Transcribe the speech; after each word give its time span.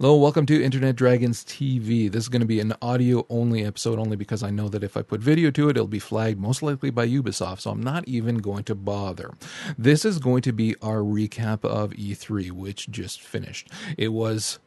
Hello, 0.00 0.14
welcome 0.14 0.46
to 0.46 0.62
Internet 0.62 0.94
Dragons 0.94 1.42
TV. 1.42 2.08
This 2.08 2.22
is 2.22 2.28
going 2.28 2.38
to 2.38 2.46
be 2.46 2.60
an 2.60 2.72
audio 2.80 3.26
only 3.28 3.64
episode 3.64 3.98
only 3.98 4.14
because 4.14 4.44
I 4.44 4.50
know 4.50 4.68
that 4.68 4.84
if 4.84 4.96
I 4.96 5.02
put 5.02 5.20
video 5.20 5.50
to 5.50 5.68
it, 5.68 5.76
it'll 5.76 5.88
be 5.88 5.98
flagged 5.98 6.38
most 6.38 6.62
likely 6.62 6.90
by 6.90 7.08
Ubisoft, 7.08 7.62
so 7.62 7.72
I'm 7.72 7.82
not 7.82 8.06
even 8.06 8.38
going 8.38 8.62
to 8.64 8.76
bother. 8.76 9.32
This 9.76 10.04
is 10.04 10.20
going 10.20 10.42
to 10.42 10.52
be 10.52 10.76
our 10.80 10.98
recap 10.98 11.64
of 11.64 11.90
E3, 11.90 12.52
which 12.52 12.88
just 12.88 13.20
finished. 13.20 13.72
It 13.96 14.12
was 14.12 14.60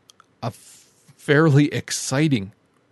a 0.43 0.51
fairly 0.51 1.73
exciting 1.73 2.51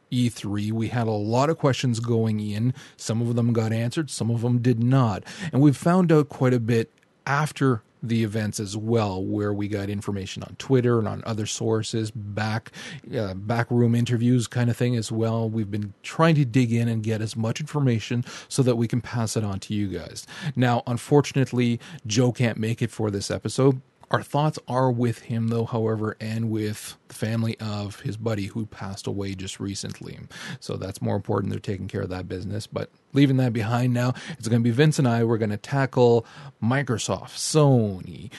E3. 0.10 0.72
We 0.72 0.88
had 0.88 1.08
a 1.08 1.12
lot 1.12 1.50
of 1.50 1.58
questions 1.58 2.00
going 2.00 2.40
in. 2.40 2.74
Some 2.96 3.22
of 3.22 3.36
them 3.36 3.52
got 3.52 3.74
answered, 3.74 4.10
some 4.10 4.32
of 4.32 4.40
them 4.44 4.60
did 4.60 4.82
not. 4.82 5.26
And 5.52 5.62
we've 5.62 5.76
found 5.76 6.10
out 6.10 6.30
quite 6.30 6.54
a 6.54 6.62
bit 6.62 6.90
after 7.28 7.84
the 8.02 8.24
events 8.24 8.60
as 8.60 8.78
well, 8.78 9.24
where 9.24 9.54
we 9.54 9.68
got 9.68 9.90
information 9.90 10.44
on 10.44 10.56
Twitter 10.58 11.00
and 11.00 11.08
on 11.08 11.24
other 11.26 11.46
sources, 11.46 12.12
back 12.12 12.72
uh, 13.16 13.34
backroom 13.34 13.96
interviews 13.96 14.48
kind 14.48 14.70
of 14.70 14.78
thing 14.78 14.96
as 14.96 15.12
well. 15.12 15.50
We've 15.50 15.72
been 15.72 15.94
trying 16.04 16.36
to 16.36 16.46
dig 16.46 16.72
in 16.72 16.88
and 16.88 17.04
get 17.04 17.22
as 17.22 17.36
much 17.36 17.60
information 17.60 18.24
so 18.48 18.64
that 18.64 18.76
we 18.76 18.88
can 18.88 19.02
pass 19.02 19.36
it 19.36 19.44
on 19.44 19.60
to 19.62 19.74
you 19.74 19.88
guys. 19.88 20.26
Now, 20.56 20.84
unfortunately, 20.88 21.80
Joe 22.08 22.32
can't 22.32 22.58
make 22.58 22.82
it 22.82 22.92
for 22.92 23.12
this 23.12 23.30
episode 23.30 23.82
our 24.12 24.24
thoughts 24.24 24.58
are 24.68 24.92
with 24.92 25.20
him, 25.20 25.50
though, 25.50 25.66
however, 25.66 26.18
and 26.20 26.50
with 26.50 26.98
the 27.08 27.14
family 27.14 27.60
of 27.60 28.00
his 28.00 28.18
buddy 28.18 28.48
who 28.48 28.66
passed 28.66 29.06
away 29.06 29.36
just 29.36 29.60
recently. 29.60 30.20
So 30.60 30.78
that's 30.78 31.02
more 31.02 31.16
important. 31.16 31.52
They're 31.52 31.60
taking 31.60 31.88
care 31.88 32.02
of 32.02 32.10
that 32.10 32.28
business. 32.28 32.66
But 32.66 32.90
leaving 33.14 33.38
that 33.38 33.54
behind 33.54 33.94
now, 33.94 34.14
it's 34.38 34.48
going 34.48 34.62
to 34.62 34.64
be 34.64 34.72
Vince 34.72 34.98
and 34.98 35.08
I. 35.08 35.24
We're 35.24 35.38
going 35.38 35.50
to 35.52 35.58
tackle 35.58 36.26
Microsoft, 36.62 37.36
Sony, 37.36 38.32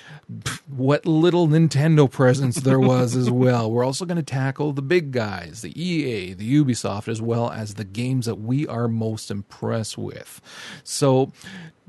what 0.66 1.06
little 1.06 1.46
Nintendo 1.46 2.10
presence 2.10 2.56
there 2.56 2.80
was 2.80 3.14
as 3.14 3.30
well. 3.30 3.70
We're 3.70 3.84
also 3.84 4.04
going 4.04 4.16
to 4.16 4.22
tackle 4.22 4.72
the 4.72 4.82
big 4.82 5.12
guys, 5.12 5.62
the 5.62 5.80
EA, 5.80 6.34
the 6.34 6.64
Ubisoft, 6.64 7.06
as 7.06 7.22
well 7.22 7.50
as 7.50 7.74
the 7.74 7.84
games 7.84 8.26
that 8.26 8.40
we 8.40 8.66
are 8.66 8.88
most 8.88 9.30
impressed 9.30 9.96
with. 9.96 10.40
So 10.82 11.32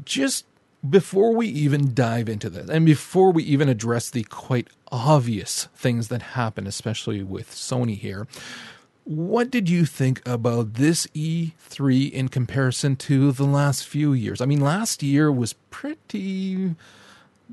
just 0.03 0.45
before 0.87 1.35
we 1.35 1.47
even 1.47 1.93
dive 1.93 2.27
into 2.27 2.49
this, 2.49 2.69
and 2.69 2.85
before 2.85 3.31
we 3.31 3.43
even 3.43 3.69
address 3.69 4.09
the 4.09 4.23
quite 4.23 4.67
obvious 4.91 5.67
things 5.75 6.07
that 6.07 6.21
happen, 6.21 6.67
especially 6.67 7.23
with 7.23 7.51
Sony 7.51 7.97
here, 7.97 8.27
what 9.03 9.51
did 9.51 9.69
you 9.69 9.85
think 9.85 10.21
about 10.27 10.75
this 10.75 11.07
E3 11.07 12.11
in 12.11 12.29
comparison 12.29 12.95
to 12.97 13.31
the 13.31 13.45
last 13.45 13.85
few 13.85 14.13
years? 14.13 14.41
I 14.41 14.45
mean, 14.45 14.61
last 14.61 15.03
year 15.03 15.31
was 15.31 15.53
pretty. 15.69 16.75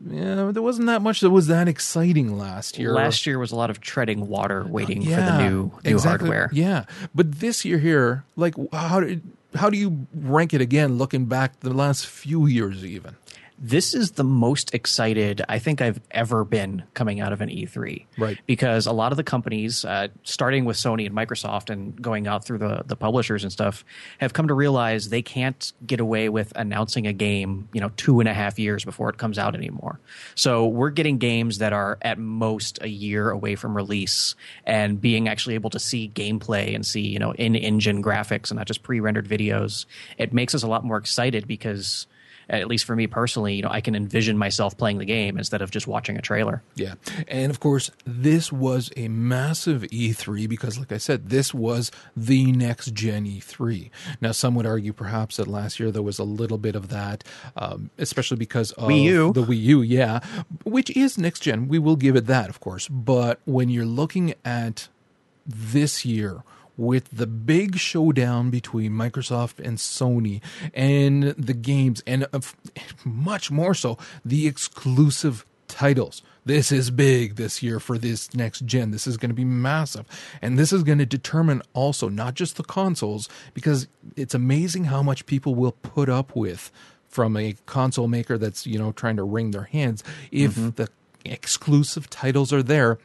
Yeah, 0.07 0.53
there 0.53 0.63
wasn't 0.63 0.87
that 0.87 1.03
much 1.03 1.21
that 1.23 1.31
was 1.31 1.49
that 1.49 1.67
exciting 1.67 2.39
last 2.39 2.79
year. 2.79 2.93
Last 2.93 3.27
year 3.27 3.39
was 3.39 3.51
a 3.51 3.57
lot 3.57 3.69
of 3.69 3.81
treading 3.81 4.29
water, 4.29 4.65
waiting 4.65 5.03
yeah, 5.03 5.17
for 5.17 5.21
the 5.21 5.49
new 5.49 5.51
new 5.51 5.73
exactly. 5.85 6.29
hardware. 6.29 6.51
Yeah, 6.53 6.85
but 7.15 7.41
this 7.41 7.65
year 7.65 7.79
here, 7.79 8.25
like, 8.37 8.55
how 8.73 9.01
did 9.01 9.23
how 9.59 9.69
do 9.71 9.77
you 9.77 10.07
rank 10.15 10.55
it 10.55 10.61
again 10.61 10.99
looking 10.99 11.27
back 11.27 11.61
the 11.61 11.73
last 11.73 12.07
few 12.07 12.47
years 12.47 12.85
even 12.85 13.17
this 13.61 13.95
is 13.95 14.13
the 14.13 14.25
most 14.25 14.73
excited 14.75 15.43
I 15.49 15.59
think 15.59 15.81
I've 15.81 16.01
ever 16.11 16.45
been 16.45 16.85
coming 16.95 17.21
out 17.21 17.33
of 17.33 17.41
an 17.41 17.49
E3. 17.49 18.07
Right. 18.17 18.39
Because 18.47 18.87
a 18.87 18.93
lot 18.93 19.13
of 19.13 19.17
the 19.17 19.25
companies, 19.25 19.85
uh, 19.85 20.09
starting 20.23 20.65
with 20.65 20.77
Sony 20.77 21.07
and 21.07 21.15
Microsoft 21.15 21.71
and 21.71 22.01
going 22.01 22.29
out 22.29 22.45
through 22.45 22.59
the, 22.59 22.83
the 22.87 22.97
publishers 22.97 23.43
and 23.43 23.53
stuff, 23.53 23.85
have 24.19 24.33
come 24.33 24.49
to 24.49 24.55
realize 24.55 25.09
they 25.09 25.23
can't 25.23 25.73
get 25.85 25.99
away 25.99 26.29
with 26.29 26.53
announcing 26.55 27.07
a 27.07 27.13
game, 27.13 27.69
you 27.73 27.81
know, 27.81 27.91
two 27.97 28.21
and 28.21 28.29
a 28.29 28.35
half 28.35 28.59
years 28.59 28.85
before 28.85 29.09
it 29.11 29.19
comes 29.19 29.39
out 29.39 29.55
anymore. 29.55 29.99
So 30.35 30.67
we're 30.67 30.91
getting 30.91 31.19
games 31.19 31.59
that 31.59 31.73
are 31.73 31.99
at 32.03 32.19
most 32.19 32.79
a 32.81 32.89
year 32.89 33.31
away 33.31 33.57
from 33.57 33.77
release 33.77 34.37
and 34.65 35.01
being 35.01 35.29
actually 35.29 35.55
able 35.55 35.71
to 35.71 35.81
see 35.81 36.09
gameplay 36.09 36.75
and 36.75 36.87
see, 36.87 37.01
you 37.03 37.19
know, 37.19 37.33
in 37.33 37.57
engine 37.57 38.03
graphics 38.03 38.51
and 38.51 38.59
not 38.59 38.67
just 38.67 38.83
pre 38.83 39.01
rendered 39.01 39.29
videos. 39.29 39.87
It 40.17 40.33
makes 40.33 40.55
us 40.55 40.63
a 40.63 40.69
lot 40.69 40.85
more 40.85 40.97
excited 40.97 41.49
because– 41.49 42.07
at 42.49 42.67
least 42.67 42.85
for 42.85 42.97
me 42.97 43.07
personally, 43.07 43.55
you 43.55 43.63
know, 43.63 43.71
I 43.71 43.81
can 43.81 43.95
envision 43.95 44.39
myself 44.39 44.77
playing 44.77 44.99
the 44.99 45.05
game 45.05 45.37
instead 45.39 45.63
of 45.63 45.71
just 45.71 45.87
watching 45.87 46.17
a 46.17 46.23
trailer. 46.23 46.63
Yeah. 46.75 46.95
And 47.27 47.51
of 47.51 47.61
course, 47.61 47.91
this 48.07 48.51
was 48.51 48.91
a 48.97 49.09
massive 49.09 49.83
E3 49.83 50.49
because, 50.49 50.79
like 50.79 50.93
I 50.93 50.99
said, 50.99 51.29
this 51.29 51.53
was 51.53 51.91
the 52.17 52.53
next 52.53 52.95
gen 52.95 53.27
E3. 53.27 53.91
Now, 54.21 54.33
some 54.33 54.55
would 54.55 54.67
argue 54.67 54.93
perhaps 54.93 55.37
that 55.37 55.47
last 55.47 55.79
year 55.79 55.91
there 55.91 56.03
was 56.03 56.19
a 56.19 56.25
little 56.25 56.59
bit 56.59 56.75
of 56.75 56.89
that, 56.89 57.25
um, 57.57 57.91
especially 57.99 58.39
because 58.39 58.73
of 58.73 58.89
Wii 58.89 59.03
U. 59.03 59.33
the 59.33 59.43
Wii 59.43 59.61
U, 59.61 59.83
yeah, 59.83 60.21
which 60.65 60.91
is 60.97 61.19
next 61.19 61.41
gen. 61.41 61.69
We 61.69 61.79
will 61.79 61.97
give 61.97 62.17
it 62.17 62.27
that, 62.27 62.49
of 62.49 62.61
course. 62.61 62.89
But 62.89 63.41
when 63.45 63.69
you're 63.69 63.85
looking 63.85 64.35
at 64.45 64.89
this 65.47 66.05
year, 66.05 66.43
with 66.79 67.11
the 67.11 67.27
big 67.27 67.77
showdown 67.77 68.49
between 68.49 68.93
Microsoft 68.93 69.59
and 69.59 69.77
Sony 69.77 70.41
and 70.73 71.25
the 71.25 71.53
games, 71.53 72.03
and 72.07 72.27
much 73.05 73.51
more 73.51 73.75
so, 73.75 73.99
the 74.25 74.47
exclusive 74.47 75.45
titles. 75.67 76.23
This 76.47 76.73
is 76.73 76.91
big 76.91 77.37
this 77.37 77.63
year 77.63 77.79
for 77.79 77.99
this 77.99 78.33
next 78.33 78.65
gen. 78.65 78.91
This 78.91 79.07
is 79.07 79.19
going 79.19 79.29
to 79.29 79.35
be 79.35 79.45
massive. 79.45 80.07
And 80.41 80.59
this 80.59 80.73
is 80.73 80.83
going 80.83 80.97
to 80.97 81.05
determine 81.05 81.61
also 81.75 82.09
not 82.09 82.33
just 82.33 82.57
the 82.57 82.65
consoles, 82.65 83.29
because 83.53 83.87
it's 84.17 84.33
amazing 84.33 84.85
how 84.85 85.03
much 85.03 85.27
people 85.27 85.55
will 85.55 85.73
put 85.73 86.09
up 86.09 86.35
with 86.35 86.71
from 87.07 87.37
a 87.37 87.57
console 87.67 88.09
maker 88.09 88.39
that's, 88.39 88.67
you 88.67 88.79
know, 88.79 88.93
trying 88.93 89.17
to 89.17 89.25
wring 89.25 89.51
their 89.51 89.65
hands 89.65 90.03
if 90.31 90.55
mm-hmm. 90.55 90.71
the 90.71 90.89
exclusive 91.25 92.09
titles 92.09 92.53
are 92.53 92.63
there 92.63 92.99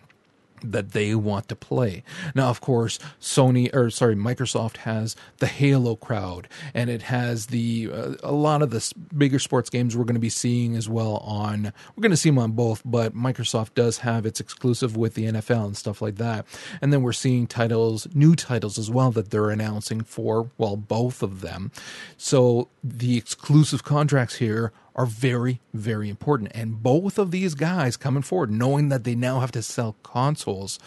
that 0.64 0.92
they 0.92 1.16
want 1.16 1.48
to 1.50 1.56
play. 1.56 2.04
Now, 2.34 2.50
of 2.50 2.62
course, 2.62 3.00
Sony 3.20 3.74
or 3.74 3.90
sorry, 3.90 4.16
Microsoft 4.16 4.78
has 4.78 5.16
the 5.38 5.48
Halo 5.48 5.96
crowd, 5.96 6.48
and 6.74 6.90
it 6.90 7.04
has 7.04 7.48
the 7.48 7.90
uh, 7.92 8.14
a 8.24 8.32
lot 8.32 8.62
of 8.62 8.70
the 8.70 8.94
bigger 9.16 9.40
sports 9.40 9.70
games 9.70 9.96
we're 9.96 10.06
going 10.06 10.16
to 10.16 10.20
be 10.20 10.30
seeing 10.30 10.76
as 10.76 10.88
well. 10.88 11.18
On 11.18 11.74
we're 11.96 12.02
going 12.02 12.12
to 12.12 12.18
see 12.18 12.30
them 12.30 12.40
on 12.40 12.52
both, 12.52 12.82
but 12.86 13.16
Microsoft 13.16 13.74
does 13.76 14.00
have 14.00 14.26
its 14.26 14.40
exclusive 14.40 14.96
with 14.96 15.14
the 15.16 15.26
NFL 15.26 15.66
and 15.66 15.78
stuff 15.78 16.02
like 16.02 16.16
that. 16.16 16.46
And 16.82 16.92
then 16.92 17.02
we're 17.02 17.14
seeing 17.14 17.48
titles, 17.48 18.08
new 18.14 18.36
titles 18.36 18.78
as 18.78 18.90
well 18.90 19.12
that 19.12 19.30
they're 19.30 19.50
announcing 19.50 20.02
for 20.02 20.50
well 20.58 20.78
both 20.78 21.22
of 21.22 21.42
them. 21.42 21.72
So 22.18 22.70
the 22.84 23.18
exclusive 23.18 23.84
contracts 23.84 24.36
here 24.36 24.72
are 24.96 25.06
very, 25.06 25.60
very 25.74 26.10
important. 26.10 26.52
And 26.54 26.82
both 26.82 27.18
of 27.18 27.32
these 27.32 27.56
guys 27.56 27.98
coming 27.98 28.24
forward, 28.24 28.52
knowing 28.52 28.90
that 28.90 29.04
they 29.04 29.16
now 29.16 29.40
have 29.40 29.52
to 29.54 29.62
sell 29.62 29.96
consoles, 30.04 30.80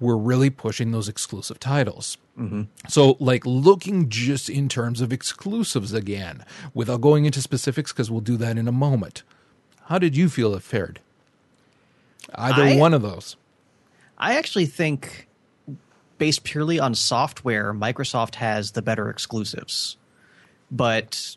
were 0.00 0.16
really 0.16 0.50
pushing 0.50 0.90
those 0.92 1.08
exclusive 1.08 1.60
titles. 1.60 2.16
Mm-hmm. 2.38 2.62
So, 2.88 3.16
like 3.20 3.46
looking 3.46 4.08
just 4.08 4.48
in 4.48 4.68
terms 4.68 5.00
of 5.00 5.12
exclusives 5.12 5.92
again, 5.92 6.44
without 6.72 7.00
going 7.00 7.26
into 7.26 7.40
specifics, 7.40 7.92
because 7.92 8.10
we'll 8.10 8.20
do 8.20 8.36
that 8.38 8.58
in 8.58 8.66
a 8.66 8.72
moment. 8.72 9.22
How 9.86 9.98
did 9.98 10.16
you 10.16 10.28
feel 10.28 10.54
it 10.54 10.62
fared? 10.62 11.00
Either 12.34 12.62
I, 12.62 12.76
one 12.76 12.94
of 12.94 13.02
those. 13.02 13.36
I 14.18 14.36
actually 14.36 14.66
think, 14.66 15.28
based 16.18 16.42
purely 16.42 16.80
on 16.80 16.94
software, 16.94 17.72
Microsoft 17.72 18.36
has 18.36 18.72
the 18.72 18.82
better 18.82 19.10
exclusives. 19.10 19.96
But 20.70 21.36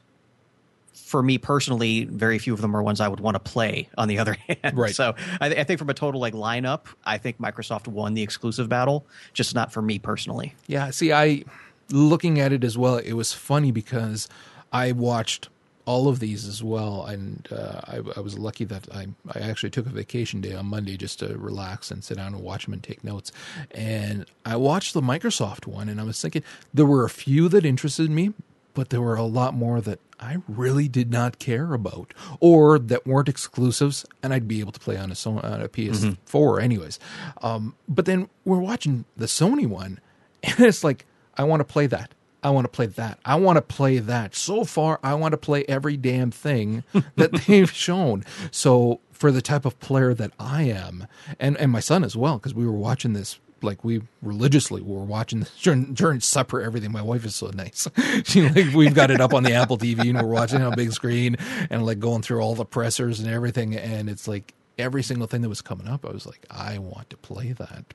for 1.08 1.24
me 1.24 1.38
personally, 1.38 2.04
very 2.04 2.38
few 2.38 2.54
of 2.54 2.60
them 2.60 2.76
are 2.76 2.84
ones 2.84 3.00
I 3.00 3.08
would 3.08 3.22
want 3.22 3.36
to 3.36 3.40
play. 3.40 3.88
On 3.98 4.10
the 4.10 4.20
other 4.20 4.34
hand, 4.48 4.78
right. 4.78 4.94
So 4.94 5.16
I, 5.40 5.48
I, 5.48 5.64
think 5.64 5.80
from 5.80 5.90
a 5.90 5.94
total 5.94 6.20
like 6.20 6.34
lineup, 6.34 6.88
I 7.06 7.18
think 7.18 7.40
Microsoft 7.40 7.88
won 7.88 8.14
the 8.14 8.22
exclusive 8.22 8.68
battle, 8.68 9.06
just 9.32 9.56
not 9.56 9.72
for 9.72 9.82
me 9.82 10.00
personally. 10.00 10.54
Yeah. 10.68 10.90
See, 10.90 11.14
I 11.14 11.46
looking 11.90 12.42
at 12.42 12.52
it 12.52 12.66
as 12.66 12.78
well. 12.78 12.98
It 12.98 13.14
was 13.14 13.32
funny 13.32 13.72
because 13.72 14.28
I 14.74 14.92
watched 14.92 15.48
all 15.86 16.10
of 16.10 16.20
these 16.20 16.46
as 16.46 16.62
well, 16.62 17.06
and 17.06 17.48
uh, 17.50 17.80
I, 17.86 18.02
I, 18.18 18.20
was 18.20 18.38
lucky 18.38 18.66
that 18.66 18.94
I, 18.94 19.08
I 19.34 19.40
actually 19.40 19.70
took 19.70 19.86
a 19.86 19.90
vacation 19.90 20.42
day 20.42 20.54
on 20.54 20.66
Monday 20.66 20.98
just 20.98 21.20
to 21.20 21.38
relax 21.38 21.90
and 21.90 22.04
sit 22.04 22.18
down 22.18 22.34
and 22.34 22.44
watch 22.44 22.66
them 22.66 22.74
and 22.74 22.84
take 22.84 23.06
notes. 23.06 23.32
And 23.72 24.26
I 24.46 24.58
watched 24.58 24.94
the 24.94 25.02
Microsoft 25.02 25.66
one, 25.66 25.88
and 25.88 26.02
I 26.02 26.04
was 26.04 26.22
thinking 26.22 26.44
there 26.74 26.86
were 26.86 27.06
a 27.06 27.10
few 27.10 27.48
that 27.48 27.66
interested 27.66 28.10
me, 28.10 28.34
but 28.78 28.92
there 28.92 29.02
were 29.02 29.16
a 29.16 29.24
lot 29.24 29.56
more 29.56 29.82
that 29.82 30.00
I 30.20 30.38
really 30.48 30.88
did 30.88 31.12
not 31.12 31.40
care 31.40 31.74
about, 31.74 32.14
or 32.40 32.78
that 32.78 33.08
weren't 33.08 33.28
exclusives, 33.28 34.06
and 34.22 34.32
I'd 34.32 34.48
be 34.48 34.60
able 34.60 34.72
to 34.72 34.80
play 34.80 34.98
on 34.98 35.12
a, 35.12 35.30
on 35.30 35.62
a 35.64 35.68
PS4 35.68 36.16
mm-hmm. 36.16 36.64
anyways. 36.64 37.00
Um, 37.42 37.74
but 37.90 38.06
then 38.06 38.30
we're 38.46 38.60
watching 38.60 39.06
the 39.18 39.26
Sony 39.26 39.66
one, 39.66 40.00
and 40.44 40.60
it's 40.60 40.84
like 40.84 41.08
I 41.36 41.44
want 41.44 41.62
to 41.62 41.64
play 41.64 41.88
that. 41.88 42.14
I 42.44 42.52
want 42.52 42.66
to 42.66 42.70
play 42.70 42.86
that. 42.86 43.18
I 43.26 43.34
want 43.38 43.58
to 43.58 43.64
play 43.64 43.98
that. 43.98 44.36
So 44.36 44.64
far, 44.64 45.00
I 45.02 45.16
want 45.16 45.32
to 45.32 45.38
play 45.38 45.66
every 45.68 45.98
damn 45.98 46.30
thing 46.30 46.84
that 47.16 47.32
they've 47.48 47.72
shown. 47.72 48.26
So 48.52 49.00
for 49.12 49.32
the 49.32 49.42
type 49.42 49.66
of 49.66 49.80
player 49.80 50.14
that 50.14 50.34
I 50.40 50.66
am, 50.66 51.08
and 51.40 51.58
and 51.58 51.72
my 51.72 51.80
son 51.80 52.04
as 52.04 52.16
well, 52.16 52.38
because 52.38 52.54
we 52.54 52.68
were 52.68 52.74
watching 52.74 53.14
this 53.14 53.40
like 53.62 53.84
we 53.84 54.02
religiously 54.22 54.82
were 54.82 55.04
watching 55.04 55.40
this 55.40 55.62
during, 55.62 55.94
during 55.94 56.20
supper 56.20 56.62
everything 56.62 56.92
my 56.92 57.02
wife 57.02 57.26
is 57.26 57.36
so 57.36 57.48
nice 57.56 57.88
she 58.24 58.48
like 58.50 58.74
we've 58.74 58.94
got 58.94 59.10
it 59.10 59.20
up 59.20 59.34
on 59.34 59.44
the 59.44 59.54
apple 59.54 59.78
tv 59.78 60.10
and 60.10 60.22
we're 60.22 60.28
watching 60.28 60.62
on 60.62 60.76
big 60.76 60.92
screen 60.92 61.36
and 61.70 61.86
like 61.86 62.00
going 62.00 62.22
through 62.22 62.40
all 62.40 62.56
the 62.56 62.66
pressers 62.66 63.20
and 63.20 63.30
everything 63.30 63.76
and 63.76 64.10
it's 64.10 64.28
like 64.28 64.54
every 64.78 65.04
single 65.04 65.28
thing 65.28 65.42
that 65.42 65.50
was 65.50 65.62
coming 65.62 65.88
up, 65.88 66.06
I 66.06 66.12
was 66.12 66.26
like, 66.26 66.46
I 66.50 66.78
want 66.78 67.10
to 67.10 67.18
play 67.18 67.54
that. 67.54 67.86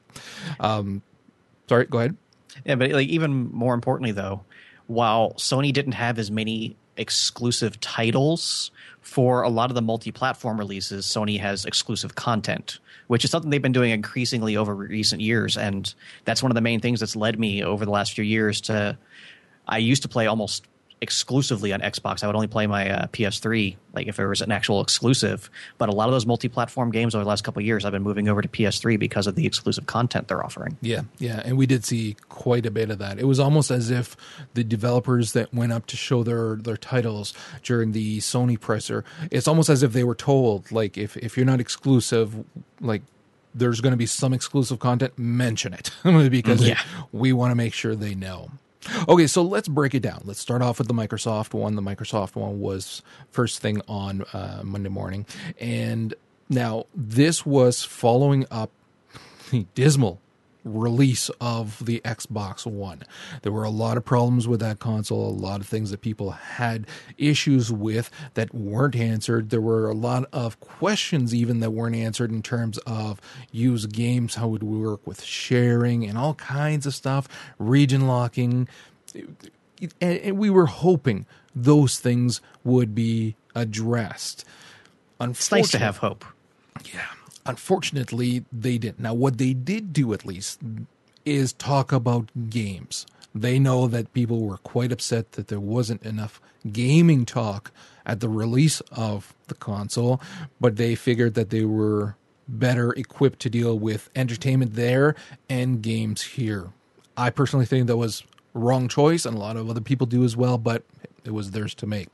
Um, 0.60 1.02
sorry, 1.68 1.86
go 1.86 1.98
ahead. 1.98 2.16
Yeah, 2.64 2.74
but 2.74 2.90
like 2.90 3.08
even 3.08 3.52
more 3.52 3.74
importantly 3.74 4.12
though, 4.12 4.44
while 4.86 5.32
Sony 5.34 5.72
didn't 5.72 5.92
have 5.92 6.18
as 6.18 6.30
many 6.30 6.76
exclusive 6.96 7.80
titles 7.80 8.70
for 9.02 9.42
a 9.42 9.48
lot 9.48 9.70
of 9.70 9.74
the 9.74 9.82
multi-platform 9.82 10.58
releases, 10.58 11.06
Sony 11.06 11.38
has 11.38 11.64
exclusive 11.64 12.14
content, 12.14 12.78
which 13.08 13.24
is 13.24 13.30
something 13.30 13.50
they've 13.50 13.60
been 13.60 13.72
doing 13.72 13.90
increasingly 13.90 14.56
over 14.56 14.74
recent 14.74 15.20
years, 15.20 15.56
and 15.56 15.92
that's 16.24 16.42
one 16.42 16.50
of 16.50 16.54
the 16.54 16.60
main 16.60 16.80
things 16.80 17.00
that's 17.00 17.16
led 17.16 17.38
me 17.38 17.62
over 17.62 17.84
the 17.84 17.90
last 17.90 18.14
few 18.14 18.24
years 18.24 18.60
to. 18.62 18.96
I 19.68 19.78
used 19.78 20.02
to 20.02 20.08
play 20.08 20.26
almost 20.26 20.66
exclusively 21.02 21.72
on 21.72 21.80
Xbox. 21.80 22.22
I 22.22 22.26
would 22.26 22.34
only 22.36 22.46
play 22.46 22.66
my 22.66 22.88
uh, 22.88 23.06
PS3, 23.08 23.76
like 23.92 24.06
if 24.06 24.16
there 24.16 24.28
was 24.28 24.40
an 24.40 24.50
actual 24.52 24.80
exclusive. 24.80 25.50
But 25.76 25.88
a 25.88 25.92
lot 25.92 26.08
of 26.08 26.12
those 26.12 26.24
multi-platform 26.24 26.90
games 26.92 27.14
over 27.14 27.24
the 27.24 27.28
last 27.28 27.44
couple 27.44 27.60
of 27.60 27.66
years, 27.66 27.84
I've 27.84 27.92
been 27.92 28.02
moving 28.02 28.28
over 28.28 28.40
to 28.40 28.48
PS3 28.48 28.98
because 28.98 29.26
of 29.26 29.34
the 29.34 29.44
exclusive 29.44 29.86
content 29.86 30.28
they're 30.28 30.42
offering. 30.42 30.78
Yeah, 30.80 31.02
yeah, 31.18 31.42
and 31.44 31.58
we 31.58 31.66
did 31.66 31.84
see 31.84 32.16
quite 32.30 32.64
a 32.64 32.70
bit 32.70 32.88
of 32.90 32.98
that. 32.98 33.18
It 33.18 33.24
was 33.24 33.38
almost 33.40 33.70
as 33.70 33.90
if 33.90 34.16
the 34.54 34.64
developers 34.64 35.32
that 35.32 35.52
went 35.52 35.72
up 35.72 35.86
to 35.86 35.96
show 35.96 36.22
their 36.22 36.56
their 36.56 36.76
titles 36.78 37.34
during 37.62 37.92
the 37.92 38.18
Sony 38.20 38.58
presser, 38.58 39.04
it's 39.30 39.46
almost 39.48 39.68
as 39.68 39.82
if 39.82 39.92
they 39.92 40.04
were 40.04 40.14
told, 40.14 40.72
like, 40.72 40.96
if 40.96 41.16
if 41.18 41.36
you're 41.36 41.44
not 41.46 41.60
exclusive, 41.60 42.34
like. 42.80 43.02
There's 43.54 43.82
going 43.82 43.90
to 43.90 43.98
be 43.98 44.06
some 44.06 44.32
exclusive 44.32 44.78
content. 44.78 45.12
Mention 45.18 45.74
it 45.74 45.90
because 46.30 46.66
Yeah. 46.66 46.80
we 47.12 47.34
want 47.34 47.50
to 47.50 47.54
make 47.54 47.74
sure 47.74 47.94
they 47.94 48.14
know. 48.14 48.50
Okay, 49.08 49.26
so 49.26 49.42
let's 49.42 49.68
break 49.68 49.94
it 49.94 50.00
down. 50.00 50.22
Let's 50.24 50.40
start 50.40 50.62
off 50.62 50.78
with 50.78 50.88
the 50.88 50.94
Microsoft 50.94 51.54
one. 51.54 51.76
The 51.76 51.82
Microsoft 51.82 52.34
one 52.34 52.60
was 52.60 53.02
first 53.30 53.60
thing 53.60 53.80
on 53.88 54.22
uh, 54.32 54.62
Monday 54.64 54.88
morning. 54.88 55.26
And 55.60 56.14
now 56.48 56.86
this 56.94 57.46
was 57.46 57.84
following 57.84 58.46
up 58.50 58.70
the 59.50 59.66
dismal 59.74 60.20
release 60.64 61.30
of 61.40 61.84
the 61.84 62.00
Xbox 62.04 62.66
One. 62.66 63.02
There 63.42 63.52
were 63.52 63.64
a 63.64 63.70
lot 63.70 63.96
of 63.96 64.04
problems 64.04 64.46
with 64.46 64.60
that 64.60 64.78
console, 64.78 65.28
a 65.28 65.30
lot 65.30 65.60
of 65.60 65.66
things 65.66 65.90
that 65.90 66.00
people 66.00 66.30
had 66.32 66.86
issues 67.18 67.72
with 67.72 68.10
that 68.34 68.54
weren't 68.54 68.96
answered. 68.96 69.50
There 69.50 69.60
were 69.60 69.88
a 69.88 69.94
lot 69.94 70.26
of 70.32 70.60
questions 70.60 71.34
even 71.34 71.60
that 71.60 71.70
weren't 71.70 71.96
answered 71.96 72.30
in 72.30 72.42
terms 72.42 72.78
of 72.78 73.20
use 73.50 73.86
games, 73.86 74.36
how 74.36 74.48
it 74.48 74.50
would 74.50 74.62
work 74.62 75.06
with 75.06 75.22
sharing 75.22 76.04
and 76.04 76.16
all 76.16 76.34
kinds 76.34 76.86
of 76.86 76.94
stuff, 76.94 77.28
region 77.58 78.06
locking. 78.06 78.68
And 79.14 80.18
and 80.18 80.38
we 80.38 80.48
were 80.48 80.66
hoping 80.66 81.26
those 81.54 81.98
things 81.98 82.40
would 82.64 82.94
be 82.94 83.36
addressed. 83.54 84.44
It's 85.20 85.50
nice 85.50 85.70
to 85.70 85.78
have 85.78 85.98
hope. 85.98 86.24
Yeah. 86.92 87.00
Unfortunately, 87.44 88.44
they 88.52 88.78
didn't. 88.78 89.00
Now, 89.00 89.14
what 89.14 89.38
they 89.38 89.52
did 89.52 89.92
do 89.92 90.12
at 90.12 90.24
least 90.24 90.60
is 91.24 91.52
talk 91.52 91.92
about 91.92 92.30
games. 92.50 93.06
They 93.34 93.58
know 93.58 93.86
that 93.88 94.12
people 94.12 94.42
were 94.42 94.58
quite 94.58 94.92
upset 94.92 95.32
that 95.32 95.48
there 95.48 95.60
wasn't 95.60 96.02
enough 96.02 96.40
gaming 96.70 97.24
talk 97.24 97.72
at 98.04 98.20
the 98.20 98.28
release 98.28 98.80
of 98.92 99.34
the 99.48 99.54
console, 99.54 100.20
but 100.60 100.76
they 100.76 100.94
figured 100.94 101.34
that 101.34 101.50
they 101.50 101.64
were 101.64 102.16
better 102.46 102.92
equipped 102.92 103.40
to 103.40 103.50
deal 103.50 103.78
with 103.78 104.10
entertainment 104.14 104.74
there 104.74 105.14
and 105.48 105.82
games 105.82 106.22
here. 106.22 106.70
I 107.16 107.30
personally 107.30 107.66
think 107.66 107.86
that 107.86 107.96
was 107.96 108.22
wrong 108.54 108.88
choice, 108.88 109.24
and 109.24 109.36
a 109.36 109.40
lot 109.40 109.56
of 109.56 109.68
other 109.68 109.80
people 109.80 110.06
do 110.06 110.24
as 110.24 110.36
well, 110.36 110.58
but 110.58 110.82
it 111.24 111.32
was 111.32 111.52
theirs 111.52 111.74
to 111.76 111.86
make. 111.86 112.08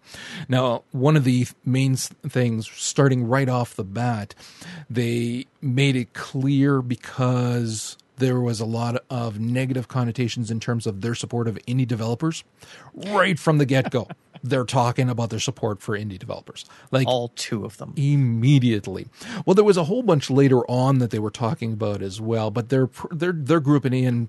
Now, 0.49 0.82
one 0.93 1.17
of 1.17 1.25
the 1.25 1.46
main 1.64 1.96
things, 1.96 2.69
starting 2.70 3.26
right 3.26 3.49
off 3.49 3.75
the 3.75 3.85
bat, 3.85 4.35
they 4.90 5.46
made 5.62 5.96
it 5.96 6.12
clear 6.12 6.82
because 6.82 7.96
there 8.17 8.40
was 8.40 8.61
a 8.61 8.67
lot 8.67 9.02
of 9.08 9.38
negative 9.38 9.88
connotations 9.88 10.50
in 10.50 10.58
terms 10.61 10.87
of 10.87 11.00
their 11.00 11.14
support 11.14 11.46
of 11.49 11.56
indie 11.67 11.87
developers 11.87 12.43
right 12.94 13.38
from 13.38 13.58
the 13.58 13.64
get 13.67 13.90
go. 13.90 14.08
They're 14.43 14.64
talking 14.64 15.08
about 15.08 15.31
their 15.31 15.40
support 15.40 15.81
for 15.81 15.99
indie 15.99 16.19
developers. 16.19 16.64
Like 16.93 17.08
All 17.08 17.32
two 17.35 17.64
of 17.64 17.76
them. 17.79 17.93
immediately. 17.96 19.08
Well, 19.44 19.55
there 19.55 19.64
was 19.64 19.76
a 19.76 19.85
whole 19.85 20.02
bunch 20.02 20.31
later 20.31 20.61
on 20.70 20.99
that 20.99 21.11
they 21.11 21.19
were 21.19 21.31
talking 21.31 21.73
about 21.73 22.02
as 22.02 22.20
well, 22.20 22.50
but 22.50 22.69
they're 22.69 22.88
they're 23.11 23.32
they're 23.32 23.61
grouping 23.61 23.94
in 23.94 24.29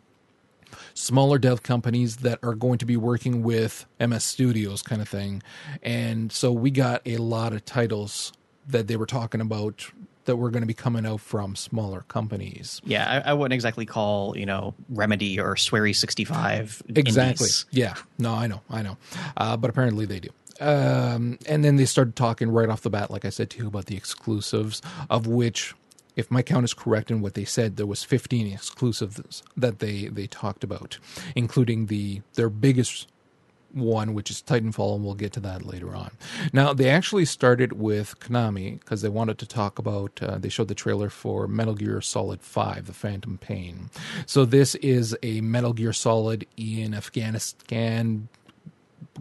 smaller 0.94 1.38
dev 1.38 1.63
companies 1.63 2.18
that 2.18 2.39
are 2.44 2.56
going 2.56 2.77
to 2.80 2.86
be 2.86 2.98
working 2.98 3.44
with 3.44 3.86
MS 4.00 4.24
Studios 4.24 4.81
kind 4.81 5.01
of 5.01 5.10
thing. 5.10 5.42
And 5.81 6.31
so 6.31 6.51
we 6.51 6.71
got 6.71 7.01
a 7.06 7.18
lot 7.18 7.54
of 7.54 7.66
titles 7.66 8.33
that 8.68 8.88
they 8.88 8.95
were 8.95 9.06
talking 9.06 9.42
about 9.42 9.92
that 10.25 10.36
were 10.36 10.51
going 10.51 10.62
to 10.62 10.68
be 10.68 10.75
coming 10.75 11.07
out 11.07 11.21
from 11.21 11.56
smaller 11.56 12.01
companies. 12.07 12.81
Yeah, 12.86 13.24
I, 13.25 13.31
I 13.31 13.33
wouldn't 13.33 13.54
exactly 13.54 13.86
call 13.86 14.38
you 14.38 14.45
know 14.45 14.75
Remedy 14.89 15.39
or 15.39 15.56
Swery 15.56 15.95
sixty 15.95 16.24
five 16.24 16.83
Exactly. 16.88 17.48
Yeah. 17.71 17.95
No, 18.19 18.33
I 18.33 18.48
know. 18.48 18.62
I 18.69 18.83
know. 18.83 18.98
Uh, 19.36 19.57
but 19.57 19.69
apparently 19.69 20.06
they 20.06 20.19
do. 20.19 20.30
Um, 20.60 21.39
and 21.48 21.63
then 21.63 21.77
they 21.77 21.86
started 21.86 22.16
talking 22.16 22.51
right 22.51 22.69
off 22.69 22.81
the 22.81 22.89
bat, 22.89 23.10
like 23.10 23.25
I 23.25 23.30
said 23.30 23.50
to 23.51 23.60
you, 23.60 23.68
about 23.68 23.86
the 23.86 23.95
exclusives, 23.95 24.81
of 25.10 25.25
which, 25.25 25.74
if 26.19 26.30
my 26.30 26.42
count 26.42 26.66
is 26.66 26.74
correct 26.74 27.10
in 27.10 27.21
what 27.21 27.33
they 27.33 27.45
said, 27.45 27.77
there 27.77 27.86
was 27.86 28.04
15 28.04 28.51
exclusives 28.51 29.42
that 29.56 29.80
they 29.80 30.07
they 30.07 30.27
talked 30.27 30.63
about, 30.63 31.00
including 31.36 31.86
the 31.88 32.21
their 32.36 32.50
biggest 32.50 33.07
one, 33.71 34.13
which 34.13 34.31
is 34.31 34.42
Titanfall, 34.42 34.95
and 34.95 35.06
we'll 35.06 35.13
get 35.13 35.31
to 35.33 35.39
that 35.42 35.63
later 35.66 35.95
on. 35.95 36.12
Now, 36.51 36.74
they 36.74 36.89
actually 36.89 37.25
started 37.25 37.74
with 37.74 38.19
Konami 38.19 38.80
because 38.80 39.04
they 39.04 39.10
wanted 39.10 39.38
to 39.38 39.45
talk 39.45 39.77
about, 39.77 40.19
uh, 40.24 40.39
they 40.39 40.50
showed 40.50 40.69
the 40.69 40.75
trailer 40.75 41.10
for 41.12 41.48
Metal 41.48 41.75
Gear 41.75 42.01
Solid 42.01 42.42
5, 42.42 42.88
The 42.88 42.94
Phantom 42.94 43.38
Pain. 43.38 43.92
So, 44.25 44.44
this 44.44 44.74
is 44.75 45.16
a 45.21 45.42
Metal 45.42 45.74
Gear 45.74 45.94
Solid 45.94 46.48
in 46.57 46.95
Afghanistan 46.95 48.27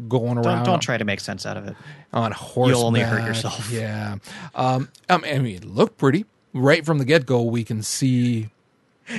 going 0.09 0.39
around 0.39 0.45
Don't 0.45 0.65
don't 0.65 0.81
try 0.81 0.97
to 0.97 1.05
make 1.05 1.21
sense 1.21 1.45
out 1.45 1.57
of 1.57 1.67
it. 1.67 1.77
on 2.13 2.33
horseback. 2.33 2.77
You'll 2.77 2.87
only 2.87 3.01
hurt 3.01 3.27
yourself. 3.27 3.71
Yeah. 3.71 4.17
Um, 4.55 4.89
um, 5.09 5.25
I 5.25 5.39
mean, 5.39 5.57
it 5.57 5.65
looked 5.65 5.99
pretty. 5.99 6.25
Right 6.55 6.85
from 6.85 6.99
the 6.99 7.05
get 7.05 7.27
go, 7.27 7.43
we 7.43 7.65
can 7.65 7.83
see. 7.83 8.49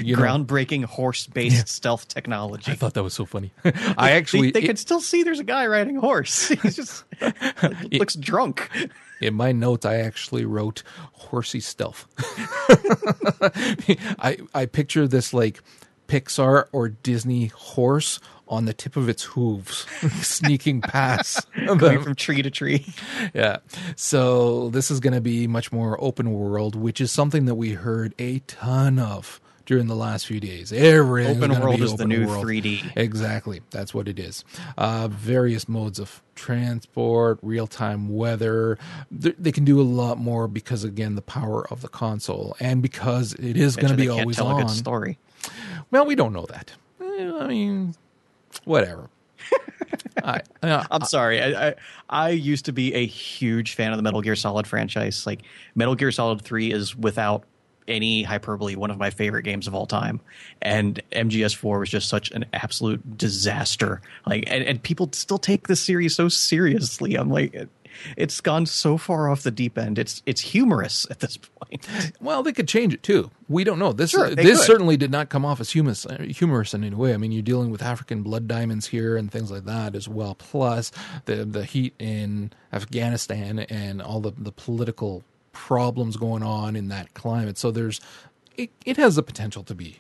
You 0.02 0.16
know, 0.16 0.22
Groundbreaking 0.22 0.84
horse 0.86 1.26
based 1.26 1.68
stealth 1.68 2.08
technology. 2.08 2.72
I 2.72 2.76
thought 2.76 2.94
that 2.94 3.02
was 3.02 3.16
so 3.16 3.26
funny. 3.26 3.52
I 3.98 4.12
actually, 4.12 4.52
they, 4.52 4.60
they 4.60 4.66
it- 4.66 4.68
can 4.68 4.76
still 4.76 5.02
see 5.02 5.24
there's 5.24 5.40
a 5.40 5.44
guy 5.44 5.66
riding 5.66 5.98
a 5.98 6.02
horse. 6.02 6.48
He's 6.62 6.76
just 6.76 7.06
looks 7.92 8.14
drunk. 8.14 8.70
In 9.20 9.34
my 9.34 9.52
notes, 9.52 9.86
I 9.88 9.96
actually 9.96 10.46
wrote 10.46 10.84
horsey 11.14 11.60
stealth. 11.60 12.06
I 14.20 14.38
I 14.54 14.66
picture 14.68 15.08
this 15.08 15.34
like 15.34 15.62
Pixar 16.08 16.66
or 16.72 16.90
Disney 16.90 17.48
horse 17.48 18.20
on 18.50 18.66
the 18.66 18.74
tip 18.74 18.98
of 18.98 19.08
its 19.08 19.24
hooves, 19.24 19.86
sneaking 20.22 20.82
past. 20.82 21.48
Going 21.78 22.02
from 22.02 22.16
tree 22.16 22.42
to 22.42 22.50
tree. 22.50 22.86
Yeah. 23.34 23.58
So 23.96 24.70
this 24.70 24.90
is 24.90 25.00
going 25.00 25.14
to 25.14 25.22
be 25.22 25.48
much 25.48 25.72
more 25.72 26.02
open 26.04 26.32
world, 26.32 26.76
which 26.76 27.00
is 27.00 27.12
something 27.12 27.46
that 27.46 27.56
we 27.56 27.74
heard 27.74 28.14
a 28.18 28.40
ton 28.40 29.00
of 29.00 29.40
during 29.70 29.86
the 29.86 29.96
last 29.96 30.26
few 30.26 30.40
days. 30.40 30.74
Everything 30.74 31.44
Open 31.44 31.62
world 31.62 31.80
is 31.80 31.96
the 31.96 32.06
new 32.06 32.26
3D. 32.26 32.94
Exactly. 32.96 33.62
That's 33.70 33.94
what 33.94 34.08
it 34.08 34.18
is. 34.18 34.44
Uh, 34.80 35.10
various 35.10 35.70
modes 35.70 36.00
of 36.00 36.24
transport, 36.34 37.38
real 37.44 37.68
time 37.68 38.10
weather. 38.10 38.80
They, 39.12 39.34
they 39.38 39.52
can 39.52 39.66
do 39.66 39.80
a 39.80 39.84
lot 39.84 40.18
more 40.18 40.48
because, 40.48 40.84
again, 40.84 41.14
the 41.14 41.22
power 41.22 41.68
of 41.72 41.82
the 41.82 41.88
console 41.88 42.58
and 42.60 42.82
because 42.82 43.34
it 43.34 43.58
is 43.58 43.76
going 43.76 43.92
to 43.92 43.96
be 43.96 44.10
always 44.10 44.38
tell 44.38 44.48
on. 44.48 44.60
a 44.60 44.66
good 44.66 44.72
story. 44.72 45.20
Well, 45.92 46.08
we 46.08 46.16
don't 46.16 46.34
know 46.34 46.48
that. 46.48 46.72
Eh, 47.00 47.32
I 47.40 47.46
mean, 47.46 47.94
whatever. 48.66 49.10
I, 50.24 50.42
uh, 50.64 50.84
I'm 50.92 51.04
sorry. 51.04 51.42
I, 51.42 51.70
I 51.70 51.76
I 52.10 52.30
used 52.30 52.66
to 52.66 52.74
be 52.74 52.94
a 52.94 53.06
huge 53.06 53.76
fan 53.76 53.92
of 53.92 53.98
the 53.98 54.04
Metal 54.04 54.22
Gear 54.22 54.36
Solid 54.36 54.68
franchise. 54.68 55.26
Like 55.26 55.42
Metal 55.76 55.96
Gear 55.96 56.12
Solid 56.12 56.42
3 56.42 56.72
is 56.72 56.96
without 56.96 57.44
any 57.88 58.24
hyperbole 58.24 58.76
one 58.76 58.92
of 58.92 58.98
my 58.98 59.10
favorite 59.10 59.44
games 59.44 59.68
of 59.68 59.74
all 59.74 59.86
time. 59.86 60.22
And 60.62 61.02
MGS4 61.12 61.80
was 61.80 61.90
just 61.90 62.08
such 62.08 62.32
an 62.32 62.46
absolute 62.54 63.18
disaster. 63.18 64.02
Like 64.26 64.44
and, 64.48 64.64
and 64.64 64.82
people 64.82 65.10
still 65.14 65.40
take 65.40 65.68
this 65.68 65.82
series 65.82 66.16
so 66.16 66.30
seriously. 66.30 67.16
I'm 67.16 67.30
like 67.30 67.68
it's 68.18 68.42
gone 68.42 68.66
so 68.66 68.98
far 68.98 69.30
off 69.30 69.44
the 69.44 69.52
deep 69.52 69.78
end. 69.78 69.98
It's 70.00 70.22
it's 70.26 70.42
humorous 70.42 71.08
at 71.10 71.20
this 71.20 71.38
point. 71.38 71.88
Well, 72.22 72.42
they 72.44 72.52
could 72.52 72.68
change 72.68 72.94
it 72.94 73.04
too. 73.04 73.30
We 73.48 73.64
don't 73.64 73.80
know. 73.80 73.94
This 73.94 74.12
Sure, 74.12 74.26
uh, 74.26 74.36
this 74.36 74.58
could. 74.60 74.66
certainly 74.66 74.98
did 74.98 75.12
not 75.12 75.30
come 75.30 75.46
off 75.46 75.60
as 75.60 75.72
humorous, 75.72 76.06
uh, 76.06 76.18
humorous 76.24 76.74
in 76.74 76.84
any 76.84 76.96
way. 76.96 77.14
I 77.14 77.18
mean, 77.18 77.32
you're 77.32 77.42
dealing 77.44 77.70
with 77.72 77.82
African 77.82 78.24
blood 78.24 78.48
diamonds 78.48 78.88
here 78.88 79.16
and 79.18 79.32
things 79.32 79.52
like 79.52 79.66
that 79.66 79.96
as 79.96 80.08
well. 80.08 80.36
Plus 80.36 80.92
the 81.26 81.46
the 81.46 81.66
heat 81.66 81.94
in 82.00 82.52
Afghanistan 82.74 83.60
and 83.60 84.02
all 84.02 84.20
the 84.20 84.32
the 84.38 84.52
political 84.52 85.24
problems 85.52 86.18
going 86.18 86.44
on 86.44 86.76
in 86.76 86.88
that 86.90 87.14
climate. 87.14 87.58
So 87.58 87.72
there's 87.72 88.00
it, 88.58 88.72
it 88.86 88.98
has 88.98 89.16
the 89.16 89.24
potential 89.24 89.64
to 89.64 89.76
be 89.76 90.00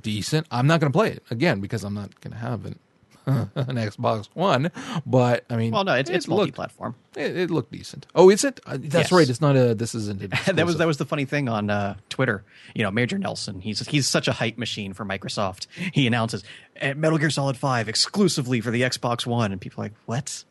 decent. 0.00 0.46
I'm 0.50 0.66
not 0.66 0.80
going 0.80 0.92
to 0.92 0.96
play 0.96 1.10
it 1.10 1.22
again 1.30 1.60
because 1.60 1.84
I'm 1.84 1.94
not 1.94 2.20
going 2.20 2.32
to 2.32 2.38
have 2.38 2.64
it 2.66 2.78
an 3.26 3.76
Xbox 3.76 4.28
One, 4.34 4.70
but 5.06 5.44
I 5.48 5.56
mean, 5.56 5.72
Well, 5.72 5.84
no, 5.84 5.94
it's, 5.94 6.10
it 6.10 6.16
it's 6.16 6.28
looked- 6.28 6.38
multi-platform. 6.38 6.94
It, 7.16 7.36
it 7.36 7.50
looked 7.50 7.70
decent. 7.72 8.06
Oh, 8.14 8.30
is 8.30 8.42
it? 8.42 8.58
Uh, 8.64 8.78
That's 8.80 8.94
Yes. 8.94 9.12
right. 9.12 9.28
It's 9.28 9.40
not 9.40 9.54
a. 9.56 9.74
This 9.74 9.94
isn't. 9.94 10.22
That 10.46 10.64
was 10.66 10.78
that 10.78 10.86
was 10.86 10.96
the 10.96 11.04
funny 11.04 11.24
thing 11.26 11.48
on 11.48 11.68
uh, 11.70 11.96
Twitter. 12.08 12.42
You 12.74 12.82
know, 12.84 12.90
Major 12.90 13.18
Nelson. 13.18 13.60
He's 13.60 13.86
he's 13.86 14.08
such 14.08 14.28
a 14.28 14.32
hype 14.32 14.56
machine 14.56 14.92
for 14.94 15.04
Microsoft. 15.04 15.66
He 15.92 16.06
announces 16.06 16.42
"Eh, 16.76 16.94
Metal 16.94 17.18
Gear 17.18 17.28
Solid 17.30 17.56
Five 17.58 17.88
exclusively 17.88 18.60
for 18.62 18.70
the 18.70 18.80
Xbox 18.82 19.26
One, 19.26 19.52
and 19.52 19.60
people 19.60 19.82
are 19.82 19.86
like, 19.86 19.94
"What? 20.06 20.44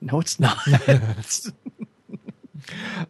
No, 0.00 0.20
it's 0.20 0.40
not." 0.40 0.56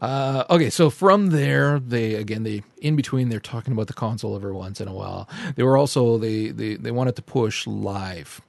Uh, 0.01 0.45
okay, 0.51 0.71
so 0.71 0.91
from 0.91 1.31
there, 1.31 1.79
they 1.81 2.15
again 2.15 2.43
they 2.43 2.63
in 2.81 2.97
between 2.97 3.29
they're 3.29 3.41
talking 3.41 3.73
about 3.73 3.87
the 3.87 3.93
console 3.93 4.37
every 4.37 4.53
once 4.53 4.81
in 4.81 4.89
a 4.89 4.95
while. 4.95 5.29
They 5.57 5.63
were 5.63 5.77
also 5.77 6.19
they 6.19 6.49
they 6.49 6.75
they 6.77 6.91
wanted 6.91 7.17
to 7.17 7.23
push 7.23 7.67
live, 7.67 8.41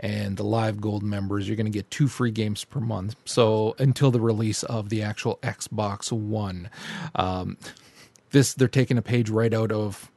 and 0.00 0.36
the 0.36 0.44
live 0.44 0.80
gold 0.80 1.02
members 1.02 1.48
you're 1.48 1.56
going 1.56 1.66
to 1.66 1.70
get 1.72 1.90
two 1.90 2.08
free 2.08 2.30
games 2.30 2.64
per 2.64 2.80
month. 2.80 3.16
So 3.24 3.74
until 3.78 4.10
the 4.10 4.20
release 4.20 4.62
of 4.62 4.88
the 4.88 5.02
actual 5.02 5.38
Xbox 5.42 6.12
One, 6.12 6.70
um, 7.14 7.56
this 8.30 8.54
they're 8.54 8.68
taking 8.68 8.98
a 8.98 9.02
page 9.02 9.30
right 9.30 9.52
out 9.52 9.72
of 9.72 10.10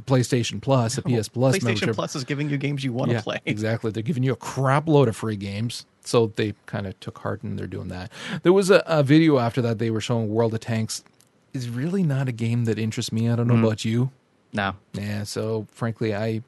PlayStation 0.00 0.60
Plus, 0.60 0.96
the 0.96 1.02
PS 1.02 1.28
Plus 1.28 1.56
PlayStation 1.58 1.62
membership. 1.64 1.94
Plus 1.94 2.16
is 2.16 2.24
giving 2.24 2.48
you 2.50 2.56
games 2.56 2.82
you 2.84 2.92
want 2.92 3.10
to 3.10 3.22
play. 3.22 3.40
Exactly. 3.46 3.90
They're 3.90 4.02
giving 4.02 4.22
you 4.22 4.32
a 4.32 4.36
crap 4.36 4.88
load 4.88 5.08
of 5.08 5.16
free 5.16 5.36
games. 5.36 5.86
So 6.02 6.28
they 6.36 6.54
kind 6.66 6.86
of 6.86 6.98
took 7.00 7.18
heart 7.18 7.42
and 7.42 7.58
they're 7.58 7.66
doing 7.66 7.88
that. 7.88 8.10
There 8.42 8.52
was 8.52 8.70
a, 8.70 8.82
a 8.86 9.02
video 9.02 9.38
after 9.38 9.60
that 9.62 9.78
they 9.78 9.90
were 9.90 10.00
showing 10.00 10.28
World 10.28 10.54
of 10.54 10.60
Tanks. 10.60 11.04
Is 11.52 11.68
really 11.68 12.02
not 12.02 12.28
a 12.28 12.32
game 12.32 12.64
that 12.66 12.78
interests 12.78 13.12
me. 13.12 13.28
I 13.28 13.34
don't 13.36 13.46
know 13.48 13.54
Mm-hmm. 13.54 13.64
about 13.64 13.84
you. 13.84 14.10
No, 14.52 14.74
Yeah, 14.94 15.22
so 15.24 15.66
frankly, 15.72 16.14
I 16.14 16.42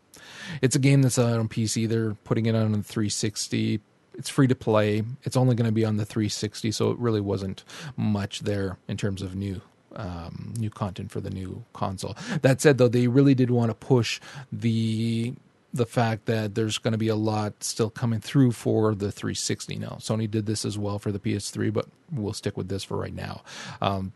it's 0.61 0.75
a 0.75 0.78
game 0.80 1.02
that's 1.02 1.18
on 1.18 1.49
PC. 1.49 1.88
They're 1.88 2.14
putting 2.25 2.47
it 2.47 2.54
on 2.54 2.73
the 2.73 2.82
360. 2.82 3.80
It's 4.14 4.28
free 4.28 4.47
to 4.49 4.54
play. 4.54 5.02
It's 5.23 5.37
only 5.37 5.54
going 5.54 5.66
to 5.68 5.73
be 5.73 5.85
on 5.85 5.97
the 5.99 6.04
360, 6.04 6.71
so 6.73 6.90
it 6.90 6.99
really 6.99 7.21
wasn't 7.21 7.62
much 7.97 8.40
there 8.40 8.78
in 8.88 8.97
terms 8.97 9.23
of 9.23 9.35
new 9.37 9.61
um, 9.97 10.55
new 10.59 10.71
content 10.71 11.11
for 11.11 11.21
the 11.21 11.31
new 11.31 11.65
console. 11.73 12.17
That 12.43 12.61
said, 12.61 12.79
though, 12.79 12.89
they 12.89 13.09
really 13.09 13.35
did 13.35 13.51
want 13.51 13.71
to 13.71 13.75
push 13.75 14.21
the 14.51 15.35
the 15.75 15.87
fact 15.87 16.27
that 16.27 16.55
there's 16.55 16.77
going 16.77 16.93
to 16.93 16.99
be 16.99 17.09
a 17.09 17.17
lot 17.17 17.65
still 17.65 17.89
coming 17.89 18.21
through 18.21 18.53
for 18.53 18.95
the 18.95 19.11
360 19.11 19.77
now. 19.77 19.97
Sony 20.01 20.31
did 20.31 20.45
this 20.45 20.67
as 20.67 20.77
well 20.77 20.99
for 20.99 21.11
the 21.11 21.19
PS3, 21.19 21.73
but 21.73 21.87
we'll 22.11 22.35
stick 22.35 22.59
with 22.59 22.69
this 22.69 22.85
for 22.85 22.99
right 22.99 23.15
now. 23.15 23.43
Um, 23.81 24.13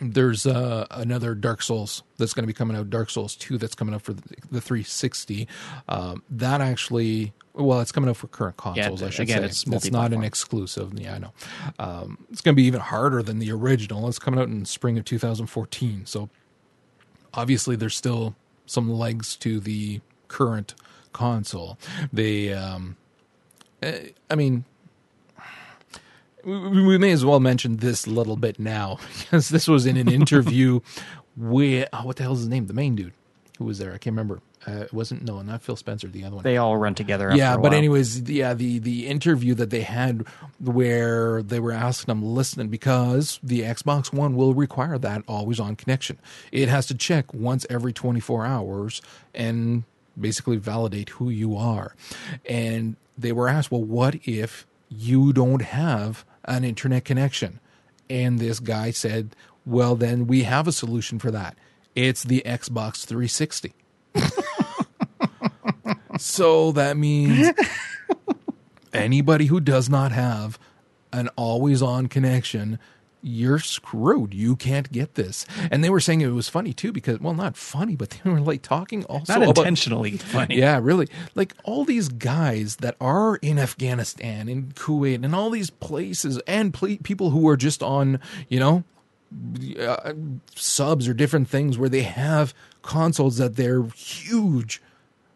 there's 0.00 0.46
uh, 0.46 0.86
another 0.90 1.34
Dark 1.34 1.62
Souls 1.62 2.02
that's 2.16 2.32
going 2.32 2.42
to 2.44 2.46
be 2.46 2.52
coming 2.52 2.76
out, 2.76 2.90
Dark 2.90 3.10
Souls 3.10 3.36
2, 3.36 3.58
that's 3.58 3.74
coming 3.74 3.94
out 3.94 4.02
for 4.02 4.12
the, 4.12 4.22
the 4.50 4.60
360. 4.60 5.48
Um, 5.88 6.22
that 6.30 6.60
actually, 6.60 7.32
well, 7.54 7.80
it's 7.80 7.92
coming 7.92 8.10
out 8.10 8.16
for 8.16 8.26
current 8.26 8.56
consoles, 8.56 9.02
I 9.02 9.10
should 9.10 9.22
again, 9.22 9.48
say. 9.50 9.76
it's 9.76 9.90
not 9.90 10.12
an 10.12 10.24
exclusive. 10.24 10.92
Yeah, 10.98 11.14
I 11.14 11.18
know. 11.18 11.32
Um, 11.78 12.26
it's 12.30 12.40
going 12.40 12.54
to 12.54 12.56
be 12.56 12.66
even 12.66 12.80
harder 12.80 13.22
than 13.22 13.38
the 13.38 13.52
original. 13.52 14.08
It's 14.08 14.18
coming 14.18 14.40
out 14.40 14.48
in 14.48 14.64
spring 14.64 14.98
of 14.98 15.04
2014. 15.04 16.06
So 16.06 16.28
obviously, 17.32 17.76
there's 17.76 17.96
still 17.96 18.34
some 18.66 18.90
legs 18.90 19.36
to 19.36 19.60
the 19.60 20.00
current 20.26 20.74
console. 21.12 21.78
They, 22.12 22.52
um, 22.52 22.96
eh, 23.82 24.08
I 24.28 24.34
mean, 24.34 24.64
we, 26.44 26.82
we 26.82 26.98
may 26.98 27.12
as 27.12 27.24
well 27.24 27.38
mention 27.38 27.76
this 27.76 28.08
little 28.08 28.36
bit 28.36 28.58
now 28.58 28.98
because 29.20 29.48
this 29.50 29.68
was 29.68 29.86
in 29.86 29.96
an 29.96 30.08
interview 30.10 30.80
with 31.36 31.88
oh, 31.92 32.04
what 32.04 32.16
the 32.16 32.24
hell's 32.24 32.40
his 32.40 32.48
name? 32.48 32.66
The 32.66 32.74
main 32.74 32.96
dude 32.96 33.12
who 33.58 33.64
was 33.64 33.78
there. 33.78 33.90
I 33.90 33.98
can't 33.98 34.14
remember. 34.14 34.40
Uh, 34.66 34.82
it 34.82 34.92
wasn't 34.92 35.22
no, 35.22 35.40
not 35.42 35.62
Phil 35.62 35.76
Spencer. 35.76 36.08
The 36.08 36.24
other 36.24 36.36
one. 36.36 36.42
they 36.42 36.56
all 36.56 36.76
run 36.76 36.94
together. 36.94 37.28
After 37.28 37.38
yeah, 37.38 37.56
but 37.56 37.72
anyways, 37.72 38.28
yeah, 38.28 38.54
the 38.54 38.78
the 38.78 39.06
interview 39.06 39.54
that 39.54 39.70
they 39.70 39.82
had 39.82 40.24
where 40.58 41.42
they 41.42 41.60
were 41.60 41.72
asking 41.72 42.06
them 42.06 42.22
listening 42.22 42.68
because 42.68 43.38
the 43.42 43.60
Xbox 43.60 44.12
One 44.12 44.34
will 44.34 44.54
require 44.54 44.98
that 44.98 45.22
always 45.28 45.60
on 45.60 45.76
connection. 45.76 46.18
It 46.50 46.68
has 46.68 46.86
to 46.86 46.94
check 46.94 47.32
once 47.34 47.66
every 47.68 47.92
24 47.92 48.46
hours 48.46 49.02
and 49.34 49.84
basically 50.18 50.56
validate 50.56 51.10
who 51.10 51.28
you 51.28 51.56
are. 51.56 51.94
And 52.48 52.96
they 53.18 53.32
were 53.32 53.48
asked, 53.48 53.70
"Well, 53.70 53.84
what 53.84 54.16
if 54.24 54.66
you 54.88 55.32
don't 55.32 55.62
have 55.62 56.24
an 56.44 56.64
internet 56.64 57.04
connection?" 57.04 57.60
And 58.08 58.38
this 58.38 58.60
guy 58.60 58.90
said, 58.90 59.36
"Well, 59.66 59.94
then 59.94 60.26
we 60.26 60.44
have 60.44 60.66
a 60.66 60.72
solution 60.72 61.18
for 61.18 61.30
that. 61.30 61.56
It's 61.94 62.22
the 62.24 62.42
Xbox 62.44 63.04
360." 63.04 63.74
So 66.18 66.72
that 66.72 66.96
means 66.96 67.50
anybody 68.92 69.46
who 69.46 69.60
does 69.60 69.88
not 69.88 70.12
have 70.12 70.58
an 71.12 71.28
always 71.36 71.82
on 71.82 72.06
connection, 72.06 72.78
you're 73.20 73.58
screwed. 73.58 74.32
You 74.32 74.54
can't 74.54 74.90
get 74.92 75.14
this. 75.14 75.46
And 75.70 75.82
they 75.82 75.90
were 75.90 76.00
saying 76.00 76.20
it 76.20 76.28
was 76.28 76.48
funny 76.48 76.72
too 76.72 76.92
because, 76.92 77.20
well, 77.20 77.34
not 77.34 77.56
funny, 77.56 77.96
but 77.96 78.10
they 78.24 78.30
were 78.30 78.40
like 78.40 78.62
talking 78.62 79.04
also 79.06 79.32
not 79.32 79.42
about 79.42 79.58
intentionally 79.58 80.16
funny. 80.18 80.56
yeah, 80.56 80.78
really. 80.80 81.08
Like 81.34 81.54
all 81.64 81.84
these 81.84 82.08
guys 82.08 82.76
that 82.76 82.96
are 83.00 83.36
in 83.36 83.58
Afghanistan, 83.58 84.48
in 84.48 84.72
Kuwait, 84.72 85.24
and 85.24 85.34
all 85.34 85.50
these 85.50 85.70
places, 85.70 86.40
and 86.46 86.72
ple- 86.72 86.98
people 87.02 87.30
who 87.30 87.48
are 87.48 87.56
just 87.56 87.82
on, 87.82 88.20
you 88.48 88.60
know, 88.60 88.84
uh, 89.78 90.12
subs 90.54 91.08
or 91.08 91.14
different 91.14 91.48
things 91.48 91.78
where 91.78 91.88
they 91.88 92.02
have 92.02 92.54
consoles 92.82 93.38
that 93.38 93.56
they're 93.56 93.82
huge 93.84 94.80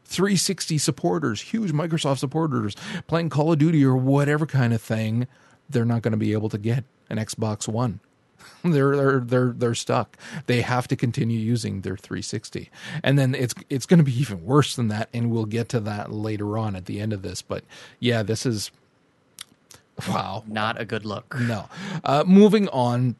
360 0.05 0.79
supporters, 0.79 1.41
huge 1.43 1.73
Microsoft 1.73 2.19
supporters, 2.19 2.75
playing 3.07 3.29
Call 3.29 3.53
of 3.53 3.59
Duty 3.59 3.85
or 3.85 3.97
whatever 3.97 4.47
kind 4.47 4.73
of 4.73 4.81
thing, 4.81 5.27
they're 5.69 5.85
not 5.85 6.01
going 6.03 6.13
to 6.13 6.19
be 6.19 6.33
able 6.33 6.49
to 6.49 6.59
get 6.59 6.85
an 7.11 7.19
Xbox 7.19 7.69
One. 7.69 8.01
They're 8.65 8.97
they're 8.97 9.21
they're 9.21 9.53
they're 9.53 9.75
stuck. 9.75 10.17
They 10.47 10.63
have 10.63 10.89
to 10.89 10.97
continue 10.97 11.39
using 11.39 11.83
their 11.83 11.97
360, 11.97 12.71
and 13.05 13.19
then 13.19 13.35
it's 13.35 13.55
it's 13.69 13.87
going 13.87 13.99
to 13.99 14.05
be 14.05 14.19
even 14.21 14.45
worse 14.45 14.75
than 14.75 14.89
that. 14.89 15.09
And 15.13 15.31
we'll 15.31 15.45
get 15.45 15.69
to 15.71 15.81
that 15.81 16.13
later 16.13 16.57
on 16.57 16.75
at 16.75 16.87
the 16.87 17.01
end 17.01 17.13
of 17.13 17.23
this. 17.23 17.43
But 17.43 17.65
yeah, 18.01 18.23
this 18.23 18.47
is 18.47 18.71
wow. 20.09 20.45
Not 20.47 20.81
a 20.81 20.85
good 20.85 21.05
look. 21.05 21.37
No. 21.39 21.69
Uh, 22.05 22.25
moving 22.27 22.69
on, 22.69 23.17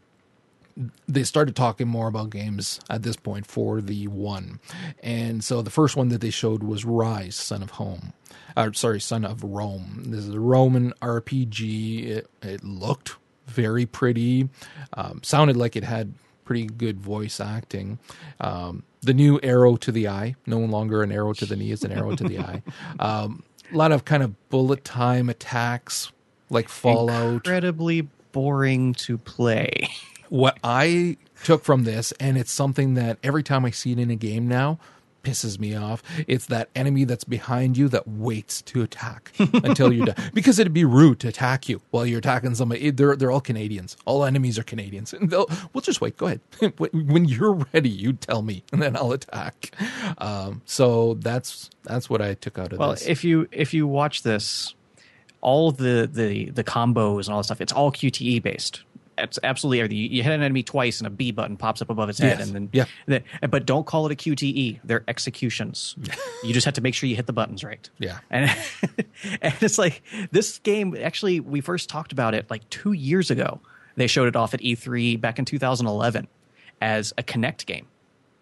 they 1.09 1.25
started 1.25 1.57
talking 1.57 1.89
more 1.89 2.09
about 2.09 2.31
games 2.31 2.81
at 2.89 3.03
this 3.03 3.17
point 3.17 3.47
for 3.47 3.81
the 3.81 4.07
one. 4.09 4.61
And 5.03 5.43
so 5.43 5.63
the 5.63 5.71
first 5.71 5.97
one 5.97 6.09
that 6.11 6.21
they 6.21 6.31
showed 6.31 6.63
was 6.63 6.85
Ryse, 6.85 7.33
Son 7.35 7.63
of 7.63 7.71
Home. 7.73 8.13
Uh, 8.57 8.71
sorry, 8.73 9.01
Son 9.01 9.25
of 9.25 9.43
Rome. 9.43 10.05
This 10.07 10.27
is 10.27 10.35
a 10.35 10.41
Roman 10.41 10.93
RPG. 11.03 12.07
It, 12.07 12.31
it 12.43 12.65
looked 12.65 13.17
very 13.47 13.87
pretty, 13.87 14.49
um, 14.95 15.21
sounded 15.23 15.57
like 15.57 15.75
it 15.75 15.85
had 15.85 16.15
pretty 16.45 16.67
good 16.67 17.01
voice 17.01 17.41
acting. 17.41 17.99
Um, 18.41 18.83
the 19.03 19.15
new 19.15 19.39
arrow 19.43 19.77
to 19.77 19.93
the 19.93 20.09
eye, 20.09 20.35
no 20.47 20.59
longer 20.59 21.03
an 21.03 21.13
arrow 21.13 21.33
to 21.35 21.47
the 21.47 21.57
knee, 21.57 21.73
it's 21.73 21.85
an 21.85 21.93
arrow 21.93 22.15
to 22.15 22.25
the 22.25 22.39
eye. 22.39 22.63
Um, 23.01 23.45
a 23.73 23.77
lot 23.77 23.93
of 23.93 24.07
kind 24.07 24.23
of 24.23 24.49
bullet 24.49 24.83
time 24.83 25.29
attacks 25.29 26.11
like 26.49 26.69
Fallout. 26.71 27.35
Incredibly 27.35 28.09
boring 28.33 28.95
to 28.95 29.19
play. 29.19 29.89
what 30.31 30.59
I 30.63 31.17
took 31.45 31.65
from 31.65 31.85
this, 31.85 32.13
and 32.21 32.37
it's 32.37 32.53
something 32.53 32.95
that 32.95 33.19
every 33.23 33.43
time 33.43 33.65
I 33.65 33.71
see 33.71 33.93
it 33.93 33.99
in 33.99 34.11
a 34.11 34.17
game 34.17 34.49
now, 34.49 34.79
pisses 35.23 35.59
me 35.59 35.75
off. 35.75 36.03
It's 36.27 36.47
that 36.47 36.69
enemy 36.75 37.05
that's 37.05 37.25
behind 37.25 37.77
you 37.77 37.89
that 37.89 38.07
waits 38.09 38.63
to 38.63 38.83
attack 38.83 39.33
until 39.39 39.93
you're 39.93 40.07
done. 40.07 40.31
Because 40.33 40.59
it'd 40.59 40.73
be 40.73 40.85
rude 40.85 41.21
to 41.21 41.29
attack 41.29 41.69
you 41.69 41.81
while 41.91 42.07
you're 42.07 42.21
attacking 42.21 42.55
somebody. 42.55 42.91
They're 42.91 43.17
they're 43.17 43.31
all 43.31 43.41
Canadians. 43.41 43.97
All 44.05 44.25
enemies 44.25 44.59
are 44.59 44.63
Canadians. 44.63 45.13
And 45.13 45.31
they'll 45.31 45.49
we'll 45.73 45.83
just 45.83 46.01
wait. 46.01 46.17
Go 46.17 46.27
ahead. 46.27 46.41
when 46.93 47.25
you're 47.25 47.65
ready, 47.73 47.91
you 47.91 48.15
tell 48.15 48.43
me, 48.43 48.65
and 48.73 48.81
then 48.83 48.97
I'll 48.97 49.13
attack. 49.13 49.73
Um, 50.19 50.63
so 50.65 51.15
that's 51.15 51.71
that's 51.83 52.09
what 52.09 52.23
I 52.23 52.35
took 52.35 52.59
out 52.59 52.73
of 52.73 52.79
Well, 52.79 52.93
this. 52.93 53.03
Well, 53.03 53.11
if 53.11 53.25
you 53.25 53.49
if 53.53 53.75
you 53.75 53.87
watch 53.87 54.23
this, 54.23 54.75
all 55.41 55.73
the 55.73 56.09
the 56.11 56.51
the 56.51 56.65
combos 56.65 57.27
and 57.27 57.31
all 57.31 57.41
that 57.41 57.45
stuff, 57.45 57.61
it's 57.61 57.73
all 57.73 57.93
QTE 57.93 58.43
based. 58.43 58.83
It's 59.19 59.39
absolutely 59.43 59.81
everything. 59.81 60.13
You 60.13 60.23
hit 60.23 60.33
an 60.33 60.43
enemy 60.43 60.63
twice, 60.63 60.99
and 61.01 61.07
a 61.07 61.11
B 61.11 61.31
button 61.33 61.57
pops 61.57 61.83
up 61.83 61.91
above 61.91 62.09
its 62.09 62.19
head, 62.19 62.39
Yes. 62.39 62.47
and 62.49 62.55
then 62.57 62.69
Yeah. 62.73 62.85
the- 63.41 63.49
but 63.49 63.67
don't 63.67 63.87
call 63.87 64.07
it 64.07 64.13
a 64.13 64.17
QTE. 64.17 64.81
They're 64.85 65.05
executions. 65.09 65.97
you 66.45 66.53
just 66.55 66.65
have 66.65 66.75
to 66.75 66.81
make 66.81 66.95
sure 66.95 67.09
you 67.09 67.17
hit 67.17 67.27
the 67.27 67.33
buttons 67.33 67.63
right. 67.65 67.89
Yeah. 67.99 68.19
and 68.31 68.51
and 69.43 69.55
it's 69.61 69.79
like 69.79 70.03
this 70.31 70.59
game. 70.59 70.97
Actually, 71.01 71.41
we 71.41 71.61
first 71.61 71.89
talked 71.89 72.13
about 72.13 72.35
it 72.35 72.51
like 72.51 72.69
two 72.71 72.93
years 72.93 73.31
ago. 73.31 73.61
They 73.97 74.07
showed 74.07 74.29
it 74.29 74.37
off 74.37 74.55
at 74.55 74.61
E3 74.61 75.21
back 75.21 75.39
in 75.39 75.45
2011 75.45 76.29
as 76.81 77.13
a 77.19 77.23
Kinect 77.23 77.67
game, 77.67 77.87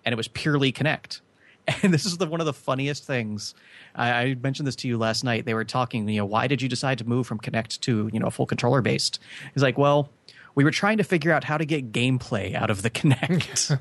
and 0.04 0.12
it 0.12 0.16
was 0.16 0.28
purely 0.28 0.72
Kinect. 0.72 1.20
And 1.82 1.92
this 1.92 2.06
is 2.06 2.16
the, 2.18 2.26
one 2.28 2.38
of 2.38 2.46
the 2.46 2.52
funniest 2.52 3.04
things. 3.06 3.52
I, 3.96 4.10
I 4.12 4.34
mentioned 4.36 4.68
this 4.68 4.76
to 4.76 4.86
you 4.88 4.96
last 4.98 5.24
night. 5.24 5.46
They 5.46 5.54
were 5.54 5.64
talking, 5.64 6.08
you 6.08 6.18
know, 6.18 6.24
why 6.24 6.46
did 6.46 6.62
you 6.62 6.68
decide 6.68 6.98
to 6.98 7.04
move 7.04 7.26
from 7.26 7.40
Kinect 7.40 7.80
to, 7.80 8.08
you 8.12 8.20
know, 8.20 8.26
a 8.28 8.30
full 8.30 8.46
controller 8.46 8.82
based? 8.82 9.18
He's 9.52 9.64
like, 9.64 9.76
well, 9.76 10.08
we 10.56 10.64
were 10.64 10.72
trying 10.72 10.96
to 10.96 11.04
figure 11.04 11.30
out 11.30 11.44
how 11.44 11.56
to 11.56 11.64
get 11.64 11.92
gameplay 11.92 12.54
out 12.54 12.70
of 12.70 12.82
the 12.82 12.90
Kinect. 12.90 13.78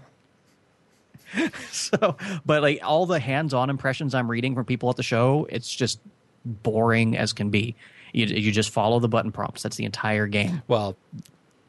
so, 1.72 2.17
but 2.46 2.62
like 2.62 2.82
all 2.84 3.08
the 3.08 3.20
hands 3.20 3.53
on 3.53 3.72
impressions 3.72 4.13
I'm 4.13 4.29
reading 4.29 4.53
from 4.53 4.65
people 4.65 4.89
at 4.91 4.98
the 4.98 5.03
show, 5.03 5.48
it's 5.50 5.74
just 5.74 6.00
boring 6.46 7.17
as 7.17 7.34
can 7.34 7.50
be. 7.50 7.75
You, 8.13 8.27
you 8.27 8.51
just 8.51 8.70
follow 8.70 9.00
the 9.00 9.08
button 9.08 9.32
prompts. 9.32 9.63
That's 9.63 9.77
the 9.77 9.86
entire 9.86 10.27
game. 10.27 10.62
Well, 10.67 10.96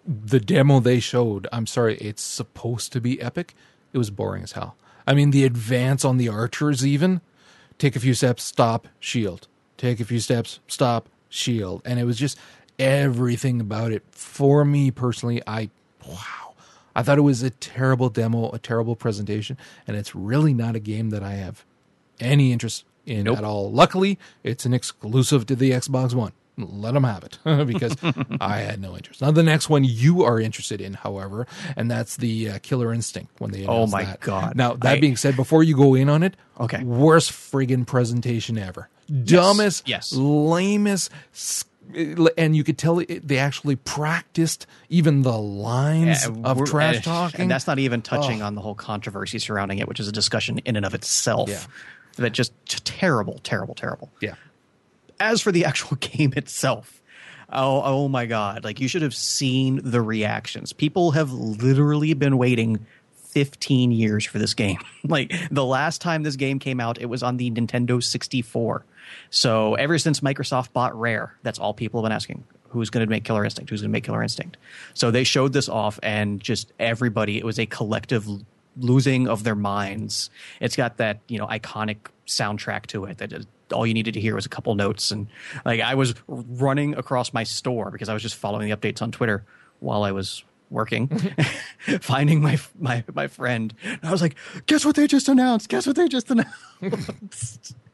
the 0.06 0.40
demo 0.40 0.80
they 0.80 1.00
showed, 1.00 1.48
I'm 1.52 1.66
sorry, 1.66 1.96
it's 1.96 2.22
supposed 2.22 2.92
to 2.92 3.00
be 3.00 3.20
epic. 3.22 3.54
It 3.92 3.98
was 3.98 4.10
boring 4.10 4.42
as 4.42 4.52
hell. 4.52 4.76
I 5.06 5.14
mean, 5.14 5.30
the 5.30 5.44
advance 5.44 6.04
on 6.04 6.16
the 6.16 6.28
archers, 6.28 6.84
even 6.84 7.20
take 7.78 7.96
a 7.96 8.00
few 8.00 8.14
steps, 8.14 8.42
stop, 8.42 8.88
shield. 8.98 9.46
Take 9.76 10.00
a 10.00 10.04
few 10.04 10.20
steps, 10.20 10.58
stop, 10.66 11.08
shield. 11.28 11.82
And 11.84 11.98
it 12.00 12.04
was 12.04 12.18
just 12.18 12.38
everything 12.78 13.60
about 13.60 13.92
it. 13.92 14.02
For 14.10 14.64
me 14.64 14.90
personally, 14.90 15.42
I, 15.46 15.70
wow. 16.06 16.54
I 16.94 17.02
thought 17.02 17.18
it 17.18 17.22
was 17.22 17.42
a 17.42 17.50
terrible 17.50 18.08
demo, 18.08 18.50
a 18.52 18.58
terrible 18.58 18.96
presentation, 18.96 19.58
and 19.86 19.96
it's 19.96 20.14
really 20.14 20.54
not 20.54 20.74
a 20.76 20.80
game 20.80 21.10
that 21.10 21.22
I 21.22 21.34
have 21.34 21.64
any 22.20 22.52
interest 22.52 22.84
in 23.04 23.24
Nope. 23.24 23.38
at 23.38 23.44
all. 23.44 23.70
Luckily, 23.70 24.18
it's 24.42 24.64
an 24.64 24.72
exclusive 24.74 25.46
to 25.46 25.56
the 25.56 25.72
Xbox 25.72 26.14
One. 26.14 26.32
Let 26.58 26.94
them 26.94 27.04
have 27.04 27.22
it 27.22 27.38
because 27.66 27.94
I 28.40 28.60
had 28.60 28.80
no 28.80 28.96
interest. 28.96 29.20
Now, 29.20 29.30
the 29.30 29.42
next 29.42 29.68
one 29.68 29.84
you 29.84 30.22
are 30.24 30.40
interested 30.40 30.80
in, 30.80 30.94
however, 30.94 31.46
and 31.76 31.90
that's 31.90 32.16
the 32.16 32.48
uh, 32.48 32.58
Killer 32.62 32.94
Instinct 32.94 33.38
when 33.42 33.50
they 33.50 33.66
Oh 33.66 33.86
my 33.86 34.04
that. 34.04 34.20
God. 34.20 34.56
Now, 34.56 34.72
that 34.72 34.94
I- 34.96 35.00
being 35.00 35.18
said, 35.18 35.36
before 35.36 35.62
you 35.62 35.76
go 35.76 35.94
in 35.94 36.08
on 36.08 36.22
it, 36.22 36.34
Okay. 36.58 36.82
worst 36.82 37.30
friggin' 37.30 37.86
presentation 37.86 38.56
ever, 38.56 38.88
dumbest, 39.24 39.86
yes. 39.86 40.14
lamest, 40.14 41.10
and 42.36 42.56
you 42.56 42.64
could 42.64 42.78
tell 42.78 42.98
it, 42.98 43.26
they 43.26 43.38
actually 43.38 43.76
practiced 43.76 44.66
even 44.88 45.22
the 45.22 45.38
lines 45.38 46.26
Uh, 46.26 46.32
of 46.44 46.64
trash 46.64 46.96
and- 46.96 47.04
talking. 47.04 47.40
And 47.42 47.50
that's 47.50 47.66
not 47.66 47.78
even 47.78 48.02
touching 48.02 48.42
on 48.42 48.54
the 48.54 48.60
whole 48.60 48.74
controversy 48.74 49.38
surrounding 49.38 49.78
it, 49.78 49.88
which 49.88 50.00
is 50.00 50.08
a 50.08 50.12
discussion 50.12 50.58
in 50.58 50.76
and 50.76 50.84
of 50.86 50.94
itself. 50.94 51.48
Yeah. 51.48 51.60
That 52.16 52.30
just 52.32 52.52
terrible, 52.84 53.40
terrible, 53.42 53.74
terrible. 53.74 54.10
yeah. 54.20 54.34
As 55.20 55.40
for 55.40 55.52
the 55.52 55.64
actual 55.70 55.96
game 55.98 56.32
itself, 56.36 57.02
oh, 57.52 57.82
oh 57.84 58.08
my 58.08 58.26
God. 58.26 58.64
Like, 58.64 58.80
you 58.80 58.88
should 58.88 59.02
have 59.02 59.14
seen 59.14 59.80
the 59.84 60.00
reactions. 60.00 60.72
People 60.72 61.10
have 61.12 61.30
literally 61.32 62.14
been 62.14 62.38
waiting 62.38 62.84
15 63.28 63.92
years 63.92 64.24
for 64.24 64.38
this 64.38 64.54
game. 64.54 64.78
like, 65.04 65.32
the 65.50 65.64
last 65.64 66.00
time 66.00 66.22
this 66.22 66.36
game 66.36 66.58
came 66.58 66.80
out, 66.80 66.98
it 67.00 67.06
was 67.06 67.22
on 67.22 67.36
the 67.36 67.50
Nintendo 67.50 68.02
64. 68.02 68.84
So, 69.30 69.74
ever 69.74 69.98
since 69.98 70.20
Microsoft 70.20 70.72
bought 70.72 70.98
Rare, 70.98 71.36
that's 71.42 71.58
all 71.58 71.74
people 71.74 72.00
have 72.00 72.08
been 72.08 72.14
asking. 72.14 72.44
Who's 72.70 72.90
going 72.90 73.06
to 73.06 73.10
make 73.10 73.24
Killer 73.24 73.44
Instinct? 73.44 73.70
Who's 73.70 73.80
going 73.80 73.90
to 73.90 73.92
make 73.92 74.04
Killer 74.04 74.22
Instinct? 74.22 74.56
So 74.92 75.10
they 75.10 75.24
showed 75.24 75.52
this 75.52 75.68
off, 75.68 75.98
and 76.02 76.40
just 76.40 76.72
everybody, 76.78 77.38
it 77.38 77.44
was 77.44 77.58
a 77.58 77.66
collective 77.66 78.26
losing 78.76 79.28
of 79.28 79.44
their 79.44 79.54
minds. 79.54 80.30
It's 80.60 80.76
got 80.76 80.98
that 80.98 81.20
you 81.28 81.38
know 81.38 81.46
iconic 81.46 81.98
soundtrack 82.26 82.86
to 82.86 83.04
it 83.04 83.18
that 83.18 83.46
all 83.72 83.86
you 83.86 83.94
needed 83.94 84.14
to 84.14 84.20
hear 84.20 84.34
was 84.34 84.46
a 84.46 84.50
couple 84.50 84.74
notes, 84.74 85.10
and 85.10 85.28
like 85.64 85.80
I 85.80 85.94
was 85.94 86.14
running 86.26 86.94
across 86.94 87.32
my 87.32 87.44
store 87.44 87.90
because 87.90 88.08
I 88.08 88.14
was 88.14 88.22
just 88.22 88.36
following 88.36 88.68
the 88.68 88.76
updates 88.76 89.02
on 89.02 89.12
Twitter 89.12 89.44
while 89.80 90.02
I 90.02 90.12
was 90.12 90.44
working, 90.70 91.08
finding 92.00 92.42
my 92.42 92.58
my 92.78 93.04
my 93.14 93.26
friend. 93.28 93.74
And 93.82 94.00
I 94.02 94.10
was 94.10 94.22
like, 94.22 94.36
"Guess 94.66 94.84
what 94.84 94.96
they 94.96 95.06
just 95.06 95.28
announced? 95.28 95.68
Guess 95.68 95.86
what 95.86 95.96
they 95.96 96.08
just 96.08 96.30
announced?" 96.30 97.74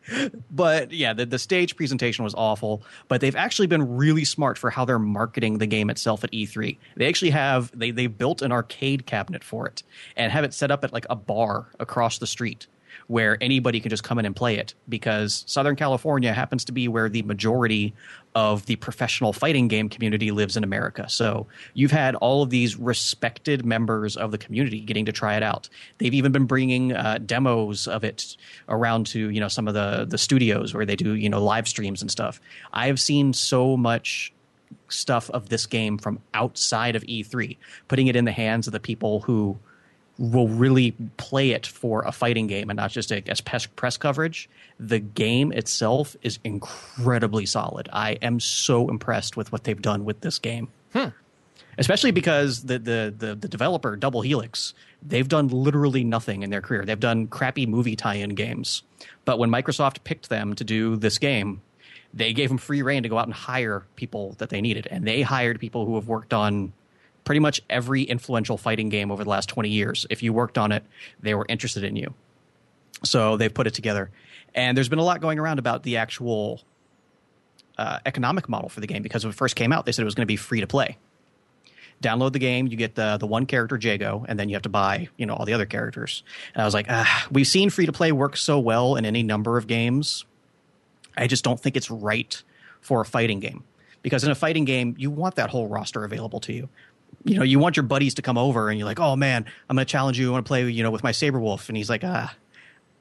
but 0.50 0.92
yeah, 0.92 1.12
the, 1.12 1.26
the 1.26 1.38
stage 1.38 1.76
presentation 1.76 2.24
was 2.24 2.34
awful. 2.34 2.82
But 3.08 3.20
they've 3.20 3.36
actually 3.36 3.68
been 3.68 3.96
really 3.96 4.24
smart 4.24 4.58
for 4.58 4.70
how 4.70 4.84
they're 4.84 4.98
marketing 4.98 5.58
the 5.58 5.66
game 5.66 5.90
itself 5.90 6.24
at 6.24 6.32
E3. 6.32 6.76
They 6.96 7.08
actually 7.08 7.30
have 7.30 7.76
they 7.78 7.90
they 7.90 8.06
built 8.06 8.42
an 8.42 8.52
arcade 8.52 9.06
cabinet 9.06 9.44
for 9.44 9.66
it 9.66 9.82
and 10.16 10.32
have 10.32 10.44
it 10.44 10.54
set 10.54 10.70
up 10.70 10.84
at 10.84 10.92
like 10.92 11.06
a 11.10 11.16
bar 11.16 11.68
across 11.78 12.18
the 12.18 12.26
street 12.26 12.66
where 13.06 13.38
anybody 13.40 13.80
can 13.80 13.90
just 13.90 14.04
come 14.04 14.18
in 14.18 14.24
and 14.24 14.34
play 14.34 14.56
it 14.56 14.74
because 14.88 15.44
Southern 15.46 15.76
California 15.76 16.32
happens 16.32 16.64
to 16.64 16.72
be 16.72 16.88
where 16.88 17.08
the 17.08 17.22
majority 17.22 17.94
of 18.34 18.64
the 18.66 18.76
professional 18.76 19.32
fighting 19.32 19.68
game 19.68 19.88
community 19.88 20.30
lives 20.30 20.56
in 20.56 20.64
America. 20.64 21.08
So 21.08 21.46
you've 21.74 21.90
had 21.90 22.14
all 22.16 22.42
of 22.42 22.50
these 22.50 22.76
respected 22.76 23.64
members 23.64 24.16
of 24.16 24.30
the 24.30 24.38
community 24.38 24.80
getting 24.80 25.04
to 25.06 25.12
try 25.12 25.36
it 25.36 25.42
out. 25.42 25.68
They've 25.98 26.14
even 26.14 26.32
been 26.32 26.46
bringing 26.46 26.94
uh, 26.94 27.18
demos 27.18 27.86
of 27.86 28.04
it 28.04 28.36
around 28.68 29.06
to 29.08 29.28
you 29.30 29.40
know 29.40 29.48
some 29.48 29.68
of 29.68 29.74
the 29.74 30.06
the 30.08 30.18
studios 30.18 30.74
where 30.74 30.86
they 30.86 30.96
do 30.96 31.14
you 31.14 31.28
know 31.28 31.42
live 31.42 31.68
streams 31.68 32.00
and 32.00 32.10
stuff. 32.10 32.40
I 32.72 32.86
have 32.86 33.00
seen 33.00 33.32
so 33.32 33.76
much 33.76 34.32
stuff 34.88 35.30
of 35.30 35.48
this 35.48 35.66
game 35.66 35.98
from 35.98 36.20
outside 36.34 36.96
of 36.96 37.02
E3, 37.04 37.56
putting 37.88 38.06
it 38.06 38.16
in 38.16 38.24
the 38.24 38.32
hands 38.32 38.66
of 38.66 38.72
the 38.72 38.80
people 38.80 39.20
who 39.20 39.58
will 40.18 40.48
really 40.48 40.92
play 41.16 41.50
it 41.50 41.66
for 41.66 42.02
a 42.02 42.12
fighting 42.12 42.46
game 42.46 42.70
and 42.70 42.76
not 42.76 42.90
just 42.90 43.10
a, 43.10 43.22
as 43.28 43.40
press, 43.40 43.66
press 43.66 43.96
coverage. 43.96 44.48
The 44.78 44.98
game 44.98 45.52
itself 45.52 46.16
is 46.22 46.38
incredibly 46.44 47.46
solid. 47.46 47.88
I 47.92 48.12
am 48.22 48.38
so 48.40 48.88
impressed 48.88 49.36
with 49.36 49.52
what 49.52 49.64
they've 49.64 49.80
done 49.80 50.04
with 50.04 50.20
this 50.20 50.38
game. 50.38 50.68
Hmm. 50.92 51.08
Especially 51.78 52.10
because 52.10 52.64
the, 52.64 52.78
the, 52.78 53.14
the, 53.16 53.34
the 53.34 53.48
developer, 53.48 53.96
Double 53.96 54.20
Helix, 54.20 54.74
they've 55.02 55.28
done 55.28 55.48
literally 55.48 56.04
nothing 56.04 56.42
in 56.42 56.50
their 56.50 56.60
career. 56.60 56.84
They've 56.84 57.00
done 57.00 57.26
crappy 57.26 57.64
movie 57.64 57.96
tie 57.96 58.16
in 58.16 58.30
games. 58.34 58.82
But 59.24 59.38
when 59.38 59.50
Microsoft 59.50 60.04
picked 60.04 60.28
them 60.28 60.54
to 60.56 60.64
do 60.64 60.96
this 60.96 61.16
game, 61.16 61.62
they 62.12 62.34
gave 62.34 62.50
them 62.50 62.58
free 62.58 62.82
reign 62.82 63.04
to 63.04 63.08
go 63.08 63.16
out 63.16 63.26
and 63.26 63.34
hire 63.34 63.84
people 63.96 64.34
that 64.38 64.50
they 64.50 64.60
needed. 64.60 64.86
And 64.90 65.06
they 65.06 65.22
hired 65.22 65.58
people 65.60 65.86
who 65.86 65.94
have 65.94 66.08
worked 66.08 66.34
on 66.34 66.74
pretty 67.24 67.38
much 67.40 67.60
every 67.70 68.02
influential 68.02 68.56
fighting 68.56 68.88
game 68.88 69.10
over 69.10 69.24
the 69.24 69.30
last 69.30 69.48
20 69.48 69.68
years. 69.68 70.06
If 70.10 70.22
you 70.22 70.32
worked 70.32 70.58
on 70.58 70.72
it, 70.72 70.84
they 71.20 71.34
were 71.34 71.46
interested 71.48 71.84
in 71.84 71.96
you. 71.96 72.14
So 73.04 73.36
they've 73.36 73.52
put 73.52 73.66
it 73.66 73.74
together. 73.74 74.10
And 74.54 74.76
there's 74.76 74.88
been 74.88 74.98
a 74.98 75.04
lot 75.04 75.20
going 75.20 75.38
around 75.38 75.58
about 75.58 75.82
the 75.82 75.96
actual 75.96 76.62
uh, 77.78 77.98
economic 78.06 78.48
model 78.48 78.68
for 78.68 78.80
the 78.80 78.86
game 78.86 79.02
because 79.02 79.24
when 79.24 79.32
it 79.32 79.36
first 79.36 79.56
came 79.56 79.72
out, 79.72 79.86
they 79.86 79.92
said 79.92 80.02
it 80.02 80.04
was 80.06 80.14
going 80.14 80.26
to 80.26 80.26
be 80.26 80.36
free 80.36 80.60
to 80.60 80.66
play. 80.66 80.98
Download 82.02 82.32
the 82.32 82.40
game, 82.40 82.66
you 82.66 82.76
get 82.76 82.96
the 82.96 83.16
the 83.16 83.28
one 83.28 83.46
character 83.46 83.78
Jago, 83.80 84.24
and 84.28 84.36
then 84.36 84.48
you 84.48 84.56
have 84.56 84.62
to 84.62 84.68
buy 84.68 85.08
you 85.16 85.24
know 85.24 85.34
all 85.34 85.46
the 85.46 85.52
other 85.52 85.66
characters. 85.66 86.24
And 86.52 86.60
I 86.60 86.64
was 86.64 86.74
like, 86.74 86.86
ah, 86.88 87.28
we've 87.30 87.46
seen 87.46 87.70
free 87.70 87.86
to 87.86 87.92
play 87.92 88.10
work 88.10 88.36
so 88.36 88.58
well 88.58 88.96
in 88.96 89.04
any 89.04 89.22
number 89.22 89.56
of 89.56 89.68
games. 89.68 90.24
I 91.16 91.28
just 91.28 91.44
don't 91.44 91.60
think 91.60 91.76
it's 91.76 91.90
right 91.92 92.42
for 92.80 93.00
a 93.00 93.04
fighting 93.04 93.38
game 93.38 93.62
because 94.02 94.24
in 94.24 94.30
a 94.32 94.34
fighting 94.34 94.64
game, 94.64 94.96
you 94.98 95.10
want 95.10 95.36
that 95.36 95.50
whole 95.50 95.68
roster 95.68 96.04
available 96.04 96.40
to 96.40 96.52
you. 96.52 96.68
You 97.24 97.38
know, 97.38 97.44
you 97.44 97.58
want 97.58 97.76
your 97.76 97.84
buddies 97.84 98.14
to 98.14 98.22
come 98.22 98.36
over 98.36 98.68
and 98.68 98.78
you're 98.78 98.86
like, 98.86 99.00
oh 99.00 99.16
man, 99.16 99.44
I'm 99.68 99.76
going 99.76 99.86
to 99.86 99.90
challenge 99.90 100.18
you. 100.18 100.28
I 100.30 100.32
want 100.32 100.44
to 100.44 100.48
play, 100.48 100.68
you 100.68 100.82
know, 100.82 100.90
with 100.90 101.04
my 101.04 101.12
Sabrewulf, 101.12 101.68
and 101.68 101.76
he's 101.76 101.90
like, 101.90 102.04
ah. 102.04 102.34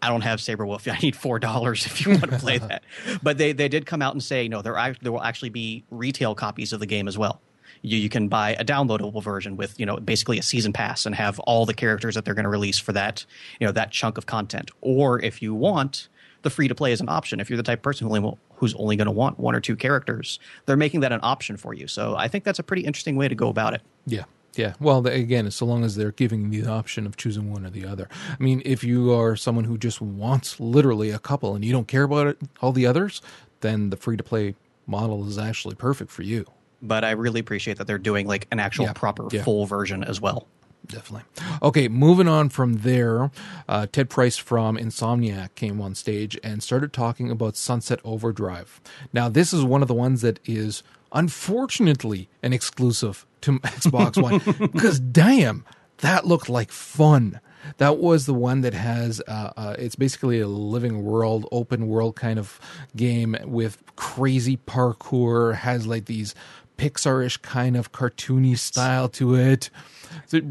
I 0.04 0.10
don't 0.10 0.22
have 0.22 0.40
Sabrewulf. 0.40 0.92
I 0.92 0.98
need 0.98 1.16
four 1.16 1.38
dollars 1.38 1.86
if 1.86 2.04
you 2.04 2.14
want 2.14 2.32
to 2.32 2.38
play 2.40 2.58
that. 2.58 2.84
but 3.22 3.38
they, 3.38 3.52
they 3.52 3.68
did 3.68 3.86
come 3.86 4.02
out 4.02 4.14
and 4.14 4.24
say 4.24 4.48
no. 4.48 4.62
There 4.64 4.76
act- 4.76 5.04
there 5.04 5.12
will 5.12 5.22
actually 5.22 5.50
be 5.50 5.84
retail 5.92 6.34
copies 6.34 6.74
of 6.74 6.80
the 6.80 6.88
game 6.88 7.08
as 7.08 7.20
well. 7.20 7.40
You 7.84 7.98
you 7.98 8.10
can 8.10 8.28
buy 8.28 8.56
a 8.56 8.66
downloadable 8.66 9.22
version 9.22 9.58
with 9.58 9.80
you 9.80 9.86
know 9.86 9.98
basically 9.98 10.40
a 10.40 10.42
season 10.42 10.74
pass 10.74 11.06
and 11.06 11.14
have 11.14 11.40
all 11.42 11.68
the 11.68 11.74
characters 11.74 12.16
that 12.16 12.26
they're 12.26 12.34
going 12.34 12.46
to 12.46 12.50
release 12.50 12.80
for 12.80 12.94
that 12.94 13.26
you 13.60 13.68
know 13.68 13.72
that 13.74 13.92
chunk 13.92 14.18
of 14.18 14.26
content. 14.26 14.72
Or 14.82 15.20
if 15.22 15.42
you 15.42 15.54
want 15.54 16.10
the 16.44 16.50
free 16.50 16.68
to 16.68 16.76
play 16.76 16.92
as 16.92 17.02
an 17.02 17.10
option, 17.10 17.40
if 17.40 17.50
you're 17.50 17.58
the 17.58 17.64
type 17.64 17.80
of 17.80 17.84
person 17.84 18.08
who 18.08 18.16
only, 18.16 18.38
who's 18.56 18.74
only 18.76 18.96
going 18.96 19.06
to 19.06 19.12
want 19.12 19.40
one 19.40 19.56
or 19.56 19.60
two 19.60 19.76
characters, 19.76 20.40
they're 20.66 20.78
making 20.78 21.02
that 21.02 21.12
an 21.12 21.20
option 21.24 21.58
for 21.58 21.74
you. 21.74 21.88
So 21.88 22.16
I 22.16 22.28
think 22.28 22.44
that's 22.44 22.60
a 22.60 22.64
pretty 22.64 22.84
interesting 22.84 23.16
way 23.16 23.28
to 23.28 23.36
go 23.36 23.50
about 23.50 23.74
it. 23.74 23.82
Yeah. 24.06 24.24
Yeah. 24.56 24.74
Well, 24.82 25.06
again, 25.08 25.50
so 25.52 25.66
long 25.66 25.84
as 25.86 25.96
they're 25.96 26.12
giving 26.12 26.50
the 26.50 26.66
option 26.66 27.06
of 27.06 27.16
choosing 27.16 27.52
one 27.54 27.66
or 27.66 27.70
the 27.70 27.86
other. 27.86 28.10
I 28.38 28.42
mean, 28.44 28.62
if 28.66 28.84
you 28.84 29.14
are 29.14 29.36
someone 29.38 29.64
who 29.64 29.78
just 29.78 30.02
wants 30.02 30.60
literally 30.60 31.10
a 31.10 31.20
couple 31.20 31.56
and 31.56 31.64
you 31.64 31.72
don't 31.72 31.88
care 31.88 32.04
about 32.04 32.28
it, 32.28 32.38
all 32.62 32.74
the 32.74 32.86
others, 32.86 33.22
then 33.62 33.92
the 33.92 33.98
free 33.98 34.18
to 34.18 34.24
play 34.24 34.56
model 34.88 35.26
is 35.28 35.38
actually 35.38 35.76
perfect 35.76 36.12
for 36.12 36.24
you. 36.24 36.46
But 36.82 37.06
I 37.06 37.12
really 37.12 37.40
appreciate 37.40 37.78
that 37.78 37.88
they're 37.88 37.98
doing 37.98 38.28
like 38.28 38.48
an 38.52 38.60
actual 38.60 38.86
Yeah. 38.86 38.94
proper 38.94 39.28
Yeah. 39.32 39.44
full 39.44 39.66
version 39.68 40.04
as 40.04 40.20
well. 40.20 40.48
Definitely. 40.88 41.24
Okay, 41.62 41.88
moving 41.88 42.28
on 42.28 42.50
from 42.50 42.80
there, 42.80 43.32
uh, 43.70 43.88
Ted 43.92 44.10
Price 44.10 44.38
from 44.38 44.78
Insomniac 44.78 45.56
came 45.56 45.80
on 45.80 45.96
stage 45.96 46.38
and 46.44 46.62
started 46.62 46.92
talking 46.92 47.30
about 47.30 47.56
Sunset 47.56 48.00
Overdrive. 48.04 48.82
Now, 49.14 49.30
this 49.30 49.54
is 49.54 49.64
one 49.64 49.82
of 49.82 49.88
the 49.88 49.94
ones 49.94 50.22
that 50.22 50.40
is 50.46 50.84
unfortunately 51.12 52.30
an 52.42 52.54
exclusive 52.54 53.26
to 53.42 53.60
Xbox 53.60 54.22
One 54.22 54.70
because 54.72 55.00
damn, 55.00 55.66
that 55.98 56.26
looked 56.26 56.50
like 56.50 56.72
fun. 56.72 57.40
That 57.78 57.98
was 58.00 58.26
the 58.26 58.34
one 58.34 58.62
that 58.62 58.74
has, 58.74 59.22
uh, 59.28 59.54
uh, 59.56 59.76
it's 59.78 59.96
basically 59.96 60.40
a 60.40 60.48
living 60.48 61.04
world, 61.04 61.48
open 61.52 61.88
world 61.88 62.16
kind 62.16 62.40
of 62.40 62.60
game 62.96 63.38
with 63.46 63.84
crazy 63.96 64.58
parkour, 64.58 65.56
has 65.56 65.86
like 65.86 66.06
these 66.06 66.34
Pixar-ish 66.78 67.38
kind 67.38 67.78
of 67.78 67.92
cartoony 67.92 68.58
style 68.58 69.08
to 69.10 69.36
it. 69.36 69.70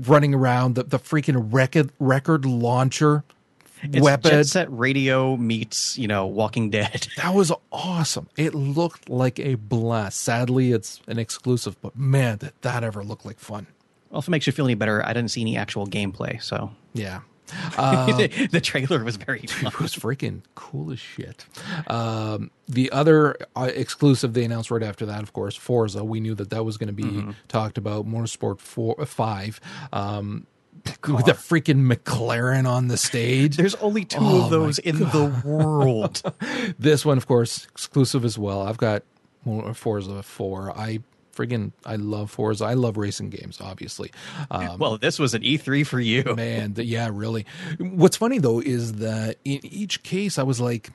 Running 0.06 0.34
around 0.34 0.74
the, 0.74 0.82
the 0.84 0.98
freaking 0.98 1.48
record 1.52 1.90
record 1.98 2.44
launcher 2.44 3.24
It's 3.82 4.00
weapon. 4.02 4.30
Jet 4.30 4.46
Set 4.46 4.68
Radio 4.70 5.36
meets, 5.36 5.96
you 5.98 6.06
know, 6.08 6.26
Walking 6.26 6.70
Dead. 6.70 7.06
That 7.16 7.34
was 7.34 7.52
awesome. 7.72 8.28
It 8.36 8.54
looked 8.54 9.08
like 9.08 9.38
a 9.38 9.54
blast. 9.56 10.20
Sadly, 10.20 10.72
it's 10.72 11.00
an 11.06 11.18
exclusive, 11.18 11.80
but 11.80 11.96
man, 11.96 12.38
did 12.38 12.52
that 12.62 12.84
ever 12.84 13.02
look 13.04 13.24
like 13.24 13.38
fun. 13.38 13.66
Well, 14.10 14.18
if 14.20 14.28
it 14.28 14.30
makes 14.30 14.46
you 14.46 14.52
feel 14.52 14.64
any 14.64 14.74
better, 14.74 15.04
I 15.06 15.12
didn't 15.12 15.30
see 15.30 15.40
any 15.40 15.56
actual 15.56 15.86
gameplay, 15.86 16.42
so 16.42 16.72
Yeah. 16.94 17.20
The, 17.76 18.48
the 18.52 18.60
trailer 18.60 19.02
was 19.04 19.16
very 19.16 19.40
fun. 19.46 19.72
it 19.72 19.80
was 19.80 19.94
freaking 19.94 20.42
cool 20.54 20.90
as 20.92 20.98
shit. 20.98 21.44
Um, 21.86 22.50
the 22.68 22.90
other 22.92 23.36
uh, 23.56 23.70
exclusive 23.74 24.32
they 24.34 24.44
announced 24.44 24.70
right 24.70 24.82
after 24.82 25.06
that, 25.06 25.22
of 25.22 25.32
course, 25.32 25.56
Forza. 25.56 26.04
We 26.04 26.20
knew 26.20 26.34
that 26.36 26.50
that 26.50 26.64
was 26.64 26.76
going 26.76 26.86
to 26.88 26.92
be 26.92 27.02
Mm-hmm. 27.04 27.30
talked 27.48 27.76
about. 27.78 28.06
Motorsport 28.06 28.60
four, 28.60 28.94
five. 29.06 29.60
Um, 29.92 30.46
with 31.08 31.28
a 31.28 31.32
freaking 31.32 31.92
McLaren 31.92 32.66
on 32.66 32.88
the 32.88 32.96
stage. 32.96 33.56
There's 33.56 33.74
only 33.76 34.04
two 34.04 34.18
Oh, 34.20 34.44
of 34.44 34.50
those 34.50 34.78
in 34.78 34.98
the 34.98 35.26
world. 35.44 36.22
this 36.78 37.04
one, 37.04 37.18
of 37.18 37.26
course, 37.26 37.66
exclusive 37.66 38.24
as 38.24 38.38
well. 38.38 38.62
I've 38.62 38.78
got 38.78 39.02
Forza 39.74 40.22
4. 40.22 40.72
I 40.78 41.00
friggin' 41.40 41.72
I 41.84 41.96
love 41.96 42.30
Forza. 42.30 42.64
I 42.64 42.74
love 42.74 42.96
racing 42.96 43.30
games, 43.30 43.60
obviously. 43.60 44.10
Um, 44.50 44.78
well, 44.78 44.98
this 44.98 45.18
was 45.18 45.34
an 45.34 45.42
E3 45.42 45.86
for 45.86 46.00
you. 46.00 46.22
man, 46.36 46.74
the, 46.74 46.84
yeah, 46.84 47.08
really. 47.12 47.46
What's 47.78 48.16
funny 48.16 48.38
though 48.38 48.60
is 48.60 48.94
that 48.94 49.36
in 49.44 49.60
each 49.64 50.02
case, 50.02 50.38
I 50.38 50.42
was 50.42 50.60
like, 50.60 50.90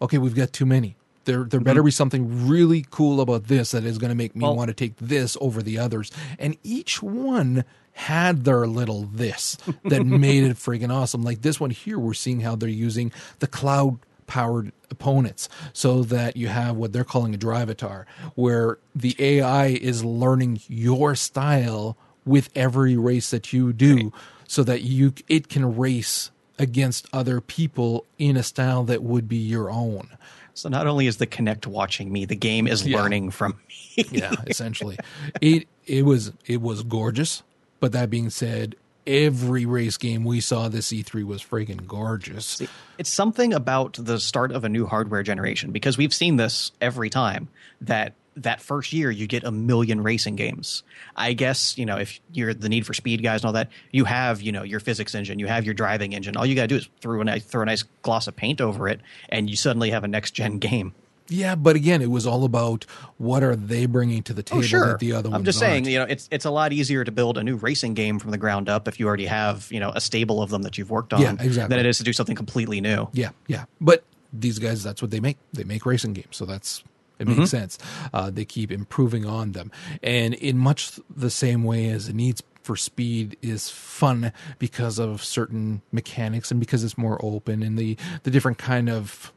okay, 0.00 0.18
we've 0.18 0.34
got 0.34 0.52
too 0.52 0.66
many. 0.66 0.96
There, 1.26 1.44
there 1.44 1.60
better 1.60 1.82
be 1.82 1.90
something 1.90 2.48
really 2.48 2.84
cool 2.90 3.20
about 3.20 3.44
this 3.44 3.72
that 3.72 3.84
is 3.84 3.98
going 3.98 4.08
to 4.08 4.16
make 4.16 4.34
me 4.34 4.42
Well- 4.42 4.56
want 4.56 4.68
to 4.68 4.74
take 4.74 4.96
this 4.96 5.36
over 5.40 5.62
the 5.62 5.78
others. 5.78 6.10
And 6.38 6.56
each 6.64 7.02
one 7.02 7.64
had 7.92 8.44
their 8.44 8.66
little 8.66 9.02
this 9.02 9.58
that 9.84 10.04
made 10.06 10.44
it 10.44 10.56
freaking 10.56 10.90
awesome. 10.90 11.22
Like 11.22 11.42
this 11.42 11.60
one 11.60 11.70
here, 11.70 11.98
we're 11.98 12.14
seeing 12.14 12.40
how 12.40 12.56
they're 12.56 12.68
using 12.68 13.12
the 13.40 13.46
cloud 13.46 13.98
powered 14.30 14.70
opponents 14.90 15.48
so 15.72 16.02
that 16.04 16.36
you 16.36 16.46
have 16.48 16.76
what 16.76 16.92
they're 16.92 17.04
calling 17.04 17.34
a 17.34 17.36
drive 17.36 17.68
drivatar 17.68 18.04
where 18.36 18.78
the 18.94 19.14
AI 19.18 19.66
is 19.66 20.04
learning 20.04 20.60
your 20.68 21.14
style 21.16 21.96
with 22.24 22.48
every 22.54 22.96
race 22.96 23.30
that 23.30 23.52
you 23.52 23.72
do 23.72 24.12
so 24.46 24.62
that 24.62 24.82
you 24.82 25.12
it 25.28 25.48
can 25.48 25.76
race 25.76 26.30
against 26.60 27.06
other 27.12 27.40
people 27.40 28.04
in 28.18 28.36
a 28.36 28.42
style 28.42 28.84
that 28.84 29.02
would 29.02 29.28
be 29.28 29.36
your 29.36 29.68
own. 29.70 30.08
So 30.54 30.68
not 30.68 30.86
only 30.86 31.06
is 31.06 31.16
the 31.16 31.26
Kinect 31.26 31.66
watching 31.66 32.12
me, 32.12 32.24
the 32.24 32.36
game 32.36 32.66
is 32.68 32.86
Yeah. 32.86 32.98
learning 33.02 33.30
from 33.30 33.58
me. 33.96 34.04
Yeah, 34.12 34.36
essentially. 34.46 34.96
it 35.40 35.66
it 35.86 36.04
was 36.04 36.32
it 36.46 36.60
was 36.62 36.82
gorgeous, 36.84 37.42
but 37.80 37.90
that 37.92 38.10
being 38.10 38.30
said, 38.30 38.76
every 39.06 39.66
race 39.66 39.96
game 39.96 40.24
we 40.24 40.40
saw 40.40 40.68
this 40.68 40.92
E3 40.92 41.24
was 41.24 41.42
freaking 41.42 41.86
gorgeous. 41.86 42.62
It's 42.98 43.12
something 43.12 43.52
about 43.52 43.94
the 43.98 44.18
start 44.20 44.52
of 44.52 44.64
a 44.64 44.68
new 44.68 44.86
hardware 44.86 45.22
generation 45.22 45.72
because 45.72 45.98
we've 45.98 46.14
seen 46.14 46.36
this 46.36 46.72
every 46.80 47.10
time 47.10 47.48
that 47.80 48.14
that 48.36 48.60
first 48.60 48.92
year 48.92 49.10
you 49.10 49.26
get 49.26 49.44
a 49.44 49.50
million 49.50 50.02
racing 50.02 50.36
games. 50.36 50.82
I 51.16 51.32
guess, 51.32 51.76
you 51.76 51.84
know, 51.84 51.96
if 51.96 52.20
you're 52.32 52.54
the 52.54 52.68
need 52.68 52.86
for 52.86 52.94
speed 52.94 53.22
guys 53.22 53.40
and 53.40 53.46
all 53.46 53.52
that, 53.54 53.70
you 53.90 54.04
have, 54.04 54.40
you 54.40 54.52
know, 54.52 54.62
your 54.62 54.80
physics 54.80 55.14
engine, 55.14 55.38
you 55.38 55.46
have 55.46 55.64
your 55.64 55.74
driving 55.74 56.14
engine. 56.14 56.36
All 56.36 56.46
you 56.46 56.54
got 56.54 56.62
to 56.62 56.68
do 56.68 56.76
is 56.76 56.88
throw 57.00 57.20
a 57.20 57.24
nice, 57.24 57.44
throw 57.44 57.62
a 57.62 57.66
nice 57.66 57.82
gloss 58.02 58.28
of 58.28 58.36
paint 58.36 58.60
over 58.60 58.88
it 58.88 59.00
and 59.28 59.50
you 59.50 59.56
suddenly 59.56 59.90
have 59.90 60.04
a 60.04 60.08
next 60.08 60.32
gen 60.32 60.58
game. 60.60 60.94
Yeah, 61.30 61.54
but 61.54 61.76
again, 61.76 62.02
it 62.02 62.10
was 62.10 62.26
all 62.26 62.44
about 62.44 62.84
what 63.16 63.42
are 63.42 63.56
they 63.56 63.86
bringing 63.86 64.22
to 64.24 64.34
the 64.34 64.42
table 64.42 64.62
that 64.62 64.98
the 64.98 65.12
other 65.12 65.30
ones. 65.30 65.38
I'm 65.40 65.44
just 65.44 65.58
saying, 65.58 65.84
aren't. 65.84 65.86
you 65.86 65.98
know, 65.98 66.04
it's 66.04 66.28
it's 66.30 66.44
a 66.44 66.50
lot 66.50 66.72
easier 66.72 67.04
to 67.04 67.12
build 67.12 67.38
a 67.38 67.42
new 67.44 67.56
racing 67.56 67.94
game 67.94 68.18
from 68.18 68.30
the 68.32 68.38
ground 68.38 68.68
up 68.68 68.88
if 68.88 68.98
you 69.00 69.06
already 69.06 69.26
have, 69.26 69.68
you 69.70 69.80
know, 69.80 69.90
a 69.94 70.00
stable 70.00 70.42
of 70.42 70.50
them 70.50 70.62
that 70.62 70.76
you've 70.76 70.90
worked 70.90 71.12
on 71.12 71.20
Yeah, 71.22 71.36
exactly. 71.38 71.74
than 71.76 71.84
it 71.86 71.88
is 71.88 71.98
to 71.98 72.04
do 72.04 72.12
something 72.12 72.36
completely 72.36 72.80
new. 72.80 73.08
Yeah, 73.12 73.30
yeah. 73.46 73.64
But 73.80 74.04
these 74.32 74.58
guys, 74.58 74.82
that's 74.82 75.00
what 75.02 75.10
they 75.10 75.20
make. 75.20 75.38
They 75.52 75.64
make 75.64 75.86
racing 75.86 76.12
games, 76.12 76.36
so 76.36 76.44
that's 76.44 76.82
it 77.18 77.26
makes 77.26 77.36
Mm-hmm. 77.38 77.44
sense. 77.46 77.78
Uh, 78.12 78.30
they 78.30 78.44
keep 78.44 78.72
improving 78.72 79.24
on 79.26 79.52
them, 79.52 79.70
and 80.02 80.34
in 80.34 80.56
much 80.58 80.98
the 81.14 81.30
same 81.30 81.64
way 81.64 81.88
as 81.90 82.06
the 82.08 82.12
needs 82.12 82.42
for 82.62 82.76
speed 82.76 83.36
is 83.40 83.70
fun 83.70 84.32
because 84.58 84.98
of 84.98 85.24
certain 85.24 85.80
mechanics 85.92 86.50
and 86.50 86.60
because 86.60 86.84
it's 86.84 86.98
more 86.98 87.18
open 87.24 87.62
and 87.62 87.78
the 87.78 87.96
the 88.22 88.30
different 88.30 88.58
kind 88.58 88.88
of 88.90 89.32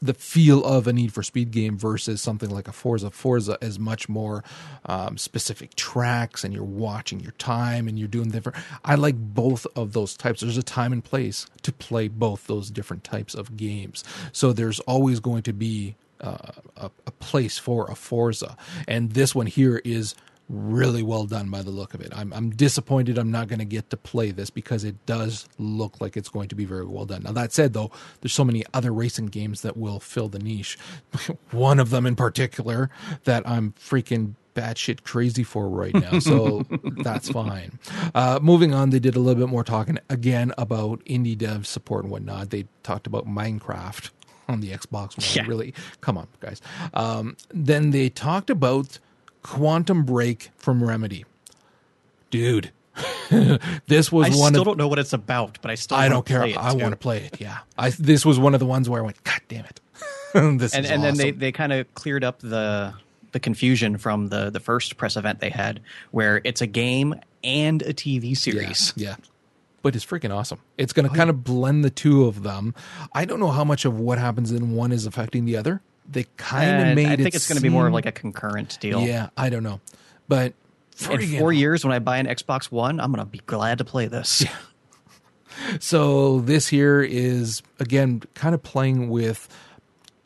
the 0.00 0.14
feel 0.14 0.64
of 0.64 0.86
a 0.86 0.92
Need 0.92 1.12
for 1.12 1.22
Speed 1.22 1.50
game 1.50 1.78
versus 1.78 2.20
something 2.20 2.50
like 2.50 2.68
a 2.68 2.72
Forza. 2.72 3.10
Forza 3.10 3.58
is 3.60 3.78
much 3.78 4.08
more 4.08 4.44
um, 4.84 5.16
specific 5.16 5.74
tracks, 5.74 6.44
and 6.44 6.52
you're 6.52 6.64
watching 6.64 7.20
your 7.20 7.32
time, 7.32 7.88
and 7.88 7.98
you're 7.98 8.08
doing 8.08 8.30
different. 8.30 8.58
I 8.84 8.94
like 8.94 9.16
both 9.16 9.66
of 9.74 9.92
those 9.92 10.16
types. 10.16 10.40
There's 10.40 10.58
a 10.58 10.62
time 10.62 10.92
and 10.92 11.02
place 11.02 11.46
to 11.62 11.72
play 11.72 12.08
both 12.08 12.46
those 12.46 12.70
different 12.70 13.04
types 13.04 13.34
of 13.34 13.56
games. 13.56 14.04
So 14.32 14.52
there's 14.52 14.80
always 14.80 15.20
going 15.20 15.42
to 15.44 15.52
be 15.52 15.96
uh, 16.20 16.52
a, 16.76 16.90
a 17.06 17.10
place 17.12 17.58
for 17.58 17.90
a 17.90 17.94
Forza, 17.94 18.56
and 18.86 19.12
this 19.12 19.34
one 19.34 19.46
here 19.46 19.80
is 19.84 20.14
really 20.48 21.02
well 21.02 21.24
done 21.24 21.50
by 21.50 21.62
the 21.62 21.70
look 21.70 21.94
of 21.94 22.00
it. 22.00 22.12
I'm, 22.14 22.32
I'm 22.32 22.50
disappointed 22.50 23.18
I'm 23.18 23.30
not 23.30 23.48
going 23.48 23.58
to 23.58 23.64
get 23.64 23.90
to 23.90 23.96
play 23.96 24.30
this 24.30 24.50
because 24.50 24.84
it 24.84 25.04
does 25.06 25.48
look 25.58 26.00
like 26.00 26.16
it's 26.16 26.28
going 26.28 26.48
to 26.48 26.54
be 26.54 26.64
very 26.64 26.84
well 26.84 27.04
done. 27.04 27.22
Now, 27.24 27.32
that 27.32 27.52
said, 27.52 27.72
though, 27.72 27.90
there's 28.20 28.32
so 28.32 28.44
many 28.44 28.64
other 28.72 28.92
racing 28.92 29.26
games 29.26 29.62
that 29.62 29.76
will 29.76 30.00
fill 30.00 30.28
the 30.28 30.38
niche. 30.38 30.78
One 31.50 31.80
of 31.80 31.90
them 31.90 32.06
in 32.06 32.16
particular 32.16 32.90
that 33.24 33.48
I'm 33.48 33.72
freaking 33.72 34.34
batshit 34.54 35.02
crazy 35.02 35.42
for 35.42 35.68
right 35.68 35.94
now. 35.94 36.18
So 36.18 36.64
that's 37.02 37.28
fine. 37.28 37.78
Uh, 38.14 38.38
moving 38.40 38.72
on, 38.72 38.90
they 38.90 38.98
did 38.98 39.14
a 39.14 39.20
little 39.20 39.40
bit 39.40 39.50
more 39.50 39.64
talking 39.64 39.98
again 40.08 40.52
about 40.56 41.04
indie 41.04 41.36
dev 41.36 41.66
support 41.66 42.04
and 42.04 42.10
whatnot. 42.10 42.50
They 42.50 42.66
talked 42.82 43.06
about 43.06 43.26
Minecraft 43.26 44.10
on 44.48 44.60
the 44.60 44.70
Xbox 44.70 45.18
One. 45.18 45.44
Yeah. 45.44 45.48
Really, 45.48 45.74
come 46.00 46.16
on, 46.16 46.28
guys. 46.40 46.62
Um, 46.94 47.36
then 47.50 47.90
they 47.90 48.08
talked 48.08 48.48
about 48.48 48.98
Quantum 49.46 50.02
Break 50.02 50.50
from 50.56 50.82
Remedy. 50.82 51.24
Dude, 52.30 52.72
this 53.86 54.10
was 54.10 54.26
I 54.26 54.30
one 54.30 54.48
I 54.48 54.48
still 54.48 54.62
of 54.62 54.64
don't 54.64 54.76
know 54.76 54.88
what 54.88 54.98
it's 54.98 55.12
about, 55.12 55.58
but 55.62 55.70
I 55.70 55.76
still 55.76 55.96
I 55.96 56.08
don't 56.08 56.26
care. 56.26 56.44
it, 56.44 56.56
I 56.56 56.72
want 56.74 56.90
to 56.90 56.96
play 56.96 57.22
it. 57.22 57.40
Yeah, 57.40 57.58
I 57.78 57.90
this 57.90 58.26
was 58.26 58.40
one 58.40 58.54
of 58.54 58.60
the 58.60 58.66
ones 58.66 58.90
where 58.90 59.00
I 59.00 59.04
went, 59.04 59.22
God 59.22 59.40
damn 59.46 59.64
it! 59.64 59.80
this 60.58 60.74
and 60.74 60.84
and 60.84 61.02
then 61.02 61.16
they, 61.16 61.30
they 61.30 61.52
kind 61.52 61.72
of 61.72 61.92
cleared 61.94 62.24
up 62.24 62.40
the 62.40 62.94
the 63.30 63.38
confusion 63.38 63.98
from 63.98 64.28
the 64.28 64.50
the 64.50 64.58
first 64.58 64.96
press 64.96 65.16
event 65.16 65.38
they 65.38 65.50
had 65.50 65.80
where 66.10 66.40
it's 66.42 66.60
a 66.60 66.66
game 66.66 67.14
and 67.44 67.82
a 67.82 67.94
TV 67.94 68.36
series. 68.36 68.92
yeah. 68.96 69.14
But 69.82 69.94
it's 69.94 70.04
freaking 70.04 70.34
awesome. 70.34 70.58
It's 70.76 70.92
going 70.92 71.06
to 71.06 71.12
oh, 71.12 71.16
kind 71.16 71.30
of 71.30 71.44
blend 71.44 71.84
the 71.84 71.90
two 71.90 72.26
of 72.26 72.42
them. 72.42 72.74
I 73.12 73.24
don't 73.24 73.38
know 73.38 73.52
how 73.52 73.62
much 73.62 73.84
of 73.84 73.96
what 74.00 74.18
happens 74.18 74.50
in 74.50 74.72
one 74.72 74.90
is 74.90 75.06
affecting 75.06 75.44
the 75.44 75.56
other. 75.56 75.80
They 76.08 76.26
kind 76.36 76.82
of 76.82 76.88
uh, 76.88 76.94
made 76.94 77.06
I 77.08 77.16
think 77.16 77.34
it's 77.34 77.48
going 77.48 77.56
to 77.56 77.62
be 77.62 77.68
more 77.68 77.86
of 77.86 77.92
like 77.92 78.06
a 78.06 78.12
concurrent 78.12 78.78
deal. 78.80 79.00
Yeah, 79.02 79.30
I 79.36 79.50
don't 79.50 79.62
know, 79.62 79.80
but 80.28 80.54
In 81.10 81.38
four 81.38 81.52
years, 81.52 81.84
when 81.84 81.92
I 81.92 81.98
buy 81.98 82.18
an 82.18 82.26
Xbox 82.26 82.70
One, 82.70 83.00
I'm 83.00 83.12
going 83.12 83.24
to 83.24 83.30
be 83.30 83.42
glad 83.46 83.78
to 83.78 83.84
play 83.84 84.06
this. 84.06 84.44
So 85.80 86.40
this 86.40 86.68
here 86.68 87.02
is 87.02 87.62
again 87.80 88.22
kind 88.34 88.54
of 88.54 88.62
playing 88.62 89.08
with 89.08 89.48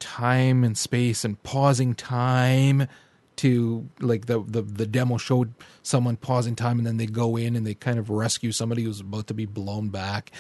time 0.01 0.65
and 0.65 0.77
space 0.77 1.25
and 1.25 1.41
pausing 1.45 1.95
time 1.95 2.89
to 3.37 3.89
like 4.01 4.27
the, 4.27 4.43
the 4.47 4.63
the 4.63 4.87
demo 4.87 5.17
showed 5.19 5.55
someone 5.83 6.17
pausing 6.17 6.57
time 6.57 6.79
and 6.79 6.87
then 6.87 6.97
they 6.97 7.07
go 7.07 7.37
in 7.37 7.55
and 7.57 7.67
they 7.67 7.75
kind 7.75 7.99
of 7.99 8.11
rescue 8.11 8.53
somebody 8.53 8.83
who's 8.83 9.01
about 9.01 9.29
to 9.29 9.35
be 9.35 9.47
blown 9.47 9.89
back. 9.89 10.33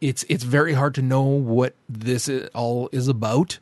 It's 0.00 0.24
it's 0.28 0.42
very 0.42 0.72
hard 0.72 0.94
to 0.96 1.02
know 1.02 1.22
what 1.22 1.74
this 1.88 2.30
all 2.54 2.88
is 2.92 3.08
about, 3.08 3.58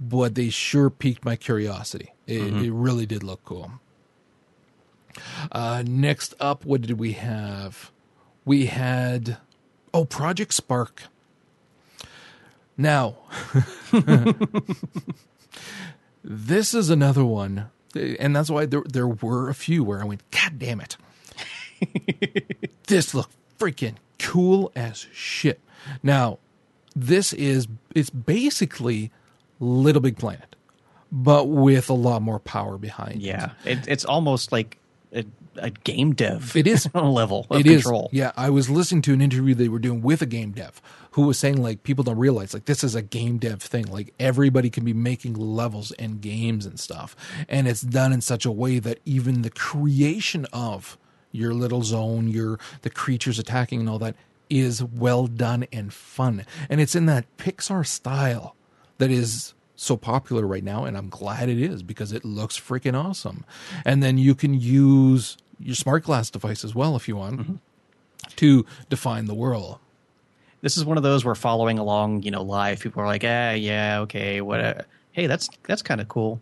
but 0.00 0.34
they 0.34 0.50
sure 0.50 0.90
piqued 0.90 1.24
my 1.24 1.36
curiosity. 1.36 2.12
It, 2.26 2.52
it 2.64 2.72
really 2.72 3.06
did 3.06 3.22
look 3.22 3.44
cool. 3.44 3.72
Uh, 5.50 5.82
next 5.86 6.34
up, 6.40 6.64
what 6.64 6.82
did 6.82 6.98
we 6.98 7.12
have? 7.12 7.90
We 8.44 8.66
had 8.66 9.38
oh 9.94 10.04
Project 10.04 10.52
Spark. 10.54 11.04
Now, 12.76 13.16
this 16.22 16.74
is 16.74 16.90
another 16.90 17.24
one, 17.24 17.70
and 17.94 18.36
that's 18.36 18.50
why 18.50 18.66
there 18.66 18.82
there 18.86 19.08
were 19.08 19.48
a 19.48 19.54
few 19.54 19.82
where 19.82 20.02
I 20.02 20.04
went, 20.04 20.30
God 20.30 20.58
damn 20.58 20.82
it, 20.82 20.96
this 22.86 23.14
looked 23.14 23.34
freaking 23.58 23.94
cool 24.18 24.70
as 24.76 25.06
shit. 25.12 25.60
Now, 26.02 26.38
this 26.94 27.32
is 27.32 27.66
it's 27.94 28.10
basically 28.10 29.10
Little 29.60 30.02
Big 30.02 30.16
Planet, 30.18 30.56
but 31.12 31.48
with 31.48 31.88
a 31.90 31.94
lot 31.94 32.22
more 32.22 32.38
power 32.38 32.78
behind. 32.78 33.22
Yeah, 33.22 33.52
it, 33.64 33.86
it's 33.88 34.04
almost 34.04 34.52
like 34.52 34.78
a, 35.14 35.24
a 35.56 35.70
game 35.70 36.12
dev. 36.14 36.54
It 36.56 36.66
is. 36.66 36.88
on 36.94 37.04
A 37.04 37.10
level 37.10 37.46
of 37.50 37.60
It 37.60 37.66
is. 37.66 37.82
control. 37.82 38.10
Yeah, 38.12 38.32
I 38.36 38.50
was 38.50 38.68
listening 38.68 39.02
to 39.02 39.12
an 39.14 39.20
interview 39.20 39.54
they 39.54 39.68
were 39.68 39.78
doing 39.78 40.02
with 40.02 40.20
a 40.22 40.26
game 40.26 40.52
dev 40.52 40.80
who 41.12 41.22
was 41.22 41.38
saying 41.38 41.62
like 41.62 41.82
people 41.82 42.04
don't 42.04 42.18
realize 42.18 42.52
like 42.52 42.66
this 42.66 42.84
is 42.84 42.94
a 42.94 43.00
game 43.02 43.38
dev 43.38 43.62
thing. 43.62 43.86
Like 43.86 44.12
everybody 44.20 44.68
can 44.68 44.84
be 44.84 44.92
making 44.92 45.34
levels 45.34 45.92
and 45.92 46.20
games 46.20 46.66
and 46.66 46.78
stuff, 46.78 47.16
and 47.48 47.66
it's 47.66 47.80
done 47.82 48.12
in 48.12 48.20
such 48.20 48.44
a 48.44 48.52
way 48.52 48.78
that 48.80 48.98
even 49.06 49.42
the 49.42 49.50
creation 49.50 50.46
of 50.52 50.98
your 51.32 51.54
little 51.54 51.82
zone, 51.82 52.28
your 52.28 52.58
the 52.82 52.90
creatures 52.90 53.38
attacking 53.38 53.80
and 53.80 53.88
all 53.88 53.98
that 54.00 54.14
is 54.50 54.82
well 54.82 55.26
done 55.26 55.66
and 55.72 55.92
fun, 55.92 56.44
and 56.68 56.80
it's 56.80 56.94
in 56.94 57.06
that 57.06 57.24
Pixar 57.38 57.86
style 57.86 58.54
that 58.98 59.10
is 59.10 59.54
so 59.74 59.96
popular 59.96 60.46
right 60.46 60.64
now 60.64 60.84
and 60.84 60.96
I'm 60.96 61.08
glad 61.10 61.48
it 61.50 61.58
is 61.60 61.82
because 61.82 62.12
it 62.12 62.24
looks 62.24 62.58
freaking 62.58 62.94
awesome. 62.94 63.44
And 63.84 64.02
then 64.02 64.16
you 64.18 64.34
can 64.34 64.54
use 64.54 65.36
your 65.60 65.74
smart 65.74 66.04
glass 66.04 66.30
device 66.30 66.64
as 66.64 66.74
well 66.74 66.96
if 66.96 67.08
you 67.08 67.16
want 67.16 67.60
to 68.36 68.64
define 68.88 69.26
the 69.26 69.34
world. 69.34 69.78
this 70.62 70.76
is 70.76 70.84
one 70.84 70.96
of 70.96 71.02
those 71.02 71.24
where 71.24 71.34
following 71.34 71.78
along, 71.78 72.22
you 72.22 72.30
know, 72.30 72.42
live, 72.42 72.80
people 72.80 73.02
are 73.02 73.06
like, 73.06 73.22
ah, 73.24 73.52
yeah, 73.52 74.00
okay, 74.00 74.40
what? 74.40 74.60
uh, 74.60 74.74
Hey, 75.12 75.26
that's 75.26 75.48
that's 75.66 75.80
kind 75.82 76.00
of 76.00 76.08
cool. 76.08 76.40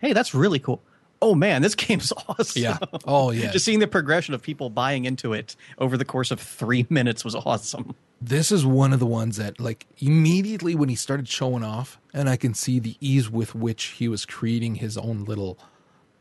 Hey, 0.00 0.12
that's 0.12 0.34
really 0.34 0.58
cool. 0.58 0.82
Oh 1.22 1.34
man, 1.34 1.62
this 1.62 1.74
game's 1.86 2.12
awesome. 2.28 2.62
Yeah. 2.62 2.78
Oh, 3.04 3.30
yeah. 3.32 3.50
Just 3.52 3.64
seeing 3.64 3.78
the 3.78 3.86
progression 3.86 4.34
of 4.34 4.42
people 4.42 4.68
buying 4.70 5.04
into 5.04 5.32
it 5.32 5.54
over 5.78 5.96
the 5.96 6.04
course 6.04 6.30
of 6.30 6.40
three 6.40 6.86
minutes 6.90 7.24
was 7.24 7.34
awesome. 7.34 7.94
This 8.20 8.50
is 8.50 8.64
one 8.64 8.92
of 8.92 9.00
the 9.00 9.06
ones 9.06 9.36
that 9.36 9.60
like 9.60 9.86
immediately 9.98 10.74
when 10.74 10.88
he 10.88 10.94
started 10.94 11.28
showing 11.28 11.62
off 11.62 11.98
and 12.14 12.28
i 12.28 12.36
can 12.36 12.54
see 12.54 12.78
the 12.78 12.96
ease 13.00 13.30
with 13.30 13.54
which 13.54 13.84
he 13.84 14.08
was 14.08 14.24
creating 14.24 14.76
his 14.76 14.96
own 14.96 15.24
little 15.24 15.58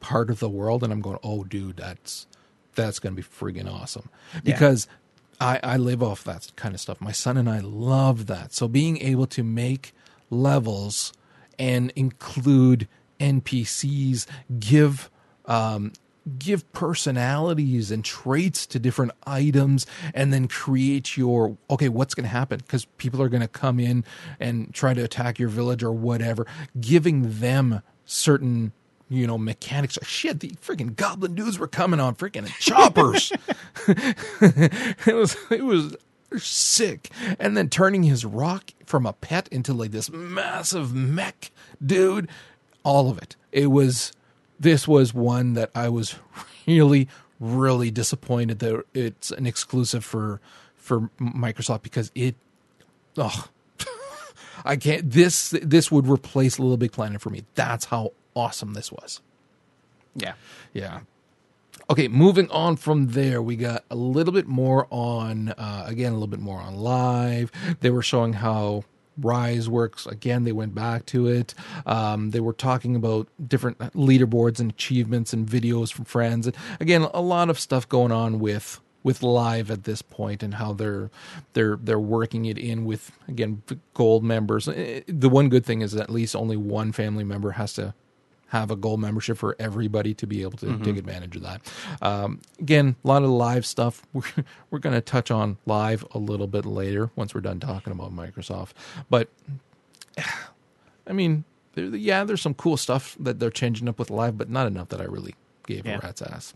part 0.01 0.29
of 0.29 0.39
the 0.39 0.49
world 0.49 0.83
and 0.83 0.91
i'm 0.91 1.01
going 1.01 1.17
oh 1.23 1.43
dude 1.43 1.77
that's 1.77 2.27
that's 2.75 2.99
going 2.99 3.15
to 3.15 3.21
be 3.21 3.27
friggin' 3.27 3.71
awesome. 3.71 4.09
Because 4.43 4.87
I, 5.39 5.59
I 5.63 5.77
live 5.77 6.03
off 6.03 6.23
that 6.25 6.51
kind 6.55 6.75
of 6.75 6.81
stuff. 6.81 7.01
My 7.01 7.11
son 7.11 7.37
and 7.37 7.49
i 7.49 7.59
love 7.59 8.27
that. 8.27 8.53
So 8.53 8.67
being 8.67 9.01
able 9.01 9.27
to 9.27 9.43
make 9.43 9.93
levels 10.29 11.13
and 11.57 11.91
include 11.95 12.87
npcs 13.19 14.27
give 14.59 15.09
um, 15.45 15.93
give 16.39 16.71
personalities 16.73 17.91
and 17.91 18.03
traits 18.03 18.65
to 18.67 18.79
different 18.79 19.11
items 19.25 19.85
and 20.13 20.33
then 20.33 20.47
create 20.47 21.17
your 21.17 21.57
okay 21.69 21.89
what's 21.89 22.13
going 22.15 22.23
to 22.23 22.29
happen? 22.29 22.57
Because 22.59 22.85
people 22.97 23.21
are 23.21 23.29
going 23.29 23.41
to 23.41 23.47
come 23.47 23.79
in 23.79 24.03
and 24.39 24.73
try 24.73 24.93
to 24.93 25.03
attack 25.03 25.39
your 25.39 25.49
village 25.49 25.83
or 25.83 25.91
whatever 25.91 26.47
giving 26.79 27.39
them 27.39 27.81
certain 28.05 28.71
you 29.09 29.27
know 29.27 29.37
mechanics. 29.37 29.97
Shit 30.03 30.39
the 30.39 30.49
freaking 30.61 30.95
goblin 30.95 31.35
dudes 31.35 31.59
were 31.59 31.67
coming 31.67 31.99
on 31.99 32.15
freaking 32.15 32.47
choppers. 32.59 33.31
It 35.07 35.13
was 35.13 35.37
it 35.51 35.63
was 35.63 35.95
sick. 36.37 37.11
And 37.39 37.55
then 37.55 37.69
turning 37.69 38.03
his 38.03 38.25
rock 38.25 38.71
from 38.85 39.05
a 39.05 39.13
pet 39.13 39.47
into 39.49 39.73
like 39.73 39.91
this 39.91 40.09
massive 40.11 40.93
mech 40.93 41.51
dude 41.83 42.29
all 42.83 43.09
of 43.09 43.17
it. 43.17 43.35
It 43.51 43.67
was 43.67 44.11
this 44.59 44.87
was 44.87 45.13
one 45.13 45.53
that 45.53 45.71
I 45.75 45.89
was 45.89 46.15
really, 46.67 47.07
really 47.39 47.91
disappointed 47.91 48.59
that 48.59 48.83
it's 48.93 49.31
an 49.31 49.45
exclusive 49.45 50.03
for 50.03 50.41
for 50.75 51.09
Microsoft 51.19 51.81
because 51.81 52.11
it, 52.13 52.35
oh, 53.17 53.47
I 54.65 54.75
can't. 54.75 55.09
This 55.09 55.49
this 55.61 55.91
would 55.91 56.07
replace 56.07 56.59
Little 56.59 56.77
Big 56.77 56.91
Planet 56.91 57.21
for 57.21 57.29
me. 57.29 57.43
That's 57.55 57.85
how 57.85 58.13
awesome 58.35 58.73
this 58.73 58.91
was. 58.91 59.21
Yeah. 60.15 60.33
Yeah. 60.73 61.01
Okay, 61.89 62.07
moving 62.07 62.49
on 62.49 62.77
from 62.77 63.09
there, 63.09 63.41
we 63.41 63.55
got 63.55 63.83
a 63.91 63.95
little 63.95 64.33
bit 64.33 64.47
more 64.47 64.87
on, 64.89 65.49
uh, 65.49 65.83
again, 65.85 66.11
a 66.11 66.15
little 66.15 66.27
bit 66.27 66.39
more 66.39 66.59
on 66.59 66.75
live. 66.77 67.51
They 67.81 67.91
were 67.91 68.01
showing 68.01 68.33
how 68.33 68.85
Ryse 69.19 69.67
works. 69.67 70.05
Again, 70.05 70.43
they 70.43 70.51
went 70.51 70.75
back 70.75 71.05
to 71.07 71.27
it. 71.27 71.53
Um, 71.85 72.31
they 72.31 72.39
were 72.39 72.53
talking 72.53 72.95
about 72.95 73.27
different 73.47 73.79
leaderboards 73.93 74.59
and 74.59 74.71
achievements 74.71 75.33
and 75.33 75.47
videos 75.47 75.91
from 75.91 76.05
friends. 76.05 76.47
And 76.47 76.55
again, 76.79 77.03
a 77.13 77.21
lot 77.21 77.49
of 77.49 77.59
stuff 77.59 77.87
going 77.87 78.11
on 78.11 78.39
with 78.39 78.79
with 79.03 79.21
live 79.21 79.69
at 79.69 79.83
this 79.83 80.01
point 80.01 80.41
and 80.41 80.55
how 80.55 80.73
they're 80.73 81.11
they're 81.53 81.77
they're 81.77 81.99
working 81.99 82.45
it 82.45 82.57
in 82.57 82.85
with 82.85 83.11
again 83.27 83.61
gold 83.93 84.23
members. 84.23 84.65
The 84.65 85.29
one 85.29 85.47
good 85.49 85.63
thing 85.65 85.81
is 85.81 85.95
at 85.95 86.09
least 86.09 86.35
only 86.35 86.57
one 86.57 86.91
family 86.91 87.23
member 87.23 87.51
has 87.51 87.73
to 87.73 87.93
have 88.49 88.69
a 88.71 88.75
gold 88.75 88.99
membership 88.99 89.37
for 89.37 89.55
everybody 89.59 90.13
to 90.13 90.27
be 90.27 90.41
able 90.43 90.57
to 90.59 90.77
take 90.79 90.97
advantage 90.97 91.35
of 91.35 91.41
that. 91.41 91.61
Um, 92.01 92.39
again, 92.59 92.95
a 93.03 93.07
lot 93.07 93.23
of 93.23 93.29
live 93.29 93.65
stuff. 93.65 94.03
We're, 94.13 94.23
we're 94.69 94.79
going 94.79 94.93
to 94.95 95.01
touch 95.01 95.31
on 95.31 95.57
live 95.65 96.05
a 96.11 96.19
little 96.19 96.47
bit 96.47 96.65
later 96.65 97.09
once 97.15 97.33
we're 97.33 97.41
done 97.41 97.59
talking 97.59 97.91
about 97.91 98.15
Microsoft. 98.15 98.71
But 99.09 99.29
I 101.07 101.13
mean, 101.13 101.43
there, 101.73 101.85
yeah, 101.85 102.23
there's 102.23 102.41
some 102.41 102.53
cool 102.53 102.77
stuff 102.77 103.15
that 103.19 103.39
they're 103.39 103.49
changing 103.49 103.87
up 103.89 103.99
with 103.99 104.09
live, 104.09 104.37
but 104.37 104.49
not 104.49 104.67
enough 104.67 104.89
that 104.89 105.01
I 105.01 105.05
really 105.05 105.35
gave 105.67 105.85
Yeah. 105.85 105.97
a 105.97 105.99
rat's 105.99 106.21
ass. 106.21 106.53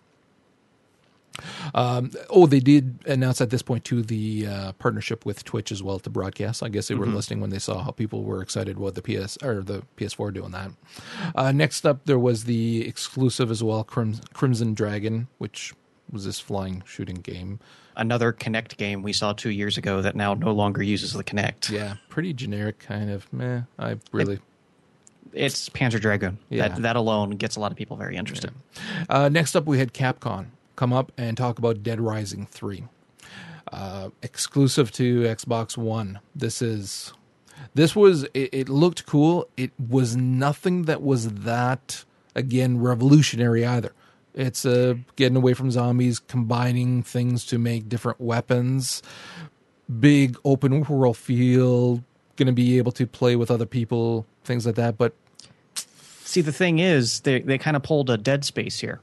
Um, 1.73 2.11
oh, 2.29 2.45
they 2.45 2.59
did 2.59 2.99
announce 3.05 3.41
at 3.41 3.49
this 3.49 3.61
point 3.61 3.83
too 3.85 4.01
the 4.01 4.47
uh, 4.47 4.71
partnership 4.73 5.25
with 5.25 5.43
Twitch 5.43 5.71
as 5.71 5.81
well 5.83 5.99
to 5.99 6.09
broadcast. 6.09 6.63
I 6.63 6.69
guess 6.69 6.87
they 6.87 6.95
were 6.95 7.05
listening 7.05 7.41
when 7.41 7.49
they 7.49 7.59
saw 7.59 7.83
how 7.83 7.91
people 7.91 8.23
were 8.23 8.41
excited 8.41 8.77
about 8.77 8.95
the 8.95 9.01
PS 9.01 9.37
or 9.43 9.61
the 9.61 9.83
PS4 9.97 10.33
doing 10.33 10.51
that. 10.51 10.71
Uh, 11.35 11.51
next 11.51 11.85
up, 11.85 12.05
there 12.05 12.19
was 12.19 12.45
the 12.45 12.87
exclusive 12.87 13.51
as 13.51 13.63
well, 13.63 13.83
Crim- 13.83 14.19
Crimson 14.33 14.73
Dragon, 14.73 15.27
which 15.37 15.73
was 16.11 16.25
this 16.25 16.39
flying 16.39 16.83
shooting 16.85 17.17
game. 17.17 17.59
Another 17.95 18.31
Kinect 18.31 18.77
game 18.77 19.01
we 19.01 19.13
saw 19.13 19.33
two 19.33 19.49
years 19.49 19.77
ago 19.77 20.01
that 20.01 20.15
now 20.15 20.33
no 20.33 20.51
longer 20.53 20.81
uses 20.81 21.13
the 21.13 21.23
Kinect. 21.23 21.69
Yeah, 21.69 21.95
pretty 22.07 22.33
generic 22.33 22.79
kind 22.79 23.09
of. 23.09 23.31
Meh. 23.33 23.61
I 23.77 23.97
really. 24.11 24.39
It's 25.33 25.69
Panzer 25.69 25.99
Dragoon. 26.01 26.39
Yeah. 26.49 26.69
That, 26.69 26.81
that 26.81 26.95
alone 26.95 27.31
gets 27.31 27.55
a 27.55 27.59
lot 27.59 27.71
of 27.71 27.77
people 27.77 27.97
very 27.97 28.15
interested. 28.15 28.51
Uh, 29.07 29.29
next 29.29 29.55
up, 29.55 29.65
we 29.65 29.77
had 29.77 29.93
Capcom 29.93 30.47
come 30.79 30.93
up 30.93 31.11
and 31.17 31.35
talk 31.35 31.59
about 31.59 31.83
Dead 31.83 31.99
Rising 31.99 32.45
3. 32.45 32.85
Uh, 33.69 34.09
exclusive 34.23 34.91
to 34.93 35.23
Xbox 35.23 35.75
One. 35.75 36.19
This 36.33 36.61
is. 36.61 37.13
This 37.75 37.95
was. 37.95 38.23
It, 38.33 38.49
it 38.53 38.69
looked 38.69 39.05
cool. 39.05 39.47
It 39.57 39.71
was 39.77 40.15
nothing 40.15 40.83
that 40.83 41.03
was 41.03 41.29
that, 41.43 42.05
again, 42.33 42.79
revolutionary 42.79 43.65
either. 43.65 43.91
It's 44.33 44.65
uh, 44.65 44.95
getting 45.17 45.35
away 45.35 45.53
from 45.53 45.69
zombies, 45.69 46.17
combining 46.17 47.03
things 47.03 47.45
to 47.47 47.57
make 47.57 47.89
different 47.89 48.21
weapons, 48.21 49.03
big 49.99 50.37
open 50.45 50.83
world 50.85 51.17
feel, 51.17 52.03
going 52.37 52.47
to 52.47 52.53
be 52.53 52.77
able 52.77 52.93
to 52.93 53.05
play 53.05 53.35
with 53.35 53.51
other 53.51 53.65
people, 53.65 54.25
things 54.45 54.65
like 54.65 54.75
that. 54.75 54.97
But 54.97 55.13
See, 56.23 56.41
the 56.41 56.53
thing 56.53 56.79
is, 56.79 57.21
they 57.21 57.41
they 57.41 57.57
kind 57.57 57.75
of 57.75 57.83
pulled 57.83 58.09
a 58.09 58.15
dead 58.15 58.45
space 58.45 58.79
here, 58.79 59.01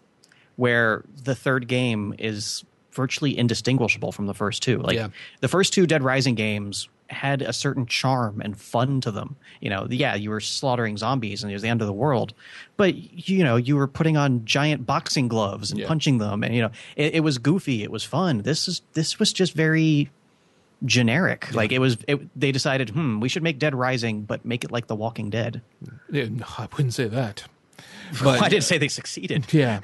where 0.56 1.04
the 1.24 1.34
third 1.34 1.68
game 1.68 2.14
is 2.18 2.64
virtually 2.92 3.36
indistinguishable 3.36 4.10
from 4.12 4.26
the 4.26 4.34
first 4.34 4.62
two. 4.62 4.78
Like 4.78 4.96
Yeah. 4.96 5.08
the 5.40 5.48
first 5.48 5.72
two 5.74 5.86
Dead 5.86 6.02
Rising 6.02 6.34
games 6.34 6.88
had 7.08 7.40
a 7.42 7.52
certain 7.52 7.86
charm 7.86 8.40
and 8.40 8.58
fun 8.58 9.00
to 9.02 9.10
them. 9.12 9.36
You 9.60 9.70
know, 9.70 9.86
yeah, 9.90 10.14
you 10.16 10.30
were 10.30 10.40
slaughtering 10.40 10.96
zombies 10.96 11.42
and 11.44 11.52
it 11.52 11.54
was 11.54 11.62
the 11.62 11.68
end 11.68 11.80
of 11.82 11.86
the 11.86 11.92
world, 11.92 12.32
but 12.76 12.94
you 13.28 13.44
know, 13.44 13.56
you 13.56 13.76
were 13.76 13.86
putting 13.86 14.16
on 14.16 14.44
giant 14.44 14.86
boxing 14.86 15.28
gloves 15.28 15.70
and 15.70 15.78
Yeah. 15.78 15.86
punching 15.86 16.18
them, 16.18 16.42
and 16.42 16.54
you 16.54 16.62
know, 16.62 16.70
it, 16.96 17.16
it 17.16 17.20
was 17.20 17.38
goofy, 17.38 17.82
it 17.84 17.90
was 17.92 18.02
fun. 18.02 18.38
This 18.42 18.66
is 18.66 18.80
this 18.94 19.18
was 19.18 19.32
just 19.32 19.52
very 19.52 20.10
generic. 20.84 21.54
Like 21.54 21.72
it 21.72 21.78
was, 21.78 21.96
it, 22.08 22.20
they 22.38 22.52
decided, 22.52 22.90
hmm, 22.90 23.20
we 23.20 23.28
should 23.28 23.42
make 23.42 23.58
Dead 23.58 23.74
Rising, 23.74 24.22
but 24.22 24.44
make 24.44 24.64
it 24.64 24.70
like 24.70 24.86
The 24.88 24.94
Walking 24.96 25.30
Dead. 25.30 25.62
Yeah, 26.10 26.26
no, 26.30 26.44
I 26.58 26.68
wouldn't 26.72 26.94
say 26.94 27.06
that. 27.08 27.44
Well, 28.24 28.42
I 28.42 28.48
didn't 28.48 28.64
say 28.64 28.78
they 28.78 28.88
succeeded. 28.88 29.52
Yeah, 29.52 29.80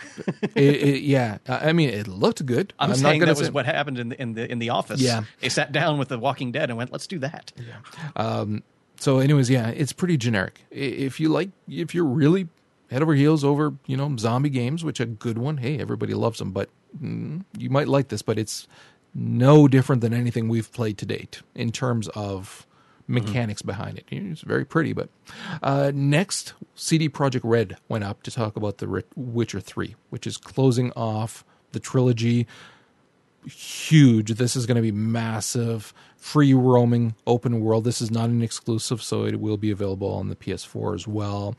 it, 0.55 0.63
it, 0.63 1.03
yeah. 1.03 1.39
I 1.49 1.73
mean, 1.73 1.89
it 1.91 2.07
looked 2.07 2.45
good. 2.47 2.73
I'm, 2.79 2.91
not 2.91 2.99
saying 2.99 3.19
gonna 3.21 3.33
that 3.35 3.39
was 3.39 3.49
say- 3.49 3.53
what 3.53 3.67
happened 3.67 3.99
in 3.99 4.09
the 4.11 4.23
in 4.23 4.35
the 4.35 4.51
in 4.51 4.59
the 4.61 4.71
office. 4.71 5.01
Yeah. 5.01 5.25
they 5.41 5.49
sat 5.49 5.73
down 5.73 5.99
with 5.99 6.09
The 6.09 6.19
Walking 6.19 6.53
Dead 6.53 6.71
and 6.71 6.77
went, 6.79 6.93
"Let's 6.93 7.07
do 7.09 7.19
that." 7.19 7.53
Yeah. 7.57 8.11
Um, 8.17 8.63
So, 9.01 9.19
anyways, 9.19 9.51
yeah, 9.51 9.69
it's 9.71 9.93
pretty 9.93 10.17
generic. 10.17 10.61
If 10.71 11.19
you 11.19 11.29
like, 11.29 11.51
if 11.69 11.95
you're 11.95 12.05
really 12.05 12.49
head 12.91 13.03
over 13.03 13.15
heels 13.15 13.43
over, 13.43 13.75
you 13.87 13.97
know, 13.97 14.15
zombie 14.17 14.51
games, 14.51 14.85
which 14.85 15.01
a 15.01 15.07
good 15.07 15.39
one. 15.39 15.57
Hey, 15.57 15.79
everybody 15.81 16.15
loves 16.15 16.39
them, 16.39 16.53
but 16.53 16.69
mm, 17.03 17.45
you 17.59 17.71
might 17.71 17.89
like 17.89 18.09
this. 18.09 18.23
But 18.23 18.39
it's 18.39 18.69
no 19.15 19.67
different 19.67 20.01
than 20.03 20.15
anything 20.15 20.49
we've 20.49 20.73
played 20.73 20.97
to 20.99 21.07
date 21.07 21.43
in 21.57 21.73
terms 21.73 22.07
of 22.15 22.67
mechanics 23.13 23.63
behind 23.63 23.99
it. 23.99 24.07
It's 24.11 24.43
very 24.43 24.65
pretty. 24.65 24.93
But 24.93 25.09
uh, 25.63 25.93
next, 25.95 26.55
CD 26.75 27.09
Projekt 27.09 27.43
Red 27.45 27.77
went 27.89 28.05
up 28.05 28.23
to 28.25 28.31
talk 28.31 28.57
about 28.57 28.79
the 28.79 29.05
Witcher 29.17 29.61
Three, 29.61 29.95
which 30.11 30.27
is 30.27 30.37
closing 30.37 30.93
off 30.93 31.45
the 31.73 31.81
trilogy 31.81 32.47
huge. 33.47 34.35
This 34.35 34.57
is 34.57 34.67
going 34.67 34.77
to 34.77 34.83
be 34.83 34.93
massive, 34.93 35.93
free 36.17 36.55
roaming, 36.55 37.15
open 37.27 37.61
world. 37.61 37.85
This 37.85 38.01
is 38.01 38.11
not 38.11 38.29
an 38.31 38.43
exclusive, 38.43 39.03
so 39.03 39.25
it 39.25 39.41
will 39.41 39.57
be 39.57 39.71
available 39.71 40.13
on 40.13 40.29
the 40.29 40.37
PS4 40.37 40.95
as 40.95 41.09
well. 41.09 41.57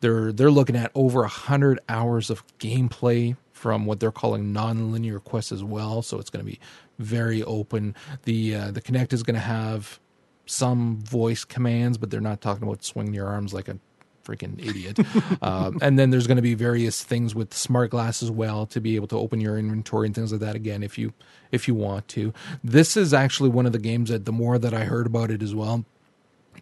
They're 0.00 0.32
they're 0.32 0.50
looking 0.50 0.76
at 0.76 0.90
over 0.94 1.24
hundred 1.24 1.80
hours 1.88 2.30
of 2.30 2.46
gameplay 2.58 3.36
from 3.52 3.86
what 3.86 4.00
they're 4.00 4.12
calling 4.12 4.52
non-linear 4.52 5.18
quests 5.20 5.52
as 5.52 5.64
well. 5.64 6.02
So 6.02 6.18
it's 6.18 6.30
going 6.30 6.44
to 6.44 6.50
be 6.50 6.60
very 6.98 7.42
open. 7.42 7.94
The 8.24 8.54
uh, 8.54 8.70
the 8.70 8.80
Kinect 8.80 9.12
is 9.12 9.22
going 9.22 9.34
to 9.34 9.40
have 9.40 9.98
some 10.46 11.00
voice 11.00 11.44
commands, 11.44 11.98
but 11.98 12.10
they're 12.10 12.20
not 12.20 12.40
talking 12.40 12.62
about 12.62 12.84
swinging 12.84 13.14
your 13.14 13.26
arms 13.26 13.54
like 13.54 13.68
a 13.68 13.78
freaking 14.24 14.58
idiot. 14.58 14.98
um, 15.42 15.78
and 15.82 15.98
then 15.98 16.10
there's 16.10 16.26
going 16.26 16.36
to 16.36 16.42
be 16.42 16.54
various 16.54 17.02
things 17.02 17.34
with 17.34 17.54
smart 17.54 17.90
glass 17.90 18.22
as 18.22 18.30
well 18.30 18.66
to 18.66 18.80
be 18.80 18.96
able 18.96 19.06
to 19.08 19.18
open 19.18 19.40
your 19.40 19.58
inventory 19.58 20.06
and 20.06 20.14
things 20.14 20.32
like 20.32 20.40
that 20.40 20.56
again 20.56 20.82
if 20.82 20.98
you 20.98 21.12
if 21.52 21.68
you 21.68 21.74
want 21.74 22.08
to. 22.08 22.32
This 22.62 22.96
is 22.96 23.14
actually 23.14 23.50
one 23.50 23.66
of 23.66 23.72
the 23.72 23.78
games 23.78 24.10
that 24.10 24.24
the 24.24 24.32
more 24.32 24.58
that 24.58 24.74
I 24.74 24.84
heard 24.84 25.06
about 25.06 25.30
it 25.30 25.42
as 25.42 25.54
well, 25.54 25.84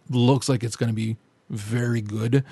looks 0.09 0.49
like 0.49 0.63
it's 0.63 0.75
going 0.75 0.89
to 0.89 0.95
be 0.95 1.17
very 1.49 2.01
good. 2.01 2.43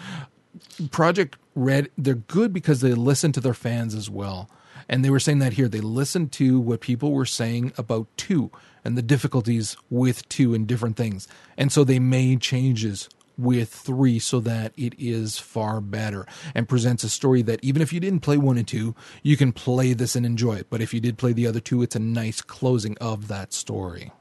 Project 0.91 1.37
Red, 1.55 1.89
they're 1.97 2.15
good 2.15 2.53
because 2.53 2.81
they 2.81 2.93
listen 2.93 3.31
to 3.33 3.39
their 3.39 3.53
fans 3.53 3.93
as 3.93 4.09
well. 4.09 4.49
And 4.89 5.05
they 5.05 5.09
were 5.09 5.19
saying 5.19 5.39
that 5.39 5.53
here. 5.53 5.69
They 5.69 5.79
listened 5.79 6.31
to 6.33 6.59
what 6.59 6.81
people 6.81 7.11
were 7.11 7.25
saying 7.25 7.71
about 7.77 8.07
two 8.17 8.51
and 8.83 8.97
the 8.97 9.01
difficulties 9.01 9.77
with 9.89 10.27
two 10.29 10.53
and 10.53 10.67
different 10.67 10.97
things. 10.97 11.27
And 11.57 11.71
so 11.71 11.83
they 11.83 11.99
made 11.99 12.41
changes 12.41 13.09
with 13.37 13.69
three 13.69 14.19
so 14.19 14.39
that 14.41 14.73
it 14.77 14.93
is 14.99 15.39
far 15.39 15.81
better 15.81 16.27
and 16.53 16.69
presents 16.69 17.03
a 17.03 17.09
story 17.09 17.41
that 17.41 17.63
even 17.63 17.81
if 17.81 17.91
you 17.91 17.99
didn't 17.99 18.19
play 18.19 18.37
one 18.37 18.57
and 18.57 18.67
two, 18.67 18.95
you 19.23 19.35
can 19.37 19.51
play 19.51 19.93
this 19.93 20.15
and 20.15 20.25
enjoy 20.25 20.55
it. 20.55 20.67
But 20.69 20.81
if 20.81 20.93
you 20.93 20.99
did 20.99 21.17
play 21.17 21.33
the 21.33 21.47
other 21.47 21.59
two, 21.59 21.81
it's 21.81 21.95
a 21.95 21.99
nice 21.99 22.41
closing 22.41 22.97
of 22.99 23.27
that 23.29 23.53
story. 23.53 24.11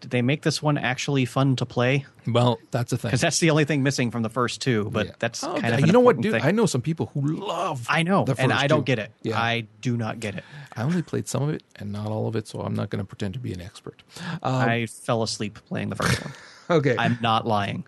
Did 0.00 0.10
they 0.10 0.20
make 0.22 0.42
this 0.42 0.62
one 0.62 0.76
actually 0.76 1.24
fun 1.24 1.56
to 1.56 1.64
play? 1.66 2.04
Well, 2.26 2.58
that's 2.70 2.92
a 2.92 2.98
thing. 2.98 3.08
Because 3.08 3.22
that's 3.22 3.38
the 3.38 3.50
only 3.50 3.64
thing 3.64 3.82
missing 3.82 4.10
from 4.10 4.22
the 4.22 4.28
first 4.28 4.60
two. 4.60 4.90
But 4.90 5.06
Yeah. 5.06 5.12
that's 5.18 5.42
Oh, 5.42 5.54
kind 5.58 5.74
of 5.74 5.80
you 5.86 5.92
know 5.92 6.00
what, 6.00 6.20
dude? 6.20 6.32
thing. 6.32 6.42
I 6.44 6.50
know 6.50 6.66
some 6.66 6.82
people 6.82 7.10
who 7.14 7.22
love. 7.22 7.86
I 7.88 8.02
know, 8.02 8.24
the 8.24 8.34
and 8.38 8.52
I 8.52 8.66
don't 8.66 8.80
two. 8.80 8.84
get 8.84 8.98
it. 8.98 9.10
Yeah. 9.22 9.40
I 9.40 9.66
do 9.80 9.96
not 9.96 10.20
get 10.20 10.34
it. 10.34 10.44
I 10.76 10.82
only 10.82 11.00
played 11.02 11.28
some 11.28 11.42
of 11.44 11.48
it 11.50 11.62
and 11.76 11.92
not 11.92 12.08
all 12.08 12.28
of 12.28 12.36
it, 12.36 12.46
so 12.46 12.60
I'm 12.60 12.74
not 12.74 12.90
going 12.90 12.98
to 13.02 13.06
pretend 13.06 13.34
to 13.34 13.40
be 13.40 13.52
an 13.54 13.60
expert. 13.62 14.02
Um, 14.42 14.54
I 14.54 14.86
fell 14.86 15.22
asleep 15.22 15.58
playing 15.66 15.88
the 15.88 15.96
first 15.96 16.22
one. 16.22 16.34
okay. 16.78 16.96
I'm 16.98 17.18
not 17.22 17.46
lying. 17.46 17.86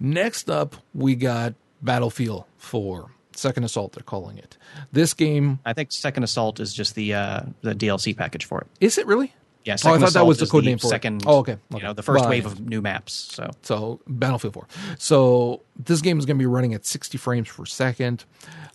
Next 0.00 0.50
up, 0.50 0.76
we 0.94 1.14
got 1.14 1.54
Battlefield 1.82 2.44
4. 2.58 3.10
Second 3.36 3.64
Assault, 3.64 3.92
they're 3.92 4.02
calling 4.04 4.38
it. 4.38 4.56
This 4.92 5.12
game, 5.12 5.58
I 5.64 5.72
think 5.72 5.90
Second 5.92 6.22
Assault 6.22 6.60
is 6.60 6.72
just 6.72 6.94
the 6.94 7.14
uh, 7.14 7.40
the 7.62 7.74
DLC 7.74 8.16
package 8.16 8.44
for 8.44 8.60
it. 8.60 8.68
is 8.80 8.96
it 8.96 9.06
really? 9.08 9.34
Yeah, 9.64 9.76
Oh, 9.84 9.94
I 9.94 9.98
thought 9.98 10.12
that 10.12 10.26
was 10.26 10.38
the 10.38 10.46
code 10.46 10.64
name 10.64 10.78
for 10.78 10.88
it. 10.88 10.90
second, 10.90 11.24
Oh, 11.26 11.38
okay. 11.38 11.56
You 11.74 11.80
know, 11.80 11.92
the 11.94 12.02
first 12.02 12.20
Well, 12.20 12.30
wave 12.30 12.44
yeah. 12.44 12.52
of 12.52 12.60
new 12.60 12.82
maps. 12.82 13.14
So 13.14 13.50
So 13.62 14.00
Battlefield 14.06 14.54
4. 14.54 14.66
So 14.98 15.62
this 15.76 16.00
game 16.02 16.18
is 16.18 16.26
going 16.26 16.36
to 16.36 16.42
be 16.42 16.46
running 16.46 16.74
at 16.74 16.84
60 16.84 17.16
frames 17.18 17.48
per 17.50 17.64
second. 17.64 18.24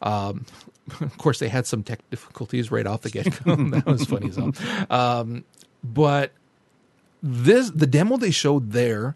Um, 0.01 0.45
of 1.01 1.17
course, 1.19 1.37
they 1.39 1.47
had 1.49 1.67
some 1.67 1.83
tech 1.83 1.99
difficulties 2.09 2.71
right 2.71 2.87
off 2.87 3.01
the 3.01 3.09
get 3.11 3.43
go. 3.43 3.55
that 3.69 3.85
was 3.85 4.05
funny 4.05 4.29
as 4.29 4.35
hell. 4.37 4.51
Um, 4.89 5.43
but 5.83 6.31
this 7.21 7.69
the 7.69 7.85
demo 7.87 8.17
they 8.17 8.31
showed 8.31 8.71
there, 8.71 9.13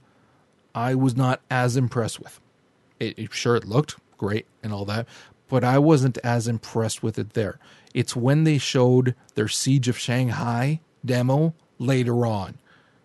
I 0.75 0.93
was 0.95 1.15
not 1.15 1.41
as 1.49 1.75
impressed 1.77 2.19
with. 2.19 2.39
It, 2.99 3.17
it 3.17 3.33
sure 3.33 3.55
it 3.55 3.65
looked 3.65 3.95
great 4.17 4.45
and 4.61 4.71
all 4.73 4.85
that, 4.85 5.07
but 5.49 5.63
I 5.63 5.79
wasn't 5.79 6.17
as 6.19 6.47
impressed 6.47 7.01
with 7.01 7.17
it 7.17 7.33
there. 7.33 7.59
It's 7.93 8.15
when 8.15 8.43
they 8.43 8.57
showed 8.59 9.15
their 9.35 9.47
Siege 9.47 9.87
of 9.87 9.97
Shanghai 9.97 10.79
demo 11.05 11.53
later 11.79 12.25
on. 12.25 12.57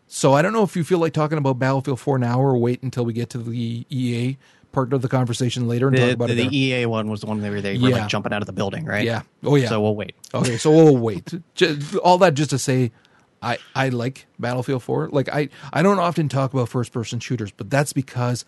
So 0.07 0.33
I 0.33 0.43
don't 0.43 0.53
know 0.53 0.63
if 0.63 0.75
you 0.75 0.85
feel 0.85 0.99
like 0.99 1.13
talking 1.13 1.39
about 1.39 1.59
Battlefield 1.59 2.01
4 2.01 2.19
now 2.19 2.41
or 2.41 2.57
wait 2.57 2.83
until 2.83 3.05
we 3.05 3.13
get 3.13 3.29
to 3.31 3.39
the 3.39 3.87
EA 3.91 4.39
part 4.73 4.93
of 4.93 5.03
the 5.03 5.09
conversation 5.09 5.69
later 5.69 5.89
and 5.89 5.97
talk 5.97 6.11
about 6.13 6.29
the, 6.29 6.41
it. 6.41 6.51
the 6.51 6.59
EA 6.59 6.87
one 6.87 7.11
was 7.11 7.21
the 7.21 7.27
one 7.27 7.41
where 7.41 7.61
they 7.61 7.79
were 7.79 7.89
Yeah. 7.89 7.97
like 7.97 8.09
jumping 8.09 8.33
out 8.33 8.43
of 8.43 8.47
the 8.47 8.53
building, 8.53 8.85
right? 8.85 9.05
Yeah. 9.05 9.23
Oh 9.43 9.57
yeah. 9.57 9.69
So 9.69 9.81
we'll 9.81 9.97
wait. 9.97 10.15
Okay, 10.33 10.57
so 10.57 10.71
we'll 10.71 10.97
wait. 10.97 11.33
Just, 11.55 11.97
all 11.97 12.19
that 12.19 12.35
just 12.35 12.51
to 12.51 12.59
say, 12.59 12.93
I 13.43 13.59
I 13.75 13.91
like 13.91 14.27
Battlefield 14.39 14.83
4. 14.83 15.11
Like 15.11 15.29
I 15.29 15.49
I 15.73 15.83
don't 15.83 15.99
often 15.99 16.29
talk 16.29 16.53
about 16.53 16.69
first 16.69 16.93
person 16.93 17.21
shooters, 17.21 17.51
but 17.51 17.71
that's 17.71 17.93
because 17.93 18.45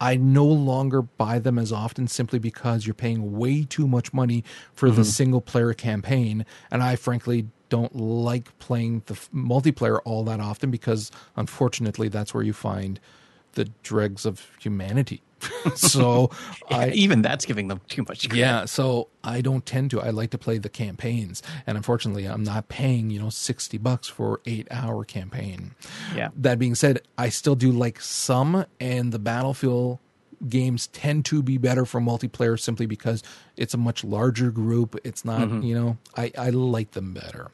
I 0.00 0.16
no 0.16 0.44
longer 0.44 1.02
buy 1.02 1.38
them 1.38 1.58
as 1.58 1.72
often 1.72 2.08
simply 2.08 2.38
because 2.38 2.86
you're 2.86 2.94
paying 2.94 3.36
way 3.38 3.64
too 3.64 3.86
much 3.86 4.12
money 4.12 4.44
for 4.74 4.90
the 4.90 5.02
mm-hmm. 5.02 5.10
single 5.10 5.40
player 5.40 5.72
campaign, 5.72 6.44
and 6.70 6.82
I 6.82 6.96
frankly 6.96 7.46
don't 7.68 7.94
like 7.96 8.56
playing 8.58 9.02
the 9.06 9.14
f- 9.14 9.28
multiplayer 9.34 10.00
all 10.04 10.24
that 10.24 10.40
often 10.40 10.70
because 10.70 11.10
unfortunately 11.36 12.08
that's 12.08 12.32
where 12.34 12.42
you 12.42 12.52
find 12.52 13.00
the 13.52 13.66
dregs 13.82 14.26
of 14.26 14.46
humanity. 14.60 15.22
so 15.74 16.30
I 16.70 16.90
Even 16.90 17.20
that's 17.22 17.44
giving 17.44 17.68
them 17.68 17.80
too 17.88 18.02
much. 18.08 18.28
Credit. 18.28 18.38
yeah, 18.38 18.64
so 18.64 19.08
I 19.22 19.40
don't 19.42 19.64
tend 19.66 19.90
to. 19.92 20.00
I 20.00 20.10
like 20.10 20.30
to 20.30 20.38
play 20.38 20.58
the 20.58 20.68
campaigns, 20.70 21.42
and 21.66 21.76
unfortunately, 21.76 22.24
I'm 22.26 22.42
not 22.44 22.68
paying 22.68 23.10
you 23.10 23.20
know 23.20 23.28
sixty 23.30 23.76
bucks 23.78 24.08
for 24.08 24.40
eight 24.46 24.66
hour 24.70 25.04
campaign. 25.04 25.74
Yeah. 26.16 26.30
That 26.36 26.58
being 26.58 26.74
said, 26.74 27.00
I 27.18 27.28
still 27.28 27.54
do 27.56 27.70
like 27.72 28.00
some, 28.00 28.64
and 28.80 29.12
the 29.12 29.18
Battlefield 29.18 29.98
games 30.48 30.88
tend 30.88 31.24
to 31.26 31.42
be 31.42 31.58
better 31.58 31.84
for 31.84 32.00
multiplayer 32.00 32.58
simply 32.58 32.86
because 32.86 33.22
it's 33.56 33.74
a 33.74 33.78
much 33.78 34.04
larger 34.04 34.50
group. 34.50 34.98
It's 35.04 35.24
not 35.24 35.62
you 35.62 35.74
know 35.74 35.98
I 36.16 36.32
I 36.36 36.50
like 36.50 36.92
them 36.92 37.14
better. 37.14 37.50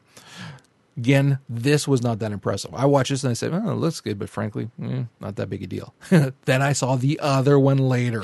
Again, 0.97 1.39
this 1.49 1.89
was 1.89 2.03
not 2.03 2.19
that 2.19 2.31
impressive. 2.31 2.75
I 2.75 2.85
watched 2.85 3.11
this 3.11 3.25
and 3.25 3.31
I 3.31 3.35
said, 3.35 3.55
"Oh, 3.55 3.71
it 3.71 3.77
looks 3.77 4.01
good," 4.01 4.19
but 4.19 4.29
frankly, 4.29 4.71
eh, 4.83 5.05
not 5.21 5.37
that 5.37 5.49
big 5.49 5.63
a 5.63 5.67
deal. 5.67 5.95
then 6.45 6.63
I 6.63 6.73
saw 6.75 6.97
the 6.97 7.19
other 7.21 7.59
one 7.59 7.79
later, 7.79 8.23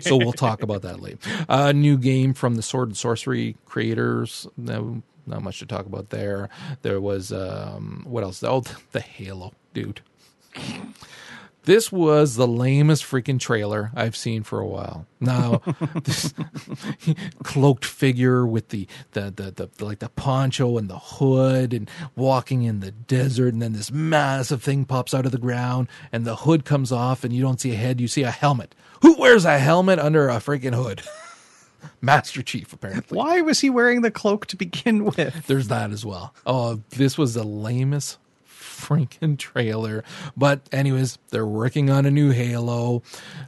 so 0.00 0.16
we'll 0.16 0.32
talk 0.46 0.62
about 0.62 0.82
that 0.82 1.00
later. 1.00 1.18
A 1.48 1.72
new 1.72 1.96
game 1.96 2.34
from 2.34 2.56
the 2.56 2.62
Sword 2.62 2.88
and 2.88 2.96
Sorcery 2.96 3.56
creators. 3.66 4.48
No, 4.56 5.02
not 5.26 5.42
much 5.42 5.58
to 5.60 5.66
talk 5.66 5.86
about 5.86 6.10
there. 6.10 6.48
There 6.82 7.00
was 7.00 7.32
um, 7.32 8.02
what 8.06 8.24
else? 8.24 8.42
Oh, 8.42 8.64
the 8.92 9.00
Halo, 9.00 9.52
dude. 9.74 10.00
This 11.66 11.90
was 11.90 12.36
the 12.36 12.46
lamest 12.46 13.02
freaking 13.02 13.40
trailer 13.40 13.90
I've 13.92 14.14
seen 14.14 14.44
for 14.44 14.60
a 14.60 14.66
while. 14.66 15.04
Now, 15.18 15.62
this 16.04 16.32
cloaked 17.42 17.84
figure 17.84 18.46
with 18.46 18.68
the, 18.68 18.86
the, 19.12 19.32
the, 19.32 19.68
the, 19.76 19.84
like 19.84 19.98
the 19.98 20.08
poncho 20.08 20.78
and 20.78 20.88
the 20.88 20.98
hood 20.98 21.74
and 21.74 21.90
walking 22.14 22.62
in 22.62 22.78
the 22.78 22.92
desert, 22.92 23.52
and 23.52 23.60
then 23.60 23.72
this 23.72 23.90
massive 23.90 24.62
thing 24.62 24.84
pops 24.84 25.12
out 25.12 25.26
of 25.26 25.32
the 25.32 25.38
ground, 25.38 25.88
and 26.12 26.24
the 26.24 26.36
hood 26.36 26.64
comes 26.64 26.92
off, 26.92 27.24
and 27.24 27.32
you 27.32 27.42
don't 27.42 27.60
see 27.60 27.72
a 27.72 27.76
head, 27.76 28.00
you 28.00 28.06
see 28.06 28.22
a 28.22 28.30
helmet. 28.30 28.72
Who 29.02 29.18
wears 29.18 29.44
a 29.44 29.58
helmet 29.58 29.98
under 29.98 30.28
a 30.28 30.36
freaking 30.36 30.74
hood? 30.74 31.02
Master 32.00 32.44
Chief, 32.44 32.72
apparently. 32.72 33.16
Why 33.18 33.40
was 33.40 33.60
he 33.60 33.70
wearing 33.70 34.02
the 34.02 34.12
cloak 34.12 34.46
to 34.46 34.56
begin 34.56 35.04
with? 35.04 35.48
There's 35.48 35.66
that 35.66 35.90
as 35.90 36.06
well. 36.06 36.32
Oh, 36.46 36.82
this 36.90 37.18
was 37.18 37.34
the 37.34 37.42
lamest 37.42 38.18
freaking 38.86 39.38
trailer. 39.38 40.04
But 40.36 40.68
anyways, 40.72 41.18
they're 41.30 41.46
working 41.46 41.90
on 41.90 42.06
a 42.06 42.10
new 42.10 42.30
Halo. 42.30 43.02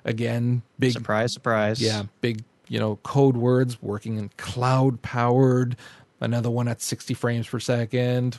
Again, 0.04 0.62
big 0.78 0.92
Surprise, 0.92 1.32
surprise. 1.32 1.80
yeah, 1.80 2.04
big, 2.20 2.42
you 2.68 2.78
know, 2.78 2.96
code 3.02 3.36
words 3.36 3.80
working 3.82 4.16
in 4.18 4.30
cloud 4.36 5.02
powered. 5.02 5.76
Another 6.20 6.50
one 6.50 6.66
at 6.68 6.82
60 6.82 7.14
frames 7.14 7.46
per 7.46 7.60
second. 7.60 8.38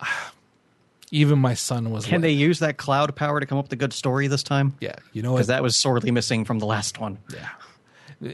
Even 1.12 1.38
my 1.38 1.54
son 1.54 1.90
was 1.92 2.04
Can 2.04 2.14
like, 2.16 2.22
they 2.22 2.30
use 2.32 2.58
that 2.58 2.78
cloud 2.78 3.14
power 3.14 3.38
to 3.38 3.46
come 3.46 3.58
up 3.58 3.66
with 3.66 3.72
a 3.72 3.76
good 3.76 3.92
story 3.92 4.26
this 4.26 4.42
time? 4.42 4.74
yeah, 4.80 4.96
you 5.12 5.22
know? 5.22 5.34
Because 5.34 5.46
that 5.46 5.62
was 5.62 5.76
sorely 5.76 6.10
missing 6.10 6.44
from 6.44 6.58
the 6.58 6.66
last 6.66 6.98
one. 6.98 7.18
Yeah. 7.32 7.48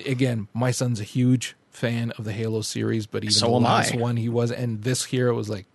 Again, 0.06 0.48
my 0.54 0.70
son's 0.70 0.98
a 0.98 1.04
huge 1.04 1.54
fan 1.70 2.12
of 2.12 2.24
the 2.24 2.32
Halo 2.32 2.62
series, 2.62 3.06
but 3.06 3.24
even 3.24 3.32
So 3.32 3.46
the 3.48 3.52
last 3.58 3.94
I. 3.94 3.98
one 3.98 4.16
he 4.16 4.30
was, 4.30 4.50
and 4.50 4.82
this 4.82 5.04
here 5.04 5.28
it 5.28 5.34
was 5.34 5.50
like. 5.50 5.66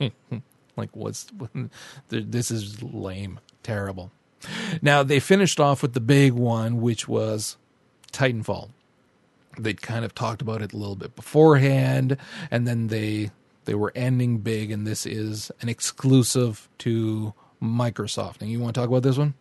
like 0.76 0.94
what's 0.94 1.26
this 2.08 2.50
is 2.50 2.82
lame, 2.82 3.40
terrible. 3.62 4.10
Now 4.80 5.02
they 5.02 5.20
finished 5.20 5.58
off 5.58 5.82
with 5.82 5.94
the 5.94 6.00
big 6.00 6.32
one, 6.32 6.80
which 6.80 7.08
was 7.08 7.56
Titanfall. 8.12 8.70
They'd 9.58 9.82
kind 9.82 10.04
of 10.04 10.14
talked 10.14 10.40
about 10.40 10.62
it 10.62 10.72
a 10.72 10.76
little 10.76 10.94
bit 10.94 11.16
beforehand, 11.16 12.16
and 12.50 12.66
then 12.66 12.88
they 12.88 13.30
they 13.64 13.74
were 13.74 13.92
ending 13.94 14.38
big, 14.38 14.70
and 14.70 14.86
this 14.86 15.04
is 15.04 15.50
an 15.60 15.68
exclusive 15.68 16.68
to 16.78 17.34
Microsoft. 17.62 18.40
And 18.40 18.50
you 18.50 18.60
want 18.60 18.74
to 18.74 18.80
talk 18.80 18.88
about 18.88 19.02
this 19.02 19.18
one? 19.18 19.34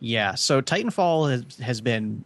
Yeah. 0.00 0.34
So 0.34 0.60
Titanfall 0.60 1.30
has, 1.30 1.58
has 1.58 1.80
been 1.80 2.24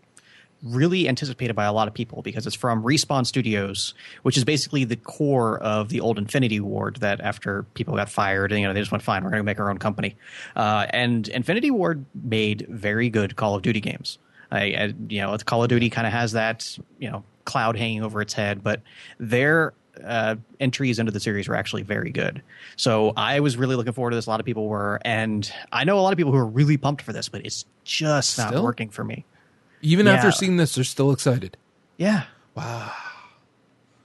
really 0.64 1.08
anticipated 1.08 1.54
by 1.54 1.64
a 1.64 1.72
lot 1.72 1.86
of 1.86 1.94
people 1.94 2.22
because 2.22 2.46
it's 2.46 2.56
from 2.56 2.82
Respawn 2.82 3.26
Studios, 3.26 3.94
which 4.22 4.36
is 4.36 4.44
basically 4.44 4.84
the 4.84 4.96
core 4.96 5.58
of 5.58 5.90
the 5.90 6.00
old 6.00 6.18
Infinity 6.18 6.60
Ward. 6.60 6.96
That 6.96 7.20
after 7.20 7.64
people 7.74 7.94
got 7.94 8.08
fired, 8.08 8.50
and, 8.50 8.60
you 8.60 8.66
know, 8.66 8.72
they 8.72 8.80
just 8.80 8.90
went 8.90 9.02
fine. 9.02 9.22
We're 9.22 9.30
going 9.30 9.40
to 9.40 9.44
make 9.44 9.60
our 9.60 9.70
own 9.70 9.78
company. 9.78 10.16
Uh, 10.56 10.86
and 10.90 11.28
Infinity 11.28 11.70
Ward 11.70 12.04
made 12.14 12.66
very 12.68 13.10
good 13.10 13.36
Call 13.36 13.54
of 13.54 13.62
Duty 13.62 13.80
games. 13.80 14.18
I, 14.50 14.60
I 14.62 14.94
you 15.08 15.20
know, 15.20 15.36
Call 15.38 15.62
of 15.62 15.68
Duty 15.68 15.90
kind 15.90 16.06
of 16.06 16.12
has 16.12 16.32
that 16.32 16.78
you 16.98 17.10
know 17.10 17.22
cloud 17.44 17.76
hanging 17.76 18.02
over 18.02 18.20
its 18.20 18.32
head, 18.32 18.62
but 18.62 18.80
their 19.18 19.74
uh, 20.02 20.36
entries 20.60 20.98
into 20.98 21.12
the 21.12 21.20
series 21.20 21.48
were 21.48 21.54
actually 21.54 21.82
very 21.82 22.10
good. 22.10 22.42
So 22.76 23.12
I 23.16 23.40
was 23.40 23.56
really 23.56 23.76
looking 23.76 23.92
forward 23.92 24.10
to 24.10 24.16
this. 24.16 24.26
A 24.26 24.30
lot 24.30 24.40
of 24.40 24.46
people 24.46 24.66
were, 24.66 25.00
and 25.04 25.50
I 25.72 25.84
know 25.84 25.98
a 25.98 26.00
lot 26.00 26.12
of 26.12 26.16
people 26.16 26.32
who 26.32 26.38
are 26.38 26.46
really 26.46 26.76
pumped 26.76 27.02
for 27.02 27.12
this, 27.12 27.28
but 27.28 27.44
it's 27.44 27.64
just 27.84 28.38
not 28.38 28.48
Still? 28.48 28.64
working 28.64 28.88
for 28.88 29.04
me. 29.04 29.24
Even 29.84 30.06
after 30.06 30.32
seeing 30.32 30.56
this, 30.56 30.74
they're 30.74 30.84
still 30.84 31.12
excited. 31.12 31.56
Yeah. 31.96 32.24
Wow. 32.54 32.92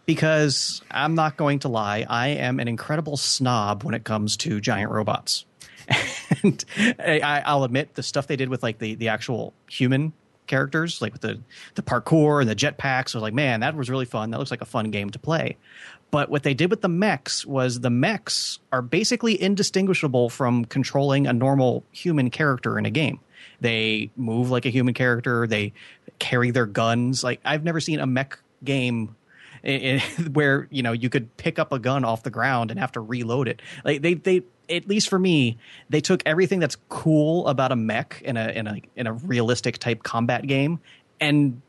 Because 0.05 0.81
I'm 0.91 1.15
not 1.15 1.37
going 1.37 1.59
to 1.59 1.69
lie, 1.69 2.05
I 2.09 2.29
am 2.29 2.59
an 2.59 2.67
incredible 2.67 3.15
snob 3.15 3.83
when 3.83 3.93
it 3.93 4.03
comes 4.03 4.35
to 4.37 4.59
giant 4.59 4.91
robots. 4.91 5.45
and 6.43 6.63
I, 6.77 7.41
I'll 7.45 7.63
admit 7.63 7.95
the 7.95 8.03
stuff 8.03 8.27
they 8.27 8.35
did 8.35 8.49
with 8.49 8.61
like 8.61 8.79
the, 8.79 8.95
the 8.95 9.07
actual 9.07 9.53
human 9.69 10.13
characters, 10.47 11.01
like 11.01 11.13
with 11.13 11.21
the, 11.21 11.39
the 11.75 11.81
parkour 11.81 12.41
and 12.41 12.49
the 12.49 12.55
jetpacks, 12.55 13.15
I 13.15 13.17
was 13.17 13.21
like, 13.21 13.33
man, 13.33 13.61
that 13.61 13.75
was 13.75 13.89
really 13.89 14.05
fun. 14.05 14.31
That 14.31 14.39
looks 14.39 14.51
like 14.51 14.61
a 14.61 14.65
fun 14.65 14.91
game 14.91 15.09
to 15.11 15.19
play. 15.19 15.55
But 16.11 16.29
what 16.29 16.43
they 16.43 16.53
did 16.53 16.71
with 16.71 16.81
the 16.81 16.89
mechs 16.89 17.45
was 17.45 17.79
the 17.79 17.89
mechs 17.89 18.59
are 18.71 18.81
basically 18.81 19.41
indistinguishable 19.41 20.29
from 20.29 20.65
controlling 20.65 21.27
a 21.27 21.33
normal 21.33 21.83
human 21.91 22.29
character 22.31 22.77
in 22.77 22.85
a 22.85 22.91
game. 22.91 23.19
They 23.61 24.11
move 24.15 24.49
like 24.49 24.65
a 24.65 24.69
human 24.69 24.93
character. 24.93 25.47
They 25.47 25.73
carry 26.19 26.51
their 26.51 26.65
guns. 26.65 27.23
Like 27.23 27.39
I've 27.45 27.63
never 27.63 27.79
seen 27.79 27.99
a 27.99 28.05
mech 28.07 28.39
game 28.63 29.15
i- 29.63 30.01
i- 30.17 30.21
where 30.33 30.67
you 30.71 30.83
know 30.83 30.91
you 30.91 31.09
could 31.09 31.35
pick 31.37 31.59
up 31.59 31.71
a 31.71 31.79
gun 31.79 32.03
off 32.05 32.23
the 32.23 32.29
ground 32.29 32.71
and 32.71 32.79
have 32.79 32.91
to 32.93 32.99
reload 33.01 33.47
it. 33.47 33.61
Like 33.83 34.01
they 34.01 34.13
they 34.15 34.41
at 34.69 34.87
least 34.87 35.09
for 35.09 35.17
me, 35.17 35.57
they 35.89 35.99
took 36.01 36.21
everything 36.27 36.59
that's 36.59 36.77
cool 36.89 37.47
about 37.47 37.71
a 37.71 37.75
mech 37.75 38.21
in 38.23 38.37
a 38.37 38.49
in 38.49 38.67
a 38.67 38.81
in 38.95 39.07
a 39.07 39.13
realistic 39.13 39.77
type 39.79 40.03
combat 40.03 40.45
game 40.45 40.79
and 41.19 41.61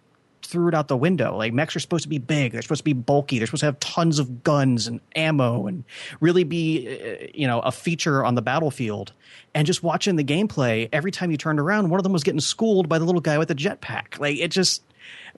threw 0.51 0.69
it 0.69 0.75
out 0.75 0.89
the 0.89 0.97
window. 0.97 1.37
Like 1.37 1.53
mechs 1.53 1.75
are 1.77 1.81
supposed 1.81 2.03
to 2.03 2.09
be 2.09 2.19
big, 2.19 2.53
they're 2.53 2.63
supposed 2.63 2.81
to 2.81 2.85
be 2.85 2.93
bulky, 2.93 3.39
they're 3.39 3.47
supposed 3.47 3.61
to 3.61 3.67
have 3.67 3.81
tons 3.81 4.19
of 4.19 4.43
guns 4.43 4.87
and 4.87 5.01
ammo 5.15 5.67
and 5.67 5.85
really 6.21 6.45
be 6.45 6.89
uh, 6.89 7.27
you 7.33 7.47
know 7.47 7.61
a 7.61 7.73
feature 7.73 8.25
on 8.25 8.35
the 8.35 8.43
battlefield. 8.43 9.13
And 9.55 9.67
just 9.67 9.83
watching 9.83 10.17
the 10.17 10.25
gameplay, 10.25 10.89
every 10.93 11.11
time 11.11 11.31
you 11.31 11.37
turned 11.37 11.61
around, 11.61 11.91
one 11.91 11.99
of 11.99 12.05
them 12.05 12.13
was 12.13 12.25
getting 12.25 12.41
schooled 12.41 12.89
by 12.89 12.99
the 12.99 13.05
little 13.05 13.21
guy 13.21 13.39
with 13.39 13.49
the 13.49 13.55
jetpack. 13.55 14.19
Like 14.19 14.39
it 14.39 14.49
just 14.49 14.83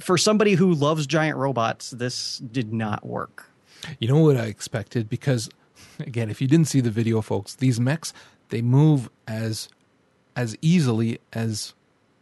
for 0.00 0.18
somebody 0.18 0.54
who 0.54 0.72
loves 0.74 1.06
giant 1.06 1.36
robots, 1.36 1.90
this 1.90 2.38
did 2.38 2.72
not 2.72 3.06
work. 3.06 3.46
You 3.98 4.08
know 4.08 4.18
what 4.18 4.36
I 4.36 4.46
expected? 4.46 5.08
Because 5.08 5.48
again, 5.98 6.30
if 6.30 6.40
you 6.40 6.48
didn't 6.48 6.66
see 6.68 6.80
the 6.80 6.90
video, 6.90 7.20
folks, 7.20 7.54
these 7.54 7.78
mechs 7.78 8.12
they 8.48 8.62
move 8.62 9.08
as 9.26 9.68
as 10.36 10.56
easily 10.62 11.18
as 11.32 11.74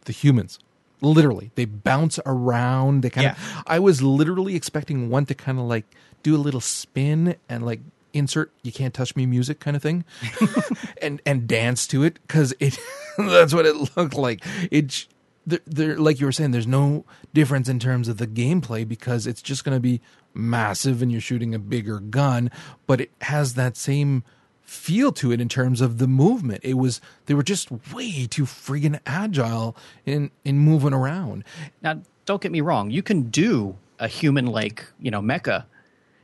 the 0.05 0.13
humans. 0.13 0.59
Literally, 1.01 1.51
they 1.55 1.65
bounce 1.65 2.19
around. 2.25 3.01
They 3.01 3.09
kind 3.09 3.27
of. 3.27 3.37
Yeah. 3.37 3.61
I 3.65 3.79
was 3.79 4.01
literally 4.01 4.55
expecting 4.55 5.09
one 5.09 5.25
to 5.25 5.33
kind 5.33 5.59
of 5.59 5.65
like 5.65 5.85
do 6.23 6.35
a 6.35 6.37
little 6.37 6.61
spin 6.61 7.35
and 7.49 7.65
like 7.65 7.81
insert 8.13 8.51
"You 8.61 8.71
Can't 8.71 8.93
Touch 8.93 9.15
Me" 9.15 9.25
music 9.25 9.59
kind 9.59 9.75
of 9.75 9.81
thing, 9.81 10.05
and 11.01 11.21
and 11.25 11.47
dance 11.47 11.87
to 11.87 12.03
it 12.03 12.19
because 12.27 12.53
it. 12.59 12.77
that's 13.17 13.53
what 13.53 13.65
it 13.65 13.97
looked 13.97 14.15
like. 14.15 14.43
It. 14.69 15.07
There, 15.43 15.59
there, 15.65 15.97
like 15.97 16.19
you 16.19 16.27
were 16.27 16.31
saying, 16.31 16.51
there's 16.51 16.67
no 16.67 17.03
difference 17.33 17.67
in 17.67 17.79
terms 17.79 18.07
of 18.07 18.17
the 18.17 18.27
gameplay 18.27 18.87
because 18.87 19.25
it's 19.25 19.41
just 19.41 19.63
going 19.65 19.75
to 19.75 19.79
be 19.81 19.99
massive 20.35 21.01
and 21.01 21.11
you're 21.11 21.19
shooting 21.19 21.55
a 21.55 21.59
bigger 21.59 21.99
gun, 21.99 22.51
but 22.85 23.01
it 23.01 23.09
has 23.21 23.55
that 23.55 23.75
same 23.75 24.23
feel 24.71 25.11
to 25.11 25.33
it 25.33 25.41
in 25.41 25.49
terms 25.49 25.81
of 25.81 25.97
the 25.97 26.07
movement. 26.07 26.61
It 26.63 26.75
was 26.75 27.01
they 27.25 27.33
were 27.33 27.43
just 27.43 27.69
way 27.93 28.25
too 28.25 28.43
friggin' 28.43 29.01
agile 29.05 29.75
in 30.05 30.31
in 30.45 30.57
moving 30.59 30.93
around. 30.93 31.43
Now, 31.81 32.01
don't 32.25 32.41
get 32.41 32.53
me 32.53 32.61
wrong. 32.61 32.89
You 32.89 33.03
can 33.03 33.23
do 33.23 33.75
a 33.99 34.07
human 34.07 34.45
like, 34.47 34.85
you 34.97 35.11
know, 35.11 35.21
mecha 35.21 35.65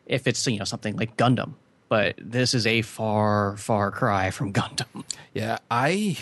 if 0.06 0.28
it's, 0.28 0.48
you 0.48 0.60
know, 0.60 0.64
something 0.64 0.96
like 0.96 1.18
Gundam. 1.18 1.56
But 1.90 2.16
this 2.18 2.54
is 2.54 2.66
a 2.66 2.82
far, 2.84 3.58
far 3.58 3.92
cry 3.92 4.32
from 4.32 4.54
Gundam. 4.60 5.04
Yeah, 5.34 5.58
I 5.70 6.18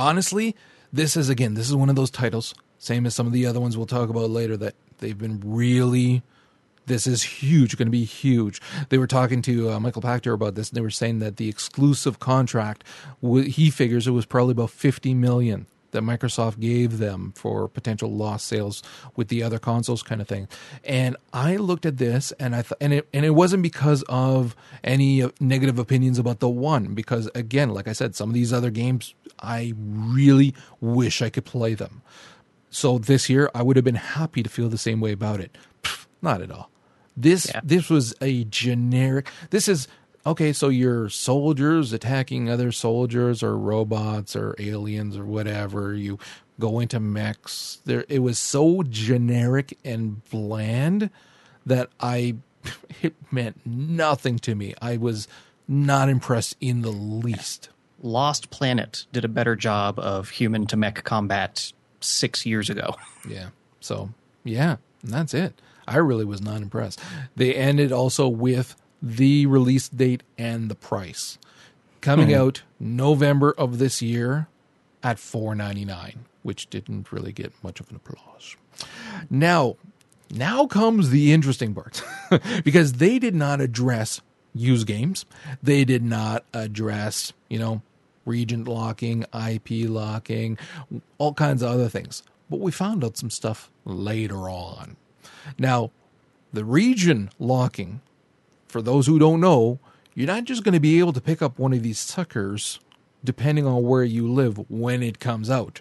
honestly, 0.00 0.56
this 0.92 1.16
is 1.16 1.28
again, 1.28 1.54
this 1.54 1.68
is 1.68 1.76
one 1.76 1.88
of 1.88 1.96
those 1.96 2.10
titles, 2.10 2.54
same 2.78 3.06
as 3.06 3.14
some 3.14 3.28
of 3.28 3.32
the 3.32 3.46
other 3.46 3.60
ones 3.60 3.76
we'll 3.76 3.86
talk 3.86 4.10
about 4.10 4.30
later, 4.30 4.56
that 4.56 4.74
they've 4.98 5.16
been 5.16 5.40
really. 5.44 6.22
This 6.90 7.06
is 7.06 7.22
huge, 7.22 7.76
going 7.76 7.86
to 7.86 7.92
be 7.92 8.04
huge. 8.04 8.60
They 8.88 8.98
were 8.98 9.06
talking 9.06 9.42
to 9.42 9.70
uh, 9.70 9.78
Michael 9.78 10.02
Pachter 10.02 10.34
about 10.34 10.56
this, 10.56 10.70
and 10.70 10.76
they 10.76 10.80
were 10.80 10.90
saying 10.90 11.20
that 11.20 11.36
the 11.36 11.48
exclusive 11.48 12.18
contract, 12.18 12.82
he 13.22 13.70
figures 13.70 14.08
it 14.08 14.10
was 14.10 14.26
probably 14.26 14.52
about 14.52 14.70
fifty 14.70 15.14
million 15.14 15.66
that 15.92 16.02
Microsoft 16.02 16.58
gave 16.58 16.98
them 16.98 17.32
for 17.36 17.68
potential 17.68 18.10
lost 18.10 18.46
sales 18.46 18.82
with 19.14 19.28
the 19.28 19.40
other 19.40 19.60
consoles, 19.60 20.02
kind 20.02 20.20
of 20.20 20.26
thing. 20.26 20.48
And 20.82 21.16
I 21.32 21.56
looked 21.56 21.86
at 21.86 21.98
this, 21.98 22.32
and 22.40 22.56
I 22.56 22.62
th- 22.62 22.72
and 22.80 22.92
it 22.92 23.08
and 23.14 23.24
it 23.24 23.30
wasn't 23.30 23.62
because 23.62 24.02
of 24.08 24.56
any 24.82 25.30
negative 25.38 25.78
opinions 25.78 26.18
about 26.18 26.40
the 26.40 26.48
one, 26.48 26.94
because 26.94 27.30
again, 27.36 27.70
like 27.70 27.86
I 27.86 27.92
said, 27.92 28.16
some 28.16 28.30
of 28.30 28.34
these 28.34 28.52
other 28.52 28.70
games, 28.72 29.14
I 29.38 29.74
really 29.76 30.56
wish 30.80 31.22
I 31.22 31.30
could 31.30 31.44
play 31.44 31.74
them. 31.74 32.02
So 32.68 32.98
this 32.98 33.30
year, 33.30 33.48
I 33.54 33.62
would 33.62 33.76
have 33.76 33.84
been 33.84 33.94
happy 33.94 34.42
to 34.42 34.48
feel 34.48 34.68
the 34.68 34.76
same 34.76 35.00
way 35.00 35.12
about 35.12 35.38
it. 35.38 35.56
Not 36.20 36.42
at 36.42 36.50
all. 36.50 36.68
This 37.16 37.46
Yeah. 37.52 37.60
this 37.64 37.90
was 37.90 38.14
a 38.20 38.44
generic. 38.44 39.28
This 39.50 39.68
is 39.68 39.88
okay. 40.26 40.52
So 40.52 40.68
you're 40.68 41.08
soldiers 41.08 41.92
attacking 41.92 42.48
other 42.48 42.72
soldiers, 42.72 43.42
or 43.42 43.56
robots, 43.58 44.34
or 44.36 44.54
aliens, 44.58 45.16
or 45.16 45.24
whatever. 45.24 45.94
You 45.94 46.18
go 46.58 46.78
into 46.80 47.00
mechs. 47.00 47.80
There, 47.84 48.04
it 48.08 48.18
was 48.20 48.38
so 48.38 48.82
generic 48.82 49.78
and 49.84 50.22
bland 50.30 51.10
that 51.66 51.88
I 52.00 52.36
it 53.02 53.14
meant 53.30 53.60
nothing 53.64 54.38
to 54.40 54.54
me. 54.54 54.74
I 54.82 54.96
was 54.98 55.26
not 55.66 56.08
impressed 56.08 56.56
in 56.60 56.82
the 56.82 56.90
least. 56.90 57.68
Lost 58.02 58.50
Planet 58.50 59.06
did 59.12 59.24
a 59.24 59.28
better 59.28 59.54
job 59.56 59.98
of 59.98 60.30
human 60.30 60.66
to 60.68 60.76
mech 60.76 61.04
combat 61.04 61.72
six 62.00 62.44
years 62.46 62.70
ago. 62.70 62.94
Yeah. 63.28 63.48
So 63.80 64.10
yeah, 64.44 64.76
and 65.02 65.12
that's 65.12 65.34
it. 65.34 65.60
I 65.90 65.96
really 65.96 66.24
was 66.24 66.40
not 66.40 66.62
impressed. 66.62 67.00
They 67.34 67.54
ended 67.54 67.90
also 67.90 68.28
with 68.28 68.76
the 69.02 69.46
release 69.46 69.88
date 69.88 70.22
and 70.38 70.70
the 70.70 70.76
price. 70.76 71.36
Coming 72.00 72.28
hmm. 72.28 72.34
out 72.34 72.62
November 72.78 73.52
of 73.58 73.78
this 73.78 74.00
year 74.00 74.46
at 75.02 75.18
four 75.18 75.54
ninety 75.54 75.84
nine, 75.84 76.26
which 76.42 76.70
didn't 76.70 77.12
really 77.12 77.32
get 77.32 77.52
much 77.62 77.80
of 77.80 77.90
an 77.90 77.96
applause. 77.96 78.56
Now, 79.28 79.76
now 80.30 80.66
comes 80.66 81.10
the 81.10 81.32
interesting 81.32 81.74
part 81.74 82.02
because 82.64 82.94
they 82.94 83.18
did 83.18 83.34
not 83.34 83.60
address 83.60 84.20
use 84.54 84.84
games. 84.84 85.26
They 85.62 85.84
did 85.84 86.02
not 86.02 86.44
address, 86.54 87.32
you 87.48 87.58
know, 87.58 87.82
region 88.24 88.64
locking, 88.64 89.24
IP 89.34 89.88
locking, 89.88 90.56
all 91.18 91.34
kinds 91.34 91.62
of 91.62 91.70
other 91.70 91.88
things. 91.88 92.22
But 92.48 92.60
we 92.60 92.70
found 92.70 93.04
out 93.04 93.16
some 93.16 93.30
stuff 93.30 93.70
later 93.84 94.48
on. 94.48 94.96
Now, 95.58 95.90
the 96.52 96.64
region 96.64 97.30
locking, 97.38 98.00
for 98.68 98.82
those 98.82 99.06
who 99.06 99.18
don't 99.18 99.40
know, 99.40 99.78
you're 100.14 100.26
not 100.26 100.44
just 100.44 100.64
going 100.64 100.74
to 100.74 100.80
be 100.80 100.98
able 100.98 101.12
to 101.12 101.20
pick 101.20 101.40
up 101.40 101.58
one 101.58 101.72
of 101.72 101.82
these 101.82 101.98
suckers 101.98 102.80
depending 103.22 103.66
on 103.66 103.82
where 103.82 104.04
you 104.04 104.30
live 104.30 104.58
when 104.70 105.02
it 105.02 105.18
comes 105.18 105.50
out. 105.50 105.80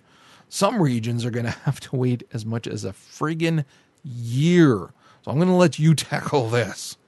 Some 0.49 0.81
regions 0.81 1.25
are 1.25 1.31
going 1.31 1.45
to 1.45 1.51
have 1.51 1.79
to 1.81 1.95
wait 1.95 2.23
as 2.33 2.45
much 2.45 2.67
as 2.67 2.83
a 2.85 2.91
friggin' 2.93 3.65
year. 4.03 4.91
I'm 5.29 5.37
going 5.37 5.47
to 5.47 5.53
let 5.53 5.79
you 5.79 5.95
tackle 5.95 6.49
this. 6.49 6.97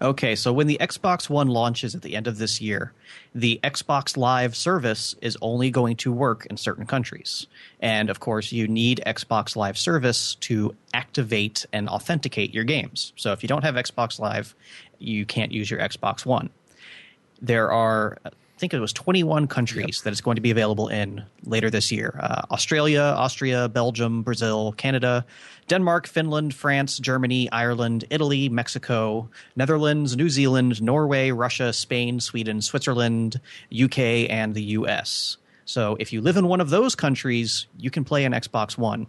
Okay, 0.00 0.36
so 0.36 0.52
when 0.52 0.66
the 0.66 0.78
Xbox 0.80 1.28
One 1.28 1.48
launches 1.48 1.94
at 1.94 2.02
the 2.02 2.16
end 2.16 2.26
of 2.26 2.38
this 2.38 2.60
year, 2.60 2.92
the 3.34 3.60
Xbox 3.64 4.16
Live 4.16 4.54
service 4.54 5.16
is 5.20 5.36
only 5.42 5.70
going 5.70 5.96
to 5.96 6.12
work 6.12 6.46
in 6.46 6.56
certain 6.56 6.86
countries. 6.86 7.46
And 7.80 8.10
of 8.10 8.20
course, 8.20 8.52
you 8.52 8.68
need 8.68 9.02
Xbox 9.06 9.56
Live 9.56 9.76
service 9.76 10.36
to 10.36 10.76
activate 10.92 11.66
and 11.72 11.88
authenticate 11.88 12.54
your 12.54 12.64
games. 12.64 13.12
So 13.16 13.32
if 13.32 13.42
you 13.42 13.48
don't 13.48 13.64
have 13.64 13.74
Xbox 13.74 14.18
Live, 14.18 14.54
you 14.98 15.26
can't 15.26 15.52
use 15.52 15.70
your 15.70 15.80
Xbox 15.80 16.24
One. 16.24 16.50
There 17.40 17.70
are, 17.70 18.18
I 18.54 18.58
think 18.58 18.72
it 18.72 18.78
was 18.78 18.92
21 18.92 19.48
countries 19.48 20.02
that 20.02 20.12
it's 20.12 20.20
going 20.20 20.36
to 20.36 20.40
be 20.40 20.52
available 20.52 20.86
in 20.88 21.24
later 21.44 21.70
this 21.70 21.90
year 21.90 22.18
uh, 22.22 22.42
Australia, 22.52 23.00
Austria, 23.00 23.68
Belgium, 23.68 24.22
Brazil, 24.22 24.72
Canada, 24.76 25.26
Denmark, 25.66 26.06
Finland, 26.06 26.54
France, 26.54 26.98
Germany, 26.98 27.50
Ireland, 27.50 28.04
Italy, 28.10 28.48
Mexico, 28.48 29.28
Netherlands, 29.56 30.16
New 30.16 30.28
Zealand, 30.28 30.80
Norway, 30.80 31.32
Russia, 31.32 31.72
Spain, 31.72 32.20
Sweden, 32.20 32.62
Switzerland, 32.62 33.40
UK, 33.82 33.98
and 34.30 34.54
the 34.54 34.62
US. 34.62 35.36
So 35.64 35.96
if 35.98 36.12
you 36.12 36.20
live 36.20 36.36
in 36.36 36.46
one 36.46 36.60
of 36.60 36.70
those 36.70 36.94
countries, 36.94 37.66
you 37.76 37.90
can 37.90 38.04
play 38.04 38.24
an 38.24 38.32
Xbox 38.32 38.78
One. 38.78 39.08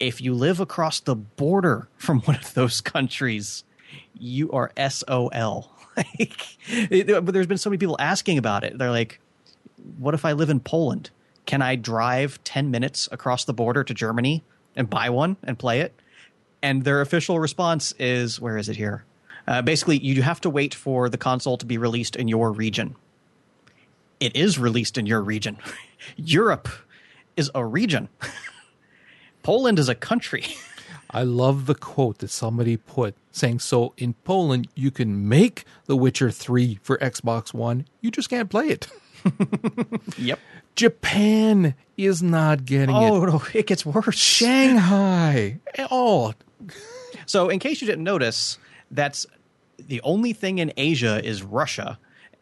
If 0.00 0.20
you 0.20 0.34
live 0.34 0.58
across 0.58 0.98
the 0.98 1.14
border 1.14 1.88
from 1.98 2.20
one 2.22 2.36
of 2.36 2.52
those 2.54 2.80
countries, 2.80 3.62
you 4.18 4.50
are 4.50 4.72
SOL. 4.88 5.70
like, 5.96 6.56
it- 6.68 7.06
but 7.24 7.32
there's 7.34 7.46
been 7.46 7.58
so 7.58 7.70
many 7.70 7.78
people 7.78 7.96
asking 7.98 8.38
about 8.38 8.64
it. 8.64 8.78
They're 8.78 8.90
like, 8.90 9.20
what 9.98 10.14
if 10.14 10.24
I 10.24 10.32
live 10.32 10.50
in 10.50 10.60
Poland? 10.60 11.10
Can 11.46 11.60
I 11.60 11.74
drive 11.76 12.42
10 12.44 12.70
minutes 12.70 13.08
across 13.10 13.44
the 13.44 13.52
border 13.52 13.82
to 13.84 13.92
Germany 13.94 14.44
and 14.76 14.88
buy 14.88 15.10
one 15.10 15.36
and 15.42 15.58
play 15.58 15.80
it? 15.80 15.92
And 16.62 16.84
their 16.84 17.00
official 17.00 17.40
response 17.40 17.92
is, 17.98 18.40
where 18.40 18.56
is 18.56 18.68
it 18.68 18.76
here? 18.76 19.04
Uh, 19.48 19.60
basically, 19.60 19.98
you 19.98 20.22
have 20.22 20.40
to 20.42 20.50
wait 20.50 20.72
for 20.72 21.08
the 21.08 21.18
console 21.18 21.56
to 21.58 21.66
be 21.66 21.76
released 21.78 22.14
in 22.14 22.28
your 22.28 22.52
region. 22.52 22.94
It 24.20 24.36
is 24.36 24.56
released 24.56 24.96
in 24.96 25.06
your 25.06 25.20
region. 25.20 25.58
Europe 26.16 26.68
is 27.36 27.50
a 27.54 27.64
region. 27.66 28.08
Poland 29.42 29.80
is 29.80 29.88
a 29.88 29.96
country. 29.96 30.44
I 31.12 31.24
love 31.24 31.66
the 31.66 31.74
quote 31.74 32.18
that 32.18 32.30
somebody 32.30 32.76
put 32.76 33.14
saying, 33.30 33.60
So 33.60 33.92
in 33.96 34.14
Poland, 34.24 34.68
you 34.74 34.90
can 34.90 35.28
make 35.28 35.64
The 35.86 35.96
Witcher 35.96 36.30
3 36.30 36.78
for 36.82 36.96
Xbox 36.98 37.52
One, 37.52 37.86
you 38.00 38.10
just 38.10 38.30
can't 38.30 38.48
play 38.48 38.68
it. 38.68 38.88
yep. 40.18 40.38
Japan 40.74 41.74
is 41.96 42.22
not 42.22 42.64
getting 42.64 42.94
Oh 42.94 43.24
it. 43.24 43.30
Oh, 43.30 43.46
it 43.52 43.66
gets 43.66 43.84
worse. 43.84 44.16
Shanghai. 44.16 45.60
Oh, 45.90 46.32
So, 47.26 47.50
in 47.50 47.58
case 47.58 47.80
you 47.80 47.86
didn't 47.86 48.04
notice, 48.04 48.58
that's 48.90 49.26
the 49.76 50.00
only 50.02 50.32
thing 50.32 50.58
in 50.58 50.72
Asia 50.76 51.24
is 51.24 51.42
Russia. 51.42 51.98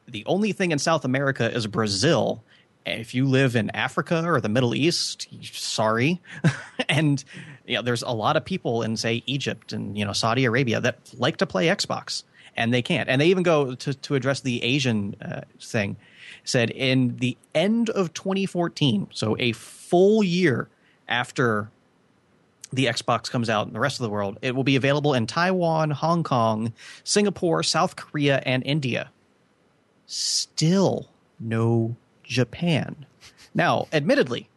The 0.06 0.24
only 0.26 0.52
thing 0.52 0.70
in 0.70 0.78
South 0.78 1.04
America 1.04 1.52
is 1.52 1.66
Brazil, 1.66 2.44
if 2.86 3.14
you 3.14 3.26
live 3.26 3.56
in 3.56 3.70
Africa 3.70 4.24
or 4.24 4.40
the 4.40 4.48
Middle 4.48 4.74
East, 4.74 5.28
sorry. 5.42 6.20
and 6.88 7.22
you 7.70 7.76
know, 7.76 7.82
there's 7.82 8.02
a 8.02 8.10
lot 8.10 8.36
of 8.36 8.44
people 8.44 8.82
in 8.82 8.96
say 8.96 9.22
Egypt 9.26 9.72
and 9.72 9.96
you 9.96 10.04
know 10.04 10.12
Saudi 10.12 10.44
Arabia 10.44 10.80
that 10.80 10.98
like 11.16 11.36
to 11.36 11.46
play 11.46 11.66
Xbox 11.66 12.24
and 12.56 12.74
they 12.74 12.82
can't. 12.82 13.08
And 13.08 13.20
they 13.20 13.28
even 13.28 13.42
go 13.42 13.74
to 13.74 13.94
to 13.94 14.14
address 14.14 14.40
the 14.40 14.62
Asian 14.62 15.16
uh, 15.22 15.42
thing. 15.60 15.96
Said 16.42 16.70
in 16.70 17.16
the 17.16 17.36
end 17.54 17.90
of 17.90 18.12
2014, 18.12 19.08
so 19.12 19.36
a 19.38 19.52
full 19.52 20.22
year 20.22 20.68
after 21.08 21.70
the 22.72 22.86
Xbox 22.86 23.30
comes 23.30 23.48
out 23.48 23.66
in 23.66 23.72
the 23.72 23.80
rest 23.80 24.00
of 24.00 24.04
the 24.04 24.10
world, 24.10 24.38
it 24.42 24.54
will 24.54 24.64
be 24.64 24.76
available 24.76 25.14
in 25.14 25.26
Taiwan, 25.26 25.90
Hong 25.90 26.22
Kong, 26.22 26.72
Singapore, 27.04 27.62
South 27.62 27.96
Korea, 27.96 28.42
and 28.46 28.64
India. 28.64 29.10
Still 30.06 31.08
no 31.38 31.96
Japan. 32.24 33.06
Now, 33.54 33.86
admittedly, 33.92 34.49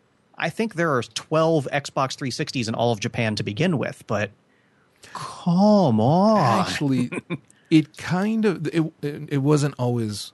I 0.44 0.50
think 0.50 0.74
there 0.76 0.94
are 0.94 1.02
12 1.02 1.70
Xbox 1.72 2.18
360s 2.18 2.68
in 2.68 2.76
all 2.76 2.92
of 2.92 3.00
Japan 3.00 3.36
to 3.38 3.44
begin 3.44 3.78
with, 3.78 4.04
but 4.08 4.32
come 5.14 6.02
on. 6.02 6.60
Actually, 6.60 7.10
it 7.72 7.98
kind 7.98 8.44
of 8.44 8.68
it 8.68 8.84
it 9.02 9.38
wasn't 9.38 9.74
always 9.80 10.34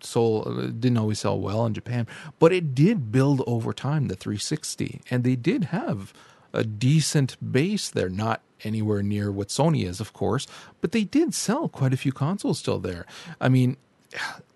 sold 0.00 0.80
didn't 0.80 0.96
always 0.96 1.18
sell 1.18 1.40
well 1.40 1.66
in 1.66 1.74
Japan, 1.74 2.06
but 2.38 2.52
it 2.52 2.72
did 2.72 3.10
build 3.10 3.42
over 3.48 3.72
time 3.72 4.06
the 4.06 4.14
360 4.14 5.00
and 5.10 5.24
they 5.24 5.34
did 5.34 5.64
have 5.64 6.14
a 6.52 6.62
decent 6.62 7.36
base 7.52 7.90
there, 7.90 8.08
not 8.08 8.42
anywhere 8.62 9.02
near 9.02 9.32
what 9.32 9.48
Sony 9.48 9.84
is, 9.84 9.98
of 9.98 10.12
course, 10.12 10.46
but 10.80 10.92
they 10.92 11.02
did 11.02 11.34
sell 11.34 11.68
quite 11.68 11.92
a 11.92 11.96
few 11.96 12.12
consoles 12.12 12.60
still 12.60 12.78
there. 12.78 13.06
I 13.40 13.48
mean, 13.48 13.76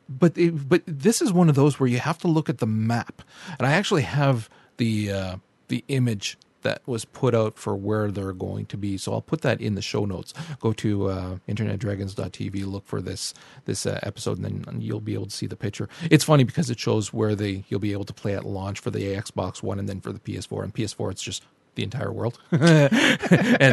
but 0.08 0.38
it, 0.38 0.68
but 0.68 0.82
this 0.86 1.20
is 1.20 1.32
one 1.32 1.48
of 1.48 1.56
those 1.56 1.80
where 1.80 1.88
you 1.88 1.98
have 1.98 2.18
to 2.18 2.28
look 2.28 2.48
at 2.48 2.58
the 2.58 2.66
map, 2.66 3.20
and 3.58 3.66
I 3.66 3.72
actually 3.72 4.02
have 4.02 4.48
the 4.76 5.12
uh, 5.12 5.36
the 5.68 5.84
image 5.88 6.38
that 6.62 6.80
was 6.86 7.04
put 7.04 7.34
out 7.34 7.58
for 7.58 7.76
where 7.76 8.10
they're 8.10 8.32
going 8.32 8.66
to 8.66 8.76
be. 8.76 8.96
So 8.96 9.12
I'll 9.12 9.20
put 9.20 9.42
that 9.42 9.60
in 9.60 9.74
the 9.74 9.82
show 9.82 10.04
notes. 10.04 10.32
Go 10.60 10.72
to 10.74 11.08
uh, 11.08 11.36
internetdragons.tv, 11.48 12.66
look 12.66 12.86
for 12.86 13.00
this 13.00 13.34
this 13.64 13.86
uh, 13.86 13.98
episode, 14.02 14.38
and 14.38 14.64
then 14.64 14.80
you'll 14.80 15.00
be 15.00 15.14
able 15.14 15.26
to 15.26 15.36
see 15.36 15.46
the 15.46 15.56
picture. 15.56 15.88
It's 16.10 16.24
funny 16.24 16.44
because 16.44 16.70
it 16.70 16.78
shows 16.78 17.12
where 17.12 17.34
they 17.34 17.64
you'll 17.68 17.80
be 17.80 17.92
able 17.92 18.04
to 18.04 18.12
play 18.14 18.34
at 18.34 18.44
launch 18.44 18.80
for 18.80 18.90
the 18.90 19.00
Xbox 19.00 19.62
One 19.62 19.78
and 19.78 19.88
then 19.88 20.00
for 20.00 20.12
the 20.12 20.20
PS4. 20.20 20.64
And 20.64 20.74
PS4, 20.74 21.10
it's 21.10 21.22
just 21.22 21.44
the 21.74 21.82
entire 21.82 22.12
world. 22.12 22.38
and 22.50 22.60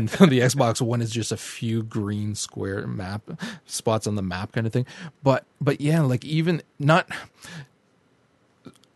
the 0.09 0.39
Xbox 0.39 0.81
One 0.81 1.01
is 1.01 1.11
just 1.11 1.31
a 1.31 1.37
few 1.37 1.83
green 1.83 2.35
square 2.35 2.87
map 2.87 3.29
spots 3.65 4.07
on 4.07 4.15
the 4.15 4.21
map 4.21 4.51
kind 4.51 4.65
of 4.65 4.73
thing. 4.73 4.85
But 5.23 5.45
but 5.61 5.81
yeah, 5.81 6.01
like 6.01 6.25
even 6.25 6.61
not 6.79 7.09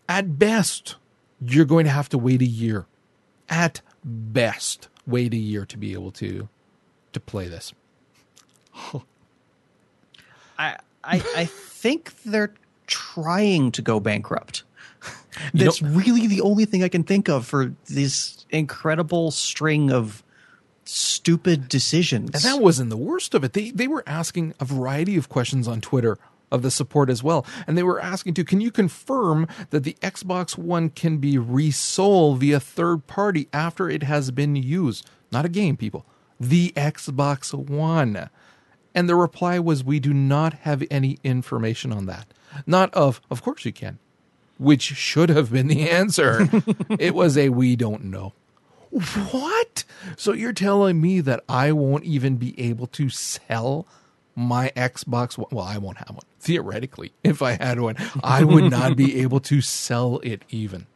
at 0.08 0.38
best 0.38 0.96
you're 1.46 1.66
going 1.66 1.86
to 1.86 1.92
have 1.92 2.10
to 2.10 2.18
wait 2.18 2.42
a 2.42 2.46
year. 2.46 2.86
At 3.50 3.82
best, 4.04 4.88
wait 5.06 5.34
a 5.34 5.38
year 5.38 5.66
to 5.66 5.78
be 5.78 5.94
able 5.94 6.12
to 6.14 6.48
to 7.12 7.20
play 7.20 7.48
this. 7.48 7.74
I 10.58 10.78
I 11.04 11.24
I 11.36 11.46
think 11.46 12.14
they're 12.24 12.54
trying 12.88 13.72
to 13.74 13.82
go 13.82 14.00
bankrupt. 14.00 14.64
That's 15.54 15.82
really 15.82 16.28
the 16.28 16.42
only 16.42 16.66
thing 16.66 16.84
I 16.84 16.90
can 16.90 17.04
think 17.04 17.28
of 17.28 17.46
for 17.46 17.74
this 17.86 18.46
incredible 18.50 19.32
string 19.32 19.92
of 19.92 20.24
stupid 20.86 21.68
decisions. 21.68 22.32
And 22.34 22.44
that 22.44 22.62
wasn't 22.62 22.90
the 22.90 22.98
worst 22.98 23.34
of 23.34 23.44
it. 23.44 23.54
They 23.54 23.72
they 23.72 23.88
were 23.88 24.04
asking 24.08 24.54
a 24.60 24.66
variety 24.66 25.18
of 25.18 25.30
questions 25.30 25.68
on 25.68 25.82
Twitter 25.82 26.18
of 26.54 26.62
the 26.62 26.72
support 26.72 27.10
as 27.10 27.22
well. 27.22 27.46
And 27.68 27.78
they 27.78 27.84
were 27.84 28.00
asking 28.00 28.36
to, 28.36 28.46
can 28.46 28.62
you 28.62 28.72
confirm 28.72 29.48
that 29.72 29.84
the 29.84 29.98
Xbox 30.02 30.58
One 30.58 30.90
can 30.90 31.18
be 31.18 31.38
resold 31.38 32.40
via 32.40 32.60
third 32.60 33.08
party 33.08 33.50
after 33.52 33.90
it 33.90 34.04
has 34.04 34.32
been 34.32 34.56
used? 34.56 35.06
Not 35.32 35.46
a 35.46 35.50
game, 35.50 35.76
people. 35.76 36.06
The 36.40 36.72
Xbox 36.78 37.54
One. 37.54 38.30
And 38.96 39.10
the 39.10 39.16
reply 39.16 39.60
was, 39.60 39.84
we 39.84 40.00
do 40.00 40.14
not 40.14 40.54
have 40.54 40.84
any 40.90 41.18
information 41.24 41.92
on 41.92 42.06
that. 42.06 42.28
Not 42.66 42.94
of, 42.94 43.20
of 43.30 43.42
course 43.42 43.66
you 43.66 43.74
can 43.74 44.00
which 44.58 44.84
should 44.84 45.30
have 45.30 45.52
been 45.52 45.68
the 45.68 45.90
answer. 45.90 46.48
it 47.00 47.14
was 47.14 47.38
a 47.38 47.50
we 47.50 47.76
don't 47.76 48.06
know. 48.06 48.34
What? 49.32 49.84
So 50.16 50.34
you're 50.34 50.54
telling 50.54 51.02
me 51.02 51.20
that 51.22 51.44
I 51.50 51.72
won't 51.72 52.04
even 52.04 52.38
be 52.38 52.60
able 52.60 52.88
to 52.88 53.10
sell 53.10 53.88
my 54.36 54.72
Xbox 54.76 55.38
One? 55.38 55.48
Well, 55.52 55.66
I 55.66 55.78
won't 55.78 55.98
have 55.98 56.12
one. 56.12 56.24
Theoretically, 56.40 57.12
if 57.24 57.42
I 57.42 57.54
had 57.54 57.80
one, 57.80 57.96
I 58.24 58.44
would 58.44 58.72
not 58.72 58.96
be 58.96 59.20
able 59.22 59.40
to 59.42 59.62
sell 59.62 60.20
it 60.20 60.44
even. 60.50 60.88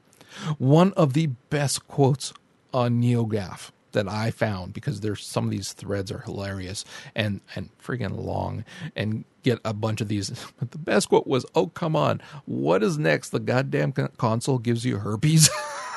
One 0.58 0.94
of 0.94 1.14
the 1.14 1.28
best 1.50 1.88
quotes 1.88 2.34
on 2.74 3.02
NeoGAF 3.02 3.72
that 3.94 4.08
I 4.08 4.32
found 4.32 4.74
because 4.74 5.02
there's 5.02 5.26
some 5.26 5.46
of 5.46 5.50
these 5.50 5.74
threads 5.74 6.12
are 6.12 6.20
hilarious 6.20 6.86
and 7.16 7.42
and 7.56 7.70
freaking 7.84 8.24
long 8.24 8.64
and 8.96 9.26
get 9.44 9.60
a 9.66 9.74
bunch 9.74 10.02
of 10.02 10.08
these. 10.08 10.30
But 10.60 10.72
the 10.72 10.78
best 10.78 11.10
quote 11.10 11.28
was, 11.28 11.46
"Oh 11.56 11.68
come 11.68 11.96
on, 11.96 12.22
what 12.46 12.84
is 12.84 12.98
next? 12.98 13.30
The 13.30 13.40
goddamn 13.40 13.94
console 13.94 14.60
gives 14.60 14.86
you 14.86 14.98
herpes." 14.98 15.50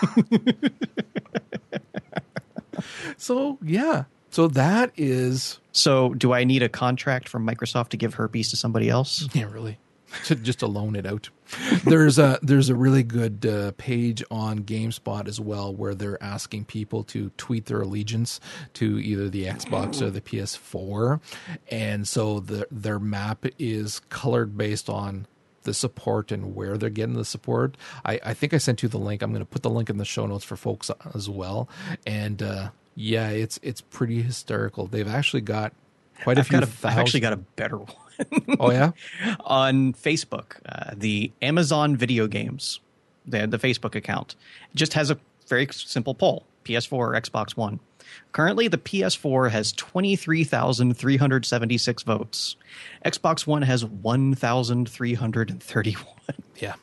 so 3.16 3.58
yeah, 3.62 4.04
so 4.30 4.48
that 4.48 4.92
is. 4.96 5.59
So 5.72 6.14
do 6.14 6.32
I 6.32 6.44
need 6.44 6.62
a 6.62 6.68
contract 6.68 7.28
from 7.28 7.46
Microsoft 7.46 7.90
to 7.90 7.96
give 7.96 8.14
herpes 8.14 8.50
to 8.50 8.56
somebody 8.56 8.88
else? 8.88 9.28
Yeah, 9.34 9.50
really 9.50 9.78
just 10.42 10.60
to 10.60 10.66
loan 10.66 10.96
it 10.96 11.06
out. 11.06 11.30
There's 11.84 12.18
a 12.18 12.38
there's 12.42 12.68
a 12.68 12.74
really 12.74 13.02
good 13.02 13.44
uh, 13.46 13.72
page 13.76 14.22
on 14.30 14.60
GameSpot 14.60 15.26
as 15.26 15.40
well 15.40 15.74
where 15.74 15.94
they're 15.94 16.22
asking 16.22 16.66
people 16.66 17.04
to 17.04 17.30
tweet 17.36 17.66
their 17.66 17.80
allegiance 17.80 18.40
to 18.74 18.98
either 18.98 19.28
the 19.28 19.44
Xbox 19.44 20.00
or 20.02 20.10
the 20.10 20.20
PS4, 20.20 21.20
and 21.70 22.06
so 22.06 22.40
the, 22.40 22.66
their 22.70 22.98
map 22.98 23.46
is 23.58 24.00
colored 24.08 24.56
based 24.56 24.88
on 24.88 25.26
the 25.62 25.74
support 25.74 26.32
and 26.32 26.54
where 26.54 26.78
they're 26.78 26.88
getting 26.88 27.16
the 27.16 27.24
support. 27.24 27.76
I, 28.04 28.18
I 28.24 28.34
think 28.34 28.54
I 28.54 28.58
sent 28.58 28.82
you 28.82 28.88
the 28.88 28.98
link. 28.98 29.22
I'm 29.22 29.30
going 29.30 29.44
to 29.44 29.50
put 29.50 29.62
the 29.62 29.70
link 29.70 29.90
in 29.90 29.98
the 29.98 30.06
show 30.06 30.26
notes 30.26 30.44
for 30.44 30.56
folks 30.56 30.90
as 31.14 31.28
well. 31.28 31.68
And 32.06 32.42
uh, 32.42 32.70
yeah, 32.94 33.30
it's 33.30 33.58
it's 33.62 33.80
pretty 33.80 34.22
hysterical. 34.22 34.86
They've 34.86 35.08
actually 35.08 35.42
got 35.42 35.72
quite 36.22 36.36
a 36.36 36.40
I've 36.40 36.48
few. 36.48 36.60
Got 36.60 36.68
a, 36.68 36.88
I've 36.88 36.98
actually 36.98 37.20
got 37.20 37.32
a 37.32 37.36
better 37.36 37.78
one 37.78 37.96
oh 38.58 38.70
yeah, 38.70 38.92
on 39.40 39.92
Facebook, 39.94 40.56
uh, 40.66 40.92
the 40.96 41.32
Amazon 41.42 41.96
Video 41.96 42.26
Games, 42.26 42.80
the 43.26 43.46
the 43.46 43.58
Facebook 43.58 43.94
account, 43.94 44.34
just 44.74 44.94
has 44.94 45.10
a 45.10 45.18
very 45.48 45.68
simple 45.72 46.14
poll: 46.14 46.46
PS4 46.64 46.92
or 46.92 47.12
Xbox 47.12 47.54
One. 47.56 47.80
Currently, 48.32 48.66
the 48.68 48.78
PS4 48.78 49.50
has 49.50 49.72
23,376 49.72 52.02
votes. 52.02 52.56
Xbox 53.04 53.46
One 53.46 53.60
has 53.62 53.84
1,331. 53.84 56.06
Yeah. 56.56 56.74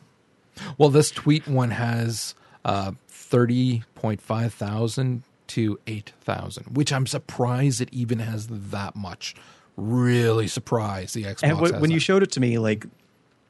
Well, 0.78 0.89
this 0.89 1.12
tweet 1.12 1.45
one 1.47 1.72
has 1.72 2.34
uh, 2.66 2.91
30.5 3.12 4.51
thousand 4.51 5.24
to 5.50 5.80
8,000, 5.88 6.76
which 6.76 6.91
I'm 6.91 7.08
surprised 7.08 7.82
it 7.82 7.89
even 7.91 8.20
has 8.20 8.48
that 8.48 8.95
much 8.95 9.36
really 9.76 10.48
surprised 10.48 11.16
the 11.16 11.24
Xbox. 11.24 11.43
And 11.43 11.58
w- 11.58 11.80
when 11.80 11.91
you 11.91 12.00
showed 12.00 12.24
it 12.24 12.32
to 12.32 12.39
me, 12.39 12.58
like 12.58 12.86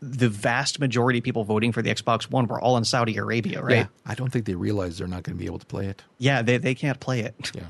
the 0.02 0.30
vast 0.30 0.80
majority 0.80 1.20
of 1.20 1.24
people 1.24 1.43
voting 1.43 1.72
for 1.72 1.82
the 1.82 1.89
Xbox 1.93 2.30
One 2.30 2.48
were 2.48 2.60
all 2.62 2.78
in 2.78 2.84
Saudi 2.84 3.18
Arabia, 3.18 3.62
right? 3.62 3.78
Yeah, 3.78 3.88
I 4.06 4.14
don't 4.16 4.32
think 4.32 4.45
they 4.45 4.56
realize 4.56 4.98
they're 4.98 5.08
not 5.08 5.24
going 5.24 5.36
to 5.36 5.39
be 5.39 5.45
able 5.45 5.60
to 5.60 5.66
play 5.66 5.88
it. 5.88 6.04
Yeah, 6.18 6.41
they 6.41 6.58
they 6.58 6.76
can't 6.76 7.00
play 7.00 7.22
it. 7.22 7.52
Yeah. 7.56 7.64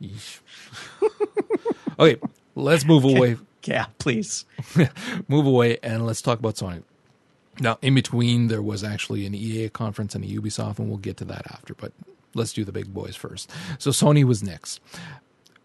okay, 1.98 2.20
let's 2.54 2.84
move 2.84 3.04
away. 3.04 3.36
Yeah, 3.66 3.86
please 3.98 4.44
move 5.28 5.46
away 5.46 5.78
and 5.82 6.04
let's 6.04 6.20
talk 6.20 6.38
about 6.38 6.56
Sony. 6.56 6.82
Now, 7.60 7.78
in 7.80 7.94
between, 7.94 8.48
there 8.48 8.60
was 8.60 8.84
actually 8.84 9.24
an 9.24 9.34
EA 9.34 9.70
conference 9.70 10.14
and 10.14 10.22
a 10.22 10.28
Ubisoft, 10.28 10.78
and 10.78 10.88
we'll 10.88 10.98
get 10.98 11.16
to 11.16 11.24
that 11.24 11.46
after. 11.50 11.72
But 11.72 11.92
let's 12.34 12.52
do 12.52 12.64
the 12.64 12.72
big 12.72 12.92
boys 12.92 13.16
first. 13.16 13.50
So 13.78 13.90
Sony 13.90 14.24
was 14.24 14.42
next. 14.42 14.80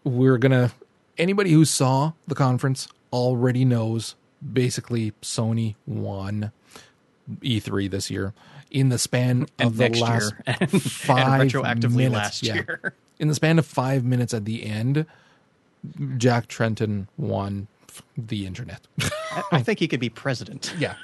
We're 0.04 0.38
gonna 0.38 0.72
anybody 1.18 1.52
who 1.52 1.64
saw 1.64 2.12
the 2.26 2.34
conference 2.34 2.88
already 3.12 3.64
knows 3.64 4.14
basically 4.52 5.12
Sony 5.22 5.74
won 5.86 6.52
E3 7.40 7.90
this 7.90 8.10
year 8.10 8.32
in 8.70 8.88
the 8.88 8.98
span 8.98 9.46
of 9.58 9.76
the 9.76 9.88
last 9.90 10.34
five 10.46 11.40
retroactively 11.42 11.96
minutes. 11.96 12.14
last 12.14 12.42
yeah. 12.42 12.54
year. 12.54 12.94
In 13.18 13.28
the 13.28 13.34
span 13.34 13.58
of 13.58 13.66
five 13.66 14.04
minutes 14.04 14.32
at 14.32 14.44
the 14.44 14.64
end, 14.64 15.04
Jack 16.16 16.48
Tretton 16.48 17.06
won 17.16 17.68
the 18.16 18.46
internet. 18.46 18.86
I 19.52 19.62
think 19.62 19.78
he 19.78 19.88
could 19.88 20.00
be 20.00 20.08
president. 20.08 20.74
Yeah. 20.78 20.94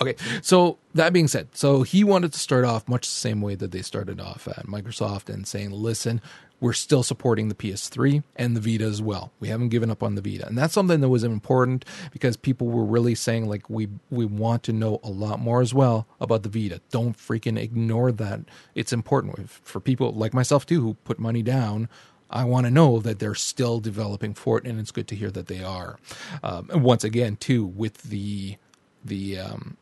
Okay, 0.00 0.16
so 0.42 0.78
that 0.94 1.12
being 1.12 1.28
said, 1.28 1.48
so 1.52 1.82
he 1.82 2.04
wanted 2.04 2.32
to 2.32 2.38
start 2.38 2.64
off 2.64 2.88
much 2.88 3.06
the 3.06 3.14
same 3.14 3.40
way 3.40 3.54
that 3.54 3.70
they 3.70 3.82
started 3.82 4.20
off 4.20 4.46
at 4.48 4.66
Microsoft 4.66 5.32
and 5.32 5.46
saying, 5.46 5.70
listen, 5.70 6.20
we're 6.60 6.72
still 6.72 7.02
supporting 7.02 7.48
the 7.48 7.54
PS3 7.54 8.22
and 8.36 8.56
the 8.56 8.60
Vita 8.60 8.84
as 8.84 9.02
well. 9.02 9.32
We 9.38 9.48
haven't 9.48 9.68
given 9.68 9.90
up 9.90 10.02
on 10.02 10.14
the 10.14 10.22
Vita. 10.22 10.46
And 10.46 10.56
that's 10.56 10.72
something 10.72 11.00
that 11.00 11.08
was 11.08 11.24
important 11.24 11.84
because 12.10 12.36
people 12.36 12.68
were 12.68 12.84
really 12.84 13.14
saying 13.14 13.48
like 13.48 13.68
we 13.68 13.88
we 14.10 14.24
want 14.24 14.62
to 14.64 14.72
know 14.72 15.00
a 15.02 15.10
lot 15.10 15.40
more 15.40 15.60
as 15.60 15.74
well 15.74 16.06
about 16.20 16.42
the 16.42 16.48
Vita. 16.48 16.80
Don't 16.90 17.18
freaking 17.18 17.58
ignore 17.58 18.12
that. 18.12 18.40
It's 18.74 18.92
important 18.92 19.50
for 19.50 19.80
people 19.80 20.12
like 20.12 20.32
myself 20.32 20.64
too 20.64 20.80
who 20.80 20.94
put 21.04 21.18
money 21.18 21.42
down. 21.42 21.88
I 22.30 22.44
want 22.44 22.66
to 22.66 22.70
know 22.70 22.98
that 23.00 23.18
they're 23.18 23.34
still 23.34 23.78
developing 23.78 24.34
for 24.34 24.58
it, 24.58 24.64
and 24.64 24.80
it's 24.80 24.90
good 24.90 25.06
to 25.08 25.14
hear 25.14 25.30
that 25.30 25.46
they 25.46 25.62
are. 25.62 25.98
Um, 26.42 26.68
once 26.72 27.04
again, 27.04 27.36
too, 27.36 27.64
with 27.64 28.02
the 28.04 28.56
the 29.04 29.38
um, 29.38 29.76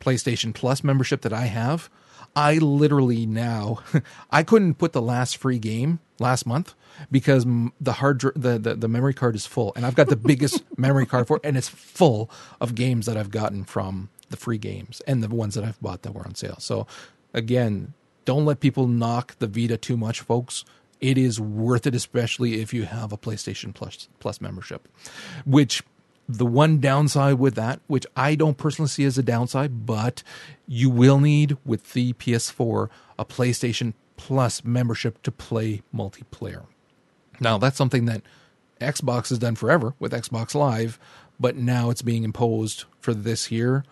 PlayStation 0.00 0.54
Plus 0.54 0.84
membership 0.84 1.22
that 1.22 1.32
I 1.32 1.46
have, 1.46 1.90
I 2.36 2.58
literally 2.58 3.26
now 3.26 3.80
I 4.30 4.42
couldn't 4.42 4.74
put 4.74 4.92
the 4.92 5.02
last 5.02 5.36
free 5.36 5.58
game 5.58 6.00
last 6.18 6.46
month 6.46 6.74
because 7.10 7.46
the 7.80 7.94
hard 7.94 8.20
the, 8.36 8.58
the 8.58 8.74
the 8.74 8.88
memory 8.88 9.14
card 9.14 9.34
is 9.34 9.46
full 9.46 9.72
and 9.76 9.84
I've 9.84 9.94
got 9.94 10.08
the 10.08 10.16
biggest 10.16 10.62
memory 10.78 11.06
card 11.06 11.26
for 11.26 11.36
it 11.36 11.42
and 11.44 11.56
it's 11.56 11.68
full 11.68 12.30
of 12.60 12.74
games 12.74 13.06
that 13.06 13.16
I've 13.16 13.30
gotten 13.30 13.64
from 13.64 14.10
the 14.30 14.36
free 14.36 14.58
games 14.58 15.00
and 15.06 15.22
the 15.22 15.28
ones 15.28 15.54
that 15.54 15.64
I've 15.64 15.80
bought 15.80 16.02
that 16.02 16.12
were 16.12 16.24
on 16.24 16.34
sale. 16.34 16.56
So 16.58 16.86
again, 17.32 17.94
don't 18.24 18.44
let 18.44 18.60
people 18.60 18.86
knock 18.86 19.36
the 19.38 19.46
Vita 19.46 19.76
too 19.76 19.96
much, 19.96 20.20
folks. 20.20 20.64
It 21.00 21.18
is 21.18 21.40
worth 21.40 21.86
it, 21.86 21.94
especially 21.94 22.62
if 22.62 22.72
you 22.72 22.84
have 22.84 23.12
a 23.12 23.18
PlayStation 23.18 23.74
Plus 23.74 24.08
Plus 24.20 24.40
membership, 24.40 24.88
which 25.44 25.82
the 26.28 26.46
one 26.46 26.78
downside 26.78 27.38
with 27.38 27.54
that, 27.54 27.80
which 27.86 28.06
I 28.16 28.34
don't 28.34 28.56
personally 28.56 28.88
see 28.88 29.04
as 29.04 29.18
a 29.18 29.22
downside, 29.22 29.86
but 29.86 30.22
you 30.66 30.88
will 30.90 31.20
need 31.20 31.56
with 31.64 31.92
the 31.92 32.12
PS4 32.14 32.88
a 33.18 33.24
PlayStation 33.24 33.94
Plus 34.16 34.64
membership 34.64 35.20
to 35.22 35.32
play 35.32 35.82
multiplayer. 35.94 36.66
Now, 37.40 37.58
that's 37.58 37.76
something 37.76 38.04
that 38.06 38.22
Xbox 38.80 39.28
has 39.30 39.38
done 39.38 39.56
forever 39.56 39.94
with 39.98 40.12
Xbox 40.12 40.54
Live, 40.54 40.98
but 41.38 41.56
now 41.56 41.90
it's 41.90 42.02
being 42.02 42.24
imposed 42.24 42.84
for 43.00 43.12
this 43.12 43.50
year. 43.50 43.84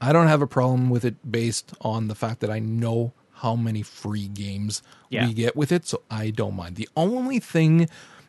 I 0.00 0.12
don't 0.12 0.26
have 0.26 0.42
a 0.42 0.46
problem 0.46 0.90
with 0.90 1.04
it 1.04 1.30
based 1.30 1.72
on 1.80 2.08
the 2.08 2.14
fact 2.14 2.40
that 2.40 2.50
I 2.50 2.58
know 2.58 3.12
how 3.34 3.54
many 3.54 3.82
free 3.82 4.28
games 4.28 4.82
yeah. 5.10 5.26
we 5.26 5.32
get 5.32 5.56
with 5.56 5.70
it, 5.70 5.86
so 5.86 6.02
I 6.10 6.30
don't 6.30 6.56
mind. 6.56 6.76
The 6.76 6.88
only 6.96 7.38
thing 7.38 7.88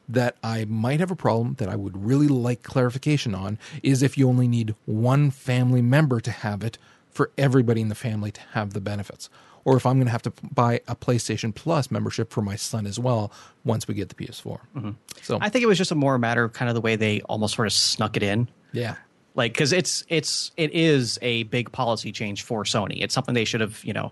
that 0.10 0.36
I 0.44 0.66
might 0.66 1.00
have 1.00 1.12
a 1.12 1.16
problem 1.16 1.56
that 1.60 1.70
I 1.70 1.76
would 1.76 2.06
really 2.06 2.28
like 2.28 2.64
clarification 2.64 3.34
on 3.36 3.58
is 3.84 4.04
if 4.04 4.18
you 4.18 4.28
only 4.28 4.48
need 4.48 4.76
one 4.86 5.32
family 5.32 5.82
member 5.82 6.20
to 6.20 6.32
have 6.32 6.64
it 6.64 6.78
for 7.10 7.32
everybody 7.38 7.82
in 7.82 7.90
the 7.90 7.96
family 7.96 8.32
to 8.32 8.42
have 8.54 8.74
the 8.74 8.82
benefits. 8.82 9.30
Or 9.66 9.78
if 9.78 9.86
I'm 9.86 9.98
going 9.98 10.06
to 10.06 10.12
have 10.12 10.24
to 10.24 10.34
buy 10.52 10.82
a 10.88 10.96
PlayStation 10.96 11.54
Plus 11.54 11.92
membership 11.92 12.32
for 12.32 12.42
my 12.42 12.56
son 12.56 12.88
as 12.88 12.98
well 12.98 13.32
once 13.64 13.88
we 13.88 13.94
get 13.94 14.10
the 14.10 14.16
PS4. 14.16 14.60
Mm-hmm. 14.76 14.92
So 15.22 15.38
I 15.40 15.50
think 15.50 15.64
it 15.64 15.68
was 15.68 15.78
just 15.78 15.92
a 15.92 15.96
more 15.96 16.18
matter 16.18 16.44
of 16.44 16.54
kind 16.54 16.70
of 16.70 16.76
the 16.76 16.82
way 16.82 16.96
they 16.96 17.22
almost 17.22 17.56
sort 17.56 17.68
of 17.68 17.74
snuck 17.74 18.18
it 18.18 18.24
in. 18.24 18.50
Yeah 18.72 18.96
like 19.36 19.54
because 19.54 19.72
it's 19.72 20.04
it's 20.10 20.52
it 20.58 20.72
is 20.74 21.18
a 21.22 21.44
big 21.44 21.72
policy 21.72 22.12
change 22.12 22.44
for 22.44 22.64
Sony. 22.64 23.02
It's 23.02 23.14
something 23.14 23.36
they 23.36 23.46
should 23.46 23.62
have 23.62 23.84
you 23.86 23.94
know 23.94 24.12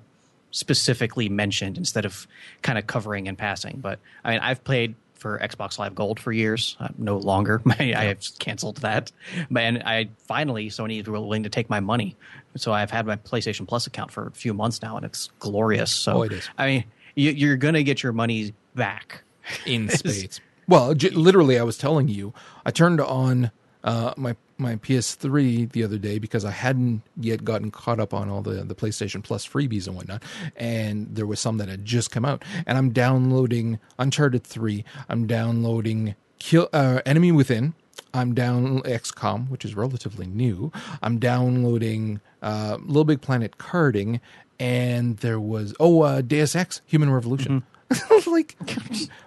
specifically 0.51 1.29
mentioned 1.29 1.77
instead 1.77 2.05
of 2.05 2.27
kind 2.61 2.77
of 2.77 2.87
covering 2.87 3.27
and 3.27 3.37
passing. 3.37 3.79
But 3.79 3.99
I 4.23 4.31
mean, 4.31 4.39
I've 4.39 4.63
played 4.63 4.95
for 5.17 5.39
Xbox 5.39 5.79
Live 5.79 5.95
Gold 5.95 6.19
for 6.19 6.31
years. 6.31 6.77
Uh, 6.79 6.89
no 6.97 7.17
longer. 7.17 7.61
I, 7.79 7.93
I 7.95 8.03
have 8.05 8.21
canceled 8.39 8.77
that. 8.77 9.11
And 9.55 9.83
I 9.83 10.09
finally 10.27 10.69
Sony 10.69 11.01
is 11.01 11.07
willing 11.07 11.43
to 11.43 11.49
take 11.49 11.69
my 11.69 11.79
money. 11.79 12.15
So 12.55 12.73
I've 12.73 12.91
had 12.91 13.05
my 13.05 13.15
PlayStation 13.15 13.67
Plus 13.67 13.87
account 13.87 14.11
for 14.11 14.27
a 14.27 14.31
few 14.31 14.53
months 14.53 14.81
now, 14.81 14.97
and 14.97 15.05
it's 15.05 15.29
glorious. 15.39 15.91
So 15.91 16.17
oh, 16.17 16.21
it 16.23 16.31
is. 16.31 16.49
I 16.57 16.67
mean, 16.67 16.83
you, 17.15 17.51
are 17.51 17.57
going 17.57 17.73
to 17.73 17.83
get 17.83 18.03
your 18.03 18.13
money 18.13 18.53
back 18.75 19.23
in 19.65 19.89
spades. 19.89 20.39
well, 20.67 20.93
j- 20.93 21.09
literally, 21.09 21.59
I 21.59 21.63
was 21.63 21.77
telling 21.77 22.07
you, 22.07 22.33
I 22.65 22.71
turned 22.71 23.01
on 23.01 23.51
uh, 23.87 24.13
my 24.17 24.35
my 24.57 24.75
PS3 24.75 25.71
the 25.71 25.83
other 25.83 25.97
day 25.97 26.19
because 26.19 26.43
I 26.43 26.51
hadn't 26.51 27.03
yet 27.15 27.45
gotten 27.45 27.71
caught 27.71 27.99
up 28.01 28.13
on 28.13 28.29
all 28.29 28.41
the 28.41 28.63
the 28.63 28.75
PlayStation 28.75 29.23
Plus 29.23 29.47
freebies 29.47 29.87
and 29.87 29.95
whatnot, 29.95 30.21
and 30.57 31.07
there 31.15 31.25
was 31.25 31.39
some 31.39 31.57
that 31.57 31.69
had 31.69 31.85
just 31.85 32.11
come 32.11 32.25
out, 32.25 32.43
and 32.65 32.77
I'm 32.77 32.91
downloading 32.91 33.79
Uncharted 33.97 34.43
Three. 34.43 34.83
I'm 35.07 35.25
downloading 35.25 36.15
Kill 36.37 36.67
uh, 36.73 36.99
Enemy 37.05 37.31
Within. 37.31 37.73
I'm 38.13 38.33
down 38.33 38.81
XCOM, 38.81 39.49
which 39.49 39.63
is 39.63 39.73
relatively 39.73 40.27
new. 40.27 40.71
I'm 41.01 41.17
downloading 41.17 42.19
uh, 42.41 42.77
Little 42.81 43.05
Big 43.05 43.21
Planet 43.21 43.57
Karting, 43.57 44.19
and 44.59 45.17
there 45.17 45.39
was 45.39 45.73
oh 45.79 46.01
uh, 46.01 46.21
Deus 46.21 46.57
Ex 46.57 46.81
Human 46.87 47.09
Revolution. 47.09 47.61
Mm-hmm. 47.61 47.76
like 48.27 48.55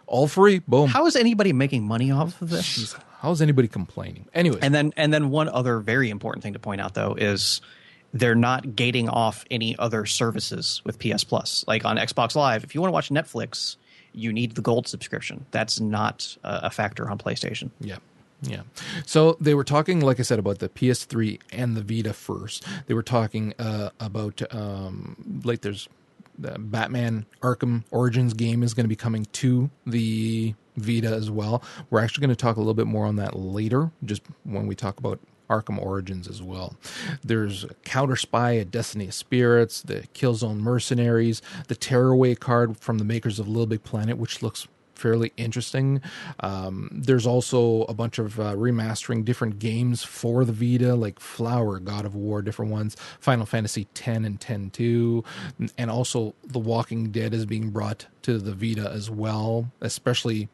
all 0.07 0.29
free, 0.29 0.61
boom. 0.61 0.89
How 0.89 1.07
is 1.07 1.17
anybody 1.17 1.53
making 1.53 1.87
money 1.87 2.11
off 2.11 2.41
of 2.43 2.51
this? 2.51 2.95
How's 3.21 3.43
anybody 3.43 3.69
complaining? 3.69 4.27
Anyway, 4.35 4.59
and 4.63 4.75
then 4.75 4.93
and 4.97 5.13
then 5.13 5.31
one 5.31 5.49
other 5.49 5.79
very 5.79 6.11
important 6.11 6.43
thing 6.43 6.53
to 6.55 6.59
point 6.59 6.81
out 6.81 6.95
though 6.95 7.15
is 7.15 7.61
they're 8.13 8.35
not 8.35 8.75
gating 8.75 9.09
off 9.09 9.45
any 9.51 9.79
other 9.79 10.05
services 10.07 10.83
with 10.85 10.99
PS 10.99 11.25
Plus. 11.25 11.65
Like 11.69 11.85
on 11.85 11.97
Xbox 11.97 12.35
Live, 12.35 12.65
if 12.65 12.75
you 12.75 12.81
want 12.81 12.89
to 12.89 12.93
watch 12.93 13.09
Netflix, 13.11 13.77
you 14.13 14.33
need 14.33 14.55
the 14.55 14.63
gold 14.63 14.89
subscription. 14.89 15.47
That's 15.51 15.81
not 15.81 16.37
a 16.43 16.71
factor 16.71 17.11
on 17.11 17.19
PlayStation. 17.19 17.71
Yeah. 17.81 17.99
Yeah. 18.43 18.63
So 19.05 19.37
they 19.41 19.55
were 19.55 19.65
talking, 19.65 20.01
like 20.01 20.19
I 20.19 20.23
said, 20.23 20.39
about 20.39 20.61
the 20.61 20.71
PS3 20.71 21.41
and 21.53 21.77
the 21.77 21.83
Vita 21.83 22.13
first. 22.15 22.65
They 22.87 22.95
were 22.95 23.03
talking 23.03 23.53
uh, 23.59 23.91
about, 24.01 24.43
um, 24.55 25.43
like, 25.45 25.61
there's 25.61 25.89
the 26.41 26.59
Batman 26.59 27.27
Arkham 27.43 27.85
Origins 27.91 28.35
game 28.35 28.63
is 28.63 28.75
going 28.75 28.85
to 28.85 28.89
be 28.89 28.97
coming 28.97 29.27
to 29.33 29.71
the 29.87 30.55
Vita 30.77 31.09
as 31.09 31.31
well. 31.31 31.63
We're 31.91 32.01
actually 32.01 32.23
going 32.23 32.37
to 32.37 32.41
talk 32.41 32.57
a 32.57 32.61
little 32.61 32.75
bit 32.75 32.87
more 32.87 33.07
on 33.07 33.17
that 33.17 33.39
later, 33.39 33.91
just 34.05 34.23
when 34.45 34.67
we 34.67 34.75
talk 34.75 34.99
about 34.99 35.21
Arkham 35.51 35.83
Origins 35.83 36.29
as 36.29 36.41
well. 36.41 36.77
There's 37.23 37.67
Counter 37.85 38.17
Spy, 38.17 38.53
a 38.53 38.65
Destiny 38.65 39.09
of 39.09 39.15
Spirits, 39.15 39.83
the 39.83 40.07
Killzone 40.15 40.59
Mercenaries, 40.59 41.43
the 41.69 41.75
Tearaway 41.75 42.37
card 42.37 42.79
from 42.79 42.99
the 42.99 43.05
makers 43.05 43.39
of 43.39 43.49
Little 43.49 43.67
Big 43.67 43.83
Planet, 43.83 44.17
which 44.17 44.43
looks 44.43 44.69
fairly 45.01 45.33
interesting. 45.37 46.01
Um, 46.41 46.91
there's 46.93 47.27
also 47.27 47.83
a 47.85 47.95
bunch 47.95 48.19
of 48.19 48.39
uh, 48.39 48.55
remastering 48.55 49.25
different 49.25 49.59
games 49.59 50.05
for 50.05 50.45
the 50.45 50.53
Vita, 50.53 50.95
like 50.95 51.19
Flower, 51.19 51.81
God 51.81 52.05
of 52.05 52.15
War, 52.15 52.43
different 52.43 52.71
ones, 52.71 52.97
Final 53.19 53.47
Fantasy 53.47 53.87
10 53.95 54.25
and 54.25 54.41
10 54.41 54.71
2, 54.71 55.25
and 55.79 55.91
also 55.91 56.35
The 56.45 56.59
Walking 56.59 57.11
Dead 57.11 57.35
is 57.35 57.47
being 57.47 57.71
brought 57.71 58.07
to 58.23 58.39
the 58.39 58.55
Vita 58.55 58.91
as 58.91 59.11
well, 59.11 59.73
especially 59.81 60.49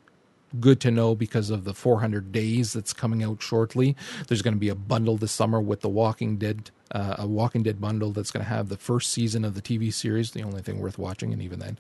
good 0.61 0.81
to 0.81 0.91
know 0.91 1.15
because 1.15 1.51
of 1.51 1.65
the 1.65 1.75
400 1.75 2.33
days 2.33 2.73
that's 2.73 2.93
coming 2.93 3.23
out 3.23 3.43
shortly. 3.43 3.97
There's 4.29 4.43
going 4.43 4.55
to 4.55 4.61
be 4.61 4.69
a 4.69 4.75
bundle 4.75 5.17
this 5.17 5.33
summer 5.33 5.61
with 5.61 5.81
the 5.81 5.89
Walking 5.89 6.37
Dead, 6.37 6.71
uh, 6.93 7.17
a 7.19 7.27
Walking 7.27 7.63
Dead 7.63 7.81
bundle 7.81 8.13
that's 8.13 8.31
going 8.31 8.45
to 8.45 8.49
have 8.49 8.69
the 8.69 8.77
first 8.77 9.11
season 9.11 9.45
of 9.45 9.55
the 9.55 9.63
TV 9.63 9.93
series, 9.93 10.31
the 10.31 10.43
only 10.43 10.63
thing 10.63 10.81
worth 10.81 10.99
watching, 10.99 11.33
and 11.33 11.43
even 11.43 11.59
then, 11.59 11.79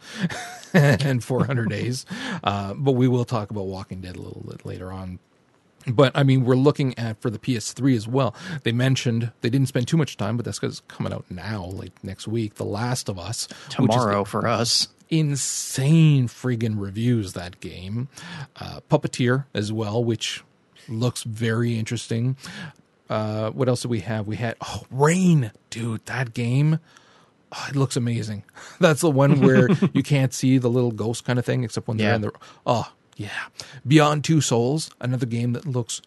and 0.74 1.22
400 1.22 1.68
days. 1.70 2.06
Uh, 2.44 2.74
but 2.74 2.92
we 2.92 3.08
will 3.08 3.24
talk 3.24 3.50
about 3.50 3.66
Walking 3.66 4.00
Dead 4.00 4.16
a 4.16 4.20
little 4.20 4.44
bit 4.46 4.64
later 4.64 4.92
on. 4.92 5.18
But 5.88 6.10
I 6.16 6.24
mean, 6.24 6.44
we're 6.44 6.56
looking 6.56 6.98
at 6.98 7.20
for 7.20 7.30
the 7.30 7.38
PS3 7.38 7.94
as 7.96 8.08
well. 8.08 8.34
They 8.64 8.72
mentioned 8.72 9.30
they 9.40 9.50
didn't 9.50 9.68
spend 9.68 9.86
too 9.86 9.96
much 9.96 10.16
time, 10.16 10.36
but 10.36 10.44
that's 10.44 10.58
because 10.58 10.78
it's 10.78 10.86
coming 10.88 11.12
out 11.12 11.24
now, 11.30 11.64
like 11.64 12.02
next 12.02 12.26
week. 12.26 12.56
The 12.56 12.64
Last 12.64 13.08
of 13.08 13.20
Us 13.20 13.46
tomorrow 13.68 14.24
the, 14.24 14.30
for 14.30 14.48
us 14.48 14.88
insane 15.10 16.28
friggin' 16.28 16.74
reviews 16.78 17.32
that 17.34 17.60
game. 17.60 18.08
Uh, 18.56 18.80
Puppeteer 18.90 19.44
as 19.54 19.72
well, 19.72 20.02
which 20.02 20.42
looks 20.88 21.22
very 21.22 21.78
interesting. 21.78 22.36
Uh, 23.08 23.50
what 23.50 23.68
else 23.68 23.82
do 23.82 23.88
we 23.88 24.00
have? 24.00 24.26
We 24.26 24.36
had 24.36 24.56
oh 24.60 24.82
Rain, 24.90 25.52
dude, 25.70 26.04
that 26.06 26.34
game. 26.34 26.80
Oh, 27.52 27.66
it 27.68 27.76
looks 27.76 27.96
amazing. 27.96 28.42
That's 28.80 29.00
the 29.00 29.10
one 29.10 29.40
where 29.40 29.68
you 29.92 30.02
can't 30.02 30.34
see 30.34 30.58
the 30.58 30.68
little 30.68 30.90
ghost 30.90 31.24
kind 31.24 31.38
of 31.38 31.44
thing, 31.44 31.64
except 31.64 31.86
when 31.88 31.96
they're 31.96 32.14
in 32.14 32.22
the. 32.22 32.32
Oh 32.66 32.92
yeah, 33.16 33.46
Beyond 33.86 34.24
Two 34.24 34.40
Souls, 34.40 34.90
another 35.00 35.26
game 35.26 35.52
that 35.52 35.66
looks 35.66 36.02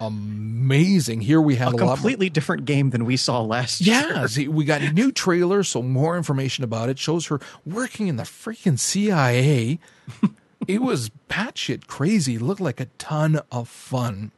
amazing. 0.00 1.20
Here 1.20 1.40
we 1.40 1.56
have 1.56 1.72
a, 1.72 1.76
a 1.76 1.78
completely 1.78 2.30
different 2.30 2.64
game 2.64 2.90
than 2.90 3.04
we 3.04 3.16
saw 3.16 3.40
last 3.42 3.80
yeah, 3.80 4.24
year. 4.24 4.26
Yeah, 4.26 4.48
we 4.48 4.64
got 4.64 4.82
a 4.82 4.92
new 4.92 5.12
trailer, 5.12 5.62
so 5.62 5.82
more 5.82 6.16
information 6.16 6.64
about 6.64 6.88
it 6.88 6.98
shows 6.98 7.26
her 7.26 7.40
working 7.64 8.08
in 8.08 8.16
the 8.16 8.24
freaking 8.24 8.78
CIA. 8.78 9.78
it 10.68 10.82
was 10.82 11.10
batshit 11.28 11.86
crazy. 11.86 12.36
It 12.36 12.42
looked 12.42 12.60
like 12.60 12.80
a 12.80 12.86
ton 12.98 13.40
of 13.50 13.68
fun. 13.68 14.32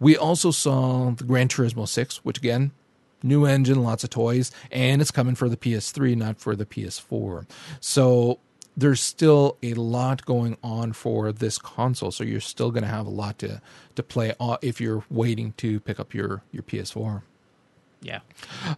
We 0.00 0.16
also 0.16 0.50
saw 0.50 1.10
the 1.10 1.24
Gran 1.24 1.48
Turismo 1.48 1.86
6, 1.86 2.24
which 2.24 2.38
again, 2.38 2.72
new 3.22 3.44
engine, 3.44 3.82
lots 3.82 4.04
of 4.04 4.10
toys, 4.10 4.50
and 4.70 5.00
it's 5.00 5.10
coming 5.10 5.34
for 5.34 5.48
the 5.48 5.56
PS3, 5.56 6.16
not 6.16 6.38
for 6.38 6.56
the 6.56 6.66
PS4. 6.66 7.46
So 7.80 8.38
there's 8.76 9.00
still 9.00 9.58
a 9.62 9.74
lot 9.74 10.24
going 10.24 10.56
on 10.62 10.92
for 10.92 11.32
this 11.32 11.58
console, 11.58 12.10
so 12.10 12.24
you're 12.24 12.40
still 12.40 12.70
going 12.70 12.84
to 12.84 12.88
have 12.88 13.06
a 13.06 13.10
lot 13.10 13.38
to 13.38 13.60
to 13.94 14.02
play 14.02 14.34
if 14.62 14.80
you're 14.80 15.04
waiting 15.10 15.52
to 15.58 15.80
pick 15.80 16.00
up 16.00 16.14
your 16.14 16.42
your 16.52 16.62
PS4. 16.62 17.22
Yeah. 18.02 18.20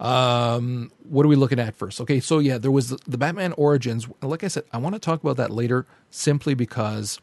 Um, 0.01 0.93
what 1.09 1.25
are 1.25 1.29
we 1.29 1.37
looking 1.37 1.59
at 1.59 1.75
first? 1.75 2.01
Okay, 2.01 2.21
so 2.21 2.39
yeah, 2.39 2.59
there 2.59 2.71
was 2.71 2.91
the, 2.91 2.99
the 3.07 3.17
Batman 3.19 3.53
Origins. 3.53 4.07
Like 4.21 4.45
I 4.45 4.49
said, 4.49 4.65
I 4.73 4.79
want 4.79 4.95
to 4.95 4.99
talk 4.99 5.23
about 5.23 5.39
that 5.39 5.51
later, 5.51 5.87
simply 6.11 6.55
because 6.55 7.21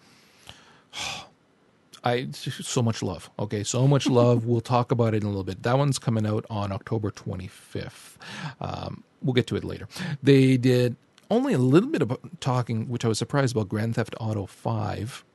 I 2.04 2.30
so 2.32 2.82
much 2.82 3.04
love. 3.04 3.30
Okay, 3.38 3.64
so 3.64 3.88
much 3.88 4.08
love. 4.10 4.46
we'll 4.46 4.62
talk 4.62 4.92
about 4.92 5.14
it 5.14 5.18
in 5.18 5.24
a 5.24 5.28
little 5.28 5.44
bit. 5.44 5.62
That 5.64 5.78
one's 5.78 6.00
coming 6.00 6.26
out 6.26 6.46
on 6.50 6.72
October 6.72 7.12
25th. 7.12 8.16
Um, 8.60 9.04
we'll 9.22 9.34
get 9.34 9.46
to 9.48 9.56
it 9.56 9.64
later. 9.64 9.88
They 10.24 10.58
did 10.58 10.96
only 11.32 11.54
a 11.54 11.58
little 11.58 11.90
bit 11.90 12.02
of 12.04 12.16
talking, 12.40 12.88
which 12.90 13.04
I 13.04 13.08
was 13.08 13.18
surprised 13.18 13.56
about. 13.56 13.70
Grand 13.70 13.96
Theft 13.96 14.14
Auto 14.20 14.46
5. 14.46 15.26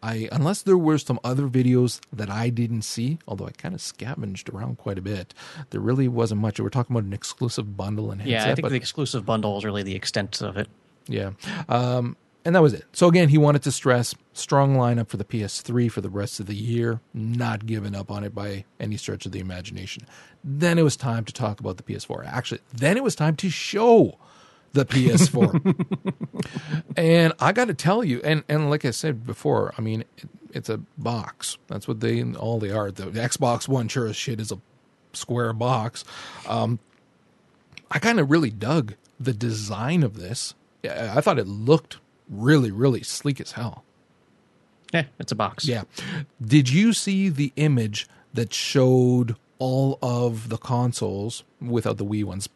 I 0.00 0.28
unless 0.30 0.62
there 0.62 0.78
were 0.78 0.98
some 0.98 1.18
other 1.24 1.48
videos 1.48 2.00
that 2.12 2.30
I 2.30 2.50
didn't 2.50 2.82
see, 2.82 3.18
although 3.26 3.46
I 3.46 3.50
kind 3.50 3.74
of 3.74 3.80
scavenged 3.80 4.48
around 4.48 4.78
quite 4.78 4.96
a 4.98 5.02
bit, 5.02 5.34
there 5.70 5.80
really 5.80 6.06
wasn't 6.06 6.40
much. 6.40 6.60
We're 6.60 6.68
talking 6.68 6.94
about 6.94 7.04
an 7.06 7.12
exclusive 7.12 7.76
bundle 7.76 8.10
and 8.12 8.22
Yeah, 8.24 8.44
I 8.44 8.54
think 8.54 8.62
but 8.62 8.68
the 8.70 8.76
exclusive 8.76 9.26
bundle 9.26 9.58
is 9.58 9.64
really 9.64 9.82
the 9.82 9.96
extent 9.96 10.40
of 10.40 10.56
it. 10.56 10.68
yeah. 11.08 11.30
Um, 11.68 12.16
and 12.44 12.54
that 12.54 12.62
was 12.62 12.72
it. 12.74 12.84
So 12.92 13.08
again, 13.08 13.28
he 13.28 13.38
wanted 13.38 13.62
to 13.64 13.72
stress 13.72 14.14
strong 14.32 14.76
lineup 14.76 15.08
for 15.08 15.16
the 15.16 15.24
PS3 15.24 15.90
for 15.90 16.00
the 16.00 16.08
rest 16.08 16.38
of 16.38 16.46
the 16.46 16.54
year, 16.54 17.00
not 17.12 17.66
giving 17.66 17.96
up 17.96 18.08
on 18.10 18.22
it 18.22 18.34
by 18.34 18.64
any 18.78 18.96
stretch 18.96 19.26
of 19.26 19.32
the 19.32 19.40
imagination. 19.40 20.04
Then 20.44 20.78
it 20.78 20.82
was 20.82 20.96
time 20.96 21.24
to 21.24 21.32
talk 21.32 21.58
about 21.58 21.76
the 21.76 21.82
PS4. 21.82 22.24
Actually, 22.24 22.60
then 22.72 22.96
it 22.96 23.02
was 23.02 23.16
time 23.16 23.34
to 23.36 23.50
show 23.50 24.16
the 24.72 24.84
PS4. 24.84 26.44
and 26.96 27.32
I 27.40 27.52
got 27.52 27.66
to 27.66 27.74
tell 27.74 28.04
you, 28.04 28.20
and 28.22 28.44
and 28.48 28.70
like 28.70 28.84
I 28.84 28.90
said 28.90 29.26
before, 29.26 29.74
I 29.78 29.80
mean, 29.80 30.02
it, 30.16 30.28
it's 30.52 30.68
a 30.68 30.78
box. 30.96 31.58
That's 31.66 31.88
what 31.88 32.00
they 32.00 32.22
all 32.22 32.58
they 32.58 32.70
are. 32.70 32.90
The, 32.90 33.06
the 33.06 33.20
Xbox 33.20 33.68
One 33.68 33.88
sure 33.88 34.06
as 34.06 34.16
shit 34.16 34.40
is 34.40 34.52
a 34.52 34.60
square 35.12 35.52
box. 35.52 36.04
Um, 36.46 36.78
I 37.90 37.98
kind 37.98 38.20
of 38.20 38.30
really 38.30 38.50
dug 38.50 38.94
the 39.18 39.32
design 39.32 40.02
of 40.02 40.16
this. 40.18 40.54
I 40.84 41.20
thought 41.20 41.38
it 41.38 41.48
looked 41.48 41.98
really, 42.28 42.70
really 42.70 43.02
sleek 43.02 43.40
as 43.40 43.52
hell. 43.52 43.84
Yeah, 44.92 45.04
it's 45.18 45.32
a 45.32 45.34
box. 45.34 45.66
Yeah. 45.66 45.84
Did 46.40 46.70
you 46.70 46.92
see 46.92 47.28
the 47.28 47.52
image 47.56 48.08
that 48.32 48.54
showed 48.54 49.36
all 49.58 49.98
of 50.00 50.48
the 50.48 50.56
consoles 50.56 51.44
without 51.60 51.96
the 51.96 52.04
Wii 52.04 52.24
ones 52.24 52.48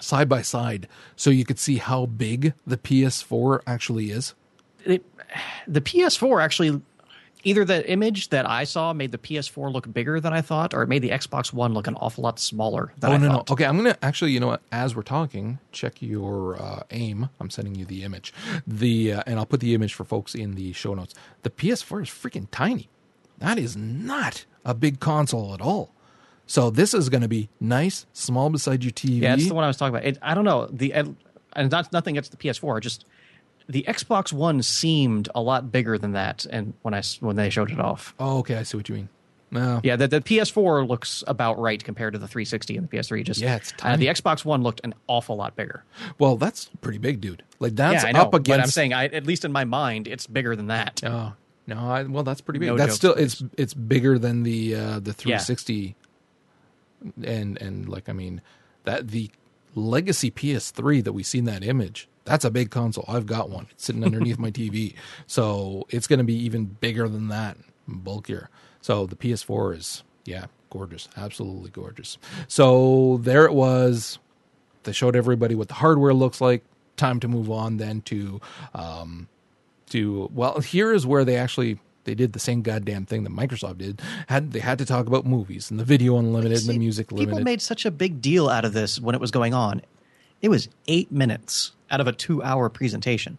side 0.00 0.28
by 0.28 0.42
side 0.42 0.88
so 1.16 1.30
you 1.30 1.44
could 1.44 1.58
see 1.58 1.76
how 1.78 2.06
big 2.06 2.54
the 2.66 2.76
PS4 2.76 3.60
actually 3.66 4.10
is? 4.10 4.34
It, 4.84 5.04
the 5.66 5.80
PS4 5.80 6.42
actually, 6.42 6.80
either 7.44 7.64
the 7.64 7.88
image 7.90 8.28
that 8.28 8.48
I 8.48 8.64
saw 8.64 8.92
made 8.92 9.10
the 9.12 9.18
PS4 9.18 9.72
look 9.72 9.92
bigger 9.92 10.20
than 10.20 10.32
I 10.32 10.40
thought, 10.42 10.74
or 10.74 10.82
it 10.82 10.88
made 10.88 11.02
the 11.02 11.10
Xbox 11.10 11.52
One 11.52 11.74
look 11.74 11.86
an 11.86 11.96
awful 11.96 12.22
lot 12.22 12.38
smaller 12.38 12.92
than 12.98 13.10
oh 13.10 13.14
I 13.14 13.16
no 13.18 13.28
thought. 13.28 13.48
no. 13.48 13.52
Okay, 13.54 13.64
I'm 13.64 13.76
gonna 13.76 13.96
actually. 14.02 14.32
You 14.32 14.40
know 14.40 14.46
what? 14.48 14.62
As 14.70 14.94
we're 14.94 15.02
talking, 15.02 15.58
check 15.72 16.00
your 16.00 16.60
uh, 16.60 16.82
aim. 16.90 17.28
I'm 17.40 17.50
sending 17.50 17.74
you 17.74 17.84
the 17.84 18.04
image. 18.04 18.32
The 18.66 19.14
uh, 19.14 19.22
and 19.26 19.38
I'll 19.38 19.46
put 19.46 19.60
the 19.60 19.74
image 19.74 19.94
for 19.94 20.04
folks 20.04 20.34
in 20.34 20.54
the 20.54 20.72
show 20.72 20.94
notes. 20.94 21.14
The 21.42 21.50
PS4 21.50 22.02
is 22.02 22.08
freaking 22.08 22.46
tiny. 22.50 22.88
That 23.38 23.58
is 23.58 23.76
not 23.76 24.44
a 24.64 24.72
big 24.74 25.00
console 25.00 25.52
at 25.52 25.60
all. 25.60 25.92
So 26.46 26.70
this 26.70 26.94
is 26.94 27.08
going 27.08 27.22
to 27.22 27.28
be 27.28 27.48
nice, 27.60 28.06
small 28.12 28.50
beside 28.50 28.84
your 28.84 28.92
TV. 28.92 29.20
Yeah, 29.22 29.34
that's 29.36 29.48
the 29.48 29.54
one 29.54 29.64
I 29.64 29.66
was 29.66 29.76
talking 29.76 29.94
about. 29.94 30.06
It, 30.06 30.18
I 30.22 30.34
don't 30.34 30.44
know 30.44 30.66
the 30.66 30.92
and 30.92 31.70
that's 31.70 31.90
nothing 31.92 32.14
against 32.14 32.30
the 32.30 32.36
PS4. 32.36 32.80
Just 32.80 33.04
the 33.68 33.84
Xbox 33.88 34.32
One 34.32 34.62
seemed 34.62 35.28
a 35.34 35.40
lot 35.40 35.72
bigger 35.72 35.98
than 35.98 36.12
that, 36.12 36.46
and 36.46 36.74
when 36.82 36.94
I 36.94 37.02
when 37.20 37.36
they 37.36 37.50
showed 37.50 37.70
it 37.72 37.80
off, 37.80 38.14
oh, 38.20 38.38
okay, 38.38 38.56
I 38.56 38.62
see 38.62 38.76
what 38.76 38.88
you 38.88 38.94
mean. 38.94 39.08
No, 39.48 39.80
yeah, 39.84 39.94
the, 39.94 40.08
the 40.08 40.20
PS4 40.20 40.88
looks 40.88 41.22
about 41.28 41.58
right 41.60 41.82
compared 41.82 42.14
to 42.14 42.18
the 42.18 42.26
360 42.26 42.76
and 42.76 42.88
the 42.88 42.96
PS3. 42.96 43.24
Just 43.24 43.40
Yeah, 43.40 43.56
it's 43.56 43.72
uh, 43.72 43.76
tiny. 43.78 44.04
the 44.04 44.12
Xbox 44.12 44.44
One 44.44 44.62
looked 44.62 44.80
an 44.82 44.92
awful 45.06 45.36
lot 45.36 45.54
bigger. 45.54 45.84
well, 46.18 46.36
that's 46.36 46.68
pretty 46.80 46.98
big, 46.98 47.20
dude. 47.20 47.44
Like 47.60 47.74
that's 47.76 48.02
yeah, 48.02 48.08
I 48.08 48.12
know, 48.12 48.22
up 48.22 48.34
against. 48.34 48.48
but 48.48 48.60
I'm 48.60 48.66
saying, 48.68 48.92
I, 48.92 49.04
at 49.06 49.24
least 49.24 49.44
in 49.44 49.52
my 49.52 49.64
mind, 49.64 50.08
it's 50.08 50.26
bigger 50.26 50.56
than 50.56 50.66
that. 50.66 51.00
Oh 51.04 51.32
no, 51.66 51.78
I, 51.78 52.02
well 52.04 52.24
that's 52.24 52.40
pretty 52.40 52.58
big. 52.58 52.68
No 52.68 52.76
that's 52.76 52.94
still 52.94 53.14
it's 53.14 53.42
it's 53.56 53.72
bigger 53.72 54.18
than 54.18 54.42
the 54.42 54.74
uh, 54.74 54.98
the 55.00 55.10
Yeah. 55.10 55.38
360, 55.38 55.94
and 57.22 57.60
and 57.60 57.88
like 57.88 58.08
I 58.08 58.12
mean 58.12 58.40
that 58.84 59.08
the 59.08 59.30
legacy 59.74 60.30
PS3 60.30 61.04
that 61.04 61.12
we 61.12 61.22
see 61.22 61.38
in 61.38 61.44
that 61.44 61.62
image. 61.62 62.08
That's 62.24 62.44
a 62.44 62.50
big 62.50 62.70
console. 62.70 63.04
I've 63.06 63.26
got 63.26 63.50
one. 63.50 63.68
It's 63.70 63.84
sitting 63.84 64.02
underneath 64.02 64.38
my 64.38 64.50
TV, 64.50 64.94
so 65.26 65.86
it's 65.90 66.08
going 66.08 66.18
to 66.18 66.24
be 66.24 66.34
even 66.34 66.64
bigger 66.64 67.08
than 67.08 67.28
that, 67.28 67.56
bulkier. 67.86 68.50
So 68.80 69.06
the 69.06 69.14
PS4 69.14 69.76
is 69.76 70.02
yeah, 70.24 70.46
gorgeous, 70.70 71.08
absolutely 71.16 71.70
gorgeous. 71.70 72.18
So 72.48 73.18
there 73.22 73.44
it 73.46 73.52
was. 73.52 74.18
They 74.82 74.92
showed 74.92 75.16
everybody 75.16 75.54
what 75.54 75.68
the 75.68 75.74
hardware 75.74 76.14
looks 76.14 76.40
like. 76.40 76.64
Time 76.96 77.20
to 77.20 77.28
move 77.28 77.50
on 77.50 77.76
then 77.76 78.00
to 78.02 78.40
um, 78.74 79.28
to 79.90 80.30
well 80.32 80.60
here 80.60 80.92
is 80.92 81.06
where 81.06 81.24
they 81.24 81.36
actually 81.36 81.78
they 82.06 82.14
did 82.14 82.32
the 82.32 82.38
same 82.38 82.62
goddamn 82.62 83.04
thing 83.04 83.24
that 83.24 83.32
Microsoft 83.32 83.76
did. 83.78 84.00
Had 84.28 84.52
they 84.52 84.60
had 84.60 84.78
to 84.78 84.86
talk 84.86 85.06
about 85.06 85.26
movies 85.26 85.70
and 85.70 85.78
the 85.78 85.84
video 85.84 86.16
unlimited 86.18 86.60
and 86.60 86.66
the 86.68 86.78
music 86.78 87.08
People 87.08 87.18
limited. 87.18 87.36
People 87.36 87.44
made 87.44 87.60
such 87.60 87.84
a 87.84 87.90
big 87.90 88.22
deal 88.22 88.48
out 88.48 88.64
of 88.64 88.72
this 88.72 88.98
when 88.98 89.14
it 89.14 89.20
was 89.20 89.30
going 89.30 89.52
on. 89.52 89.82
It 90.40 90.48
was 90.48 90.68
eight 90.88 91.12
minutes 91.12 91.72
out 91.90 92.00
of 92.00 92.06
a 92.06 92.12
two-hour 92.12 92.68
presentation, 92.70 93.36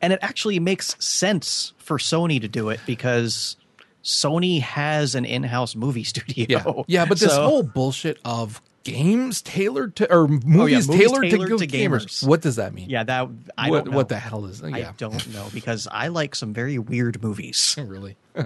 and 0.00 0.12
it 0.12 0.18
actually 0.22 0.58
makes 0.58 0.96
sense 1.04 1.72
for 1.78 1.98
Sony 1.98 2.40
to 2.40 2.48
do 2.48 2.68
it 2.70 2.80
because 2.86 3.56
Sony 4.04 4.60
has 4.60 5.14
an 5.14 5.24
in-house 5.24 5.74
movie 5.76 6.04
studio. 6.14 6.46
yeah, 6.48 7.00
yeah, 7.02 7.04
but 7.06 7.18
this 7.18 7.32
So- 7.32 7.44
whole 7.48 7.62
bullshit 7.62 8.18
of 8.24 8.60
games 8.92 9.42
tailored 9.42 9.96
to 9.96 10.12
or 10.12 10.28
movies, 10.28 10.86
movies 10.86 10.86
tailored, 10.86 11.30
tailored 11.30 11.48
to, 11.50 11.58
to 11.58 11.66
gamers. 11.66 12.04
gamers. 12.06 12.26
What 12.26 12.40
does 12.40 12.56
that 12.56 12.72
mean? 12.74 12.88
yeah, 12.90 13.04
that 13.04 13.28
I 13.56 13.70
what, 13.70 13.84
don't 13.84 13.90
know. 13.92 13.96
what 13.96 14.08
the 14.08 14.18
hell 14.18 14.46
is? 14.46 14.62
I 14.62 14.68
Yeah, 14.68 14.92
don't 14.96 15.26
know 15.34 15.48
because 15.52 15.86
I 15.90 16.08
like 16.08 16.34
some 16.34 16.52
very 16.52 16.78
weird 16.78 17.22
movies. 17.22 17.76
really. 17.78 18.16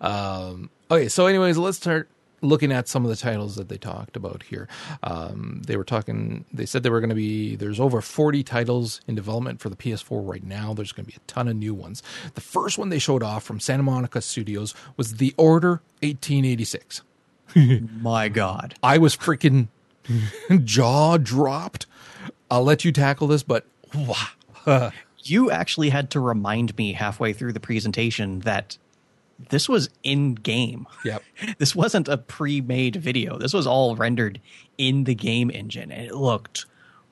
um, 0.00 0.70
okay, 0.90 1.08
so 1.08 1.26
anyways, 1.26 1.56
let's 1.58 1.76
start 1.76 2.08
looking 2.40 2.70
at 2.70 2.86
some 2.86 3.04
of 3.04 3.10
the 3.10 3.16
titles 3.16 3.56
that 3.56 3.68
they 3.68 3.76
talked 3.78 4.16
about 4.16 4.44
here. 4.44 4.68
Um, 5.02 5.62
they 5.66 5.76
were 5.76 5.84
talking. 5.84 6.44
They 6.52 6.66
said 6.66 6.82
there 6.82 6.92
were 6.92 7.00
going 7.00 7.08
to 7.10 7.16
be. 7.16 7.56
There's 7.56 7.80
over 7.80 8.00
40 8.00 8.42
titles 8.44 9.00
in 9.08 9.14
development 9.14 9.60
for 9.60 9.68
the 9.68 9.76
PS4 9.76 10.26
right 10.28 10.44
now. 10.44 10.74
There's 10.74 10.92
going 10.92 11.04
to 11.06 11.10
be 11.10 11.16
a 11.16 11.26
ton 11.26 11.48
of 11.48 11.56
new 11.56 11.74
ones. 11.74 12.02
The 12.34 12.40
first 12.40 12.78
one 12.78 12.88
they 12.90 12.98
showed 12.98 13.22
off 13.22 13.42
from 13.42 13.60
Santa 13.60 13.82
Monica 13.82 14.20
Studios 14.20 14.74
was 14.96 15.14
The 15.16 15.34
Order 15.36 15.82
1886. 16.02 17.02
My 18.00 18.28
God. 18.28 18.74
I 18.82 18.98
was 18.98 19.16
freaking 19.16 19.68
jaw 20.64 21.16
dropped. 21.16 21.86
I'll 22.50 22.64
let 22.64 22.84
you 22.84 22.92
tackle 22.92 23.28
this, 23.28 23.42
but 23.42 23.66
wow. 23.94 24.90
you 25.22 25.50
actually 25.50 25.90
had 25.90 26.10
to 26.10 26.20
remind 26.20 26.76
me 26.76 26.92
halfway 26.92 27.32
through 27.32 27.52
the 27.52 27.60
presentation 27.60 28.40
that 28.40 28.78
this 29.50 29.68
was 29.68 29.88
in 30.02 30.34
game. 30.34 30.86
Yep. 31.04 31.22
This 31.58 31.74
wasn't 31.74 32.08
a 32.08 32.18
pre-made 32.18 32.96
video. 32.96 33.38
This 33.38 33.52
was 33.52 33.66
all 33.66 33.94
rendered 33.94 34.40
in 34.76 35.04
the 35.04 35.14
game 35.14 35.50
engine 35.50 35.92
and 35.92 36.06
it 36.06 36.14
looked 36.14 36.66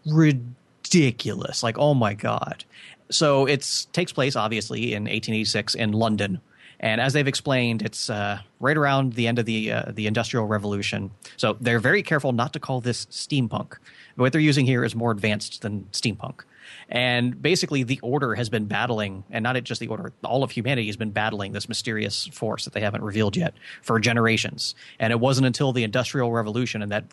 ridiculous. 0.06 1.62
Like, 1.62 1.78
oh 1.78 1.94
my 1.94 2.14
god. 2.14 2.64
So 3.10 3.46
it 3.46 3.86
takes 3.92 4.12
place 4.12 4.34
obviously 4.34 4.92
in 4.94 5.04
1886 5.04 5.74
in 5.74 5.92
London. 5.92 6.40
And 6.80 7.00
as 7.00 7.12
they've 7.12 7.26
explained, 7.26 7.82
it's 7.82 8.10
uh, 8.10 8.40
right 8.60 8.76
around 8.76 9.14
the 9.14 9.26
end 9.26 9.38
of 9.38 9.46
the 9.46 9.72
uh, 9.72 9.92
the 9.92 10.06
Industrial 10.06 10.46
Revolution. 10.46 11.10
So 11.36 11.56
they're 11.60 11.78
very 11.78 12.02
careful 12.02 12.32
not 12.32 12.52
to 12.52 12.60
call 12.60 12.80
this 12.80 13.06
steampunk. 13.06 13.78
What 14.16 14.32
they're 14.32 14.40
using 14.40 14.66
here 14.66 14.84
is 14.84 14.94
more 14.94 15.10
advanced 15.10 15.62
than 15.62 15.84
steampunk. 15.92 16.42
And 16.88 17.40
basically, 17.40 17.82
the 17.82 18.00
Order 18.02 18.34
has 18.34 18.48
been 18.48 18.66
battling, 18.66 19.24
and 19.30 19.42
not 19.42 19.62
just 19.64 19.80
the 19.80 19.88
Order, 19.88 20.12
all 20.24 20.42
of 20.42 20.50
humanity 20.50 20.86
has 20.86 20.96
been 20.96 21.10
battling 21.10 21.52
this 21.52 21.68
mysterious 21.68 22.26
force 22.26 22.64
that 22.64 22.74
they 22.74 22.80
haven't 22.80 23.02
revealed 23.02 23.36
yet 23.36 23.54
for 23.82 23.98
generations. 24.00 24.74
And 24.98 25.12
it 25.12 25.20
wasn't 25.20 25.46
until 25.46 25.72
the 25.72 25.84
Industrial 25.84 26.32
Revolution 26.32 26.82
and 26.82 26.92
that 26.92 27.04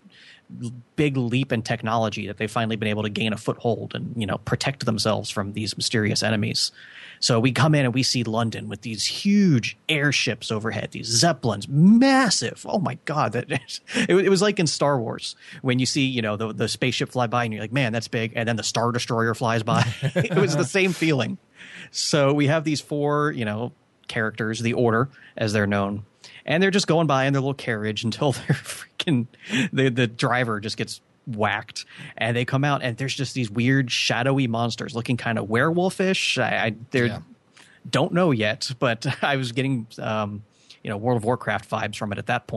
big 0.96 1.18
leap 1.18 1.52
in 1.52 1.62
technology 1.62 2.28
that 2.28 2.38
they've 2.38 2.52
finally 2.52 2.76
been 2.76 2.88
able 2.88 3.04
to 3.04 3.10
gain 3.10 3.34
a 3.34 3.38
foothold 3.38 3.96
and 3.96 4.14
you 4.20 4.28
know 4.28 4.38
protect 4.40 4.86
themselves 4.86 5.30
from 5.30 5.54
these 5.54 5.76
mysterious 5.78 6.22
enemies. 6.24 6.72
So 7.24 7.40
we 7.40 7.54
come 7.54 7.74
in 7.74 7.86
and 7.86 7.94
we 7.94 8.04
see 8.04 8.26
London 8.26 8.68
with 8.68 8.82
these 8.82 9.06
huge 9.06 9.78
airships 9.88 10.52
overhead, 10.52 10.90
these 10.92 11.08
zeppelins, 11.08 11.70
massive. 11.70 12.66
Oh 12.68 12.80
my 12.80 12.98
god, 13.06 13.32
that 13.32 13.50
it, 14.10 14.14
was- 14.14 14.26
it 14.26 14.28
was 14.30 14.42
like 14.42 14.60
in 14.60 14.68
Star 14.68 15.00
Wars 15.00 15.38
when 15.62 15.80
you 15.80 15.86
see 15.86 16.02
you 16.02 16.22
know 16.22 16.36
the 16.36 16.52
the 16.52 16.68
spaceship 16.68 17.12
fly 17.14 17.28
by 17.28 17.46
and 17.46 17.54
you're 17.54 17.64
like, 17.64 17.72
man, 17.72 17.94
that's 17.94 18.10
big, 18.10 18.34
and 18.36 18.46
then 18.46 18.58
the 18.58 18.64
Star 18.64 18.92
Destroyer 18.92 19.34
flies 19.34 19.64
by. 19.64 19.86
it 20.02 20.36
was 20.36 20.58
the 20.58 20.66
same 20.66 20.92
feeling. 20.92 21.38
So 21.92 22.34
we 22.34 22.48
have 22.48 22.66
these 22.66 22.82
four, 22.82 23.32
you 23.32 23.46
know, 23.46 23.72
characters, 24.10 24.60
the 24.60 24.74
Order, 24.74 25.08
as 25.38 25.54
they're 25.54 25.66
known, 25.66 26.04
and 26.46 26.62
they're 26.62 26.72
just 26.72 26.88
going 26.88 27.08
by 27.08 27.24
in 27.24 27.32
their 27.32 27.42
little 27.42 27.54
carriage 27.54 28.04
until 28.04 28.34
they're 28.34 28.44
freaking 28.58 29.28
the 29.72 29.88
the 29.88 30.08
driver 30.08 30.60
just 30.60 30.76
gets 30.76 31.00
whacked, 31.28 31.86
and 32.18 32.36
they 32.36 32.46
come 32.46 32.64
out, 32.64 32.82
and 32.84 32.98
there's 32.98 33.14
just 33.16 33.34
these 33.34 33.50
weird 33.50 33.92
shadowy 33.92 34.48
monsters 34.48 34.96
looking 34.96 35.18
kind 35.18 35.38
of 35.40 35.48
werewolfish. 35.48 36.42
I, 36.42 36.66
I 36.68 36.76
they're 36.92 37.06
Yeah. 37.08 37.20
don't 37.90 38.14
know 38.14 38.32
yet, 38.32 38.72
but 38.80 39.06
I 39.24 39.36
was 39.38 39.52
getting 39.52 39.88
um, 40.00 40.44
you 40.84 40.90
know 40.90 40.98
World 40.98 41.18
of 41.18 41.24
Warcraft 41.26 41.70
vibes 41.70 41.96
from 41.96 42.12
it 42.12 42.18
at 42.18 42.26
that. 42.28 42.48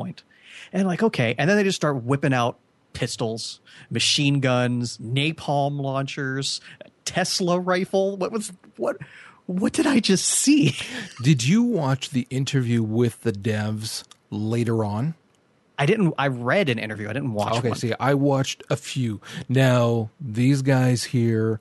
And 0.73 0.87
like, 0.89 1.03
okay. 1.03 1.35
And 1.39 1.49
then 1.49 1.57
they 1.57 1.64
just 1.64 1.77
start 1.77 2.03
whipping 2.03 2.33
out 2.33 2.59
pistols, 2.93 3.61
machine 3.91 4.41
guns, 4.41 4.97
napalm 4.99 5.81
launchers, 5.81 6.61
Tesla 7.05 7.59
rifle. 7.61 8.17
What 8.17 8.33
was 8.33 8.53
what 8.77 8.97
what 9.47 9.73
did 9.73 9.87
I 9.87 10.01
just 10.01 10.25
see? 10.25 10.77
Did 11.23 11.47
you 11.47 11.62
watch 11.62 12.11
the 12.11 12.27
interview 12.31 12.83
with 12.83 13.21
the 13.23 13.33
devs 13.33 14.03
later 14.31 14.85
on? 14.85 15.14
I 15.79 15.87
didn't. 15.87 16.14
I 16.18 16.29
read 16.29 16.68
an 16.68 16.79
interview. 16.79 17.09
I 17.09 17.12
didn't 17.12 17.33
watch. 17.33 17.55
Okay, 17.59 17.70
one. 17.70 17.79
see, 17.79 17.93
I 17.99 18.14
watched 18.14 18.62
a 18.70 18.77
few. 18.77 19.20
Now, 19.49 20.11
these 20.20 20.62
guys 20.62 21.05
here, 21.05 21.61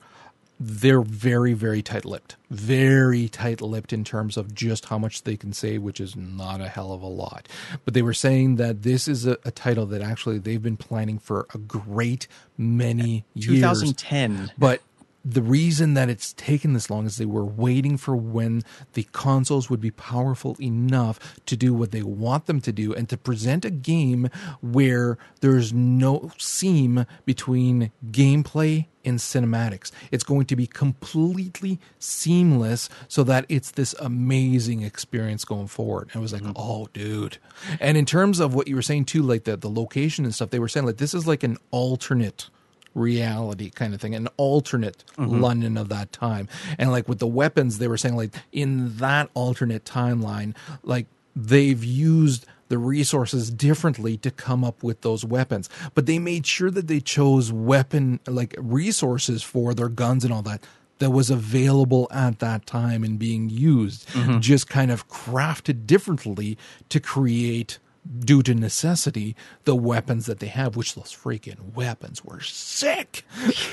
they're 0.58 1.02
very, 1.02 1.52
very 1.52 1.82
tight 1.82 2.04
lipped. 2.04 2.36
Very 2.50 3.28
tight 3.28 3.60
lipped 3.60 3.92
in 3.92 4.04
terms 4.04 4.36
of 4.36 4.54
just 4.54 4.86
how 4.86 4.98
much 4.98 5.24
they 5.24 5.36
can 5.36 5.52
say, 5.52 5.78
which 5.78 6.00
is 6.00 6.16
not 6.16 6.60
a 6.60 6.68
hell 6.68 6.92
of 6.92 7.02
a 7.02 7.06
lot. 7.06 7.46
But 7.84 7.94
they 7.94 8.02
were 8.02 8.14
saying 8.14 8.56
that 8.56 8.82
this 8.82 9.06
is 9.06 9.26
a, 9.26 9.36
a 9.44 9.50
title 9.50 9.84
that 9.86 10.00
actually 10.00 10.38
they've 10.38 10.62
been 10.62 10.78
planning 10.78 11.18
for 11.18 11.46
a 11.54 11.58
great 11.58 12.26
many 12.56 13.24
years. 13.34 13.60
2010. 13.60 14.52
But 14.56 14.80
the 15.28 15.42
reason 15.42 15.94
that 15.94 16.08
it's 16.08 16.32
taken 16.34 16.72
this 16.72 16.88
long 16.88 17.04
is 17.04 17.16
they 17.16 17.26
were 17.26 17.44
waiting 17.44 17.96
for 17.96 18.14
when 18.14 18.62
the 18.92 19.02
consoles 19.10 19.68
would 19.68 19.80
be 19.80 19.90
powerful 19.90 20.56
enough 20.60 21.18
to 21.46 21.56
do 21.56 21.74
what 21.74 21.90
they 21.90 22.02
want 22.02 22.46
them 22.46 22.60
to 22.60 22.70
do 22.70 22.94
and 22.94 23.08
to 23.08 23.16
present 23.16 23.64
a 23.64 23.70
game 23.70 24.30
where 24.60 25.18
there's 25.40 25.72
no 25.72 26.30
seam 26.38 27.06
between 27.24 27.90
gameplay 28.06 28.86
and 29.04 29.18
cinematics. 29.18 29.90
It's 30.12 30.22
going 30.22 30.46
to 30.46 30.56
be 30.56 30.68
completely 30.68 31.80
seamless 31.98 32.88
so 33.08 33.24
that 33.24 33.46
it's 33.48 33.72
this 33.72 33.94
amazing 33.98 34.82
experience 34.82 35.44
going 35.44 35.66
forward. 35.66 36.10
And 36.12 36.20
I 36.20 36.22
was 36.22 36.32
like, 36.32 36.42
mm-hmm. 36.42 36.52
oh, 36.54 36.88
dude. 36.92 37.38
And 37.80 37.96
in 37.96 38.06
terms 38.06 38.38
of 38.38 38.54
what 38.54 38.68
you 38.68 38.76
were 38.76 38.82
saying 38.82 39.06
too, 39.06 39.22
like 39.22 39.42
the, 39.42 39.56
the 39.56 39.70
location 39.70 40.24
and 40.24 40.32
stuff, 40.32 40.50
they 40.50 40.60
were 40.60 40.68
saying 40.68 40.86
like 40.86 40.98
this 40.98 41.14
is 41.14 41.26
like 41.26 41.42
an 41.42 41.56
alternate 41.72 42.48
reality 42.96 43.70
kind 43.70 43.94
of 43.94 44.00
thing, 44.00 44.14
an 44.14 44.28
alternate 44.36 45.04
mm-hmm. 45.16 45.40
London 45.40 45.76
of 45.76 45.88
that 45.90 46.12
time. 46.12 46.48
And 46.78 46.90
like 46.90 47.08
with 47.08 47.18
the 47.18 47.26
weapons, 47.26 47.78
they 47.78 47.88
were 47.88 47.98
saying 47.98 48.16
like 48.16 48.34
in 48.52 48.96
that 48.96 49.30
alternate 49.34 49.84
timeline, 49.84 50.56
like 50.82 51.06
they've 51.36 51.84
used 51.84 52.46
the 52.68 52.78
resources 52.78 53.50
differently 53.50 54.16
to 54.16 54.30
come 54.30 54.64
up 54.64 54.82
with 54.82 55.02
those 55.02 55.24
weapons. 55.24 55.68
But 55.94 56.06
they 56.06 56.18
made 56.18 56.46
sure 56.46 56.70
that 56.70 56.88
they 56.88 57.00
chose 57.00 57.52
weapon 57.52 58.18
like 58.26 58.54
resources 58.58 59.42
for 59.42 59.74
their 59.74 59.88
guns 59.88 60.24
and 60.24 60.32
all 60.32 60.42
that 60.42 60.64
that 60.98 61.10
was 61.10 61.28
available 61.30 62.08
at 62.10 62.38
that 62.38 62.64
time 62.66 63.04
and 63.04 63.18
being 63.18 63.50
used, 63.50 64.08
mm-hmm. 64.08 64.40
just 64.40 64.68
kind 64.68 64.90
of 64.90 65.08
crafted 65.08 65.86
differently 65.86 66.56
to 66.88 66.98
create 66.98 67.78
due 68.20 68.42
to 68.42 68.54
necessity, 68.54 69.36
the 69.64 69.74
weapons 69.74 70.26
that 70.26 70.40
they 70.40 70.46
have, 70.46 70.76
which 70.76 70.94
those 70.94 71.12
freaking 71.14 71.74
weapons 71.74 72.24
were 72.24 72.40
sick. 72.40 73.24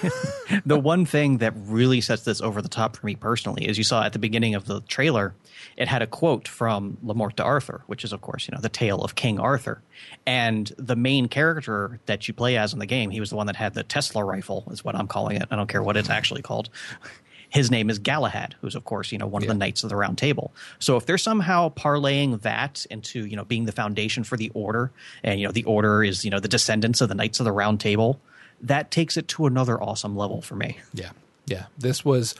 the 0.65 0.79
one 0.79 1.05
thing 1.05 1.37
that 1.37 1.53
really 1.55 2.01
sets 2.01 2.23
this 2.23 2.41
over 2.41 2.61
the 2.61 2.69
top 2.69 2.95
for 2.95 3.05
me 3.05 3.15
personally 3.15 3.67
is 3.67 3.77
you 3.77 3.83
saw 3.83 4.03
at 4.03 4.13
the 4.13 4.19
beginning 4.19 4.55
of 4.55 4.65
the 4.65 4.81
trailer, 4.81 5.33
it 5.77 5.87
had 5.87 6.01
a 6.01 6.07
quote 6.07 6.47
from 6.47 6.97
La 7.03 7.13
Morte 7.13 7.35
d'Arthur, 7.35 7.83
which 7.87 8.03
is 8.03 8.13
of 8.13 8.21
course 8.21 8.47
you 8.47 8.53
know 8.53 8.61
the 8.61 8.69
tale 8.69 9.01
of 9.01 9.15
King 9.15 9.39
Arthur, 9.39 9.81
and 10.25 10.71
the 10.77 10.95
main 10.95 11.27
character 11.27 11.99
that 12.05 12.27
you 12.27 12.33
play 12.33 12.57
as 12.57 12.73
in 12.73 12.79
the 12.79 12.85
game, 12.85 13.09
he 13.09 13.19
was 13.19 13.29
the 13.29 13.35
one 13.35 13.47
that 13.47 13.55
had 13.55 13.73
the 13.73 13.83
Tesla 13.83 14.23
rifle, 14.23 14.67
is 14.71 14.83
what 14.83 14.95
I'm 14.95 15.07
calling 15.07 15.37
it. 15.37 15.47
I 15.51 15.55
don't 15.55 15.67
care 15.67 15.83
what 15.83 15.97
it's 15.97 16.09
actually 16.09 16.41
called. 16.41 16.69
His 17.53 17.69
name 17.69 17.91
is 17.91 17.99
Galahad, 17.99 18.55
who's 18.61 18.73
of 18.73 18.83
course 18.83 19.11
you 19.11 19.19
know 19.19 19.27
one 19.27 19.43
of 19.43 19.47
the 19.47 19.53
knights 19.53 19.83
of 19.83 19.89
the 19.91 19.95
Round 19.95 20.17
Table. 20.17 20.51
So 20.79 20.97
if 20.97 21.05
they're 21.05 21.19
somehow 21.19 21.69
parlaying 21.69 22.41
that 22.41 22.83
into 22.89 23.27
you 23.27 23.35
know 23.35 23.45
being 23.45 23.65
the 23.65 23.71
foundation 23.71 24.23
for 24.23 24.37
the 24.37 24.49
Order, 24.55 24.91
and 25.23 25.39
you 25.39 25.45
know 25.45 25.51
the 25.51 25.63
Order 25.65 26.03
is 26.03 26.25
you 26.25 26.31
know 26.31 26.39
the 26.39 26.47
descendants 26.47 26.99
of 26.99 27.09
the 27.09 27.15
Knights 27.15 27.39
of 27.39 27.43
the 27.43 27.51
Round 27.51 27.79
Table, 27.79 28.19
that 28.59 28.89
takes 28.89 29.17
it 29.17 29.27
to 29.29 29.45
another 29.45 29.81
awesome 29.81 30.17
level 30.17 30.41
for 30.41 30.55
me. 30.55 30.79
Yeah, 30.95 31.11
yeah. 31.45 31.65
This 31.77 32.03
was, 32.03 32.33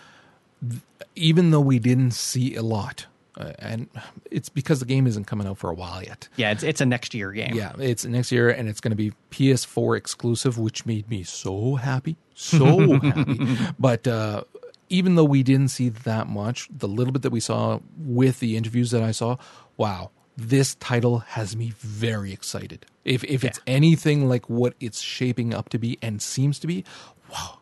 even 1.15 1.51
though 1.51 1.61
we 1.61 1.77
didn't 1.77 2.11
see 2.11 2.55
a 2.55 2.63
lot, 2.63 3.05
uh, 3.37 3.51
and 3.59 3.89
it's 4.31 4.49
because 4.49 4.79
the 4.79 4.87
game 4.87 5.05
isn't 5.05 5.25
coming 5.25 5.45
out 5.45 5.59
for 5.59 5.69
a 5.69 5.75
while 5.75 6.01
yet. 6.01 6.27
Yeah, 6.37 6.49
it's 6.49 6.63
it's 6.63 6.81
a 6.81 6.87
next 6.87 7.13
year 7.13 7.31
game. 7.31 7.53
Yeah, 7.53 7.73
it's 7.77 8.03
next 8.03 8.31
year, 8.31 8.49
and 8.49 8.67
it's 8.67 8.79
going 8.79 8.91
to 8.91 8.95
be 8.95 9.11
PS4 9.29 9.95
exclusive, 9.95 10.57
which 10.57 10.87
made 10.87 11.07
me 11.07 11.21
so 11.21 11.75
happy, 11.75 12.15
so 12.33 12.99
happy. 12.99 13.57
But 13.77 14.07
uh, 14.07 14.45
even 14.89 15.15
though 15.15 15.23
we 15.23 15.43
didn't 15.43 15.69
see 15.69 15.89
that 15.89 16.27
much, 16.27 16.67
the 16.69 16.87
little 16.87 17.11
bit 17.13 17.21
that 17.23 17.31
we 17.31 17.39
saw 17.39 17.79
with 17.97 18.39
the 18.39 18.57
interviews 18.57 18.91
that 18.91 19.03
I 19.03 19.11
saw, 19.11 19.37
wow, 19.77 20.11
this 20.37 20.75
title 20.75 21.19
has 21.19 21.55
me 21.55 21.73
very 21.77 22.33
excited. 22.33 22.85
If 23.05 23.23
if 23.25 23.43
it's 23.43 23.59
anything 23.67 24.27
like 24.27 24.49
what 24.49 24.73
it's 24.79 25.01
shaping 25.01 25.53
up 25.53 25.69
to 25.69 25.77
be 25.77 25.97
and 26.01 26.21
seems 26.21 26.59
to 26.59 26.67
be, 26.67 26.83
wow, 27.31 27.59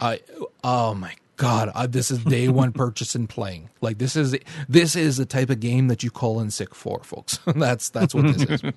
I 0.00 0.20
oh 0.64 0.94
my 0.94 1.14
god, 1.36 1.70
uh, 1.74 1.86
this 1.86 2.10
is 2.10 2.18
day 2.24 2.48
one 2.48 2.72
purchase 2.84 3.14
and 3.14 3.28
playing. 3.28 3.70
Like 3.80 3.98
this 3.98 4.16
is 4.16 4.36
this 4.68 4.96
is 4.96 5.16
the 5.16 5.26
type 5.26 5.50
of 5.50 5.60
game 5.60 5.88
that 5.88 6.02
you 6.02 6.10
call 6.10 6.40
in 6.40 6.50
sick 6.50 6.74
for, 6.74 7.02
folks. 7.02 7.38
that's 7.46 7.88
that's 7.90 8.14
what 8.14 8.36
this 8.36 8.60
is. 8.60 8.62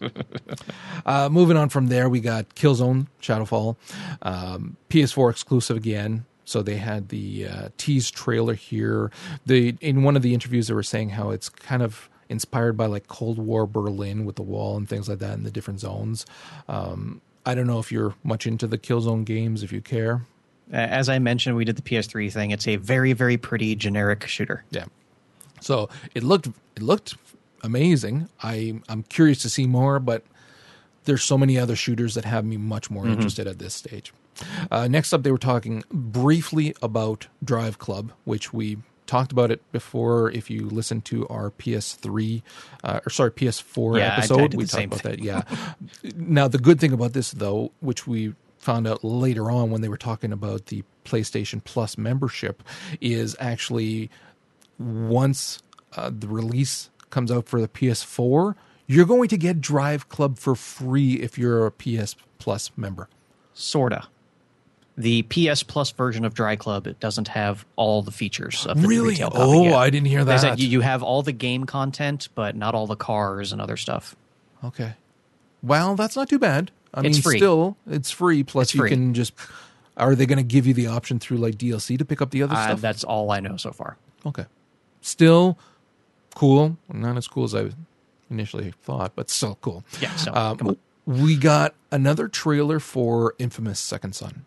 Uh, 1.03 1.27
moving 1.29 1.57
on 1.57 1.67
from 1.67 1.87
there, 1.87 2.07
we 2.09 2.19
got 2.19 2.53
Killzone 2.53 3.07
Shadowfall, 3.21 3.75
um, 4.21 4.77
PS4 4.89 5.31
exclusive 5.31 5.75
again. 5.75 6.25
So 6.52 6.62
they 6.62 6.76
had 6.76 7.10
the 7.10 7.47
uh, 7.47 7.70
tease 7.78 8.12
trailer 8.12 8.56
here. 8.56 9.10
They 9.45 9.78
in 9.80 10.04
one 10.04 10.18
of 10.18 10.22
the 10.22 10.34
interviews 10.34 10.68
they 10.68 10.74
were 10.74 10.84
saying 10.84 11.12
how 11.12 11.30
it's 11.30 11.47
kind 11.47 11.82
of 11.82 12.10
inspired 12.28 12.76
by 12.76 12.88
like 12.88 13.08
Cold 13.08 13.38
War 13.38 13.66
Berlin 13.66 14.26
with 14.26 14.36
the 14.36 14.41
wall 14.41 14.76
and 14.76 14.88
things 14.88 15.08
like 15.08 15.20
that 15.20 15.38
in 15.38 15.43
the 15.43 15.52
different 15.52 15.80
zones. 15.80 16.26
Um, 16.68 17.22
I 17.45 17.56
don't 17.56 17.68
know 17.68 17.80
if 17.80 17.91
you're 17.91 18.16
much 18.24 18.45
into 18.45 18.68
the 18.68 18.78
Killzone 18.78 19.24
games, 19.24 19.64
if 19.64 19.72
you 19.72 19.82
care. 19.82 20.26
As 20.72 21.10
I 21.10 21.20
mentioned, 21.20 21.56
we 21.56 21.66
did 21.66 21.78
the 21.78 21.82
PS3 21.82 22.32
thing. 22.32 22.52
It's 22.52 22.68
a 22.68 22.76
very 22.76 23.14
very 23.14 23.38
pretty 23.38 23.74
generic 23.76 24.28
shooter. 24.28 24.66
Yeah. 24.72 24.86
So 25.62 25.89
it 26.14 26.22
looked 26.22 26.47
it 26.76 26.84
looked 26.84 27.16
amazing. 27.64 28.28
I 28.43 28.82
I'm 28.89 29.04
curious 29.04 29.41
to 29.43 29.49
see 29.49 29.68
more, 29.68 29.99
but 29.99 30.24
there's 31.06 31.24
so 31.24 31.38
many 31.38 31.58
other 31.58 31.78
shooters 31.78 32.16
that 32.16 32.26
have 32.26 32.43
me 32.43 32.58
much 32.58 32.91
more 32.91 33.08
interested 33.08 33.47
at 33.47 33.58
this 33.58 33.74
stage. 33.74 34.14
Uh, 34.69 34.87
next 34.87 35.13
up, 35.13 35.23
they 35.23 35.31
were 35.31 35.37
talking 35.37 35.83
briefly 35.91 36.75
about 36.81 37.27
Drive 37.43 37.77
Club, 37.79 38.11
which 38.25 38.53
we 38.53 38.77
talked 39.07 39.31
about 39.31 39.51
it 39.51 39.61
before. 39.71 40.31
If 40.31 40.49
you 40.49 40.67
listen 40.69 41.01
to 41.01 41.27
our 41.27 41.51
PS3 41.51 42.41
uh, 42.83 42.99
or 43.05 43.09
sorry 43.09 43.31
PS4 43.31 43.97
Yeah, 43.97 44.03
I- 44.03 44.07
I 44.07 44.17
episode, 44.17 44.51
did 44.51 44.53
we 44.55 44.65
talked 44.65 44.85
about 44.85 45.03
that. 45.03 45.19
Yeah. 45.19 45.43
now 46.15 46.47
the 46.47 46.57
good 46.59 46.79
thing 46.79 46.93
about 46.93 47.13
this, 47.13 47.31
though, 47.31 47.71
which 47.81 48.07
we 48.07 48.33
found 48.57 48.87
out 48.87 49.03
later 49.03 49.49
on 49.49 49.71
when 49.71 49.81
they 49.81 49.89
were 49.89 49.97
talking 49.97 50.31
about 50.31 50.67
the 50.67 50.83
PlayStation 51.03 51.63
Plus 51.63 51.97
membership, 51.97 52.61
is 53.01 53.35
actually 53.39 54.09
once 54.79 55.61
uh, 55.95 56.09
the 56.13 56.27
release 56.27 56.89
comes 57.09 57.31
out 57.31 57.47
for 57.47 57.59
the 57.59 57.67
PS4, 57.67 58.55
you're 58.87 59.05
going 59.05 59.29
to 59.29 59.37
get 59.37 59.61
Drive 59.61 60.09
Club 60.09 60.37
for 60.37 60.55
free 60.55 61.13
if 61.15 61.37
you're 61.37 61.65
a 61.65 61.71
PS 61.71 62.15
Plus 62.39 62.71
member. 62.77 63.09
Sorta. 63.53 64.07
The 64.97 65.23
PS 65.23 65.63
Plus 65.63 65.91
version 65.91 66.25
of 66.25 66.33
Drive 66.33 66.59
Club 66.59 66.85
it 66.85 66.99
doesn't 66.99 67.29
have 67.29 67.65
all 67.75 68.01
the 68.01 68.11
features 68.11 68.65
of 68.65 68.81
the 68.81 68.87
Really? 68.87 69.17
Oh, 69.23 69.63
yet. 69.63 69.73
I 69.73 69.89
didn't 69.89 70.07
hear 70.07 70.23
that. 70.25 70.59
you, 70.59 70.81
have 70.81 71.01
all 71.01 71.23
the 71.23 71.31
game 71.31 71.63
content, 71.65 72.27
but 72.35 72.55
not 72.55 72.75
all 72.75 72.87
the 72.87 72.95
cars 72.97 73.51
and 73.53 73.61
other 73.61 73.77
stuff. 73.77 74.15
Okay. 74.63 74.93
Well, 75.63 75.95
that's 75.95 76.15
not 76.15 76.27
too 76.29 76.39
bad. 76.39 76.71
I 76.93 76.99
It's 77.01 77.15
mean, 77.17 77.21
free. 77.23 77.37
still, 77.37 77.77
it's 77.89 78.11
free. 78.11 78.43
Plus, 78.43 78.67
It's 78.67 78.75
you 78.75 78.81
free. 78.81 78.89
can 78.89 79.13
just. 79.13 79.33
Are 79.97 80.13
they 80.15 80.25
going 80.25 80.37
to 80.37 80.43
give 80.43 80.67
you 80.67 80.73
the 80.73 80.87
option 80.87 81.19
through 81.19 81.37
like 81.37 81.55
DLC 81.55 81.97
to 81.97 82.05
pick 82.05 82.21
up 82.21 82.31
the 82.31 82.43
other 82.43 82.55
Uh, 82.55 82.63
stuff? 82.65 82.81
that's 82.81 83.03
all 83.03 83.31
I 83.31 83.39
know 83.39 83.55
so 83.57 83.71
far. 83.71 83.97
Okay. 84.25 84.45
Still 85.01 85.57
cool. 86.35 86.77
Not 86.91 87.17
as 87.17 87.27
cool 87.27 87.43
as 87.45 87.55
I 87.55 87.69
initially 88.29 88.73
thought, 88.83 89.13
but 89.15 89.29
still 89.29 89.57
cool. 89.61 89.83
Yeah, 90.01 90.15
so, 90.15 90.33
Um, 90.33 90.77
we 91.05 91.35
got 91.37 91.75
another 91.91 92.27
trailer 92.27 92.79
for 92.79 93.35
Infamous 93.39 93.79
Second 93.79 94.15
Son. 94.15 94.45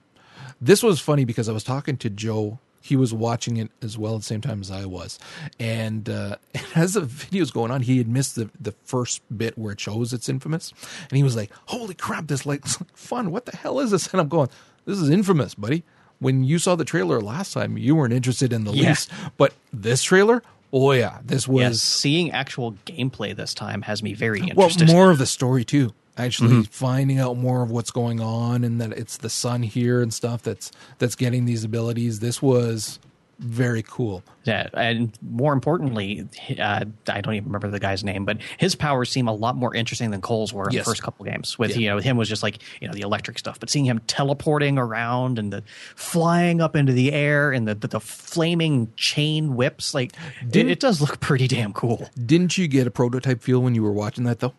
This 0.65 0.83
was 0.83 0.99
funny 0.99 1.25
because 1.27 1.49
I 1.49 1.53
was 1.53 1.62
talking 1.62 1.99
to 1.99 2.09
Joe. 2.09 2.59
He 2.81 2.97
was 2.97 3.12
watching 3.12 3.59
it 3.59 3.71
as 3.83 3.99
well 3.99 4.15
at 4.15 4.21
the 4.21 4.25
same 4.27 4.41
time 4.41 4.61
as 4.62 4.71
I 4.71 4.87
was. 4.87 5.19
And 5.61 6.09
uh, 6.09 6.37
as 6.75 6.95
the 6.95 7.03
video's 7.03 7.51
going 7.51 7.71
on, 7.71 7.83
he 7.83 7.99
had 7.99 8.09
missed 8.09 8.35
the, 8.37 8.49
the 8.59 8.73
first 8.85 9.21
bit 9.37 9.59
where 9.59 9.73
it 9.73 9.81
shows 9.81 10.12
it's 10.15 10.29
infamous. 10.29 10.73
And 11.11 11.17
he 11.19 11.23
was 11.23 11.37
like, 11.37 11.51
Holy 11.67 11.95
crap, 11.95 12.29
this 12.29 12.47
like 12.47 12.65
fun. 12.95 13.31
What 13.31 13.45
the 13.45 13.57
hell 13.57 13.79
is 13.81 13.91
this? 13.91 14.11
And 14.12 14.21
I'm 14.23 14.29
going, 14.29 14.49
This 14.87 14.99
is 14.99 15.11
infamous, 15.11 15.55
buddy. 15.55 15.85
When 16.21 16.45
you 16.45 16.59
saw 16.59 16.77
the 16.77 16.85
trailer 16.87 17.21
last 17.21 17.53
time, 17.53 17.77
you 17.77 17.95
weren't 17.95 18.15
interested 18.15 18.53
in 18.53 18.65
the 18.65 18.73
Yeah. 18.73 18.89
least. 18.91 19.11
But 19.37 19.53
this 19.73 20.03
trailer, 20.03 20.43
oh 20.73 20.93
yeah, 20.93 21.19
this 21.25 21.47
was 21.47 21.61
Yes, 21.61 21.83
seeing 21.83 22.31
actual 22.31 22.73
gameplay 22.87 23.37
this 23.37 23.53
time 23.53 23.83
has 23.83 24.03
me 24.03 24.15
very 24.15 24.41
interested. 24.41 24.89
well 24.89 24.95
more 24.97 25.11
of 25.11 25.19
the 25.19 25.27
story 25.27 25.65
too 25.65 25.93
actually 26.17 26.51
Mm-hmm. 26.53 26.62
finding 26.62 27.19
out 27.19 27.37
more 27.37 27.62
of 27.62 27.71
what's 27.71 27.91
going 27.91 28.21
on 28.21 28.62
and 28.65 28.81
that 28.81 28.93
it's 28.93 29.17
the 29.19 29.31
sun 29.31 29.62
here 29.62 30.01
and 30.03 30.12
stuff 30.15 30.43
that's 30.43 30.71
that's 30.99 31.15
getting 31.17 31.45
these 31.45 31.65
abilities 31.65 32.21
this 32.21 32.41
was 32.41 32.99
very 33.41 33.83
cool. 33.83 34.23
Yeah, 34.45 34.69
and 34.75 35.12
more 35.21 35.53
importantly, 35.53 36.25
uh, 36.57 36.85
I 37.09 37.21
don't 37.21 37.35
even 37.35 37.47
remember 37.47 37.69
the 37.69 37.81
guy's 37.81 38.05
name, 38.05 38.25
but 38.25 38.39
his 38.59 38.77
powers 38.77 39.11
seem 39.11 39.27
a 39.27 39.33
lot 39.33 39.57
more 39.57 39.75
interesting 39.75 40.12
than 40.12 40.21
Cole's 40.21 40.53
were 40.53 40.69
in 40.69 40.73
Yes. 40.73 40.85
the 40.85 40.91
first 40.93 41.03
couple 41.03 41.25
games. 41.27 41.59
With 41.59 41.73
Yeah. 41.73 41.79
you 41.79 41.89
know, 41.89 41.99
him 41.99 42.17
was 42.17 42.29
just 42.29 42.45
like 42.45 42.59
you 42.81 42.87
know 42.87 42.95
the 42.95 43.01
electric 43.01 43.37
stuff, 43.41 43.59
but 43.59 43.71
seeing 43.71 43.87
him 43.87 44.01
teleporting 44.07 44.79
around 44.79 45.41
and 45.41 45.53
the 45.53 45.65
flying 45.97 46.61
up 46.61 46.77
into 46.77 46.93
the 46.93 47.12
air 47.12 47.51
and 47.51 47.67
the 47.67 47.75
the, 47.75 47.89
the 47.89 48.01
flaming 48.01 48.93
chain 48.97 49.57
whips, 49.57 49.95
like 49.95 50.12
it, 50.53 50.69
it 50.71 50.79
does 50.79 51.01
look 51.01 51.19
pretty 51.19 51.49
damn 51.49 51.73
cool. 51.73 52.09
Didn't 52.25 52.57
you 52.57 52.69
get 52.69 52.87
a 52.87 52.91
prototype 52.93 53.43
feel 53.43 53.59
when 53.61 53.75
you 53.75 53.83
were 53.83 53.93
watching 53.93 54.23
that 54.25 54.39
though? 54.39 54.55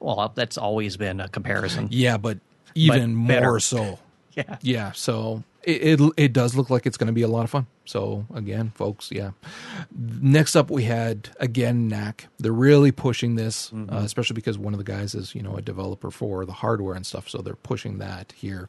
Well, 0.00 0.32
that's 0.34 0.58
always 0.58 0.96
been 0.96 1.20
a 1.20 1.28
comparison. 1.28 1.88
Yeah, 1.90 2.16
but 2.16 2.38
even 2.74 3.26
better. 3.26 3.46
more 3.46 3.60
so. 3.60 3.98
Yeah. 4.36 4.56
Yeah, 4.62 4.92
so 4.92 5.42
it, 5.64 6.00
it 6.00 6.12
it 6.16 6.32
does 6.32 6.54
look 6.54 6.70
like 6.70 6.86
it's 6.86 6.96
going 6.96 7.08
to 7.08 7.12
be 7.12 7.22
a 7.22 7.28
lot 7.28 7.42
of 7.42 7.50
fun. 7.50 7.66
So 7.84 8.26
again, 8.32 8.70
folks, 8.76 9.10
yeah. 9.10 9.32
Next 9.92 10.54
up, 10.54 10.70
we 10.70 10.84
had 10.84 11.30
again 11.40 11.88
Knack. 11.88 12.28
They're 12.38 12.52
really 12.52 12.92
pushing 12.92 13.34
this, 13.34 13.72
uh, 13.72 13.96
especially 13.96 14.34
because 14.34 14.56
one 14.56 14.72
of 14.72 14.78
the 14.78 14.84
guys 14.84 15.16
is 15.16 15.34
you 15.34 15.42
know 15.42 15.56
a 15.56 15.60
developer 15.60 16.12
for 16.12 16.44
the 16.46 16.52
hardware 16.52 16.94
and 16.94 17.04
stuff. 17.04 17.28
So 17.28 17.38
they're 17.38 17.56
pushing 17.56 17.98
that 17.98 18.32
here. 18.36 18.68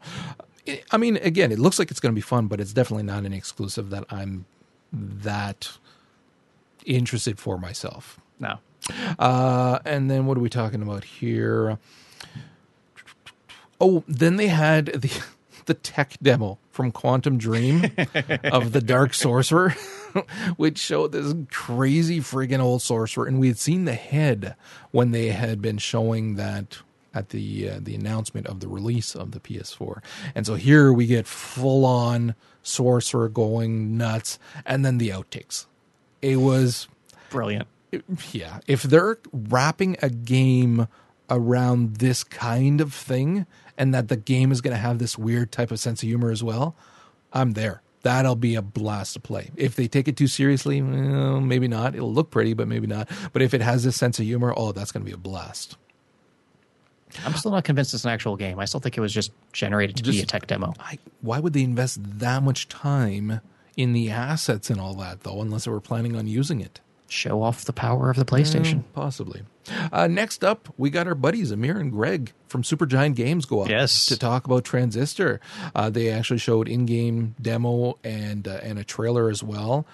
I- 0.67 0.82
I 0.91 0.97
mean, 0.97 1.17
again, 1.17 1.51
it 1.51 1.59
looks 1.59 1.77
like 1.77 1.91
it's 1.91 1.99
going 1.99 2.11
to 2.13 2.15
be 2.15 2.21
fun, 2.21 2.47
but 2.47 2.59
it's 2.59 2.73
definitely 2.73 3.03
not 3.03 3.23
an 3.23 3.32
exclusive 3.34 3.91
that 3.91 4.05
I'm 4.09 4.45
that 4.91 5.69
interested 6.86 7.39
for 7.39 7.57
myself. 7.59 8.19
No. 8.39 8.57
Uh, 9.19 9.79
and 9.86 10.09
then 10.09 10.25
what 10.25 10.38
are 10.38 10.41
we 10.41 10.49
talking 10.49 10.82
about 10.82 11.03
here? 11.03 11.77
Oh, 13.79 14.03
then 14.07 14.36
they 14.36 14.47
had 14.47 14.88
the 14.88 15.23
the 15.65 15.73
tech 15.73 16.17
demo 16.21 16.57
from 16.71 16.91
Quantum 16.91 17.38
Dream 17.38 17.84
of 18.43 18.71
the 18.71 18.82
Dark 18.82 19.13
Sorcerer, 19.13 19.75
which 20.57 20.77
showed 20.79 21.11
this 21.11 21.34
crazy 21.51 22.19
friggin' 22.19 22.59
old 22.59 22.82
sorcerer, 22.82 23.27
and 23.27 23.39
we 23.39 23.47
had 23.47 23.59
seen 23.59 23.86
the 23.86 23.93
head 23.93 24.55
when 24.91 25.11
they 25.11 25.29
had 25.29 25.61
been 25.61 25.77
showing 25.77 26.36
that 26.36 26.79
at 27.13 27.29
the 27.29 27.69
uh, 27.69 27.79
the 27.82 27.95
announcement 27.95 28.47
of 28.47 28.59
the 28.59 28.67
release 28.67 29.15
of 29.15 29.32
the 29.32 29.39
PS4, 29.39 30.01
and 30.34 30.45
so 30.45 30.55
here 30.55 30.91
we 30.93 31.05
get 31.05 31.27
full 31.27 31.86
on 31.86 32.36
sorcerer 32.63 33.29
going 33.29 33.97
nuts, 33.97 34.39
and 34.65 34.86
then 34.86 34.97
the 34.97 35.09
outtakes. 35.09 35.65
It 36.21 36.38
was 36.38 36.88
Brilliant. 37.29 37.67
Yeah, 38.31 38.59
if 38.67 38.83
they're 38.83 39.17
wrapping 39.31 39.97
a 40.01 40.09
game 40.09 40.87
around 41.29 41.97
this 41.97 42.23
kind 42.23 42.81
of 42.81 42.93
thing 42.93 43.45
and 43.77 43.93
that 43.93 44.07
the 44.07 44.17
game 44.17 44.51
is 44.51 44.61
going 44.61 44.75
to 44.75 44.81
have 44.81 44.99
this 44.99 45.17
weird 45.17 45.51
type 45.51 45.71
of 45.71 45.79
sense 45.79 46.03
of 46.03 46.07
humor 46.07 46.31
as 46.31 46.43
well, 46.43 46.75
I'm 47.33 47.51
there. 47.51 47.81
That'll 48.03 48.35
be 48.35 48.55
a 48.55 48.61
blast 48.61 49.13
to 49.13 49.19
play. 49.19 49.51
If 49.55 49.75
they 49.75 49.87
take 49.87 50.07
it 50.07 50.17
too 50.17 50.27
seriously, 50.27 50.81
well, 50.81 51.39
maybe 51.39 51.67
not. 51.67 51.95
It'll 51.95 52.11
look 52.11 52.31
pretty, 52.31 52.53
but 52.53 52.67
maybe 52.67 52.87
not. 52.87 53.07
But 53.31 53.43
if 53.43 53.53
it 53.53 53.61
has 53.61 53.83
this 53.83 53.95
sense 53.95 54.19
of 54.19 54.25
humor, 54.25 54.53
oh, 54.55 54.71
that's 54.71 54.91
going 54.91 55.05
to 55.05 55.09
be 55.09 55.13
a 55.13 55.17
blast. 55.17 55.77
I'm 57.25 57.33
still 57.33 57.51
not 57.51 57.63
convinced 57.63 57.93
it's 57.93 58.05
an 58.05 58.11
actual 58.11 58.37
game. 58.37 58.57
I 58.59 58.65
still 58.65 58.79
think 58.79 58.97
it 58.97 59.01
was 59.01 59.13
just 59.13 59.31
generated 59.53 59.97
to 59.97 60.03
be 60.03 60.21
a 60.21 60.25
tech 60.25 60.47
demo. 60.47 60.73
I, 60.79 60.97
why 61.21 61.39
would 61.39 61.53
they 61.53 61.63
invest 61.63 61.99
that 62.19 62.41
much 62.41 62.69
time 62.69 63.41
in 63.77 63.93
the 63.93 64.09
assets 64.09 64.69
and 64.69 64.79
all 64.79 64.93
that, 64.95 65.21
though, 65.21 65.41
unless 65.41 65.65
they 65.65 65.71
were 65.71 65.81
planning 65.81 66.15
on 66.15 66.27
using 66.27 66.61
it? 66.61 66.79
Show 67.12 67.41
off 67.43 67.66
the 67.66 67.74
power 67.74 68.09
of 68.09 68.16
the 68.16 68.24
PlayStation. 68.24 68.76
Mm, 68.76 68.84
possibly. 68.93 69.41
Uh, 69.91 70.07
next 70.07 70.43
up, 70.45 70.74
we 70.78 70.89
got 70.89 71.07
our 71.07 71.14
buddies 71.16 71.51
Amir 71.51 71.78
and 71.78 71.91
Greg 71.91 72.32
from 72.47 72.64
Supergiant 72.64 73.16
Games 73.16 73.45
go 73.45 73.62
up 73.62 73.70
Yes. 73.70 74.05
to 74.05 74.18
talk 74.18 74.45
about 74.45 74.64
Transistor. 74.64 75.41
Uh, 75.76 75.89
they 75.89 76.09
actually 76.09 76.39
showed 76.39 76.70
in-game 76.70 77.36
demo 77.41 77.97
and 78.03 78.47
uh, 78.47 78.59
and 78.64 78.80
a 78.80 78.84
trailer 78.86 79.30
as 79.30 79.43
well. 79.43 79.86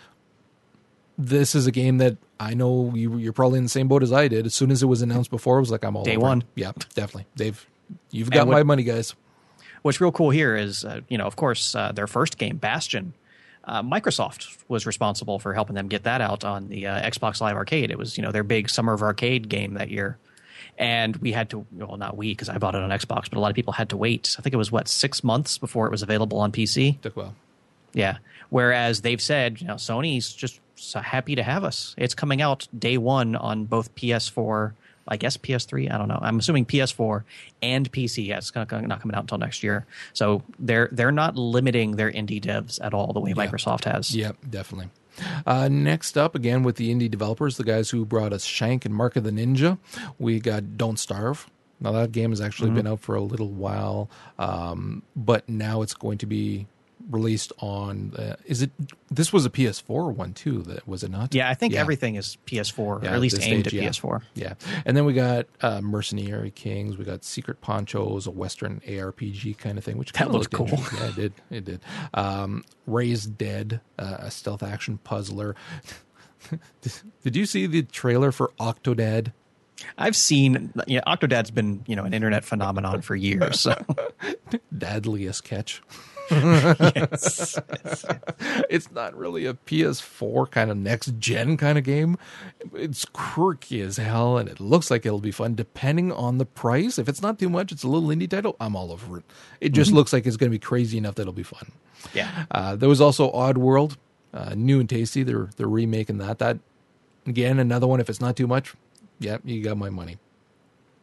This 1.18 1.55
is 1.55 1.65
a 1.65 1.72
game 1.72 1.97
that 1.97 2.18
I 2.39 2.53
know 2.53 2.91
you, 2.93 3.18
you're 3.18 3.34
probably 3.34 3.57
in 3.57 3.63
the 3.63 3.70
same 3.70 3.88
boat 3.88 4.03
as 4.03 4.13
I 4.13 4.28
did. 4.28 4.45
As 4.45 4.53
soon 4.53 4.70
as 4.70 4.84
it 4.84 4.86
was 4.86 5.01
announced 5.01 5.32
before, 5.32 5.57
I 5.57 5.59
was 5.59 5.72
like, 5.72 5.84
I'm 5.84 5.95
all 5.97 6.03
Day 6.03 6.15
over 6.18 6.28
one. 6.28 6.43
Yeah, 6.53 6.74
definitely. 6.93 7.26
They've 7.36 7.65
you've 8.11 8.30
got 8.30 8.45
what- 8.45 8.53
my 8.53 8.63
money, 8.63 8.84
guys. 8.84 9.15
What's 9.82 9.99
real 10.01 10.11
cool 10.11 10.30
here 10.32 10.55
is, 10.55 10.84
uh, 10.86 11.01
you 11.07 11.18
know, 11.18 11.26
of 11.26 11.36
course, 11.36 11.74
uh, 11.74 11.91
their 11.93 12.07
first 12.07 12.38
game, 12.38 12.57
Bastion, 12.57 13.13
uh, 13.68 13.84
Microsoft 13.84 14.57
was 14.70 14.86
responsible 14.86 15.39
for 15.39 15.53
helping 15.53 15.76
them 15.76 15.89
get 15.89 16.03
that 16.03 16.22
out 16.22 16.43
on 16.45 16.70
the 16.70 16.88
uh, 16.88 17.01
Xbox 17.01 17.41
Live 17.41 17.55
Arcade. 17.55 17.91
It 17.91 17.97
was, 17.97 18.18
you 18.18 18.24
know, 18.24 18.32
their 18.32 18.43
big 18.43 18.70
Summer 18.70 18.93
of 18.93 19.01
Arcade 19.01 19.49
game 19.49 19.74
that 19.74 19.89
year. 19.89 20.18
And 20.78 21.15
we 21.18 21.32
had 21.32 21.49
to, 21.49 21.65
well, 21.72 21.97
not 21.97 22.15
we, 22.15 22.32
because 22.32 22.49
I 22.49 22.57
bought 22.59 22.76
it 22.76 22.82
on 22.82 22.91
Xbox, 22.91 23.30
but 23.30 23.34
a 23.34 23.39
lot 23.39 23.49
of 23.49 23.55
people 23.55 23.74
had 23.74 23.89
to 23.89 23.97
wait. 23.97 24.36
I 24.39 24.41
think 24.41 24.53
it 24.53 24.57
was, 24.57 24.72
what, 24.72 24.88
six 24.88 25.24
months 25.24 25.57
before 25.57 25.86
it 25.86 25.91
was 25.91 26.01
available 26.01 26.39
on 26.39 26.51
PC? 26.51 27.01
Took 27.01 27.18
well. 27.18 27.36
Yeah. 27.93 28.18
Whereas 28.49 29.01
they've 29.01 29.22
said, 29.22 29.59
you 29.59 29.68
know, 29.68 29.76
Sony's 29.76 30.32
just 30.34 30.61
so 30.76 30.99
happy 30.99 31.36
to 31.36 31.43
have 31.43 31.63
us. 31.63 31.93
It's 31.97 32.13
coming 32.13 32.41
out 32.41 32.68
day 32.78 32.97
one 32.97 33.36
on 33.36 33.65
both 33.65 33.93
PS4, 33.95 34.74
I 35.08 35.18
guess 35.18 35.38
PS3. 35.38 35.91
I 35.91 35.97
don't 35.97 36.08
know. 36.08 36.20
I'm 36.22 36.39
assuming 36.39 36.66
PS4 36.66 37.24
and 37.62 37.91
PC. 37.91 38.28
Yeah, 38.28 38.38
it's 38.38 38.53
not 38.53 38.72
not 38.72 39.01
coming 39.01 39.16
out 39.16 39.22
until 39.22 39.38
next 39.38 39.64
year. 39.64 39.86
So 40.14 40.43
they're 40.60 40.89
they're 40.91 41.12
not 41.12 41.36
limiting 41.36 41.95
their 41.95 42.12
indie 42.12 42.41
devs 42.41 42.80
at 42.84 42.93
all 42.93 43.14
the 43.14 43.20
way 43.20 43.34
Microsoft 43.34 43.86
has. 43.86 44.16
Yep, 44.16 44.38
definitely. 44.49 44.89
Uh, 45.45 45.68
next 45.68 46.18
up, 46.18 46.36
again 46.36 46.64
with 46.64 46.76
the 46.76 46.93
indie 46.93 47.10
developers, 47.10 47.58
the 47.58 47.64
guys 47.64 47.89
who 47.89 48.05
brought 48.05 48.34
us 48.34 48.43
Shank 48.43 48.86
and 48.86 48.93
Mark 48.93 49.16
of 49.16 49.24
the 49.24 49.32
Ninja, 49.32 49.78
we 50.20 50.39
got 50.39 50.78
Don't 50.78 50.99
Starve. 50.99 51.49
Now 51.80 51.91
that 51.91 52.12
game 52.12 52.32
has 52.32 52.41
actually 52.41 52.72
been 52.72 52.88
out 52.88 52.99
for 52.99 53.16
a 53.16 53.22
little 53.22 53.49
while, 53.49 54.10
um, 54.39 55.03
but 55.16 55.47
now 55.47 55.84
it's 55.84 55.93
going 55.93 56.18
to 56.20 56.26
be 56.26 56.66
released 57.10 57.53
on. 57.60 58.14
Uh, 58.16 58.36
is 58.45 58.62
it? 58.62 58.72
This 59.10 59.32
was 59.32 59.45
a 59.45 59.49
PS4 59.49 60.14
one 60.14 60.34
too. 60.34 60.62
That 60.64 60.88
was 60.88 61.03
it 61.03 61.12
not? 61.12 61.34
Yeah, 61.34 61.49
I 61.49 61.53
think 61.53 61.74
everything 61.74 62.16
is 62.16 62.38
PS4, 62.45 62.80
or 62.80 63.05
at 63.05 63.20
least 63.20 63.41
aimed 63.41 63.66
stage, 63.66 63.68
at 63.68 63.74
yeah. 63.74 63.89
PS4. 63.89 64.22
Yeah, 64.36 64.53
and 64.86 64.95
then 64.95 65.05
we 65.05 65.14
got 65.14 65.47
uh, 65.62 65.82
Mercenary 65.82 66.51
Kings. 66.51 66.97
We 66.97 67.05
got 67.05 67.24
Secret 67.24 67.62
Ponchos, 67.62 68.28
a 68.28 68.32
Western 68.32 68.82
ARPG 68.88 69.58
kind 69.58 69.78
of 69.78 69.84
thing, 69.84 69.97
which 69.97 70.12
That 70.14 70.26
kinda 70.26 70.38
looked 70.38 70.53
looked 70.53 70.72
cool. 70.72 70.99
Yeah, 70.99 71.08
it 71.08 71.16
did. 71.16 71.34
It 71.49 71.66
did. 71.66 71.82
Um, 72.14 72.64
Ray's 72.86 73.26
the 73.26 73.47
Dead, 73.47 73.82
uh, 73.97 74.18
a 74.20 74.32
stealth 74.32 74.64
action 74.64 74.97
puzzler. 75.03 75.55
did 77.24 77.36
you 77.36 77.45
see 77.45 77.66
the 77.66 77.84
trailer 77.84 78.32
for 78.32 78.51
Octodad? 78.60 79.32
I've 79.97 80.16
seen, 80.16 80.74
yeah, 80.88 81.01
Octodad's 81.05 81.51
been, 81.51 81.84
you 81.88 81.95
know, 81.95 82.03
an 82.03 82.14
internet 82.14 82.43
phenomenon 82.43 83.01
for 83.01 83.16
years. 83.16 83.60
So. 83.60 83.76
Dadliest 84.76 85.43
catch. 85.43 85.82
Yes. 86.32 87.59
It's 88.69 88.91
not 88.91 89.15
really 89.15 89.45
a 89.45 89.53
PS4 89.53 90.49
kind 90.51 90.69
of 90.71 90.78
next 90.78 91.17
gen 91.19 91.57
kind 91.57 91.78
of 91.78 91.84
game. 91.84 92.17
It's 92.73 93.05
quirky 93.05 93.82
as 93.82 93.97
hell, 93.97 94.38
and 94.38 94.49
it 94.49 94.59
looks 94.59 94.91
like 94.91 95.05
it'll 95.05 95.19
be 95.19 95.32
fun 95.32 95.55
depending 95.55 96.11
on 96.11 96.38
the 96.38 96.45
price. 96.45 96.97
If 96.97 97.07
it's 97.09 97.21
not 97.21 97.39
too 97.39 97.49
much, 97.49 97.71
it's 97.71 97.84
a 97.84 97.88
little 97.88 98.09
indie 98.09 98.30
title. 98.30 98.55
I'm 98.59 98.75
all 98.75 98.91
over 98.91 99.17
it. 99.17 99.23
It 99.61 99.69
just 99.69 99.91
looks 99.91 100.13
like 100.13 100.25
it's 100.25 100.38
going 100.38 100.49
to 100.49 100.55
be 100.55 100.59
crazy 100.59 100.97
enough 100.97 101.15
that 101.15 101.23
it'll 101.23 101.34
be 101.34 101.43
fun. 101.43 101.71
Yeah. 102.13 102.45
Uh, 102.51 102.75
there 102.75 102.89
was 102.89 103.01
also 103.01 103.32
Oddworld, 103.32 103.97
uh, 104.34 104.53
new 104.55 104.80
and 104.80 104.89
tasty. 104.89 105.23
They're 105.23 105.49
they're 105.57 105.67
remaking 105.67 106.17
that. 106.19 106.39
That 106.39 106.59
again, 107.25 107.59
another 107.59 107.88
one. 107.88 107.99
If 107.99 108.09
it's 108.09 108.21
not 108.21 108.36
too 108.36 108.47
much, 108.47 108.73
yeah, 109.19 109.38
you 109.43 109.63
got 109.63 109.78
my 109.78 109.89
money. 109.89 110.17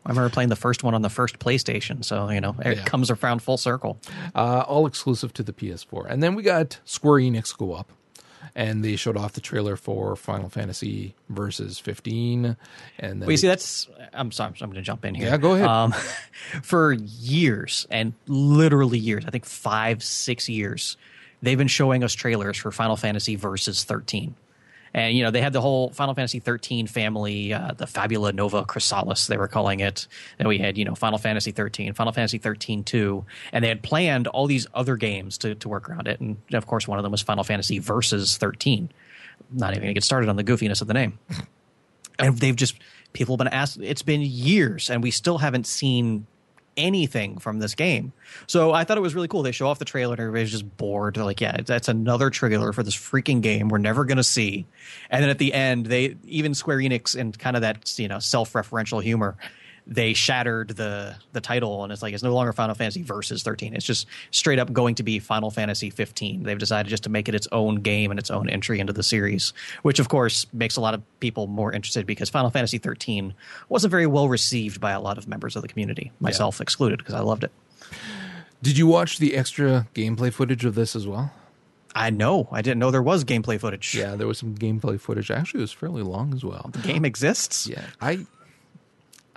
I 0.07 0.11
remember 0.11 0.29
playing 0.29 0.51
the 0.51 0.57
first 0.57 0.83
one 0.85 0.95
on 0.95 1.03
the 1.03 1.09
first 1.11 1.39
PlayStation. 1.39 2.05
So, 2.05 2.29
you 2.29 2.41
know, 2.41 2.55
it 2.65 2.77
Yeah. 2.79 2.85
comes 2.85 3.11
around 3.11 3.41
full 3.43 3.57
circle. 3.57 3.99
Uh, 4.35 4.65
all 4.67 4.87
exclusive 4.87 5.33
to 5.35 5.43
the 5.43 5.53
PS4. 5.53 6.07
And 6.09 6.23
then 6.23 6.35
we 6.35 6.43
got 6.43 6.79
Square 6.85 7.21
Enix 7.23 7.57
go 7.57 7.73
up, 7.73 7.91
and 8.55 8.85
they 8.85 8.97
showed 8.97 9.17
off 9.17 9.33
the 9.33 9.41
trailer 9.41 9.77
for 9.77 10.15
Final 10.15 10.49
Fantasy 10.51 11.15
Versus 11.31 11.79
15. 11.79 12.45
And 12.45 12.57
then 12.99 13.21
Well, 13.21 13.31
you 13.31 13.37
see, 13.39 13.47
that's. 13.47 13.89
I'm 14.13 14.31
sorry, 14.31 14.53
I'm 14.61 14.69
going 14.71 14.75
to 14.75 14.83
jump 14.83 15.05
in 15.07 15.15
here. 15.15 15.27
Yeah, 15.29 15.39
go 15.39 15.55
ahead. 15.55 15.67
Um, 15.67 15.93
for 16.63 16.93
years, 16.93 17.87
and 17.91 18.13
literally 18.27 18.99
years, 18.99 19.25
I 19.27 19.31
think 19.31 19.45
five, 19.47 20.03
six 20.03 20.49
years, 20.49 20.97
they've 21.43 21.59
been 21.59 21.67
showing 21.67 22.05
us 22.05 22.13
trailers 22.13 22.57
for 22.59 22.71
Final 22.71 22.97
Fantasy 22.97 23.37
Versus 23.37 23.85
13. 23.85 24.35
And, 24.95 25.17
you 25.17 25.25
know, 25.25 25.31
they 25.31 25.41
had 25.41 25.53
the 25.53 25.61
whole 25.61 25.91
Final 25.91 26.15
Fantasy 26.15 26.39
13 26.39 26.87
family, 26.87 27.53
uh, 27.53 27.73
the 27.77 27.87
Fabula 27.87 28.33
Nova 28.33 28.65
Crystallis, 28.65 29.27
they 29.27 29.37
were 29.37 29.49
calling 29.49 29.81
it. 29.81 30.07
And 30.39 30.49
we 30.49 30.59
had, 30.59 30.79
you 30.79 30.85
know, 30.85 30.95
Final 30.95 31.19
Fantasy 31.19 31.51
13, 31.51 31.93
Final 31.95 32.13
Fantasy 32.13 32.39
13 32.39 32.85
2. 32.85 33.25
And 33.53 33.65
they 33.65 33.69
had 33.69 33.83
planned 33.83 34.29
all 34.29 34.47
these 34.47 34.67
other 34.73 34.97
games 34.97 35.37
to, 35.39 35.55
to 35.57 35.69
work 35.69 35.91
around 35.91 36.07
it. 36.07 36.21
And, 36.21 36.37
of 36.53 36.67
course, 36.67 36.87
one 36.87 36.99
of 36.99 37.03
them 37.03 37.13
was 37.13 37.23
Final 37.23 37.45
Fantasy 37.45 37.81
Versus 37.81 38.37
13. 38.37 38.91
Not 39.53 39.73
even 39.73 39.83
going 39.83 39.91
to 39.91 39.95
get 39.95 40.05
started 40.05 40.31
on 40.31 40.37
the 40.37 40.45
goofiness 40.45 40.81
of 40.81 40.87
the 40.87 40.95
name 40.95 41.19
and 42.19 42.39
they've 42.39 42.57
just 42.57 42.77
people 43.13 43.35
have 43.35 43.39
been 43.39 43.53
asked 43.53 43.79
it's 43.81 44.03
been 44.03 44.21
years 44.21 44.91
and 44.91 45.03
we 45.03 45.11
still 45.11 45.39
haven't 45.39 45.67
seen 45.67 46.27
anything 46.77 47.39
from 47.39 47.59
this 47.59 47.75
game. 47.75 48.13
So 48.47 48.73
i 48.73 48.85
thought 48.85 48.99
it 48.99 49.03
was 49.03 49.15
really 49.15 49.29
cool. 49.29 49.43
They 49.43 49.53
show 49.53 49.69
off 49.69 49.79
the 49.79 49.85
trailer 49.85 50.15
and 50.15 50.21
everybody's 50.21 50.51
just 50.51 50.77
bored. 50.77 51.15
They're 51.15 51.25
like 51.25 51.41
yeah 51.41 51.59
that's 51.65 51.89
another 51.89 52.31
trailer 52.31 52.73
for 52.73 52.83
this 52.83 52.97
freaking 52.97 53.41
game 53.41 53.69
we're 53.69 53.79
never 53.79 54.05
going 54.05 54.19
to 54.19 54.25
see. 54.25 54.67
And 55.11 55.23
then 55.23 55.31
at 55.31 55.39
the 55.39 55.53
end 55.53 55.87
they 55.87 56.17
even 56.25 56.55
square 56.55 56.79
enix 56.79 57.19
and 57.19 57.39
kind 57.39 57.57
of 57.57 57.63
that 57.63 57.99
you 57.99 58.09
know 58.09 58.19
self-referential 58.19 59.03
humor 59.03 59.37
they 59.87 60.15
shattered 60.15 60.71
the 60.71 61.15
the 61.33 61.41
title 61.41 61.85
and 61.85 61.93
it's 61.93 62.03
like 62.03 62.15
it's 62.15 62.23
no 62.23 62.33
longer 62.33 62.53
Final 62.53 62.75
Fantasy 62.75 63.03
versus 63.03 63.43
13. 63.43 63.75
It's 63.75 63.85
just 63.85 64.07
straight 64.31 64.59
up 64.59 64.73
going 64.73 64.95
to 64.97 65.03
be 65.03 65.19
Final 65.19 65.51
Fantasy 65.51 65.91
15. 65.91 66.43
They've 66.43 66.59
decided 66.59 66.89
just 66.89 67.03
to 67.05 67.11
make 67.11 67.29
it 67.29 67.35
its 67.35 67.47
own 67.53 67.77
game 67.77 68.11
and 68.11 68.19
its 68.19 68.31
own 68.31 68.49
entry 68.49 68.81
into 68.81 68.93
the 68.93 69.03
series, 69.03 69.53
which 69.83 69.99
of 69.99 70.09
course 70.09 70.47
makes 70.53 70.77
a 70.77 70.81
lot 70.81 70.95
of 70.95 71.03
people 71.21 71.47
more 71.47 71.73
interested 71.73 72.07
because 72.07 72.31
Final 72.31 72.51
Fantasy 72.51 72.79
13 72.79 73.35
wasn't 73.69 73.91
very 73.91 74.07
well 74.07 74.29
received 74.29 74.81
by 74.81 74.93
a 74.93 75.01
lot 75.01 75.19
of 75.19 75.29
members 75.29 75.57
of 75.57 75.63
the 75.63 75.69
community, 75.69 76.13
myself 76.21 76.59
yeah. 76.59 76.63
excluded, 76.63 76.99
because 76.99 77.15
I 77.15 77.21
loved 77.21 77.45
it. 77.45 77.53
Did 78.63 78.79
you 78.79 78.87
watch 78.87 79.19
the 79.19 79.35
extra 79.37 79.87
gameplay 79.95 80.33
footage 80.33 80.65
of 80.65 80.75
this 80.75 80.97
as 80.97 81.07
well? 81.07 81.33
I 81.95 82.11
know. 82.11 82.49
I 82.51 82.63
didn't 82.63 82.81
know 82.81 82.91
there 82.91 83.03
was 83.03 83.25
gameplay 83.25 83.61
footage. 83.61 83.95
Yeah, 83.95 84.17
there 84.17 84.27
was 84.27 84.39
some 84.39 84.57
gameplay 84.57 84.99
footage. 84.99 85.31
Actually, 85.31 85.61
it 85.61 85.65
was 85.65 85.73
fairly 85.73 86.03
long 86.03 86.35
as 86.35 86.43
well. 86.43 86.71
The 86.73 86.81
game 86.81 87.05
exists. 87.05 87.67
Yeah, 87.67 87.85
I 88.01 88.27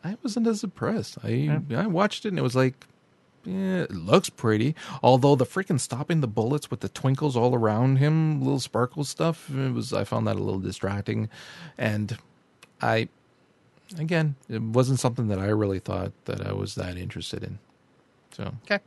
I 0.07 0.17
wasn't 0.23 0.47
as 0.47 0.63
impressed. 0.63 1.17
I 1.23 1.29
yeah. 1.29 1.59
I 1.81 1.87
watched 1.87 2.25
it 2.25 2.29
and 2.29 2.39
it 2.39 2.43
was 2.43 2.55
like, 2.55 2.85
yeah, 3.43 3.83
it 3.83 3.91
looks 3.91 4.29
pretty. 4.29 4.73
Although 5.03 5.35
the 5.35 5.45
freaking 5.45 5.79
stopping 5.79 6.21
the 6.21 6.27
bullets 6.27 6.71
with 6.71 6.79
the 6.79 6.89
twinkles 6.89 7.35
all 7.35 7.53
around 7.53 7.97
him, 7.97 8.41
little 8.41 8.59
sparkle 8.59 9.03
stuff, 9.03 9.49
it 9.49 9.73
was 9.73 9.91
I 9.91 10.05
found 10.05 10.27
that 10.27 10.37
a 10.37 10.43
little 10.43 10.59
distracting, 10.59 11.29
and 11.77 12.17
I 12.81 13.09
again, 13.97 14.35
it 14.49 14.61
wasn't 14.61 14.99
something 14.99 15.27
that 15.27 15.39
I 15.39 15.47
really 15.47 15.79
thought 15.79 16.13
that 16.25 16.45
I 16.45 16.53
was 16.53 16.75
that 16.75 16.97
interested 16.97 17.43
in. 17.43 17.59
So 18.31 18.53
okay, 18.63 18.79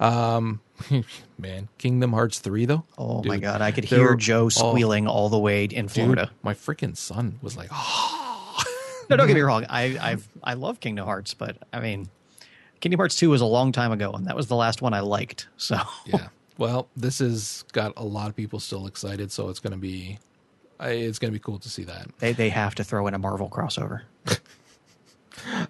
um, 0.00 0.60
man, 1.38 1.68
Kingdom 1.78 2.12
Hearts 2.12 2.40
three 2.40 2.66
though. 2.66 2.84
Oh 2.98 3.22
dude, 3.22 3.30
my 3.30 3.38
god, 3.38 3.62
I 3.62 3.70
could 3.70 3.84
hear 3.84 4.16
Joe 4.16 4.48
squealing 4.48 5.06
all 5.06 5.28
the 5.28 5.38
way 5.38 5.64
in 5.64 5.88
Florida. 5.88 6.26
Dude, 6.26 6.44
my 6.44 6.54
freaking 6.54 6.96
son 6.96 7.38
was 7.42 7.56
like, 7.56 7.68
oh 7.70 8.23
no, 9.10 9.16
don't 9.16 9.26
get 9.26 9.34
me 9.34 9.40
wrong. 9.40 9.66
I 9.68 9.98
I've 10.00 10.28
I 10.42 10.54
love 10.54 10.80
Kingdom 10.80 11.04
Hearts, 11.04 11.34
but 11.34 11.56
I 11.72 11.80
mean, 11.80 12.08
Kingdom 12.80 12.98
Hearts 12.98 13.16
two 13.16 13.30
was 13.30 13.40
a 13.40 13.46
long 13.46 13.72
time 13.72 13.92
ago, 13.92 14.12
and 14.12 14.26
that 14.26 14.36
was 14.36 14.46
the 14.46 14.56
last 14.56 14.82
one 14.82 14.94
I 14.94 15.00
liked. 15.00 15.48
So 15.56 15.78
yeah. 16.06 16.28
Well, 16.56 16.88
this 16.96 17.18
has 17.18 17.64
got 17.72 17.94
a 17.96 18.04
lot 18.04 18.28
of 18.28 18.36
people 18.36 18.60
still 18.60 18.86
excited, 18.86 19.32
so 19.32 19.48
it's 19.48 19.58
going 19.58 19.72
to 19.72 19.78
be 19.78 20.18
it's 20.80 21.18
going 21.18 21.32
to 21.32 21.38
be 21.38 21.42
cool 21.42 21.58
to 21.58 21.68
see 21.68 21.84
that. 21.84 22.06
They 22.18 22.32
they 22.32 22.48
have 22.50 22.74
to 22.76 22.84
throw 22.84 23.06
in 23.06 23.14
a 23.14 23.18
Marvel 23.18 23.48
crossover. 23.48 24.02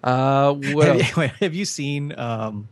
uh, 0.03 0.55
well, 0.73 0.99
have, 0.99 1.17
you, 1.17 1.29
have 1.39 1.53
you 1.53 1.65
seen? 1.65 2.17
Um, 2.17 2.69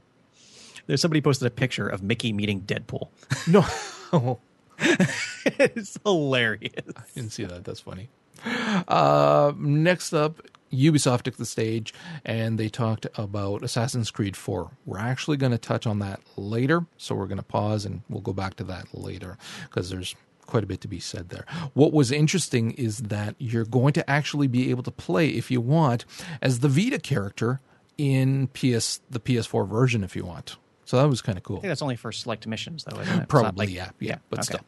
there's 0.86 1.02
somebody 1.02 1.22
posted 1.22 1.48
a 1.48 1.52
picture 1.52 1.88
of 1.88 2.04
Mickey 2.04 2.34
meeting 2.34 2.62
Deadpool. 2.62 3.08
No, 3.48 4.40
it's 4.80 5.98
hilarious. 6.04 6.84
I 6.96 7.04
didn't 7.16 7.32
see 7.32 7.46
that. 7.46 7.64
That's 7.64 7.80
funny. 7.80 8.10
Uh, 8.46 9.54
next 9.58 10.14
up, 10.14 10.42
Ubisoft 10.74 11.24
took 11.24 11.38
the 11.38 11.46
stage 11.46 11.94
and 12.26 12.58
they 12.58 12.70
talked 12.70 13.08
about 13.16 13.64
Assassin's 13.64 14.12
Creed 14.12 14.36
4. 14.36 14.72
We're 14.86 14.98
actually 14.98 15.38
going 15.38 15.52
to 15.52 15.58
touch 15.58 15.86
on 15.86 16.00
that 16.00 16.22
later, 16.36 16.86
so 16.98 17.16
we're 17.16 17.28
going 17.28 17.38
to 17.38 17.44
pause 17.44 17.86
and 17.86 18.02
we'll 18.10 18.22
go 18.22 18.34
back 18.34 18.56
to 18.56 18.64
that 18.66 18.94
later 18.94 19.38
because 19.64 19.90
there's 19.90 20.16
quite 20.46 20.64
a 20.64 20.68
bit 20.68 20.82
to 20.82 20.88
be 20.88 21.00
said 21.00 21.30
there. 21.30 21.46
What 21.74 21.94
was 21.94 22.12
interesting 22.12 22.72
is 22.72 22.98
that 23.00 23.36
you're 23.38 23.66
going 23.66 23.94
to 23.94 24.10
actually 24.10 24.48
be 24.48 24.70
able 24.70 24.84
to 24.84 24.92
play 24.92 25.30
if 25.30 25.50
you 25.50 25.62
want 25.62 26.06
as 26.42 26.60
the 26.60 26.68
Vita 26.68 27.00
character 27.00 27.62
in 27.98 28.48
PS 28.48 29.02
the 29.10 29.20
PS4 29.20 29.68
version 29.68 30.04
if 30.04 30.16
you 30.16 30.26
want. 30.26 30.58
So 30.86 30.98
that 30.98 31.08
was 31.08 31.22
kind 31.22 31.38
of 31.38 31.44
cool. 31.44 31.58
I 31.58 31.62
think 31.62 31.72
that's 31.72 31.82
only 31.82 31.96
for 31.96 32.12
select 32.12 32.46
missions, 32.48 32.84
though, 32.84 33.00
isn't 33.00 33.22
it? 33.22 33.30
Probably, 33.30 33.68
like, 33.68 33.76
yeah, 33.76 33.90
yeah, 34.00 34.10
yeah, 34.10 34.18
but 34.30 34.40
okay. 34.40 34.44
still. 34.44 34.60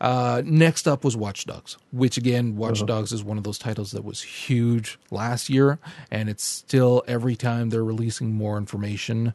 Uh, 0.00 0.42
next 0.44 0.88
up 0.88 1.04
was 1.04 1.16
Watch 1.16 1.44
Dogs, 1.44 1.76
which 1.92 2.16
again, 2.16 2.56
Watch 2.56 2.78
uh-huh. 2.78 2.86
Dogs 2.86 3.12
is 3.12 3.22
one 3.22 3.36
of 3.36 3.44
those 3.44 3.58
titles 3.58 3.90
that 3.92 4.04
was 4.04 4.22
huge 4.22 4.98
last 5.10 5.50
year, 5.50 5.78
and 6.10 6.28
it's 6.28 6.44
still 6.44 7.02
every 7.06 7.36
time 7.36 7.70
they're 7.70 7.84
releasing 7.84 8.32
more 8.32 8.56
information, 8.56 9.34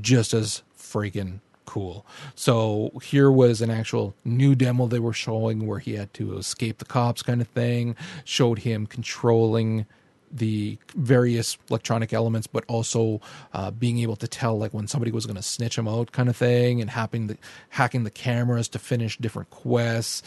just 0.00 0.34
as 0.34 0.62
freaking 0.76 1.40
cool. 1.66 2.04
So 2.34 2.90
here 3.00 3.30
was 3.30 3.60
an 3.60 3.70
actual 3.70 4.14
new 4.24 4.56
demo 4.56 4.88
they 4.88 4.98
were 4.98 5.12
showing 5.12 5.68
where 5.68 5.78
he 5.78 5.94
had 5.94 6.12
to 6.14 6.36
escape 6.36 6.78
the 6.78 6.84
cops, 6.84 7.22
kind 7.22 7.40
of 7.40 7.46
thing. 7.46 7.94
Showed 8.24 8.60
him 8.60 8.86
controlling 8.86 9.86
the 10.30 10.78
various 10.94 11.58
electronic 11.68 12.12
elements, 12.12 12.46
but 12.46 12.64
also 12.68 13.20
uh, 13.52 13.70
being 13.70 13.98
able 13.98 14.16
to 14.16 14.28
tell 14.28 14.58
like 14.58 14.72
when 14.72 14.86
somebody 14.86 15.10
was 15.10 15.26
going 15.26 15.36
to 15.36 15.42
snitch 15.42 15.76
them 15.76 15.88
out, 15.88 16.12
kind 16.12 16.28
of 16.28 16.36
thing, 16.36 16.80
and 16.80 16.90
hacking 16.90 17.26
the 17.26 17.36
hacking 17.70 18.04
the 18.04 18.10
cameras 18.10 18.68
to 18.68 18.78
finish 18.78 19.18
different 19.18 19.50
quests. 19.50 20.22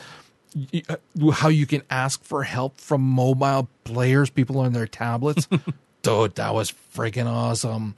Uh, 0.88 0.98
how 1.32 1.48
you 1.48 1.66
can 1.66 1.82
ask 1.90 2.24
for 2.24 2.44
help 2.44 2.78
from 2.78 3.02
mobile 3.02 3.68
players, 3.86 4.30
people 4.30 4.60
on 4.60 4.74
their 4.74 4.88
tablets. 4.88 5.48
Dude, 6.04 6.36
that 6.36 6.54
was 6.54 6.74
freaking 6.96 7.26
awesome. 7.26 7.96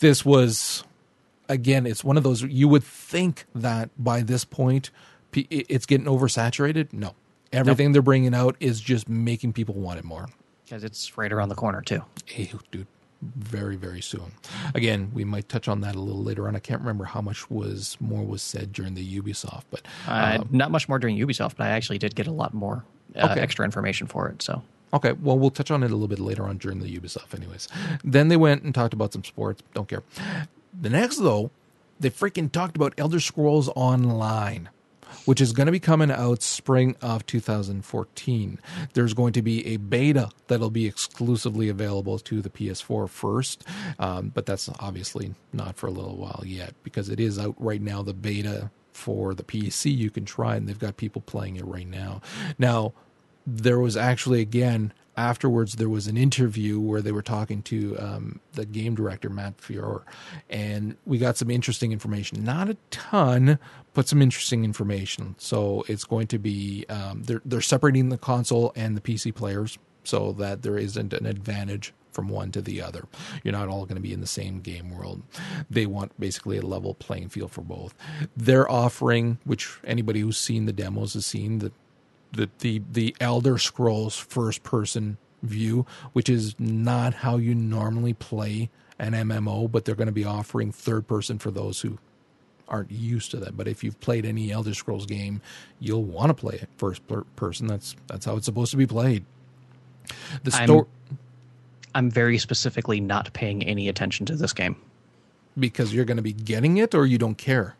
This 0.00 0.24
was 0.24 0.84
again, 1.48 1.86
it's 1.86 2.04
one 2.04 2.16
of 2.16 2.22
those 2.22 2.42
you 2.42 2.68
would 2.68 2.84
think 2.84 3.44
that 3.54 3.90
by 3.98 4.22
this 4.22 4.44
point 4.44 4.90
it's 5.32 5.84
getting 5.84 6.06
oversaturated. 6.06 6.92
No, 6.92 7.14
everything 7.52 7.88
nope. 7.88 7.92
they're 7.94 8.02
bringing 8.02 8.34
out 8.34 8.56
is 8.60 8.80
just 8.80 9.08
making 9.08 9.52
people 9.52 9.74
want 9.74 9.98
it 9.98 10.04
more 10.04 10.28
because 10.68 10.84
it's 10.84 11.16
right 11.16 11.32
around 11.32 11.48
the 11.48 11.54
corner 11.54 11.80
too. 11.80 12.02
Hey, 12.26 12.52
dude, 12.70 12.86
very 13.22 13.76
very 13.76 14.00
soon. 14.00 14.32
Again, 14.74 15.10
we 15.14 15.24
might 15.24 15.48
touch 15.48 15.68
on 15.68 15.80
that 15.80 15.94
a 15.94 16.00
little 16.00 16.22
later 16.22 16.48
on. 16.48 16.56
I 16.56 16.60
can't 16.60 16.80
remember 16.80 17.04
how 17.04 17.20
much 17.20 17.50
was 17.50 17.96
more 18.00 18.24
was 18.24 18.42
said 18.42 18.72
during 18.72 18.94
the 18.94 19.20
Ubisoft, 19.20 19.64
but 19.70 19.82
uh, 20.06 20.10
uh, 20.10 20.44
not 20.50 20.70
much 20.70 20.88
more 20.88 20.98
during 20.98 21.16
Ubisoft. 21.18 21.56
But 21.56 21.66
I 21.66 21.70
actually 21.70 21.98
did 21.98 22.14
get 22.14 22.26
a 22.26 22.32
lot 22.32 22.54
more 22.54 22.84
uh, 23.16 23.28
okay. 23.30 23.40
extra 23.40 23.64
information 23.64 24.06
for 24.06 24.28
it. 24.28 24.42
So 24.42 24.62
Okay, 24.92 25.12
well, 25.12 25.38
we'll 25.38 25.50
touch 25.50 25.70
on 25.70 25.82
it 25.82 25.90
a 25.90 25.94
little 25.94 26.08
bit 26.08 26.18
later 26.18 26.44
on 26.44 26.56
during 26.56 26.80
the 26.80 26.98
Ubisoft, 26.98 27.34
anyways. 27.34 27.68
Then 28.02 28.28
they 28.28 28.36
went 28.36 28.62
and 28.62 28.74
talked 28.74 28.94
about 28.94 29.12
some 29.12 29.22
sports. 29.22 29.62
Don't 29.74 29.88
care. 29.88 30.02
The 30.80 30.88
next, 30.88 31.18
though, 31.18 31.50
they 32.00 32.10
freaking 32.10 32.50
talked 32.50 32.74
about 32.74 32.94
Elder 32.96 33.20
Scrolls 33.20 33.68
Online 33.74 34.70
which 35.28 35.42
is 35.42 35.52
going 35.52 35.66
to 35.66 35.72
be 35.72 35.78
coming 35.78 36.10
out 36.10 36.40
spring 36.40 36.96
of 37.02 37.26
2014. 37.26 38.58
There's 38.94 39.12
going 39.12 39.34
to 39.34 39.42
be 39.42 39.66
a 39.66 39.76
beta 39.76 40.30
that'll 40.46 40.70
be 40.70 40.86
exclusively 40.86 41.68
available 41.68 42.18
to 42.20 42.40
the 42.40 42.48
PS4 42.48 43.10
first, 43.10 43.62
um, 43.98 44.30
but 44.30 44.46
that's 44.46 44.70
obviously 44.80 45.34
not 45.52 45.76
for 45.76 45.86
a 45.86 45.90
little 45.90 46.16
while 46.16 46.42
yet 46.46 46.72
because 46.82 47.10
it 47.10 47.20
is 47.20 47.38
out 47.38 47.54
right 47.58 47.82
now. 47.82 48.02
The 48.02 48.14
beta 48.14 48.70
for 48.94 49.34
the 49.34 49.42
PC 49.42 49.94
you 49.94 50.08
can 50.08 50.24
try, 50.24 50.56
and 50.56 50.66
they've 50.66 50.78
got 50.78 50.96
people 50.96 51.20
playing 51.20 51.56
it 51.56 51.66
right 51.66 51.86
now. 51.86 52.22
Now, 52.58 52.94
there 53.46 53.80
was 53.80 53.98
actually 53.98 54.40
again 54.40 54.94
afterwards 55.18 55.76
there 55.76 55.88
was 55.88 56.06
an 56.06 56.16
interview 56.16 56.78
where 56.78 57.02
they 57.02 57.12
were 57.12 57.22
talking 57.22 57.60
to 57.62 57.98
um, 57.98 58.40
the 58.52 58.64
game 58.64 58.94
director 58.94 59.28
Matt 59.28 59.58
Firor, 59.58 60.02
and 60.48 60.96
we 61.04 61.18
got 61.18 61.36
some 61.36 61.50
interesting 61.50 61.92
information. 61.92 62.44
Not 62.44 62.70
a 62.70 62.76
ton, 62.90 63.58
but 63.94 64.08
some 64.08 64.22
interesting 64.22 64.64
information. 64.64 65.34
So 65.38 65.84
it's 65.88 66.04
going 66.04 66.28
to 66.28 66.38
be 66.38 66.86
um, 66.88 67.24
they're 67.24 67.42
they're 67.44 67.60
separating 67.60 68.08
the 68.08 68.18
console 68.18 68.72
and 68.76 68.96
the 68.96 69.00
PC 69.00 69.34
players 69.34 69.76
so 70.04 70.32
that 70.32 70.62
there 70.62 70.78
isn't 70.78 71.12
an 71.12 71.26
advantage 71.26 71.92
from 72.12 72.28
one 72.28 72.50
to 72.52 72.62
the 72.62 72.80
other. 72.80 73.04
You're 73.44 73.52
not 73.52 73.68
all 73.68 73.84
going 73.84 73.96
to 73.96 74.02
be 74.02 74.12
in 74.12 74.20
the 74.20 74.26
same 74.26 74.60
game 74.60 74.90
world. 74.90 75.22
They 75.68 75.86
want 75.86 76.18
basically 76.18 76.58
a 76.58 76.62
level 76.62 76.94
playing 76.94 77.28
field 77.28 77.52
for 77.52 77.60
both. 77.60 77.94
They're 78.36 78.70
offering, 78.70 79.38
which 79.44 79.78
anybody 79.84 80.20
who's 80.20 80.38
seen 80.38 80.64
the 80.64 80.72
demos 80.72 81.14
has 81.14 81.26
seen, 81.26 81.58
the 81.58 81.72
the 82.32 82.48
the, 82.60 82.82
the 82.90 83.16
Elder 83.20 83.58
Scrolls 83.58 84.16
first 84.16 84.62
person 84.62 85.18
view, 85.42 85.86
which 86.12 86.28
is 86.28 86.54
not 86.58 87.14
how 87.14 87.36
you 87.36 87.54
normally 87.54 88.14
play 88.14 88.70
an 88.98 89.12
MMO, 89.12 89.70
but 89.70 89.84
they're 89.84 89.94
going 89.94 90.06
to 90.06 90.12
be 90.12 90.24
offering 90.24 90.72
third 90.72 91.06
person 91.06 91.38
for 91.38 91.50
those 91.50 91.80
who 91.80 91.98
aren't 92.68 92.90
used 92.90 93.30
to 93.30 93.38
that. 93.38 93.56
But 93.56 93.68
if 93.68 93.82
you've 93.82 93.98
played 94.00 94.26
any 94.26 94.50
Elder 94.50 94.74
Scrolls 94.74 95.06
game, 95.06 95.40
you'll 95.78 96.04
want 96.04 96.30
to 96.30 96.34
play 96.34 96.56
it 96.56 96.68
first 96.76 97.02
person. 97.36 97.66
That's 97.66 97.96
that's 98.06 98.24
how 98.26 98.36
it's 98.36 98.46
supposed 98.46 98.70
to 98.72 98.76
be 98.76 98.86
played. 98.86 99.24
The 100.42 100.50
story. 100.50 100.86
I'm, 101.10 101.18
I'm 101.94 102.10
very 102.10 102.38
specifically 102.38 103.00
not 103.00 103.32
paying 103.32 103.64
any 103.64 103.88
attention 103.88 104.26
to 104.26 104.36
this 104.36 104.52
game 104.52 104.76
because 105.58 105.92
you're 105.92 106.04
going 106.04 106.18
to 106.18 106.22
be 106.22 106.32
getting 106.32 106.76
it, 106.76 106.94
or 106.94 107.06
you 107.06 107.18
don't 107.18 107.36
care 107.38 107.76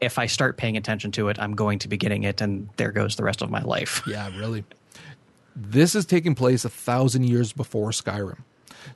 if 0.00 0.18
I 0.18 0.26
start 0.26 0.56
paying 0.56 0.76
attention 0.76 1.12
to 1.12 1.28
it, 1.28 1.38
I'm 1.38 1.54
going 1.54 1.78
to 1.80 1.88
be 1.88 1.96
getting 1.96 2.22
it, 2.22 2.40
and 2.40 2.68
there 2.76 2.92
goes 2.92 3.16
the 3.16 3.24
rest 3.24 3.42
of 3.42 3.50
my 3.50 3.62
life. 3.62 4.02
Yeah, 4.10 4.36
really. 4.36 4.64
This 5.54 5.94
is 5.94 6.04
taking 6.04 6.34
place 6.34 6.64
a 6.64 6.68
thousand 6.68 7.24
years 7.24 7.52
before 7.52 7.90
Skyrim. 7.90 8.38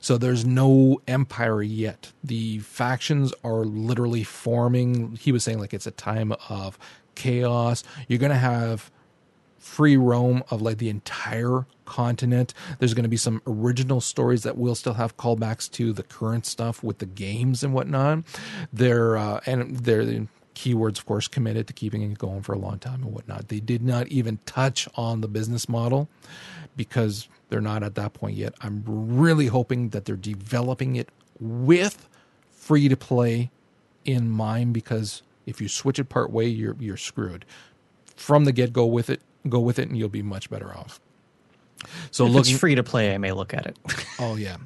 So 0.01 0.17
there's 0.17 0.45
no 0.45 0.99
empire 1.07 1.61
yet. 1.61 2.11
The 2.23 2.59
factions 2.59 3.33
are 3.43 3.63
literally 3.63 4.23
forming. 4.23 5.15
He 5.15 5.31
was 5.31 5.43
saying 5.43 5.59
like 5.59 5.73
it's 5.73 5.87
a 5.87 5.91
time 5.91 6.33
of 6.49 6.77
chaos. 7.13 7.83
You're 8.07 8.19
going 8.19 8.31
to 8.31 8.37
have 8.37 8.91
free 9.57 9.97
roam 9.97 10.43
of 10.49 10.61
like 10.61 10.77
the 10.77 10.89
entire 10.89 11.65
continent. 11.85 12.53
There's 12.79 12.93
going 12.93 13.03
to 13.03 13.09
be 13.09 13.17
some 13.17 13.41
original 13.47 14.01
stories 14.01 14.43
that 14.43 14.57
will 14.57 14.75
still 14.75 14.93
have 14.93 15.17
callbacks 15.17 15.71
to 15.71 15.93
the 15.93 16.03
current 16.03 16.45
stuff 16.45 16.83
with 16.83 16.99
the 16.99 17.05
games 17.05 17.63
and 17.63 17.73
whatnot. 17.73 18.23
There 18.73 19.17
uh, 19.17 19.39
and 19.45 19.77
there 19.77 20.27
Keywords, 20.55 20.97
of 20.97 21.05
course, 21.05 21.27
committed 21.27 21.67
to 21.67 21.73
keeping 21.73 22.01
it 22.01 22.17
going 22.17 22.41
for 22.41 22.53
a 22.53 22.57
long 22.57 22.79
time 22.79 23.03
and 23.03 23.13
whatnot. 23.13 23.49
They 23.49 23.59
did 23.59 23.83
not 23.83 24.07
even 24.07 24.39
touch 24.45 24.87
on 24.95 25.21
the 25.21 25.27
business 25.27 25.69
model 25.69 26.09
because 26.75 27.27
they're 27.49 27.61
not 27.61 27.83
at 27.83 27.95
that 27.95 28.13
point 28.13 28.35
yet. 28.35 28.53
I'm 28.61 28.83
really 28.85 29.47
hoping 29.47 29.89
that 29.89 30.05
they're 30.05 30.15
developing 30.15 30.95
it 30.95 31.09
with 31.39 32.07
free 32.51 32.87
to 32.89 32.97
play 32.97 33.51
in 34.05 34.29
mind 34.29 34.73
because 34.73 35.21
if 35.45 35.61
you 35.61 35.67
switch 35.67 35.99
it 35.99 36.05
part 36.05 36.31
way, 36.31 36.47
you're 36.47 36.75
you're 36.79 36.97
screwed. 36.97 37.45
From 38.15 38.45
the 38.45 38.51
get 38.51 38.73
go 38.73 38.85
with 38.85 39.09
it, 39.09 39.21
go 39.47 39.59
with 39.59 39.77
it, 39.77 39.89
and 39.89 39.97
you'll 39.97 40.09
be 40.09 40.23
much 40.23 40.49
better 40.49 40.75
off. 40.75 40.99
So 42.11 42.25
if 42.25 42.31
looking, 42.31 42.51
it's 42.51 42.59
free 42.59 42.75
to 42.75 42.83
play, 42.83 43.13
I 43.13 43.17
may 43.17 43.31
look 43.31 43.53
at 43.53 43.65
it. 43.65 43.77
oh 44.19 44.35
yeah, 44.35 44.57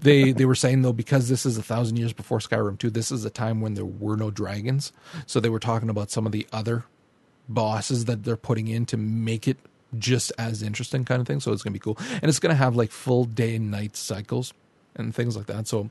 they 0.00 0.32
they 0.32 0.44
were 0.44 0.54
saying 0.54 0.82
though 0.82 0.92
because 0.92 1.28
this 1.28 1.46
is 1.46 1.58
a 1.58 1.62
thousand 1.62 1.96
years 1.96 2.12
before 2.12 2.38
Skyrim 2.38 2.78
two, 2.78 2.90
this 2.90 3.10
is 3.10 3.24
a 3.24 3.30
time 3.30 3.60
when 3.60 3.74
there 3.74 3.84
were 3.84 4.16
no 4.16 4.30
dragons. 4.30 4.92
So 5.26 5.40
they 5.40 5.48
were 5.48 5.58
talking 5.58 5.88
about 5.88 6.10
some 6.10 6.26
of 6.26 6.32
the 6.32 6.46
other 6.52 6.84
bosses 7.48 8.04
that 8.06 8.24
they're 8.24 8.36
putting 8.36 8.68
in 8.68 8.86
to 8.86 8.96
make 8.96 9.48
it 9.48 9.58
just 9.98 10.32
as 10.38 10.62
interesting 10.62 11.04
kind 11.04 11.20
of 11.20 11.26
thing. 11.26 11.40
So 11.40 11.52
it's 11.52 11.62
gonna 11.62 11.72
be 11.72 11.78
cool, 11.78 11.98
and 12.10 12.24
it's 12.24 12.38
gonna 12.38 12.54
have 12.54 12.76
like 12.76 12.90
full 12.90 13.24
day 13.24 13.56
and 13.56 13.70
night 13.70 13.96
cycles 13.96 14.52
and 14.94 15.14
things 15.14 15.36
like 15.36 15.46
that. 15.46 15.66
So 15.66 15.90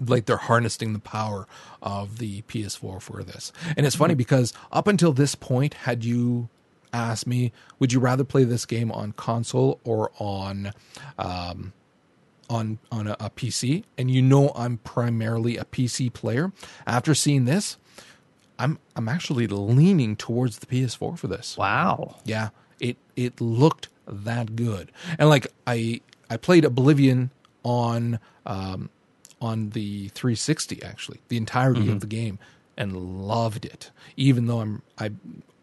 like 0.00 0.26
they're 0.26 0.36
harnessing 0.36 0.92
the 0.92 0.98
power 0.98 1.46
of 1.82 2.18
the 2.18 2.42
PS4 2.42 3.02
for 3.02 3.22
this. 3.22 3.52
And 3.76 3.86
it's 3.86 3.96
funny 3.96 4.12
mm-hmm. 4.12 4.18
because 4.18 4.52
up 4.72 4.86
until 4.86 5.12
this 5.12 5.34
point, 5.34 5.74
had 5.74 6.04
you 6.04 6.48
asked 6.92 7.26
me, 7.26 7.52
would 7.78 7.92
you 7.92 8.00
rather 8.00 8.24
play 8.24 8.44
this 8.44 8.66
game 8.66 8.90
on 8.92 9.12
console 9.12 9.80
or 9.84 10.10
on 10.18 10.72
um, 11.18 11.72
on 12.48 12.78
on 12.90 13.06
a, 13.06 13.16
a 13.20 13.30
PC? 13.30 13.84
And 13.98 14.10
you 14.10 14.22
know 14.22 14.52
I'm 14.54 14.78
primarily 14.78 15.56
a 15.56 15.64
PC 15.64 16.12
player. 16.12 16.52
After 16.86 17.14
seeing 17.14 17.44
this, 17.44 17.76
I'm 18.58 18.78
I'm 18.94 19.08
actually 19.08 19.46
leaning 19.46 20.16
towards 20.16 20.58
the 20.58 20.66
PS4 20.66 21.18
for 21.18 21.26
this. 21.26 21.56
Wow. 21.56 22.16
Yeah. 22.24 22.50
It 22.78 22.96
it 23.16 23.40
looked 23.40 23.88
that 24.06 24.56
good. 24.56 24.92
And 25.18 25.28
like 25.28 25.46
I 25.66 26.00
I 26.28 26.36
played 26.36 26.64
Oblivion 26.64 27.30
on 27.62 28.20
um, 28.46 28.90
on 29.40 29.70
the 29.70 30.08
360 30.08 30.82
actually, 30.82 31.20
the 31.28 31.36
entirety 31.36 31.82
mm-hmm. 31.82 31.92
of 31.92 32.00
the 32.00 32.06
game, 32.06 32.38
and 32.76 33.26
loved 33.26 33.64
it. 33.64 33.90
Even 34.16 34.46
though 34.46 34.60
I'm 34.60 34.82
I 34.98 35.12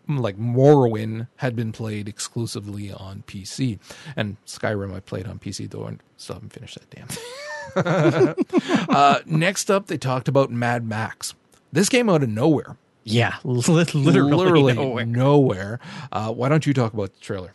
like 0.07 0.37
Morrowind 0.37 1.27
had 1.37 1.55
been 1.55 1.71
played 1.71 2.07
exclusively 2.07 2.91
on 2.91 3.23
PC, 3.27 3.79
and 4.15 4.37
Skyrim 4.45 4.93
I 4.93 4.99
played 4.99 5.27
on 5.27 5.39
PC 5.39 5.69
though, 5.69 5.85
and 5.85 6.01
still 6.17 6.35
haven't 6.35 6.53
finished 6.53 6.79
that 6.79 6.89
damn. 6.89 8.87
uh, 8.89 9.19
next 9.25 9.69
up, 9.69 9.87
they 9.87 9.97
talked 9.97 10.27
about 10.27 10.51
Mad 10.51 10.85
Max. 10.85 11.33
This 11.71 11.89
came 11.89 12.09
out 12.09 12.23
of 12.23 12.29
nowhere. 12.29 12.77
Yeah, 13.03 13.35
literally, 13.43 14.11
literally 14.11 14.73
nowhere. 14.73 15.05
nowhere. 15.05 15.79
Uh, 16.11 16.31
why 16.31 16.49
don't 16.49 16.65
you 16.65 16.73
talk 16.73 16.93
about 16.93 17.13
the 17.13 17.19
trailer? 17.19 17.53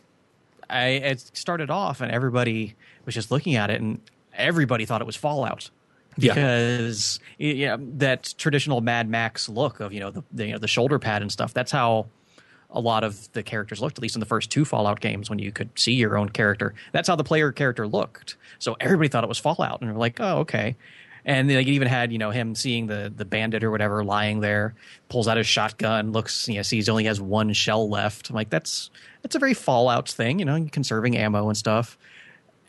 I 0.69 0.87
it 0.87 1.31
started 1.35 1.71
off, 1.71 2.01
and 2.01 2.11
everybody 2.11 2.75
was 3.05 3.15
just 3.15 3.31
looking 3.31 3.55
at 3.57 3.71
it, 3.71 3.81
and 3.81 4.01
everybody 4.35 4.85
thought 4.85 5.01
it 5.01 5.07
was 5.07 5.17
Fallout 5.17 5.71
because 6.19 7.21
yeah. 7.39 7.53
yeah, 7.53 7.77
that 7.79 8.35
traditional 8.39 8.81
Mad 8.81 9.09
Max 9.09 9.49
look 9.49 9.81
of 9.81 9.93
you 9.93 10.01
know 10.01 10.11
the, 10.11 10.23
the, 10.33 10.47
you 10.47 10.53
know 10.53 10.59
the 10.59 10.69
shoulder 10.69 10.99
pad 10.99 11.23
and 11.23 11.31
stuff. 11.33 11.55
That's 11.55 11.73
how 11.73 12.07
a 12.73 12.81
lot 12.81 13.05
of 13.05 13.31
the 13.33 13.43
characters 13.43 13.81
looked. 13.81 13.99
At 13.99 14.03
least 14.03 14.17
in 14.17 14.21
the 14.21 14.27
first 14.27 14.51
two 14.51 14.65
Fallout 14.65 15.01
games, 15.01 15.31
when 15.31 15.39
you 15.39 15.53
could 15.53 15.71
see 15.79 15.93
your 15.93 16.17
own 16.17 16.29
character, 16.29 16.75
that's 16.93 17.09
how 17.09 17.17
the 17.17 17.25
player 17.25 17.53
character 17.53 17.87
looked. 17.87 18.37
So 18.59 18.77
everybody 18.81 19.09
thought 19.09 19.25
it 19.25 19.29
was 19.29 19.39
Fallout, 19.39 19.81
and 19.81 19.93
we're 19.93 19.99
like, 19.99 20.21
oh 20.21 20.39
okay. 20.39 20.77
And 21.25 21.49
they 21.49 21.61
even 21.61 21.87
had 21.87 22.11
you 22.11 22.19
know 22.19 22.31
him 22.31 22.55
seeing 22.55 22.87
the 22.87 23.13
the 23.15 23.25
bandit 23.25 23.63
or 23.63 23.71
whatever 23.71 24.03
lying 24.03 24.41
there, 24.41 24.75
pulls 25.09 25.29
out 25.29 25.37
his 25.37 25.47
shotgun, 25.47 26.13
looks, 26.13 26.49
you 26.49 26.57
know, 26.57 26.63
sees 26.63 26.87
he 26.87 26.91
only 26.91 27.05
has 27.05 27.21
one 27.21 27.53
shell 27.53 27.89
left. 27.89 28.31
I'm 28.31 28.35
like, 28.35 28.51
that's 28.51 28.91
that's 29.23 29.37
a 29.37 29.39
very 29.39 29.55
Fallout 29.55 30.09
thing, 30.09 30.41
you 30.41 30.45
know, 30.45 30.67
conserving 30.73 31.17
ammo 31.17 31.49
and 31.49 31.57
stuff. 31.57 31.97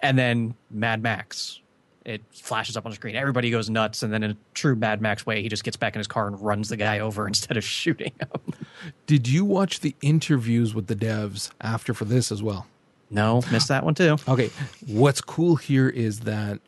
And 0.01 0.19
then 0.19 0.53
Mad 0.69 1.01
Max, 1.01 1.61
it 2.05 2.21
flashes 2.31 2.77
up 2.77 2.85
on 2.85 2.91
the 2.91 2.95
screen. 2.95 3.15
Everybody 3.15 3.49
goes 3.49 3.69
nuts, 3.69 4.03
and 4.03 4.11
then 4.11 4.23
in 4.23 4.31
a 4.31 4.37
true 4.53 4.75
Mad 4.75 5.01
Max 5.01 5.25
way, 5.25 5.41
he 5.41 5.49
just 5.49 5.63
gets 5.63 5.77
back 5.77 5.95
in 5.95 5.99
his 5.99 6.07
car 6.07 6.27
and 6.27 6.39
runs 6.41 6.69
the 6.69 6.77
guy 6.77 6.99
over 6.99 7.27
instead 7.27 7.57
of 7.57 7.63
shooting 7.63 8.11
him. 8.19 8.53
Did 9.07 9.27
you 9.27 9.45
watch 9.45 9.79
the 9.79 9.95
interviews 10.01 10.73
with 10.73 10.87
the 10.87 10.95
devs 10.95 11.51
after 11.61 11.93
for 11.93 12.05
this 12.05 12.31
as 12.31 12.43
well? 12.43 12.67
No, 13.09 13.41
missed 13.51 13.67
that 13.67 13.83
one 13.83 13.93
too. 13.93 14.17
Okay, 14.27 14.49
what's 14.87 15.21
cool 15.21 15.55
here 15.55 15.87
is 15.87 16.21
that 16.21 16.59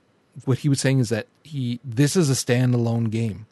what 0.44 0.60
he 0.60 0.70
was 0.70 0.80
saying 0.80 1.00
is 1.00 1.10
that 1.10 1.28
he 1.44 1.80
this 1.84 2.16
is 2.16 2.30
a 2.30 2.34
standalone 2.34 3.10
game. 3.10 3.48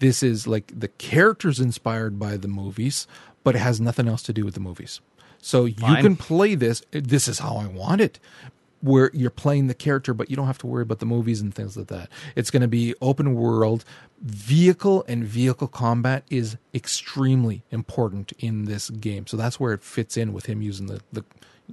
This 0.00 0.22
is 0.22 0.46
like 0.46 0.72
the 0.76 0.88
characters 0.88 1.60
inspired 1.60 2.18
by 2.18 2.36
the 2.36 2.48
movies, 2.48 3.06
but 3.44 3.54
it 3.54 3.60
has 3.60 3.80
nothing 3.80 4.08
else 4.08 4.22
to 4.24 4.32
do 4.32 4.44
with 4.44 4.54
the 4.54 4.60
movies. 4.60 5.00
So 5.40 5.68
Fine. 5.68 5.96
you 5.96 6.02
can 6.02 6.16
play 6.16 6.54
this. 6.54 6.82
This 6.90 7.28
is 7.28 7.38
how 7.40 7.56
I 7.56 7.66
want 7.66 8.00
it 8.00 8.18
where 8.82 9.10
you're 9.14 9.30
playing 9.30 9.68
the 9.68 9.74
character, 9.74 10.12
but 10.12 10.28
you 10.28 10.36
don't 10.36 10.46
have 10.46 10.58
to 10.58 10.66
worry 10.66 10.82
about 10.82 10.98
the 10.98 11.06
movies 11.06 11.40
and 11.40 11.54
things 11.54 11.76
like 11.76 11.86
that. 11.86 12.10
It's 12.34 12.50
going 12.50 12.62
to 12.62 12.68
be 12.68 12.94
open 13.00 13.34
world. 13.34 13.84
Vehicle 14.20 15.04
and 15.08 15.24
vehicle 15.24 15.68
combat 15.68 16.24
is 16.30 16.56
extremely 16.74 17.62
important 17.70 18.32
in 18.38 18.64
this 18.64 18.90
game. 18.90 19.26
So 19.26 19.36
that's 19.36 19.58
where 19.58 19.72
it 19.72 19.82
fits 19.82 20.16
in 20.16 20.32
with 20.32 20.46
him 20.46 20.60
using 20.62 20.86
the, 20.86 21.00
the 21.12 21.24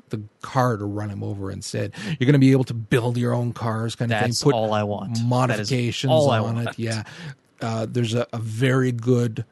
the 0.09 0.21
car 0.41 0.77
to 0.77 0.85
run 0.85 1.09
him 1.09 1.23
over 1.23 1.51
instead. 1.51 1.93
You're 2.05 2.25
going 2.25 2.33
to 2.33 2.39
be 2.39 2.51
able 2.51 2.63
to 2.65 2.73
build 2.75 3.17
your 3.17 3.33
own 3.33 3.53
cars, 3.53 3.95
kind 3.95 4.11
of 4.11 4.21
That's 4.21 4.41
thing. 4.41 4.51
Put 4.51 4.55
all 4.55 4.71
I 4.71 4.83
want. 4.83 5.21
Modifications 5.23 6.11
on 6.13 6.67
it. 6.67 6.79
Yeah. 6.79 7.03
Uh, 7.59 7.85
there's 7.89 8.13
a, 8.13 8.25
a 8.31 8.37
very 8.37 8.91
good 8.91 9.43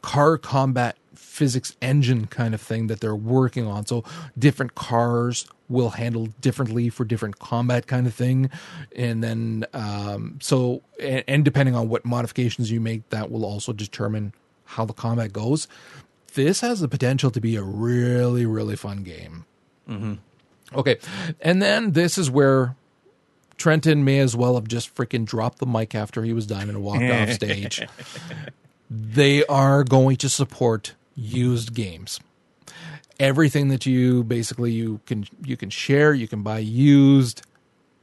car 0.00 0.38
combat 0.38 0.96
physics 1.14 1.76
engine 1.82 2.26
kind 2.26 2.54
of 2.54 2.60
thing 2.60 2.86
that 2.86 3.00
they're 3.00 3.16
working 3.16 3.66
on. 3.66 3.84
So 3.84 4.04
different 4.38 4.74
cars 4.74 5.46
will 5.70 5.90
handle 5.90 6.26
differently 6.40 6.88
for 6.88 7.04
different 7.04 7.38
combat 7.38 7.86
kind 7.86 8.06
of 8.06 8.12
thing, 8.14 8.50
and 8.94 9.22
then 9.22 9.64
um, 9.72 10.38
so 10.42 10.82
and, 11.00 11.24
and 11.26 11.44
depending 11.44 11.74
on 11.74 11.88
what 11.88 12.04
modifications 12.04 12.70
you 12.70 12.80
make, 12.80 13.08
that 13.10 13.30
will 13.30 13.44
also 13.44 13.72
determine 13.72 14.34
how 14.64 14.84
the 14.84 14.92
combat 14.92 15.32
goes. 15.32 15.68
This 16.34 16.60
has 16.60 16.80
the 16.80 16.88
potential 16.88 17.30
to 17.30 17.40
be 17.40 17.56
a 17.56 17.62
really 17.62 18.44
really 18.44 18.76
fun 18.76 19.02
game. 19.02 19.46
Mm-hmm. 19.88 20.14
Okay, 20.74 20.98
and 21.40 21.62
then 21.62 21.92
this 21.92 22.18
is 22.18 22.30
where 22.30 22.76
Tretton 23.56 24.02
may 24.02 24.18
as 24.18 24.34
well 24.34 24.54
have 24.54 24.68
just 24.68 24.94
freaking 24.94 25.24
dropped 25.24 25.58
the 25.58 25.66
mic 25.66 25.94
after 25.94 26.22
he 26.22 26.32
was 26.32 26.46
done 26.46 26.68
and 26.68 26.82
walked 26.82 27.04
off 27.04 27.30
stage. 27.32 27.86
They 28.90 29.44
are 29.46 29.84
going 29.84 30.16
to 30.16 30.28
support 30.28 30.94
used 31.14 31.74
games. 31.74 32.20
Everything 33.20 33.68
that 33.68 33.86
you 33.86 34.24
basically 34.24 34.72
you 34.72 35.00
can 35.06 35.26
you 35.44 35.56
can 35.56 35.70
share, 35.70 36.12
you 36.14 36.26
can 36.26 36.42
buy 36.42 36.58
used 36.58 37.42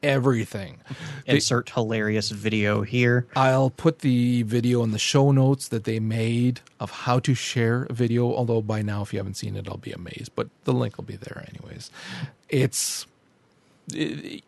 everything. 0.03 0.77
Insert 1.25 1.69
hilarious 1.71 2.29
video 2.29 2.83
here. 2.83 3.25
I'll 3.35 3.71
put 3.71 3.99
the 3.99 4.43
video 4.43 4.83
in 4.83 4.91
the 4.91 4.99
show 4.99 5.31
notes 5.31 5.67
that 5.69 5.83
they 5.83 5.99
made 5.99 6.61
of 6.79 6.91
how 6.91 7.19
to 7.19 7.33
share 7.33 7.87
a 7.89 7.93
video. 7.93 8.33
Although 8.33 8.61
by 8.61 8.81
now, 8.81 9.01
if 9.01 9.11
you 9.11 9.19
haven't 9.19 9.37
seen 9.37 9.55
it, 9.55 9.67
I'll 9.67 9.77
be 9.77 9.91
amazed. 9.91 10.31
But 10.35 10.49
the 10.63 10.73
link 10.73 10.97
will 10.97 11.03
be 11.03 11.15
there 11.15 11.45
anyways. 11.49 11.91
It's 12.49 13.07
it, 13.93 14.43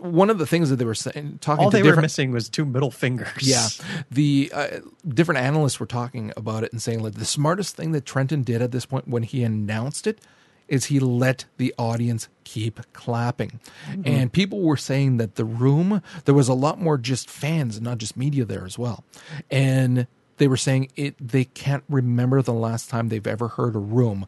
one 0.00 0.30
of 0.30 0.38
the 0.38 0.46
things 0.46 0.70
that 0.70 0.76
they 0.76 0.84
were 0.84 0.94
saying, 0.94 1.38
talking 1.40 1.64
all 1.64 1.70
they 1.70 1.82
were 1.82 2.00
missing 2.00 2.32
was 2.32 2.48
two 2.48 2.64
middle 2.64 2.90
fingers. 2.90 3.28
Yeah, 3.40 3.68
the 4.10 4.50
uh, 4.54 4.68
different 5.08 5.40
analysts 5.40 5.80
were 5.80 5.86
talking 5.86 6.32
about 6.36 6.64
it 6.64 6.72
and 6.72 6.80
saying 6.80 7.02
like 7.02 7.14
the 7.14 7.24
smartest 7.24 7.76
thing 7.76 7.92
that 7.92 8.04
Tretton 8.04 8.44
did 8.44 8.62
at 8.62 8.72
this 8.72 8.86
point 8.86 9.08
when 9.08 9.22
he 9.22 9.42
announced 9.42 10.06
it 10.06 10.20
is 10.68 10.86
he 10.86 11.00
let 11.00 11.46
the 11.56 11.74
audience 11.76 12.28
keep 12.44 12.80
clapping, 12.92 13.60
mm-hmm. 13.88 14.02
and 14.04 14.32
people 14.32 14.60
were 14.62 14.76
saying 14.76 15.16
that 15.16 15.34
the 15.34 15.44
room 15.44 16.02
there 16.24 16.34
was 16.34 16.48
a 16.48 16.54
lot 16.54 16.80
more 16.80 16.96
just 16.96 17.28
fans, 17.28 17.80
not 17.80 17.98
just 17.98 18.16
media 18.16 18.44
there 18.44 18.64
as 18.64 18.78
well, 18.78 19.04
and 19.50 20.06
they 20.36 20.48
were 20.48 20.56
saying 20.56 20.90
it 20.96 21.14
they 21.20 21.44
can't 21.44 21.84
remember 21.88 22.42
the 22.42 22.52
last 22.52 22.88
time 22.88 23.08
they've 23.08 23.26
ever 23.26 23.48
heard 23.48 23.74
a 23.74 23.80
room 23.80 24.26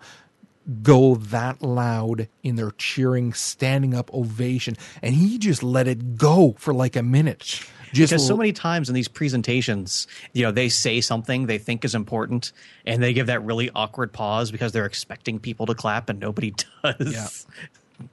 go 0.82 1.16
that 1.16 1.62
loud 1.62 2.28
in 2.42 2.56
their 2.56 2.70
cheering, 2.72 3.32
standing 3.32 3.94
up 3.94 4.12
ovation, 4.14 4.76
and 5.00 5.14
he 5.14 5.38
just 5.38 5.62
let 5.62 5.88
it 5.88 6.16
go 6.16 6.54
for 6.58 6.72
like 6.72 6.96
a 6.96 7.02
minute. 7.02 7.60
Just 7.92 8.10
because 8.10 8.26
so 8.26 8.36
many 8.36 8.52
times 8.52 8.88
in 8.88 8.94
these 8.94 9.08
presentations, 9.08 10.06
you 10.32 10.42
know, 10.42 10.50
they 10.50 10.70
say 10.70 11.00
something 11.00 11.46
they 11.46 11.58
think 11.58 11.84
is 11.84 11.94
important, 11.94 12.52
and 12.86 13.02
they 13.02 13.12
give 13.12 13.26
that 13.26 13.44
really 13.44 13.70
awkward 13.74 14.12
pause 14.12 14.50
because 14.50 14.72
they're 14.72 14.86
expecting 14.86 15.38
people 15.38 15.66
to 15.66 15.74
clap, 15.74 16.08
and 16.08 16.18
nobody 16.18 16.54
does. 16.82 17.12
Yeah. 17.12 18.06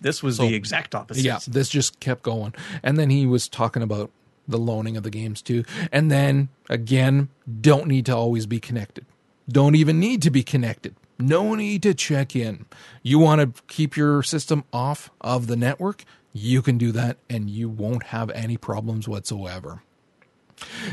This 0.00 0.22
was 0.22 0.36
so, 0.36 0.46
the 0.46 0.54
exact 0.54 0.94
opposite. 0.94 1.24
Yeah, 1.24 1.38
this 1.48 1.68
just 1.68 1.98
kept 2.00 2.22
going, 2.22 2.54
and 2.82 2.98
then 2.98 3.08
he 3.08 3.26
was 3.26 3.48
talking 3.48 3.82
about 3.82 4.10
the 4.46 4.58
loaning 4.58 4.96
of 4.96 5.02
the 5.02 5.10
games 5.10 5.40
too, 5.40 5.64
and 5.90 6.10
then 6.10 6.50
again, 6.68 7.28
don't 7.60 7.86
need 7.86 8.06
to 8.06 8.14
always 8.14 8.44
be 8.44 8.60
connected. 8.60 9.06
Don't 9.48 9.76
even 9.76 9.98
need 9.98 10.22
to 10.22 10.30
be 10.30 10.42
connected 10.42 10.94
no 11.18 11.54
need 11.54 11.82
to 11.82 11.94
check 11.94 12.36
in. 12.36 12.66
You 13.02 13.18
want 13.18 13.40
to 13.40 13.62
keep 13.64 13.96
your 13.96 14.22
system 14.22 14.64
off 14.72 15.10
of 15.20 15.46
the 15.46 15.56
network? 15.56 16.04
You 16.32 16.60
can 16.62 16.76
do 16.76 16.92
that 16.92 17.16
and 17.30 17.48
you 17.48 17.68
won't 17.68 18.04
have 18.04 18.30
any 18.30 18.56
problems 18.56 19.08
whatsoever. 19.08 19.82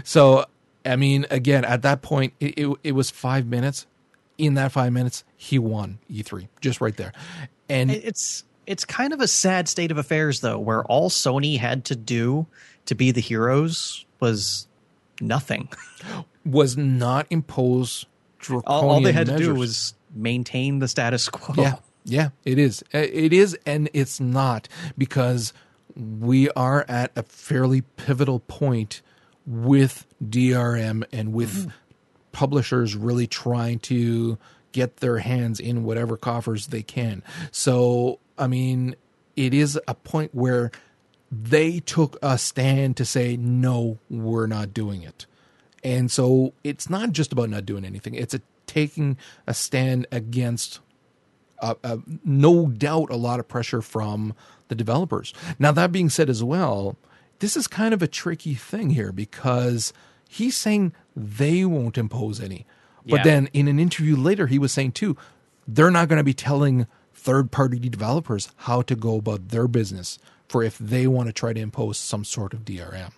So 0.04 0.46
I 0.86 0.96
mean, 0.96 1.26
again, 1.30 1.66
at 1.66 1.82
that 1.84 2.02
point, 2.02 2.34
it, 2.40 2.58
it, 2.58 2.78
it 2.84 2.92
was 2.94 3.10
five 3.10 3.48
minutes. 3.48 3.86
In 4.38 4.56
that 4.56 4.72
five 4.72 4.92
minutes, 4.92 5.24
he 5.38 5.60
won 5.60 6.00
E3 6.12 6.48
just 6.60 6.82
right 6.82 6.98
there, 6.98 7.14
and 7.70 7.92
it's 7.92 8.44
it's 8.66 8.84
kind 8.84 9.14
of 9.14 9.22
a 9.22 9.28
sad 9.28 9.70
state 9.70 9.92
of 9.92 9.98
affairs 10.00 10.40
though, 10.40 10.58
where 10.58 10.84
all 10.86 11.12
Sony 11.12 11.60
had 11.60 11.86
to 11.86 11.96
do 11.96 12.48
to 12.86 12.96
be 12.96 13.12
the 13.12 13.22
heroes 13.22 14.06
was 14.20 14.68
nothing. 15.22 15.70
was 16.46 16.76
not 16.76 17.28
impose 17.30 18.06
draconian 18.40 18.84
all, 18.84 18.90
all, 18.90 19.02
they 19.02 19.14
had 19.14 19.28
measures. 19.28 19.48
to 19.48 19.54
do 19.54 19.60
was 19.60 19.94
maintain 20.14 20.80
the 20.80 20.88
status 20.88 21.30
quo. 21.30 21.62
Yeah, 21.62 21.76
yeah, 22.06 22.30
it 22.46 22.60
is. 22.60 22.84
It 22.92 23.34
is, 23.34 23.58
and 23.66 23.90
it's 23.94 24.20
not 24.20 24.68
because 24.98 25.54
we 25.96 26.50
are 26.52 26.86
at 26.88 27.12
a 27.16 27.24
fairly 27.24 27.82
pivotal 27.82 28.40
point 28.40 29.02
with 29.46 30.06
DRM 30.24 31.04
and 31.12 31.34
with 31.34 31.54
mm-hmm. 31.54 31.70
publishers 32.32 32.96
really 32.96 33.28
trying 33.28 33.80
to 33.80 34.38
get 34.72 34.98
their 34.98 35.20
hands 35.20 35.60
in 35.60 35.84
whatever 35.84 36.18
coffers 36.18 36.68
they 36.68 36.82
can. 36.82 37.24
So, 37.52 38.20
I 38.38 38.48
mean, 38.48 38.96
it 39.36 39.54
is 39.54 39.80
a 39.88 39.94
point 39.94 40.34
where 40.34 40.72
they 41.32 41.80
took 41.80 42.18
a 42.22 42.38
stand 42.38 42.98
to 42.98 43.06
say, 43.06 43.38
no, 43.38 44.00
we're 44.10 44.48
not 44.48 44.74
doing 44.74 45.04
it. 45.04 45.26
And 45.84 46.12
so 46.12 46.54
it's 46.64 46.90
not 46.90 47.12
just 47.12 47.32
about 47.32 47.50
not 47.50 47.66
doing 47.66 47.86
anything, 47.86 48.16
it's 48.16 48.34
a 48.34 48.42
taking 48.74 49.18
a 49.46 49.54
stand 49.54 50.08
against 50.12 50.80
uh, 51.60 51.76
uh, 51.84 51.98
no 52.26 52.68
doubt 52.68 53.10
a 53.10 53.16
lot 53.16 53.40
of 53.40 53.48
pressure 53.48 53.82
from 53.82 54.34
the 54.68 54.76
developers. 54.76 55.34
Now, 55.58 55.72
that 55.72 55.92
being 55.92 56.10
said, 56.10 56.30
as 56.30 56.44
well, 56.44 56.98
this 57.40 57.56
is 57.56 57.68
kind 57.68 57.94
of 57.94 58.02
a 58.02 58.08
tricky 58.08 58.54
thing 58.54 58.90
here 58.90 59.12
because 59.12 59.94
he's 60.28 60.58
saying 60.58 60.94
they 61.16 61.64
won't 61.64 61.98
impose 61.98 62.42
any. 62.42 62.66
But 63.06 63.18
yeah. 63.18 63.24
then 63.24 63.50
in 63.54 63.68
an 63.68 63.80
interview 63.80 64.16
later, 64.18 64.48
he 64.48 64.60
was 64.60 64.72
saying 64.72 64.94
too, 64.94 65.16
they're 65.68 65.92
not 65.92 66.10
going 66.10 66.18
to 66.18 66.24
be 66.24 66.34
telling 66.34 66.88
third 67.14 67.52
party 67.52 67.80
developers 67.80 68.50
how 68.58 68.82
to 68.82 68.96
go 68.96 69.16
about 69.18 69.50
their 69.50 69.68
business 69.68 70.20
for 70.50 70.64
if 70.64 70.78
they 70.78 71.08
want 71.08 71.28
to 71.28 71.34
try 71.34 71.54
to 71.54 71.60
impose 71.60 71.98
some 71.98 72.26
sort 72.26 72.54
of 72.54 72.66
DRM. 72.66 73.12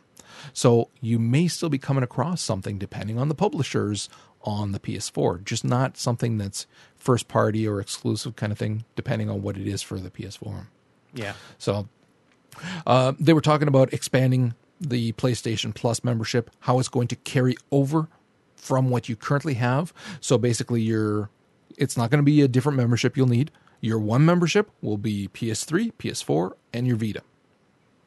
So 0.54 0.90
you 1.02 1.18
may 1.18 1.48
still 1.48 1.70
be 1.70 1.78
coming 1.78 2.04
across 2.04 2.42
something 2.42 2.78
depending 2.78 3.18
on 3.18 3.30
the 3.30 3.36
publishers 3.36 4.10
on 4.46 4.72
the 4.72 4.80
PS4, 4.80 5.44
just 5.44 5.66
not 5.66 5.98
something 5.98 6.38
that's 6.38 6.68
first 6.96 7.28
party 7.28 7.68
or 7.68 7.82
exclusive 7.82 8.36
kind 8.36 8.52
of 8.52 8.58
thing, 8.58 8.86
depending 8.96 9.30
on 9.30 9.42
what 9.42 9.58
it 9.58 9.68
is 9.68 9.82
for 9.82 10.00
the 10.00 10.10
PS4. 10.10 10.68
Yeah. 11.14 11.34
So 11.58 11.90
uh, 12.86 13.14
they 13.20 13.34
were 13.34 13.42
talking 13.42 13.68
about 13.68 13.92
expanding 13.92 14.54
the 14.80 15.14
PlayStation 15.14 15.74
Plus 15.74 16.04
membership, 16.04 16.52
how 16.62 16.80
it's 16.80 16.90
going 16.90 17.08
to 17.10 17.16
carry 17.18 17.56
over 17.72 18.08
from 18.56 18.90
what 18.90 19.10
you 19.10 19.16
currently 19.16 19.56
have. 19.56 19.94
So 20.22 20.38
basically, 20.38 20.82
your 20.82 21.30
it's 21.78 21.98
not 21.98 22.10
going 22.10 22.20
to 22.20 22.24
be 22.24 22.42
a 22.42 22.48
different 22.48 22.78
membership 22.78 23.18
you'll 23.18 23.28
need. 23.28 23.52
Your 23.82 24.00
one 24.00 24.26
membership 24.26 24.72
will 24.82 24.98
be 24.98 25.28
PS3, 25.28 25.94
PS4, 25.94 26.54
and 26.74 26.88
your 26.88 26.96
Vita. 26.96 27.22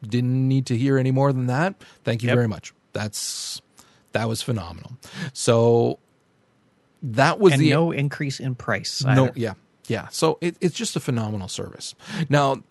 Didn't 0.03 0.49
need 0.49 0.67
to 0.67 0.77
hear 0.77 0.97
any 0.97 1.11
more 1.11 1.33
than 1.33 1.47
that. 1.47 1.75
Thank 2.05 2.23
you 2.23 2.29
yep. 2.29 2.37
very 2.37 2.49
much. 2.49 2.73
That's 2.93 3.61
that 4.13 4.29
was 4.29 4.43
phenomenal. 4.43 4.93
So 5.33 5.99
that 7.03 7.39
was 7.39 7.55
and 7.55 7.63
the 7.63 7.71
no 7.71 7.93
increase 7.93 8.41
in 8.41 8.55
price. 8.55 9.05
Either. 9.05 9.27
No, 9.27 9.33
yeah, 9.35 9.55
yeah. 9.87 10.09
So 10.09 10.39
it, 10.41 10.57
it's 10.61 10.75
just 10.75 10.97
a 10.97 11.01
phenomenal 11.01 11.49
service. 11.49 11.95
Now 12.29 12.63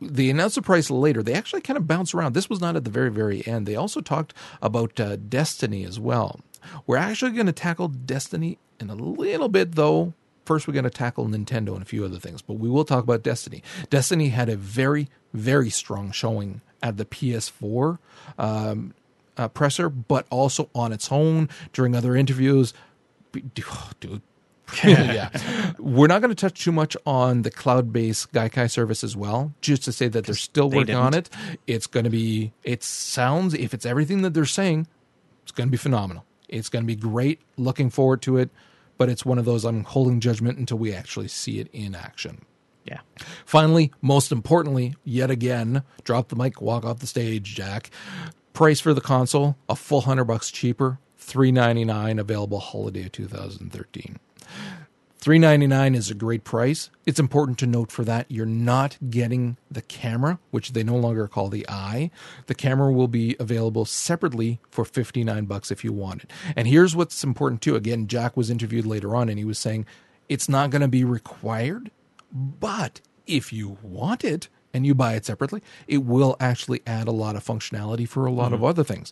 they 0.00 0.30
announced 0.30 0.56
the 0.56 0.62
price 0.62 0.90
later. 0.90 1.22
They 1.22 1.34
actually 1.34 1.62
kind 1.62 1.76
of 1.76 1.86
bounce 1.86 2.14
around. 2.14 2.34
This 2.34 2.50
was 2.50 2.60
not 2.60 2.76
at 2.76 2.84
the 2.84 2.90
very, 2.90 3.10
very 3.10 3.46
end. 3.46 3.66
They 3.66 3.76
also 3.76 4.00
talked 4.00 4.34
about 4.60 4.98
uh, 4.98 5.16
Destiny 5.16 5.84
as 5.84 5.98
well. 5.98 6.40
We're 6.86 6.96
actually 6.96 7.32
going 7.32 7.46
to 7.46 7.52
tackle 7.52 7.88
Destiny 7.88 8.58
in 8.80 8.90
a 8.90 8.94
little 8.94 9.48
bit, 9.48 9.74
though. 9.74 10.14
First, 10.44 10.68
we're 10.68 10.74
going 10.74 10.84
to 10.84 10.90
tackle 10.90 11.26
Nintendo 11.26 11.72
and 11.72 11.82
a 11.82 11.86
few 11.86 12.04
other 12.04 12.18
things, 12.18 12.42
but 12.42 12.54
we 12.54 12.68
will 12.68 12.84
talk 12.84 13.02
about 13.02 13.22
Destiny. 13.22 13.62
Destiny 13.88 14.28
had 14.28 14.48
a 14.48 14.56
very, 14.56 15.08
very 15.32 15.70
strong 15.70 16.10
showing 16.12 16.60
at 16.82 16.98
the 16.98 17.06
PS4 17.06 17.98
um, 18.38 18.94
uh, 19.36 19.48
presser, 19.48 19.88
but 19.88 20.26
also 20.30 20.68
on 20.74 20.92
its 20.92 21.10
own 21.10 21.48
during 21.72 21.96
other 21.96 22.14
interviews. 22.14 22.74
Dude, 24.00 24.22
yeah. 24.82 25.30
We're 25.78 26.06
not 26.06 26.20
going 26.20 26.34
to 26.34 26.40
touch 26.40 26.64
too 26.64 26.72
much 26.72 26.96
on 27.06 27.42
the 27.42 27.50
cloud 27.50 27.92
based 27.92 28.32
Gaikai 28.32 28.70
service 28.70 29.04
as 29.04 29.16
well, 29.16 29.52
just 29.60 29.84
to 29.84 29.92
say 29.92 30.08
that 30.08 30.24
they're 30.24 30.34
still 30.34 30.68
they 30.68 30.78
working 30.78 30.94
didn't. 30.94 31.02
on 31.02 31.14
it. 31.14 31.30
It's 31.66 31.86
going 31.86 32.04
to 32.04 32.10
be, 32.10 32.52
it 32.62 32.82
sounds, 32.82 33.54
if 33.54 33.74
it's 33.74 33.86
everything 33.86 34.22
that 34.22 34.34
they're 34.34 34.44
saying, 34.44 34.86
it's 35.42 35.52
going 35.52 35.68
to 35.68 35.70
be 35.70 35.76
phenomenal. 35.76 36.24
It's 36.48 36.68
going 36.68 36.82
to 36.82 36.86
be 36.86 36.96
great. 36.96 37.40
Looking 37.56 37.90
forward 37.90 38.22
to 38.22 38.38
it. 38.38 38.50
But 38.96 39.08
it's 39.08 39.24
one 39.24 39.38
of 39.38 39.44
those 39.44 39.64
I'm 39.64 39.82
holding 39.84 40.20
judgment 40.20 40.56
until 40.58 40.78
we 40.78 40.94
actually 40.94 41.28
see 41.28 41.58
it 41.58 41.68
in 41.72 41.94
action. 41.94 42.44
Yeah. 42.84 43.00
Finally, 43.44 43.92
most 44.02 44.30
importantly, 44.30 44.94
yet 45.04 45.30
again, 45.30 45.82
drop 46.04 46.28
the 46.28 46.36
mic, 46.36 46.60
walk 46.60 46.84
off 46.84 47.00
the 47.00 47.06
stage, 47.06 47.54
Jack. 47.54 47.90
Price 48.52 48.78
for 48.78 48.94
the 48.94 49.00
console, 49.00 49.56
a 49.68 49.74
full 49.74 50.02
hundred 50.02 50.26
bucks 50.26 50.50
cheaper, 50.50 51.00
three 51.24 51.50
ninety 51.50 51.84
nine, 51.84 52.18
available 52.18 52.60
holiday 52.60 53.06
of 53.06 53.12
2013. 53.12 54.18
399 55.24 55.94
is 55.94 56.10
a 56.10 56.14
great 56.14 56.44
price. 56.44 56.90
It's 57.06 57.18
important 57.18 57.58
to 57.60 57.66
note 57.66 57.90
for 57.90 58.04
that 58.04 58.26
you're 58.28 58.44
not 58.44 58.98
getting 59.08 59.56
the 59.70 59.80
camera, 59.80 60.38
which 60.50 60.74
they 60.74 60.82
no 60.82 60.96
longer 60.96 61.26
call 61.26 61.48
the 61.48 61.64
eye. 61.66 62.10
The 62.44 62.54
camera 62.54 62.92
will 62.92 63.08
be 63.08 63.34
available 63.40 63.86
separately 63.86 64.60
for 64.68 64.84
59 64.84 65.46
bucks 65.46 65.70
if 65.70 65.82
you 65.82 65.94
want 65.94 66.24
it. 66.24 66.32
And 66.54 66.68
here's 66.68 66.94
what's 66.94 67.24
important 67.24 67.62
too. 67.62 67.74
Again, 67.74 68.06
Jack 68.06 68.36
was 68.36 68.50
interviewed 68.50 68.84
later 68.84 69.16
on 69.16 69.30
and 69.30 69.38
he 69.38 69.46
was 69.46 69.58
saying 69.58 69.86
it's 70.28 70.46
not 70.46 70.68
going 70.68 70.82
to 70.82 70.88
be 70.88 71.04
required, 71.04 71.90
but 72.30 73.00
if 73.26 73.50
you 73.50 73.78
want 73.80 74.24
it 74.24 74.50
and 74.74 74.84
you 74.84 74.94
buy 74.94 75.14
it 75.14 75.24
separately, 75.24 75.62
it 75.88 76.04
will 76.04 76.36
actually 76.38 76.82
add 76.86 77.08
a 77.08 77.12
lot 77.12 77.34
of 77.34 77.42
functionality 77.42 78.06
for 78.06 78.26
a 78.26 78.30
lot 78.30 78.46
mm-hmm. 78.46 78.56
of 78.56 78.64
other 78.64 78.84
things. 78.84 79.10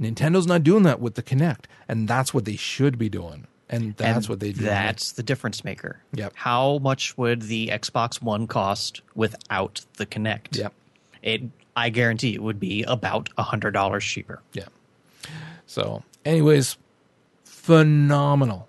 Nintendo's 0.00 0.46
not 0.46 0.62
doing 0.62 0.82
that 0.84 1.00
with 1.00 1.14
the 1.14 1.22
Kinect, 1.22 1.64
and 1.88 2.08
that's 2.08 2.32
what 2.34 2.44
they 2.44 2.56
should 2.56 2.98
be 2.98 3.08
doing 3.08 3.46
and 3.70 3.96
that's 3.96 4.26
and 4.26 4.28
what 4.28 4.40
they 4.40 4.52
do. 4.52 4.64
That's 4.64 5.12
the 5.12 5.22
difference 5.22 5.64
maker. 5.64 6.00
Yep. 6.12 6.32
How 6.34 6.78
much 6.78 7.16
would 7.16 7.42
the 7.42 7.68
Xbox 7.68 8.20
One 8.20 8.46
cost 8.46 9.00
without 9.14 9.82
the 9.96 10.04
Kinect? 10.04 10.58
Yep. 10.58 10.74
It. 11.22 11.42
I 11.76 11.88
guarantee 11.88 12.34
it 12.34 12.42
would 12.42 12.58
be 12.58 12.82
about 12.82 13.30
a 13.38 13.44
hundred 13.44 13.70
dollars 13.70 14.04
cheaper. 14.04 14.42
Yeah. 14.52 14.66
So, 15.66 16.02
anyways, 16.24 16.76
phenomenal 17.44 18.68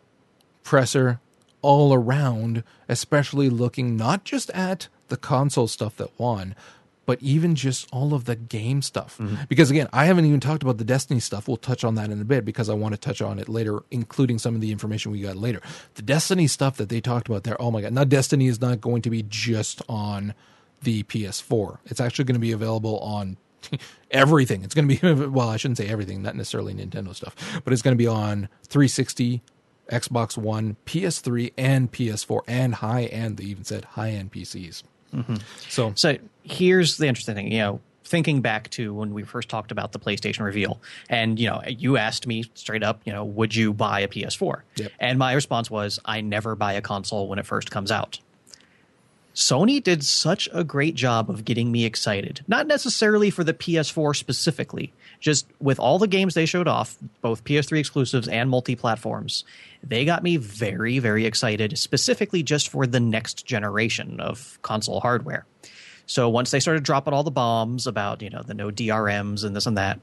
presser 0.63 1.19
all 1.63 1.93
around, 1.93 2.63
especially 2.87 3.49
looking 3.49 3.97
not 3.97 4.23
just 4.23 4.51
at 4.51 4.87
the 5.07 5.17
console 5.17 5.67
stuff 5.67 5.97
that 5.97 6.17
won, 6.19 6.55
but 7.05 7.21
even 7.21 7.55
just 7.55 7.87
all 7.91 8.13
of 8.13 8.25
the 8.25 8.35
game 8.35 8.81
stuff. 8.81 9.17
Mm-hmm. 9.17 9.43
Because 9.49 9.71
again, 9.71 9.87
I 9.91 10.05
haven't 10.05 10.25
even 10.25 10.39
talked 10.39 10.63
about 10.63 10.77
the 10.77 10.83
Destiny 10.83 11.19
stuff. 11.19 11.47
We'll 11.47 11.57
touch 11.57 11.83
on 11.83 11.95
that 11.95 12.09
in 12.09 12.21
a 12.21 12.25
bit 12.25 12.45
because 12.45 12.69
I 12.69 12.73
want 12.73 12.93
to 12.93 12.99
touch 12.99 13.21
on 13.21 13.39
it 13.39 13.49
later, 13.49 13.83
including 13.91 14.37
some 14.37 14.55
of 14.55 14.61
the 14.61 14.71
information 14.71 15.11
we 15.11 15.21
got 15.21 15.35
later. 15.35 15.61
The 15.95 16.03
Destiny 16.03 16.47
stuff 16.47 16.77
that 16.77 16.89
they 16.89 17.01
talked 17.01 17.27
about 17.27 17.43
there, 17.43 17.59
oh 17.61 17.71
my 17.71 17.81
God. 17.81 17.93
Now, 17.93 18.03
Destiny 18.03 18.47
is 18.47 18.61
not 18.61 18.81
going 18.81 19.01
to 19.01 19.09
be 19.09 19.23
just 19.27 19.81
on 19.89 20.33
the 20.83 21.03
PS4, 21.03 21.77
it's 21.85 21.99
actually 21.99 22.25
going 22.25 22.35
to 22.35 22.39
be 22.39 22.51
available 22.51 22.97
on 22.99 23.37
everything. 24.11 24.63
It's 24.63 24.73
going 24.73 24.87
to 24.87 25.15
be, 25.15 25.25
well, 25.29 25.47
I 25.47 25.57
shouldn't 25.57 25.77
say 25.77 25.87
everything, 25.87 26.23
not 26.23 26.35
necessarily 26.35 26.73
Nintendo 26.73 27.13
stuff, 27.15 27.35
but 27.63 27.71
it's 27.71 27.83
going 27.83 27.95
to 27.95 28.01
be 28.01 28.07
on 28.07 28.49
360. 28.63 29.41
Xbox 29.91 30.37
One, 30.37 30.77
PS3, 30.85 31.51
and 31.57 31.91
PS4, 31.91 32.41
and 32.47 32.75
high 32.75 33.03
end. 33.03 33.35
They 33.35 33.43
even 33.43 33.65
said 33.65 33.83
high 33.83 34.11
end 34.11 34.31
PCs. 34.31 34.83
Mm-hmm. 35.13 35.35
So, 35.69 35.93
so 35.95 36.17
here's 36.43 36.97
the 36.97 37.07
interesting 37.07 37.35
thing. 37.35 37.51
You 37.51 37.59
know, 37.59 37.81
thinking 38.03 38.41
back 38.41 38.69
to 38.71 38.93
when 38.93 39.13
we 39.13 39.23
first 39.23 39.49
talked 39.49 39.71
about 39.71 39.91
the 39.91 39.99
PlayStation 39.99 40.41
reveal, 40.41 40.81
and 41.09 41.39
you 41.39 41.47
know, 41.47 41.61
you 41.65 41.97
asked 41.97 42.27
me 42.27 42.43
straight 42.53 42.83
up, 42.83 43.01
you 43.05 43.13
know, 43.13 43.23
would 43.23 43.55
you 43.55 43.73
buy 43.73 44.01
a 44.01 44.07
PS4? 44.07 44.61
Yep. 44.75 44.91
And 44.99 45.19
my 45.19 45.33
response 45.33 45.71
was, 45.71 45.99
I 46.05 46.21
never 46.21 46.55
buy 46.55 46.73
a 46.73 46.81
console 46.81 47.27
when 47.27 47.39
it 47.39 47.45
first 47.45 47.71
comes 47.71 47.91
out. 47.91 48.19
Sony 49.33 49.81
did 49.81 50.03
such 50.03 50.49
a 50.53 50.63
great 50.63 50.95
job 50.95 51.29
of 51.29 51.45
getting 51.45 51.71
me 51.71 51.85
excited. 51.85 52.43
Not 52.47 52.67
necessarily 52.67 53.29
for 53.29 53.43
the 53.43 53.53
PS4 53.53 54.15
specifically, 54.15 54.91
just 55.19 55.45
with 55.59 55.79
all 55.79 55.99
the 55.99 56.07
games 56.07 56.33
they 56.33 56.45
showed 56.45 56.67
off, 56.67 56.97
both 57.21 57.43
PS3 57.43 57.79
exclusives 57.79 58.27
and 58.27 58.49
multi 58.49 58.75
platforms, 58.75 59.45
they 59.83 60.03
got 60.03 60.23
me 60.23 60.37
very, 60.37 60.99
very 60.99 61.25
excited, 61.25 61.77
specifically 61.77 62.43
just 62.43 62.69
for 62.69 62.85
the 62.85 62.99
next 62.99 63.45
generation 63.45 64.19
of 64.19 64.59
console 64.63 64.99
hardware. 64.99 65.45
So 66.07 66.27
once 66.27 66.51
they 66.51 66.59
started 66.59 66.83
dropping 66.83 67.13
all 67.13 67.23
the 67.23 67.31
bombs 67.31 67.87
about, 67.87 68.21
you 68.21 68.29
know, 68.29 68.41
the 68.41 68.53
no 68.53 68.69
DRMs 68.69 69.45
and 69.45 69.55
this 69.55 69.65
and 69.65 69.77
that, 69.77 69.99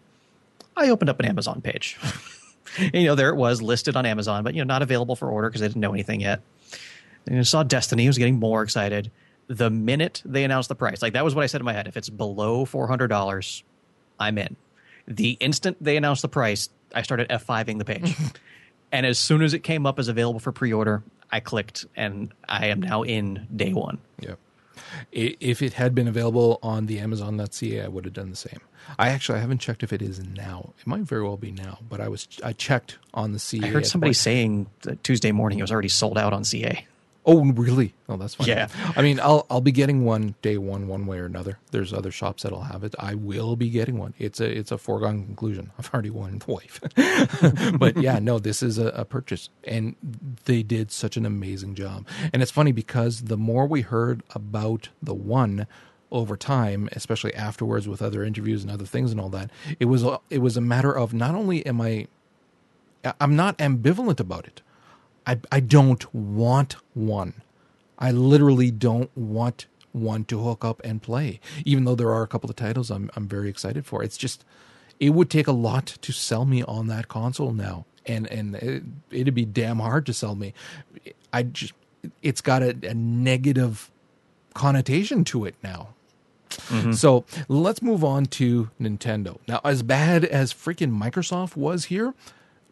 I 0.77 0.89
opened 0.89 1.11
up 1.11 1.21
an 1.21 1.27
Amazon 1.27 1.61
page. 1.61 1.99
you 2.95 3.05
know, 3.05 3.15
there 3.15 3.29
it 3.29 3.37
was 3.37 3.61
listed 3.61 3.97
on 3.97 4.07
Amazon, 4.07 4.43
but, 4.43 4.55
you 4.55 4.65
know, 4.65 4.73
not 4.73 4.83
available 4.83 5.17
for 5.17 5.29
order 5.29 5.49
because 5.49 5.61
they 5.61 5.69
didn't 5.69 5.83
know 5.83 5.93
anything 5.93 6.21
yet. 6.21 6.41
And 7.27 7.39
I 7.39 7.43
saw 7.43 7.63
Destiny, 7.63 8.07
I 8.07 8.09
was 8.09 8.19
getting 8.19 8.39
more 8.39 8.63
excited. 8.63 9.11
The 9.49 9.71
minute 9.71 10.23
they 10.25 10.45
announced 10.45 10.69
the 10.69 10.75
price, 10.75 11.01
like 11.01 11.15
that 11.15 11.25
was 11.25 11.35
what 11.35 11.43
I 11.43 11.47
said 11.47 11.61
in 11.61 11.65
my 11.65 11.73
head. 11.73 11.87
If 11.87 11.97
it's 11.97 12.11
below 12.11 12.65
$400, 12.67 13.63
I'm 14.19 14.39
in. 14.39 14.57
The 15.07 15.33
instant 15.41 15.79
they 15.81 15.97
announced 15.97 16.23
the 16.23 16.29
price, 16.29 16.69
I 16.95 17.03
started 17.03 17.29
F5ing 17.29 17.79
the 17.79 17.85
page. 17.85 18.17
and 18.93 19.07
as 19.07 19.19
soon 19.19 19.43
as 19.43 19.55
it 19.55 19.61
came 19.61 19.87
up 19.87 19.99
as 19.99 20.09
available 20.09 20.41
for 20.41 20.53
pre-order, 20.53 21.03
I 21.31 21.41
clicked 21.41 21.87
and 21.97 22.33
I 22.49 22.67
am 22.67 22.81
now 22.81 23.03
in 23.03 23.47
day 23.55 23.73
one. 23.73 23.99
Yep. 24.21 24.39
If 25.13 25.63
it 25.63 25.75
had 25.75 25.95
been 25.95 26.09
available 26.09 26.59
on 26.63 26.87
the 26.87 26.99
Amazon.ca, 26.99 27.83
I 27.83 27.89
would 27.89 28.05
have 28.05 28.15
done 28.15 28.31
the 28.31 28.37
same. 28.37 28.61
I 28.99 29.11
actually 29.11 29.39
I 29.39 29.41
haven't 29.41 29.59
checked 29.59 29.83
if 29.83 29.93
it 29.93 30.01
is 30.01 30.21
now. 30.21 30.73
It 30.79 30.87
might 30.87 31.03
very 31.03 31.23
well 31.23 31.37
be 31.37 31.51
now, 31.51 31.79
but 31.89 32.01
I 32.01 32.09
was 32.09 32.27
I 32.43 32.53
checked 32.53 32.99
on 33.13 33.33
the 33.33 33.39
CA. 33.39 33.67
I 33.67 33.71
heard 33.71 33.87
somebody 33.87 34.13
saying 34.13 34.69
that 34.83 35.03
Tuesday 35.05 35.33
morning 35.33 35.59
it 35.59 35.63
was 35.63 35.73
already 35.73 35.89
sold 35.89 36.17
out 36.17 36.33
on 36.33 36.45
CA. 36.45 36.87
Oh, 37.29 37.45
really? 37.45 37.95
Oh, 38.09 38.17
that's 38.17 38.37
fine. 38.37 38.49
Yeah. 38.49 38.69
I 38.97 39.03
mean, 39.03 39.21
I'll 39.21 39.47
I'll 39.51 39.61
be 39.63 39.73
getting 39.73 40.05
one 40.05 40.35
day 40.43 40.59
one, 40.59 40.89
one 40.89 41.07
way 41.07 41.19
or 41.21 41.27
another. 41.27 41.61
There's 41.73 41.93
other 41.93 42.11
shops 42.11 42.45
that'll 42.45 42.63
have 42.63 42.85
it. 42.85 42.95
I 42.99 43.15
will 43.17 43.57
be 43.57 43.71
getting 43.71 43.99
one. 43.99 44.15
It's 44.19 44.41
a 44.41 44.51
it's 44.51 44.73
a 44.73 44.79
foregone 44.79 45.27
conclusion. 45.27 45.73
I've 45.79 45.93
already 45.95 46.11
won 46.11 46.41
the 46.41 46.53
wife. 46.53 46.81
but 47.79 47.99
yeah, 47.99 48.19
no, 48.19 48.41
this 48.41 48.65
is 48.65 48.79
a, 48.79 48.89
a 48.89 49.07
purchase, 49.07 49.51
and 49.65 49.97
they 50.47 50.65
did 50.65 50.93
such 50.93 51.19
an 51.19 51.27
amazing 51.27 51.77
job. 51.77 52.09
And 52.33 52.43
it's 52.43 52.53
funny 52.53 52.73
because 52.73 53.23
the 53.23 53.39
more 53.39 53.67
we 53.69 53.83
heard 53.83 54.25
about 54.35 54.91
the 55.03 55.15
one 55.15 55.69
over 56.13 56.37
time, 56.37 56.89
especially 56.93 57.35
afterwards 57.35 57.89
with 57.89 58.03
other 58.03 58.25
interviews 58.25 58.63
and 58.65 58.73
other 58.73 58.87
things 58.87 59.13
and 59.13 59.21
all 59.21 59.31
that, 59.31 59.51
it 59.81 59.87
was 59.87 60.05
a, 60.05 60.21
it 60.31 60.39
was 60.39 60.57
a 60.57 60.63
matter 60.63 60.97
of 60.97 61.15
not 61.15 61.37
only 61.37 61.65
am 61.67 61.81
I 61.81 62.09
I'm 63.21 63.37
not 63.37 63.59
ambivalent 63.59 64.21
about 64.21 64.47
it. 64.47 64.63
I 65.29 65.39
I 65.53 65.61
don't 65.61 66.13
want 66.15 66.77
one. 66.95 67.35
I 67.99 68.11
literally 68.11 68.71
don't 68.71 69.17
want 69.17 69.67
one 69.93 70.25
to 70.27 70.43
hook 70.43 70.65
up 70.65 70.81
and 70.85 71.03
play. 71.03 71.41
Even 71.65 71.85
though 71.85 71.95
there 71.95 72.11
are 72.11 72.23
a 72.23 72.27
couple 72.27 72.51
of 72.51 72.57
titles 72.57 72.91
I'm 72.91 73.11
I'm 73.15 73.29
very 73.29 73.49
excited 73.49 73.87
for. 73.87 74.03
It's 74.03 74.17
just 74.17 74.45
it 74.99 75.11
would 75.11 75.31
take 75.31 75.47
a 75.47 75.53
lot 75.53 75.87
to 75.87 76.13
sell 76.13 76.45
me 76.45 76.63
on 76.65 76.89
that 76.89 77.09
console 77.09 77.53
now. 77.53 77.85
And 78.07 78.27
and 78.29 78.57
it, 78.57 78.83
it'd 79.11 79.35
be 79.35 79.45
damn 79.45 79.79
hard 79.79 80.07
to 80.07 80.13
sell 80.13 80.35
me. 80.35 80.55
I 81.33 81.43
just 81.43 81.75
it's 82.23 82.41
got 82.41 82.63
a, 82.63 82.71
a 82.83 82.95
negative 82.95 83.91
connotation 84.55 85.25
to 85.25 85.45
it 85.45 85.55
now. 85.63 85.89
Mm-hmm. 86.49 86.93
So 86.93 87.25
let's 87.49 87.83
move 87.83 88.03
on 88.03 88.27
to 88.27 88.71
Nintendo. 88.81 89.39
Now, 89.47 89.61
as 89.65 89.83
bad 89.83 90.25
as 90.25 90.53
freaking 90.53 90.99
Microsoft 90.99 91.57
was 91.57 91.87
here, 91.87 92.15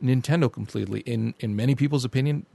Nintendo 0.03 0.53
completely, 0.53 1.01
in 1.01 1.35
in 1.41 1.57
many 1.57 1.75
people's 1.75 2.05
opinion, 2.05 2.47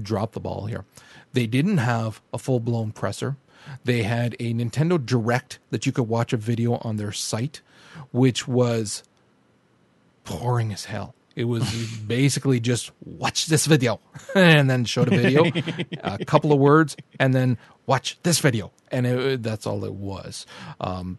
dropped 0.00 0.34
the 0.34 0.40
ball 0.40 0.66
here. 0.66 0.84
They 1.32 1.46
didn't 1.46 1.78
have 1.78 2.20
a 2.32 2.38
full 2.38 2.60
blown 2.60 2.92
presser. 2.92 3.36
They 3.84 4.02
had 4.02 4.34
a 4.40 4.54
Nintendo 4.54 5.04
Direct 5.04 5.58
that 5.70 5.84
you 5.86 5.92
could 5.92 6.08
watch 6.08 6.32
a 6.32 6.36
video 6.36 6.76
on 6.76 6.96
their 6.96 7.12
site, 7.12 7.60
which 8.10 8.48
was 8.48 9.02
boring 10.24 10.72
as 10.72 10.86
hell. 10.86 11.14
It 11.36 11.44
was 11.44 11.64
basically 12.06 12.60
just 12.60 12.90
watch 13.04 13.46
this 13.46 13.66
video 13.66 14.00
and 14.34 14.68
then 14.68 14.84
showed 14.84 15.12
a 15.12 15.16
video, 15.16 15.44
a 16.02 16.24
couple 16.24 16.52
of 16.52 16.58
words, 16.58 16.96
and 17.18 17.34
then 17.34 17.58
watch 17.86 18.18
this 18.22 18.38
video. 18.38 18.72
And 18.90 19.06
it, 19.06 19.42
that's 19.42 19.66
all 19.66 19.84
it 19.84 19.94
was. 19.94 20.46
Um, 20.80 21.18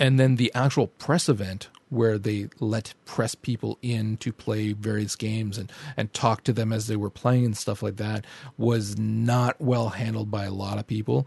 and 0.00 0.18
then 0.18 0.36
the 0.36 0.50
actual 0.54 0.88
press 0.88 1.28
event 1.28 1.68
where 1.94 2.18
they 2.18 2.48
let 2.58 2.92
press 3.04 3.34
people 3.34 3.78
in 3.80 4.16
to 4.16 4.32
play 4.32 4.72
various 4.72 5.14
games 5.14 5.56
and, 5.56 5.70
and 5.96 6.12
talk 6.12 6.42
to 6.42 6.52
them 6.52 6.72
as 6.72 6.88
they 6.88 6.96
were 6.96 7.08
playing 7.10 7.44
and 7.44 7.56
stuff 7.56 7.82
like 7.82 7.96
that 7.96 8.24
was 8.58 8.98
not 8.98 9.60
well 9.60 9.90
handled 9.90 10.30
by 10.30 10.44
a 10.44 10.52
lot 10.52 10.76
of 10.76 10.86
people. 10.86 11.26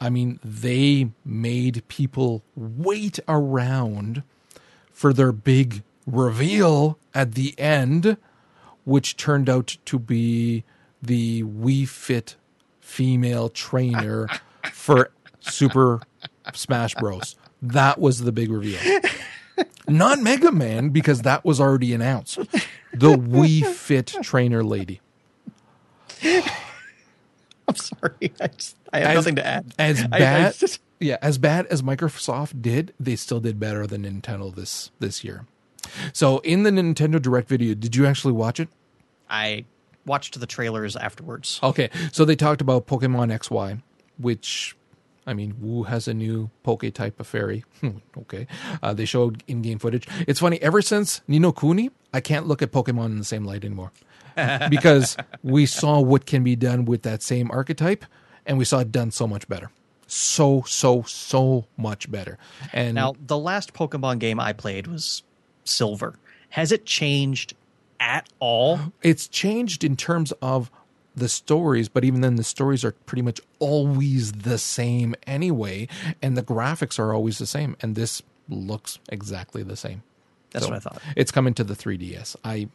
I 0.00 0.10
mean, 0.10 0.40
they 0.44 1.10
made 1.24 1.86
people 1.86 2.42
wait 2.56 3.20
around 3.28 4.24
for 4.92 5.12
their 5.12 5.30
big 5.30 5.84
reveal 6.04 6.98
at 7.14 7.34
the 7.34 7.58
end, 7.58 8.16
which 8.84 9.16
turned 9.16 9.48
out 9.48 9.76
to 9.84 9.98
be 10.00 10.64
the 11.00 11.44
Wii 11.44 11.86
Fit 11.88 12.34
female 12.80 13.48
trainer 13.48 14.26
for 14.72 15.10
Super 15.38 16.00
Smash 16.54 16.94
Bros. 16.96 17.36
That 17.62 18.00
was 18.00 18.20
the 18.20 18.32
big 18.32 18.50
reveal. 18.50 18.80
Not 19.88 20.20
Mega 20.20 20.52
Man, 20.52 20.90
because 20.90 21.22
that 21.22 21.44
was 21.44 21.60
already 21.60 21.94
announced. 21.94 22.36
The 22.92 23.14
Wii 23.14 23.64
Fit 23.66 24.14
trainer 24.22 24.62
lady. 24.62 25.00
I'm 26.22 27.76
sorry. 27.76 28.32
I, 28.40 28.46
just, 28.48 28.76
I 28.92 28.98
have 29.00 29.08
As- 29.08 29.14
nothing 29.16 29.36
to 29.36 29.46
add. 29.46 29.74
As 29.78 30.00
I- 30.02 30.04
I 30.12 30.18
bad, 30.18 30.54
just- 30.56 30.80
yeah, 31.00 31.16
as 31.22 31.38
bad 31.38 31.66
as 31.66 31.82
Microsoft 31.82 32.60
did, 32.62 32.92
they 32.98 33.14
still 33.16 33.40
did 33.40 33.60
better 33.60 33.86
than 33.86 34.02
Nintendo 34.04 34.54
this 34.54 34.90
this 34.98 35.22
year. 35.22 35.46
So 36.12 36.38
in 36.40 36.64
the 36.64 36.70
Nintendo 36.70 37.20
Direct 37.20 37.48
video, 37.48 37.74
did 37.74 37.94
you 37.96 38.06
actually 38.06 38.32
watch 38.32 38.58
it? 38.60 38.68
I 39.30 39.64
watched 40.04 40.38
the 40.40 40.46
trailers 40.46 40.96
afterwards. 40.96 41.60
Okay, 41.62 41.90
so 42.12 42.24
they 42.24 42.36
talked 42.36 42.60
about 42.60 42.86
Pokemon 42.86 43.30
XY, 43.38 43.82
which, 44.18 44.74
I 45.28 45.34
mean, 45.34 45.54
Wu 45.60 45.82
has 45.84 46.08
a 46.08 46.14
new 46.14 46.50
Poke 46.62 46.92
type 46.94 47.20
of 47.20 47.26
fairy. 47.26 47.64
Okay, 48.18 48.46
uh, 48.82 48.92
they 48.94 49.04
showed 49.04 49.44
in-game 49.46 49.78
footage. 49.78 50.08
It's 50.26 50.40
funny. 50.40 50.60
Ever 50.60 50.82
since 50.82 51.20
Ni 51.28 51.38
no 51.38 51.52
Kuni, 51.52 51.90
I 52.12 52.20
can't 52.20 52.46
look 52.48 52.62
at 52.62 52.72
Pokemon 52.72 53.06
in 53.06 53.18
the 53.18 53.24
same 53.24 53.44
light 53.44 53.64
anymore 53.64 53.92
because 54.70 55.16
we 55.42 55.66
saw 55.66 56.00
what 56.00 56.26
can 56.26 56.42
be 56.42 56.56
done 56.56 56.84
with 56.84 57.02
that 57.02 57.22
same 57.22 57.50
archetype, 57.52 58.04
and 58.46 58.58
we 58.58 58.64
saw 58.64 58.80
it 58.80 58.90
done 58.90 59.10
so 59.12 59.26
much 59.28 59.46
better. 59.48 59.70
So 60.08 60.64
so 60.66 61.02
so 61.02 61.66
much 61.76 62.10
better. 62.10 62.38
And 62.72 62.94
Now, 62.94 63.14
the 63.24 63.38
last 63.38 63.72
Pokemon 63.74 64.18
game 64.18 64.40
I 64.40 64.52
played 64.52 64.86
was 64.86 65.22
Silver. 65.64 66.14
Has 66.50 66.72
it 66.72 66.84
changed 66.86 67.54
at 68.00 68.28
all? 68.40 68.80
it's 69.02 69.28
changed 69.28 69.84
in 69.84 69.96
terms 69.96 70.32
of 70.42 70.70
the 71.18 71.28
stories, 71.28 71.88
but 71.88 72.04
even 72.04 72.20
then, 72.20 72.36
the 72.36 72.44
stories 72.44 72.84
are 72.84 72.92
pretty 72.92 73.22
much 73.22 73.40
always 73.58 74.32
the 74.32 74.58
same 74.58 75.14
anyway, 75.26 75.88
and 76.22 76.36
the 76.36 76.42
graphics 76.42 76.98
are 76.98 77.12
always 77.12 77.38
the 77.38 77.46
same. 77.46 77.76
And 77.80 77.94
this 77.94 78.22
looks 78.48 78.98
exactly 79.08 79.62
the 79.62 79.76
same. 79.76 80.02
That's 80.50 80.64
So, 80.64 80.70
what 80.70 80.76
I 80.76 80.80
thought. 80.80 81.02
It's 81.16 81.30
coming 81.30 81.54
to 81.54 81.64
the 81.64 81.74
3DS. 81.74 82.36
I 82.44 82.68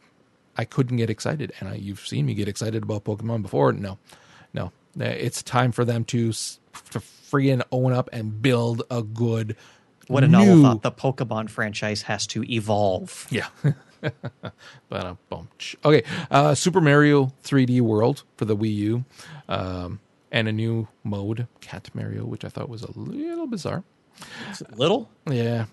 I 0.56 0.64
couldn't 0.64 0.98
get 0.98 1.10
excited, 1.10 1.52
and 1.58 1.68
I, 1.68 1.74
you've 1.74 2.06
seen 2.06 2.26
me 2.26 2.34
get 2.34 2.46
excited 2.46 2.82
about 2.84 3.04
Pokemon 3.04 3.42
before. 3.42 3.72
No, 3.72 3.98
no, 4.52 4.70
it's 4.96 5.42
time 5.42 5.72
for 5.72 5.84
them 5.84 6.04
to 6.06 6.30
to 6.32 7.00
friggin' 7.00 7.62
own 7.72 7.92
up 7.92 8.08
and 8.12 8.40
build 8.40 8.82
a 8.90 9.02
good. 9.02 9.56
What 10.06 10.22
a 10.22 10.28
novel 10.28 10.62
thought. 10.62 10.82
The 10.82 10.92
Pokemon 10.92 11.50
franchise 11.50 12.02
has 12.02 12.26
to 12.28 12.44
evolve. 12.44 13.26
Yeah. 13.30 13.48
but 14.88 15.04
uh. 15.04 15.14
Okay, 15.84 16.02
uh, 16.30 16.54
Super 16.54 16.80
Mario 16.80 17.32
3D 17.44 17.80
World 17.80 18.24
for 18.36 18.44
the 18.44 18.56
Wii 18.56 18.74
U, 18.76 19.04
um, 19.48 20.00
and 20.32 20.48
a 20.48 20.52
new 20.52 20.88
mode, 21.02 21.48
Cat 21.60 21.90
Mario, 21.94 22.24
which 22.24 22.44
I 22.44 22.48
thought 22.48 22.68
was 22.68 22.82
a 22.82 22.92
little 22.98 23.46
bizarre. 23.46 23.84
Little? 24.76 25.10
Yeah, 25.28 25.66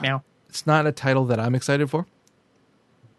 Meow. 0.00 0.22
it's 0.48 0.66
not 0.66 0.86
a 0.86 0.92
title 0.92 1.24
that 1.26 1.40
I'm 1.40 1.54
excited 1.54 1.90
for. 1.90 2.06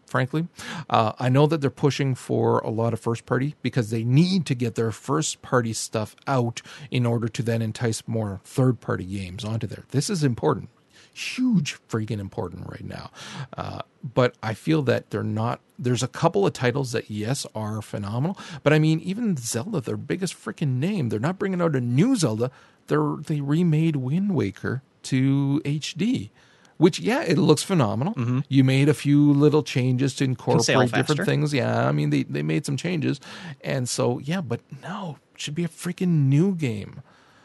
Frankly, 0.06 0.46
uh, 0.90 1.12
I 1.18 1.30
know 1.30 1.46
that 1.46 1.62
they're 1.62 1.70
pushing 1.70 2.14
for 2.14 2.58
a 2.58 2.68
lot 2.70 2.92
of 2.92 3.00
first 3.00 3.24
party 3.24 3.54
because 3.62 3.90
they 3.90 4.04
need 4.04 4.44
to 4.46 4.54
get 4.54 4.74
their 4.74 4.92
first 4.92 5.40
party 5.40 5.72
stuff 5.72 6.14
out 6.26 6.60
in 6.90 7.06
order 7.06 7.28
to 7.28 7.42
then 7.42 7.62
entice 7.62 8.02
more 8.06 8.40
third 8.44 8.80
party 8.82 9.04
games 9.04 9.42
onto 9.42 9.66
there. 9.66 9.84
This 9.90 10.10
is 10.10 10.22
important, 10.22 10.68
huge 11.12 11.78
freaking 11.88 12.18
important 12.18 12.68
right 12.68 12.84
now. 12.84 13.10
Uh, 13.56 13.80
but 14.02 14.34
I 14.42 14.54
feel 14.54 14.82
that 14.82 15.10
they're 15.10 15.22
not. 15.22 15.60
There's 15.78 16.02
a 16.02 16.08
couple 16.08 16.46
of 16.46 16.52
titles 16.52 16.92
that 16.92 17.10
yes 17.10 17.46
are 17.54 17.82
phenomenal, 17.82 18.38
but 18.62 18.72
I 18.72 18.78
mean 18.78 19.00
even 19.00 19.36
Zelda, 19.36 19.80
their 19.80 19.96
biggest 19.96 20.34
freaking 20.34 20.78
name, 20.78 21.08
they're 21.08 21.20
not 21.20 21.38
bringing 21.38 21.60
out 21.60 21.76
a 21.76 21.80
new 21.80 22.16
Zelda. 22.16 22.50
They're 22.88 23.16
they 23.26 23.40
remade 23.40 23.96
Wind 23.96 24.34
Waker 24.34 24.82
to 25.04 25.60
HD 25.64 26.30
which 26.78 26.98
yeah 26.98 27.22
it 27.22 27.38
looks 27.38 27.62
phenomenal 27.62 28.14
you 28.48 28.64
made 28.64 28.88
a 28.88 28.94
few 28.94 29.32
little 29.32 29.62
changes 29.62 30.14
to 30.14 30.24
incorporate 30.24 30.90
different 30.90 31.20
things 31.26 31.52
yeah 31.54 31.86
i 31.88 31.92
mean 31.92 32.10
they, 32.10 32.22
they 32.24 32.42
made 32.42 32.66
some 32.66 32.76
changes 32.76 33.20
and 33.60 33.88
so 33.88 34.18
yeah 34.20 34.40
but 34.40 34.60
no 34.82 35.18
it 35.34 35.40
should 35.40 35.54
be 35.54 35.64
a 35.64 35.68
freaking 35.68 36.26
new 36.28 36.54
game 36.54 37.02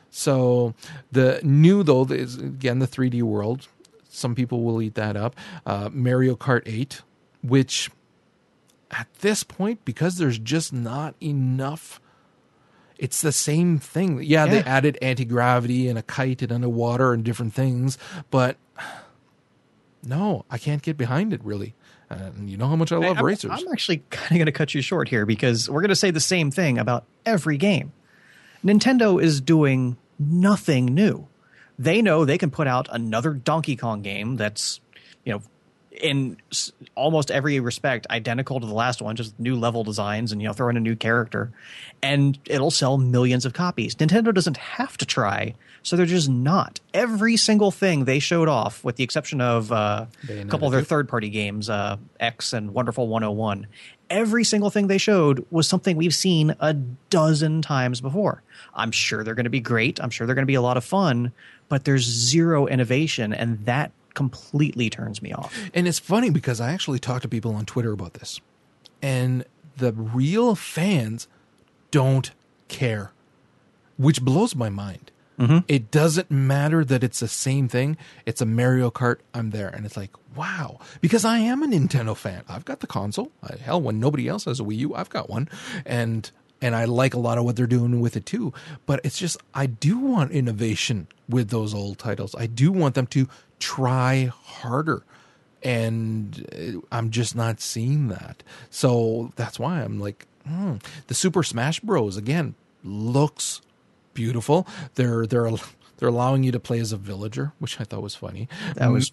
so 0.09 0.73
the 1.11 1.39
new 1.43 1.83
though 1.83 2.03
is 2.05 2.37
again 2.37 2.79
the 2.79 2.87
3d 2.87 3.21
world 3.23 3.67
some 4.09 4.35
people 4.35 4.63
will 4.63 4.81
eat 4.81 4.95
that 4.95 5.15
up 5.15 5.35
uh, 5.65 5.89
mario 5.91 6.35
kart 6.35 6.61
8 6.65 7.01
which 7.41 7.89
at 8.91 9.07
this 9.19 9.43
point 9.43 9.83
because 9.85 10.17
there's 10.17 10.39
just 10.39 10.73
not 10.73 11.15
enough 11.21 11.99
it's 12.99 13.21
the 13.21 13.31
same 13.31 13.77
thing. 13.77 14.21
Yeah, 14.23 14.47
they 14.47 14.59
added 14.63 14.97
anti 15.01 15.25
gravity 15.25 15.87
and 15.87 15.99
a 15.99 16.01
kite 16.01 16.41
and 16.41 16.51
underwater 16.51 17.13
and 17.13 17.23
different 17.23 17.53
things, 17.53 17.97
but 18.31 18.57
no, 20.03 20.45
I 20.49 20.57
can't 20.57 20.81
get 20.81 20.97
behind 20.97 21.33
it 21.33 21.43
really. 21.43 21.75
And 22.09 22.49
you 22.49 22.55
know 22.55 22.67
how 22.67 22.75
much 22.77 22.91
I 22.91 22.97
love 22.97 23.17
I'm, 23.17 23.25
racers. 23.25 23.51
I'm 23.53 23.67
actually 23.71 24.03
kind 24.09 24.31
of 24.31 24.37
going 24.37 24.45
to 24.45 24.51
cut 24.51 24.73
you 24.73 24.81
short 24.81 25.09
here 25.09 25.25
because 25.25 25.69
we're 25.69 25.81
going 25.81 25.89
to 25.89 25.95
say 25.95 26.09
the 26.09 26.19
same 26.21 26.51
thing 26.51 26.77
about 26.77 27.05
every 27.25 27.57
game. 27.57 27.91
Nintendo 28.67 29.21
is 29.21 29.39
doing 29.39 29.95
nothing 30.19 30.87
new. 30.87 31.27
They 31.79 32.01
know 32.01 32.25
they 32.25 32.37
can 32.37 32.51
put 32.51 32.67
out 32.67 32.89
another 32.91 33.33
Donkey 33.33 33.77
Kong 33.77 34.01
game 34.01 34.35
that's, 34.35 34.81
you 35.23 35.31
know, 35.33 35.41
in 36.01 36.37
almost 36.95 37.31
every 37.31 37.59
respect 37.59 38.07
identical 38.09 38.59
to 38.59 38.65
the 38.65 38.73
last 38.73 39.01
one, 39.01 39.15
just 39.15 39.39
new 39.39 39.55
level 39.55 39.83
designs 39.83 40.31
and 40.31 40.41
you 40.41 40.47
know 40.47 40.53
throw 40.53 40.69
in 40.69 40.77
a 40.77 40.79
new 40.79 40.95
character, 40.95 41.51
and 42.01 42.37
it'll 42.45 42.71
sell 42.71 42.97
millions 42.97 43.45
of 43.45 43.53
copies. 43.53 43.95
Nintendo 43.95 44.33
doesn't 44.33 44.57
have 44.57 44.97
to 44.97 45.05
try, 45.05 45.55
so 45.83 45.95
they're 45.95 46.05
just 46.05 46.29
not. 46.29 46.79
Every 46.93 47.37
single 47.37 47.71
thing 47.71 48.05
they 48.05 48.19
showed 48.19 48.47
off, 48.47 48.83
with 48.83 48.95
the 48.95 49.03
exception 49.03 49.41
of 49.41 49.71
uh, 49.71 50.05
a 50.29 50.45
couple 50.45 50.67
of 50.67 50.71
their 50.71 50.83
third-party 50.83 51.29
games, 51.29 51.69
uh, 51.69 51.97
X 52.19 52.53
and 52.53 52.73
Wonderful 52.73 53.07
101. 53.07 53.67
Every 54.09 54.43
single 54.45 54.69
thing 54.69 54.87
they 54.87 54.97
showed 54.97 55.45
was 55.51 55.67
something 55.67 55.97
we've 55.97 56.15
seen 56.15 56.55
a 56.59 56.73
dozen 56.73 57.61
times 57.61 57.99
before. 57.99 58.41
I'm 58.73 58.91
sure 58.91 59.23
they're 59.23 59.35
going 59.35 59.43
to 59.43 59.49
be 59.49 59.59
great. 59.59 60.01
I'm 60.01 60.09
sure 60.09 60.25
they're 60.25 60.35
going 60.35 60.43
to 60.43 60.47
be 60.47 60.55
a 60.55 60.61
lot 60.61 60.77
of 60.77 60.85
fun, 60.85 61.33
but 61.67 61.83
there's 61.83 62.03
zero 62.03 62.67
innovation, 62.67 63.33
and 63.33 63.65
that 63.65 63.91
completely 64.17 64.89
turns 64.89 65.21
me 65.21 65.31
off. 65.31 65.55
And 65.75 65.87
it's 65.87 65.99
funny 65.99 66.31
because 66.31 66.59
I 66.59 66.73
actually 66.73 66.97
talked 66.97 67.21
to 67.21 67.27
people 67.29 67.53
on 67.53 67.67
Twitter 67.67 67.91
about 67.91 68.15
this. 68.15 68.41
And 68.99 69.45
the 69.77 69.93
real 69.93 70.55
fans 70.55 71.27
don't 71.91 72.31
care, 72.67 73.11
which 73.95 74.23
blows 74.23 74.55
my 74.55 74.69
mind. 74.69 75.11
Mm-hmm. 75.37 75.59
It 75.67 75.91
doesn't 75.91 76.31
matter 76.31 76.83
that 76.83 77.03
it's 77.03 77.19
the 77.19 77.27
same 77.27 77.67
thing. 77.67 77.95
It's 78.25 78.41
a 78.41 78.45
Mario 78.47 78.89
Kart. 78.89 79.19
I'm 79.35 79.51
there. 79.51 79.67
And 79.67 79.85
it's 79.85 79.95
like, 79.95 80.09
wow. 80.35 80.79
Because 80.99 81.23
I 81.23 81.37
am 81.37 81.61
a 81.61 81.67
Nintendo 81.67 82.17
fan. 82.17 82.41
I've 82.49 82.65
got 82.65 82.79
the 82.79 82.87
console. 82.87 83.31
I, 83.43 83.55
hell, 83.57 83.79
when 83.79 83.99
nobody 83.99 84.27
else 84.27 84.45
has 84.45 84.59
a 84.59 84.63
Wii 84.63 84.77
U, 84.77 84.95
I've 84.95 85.09
got 85.09 85.29
one. 85.29 85.47
And 85.85 86.31
and 86.59 86.75
I 86.75 86.85
like 86.85 87.13
a 87.13 87.19
lot 87.19 87.37
of 87.37 87.43
what 87.43 87.55
they're 87.55 87.67
doing 87.67 88.01
with 88.01 88.17
it 88.17 88.25
too. 88.25 88.51
But 88.87 89.01
it's 89.03 89.19
just 89.19 89.37
I 89.53 89.67
do 89.67 89.99
want 89.99 90.31
innovation 90.31 91.07
with 91.29 91.49
those 91.49 91.71
old 91.75 91.99
titles. 91.99 92.33
I 92.33 92.47
do 92.47 92.71
want 92.71 92.95
them 92.95 93.05
to 93.07 93.27
try 93.59 94.31
harder. 94.43 95.03
And 95.63 96.45
uh, 96.53 96.79
I'm 96.91 97.09
just 97.09 97.35
not 97.35 97.59
seeing 97.59 98.09
that. 98.09 98.43
So 98.69 99.33
that's 99.35 99.59
why 99.59 99.81
I'm 99.81 99.99
like, 99.99 100.27
hmm. 100.45 100.75
the 101.07 101.13
Super 101.13 101.43
Smash 101.43 101.79
Bros. 101.79 102.15
again 102.17 102.55
looks 102.83 103.61
beautiful. 104.13 104.67
They're 104.95 105.25
they're 105.25 105.51
they're 105.97 106.09
allowing 106.09 106.43
you 106.43 106.51
to 106.51 106.59
play 106.59 106.79
as 106.79 106.91
a 106.91 106.97
villager, 106.97 107.53
which 107.59 107.79
I 107.81 107.83
thought 107.83 108.01
was 108.01 108.15
funny. 108.15 108.47
That 108.75 108.91
was. 108.91 109.11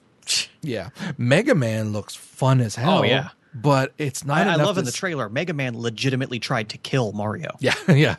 yeah. 0.63 0.91
Mega 1.19 1.55
Man 1.55 1.93
looks 1.93 2.15
fun 2.15 2.61
as 2.61 2.77
hell. 2.77 2.99
Oh, 2.99 3.03
yeah. 3.03 3.31
but 3.55 3.93
it's 3.99 4.25
not. 4.25 4.47
I, 4.47 4.53
I 4.53 4.57
love 4.57 4.79
in 4.79 4.85
the 4.85 4.93
trailer, 4.93 5.29
Mega 5.29 5.53
Man 5.53 5.79
legitimately 5.79 6.39
tried 6.39 6.71
to 6.71 6.79
kill 6.79 7.13
Mario. 7.13 7.57
Yeah, 7.61 7.75
yeah. 7.89 8.17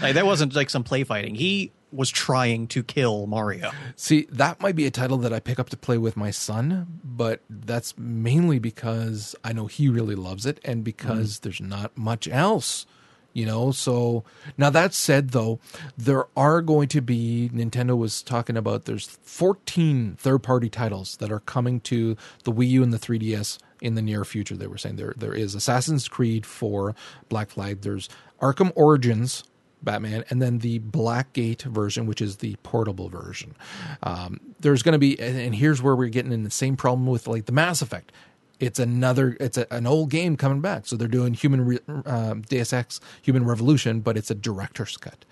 Like, 0.00 0.14
that 0.14 0.26
wasn't 0.26 0.54
like 0.54 0.70
some 0.70 0.84
play 0.84 1.04
fighting. 1.04 1.34
He 1.34 1.72
was 1.92 2.10
trying 2.10 2.66
to 2.68 2.82
kill 2.82 3.26
Mario. 3.26 3.70
See, 3.96 4.26
that 4.30 4.60
might 4.60 4.76
be 4.76 4.86
a 4.86 4.90
title 4.90 5.18
that 5.18 5.32
I 5.32 5.40
pick 5.40 5.58
up 5.58 5.70
to 5.70 5.76
play 5.76 5.98
with 5.98 6.16
my 6.16 6.30
son, 6.30 7.00
but 7.02 7.40
that's 7.48 7.96
mainly 7.96 8.58
because 8.58 9.34
I 9.42 9.52
know 9.52 9.66
he 9.66 9.88
really 9.88 10.14
loves 10.14 10.46
it 10.46 10.60
and 10.64 10.84
because 10.84 11.34
mm-hmm. 11.34 11.42
there's 11.44 11.60
not 11.60 11.96
much 11.96 12.28
else, 12.28 12.86
you 13.32 13.46
know. 13.46 13.70
So 13.70 14.24
now 14.56 14.70
that 14.70 14.94
said, 14.94 15.30
though, 15.30 15.60
there 15.96 16.26
are 16.36 16.60
going 16.60 16.88
to 16.88 17.00
be 17.00 17.50
Nintendo 17.52 17.96
was 17.96 18.22
talking 18.22 18.56
about 18.56 18.84
there's 18.84 19.18
14 19.22 20.16
third-party 20.18 20.68
titles 20.68 21.16
that 21.18 21.32
are 21.32 21.40
coming 21.40 21.80
to 21.80 22.16
the 22.44 22.52
Wii 22.52 22.68
U 22.70 22.82
and 22.82 22.92
the 22.92 22.98
3DS 22.98 23.58
in 23.80 23.94
the 23.94 24.02
near 24.02 24.24
future. 24.24 24.56
They 24.56 24.66
were 24.66 24.78
saying 24.78 24.96
there 24.96 25.14
there 25.16 25.34
is 25.34 25.54
Assassin's 25.54 26.08
Creed 26.08 26.44
4, 26.44 26.94
Black 27.28 27.50
Flag. 27.50 27.82
There's 27.82 28.08
Arkham 28.40 28.72
Origins. 28.74 29.44
Batman, 29.82 30.24
and 30.30 30.40
then 30.42 30.58
the 30.58 30.78
Blackgate 30.80 31.62
version, 31.62 32.06
which 32.06 32.20
is 32.20 32.38
the 32.38 32.56
portable 32.62 33.08
version. 33.08 33.54
Um, 34.02 34.40
there's 34.60 34.82
going 34.82 34.92
to 34.94 34.98
be, 34.98 35.18
and, 35.20 35.38
and 35.38 35.54
here's 35.54 35.80
where 35.82 35.94
we're 35.96 36.08
getting 36.08 36.32
in 36.32 36.42
the 36.44 36.50
same 36.50 36.76
problem 36.76 37.06
with 37.06 37.26
like 37.26 37.46
the 37.46 37.52
Mass 37.52 37.80
Effect. 37.82 38.12
It's 38.60 38.78
another, 38.80 39.36
it's 39.38 39.56
a, 39.56 39.72
an 39.72 39.86
old 39.86 40.10
game 40.10 40.36
coming 40.36 40.60
back. 40.60 40.86
So 40.86 40.96
they're 40.96 41.06
doing 41.06 41.34
Human 41.34 41.64
Re, 41.64 41.78
um, 42.06 42.42
Deus 42.42 42.72
Ex 42.72 43.00
Human 43.22 43.44
Revolution, 43.44 44.00
but 44.00 44.16
it's 44.16 44.30
a 44.30 44.34
director's 44.34 44.96
cut. 44.96 45.24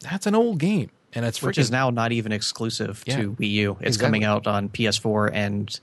That's 0.00 0.26
an 0.26 0.34
old 0.34 0.58
game, 0.58 0.90
and 1.14 1.24
it's 1.24 1.40
which 1.42 1.56
freaking- 1.56 1.60
is 1.60 1.70
now 1.70 1.88
not 1.90 2.12
even 2.12 2.32
exclusive 2.32 3.02
Yeah, 3.06 3.16
to 3.22 3.32
Wii 3.32 3.50
U. 3.50 3.72
It's 3.80 3.96
exactly. 3.96 4.06
coming 4.06 4.24
out 4.24 4.46
on 4.46 4.68
PS4 4.68 5.30
and 5.32 5.80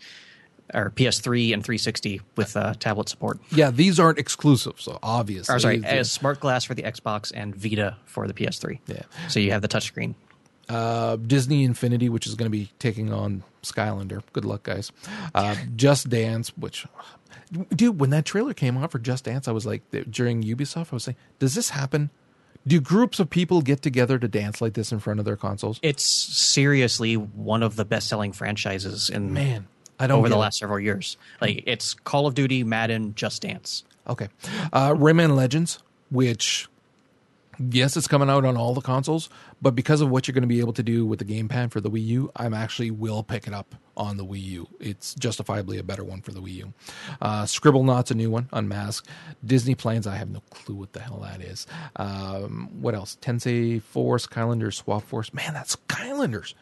or 0.73 0.91
PS3 0.91 1.53
and 1.53 1.63
360 1.63 2.21
with 2.35 2.57
uh, 2.57 2.73
tablet 2.79 3.09
support. 3.09 3.39
yeah. 3.51 3.71
These 3.71 3.99
aren't 3.99 4.19
exclusive, 4.19 4.79
so 4.79 4.99
obviously. 5.01 5.55
Or 5.55 5.59
sorry, 5.59 5.83
as 5.85 6.11
smart 6.11 6.39
glass 6.39 6.63
for 6.65 6.73
the 6.73 6.83
Xbox 6.83 7.31
and 7.33 7.55
Vita 7.55 7.95
for 8.05 8.27
the 8.27 8.33
PS3. 8.33 8.79
Yeah. 8.87 9.03
So 9.29 9.39
you 9.39 9.51
have 9.51 9.61
the 9.61 9.67
touchscreen. 9.69 10.15
uh, 10.69 11.15
Disney 11.15 11.63
Infinity, 11.63 12.09
which 12.09 12.27
is 12.27 12.35
going 12.35 12.51
to 12.51 12.57
be 12.57 12.69
taking 12.79 13.13
on 13.13 13.43
Skylander. 13.63 14.21
Good 14.33 14.43
luck, 14.45 14.63
guys. 14.63 14.91
Uh, 15.33 15.55
Just 15.75 16.09
Dance, 16.09 16.49
which, 16.57 16.85
dude, 17.75 17.99
when 17.99 18.09
that 18.09 18.25
trailer 18.25 18.53
came 18.53 18.77
out 18.77 18.91
for 18.91 18.99
Just 18.99 19.23
Dance, 19.25 19.47
I 19.47 19.51
was 19.51 19.65
like, 19.65 19.83
during 20.09 20.43
Ubisoft, 20.43 20.91
I 20.91 20.95
was 20.95 21.03
saying, 21.05 21.17
does 21.39 21.55
this 21.55 21.69
happen? 21.69 22.09
Do 22.65 22.81
groups 22.81 23.21
of 23.21 23.29
people 23.29 23.61
get 23.61 23.81
together 23.81 24.19
to 24.19 24.27
dance 24.27 24.59
like 24.59 24.73
this 24.73 24.91
in 24.91 24.99
front 24.99 25.19
of 25.19 25.25
their 25.25 25.37
consoles? 25.37 25.79
It's 25.81 26.03
seriously 26.03 27.15
one 27.15 27.63
of 27.63 27.77
the 27.77 27.85
best-selling 27.85 28.33
franchises 28.33 29.09
in 29.09 29.31
Man, 29.31 29.67
I 29.99 30.07
don't 30.07 30.19
over 30.19 30.29
the 30.29 30.35
it. 30.35 30.39
last 30.39 30.59
several 30.59 30.79
years. 30.79 31.17
Like 31.41 31.63
it's 31.65 31.93
Call 31.93 32.27
of 32.27 32.35
Duty, 32.35 32.63
Madden, 32.63 33.15
Just 33.15 33.41
Dance. 33.41 33.83
Okay. 34.07 34.29
Uh, 34.71 34.93
Rayman 34.93 35.35
Legends, 35.35 35.79
which, 36.11 36.67
yes, 37.59 37.97
it's 37.97 38.07
coming 38.07 38.29
out 38.29 38.45
on 38.45 38.55
all 38.55 38.73
the 38.73 38.81
consoles, 38.81 39.29
but 39.61 39.75
because 39.75 39.99
of 39.99 40.09
what 40.09 40.27
you're 40.27 40.33
going 40.33 40.43
to 40.43 40.47
be 40.47 40.59
able 40.61 40.73
to 40.73 40.83
do 40.83 41.05
with 41.05 41.19
the 41.19 41.25
gamepad 41.25 41.71
for 41.71 41.81
the 41.81 41.89
Wii 41.89 42.05
U, 42.05 42.31
I'm 42.35 42.53
actually 42.53 42.91
will 42.91 43.23
pick 43.23 43.47
it 43.47 43.53
up 43.53 43.75
on 43.97 44.15
the 44.15 44.23
Wii 44.23 44.43
U. 44.43 44.67
It's 44.79 45.13
justifiably 45.15 45.77
a 45.77 45.83
better 45.83 46.03
one 46.03 46.21
for 46.21 46.31
the 46.31 46.39
Wii 46.39 46.53
U. 46.53 46.73
Uh, 47.19 47.43
Scribblenauts 47.43 48.11
a 48.11 48.13
new 48.13 48.29
one, 48.29 48.47
Unmasked. 48.53 49.09
Disney 49.43 49.75
Planes, 49.75 50.07
I 50.07 50.15
have 50.15 50.29
no 50.29 50.41
clue 50.51 50.75
what 50.75 50.93
the 50.93 51.01
hell 51.01 51.19
that 51.23 51.41
is. 51.41 51.67
Um, 51.95 52.69
what 52.79 52.93
else? 52.95 53.17
Tensei 53.21 53.81
Force, 53.81 54.27
Skylanders, 54.27 54.75
Swap 54.75 55.03
Force. 55.03 55.33
Man, 55.33 55.53
that's 55.53 55.75
Skylanders. 55.75 56.53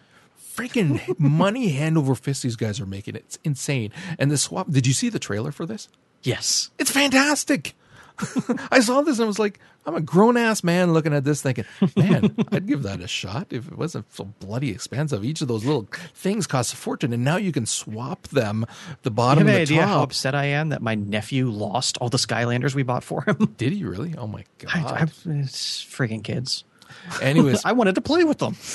Freaking 0.55 1.19
money 1.19 1.69
hand 1.69 1.97
over 1.97 2.15
fist 2.15 2.43
these 2.43 2.55
guys 2.55 2.79
are 2.79 2.85
making. 2.85 3.15
It's 3.15 3.37
insane. 3.43 3.91
And 4.17 4.31
the 4.31 4.37
swap, 4.37 4.69
did 4.69 4.87
you 4.87 4.93
see 4.93 5.09
the 5.09 5.19
trailer 5.19 5.51
for 5.51 5.65
this? 5.65 5.89
Yes. 6.23 6.71
It's 6.79 6.91
fantastic. 6.91 7.75
I 8.71 8.79
saw 8.79 9.01
this 9.01 9.17
and 9.17 9.25
I 9.25 9.27
was 9.27 9.39
like, 9.39 9.59
I'm 9.85 9.95
a 9.95 10.01
grown 10.01 10.37
ass 10.37 10.63
man 10.63 10.93
looking 10.93 11.13
at 11.13 11.25
this 11.25 11.41
thinking, 11.41 11.65
man, 11.95 12.35
I'd 12.51 12.65
give 12.65 12.83
that 12.83 13.01
a 13.01 13.07
shot 13.07 13.47
if 13.51 13.67
it 13.67 13.77
wasn't 13.77 14.11
so 14.13 14.25
bloody 14.39 14.71
expensive. 14.71 15.23
Each 15.23 15.41
of 15.41 15.47
those 15.47 15.65
little 15.65 15.87
things 16.13 16.47
costs 16.47 16.73
a 16.73 16.75
fortune, 16.75 17.13
and 17.13 17.23
now 17.23 17.37
you 17.37 17.51
can 17.51 17.65
swap 17.65 18.27
them 18.29 18.65
the 19.03 19.09
You 19.09 19.15
bottom 19.15 19.45
have 19.45 19.47
and 19.47 19.67
the 19.67 19.73
idea 19.73 19.85
how 19.85 20.01
upset 20.01 20.33
I 20.33 20.45
am 20.45 20.69
that 20.69 20.81
my 20.81 20.95
nephew 20.95 21.49
lost 21.49 21.97
all 21.99 22.09
the 22.09 22.17
Skylanders 22.17 22.73
we 22.73 22.83
bought 22.83 23.03
for 23.03 23.21
him? 23.23 23.53
Did 23.57 23.73
he 23.73 23.83
really? 23.83 24.15
Oh 24.17 24.27
my 24.27 24.45
god! 24.57 24.71
I, 24.73 25.01
I, 25.01 25.03
it's 25.03 25.83
freaking 25.83 26.23
kids. 26.23 26.63
Anyways, 27.21 27.63
I 27.65 27.71
wanted 27.73 27.95
to 27.95 28.01
play 28.01 28.23
with 28.23 28.39
them. 28.39 28.55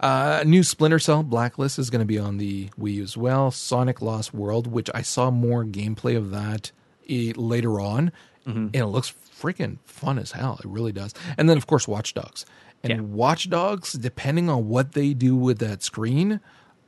Uh, 0.00 0.42
new 0.44 0.62
Splinter 0.62 0.98
Cell 0.98 1.22
Blacklist 1.22 1.78
is 1.78 1.88
going 1.88 2.00
to 2.00 2.04
be 2.06 2.18
on 2.18 2.36
the 2.38 2.68
Wii 2.78 2.94
U 2.94 3.02
as 3.02 3.16
well. 3.16 3.50
Sonic 3.50 4.02
Lost 4.02 4.34
World, 4.34 4.66
which 4.66 4.90
I 4.94 5.02
saw 5.02 5.30
more 5.30 5.64
gameplay 5.64 6.16
of 6.16 6.30
that 6.30 6.72
eh, 7.08 7.32
later 7.36 7.80
on, 7.80 8.12
Mm-hmm. 8.46 8.58
and 8.58 8.76
it 8.76 8.86
looks 8.86 9.14
freaking 9.40 9.78
fun 9.84 10.18
as 10.18 10.32
hell. 10.32 10.58
It 10.62 10.66
really 10.68 10.90
does. 10.92 11.14
And 11.38 11.48
then, 11.48 11.56
of 11.56 11.66
course, 11.68 11.86
Watch 11.86 12.12
Dogs. 12.14 12.44
And 12.82 12.90
Yeah. 12.92 13.00
Watch 13.00 13.48
Dogs, 13.48 13.92
depending 13.92 14.48
on 14.50 14.68
what 14.68 14.92
they 14.92 15.14
do 15.14 15.36
with 15.36 15.58
that 15.60 15.82
screen, 15.82 16.40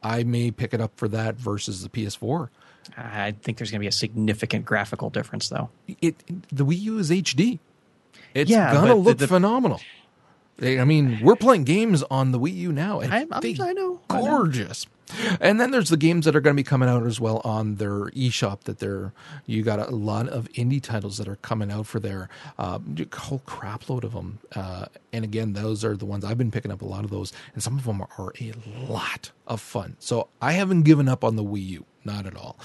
I 0.03 0.25
may 0.25 0.51
pick 0.51 0.75
it 0.75 0.81
up 0.81 0.93
for 0.97 1.07
that 1.09 1.37
versus 1.37 1.83
the 1.83 1.89
PS4. 1.89 2.49
I 2.97 3.33
think 3.43 3.59
there's 3.59 3.71
going 3.71 3.79
to 3.79 3.85
be 3.85 3.89
a 3.89 3.93
significant 3.93 4.65
graphical 4.67 5.11
difference, 5.11 5.49
though. 5.49 5.71
It 6.03 6.17
the 6.53 6.67
Wii 6.67 6.81
U 6.81 6.99
is 6.99 7.11
HD. 7.11 7.61
It's 8.35 8.51
Yeah, 8.51 8.73
gonna 8.73 8.81
but 8.89 8.89
the- 8.89 8.95
look 8.97 9.19
the- 9.19 9.29
phenomenal. 9.29 9.81
I 10.63 10.85
mean, 10.85 11.21
we're 11.23 11.37
playing 11.37 11.65
games 11.65 12.03
on 12.05 12.33
the 12.33 12.39
Wii 12.39 12.55
U 12.57 12.73
now, 12.73 13.01
and 13.01 13.13
I- 13.13 13.19
I'm- 13.19 13.29
they 13.43 13.57
I 13.61 13.73
know, 13.73 14.01
I 14.09 14.21
know. 14.21 14.27
gorgeous. 14.27 14.87
And 15.41 15.61
then 15.61 15.71
there's 15.71 15.91
the 15.91 15.99
games 15.99 16.25
that 16.25 16.35
are 16.35 16.41
going 16.41 16.55
to 16.57 16.61
be 16.61 16.65
coming 16.65 16.89
out 16.89 17.05
as 17.07 17.21
well 17.21 17.43
on 17.45 17.75
their 17.77 18.07
eShop. 18.13 18.61
That 18.63 18.79
they're 18.79 19.13
you 19.47 19.63
got 19.63 19.79
a 19.79 19.95
lot 19.95 20.29
of 20.29 20.49
indie 20.53 20.81
titles 20.83 21.19
that 21.19 21.29
are 21.29 21.37
coming 21.37 21.71
out 21.71 21.87
for 21.87 22.01
their 22.01 22.29
uh, 22.59 22.79
a 22.99 23.17
whole 23.17 23.41
crap 23.45 23.89
load 23.91 24.03
of 24.03 24.13
them. 24.13 24.39
Uh, 24.57 24.87
and 25.13 25.23
again, 25.25 25.53
those 25.53 25.85
are 25.85 25.95
the 25.97 26.07
ones 26.07 26.25
I've 26.25 26.39
been 26.39 26.51
picking 26.51 26.73
up 26.73 26.81
a 26.83 26.87
lot 26.87 27.05
of 27.05 27.11
those, 27.11 27.33
and 27.53 27.63
some 27.63 27.77
of 27.79 27.85
them 27.85 28.01
are 28.01 28.33
a 28.41 28.53
lot 28.89 29.31
of 29.47 29.61
fun. 29.61 29.97
So 30.01 30.29
I 30.41 30.53
haven't 30.53 30.83
given 30.83 31.09
up 31.09 31.23
on 31.23 31.37
the 31.37 31.45
Wii 31.45 31.67
U, 31.69 31.85
not 32.05 32.27
at 32.27 32.37
all. 32.37 32.59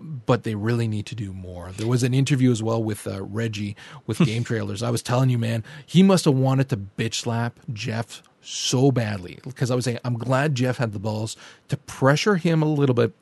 But 0.00 0.42
they 0.44 0.54
really 0.54 0.88
need 0.88 1.06
to 1.06 1.14
do 1.14 1.32
more. 1.32 1.72
There 1.72 1.86
was 1.86 2.02
an 2.02 2.14
interview 2.14 2.50
as 2.50 2.62
well 2.62 2.82
with 2.82 3.06
uh, 3.06 3.22
Reggie 3.22 3.76
with 4.06 4.18
Game 4.18 4.44
Trailers. 4.44 4.82
I 4.82 4.90
was 4.90 5.02
telling 5.02 5.30
you, 5.30 5.38
man, 5.38 5.64
he 5.84 6.02
must 6.02 6.24
have 6.24 6.34
wanted 6.34 6.68
to 6.70 6.76
bitch 6.76 7.14
slap 7.14 7.58
Geoff 7.72 8.22
so 8.40 8.92
badly 8.92 9.38
because 9.42 9.70
I 9.70 9.74
was 9.74 9.84
saying 9.84 9.98
I'm 10.04 10.18
glad 10.18 10.54
Geoff 10.54 10.78
had 10.78 10.92
the 10.92 10.98
balls 10.98 11.36
to 11.68 11.76
pressure 11.76 12.36
him 12.36 12.62
a 12.62 12.66
little 12.66 12.94
bit 12.94 13.12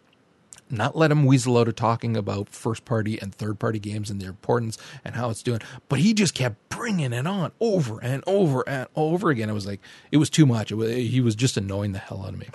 not 0.71 0.97
let 0.97 1.11
him 1.11 1.25
weasel 1.25 1.59
out 1.59 1.69
of 1.69 1.77
talking 1.77 2.17
about 2.17 2.49
first 2.49 2.85
party 2.85 3.21
and 3.21 3.35
third 3.35 3.59
party 3.59 3.79
games 3.79 4.11
and 4.11 4.21
their 4.21 4.31
importance 4.31 4.79
and 5.05 5.15
how 5.15 5.31
it's 5.31 5.43
doing. 5.43 5.61
But 5.89 5.99
he 6.01 6.15
just 6.15 6.35
kept 6.35 6.69
bringing 6.69 7.13
it 7.13 7.27
on 7.27 7.53
over 7.61 8.03
and 8.03 8.25
over 8.27 8.67
and 8.69 8.89
over 8.97 9.31
again. 9.31 9.51
It 9.51 9.55
was 9.55 9.67
like, 9.67 9.81
it 10.11 10.17
was 10.17 10.31
too 10.31 10.47
much. 10.47 10.73
It 10.73 10.77
was, 10.77 10.91
he 10.91 11.21
was 11.21 11.35
just 11.35 11.57
annoying 11.57 11.93
the 11.93 11.99
hell 11.99 12.23
out 12.23 12.33
of 12.33 12.39
me. 12.39 12.49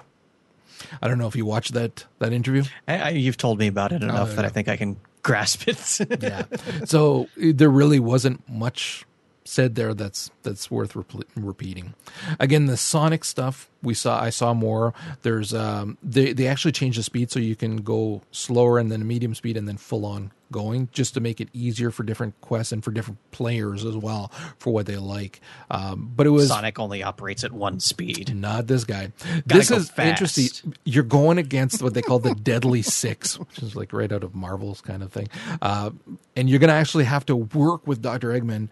I 1.01 1.07
don't 1.07 1.17
know 1.17 1.27
if 1.27 1.35
you 1.35 1.45
watched 1.45 1.73
that 1.73 2.05
that 2.19 2.33
interview. 2.33 2.63
I, 2.87 2.97
I, 2.97 3.09
you've 3.09 3.37
told 3.37 3.59
me 3.59 3.67
about 3.67 3.91
it 3.91 4.03
oh, 4.03 4.09
enough 4.09 4.29
yeah. 4.29 4.35
that 4.35 4.45
I 4.45 4.49
think 4.49 4.67
I 4.67 4.77
can 4.77 4.97
grasp 5.23 5.67
it. 5.67 6.21
Yeah. 6.21 6.43
so 6.85 7.27
there 7.35 7.69
really 7.69 7.99
wasn't 7.99 8.47
much 8.49 9.05
said 9.49 9.75
there 9.75 9.93
that's 9.93 10.31
that's 10.43 10.69
worth 10.69 10.95
rep- 10.95 11.27
repeating. 11.35 11.95
Again, 12.39 12.67
the 12.67 12.77
Sonic 12.77 13.23
stuff 13.23 13.69
we 13.81 13.93
saw, 13.93 14.21
I 14.21 14.29
saw 14.29 14.53
more. 14.53 14.93
There's 15.23 15.53
um, 15.53 15.97
they 16.03 16.33
they 16.33 16.47
actually 16.47 16.71
changed 16.71 16.99
the 16.99 17.03
speed 17.03 17.31
so 17.31 17.39
you 17.39 17.55
can 17.55 17.77
go 17.77 18.21
slower 18.31 18.77
and 18.77 18.91
then 18.91 19.07
medium 19.07 19.33
speed 19.33 19.57
and 19.57 19.67
then 19.67 19.77
full 19.77 20.05
on 20.05 20.31
going 20.51 20.89
just 20.91 21.13
to 21.13 21.19
make 21.19 21.39
it 21.39 21.49
easier 21.53 21.91
for 21.91 22.03
different 22.03 22.39
quests 22.41 22.71
and 22.71 22.83
for 22.83 22.91
different 22.91 23.19
players 23.31 23.85
as 23.85 23.95
well 23.95 24.31
for 24.57 24.73
what 24.73 24.85
they 24.85 24.97
like. 24.97 25.41
Um, 25.69 26.11
but 26.15 26.25
it 26.25 26.31
was 26.31 26.47
Sonic 26.47 26.79
only 26.79 27.03
operates 27.03 27.43
at 27.43 27.51
one 27.51 27.79
speed. 27.79 28.35
not 28.35 28.67
this 28.67 28.83
guy. 28.83 29.11
this 29.45 29.71
is 29.71 29.89
fast. 29.89 30.09
interesting. 30.09 30.73
You're 30.85 31.03
going 31.03 31.37
against 31.37 31.83
what 31.83 31.93
they 31.93 32.01
call 32.01 32.19
the 32.19 32.35
Deadly 32.43 32.81
Six, 32.81 33.39
which 33.39 33.59
is 33.59 33.75
like 33.75 33.93
right 33.93 34.11
out 34.11 34.23
of 34.23 34.35
Marvel's 34.35 34.81
kind 34.81 35.03
of 35.03 35.11
thing. 35.11 35.27
Uh, 35.61 35.91
and 36.35 36.49
you're 36.49 36.59
going 36.59 36.69
to 36.69 36.73
actually 36.73 37.05
have 37.05 37.25
to 37.27 37.35
work 37.35 37.85
with 37.85 38.01
Dr. 38.01 38.29
Eggman 38.29 38.69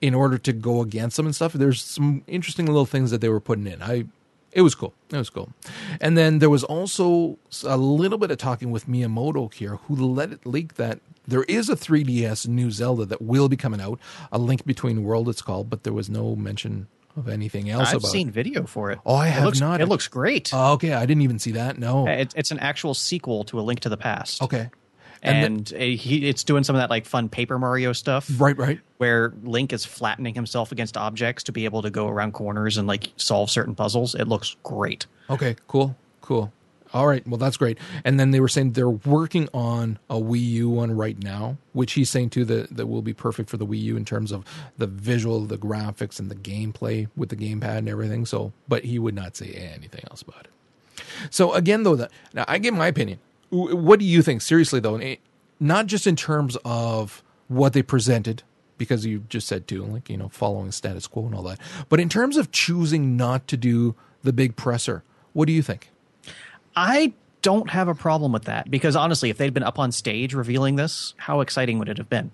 in 0.00 0.14
order 0.14 0.38
to 0.38 0.52
go 0.52 0.80
against 0.80 1.16
them 1.16 1.26
and 1.26 1.34
stuff. 1.34 1.52
There's 1.52 1.82
some 1.82 2.22
interesting 2.26 2.66
little 2.66 2.86
things 2.86 3.10
that 3.10 3.20
they 3.20 3.28
were 3.28 3.40
putting 3.40 3.66
in. 3.66 3.82
I 3.82 4.04
it 4.52 4.62
was 4.62 4.74
cool. 4.74 4.94
It 5.10 5.16
was 5.18 5.28
cool. 5.28 5.50
And 6.00 6.16
then 6.16 6.38
there 6.38 6.48
was 6.48 6.64
also 6.64 7.38
a 7.64 7.76
little 7.76 8.16
bit 8.16 8.30
of 8.30 8.38
talking 8.38 8.70
with 8.70 8.86
Miyamoto 8.86 9.52
here, 9.52 9.76
who 9.76 9.94
let 9.94 10.32
it 10.32 10.46
leak 10.46 10.74
that 10.76 11.00
there 11.26 11.44
is 11.44 11.68
a 11.68 11.76
3DS 11.76 12.48
new 12.48 12.70
Zelda 12.70 13.04
that 13.04 13.20
will 13.20 13.48
be 13.50 13.56
coming 13.58 13.80
out, 13.80 14.00
a 14.32 14.38
Link 14.38 14.64
Between 14.64 15.04
World 15.04 15.28
it's 15.28 15.42
called, 15.42 15.68
but 15.68 15.82
there 15.82 15.92
was 15.92 16.08
no 16.08 16.34
mention 16.34 16.86
of 17.14 17.28
anything 17.28 17.68
else 17.68 17.88
I've 17.90 17.96
about 17.96 18.08
seen 18.10 18.28
it. 18.28 18.34
video 18.34 18.64
for 18.64 18.90
it. 18.90 18.98
Oh, 19.04 19.16
I 19.16 19.26
It 19.28 19.32
have 19.32 19.44
looks- 19.44 19.60
not. 19.60 19.80
It 19.82 19.86
looks 19.86 20.08
great. 20.08 20.50
Oh, 20.54 20.72
okay, 20.74 20.94
I 20.94 21.04
didn't 21.04 21.22
even 21.22 21.38
see 21.38 21.52
that. 21.52 21.76
No. 21.78 22.08
Uh, 22.08 22.12
it, 22.12 22.32
it's 22.34 22.50
an 22.50 22.58
actual 22.60 22.94
sequel 22.94 23.44
to 23.44 23.60
A 23.60 23.62
Link 23.62 23.80
to 23.80 23.88
the 23.90 23.96
Past. 23.98 24.40
Okay. 24.42 24.70
And 25.22 25.66
the- 25.66 25.74
And, 25.76 25.82
uh, 25.82 25.96
he, 26.00 26.28
it's 26.28 26.44
doing 26.44 26.64
some 26.64 26.76
of 26.76 26.80
that 26.80 26.90
like 26.90 27.06
fun 27.06 27.28
Paper 27.28 27.58
Mario 27.58 27.92
stuff. 27.92 28.30
Right, 28.38 28.56
right. 28.56 28.80
Where 28.98 29.32
Link 29.42 29.72
is 29.72 29.84
flattening 29.84 30.34
himself 30.34 30.72
against 30.72 30.96
objects 30.96 31.44
to 31.44 31.52
be 31.52 31.64
able 31.64 31.82
to 31.82 31.90
go 31.90 32.08
around 32.08 32.32
corners 32.32 32.76
and 32.78 32.86
like 32.88 33.10
solve 33.16 33.50
certain 33.50 33.74
puzzles. 33.74 34.14
It 34.14 34.26
looks 34.28 34.56
great. 34.62 35.06
Okay, 35.30 35.56
cool, 35.66 35.96
cool. 36.20 36.52
All 36.94 37.06
right, 37.06 37.26
well 37.28 37.36
that's 37.36 37.58
great. 37.58 37.76
And 38.02 38.18
then 38.18 38.30
they 38.30 38.40
were 38.40 38.48
saying 38.48 38.72
they're 38.72 38.88
working 38.88 39.46
on 39.52 39.98
a 40.08 40.14
Wii 40.14 40.40
U 40.52 40.70
one 40.70 40.90
right 40.96 41.22
now, 41.22 41.58
which 41.74 41.92
he's 41.92 42.08
saying 42.08 42.30
too 42.30 42.46
that 42.46 42.74
that 42.74 42.86
will 42.86 43.02
be 43.02 43.12
perfect 43.12 43.50
for 43.50 43.58
the 43.58 43.66
Wii 43.66 43.82
U 43.82 43.96
in 43.98 44.06
terms 44.06 44.32
of 44.32 44.42
the 44.78 44.86
visual, 44.86 45.40
the 45.44 45.58
graphics, 45.58 46.18
and 46.18 46.30
the 46.30 46.34
gameplay 46.34 47.06
with 47.14 47.28
the 47.28 47.36
gamepad 47.36 47.76
and 47.76 47.90
everything. 47.90 48.24
So, 48.24 48.52
but 48.68 48.84
he 48.84 48.98
would 48.98 49.14
not 49.14 49.36
say 49.36 49.48
anything 49.52 50.02
else 50.10 50.22
about 50.22 50.46
it. 50.46 51.04
So 51.30 51.52
again, 51.52 51.82
though, 51.82 51.96
that 51.96 52.10
now 52.32 52.46
I 52.48 52.56
give 52.56 52.72
my 52.72 52.86
opinion. 52.86 53.18
What 53.50 53.98
do 53.98 54.04
you 54.04 54.22
think? 54.22 54.42
Seriously, 54.42 54.80
though, 54.80 54.96
eh, 54.96 55.16
not 55.58 55.86
just 55.86 56.06
in 56.06 56.16
terms 56.16 56.56
of 56.64 57.22
what 57.48 57.72
they 57.72 57.82
presented, 57.82 58.42
because 58.76 59.06
you 59.06 59.24
just 59.28 59.46
said 59.46 59.66
too, 59.66 59.84
like 59.84 60.08
you 60.10 60.16
know, 60.16 60.28
following 60.28 60.70
status 60.70 61.06
quo 61.06 61.26
and 61.26 61.34
all 61.34 61.42
that, 61.42 61.58
but 61.88 62.00
in 62.00 62.08
terms 62.08 62.36
of 62.36 62.52
choosing 62.52 63.16
not 63.16 63.46
to 63.48 63.56
do 63.56 63.94
the 64.22 64.32
big 64.32 64.56
presser, 64.56 65.02
what 65.32 65.46
do 65.46 65.52
you 65.52 65.62
think? 65.62 65.90
I 66.76 67.12
don't 67.42 67.70
have 67.70 67.88
a 67.88 67.94
problem 67.94 68.32
with 68.32 68.44
that 68.44 68.70
because 68.70 68.96
honestly, 68.96 69.30
if 69.30 69.38
they'd 69.38 69.54
been 69.54 69.62
up 69.62 69.78
on 69.78 69.92
stage 69.92 70.34
revealing 70.34 70.76
this, 70.76 71.14
how 71.16 71.40
exciting 71.40 71.78
would 71.78 71.88
it 71.88 71.98
have 71.98 72.10
been? 72.10 72.30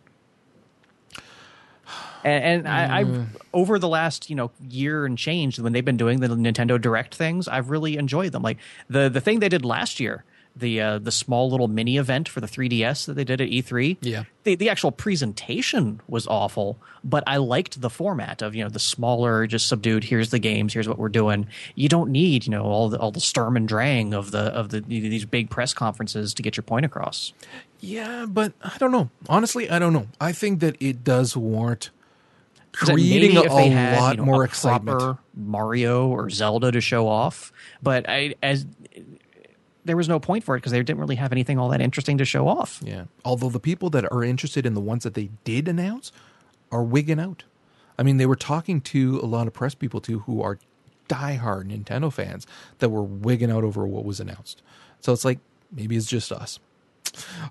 And, 2.24 2.66
and 2.66 2.68
I, 2.68 3.00
I, 3.00 3.26
over 3.52 3.78
the 3.78 3.88
last 3.88 4.30
you 4.30 4.36
know 4.36 4.50
year 4.68 5.04
and 5.04 5.16
change, 5.18 5.60
when 5.60 5.72
they've 5.72 5.84
been 5.84 5.98
doing 5.98 6.20
the 6.20 6.28
Nintendo 6.28 6.80
Direct 6.80 7.14
things, 7.14 7.46
I've 7.46 7.68
really 7.68 7.96
enjoyed 7.98 8.32
them. 8.32 8.42
Like 8.42 8.58
the 8.88 9.10
the 9.10 9.20
thing 9.20 9.40
they 9.40 9.50
did 9.50 9.64
last 9.64 10.00
year, 10.00 10.24
the 10.56 10.80
uh, 10.80 10.98
the 10.98 11.10
small 11.10 11.50
little 11.50 11.68
mini 11.68 11.96
event 11.96 12.28
for 12.28 12.40
the 12.40 12.46
3DS 12.46 13.06
that 13.06 13.14
they 13.14 13.24
did 13.24 13.40
at 13.40 13.48
E3. 13.48 13.98
Yeah. 14.00 14.24
the 14.44 14.54
the 14.54 14.68
actual 14.68 14.92
presentation 14.92 16.00
was 16.06 16.26
awful, 16.26 16.78
but 17.02 17.24
I 17.26 17.38
liked 17.38 17.80
the 17.80 17.90
format 17.90 18.42
of 18.42 18.54
you 18.54 18.62
know 18.62 18.70
the 18.70 18.78
smaller, 18.78 19.46
just 19.46 19.66
subdued. 19.66 20.04
Here's 20.04 20.30
the 20.30 20.38
games. 20.38 20.72
Here's 20.74 20.88
what 20.88 20.98
we're 20.98 21.08
doing. 21.08 21.48
You 21.74 21.88
don't 21.88 22.10
need 22.10 22.46
you 22.46 22.50
know 22.50 22.64
all 22.64 22.88
the 22.88 22.98
all 22.98 23.10
the 23.10 23.20
Sturm 23.20 23.56
and 23.56 23.66
Drang 23.68 24.14
of 24.14 24.30
the 24.30 24.44
of 24.54 24.68
the 24.68 24.80
these 24.80 25.24
big 25.24 25.50
press 25.50 25.74
conferences 25.74 26.34
to 26.34 26.42
get 26.42 26.56
your 26.56 26.64
point 26.64 26.86
across. 26.86 27.32
Yeah, 27.80 28.26
but 28.26 28.52
I 28.62 28.76
don't 28.78 28.92
know. 28.92 29.10
Honestly, 29.28 29.68
I 29.68 29.78
don't 29.78 29.92
know. 29.92 30.06
I 30.20 30.32
think 30.32 30.60
that 30.60 30.76
it 30.80 31.04
does 31.04 31.36
warrant 31.36 31.90
creating 32.72 33.32
a, 33.32 33.34
maybe 33.34 33.46
if 33.46 33.52
they 33.52 33.68
a 33.68 33.70
had, 33.70 33.98
lot 33.98 34.16
you 34.16 34.16
know, 34.18 34.24
more 34.24 34.42
a 34.42 34.46
excitement. 34.46 35.18
Mario 35.36 36.08
or 36.08 36.30
Zelda 36.30 36.72
to 36.72 36.80
show 36.80 37.08
off, 37.08 37.52
but 37.82 38.08
I 38.08 38.34
as 38.42 38.66
there 39.84 39.96
was 39.96 40.08
no 40.08 40.18
point 40.18 40.44
for 40.44 40.54
it 40.56 40.58
because 40.58 40.72
they 40.72 40.78
didn't 40.78 40.98
really 40.98 41.16
have 41.16 41.32
anything 41.32 41.58
all 41.58 41.68
that 41.68 41.80
interesting 41.80 42.18
to 42.18 42.24
show 42.24 42.48
off. 42.48 42.80
Yeah. 42.82 43.04
Although 43.24 43.50
the 43.50 43.60
people 43.60 43.90
that 43.90 44.10
are 44.10 44.24
interested 44.24 44.64
in 44.66 44.74
the 44.74 44.80
ones 44.80 45.04
that 45.04 45.14
they 45.14 45.30
did 45.44 45.68
announce 45.68 46.10
are 46.72 46.82
wigging 46.82 47.20
out. 47.20 47.44
I 47.98 48.02
mean, 48.02 48.16
they 48.16 48.26
were 48.26 48.36
talking 48.36 48.80
to 48.80 49.20
a 49.22 49.26
lot 49.26 49.46
of 49.46 49.52
press 49.52 49.74
people 49.74 50.00
too 50.00 50.20
who 50.20 50.42
are 50.42 50.58
diehard 51.08 51.66
Nintendo 51.66 52.12
fans 52.12 52.46
that 52.78 52.88
were 52.88 53.02
wigging 53.02 53.50
out 53.50 53.62
over 53.62 53.86
what 53.86 54.04
was 54.04 54.20
announced. 54.20 54.62
So 55.00 55.12
it's 55.12 55.24
like 55.24 55.38
maybe 55.70 55.96
it's 55.96 56.06
just 56.06 56.32
us. 56.32 56.58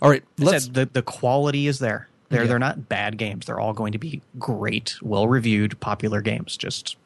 All 0.02 0.10
right, 0.10 0.24
let's 0.38 0.66
said 0.66 0.74
the 0.74 0.90
the 0.92 1.02
quality 1.04 1.68
is 1.68 1.80
there. 1.80 2.10
They're 2.30 2.42
Yeah. 2.42 2.48
they're 2.48 2.60
not 2.60 2.90
bad 2.90 3.18
games. 3.18 3.46
They're 3.46 3.60
all 3.60 3.74
going 3.74 3.92
to 3.94 4.00
be 4.00 4.22
great, 4.40 4.96
well 5.02 5.28
reviewed, 5.28 5.80
popular 5.80 6.20
games. 6.22 6.58
Just 6.58 6.98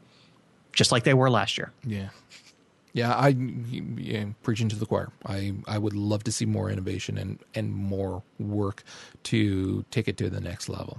just 0.71 0.91
like 0.91 1.03
they 1.03 1.13
were 1.13 1.29
last 1.29 1.57
year. 1.57 1.71
Yeah. 1.85 2.09
Yeah, 2.97 3.13
I 3.13 3.27
yeah, 3.27 4.25
preaching 4.41 4.69
to 4.69 4.75
the 4.75 4.87
choir. 4.87 5.11
I 5.23 5.53
I 5.67 5.77
would 5.77 5.93
love 5.93 6.23
to 6.23 6.31
see 6.31 6.45
more 6.45 6.71
innovation 6.71 7.15
and 7.19 7.37
and 7.53 7.71
more 7.71 8.23
work 8.39 8.83
to 9.25 9.85
take 9.91 10.07
it 10.07 10.17
to 10.17 10.31
the 10.31 10.41
next 10.41 10.67
level. 10.67 10.97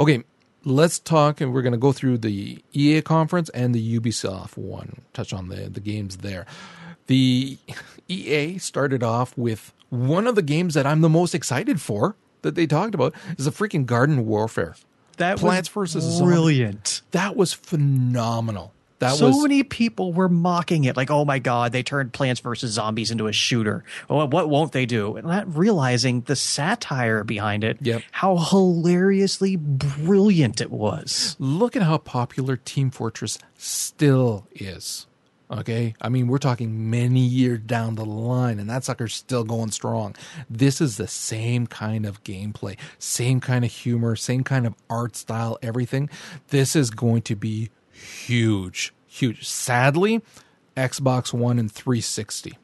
Okay, 0.00 0.24
let's 0.64 0.98
talk 0.98 1.40
and 1.40 1.54
we're 1.54 1.62
going 1.62 1.74
to 1.74 1.78
go 1.78 1.92
through 1.92 2.18
the 2.18 2.64
EA 2.72 3.02
conference 3.02 3.50
and 3.50 3.72
the 3.72 4.00
Ubisoft 4.00 4.56
one. 4.56 5.02
Touch 5.12 5.32
on 5.32 5.48
the 5.48 5.70
the 5.70 5.78
games 5.78 6.18
there. 6.18 6.44
The 7.06 7.56
EA 8.08 8.58
started 8.58 9.04
off 9.04 9.38
with 9.38 9.72
one 9.90 10.26
of 10.26 10.34
the 10.34 10.42
games 10.42 10.74
that 10.74 10.88
I'm 10.88 11.02
the 11.02 11.08
most 11.08 11.36
excited 11.36 11.80
for 11.80 12.16
that 12.42 12.56
they 12.56 12.66
talked 12.66 12.96
about 12.96 13.14
is 13.38 13.46
a 13.46 13.52
freaking 13.52 13.86
Garden 13.86 14.26
Warfare. 14.26 14.74
That 15.18 15.38
Plants 15.38 15.72
was 15.72 15.92
versus 15.92 16.16
Zombies. 16.16 16.20
brilliant. 16.20 17.02
That 17.12 17.36
was 17.36 17.52
phenomenal. 17.52 18.72
That 19.02 19.16
so 19.16 19.26
was 19.26 19.42
many 19.42 19.64
people 19.64 20.12
were 20.12 20.28
mocking 20.28 20.84
it, 20.84 20.96
like, 20.96 21.10
"Oh 21.10 21.24
my 21.24 21.40
god, 21.40 21.72
they 21.72 21.82
turned 21.82 22.12
Plants 22.12 22.40
vs 22.40 22.70
Zombies 22.70 23.10
into 23.10 23.26
a 23.26 23.32
shooter. 23.32 23.82
Oh, 24.08 24.24
what 24.26 24.48
won't 24.48 24.70
they 24.70 24.86
do?" 24.86 25.16
And 25.16 25.26
not 25.26 25.56
realizing 25.56 26.20
the 26.22 26.36
satire 26.36 27.24
behind 27.24 27.64
it. 27.64 27.78
Yep. 27.80 28.02
How 28.12 28.36
hilariously 28.38 29.56
brilliant 29.56 30.60
it 30.60 30.70
was. 30.70 31.36
look 31.38 31.74
at 31.74 31.82
how 31.82 31.98
popular 31.98 32.56
Team 32.56 32.90
Fortress 32.90 33.38
still 33.56 34.46
is. 34.52 35.06
Okay, 35.50 35.94
I 36.00 36.08
mean 36.08 36.28
we're 36.28 36.38
talking 36.38 36.88
many 36.88 37.20
years 37.20 37.58
down 37.66 37.96
the 37.96 38.06
line, 38.06 38.58
and 38.58 38.70
that 38.70 38.84
sucker's 38.84 39.14
still 39.14 39.44
going 39.44 39.70
strong. 39.72 40.14
This 40.48 40.80
is 40.80 40.96
the 40.96 41.08
same 41.08 41.66
kind 41.66 42.06
of 42.06 42.24
gameplay, 42.24 42.78
same 42.98 43.40
kind 43.40 43.64
of 43.64 43.70
humor, 43.70 44.16
same 44.16 44.44
kind 44.44 44.66
of 44.66 44.74
art 44.88 45.14
style, 45.14 45.58
everything. 45.60 46.08
This 46.48 46.74
is 46.74 46.90
going 46.90 47.22
to 47.22 47.36
be 47.36 47.70
huge, 48.02 48.92
huge. 49.06 49.46
Sadly, 49.46 50.22
Xbox 50.76 51.32
One 51.32 51.58
and 51.58 51.70
360. 51.70 52.58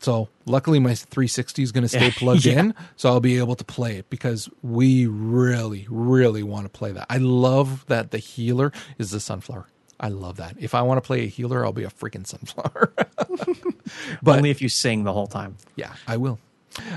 So 0.00 0.28
luckily, 0.44 0.80
my 0.80 0.96
360 0.96 1.62
is 1.62 1.70
going 1.70 1.82
to 1.82 1.88
stay 1.88 2.10
plugged 2.16 2.44
Yeah. 2.44 2.58
in, 2.60 2.74
so 2.96 3.10
I'll 3.10 3.20
be 3.20 3.38
able 3.38 3.54
to 3.54 3.64
play 3.64 3.96
it 3.96 4.10
because 4.10 4.48
we 4.62 5.06
really, 5.06 5.86
really 5.88 6.42
want 6.42 6.64
to 6.64 6.68
play 6.68 6.90
that. 6.90 7.06
I 7.08 7.18
love 7.18 7.86
that 7.86 8.10
the 8.10 8.18
healer 8.18 8.72
is 8.98 9.12
the 9.12 9.20
sunflower. 9.20 9.68
I 10.00 10.08
love 10.08 10.38
that. 10.38 10.56
If 10.58 10.74
I 10.74 10.82
want 10.82 10.98
to 10.98 11.06
play 11.06 11.22
a 11.22 11.26
healer, 11.28 11.64
I'll 11.64 11.72
be 11.72 11.84
a 11.84 11.90
freaking 11.90 12.26
sunflower. 12.26 12.92
but 14.22 14.36
Only 14.38 14.50
if 14.50 14.60
you 14.60 14.68
sing 14.68 15.04
the 15.04 15.12
whole 15.12 15.28
time. 15.28 15.56
yeah, 15.76 15.92
I 16.08 16.16
will. 16.16 16.40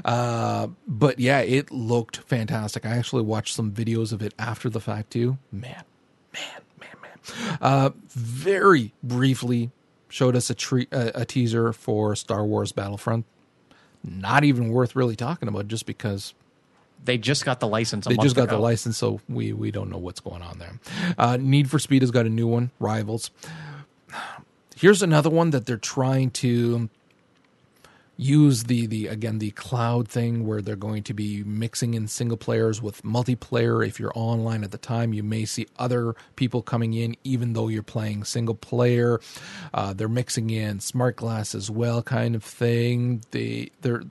Uh, 0.03 0.68
but 0.88 1.20
yeah, 1.20 1.41
it 1.41 1.70
looked 1.72 2.18
fantastic. 2.18 2.84
I 2.84 2.98
actually 2.98 3.22
watched 3.24 3.53
some 3.53 3.72
videos 3.72 4.11
of 4.11 4.24
it 4.24 4.34
after 4.40 4.70
the 4.72 4.82
fact 4.82 5.11
too. 5.11 5.38
Man, 5.52 5.84
man. 6.34 6.61
Uh, 7.61 7.91
very 8.09 8.93
briefly 9.03 9.71
showed 10.09 10.35
us 10.35 10.49
a, 10.49 10.55
tre- 10.55 10.87
a, 10.91 11.11
a 11.15 11.25
teaser 11.25 11.73
for 11.73 12.15
Star 12.15 12.45
Wars 12.45 12.71
Battlefront. 12.71 13.25
Not 14.03 14.43
even 14.43 14.69
worth 14.69 14.95
really 14.95 15.15
talking 15.15 15.47
about, 15.49 15.67
just 15.67 15.85
because 15.85 16.33
They 17.03 17.17
just 17.17 17.45
got 17.45 17.59
the 17.59 17.67
license. 17.67 18.05
They 18.05 18.17
just 18.17 18.35
got 18.35 18.43
ago. 18.45 18.55
the 18.55 18.61
license, 18.61 18.97
so 18.97 19.21
we 19.29 19.53
we 19.53 19.71
don't 19.71 19.89
know 19.89 19.97
what's 19.97 20.19
going 20.21 20.41
on 20.41 20.59
there. 20.59 20.79
Uh, 21.17 21.37
Need 21.39 21.69
for 21.69 21.79
Speed 21.79 22.01
has 22.01 22.11
got 22.11 22.25
a 22.25 22.29
new 22.29 22.47
one, 22.47 22.71
Rivals. 22.79 23.31
Here's 24.75 25.01
another 25.01 25.29
one 25.29 25.49
that 25.51 25.65
they're 25.65 25.77
trying 25.77 26.31
to 26.31 26.89
use 28.19 28.65
the 28.65 28.85
the 28.85 29.07
again 29.07 29.39
the 29.39 29.51
cloud 29.51 30.05
thing 30.05 30.45
where 30.45 30.61
they're 30.61 30.75
going 30.75 31.01
to 31.01 31.13
be 31.13 31.41
mixing 31.45 31.93
in 31.93 32.05
single 32.05 32.35
players 32.35 32.81
with 32.81 33.01
multiplayer. 33.01 33.85
If 33.85 33.97
you're 33.97 34.11
online 34.13 34.65
at 34.65 34.71
the 34.71 34.77
time 34.77 35.13
you 35.13 35.23
may 35.23 35.45
see 35.45 35.67
other 35.77 36.15
people 36.35 36.61
coming 36.61 36.93
in 36.93 37.15
even 37.23 37.53
though 37.53 37.69
you're 37.69 37.81
playing 37.81 38.25
single 38.25 38.55
player. 38.55 39.21
Uh, 39.73 39.93
they're 39.93 40.09
mixing 40.09 40.49
in 40.49 40.81
smart 40.81 41.15
glass 41.15 41.55
as 41.55 41.71
well 41.71 42.03
kind 42.03 42.35
of 42.35 42.43
thing. 42.43 43.23
They 43.31 43.71
they're 43.79 44.03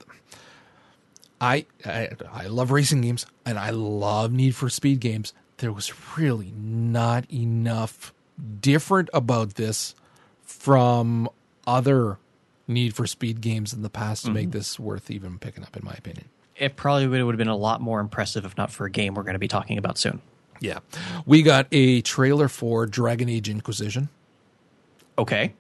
I, 1.38 1.66
I 1.84 2.08
I 2.32 2.46
love 2.46 2.70
racing 2.70 3.02
games 3.02 3.26
and 3.44 3.58
I 3.58 3.70
love 3.70 4.32
Need 4.32 4.54
for 4.54 4.70
Speed 4.70 5.00
games. 5.00 5.34
There 5.58 5.72
was 5.72 5.92
really 6.16 6.54
not 6.56 7.30
enough 7.30 8.14
different 8.60 9.10
about 9.12 9.54
this 9.56 9.94
from 10.42 11.28
other 11.66 12.16
Need 12.68 12.94
for 12.94 13.06
Speed 13.06 13.40
games 13.40 13.72
in 13.72 13.82
the 13.82 13.90
past 13.90 14.26
to 14.26 14.30
make 14.30 14.50
this 14.50 14.78
worth 14.78 15.10
even 15.10 15.38
picking 15.38 15.64
up, 15.64 15.76
in 15.76 15.84
my 15.84 15.94
opinion. 15.94 16.28
It 16.56 16.76
probably 16.76 17.06
would 17.06 17.32
have 17.32 17.38
been 17.38 17.48
a 17.48 17.56
lot 17.56 17.80
more 17.80 18.00
impressive 18.00 18.44
if 18.44 18.56
not 18.56 18.70
for 18.70 18.84
a 18.84 18.90
game 18.90 19.14
we're 19.14 19.22
going 19.22 19.34
to 19.34 19.38
be 19.38 19.48
talking 19.48 19.78
about 19.78 19.96
soon. 19.96 20.20
Yeah, 20.60 20.80
we 21.24 21.42
got 21.42 21.66
a 21.72 22.02
trailer 22.02 22.48
for 22.48 22.86
Dragon 22.86 23.28
Age 23.28 23.48
Inquisition. 23.48 24.08
Okay. 25.16 25.54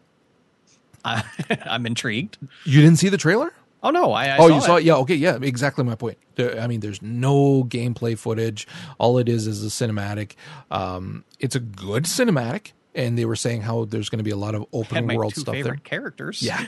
I, 1.04 1.24
I'm 1.64 1.86
intrigued. 1.86 2.38
You 2.64 2.80
didn't 2.80 2.98
see 2.98 3.08
the 3.08 3.16
trailer? 3.16 3.52
Oh 3.82 3.90
no! 3.90 4.12
I, 4.12 4.26
I 4.26 4.36
oh, 4.38 4.48
saw 4.48 4.54
you 4.54 4.60
saw 4.60 4.76
it. 4.76 4.80
it? 4.80 4.84
Yeah. 4.86 4.96
Okay. 4.96 5.14
Yeah. 5.14 5.38
Exactly 5.40 5.84
my 5.84 5.94
point. 5.94 6.18
There, 6.34 6.60
I 6.60 6.66
mean, 6.66 6.80
there's 6.80 7.00
no 7.00 7.64
gameplay 7.64 8.18
footage. 8.18 8.66
All 8.98 9.18
it 9.18 9.28
is 9.28 9.46
is 9.46 9.64
a 9.64 9.68
cinematic. 9.68 10.32
Um, 10.70 11.24
it's 11.38 11.54
a 11.54 11.60
good 11.60 12.04
cinematic, 12.04 12.72
and 12.98 13.16
they 13.16 13.24
were 13.24 13.36
saying 13.36 13.62
how 13.62 13.84
there's 13.84 14.08
going 14.08 14.18
to 14.18 14.24
be 14.24 14.32
a 14.32 14.36
lot 14.36 14.54
of 14.54 14.66
open 14.72 15.06
my 15.06 15.16
world 15.16 15.34
two 15.34 15.42
stuff 15.42 15.54
favorite 15.54 15.84
there. 15.84 15.98
characters. 15.98 16.42
Yeah. 16.42 16.66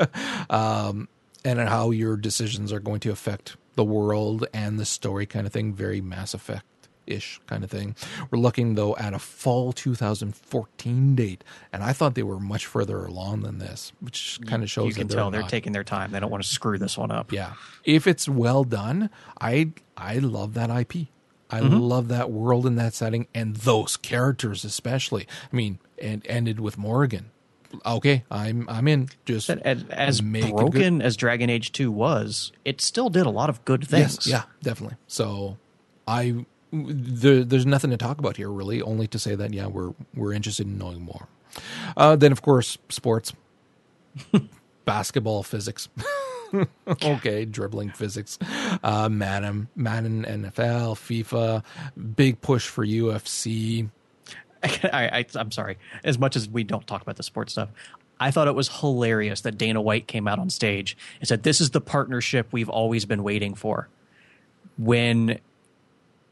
um, 0.50 1.08
and 1.44 1.60
how 1.60 1.92
your 1.92 2.16
decisions 2.16 2.72
are 2.72 2.80
going 2.80 3.00
to 3.00 3.10
affect 3.10 3.56
the 3.76 3.84
world 3.84 4.44
and 4.52 4.78
the 4.78 4.84
story, 4.84 5.24
kind 5.24 5.46
of 5.46 5.52
thing. 5.52 5.72
Very 5.72 6.00
Mass 6.00 6.34
Effect 6.34 6.64
ish 7.06 7.40
kind 7.46 7.64
of 7.64 7.70
thing. 7.70 7.94
We're 8.30 8.40
looking 8.40 8.74
though 8.74 8.96
at 8.96 9.14
a 9.14 9.18
fall 9.18 9.72
2014 9.72 11.14
date, 11.14 11.44
and 11.72 11.82
I 11.82 11.92
thought 11.92 12.16
they 12.16 12.24
were 12.24 12.40
much 12.40 12.66
further 12.66 13.04
along 13.06 13.42
than 13.42 13.58
this, 13.58 13.92
which 14.00 14.40
kind 14.46 14.62
of 14.62 14.70
shows 14.70 14.88
you 14.88 14.94
can 14.94 15.06
that 15.06 15.14
tell 15.14 15.30
they're 15.30 15.42
not. 15.42 15.48
taking 15.48 15.72
their 15.72 15.84
time. 15.84 16.10
They 16.10 16.20
don't 16.20 16.30
want 16.30 16.42
to 16.42 16.48
screw 16.48 16.76
this 16.76 16.98
one 16.98 17.10
up. 17.10 17.32
Yeah. 17.32 17.52
If 17.84 18.06
it's 18.06 18.28
well 18.28 18.64
done, 18.64 19.10
I 19.40 19.70
I 19.96 20.18
love 20.18 20.54
that 20.54 20.70
IP. 20.70 21.08
I 21.50 21.60
love 21.60 22.08
that 22.08 22.30
world 22.30 22.66
and 22.66 22.78
that 22.78 22.94
setting 22.94 23.26
and 23.34 23.56
those 23.56 23.96
characters 23.96 24.64
especially. 24.64 25.26
I 25.52 25.56
mean, 25.56 25.78
and 26.00 26.26
ended 26.26 26.60
with 26.60 26.76
Morrigan. 26.76 27.30
Okay, 27.84 28.24
I'm 28.30 28.68
I'm 28.68 28.88
in. 28.88 29.08
Just 29.24 29.50
as, 29.50 29.84
as 29.90 30.22
make 30.22 30.44
it 30.44 30.46
good. 30.48 30.56
broken 30.56 31.02
as 31.02 31.16
Dragon 31.16 31.50
Age 31.50 31.72
2 31.72 31.90
was, 31.90 32.52
it 32.64 32.80
still 32.80 33.10
did 33.10 33.26
a 33.26 33.30
lot 33.30 33.50
of 33.50 33.64
good 33.64 33.86
things. 33.86 34.18
Yes, 34.18 34.26
yeah, 34.26 34.42
definitely. 34.62 34.96
So 35.06 35.58
I 36.06 36.46
there, 36.72 37.44
there's 37.44 37.66
nothing 37.66 37.90
to 37.90 37.96
talk 37.96 38.18
about 38.18 38.36
here 38.36 38.50
really, 38.50 38.80
only 38.82 39.06
to 39.08 39.18
say 39.18 39.34
that 39.34 39.52
yeah, 39.52 39.66
we're 39.66 39.92
we're 40.14 40.32
interested 40.32 40.66
in 40.66 40.78
knowing 40.78 41.02
more. 41.02 41.28
Uh, 41.96 42.16
then 42.16 42.32
of 42.32 42.42
course 42.42 42.78
sports, 42.88 43.32
basketball 44.84 45.42
physics. 45.42 45.88
okay, 47.02 47.44
dribbling 47.44 47.90
physics, 47.90 48.38
uh, 48.82 49.08
Madden, 49.08 49.68
Madden 49.76 50.24
NFL, 50.24 50.94
FIFA, 50.96 51.64
big 52.16 52.40
push 52.40 52.66
for 52.66 52.84
UFC. 52.84 53.90
I, 54.62 54.68
I, 54.92 55.26
I'm 55.34 55.50
sorry. 55.50 55.78
As 56.04 56.18
much 56.18 56.36
as 56.36 56.48
we 56.48 56.64
don't 56.64 56.86
talk 56.86 57.02
about 57.02 57.16
the 57.16 57.22
sports 57.22 57.52
stuff, 57.52 57.68
I 58.20 58.30
thought 58.30 58.48
it 58.48 58.54
was 58.54 58.68
hilarious 58.80 59.42
that 59.42 59.56
Dana 59.58 59.80
White 59.80 60.08
came 60.08 60.26
out 60.26 60.38
on 60.38 60.50
stage 60.50 60.96
and 61.20 61.28
said, 61.28 61.42
"This 61.42 61.60
is 61.60 61.70
the 61.70 61.80
partnership 61.80 62.48
we've 62.52 62.70
always 62.70 63.04
been 63.04 63.22
waiting 63.22 63.54
for." 63.54 63.88
When 64.76 65.40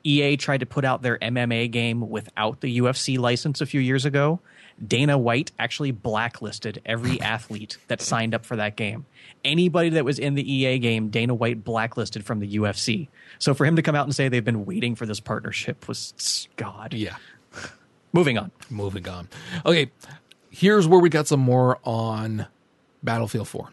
EA 0.04 0.36
tried 0.36 0.60
to 0.60 0.66
put 0.66 0.84
out 0.84 1.02
their 1.02 1.18
MMA 1.18 1.70
game 1.70 2.08
without 2.08 2.60
the 2.60 2.78
UFC 2.78 3.18
license 3.18 3.60
a 3.60 3.66
few 3.66 3.80
years 3.80 4.04
ago, 4.04 4.40
Dana 4.84 5.16
White 5.16 5.52
actually 5.58 5.90
blacklisted 5.90 6.82
every 6.84 7.20
athlete 7.20 7.78
that 7.88 8.00
signed 8.02 8.34
up 8.34 8.44
for 8.44 8.56
that 8.56 8.76
game. 8.76 9.06
Anybody 9.44 9.88
that 9.90 10.04
was 10.04 10.18
in 10.18 10.34
the 10.34 10.52
EA 10.52 10.78
game, 10.78 11.08
Dana 11.08 11.34
White 11.34 11.64
blacklisted 11.64 12.24
from 12.26 12.40
the 12.40 12.56
UFC. 12.58 13.08
So 13.38 13.54
for 13.54 13.64
him 13.64 13.76
to 13.76 13.82
come 13.82 13.94
out 13.94 14.04
and 14.04 14.14
say 14.14 14.28
they've 14.28 14.44
been 14.44 14.66
waiting 14.66 14.94
for 14.94 15.06
this 15.06 15.20
partnership 15.20 15.88
was 15.88 16.48
God. 16.56 16.92
Yeah, 16.94 17.16
Moving 18.12 18.38
on. 18.38 18.50
moving 18.70 19.08
on. 19.08 19.28
Okay, 19.64 19.90
here's 20.50 20.86
where 20.86 21.00
we 21.00 21.08
got 21.08 21.26
some 21.26 21.40
more 21.40 21.78
on 21.84 22.46
Battlefield 23.02 23.48
4. 23.48 23.68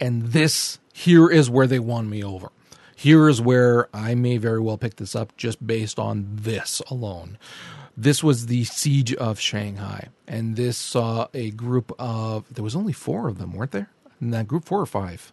And 0.00 0.22
this 0.32 0.78
here 0.92 1.28
is 1.30 1.48
where 1.48 1.66
they 1.66 1.78
won 1.78 2.08
me 2.10 2.22
over. 2.24 2.50
Here 2.96 3.28
is 3.28 3.40
where 3.40 3.88
I 3.94 4.14
may 4.14 4.36
very 4.36 4.60
well 4.60 4.78
pick 4.78 4.96
this 4.96 5.16
up 5.16 5.36
just 5.36 5.66
based 5.66 5.98
on 5.98 6.26
this 6.30 6.80
alone. 6.90 7.38
This 7.96 8.22
was 8.24 8.46
the 8.46 8.64
siege 8.64 9.14
of 9.14 9.38
Shanghai, 9.38 10.08
and 10.26 10.56
this 10.56 10.78
saw 10.78 11.28
a 11.34 11.50
group 11.50 11.92
of 11.98 12.52
there 12.52 12.64
was 12.64 12.74
only 12.74 12.92
four 12.92 13.28
of 13.28 13.38
them, 13.38 13.52
weren't 13.52 13.72
there? 13.72 13.90
In 14.20 14.30
that 14.30 14.48
group, 14.48 14.64
four 14.64 14.80
or 14.80 14.86
five. 14.86 15.32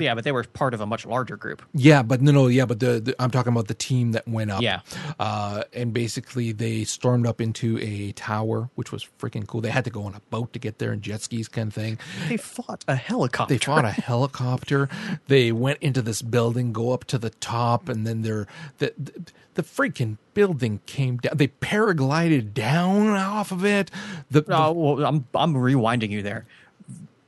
Yeah, 0.00 0.14
but 0.14 0.24
they 0.24 0.32
were 0.32 0.42
part 0.44 0.74
of 0.74 0.80
a 0.80 0.86
much 0.86 1.06
larger 1.06 1.36
group. 1.36 1.62
Yeah, 1.74 2.02
but 2.02 2.20
no, 2.20 2.32
no, 2.32 2.46
yeah, 2.48 2.64
but 2.66 2.80
the, 2.80 3.00
the 3.00 3.14
I'm 3.22 3.30
talking 3.30 3.52
about 3.52 3.68
the 3.68 3.74
team 3.74 4.12
that 4.12 4.26
went 4.26 4.50
up. 4.50 4.62
Yeah. 4.62 4.80
uh, 5.20 5.62
and 5.72 5.92
basically 5.92 6.52
they 6.52 6.84
stormed 6.84 7.26
up 7.26 7.40
into 7.40 7.78
a 7.80 8.12
tower, 8.12 8.70
which 8.74 8.90
was 8.92 9.06
freaking 9.18 9.46
cool. 9.46 9.60
They 9.60 9.70
had 9.70 9.84
to 9.84 9.90
go 9.90 10.02
on 10.04 10.14
a 10.14 10.20
boat 10.30 10.52
to 10.54 10.58
get 10.58 10.78
there 10.78 10.92
and 10.92 11.00
jet 11.02 11.22
skis, 11.22 11.48
kind 11.48 11.68
of 11.68 11.74
thing. 11.74 11.98
They 12.28 12.36
fought 12.36 12.84
a 12.88 12.96
helicopter. 12.96 13.54
They 13.54 13.58
fought 13.58 13.84
a 13.84 13.90
helicopter. 13.90 14.88
They 15.28 15.52
went 15.52 15.78
into 15.80 16.02
this 16.02 16.22
building, 16.22 16.72
go 16.72 16.92
up 16.92 17.04
to 17.04 17.18
the 17.18 17.30
top, 17.30 17.88
and 17.88 18.06
then 18.06 18.22
they're 18.22 18.46
the 18.78 18.92
the, 18.98 19.12
the 19.54 19.62
freaking 19.62 20.16
building 20.34 20.80
came 20.86 21.18
down. 21.18 21.36
They 21.36 21.48
paraglided 21.48 22.54
down 22.54 23.08
off 23.10 23.52
of 23.52 23.64
it. 23.64 23.90
The, 24.30 24.40
the- 24.40 24.56
Oh, 24.56 24.72
well, 24.72 25.04
I'm 25.06 25.26
I'm 25.34 25.54
rewinding 25.54 26.10
you 26.10 26.22
there. 26.22 26.46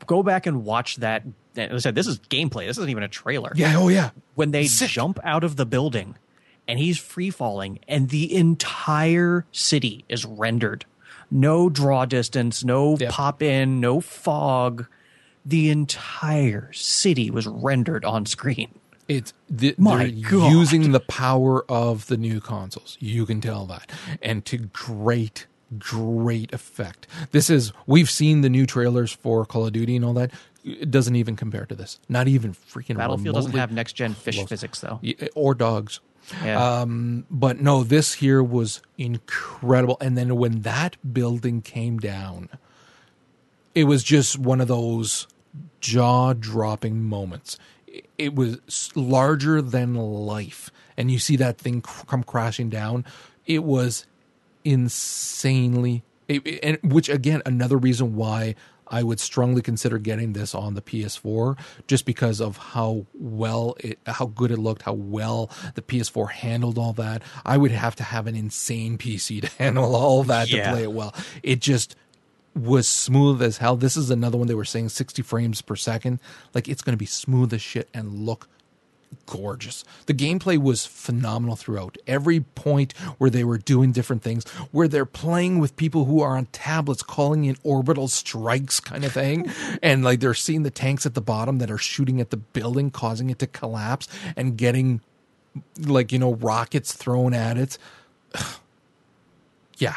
Go 0.06 0.23
back 0.23 0.47
and 0.47 0.65
watch 0.65 0.97
that. 0.97 1.23
I 1.56 1.76
said, 1.78 1.94
this 1.94 2.06
is 2.06 2.18
gameplay. 2.18 2.66
This 2.66 2.78
isn't 2.78 2.90
even 2.90 3.02
a 3.02 3.09
trailer. 3.09 3.52
yeah, 3.55 3.74
oh 3.76 3.89
yeah. 3.89 4.10
When 4.35 4.51
they 4.51 4.66
Sick. 4.66 4.90
jump 4.90 5.18
out 5.24 5.44
of 5.44 5.56
the 5.56 5.66
building 5.66 6.16
and 6.66 6.78
he's 6.78 6.98
free 6.98 7.31
falling, 7.31 7.78
and 7.89 8.09
the 8.09 8.35
entire 8.35 9.44
city 9.52 10.05
is 10.09 10.24
rendered. 10.24 10.85
No 11.31 11.68
draw 11.68 12.05
distance, 12.06 12.64
no 12.64 12.97
Yep. 12.98 13.10
pop 13.12 13.43
in, 13.43 13.81
no 13.81 14.01
fog. 14.01 14.86
The 15.44 15.68
entire 15.70 16.72
city 16.72 17.31
was 17.31 17.47
rendered 17.47 18.05
on 18.05 18.24
screen. 18.24 18.70
It's 19.09 19.35
the, 19.51 19.74
My 19.76 20.06
they're 20.10 20.31
God. 20.31 20.51
using 20.52 20.93
the 20.93 21.01
power 21.01 21.70
of 21.70 22.06
the 22.06 22.16
new 22.16 22.40
consoles. 22.40 22.97
You 23.01 23.26
can 23.26 23.43
tell 23.43 23.66
that, 23.66 23.93
and 24.22 24.43
to 24.47 24.56
great, 24.56 25.47
great 25.78 26.51
effect. 26.55 27.06
This 27.31 27.51
is 27.51 27.72
we've 27.86 28.09
seen 28.09 28.40
the 28.40 28.48
new 28.48 28.64
trailers 28.64 29.12
for 29.12 29.44
Call 29.44 29.66
of 29.66 29.74
Duty 29.74 29.97
and 29.97 30.05
all 30.06 30.14
that. 30.14 30.31
It 30.64 30.90
doesn't 30.90 31.14
even 31.16 31.36
compare 31.36 31.66
to 31.66 31.74
this. 31.74 32.00
Not 32.08 32.26
even 32.26 32.54
freaking 32.54 32.96
Battlefield 32.96 33.34
doesn't 33.34 33.52
have 33.52 33.70
next 33.70 33.92
gen 33.92 34.14
fish 34.14 34.36
close. 34.36 34.48
physics 34.48 34.80
though. 34.80 34.98
Y- 35.02 35.14
or 35.34 35.54
dogs. 35.54 36.00
Yeah. 36.42 36.80
Um, 36.80 37.26
but 37.30 37.60
no, 37.60 37.84
this 37.84 38.14
here 38.14 38.42
was 38.42 38.80
incredible. 38.96 39.98
And 40.00 40.16
then 40.16 40.36
when 40.36 40.62
that 40.62 40.96
building 41.12 41.60
came 41.60 41.98
down, 41.98 42.48
it 43.74 43.84
was 43.84 44.02
just 44.02 44.38
one 44.38 44.62
of 44.62 44.68
those 44.68 45.26
jaw 45.82 46.32
dropping 46.32 47.02
moments. 47.02 47.58
It- 48.16 48.34
was 48.34 48.90
larger 48.94 49.60
than 49.60 49.94
life. 49.94 50.70
And 50.96 51.10
you 51.10 51.18
see 51.18 51.36
that 51.36 51.58
thing 51.58 51.82
cr- 51.82 52.06
come 52.06 52.22
crashing 52.22 52.70
down. 52.70 53.04
It 53.46 53.62
was 53.64 54.06
insanely, 54.64 56.02
it- 56.28 56.60
and 56.62 56.78
which 56.92 57.08
again, 57.08 57.42
another 57.44 57.76
reason 57.76 58.16
why 58.16 58.54
I 58.89 59.02
would 59.02 59.19
strongly 59.20 59.62
consider 59.62 59.98
getting 59.98 60.32
this 60.35 60.55
on 60.55 60.74
the 60.74 60.82
PS4 60.82 61.59
just 61.86 62.05
because 62.05 62.40
of 62.40 62.56
how 62.59 63.06
well 63.15 63.77
it, 63.81 63.98
how 64.06 64.27
good 64.27 64.51
it 64.51 64.59
looked, 64.59 64.82
how 64.82 64.93
well 64.93 65.51
the 65.74 65.82
PS4 65.82 66.31
handled 66.31 66.78
all 66.78 66.93
that. 66.94 67.23
I 67.47 67.56
would 67.56 67.70
have 67.70 67.97
to 67.97 68.02
have 68.02 68.27
an 68.27 68.36
insane 68.36 68.98
PC 68.98 69.40
to 69.43 69.48
handle 69.59 69.97
all 69.97 70.23
that 70.24 70.51
Yeah. 70.51 70.65
to 70.66 70.73
play 70.73 70.82
it 70.82 70.93
well. 70.93 71.15
It 71.43 71.61
just 71.61 71.97
was 72.55 72.89
smooth 72.89 73.43
as 73.43 73.59
hell. 73.59 73.74
This 73.77 73.97
is 73.97 74.11
another 74.11 74.39
one 74.39 74.47
they 74.47 74.55
were 74.55 74.65
saying 74.65 74.90
60 74.90 75.23
frames 75.23 75.61
per 75.62 75.74
second. 75.77 76.20
Like 76.55 76.69
it's 76.69 76.82
going 76.82 76.93
to 76.93 76.98
be 76.98 77.06
smooth 77.06 77.52
as 77.52 77.62
shit 77.62 77.89
and 77.93 78.12
look 78.27 78.48
gorgeous. 79.26 79.84
The 80.06 80.14
gameplay 80.14 80.58
was 80.58 80.86
phenomenal 80.86 81.56
throughout. 81.56 81.96
Every 82.06 82.40
point 82.40 82.92
where 83.18 83.30
they 83.30 83.44
were 83.44 83.58
doing 83.58 83.92
different 83.92 84.22
things, 84.22 84.48
where 84.70 84.88
they're 84.88 85.04
playing 85.06 85.58
with 85.58 85.76
people 85.76 86.04
who 86.04 86.20
are 86.20 86.36
on 86.36 86.46
tablets, 86.46 87.02
calling 87.02 87.44
in 87.44 87.56
orbital 87.62 88.08
strikes, 88.08 88.80
kind 88.80 89.04
of 89.04 89.12
thing, 89.12 89.50
and 89.82 90.04
like 90.04 90.20
they're 90.20 90.34
seeing 90.34 90.62
the 90.62 90.70
tanks 90.70 91.06
at 91.06 91.14
the 91.14 91.20
bottom 91.20 91.58
that 91.58 91.70
are 91.70 91.78
shooting 91.78 92.20
at 92.20 92.30
the 92.30 92.36
building, 92.36 92.90
causing 92.90 93.30
it 93.30 93.38
to 93.40 93.46
collapse, 93.46 94.08
and 94.36 94.56
getting 94.56 95.00
like 95.78 96.12
you 96.12 96.18
know 96.18 96.34
rockets 96.34 96.92
thrown 96.92 97.34
at 97.34 97.56
it. 97.56 97.78
yeah. 99.78 99.96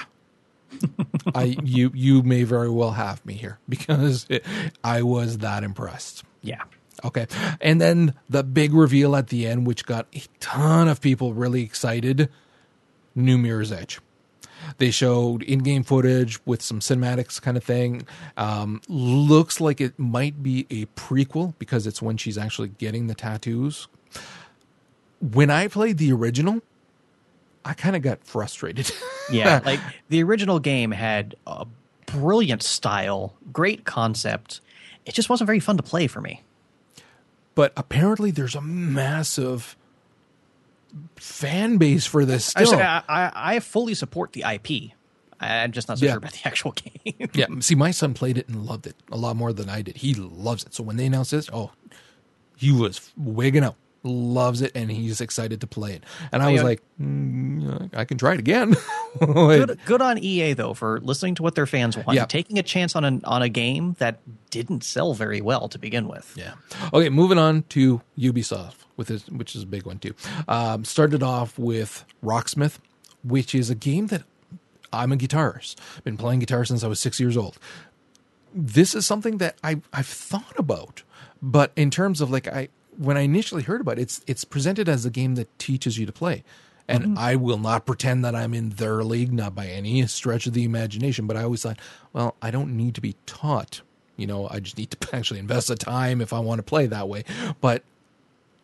I 1.34 1.56
you 1.64 1.92
you 1.94 2.24
may 2.24 2.44
very 2.44 2.70
well 2.70 2.92
have 2.92 3.26
me 3.26 3.34
here 3.34 3.58
because 3.68 4.26
it, 4.30 4.46
I 4.84 5.02
was 5.02 5.40
that 5.40 5.64
impressed. 5.64 6.24
yeah. 6.42 6.64
Okay. 7.04 7.28
And 7.62 7.80
then 7.80 8.14
the 8.30 8.44
big 8.44 8.74
reveal 8.74 9.16
at 9.16 9.28
the 9.28 9.48
end, 9.48 9.68
which 9.68 9.86
got 9.86 10.08
a 10.16 10.22
ton 10.40 10.88
of 10.88 11.02
people 11.02 11.34
really 11.34 11.64
excited 11.64 12.30
New 13.16 13.38
Mirror's 13.38 13.72
Edge. 13.72 14.00
They 14.78 14.92
showed 14.92 15.44
in 15.44 15.60
game 15.60 15.84
footage 15.84 16.40
with 16.46 16.62
some 16.62 16.80
cinematics 16.80 17.42
kind 17.42 17.58
of 17.58 17.64
thing. 17.64 18.06
Um, 18.36 18.82
looks 18.88 19.62
like 19.62 19.80
it 19.80 19.98
might 19.98 20.44
be 20.44 20.66
a 20.70 20.86
prequel 20.88 21.54
because 21.60 21.88
it's 21.88 22.02
when 22.02 22.18
she's 22.18 22.38
actually 22.38 22.70
getting 22.70 23.08
the 23.08 23.16
tattoos. 23.16 23.88
When 25.22 25.50
I 25.50 25.68
played 25.68 25.98
the 25.98 26.12
original, 26.12 26.62
I 27.64 27.74
kind 27.74 27.96
of 27.96 28.02
got 28.02 28.24
frustrated. 28.24 28.92
Yeah, 29.30 29.60
like 29.66 29.82
the 30.08 30.24
original 30.24 30.58
game 30.58 30.92
had 30.92 31.36
a 31.46 31.68
brilliant 32.06 32.64
style, 32.64 33.34
great 33.52 33.84
concept. 33.84 34.62
It 35.06 35.14
just 35.14 35.30
wasn't 35.30 35.48
very 35.48 35.60
fun 35.60 35.76
to 35.76 35.84
play 35.84 36.08
for 36.08 36.22
me. 36.22 36.44
But 37.58 37.74
apparently 37.76 38.30
there's 38.32 38.54
a 38.56 38.62
massive 38.62 39.76
fan 41.18 41.78
base 41.78 42.06
for 42.06 42.24
this 42.24 42.46
still. 42.46 42.68
say, 42.68 42.82
I, 42.82 43.02
I, 43.10 43.32
I 43.56 43.60
fully 43.60 43.94
support 43.94 44.32
the 44.34 44.44
IP. 44.50 44.92
I'm 45.40 45.72
just 45.72 45.88
not 45.88 45.98
so 46.00 46.06
Yeah. 46.06 46.12
sure 46.14 46.18
about 46.20 46.34
the 46.34 46.42
actual 46.46 46.72
game. 46.72 47.30
Yeah, 47.34 47.48
see, 47.60 47.76
my 47.76 47.92
son 47.92 48.14
played 48.14 48.38
it 48.38 48.48
and 48.48 48.66
loved 48.66 48.88
it 48.88 48.96
a 49.12 49.18
lot 49.18 49.36
more 49.36 49.54
than 49.54 49.70
I 49.70 49.82
did. 49.82 49.98
He 49.98 50.14
loves 50.14 50.64
it. 50.64 50.74
So 50.74 50.84
when 50.84 50.98
they 50.98 51.06
announced 51.08 51.32
this, 51.32 51.50
oh, 51.52 51.72
he 52.56 52.72
was 52.72 53.12
wigging 53.18 53.64
out, 53.64 53.76
loves 54.04 54.62
it, 54.62 54.72
and 54.76 54.92
he's 54.92 55.20
excited 55.22 55.62
to 55.62 55.68
play 55.68 55.94
it. 55.94 56.04
And 56.32 56.42
I 56.44 56.52
was 56.52 56.64
like, 56.64 56.82
mm, 57.02 57.90
I 57.96 58.06
can 58.06 58.18
try 58.18 58.34
it 58.34 58.40
again. 58.40 58.76
good, 59.20 59.80
good 59.86 60.02
on 60.02 60.18
EA 60.18 60.54
though 60.54 60.74
for 60.74 61.00
listening 61.02 61.36
to 61.36 61.44
what 61.44 61.56
their 61.56 61.66
fans 61.66 61.98
want, 61.98 62.16
Yeah. 62.16 62.26
taking 62.26 62.58
a 62.60 62.64
chance 62.64 62.96
on 62.96 63.04
an, 63.04 63.22
on 63.26 63.42
a 63.42 63.50
game 63.50 63.96
that 64.00 64.20
didn't 64.50 64.84
sell 64.84 65.14
very 65.14 65.42
well 65.42 65.68
to 65.70 65.78
begin 65.80 66.08
with. 66.08 66.34
Yeah. 66.36 66.54
Okay, 66.94 67.10
moving 67.10 67.38
on 67.38 67.64
to 67.70 68.02
Ubisoft, 68.18 68.76
with 68.96 69.08
this, 69.08 69.28
which 69.28 69.56
is 69.56 69.64
a 69.64 69.68
big 69.68 69.86
one 69.86 70.00
too. 70.00 70.14
Um, 70.48 70.86
started 70.86 71.22
off 71.24 71.58
with 71.60 72.06
Rocksmith, 72.24 72.78
which 73.24 73.54
is 73.54 73.70
a 73.70 73.76
game 73.76 74.08
that 74.08 74.24
I'm 74.94 75.12
a 75.12 75.18
guitarist. 75.18 75.76
Been 76.04 76.18
playing 76.18 76.40
guitar 76.40 76.64
since 76.66 76.84
I 76.84 76.88
was 76.88 77.00
six 77.00 77.20
years 77.20 77.36
old. 77.36 77.58
This 78.54 78.96
is 78.96 79.06
something 79.06 79.38
that 79.38 79.56
I 79.64 79.82
I've 79.94 80.08
thought 80.08 80.54
about, 80.58 81.04
but 81.42 81.72
in 81.76 81.92
terms 81.92 82.22
of 82.22 82.32
like 82.32 82.48
I 82.48 82.70
when 82.98 83.18
I 83.18 83.22
initially 83.22 83.64
heard 83.64 83.82
about 83.82 84.00
it, 84.00 84.04
it's 84.04 84.22
it's 84.28 84.44
presented 84.44 84.90
as 84.90 85.06
a 85.06 85.10
game 85.10 85.36
that 85.36 85.58
teaches 85.60 85.98
you 85.98 86.06
to 86.06 86.12
play. 86.12 86.44
And 86.90 87.04
mm-hmm. 87.04 87.18
I 87.18 87.36
will 87.36 87.58
not 87.58 87.86
pretend 87.86 88.24
that 88.24 88.34
I'm 88.34 88.54
in 88.54 88.70
their 88.70 89.04
league, 89.04 89.34
not 89.34 89.54
by 89.54 89.68
any 89.68 90.06
stretch 90.08 90.48
of 90.48 90.54
the 90.54 90.64
imagination. 90.64 91.28
But 91.28 91.36
I 91.36 91.44
always 91.44 91.62
thought, 91.64 91.80
well, 92.14 92.36
I 92.42 92.50
don't 92.50 92.78
need 92.78 92.96
to 92.96 93.02
be 93.02 93.16
taught. 93.26 93.82
You 94.16 94.26
know, 94.26 94.48
I 94.50 94.60
just 94.60 94.78
need 94.78 94.92
to 94.92 94.98
actually 95.16 95.40
invest 95.40 95.68
the 95.68 95.76
time 95.76 96.22
if 96.22 96.32
I 96.32 96.40
want 96.40 96.60
to 96.60 96.64
play 96.64 96.86
that 96.88 97.10
way. 97.10 97.24
But 97.60 97.84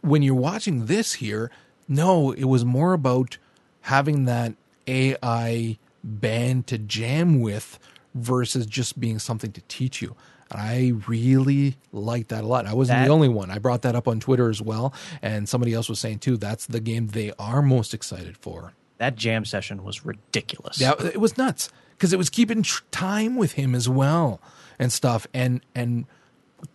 when 0.02 0.22
you're 0.22 0.36
watching 0.36 0.86
this 0.86 1.14
here, 1.14 1.52
no, 1.88 2.32
it 2.32 2.46
was 2.46 2.64
more 2.64 2.94
about 2.94 3.38
having 3.82 4.26
that 4.26 4.54
AI 4.88 5.78
band 6.04 6.68
to 6.68 6.78
jam 6.78 7.40
with 7.40 7.78
versus 8.16 8.66
just 8.66 9.00
being 9.00 9.20
something 9.20 9.52
to 9.52 9.62
teach 9.68 10.02
you. 10.02 10.16
I 10.56 10.94
really 11.08 11.76
liked 11.92 12.30
that 12.30 12.44
a 12.44 12.48
lot. 12.48 12.66
I 12.66 12.74
wasn't 12.74 13.00
That- 13.00 13.06
the 13.08 13.14
only 13.14 13.30
one. 13.30 13.50
I 13.52 13.58
brought 13.60 13.82
that 13.84 13.96
up 13.96 14.08
on 14.08 14.20
Twitter 14.20 14.50
as 14.50 14.62
well. 14.62 14.94
And 15.22 15.48
somebody 15.50 15.74
else 15.74 15.90
was 15.90 16.00
saying 16.00 16.20
too, 16.20 16.38
that's 16.38 16.66
the 16.66 16.80
game 16.80 17.08
they 17.08 17.32
are 17.40 17.62
most 17.62 17.94
excited 17.94 18.38
for. 18.38 18.74
That 18.98 19.16
jam 19.16 19.44
session 19.46 19.84
was 19.84 20.06
ridiculous. 20.06 20.80
Yeah, 20.80 20.94
it 21.04 21.20
was 21.20 21.38
nuts 21.38 21.70
because 21.98 22.14
it 22.14 22.18
was 22.18 22.30
keeping 22.30 22.64
tr- 22.64 22.84
time 22.92 23.36
with 23.36 23.54
him 23.54 23.76
as 23.76 23.90
well 23.90 24.40
and 24.80 24.92
stuff, 24.94 25.28
and 25.34 25.62
and 25.76 26.06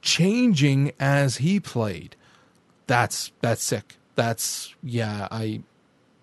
changing 0.03 0.93
as 1.01 1.39
he 1.39 1.61
played. 1.61 2.17
That's 2.87 3.33
that's 3.41 3.63
sick. 3.63 3.97
That's 4.15 4.75
yeah. 4.83 5.29
I 5.31 5.63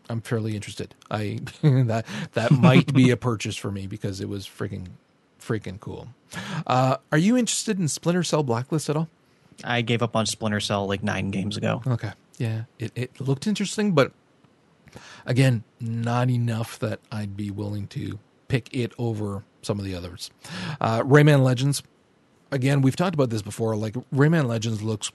I'm 0.09 0.21
fairly 0.21 0.55
interested. 0.55 0.93
I 1.09 1.39
that 1.63 2.05
that 2.33 2.51
might 2.51 2.93
be 2.93 3.09
a 3.09 3.17
purchase 3.31 3.55
for 3.55 3.71
me 3.71 3.87
because 3.87 4.21
it 4.21 4.29
was 4.29 4.45
freaking 4.47 4.87
freaking 5.39 5.79
cool. 5.79 6.09
Uh, 6.67 6.97
are 7.11 7.17
you 7.17 7.37
interested 7.37 7.79
in 7.79 7.87
Splinter 7.87 8.23
Cell 8.23 8.43
Blacklist 8.43 8.89
at 8.89 8.95
all? 8.95 9.09
I 9.63 9.81
gave 9.81 10.01
up 10.01 10.15
on 10.15 10.25
Splinter 10.25 10.59
Cell 10.59 10.87
like 10.87 11.03
nine 11.03 11.31
games 11.31 11.57
ago. 11.57 11.81
Okay. 11.87 12.11
Yeah. 12.37 12.63
It, 12.79 12.91
it 12.95 13.21
looked 13.21 13.47
interesting, 13.47 13.93
but 13.93 14.11
again, 15.25 15.63
not 15.79 16.29
enough 16.29 16.79
that 16.79 16.99
I'd 17.11 17.37
be 17.37 17.51
willing 17.51 17.87
to 17.87 18.19
pick 18.47 18.69
it 18.73 18.91
over 18.97 19.43
some 19.61 19.79
of 19.79 19.85
the 19.85 19.95
others. 19.95 20.29
Uh, 20.79 21.01
Rayman 21.01 21.43
Legends. 21.43 21.81
Again, 22.51 22.81
we've 22.81 22.95
talked 22.95 23.15
about 23.15 23.29
this 23.29 23.41
before. 23.41 23.75
Like 23.75 23.93
Rayman 24.13 24.45
Legends 24.45 24.81
looks 24.81 25.11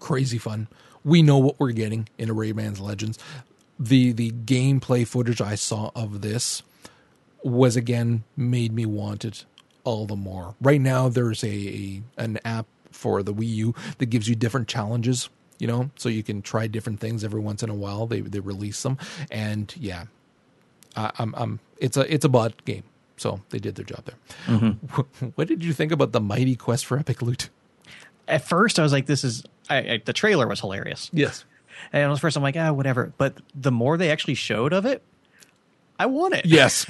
crazy 0.00 0.38
fun. 0.38 0.68
We 1.04 1.22
know 1.22 1.38
what 1.38 1.60
we're 1.60 1.72
getting 1.72 2.08
in 2.18 2.30
a 2.30 2.34
Rayman's 2.34 2.80
Legends. 2.80 3.18
The 3.78 4.12
the 4.12 4.30
gameplay 4.30 5.06
footage 5.06 5.40
I 5.40 5.54
saw 5.54 5.90
of 5.94 6.22
this 6.22 6.62
was 7.44 7.76
again 7.76 8.24
made 8.36 8.72
me 8.72 8.86
want 8.86 9.24
it 9.24 9.44
all 9.86 10.04
the 10.04 10.16
more. 10.16 10.54
Right 10.60 10.80
now, 10.80 11.08
there's 11.08 11.42
a, 11.42 11.48
a 11.48 12.02
an 12.18 12.38
app 12.44 12.66
for 12.90 13.22
the 13.22 13.32
Wii 13.32 13.48
U 13.54 13.74
that 13.98 14.06
gives 14.06 14.28
you 14.28 14.34
different 14.34 14.68
challenges. 14.68 15.30
You 15.58 15.66
know, 15.66 15.90
so 15.96 16.10
you 16.10 16.22
can 16.22 16.42
try 16.42 16.66
different 16.66 17.00
things 17.00 17.24
every 17.24 17.40
once 17.40 17.62
in 17.62 17.70
a 17.70 17.74
while. 17.74 18.06
They 18.06 18.20
they 18.20 18.40
release 18.40 18.82
them, 18.82 18.98
and 19.30 19.72
yeah, 19.80 20.04
I, 20.94 21.10
I'm 21.18 21.34
I'm 21.34 21.60
it's 21.78 21.96
a 21.96 22.12
it's 22.12 22.26
a 22.26 22.28
bot 22.28 22.62
game, 22.66 22.82
so 23.16 23.40
they 23.48 23.58
did 23.58 23.76
their 23.76 23.86
job 23.86 24.04
there. 24.04 24.76
What 25.36 25.48
did 25.48 25.64
you 25.64 25.72
think 25.72 25.92
about 25.92 26.12
the 26.12 26.20
mighty 26.20 26.56
quest 26.56 26.84
for 26.84 26.98
epic 26.98 27.22
loot? 27.22 27.48
At 28.28 28.46
first, 28.46 28.78
I 28.78 28.82
was 28.82 28.92
like, 28.92 29.06
"This 29.06 29.24
is." 29.24 29.44
I, 29.70 29.76
I, 29.78 30.02
the 30.04 30.12
trailer 30.12 30.46
was 30.46 30.60
hilarious, 30.60 31.08
Yes, 31.12 31.44
and 31.92 32.12
at 32.12 32.20
first, 32.20 32.36
I'm 32.36 32.42
like, 32.42 32.56
"Ah, 32.58 32.72
whatever." 32.72 33.14
But 33.16 33.38
the 33.54 33.72
more 33.72 33.96
they 33.96 34.10
actually 34.10 34.34
showed 34.34 34.74
of 34.74 34.84
it, 34.84 35.02
I 35.98 36.04
want 36.04 36.34
it. 36.34 36.44
yes, 36.44 36.84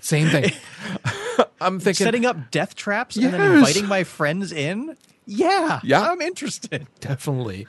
same 0.00 0.28
thing. 0.28 0.52
I'm 1.60 1.78
thinking 1.78 2.04
setting 2.04 2.26
up 2.26 2.50
death 2.50 2.74
traps 2.74 3.16
and 3.16 3.32
then 3.32 3.40
inviting 3.56 3.86
my 3.86 4.04
friends 4.04 4.52
in. 4.52 4.96
Yeah, 5.26 5.80
Yeah. 5.82 6.02
I'm 6.10 6.20
interested. 6.20 6.86
definitely. 7.00 7.66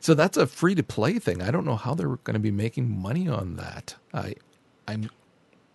So 0.00 0.12
that's 0.14 0.36
a 0.36 0.46
free 0.46 0.74
to 0.74 0.82
play 0.82 1.18
thing. 1.18 1.40
I 1.40 1.50
don't 1.50 1.64
know 1.64 1.76
how 1.76 1.94
they're 1.94 2.16
going 2.16 2.34
to 2.34 2.40
be 2.40 2.50
making 2.50 2.90
money 3.00 3.26
on 3.26 3.56
that. 3.56 3.94
I, 4.12 4.34
I'm 4.86 5.08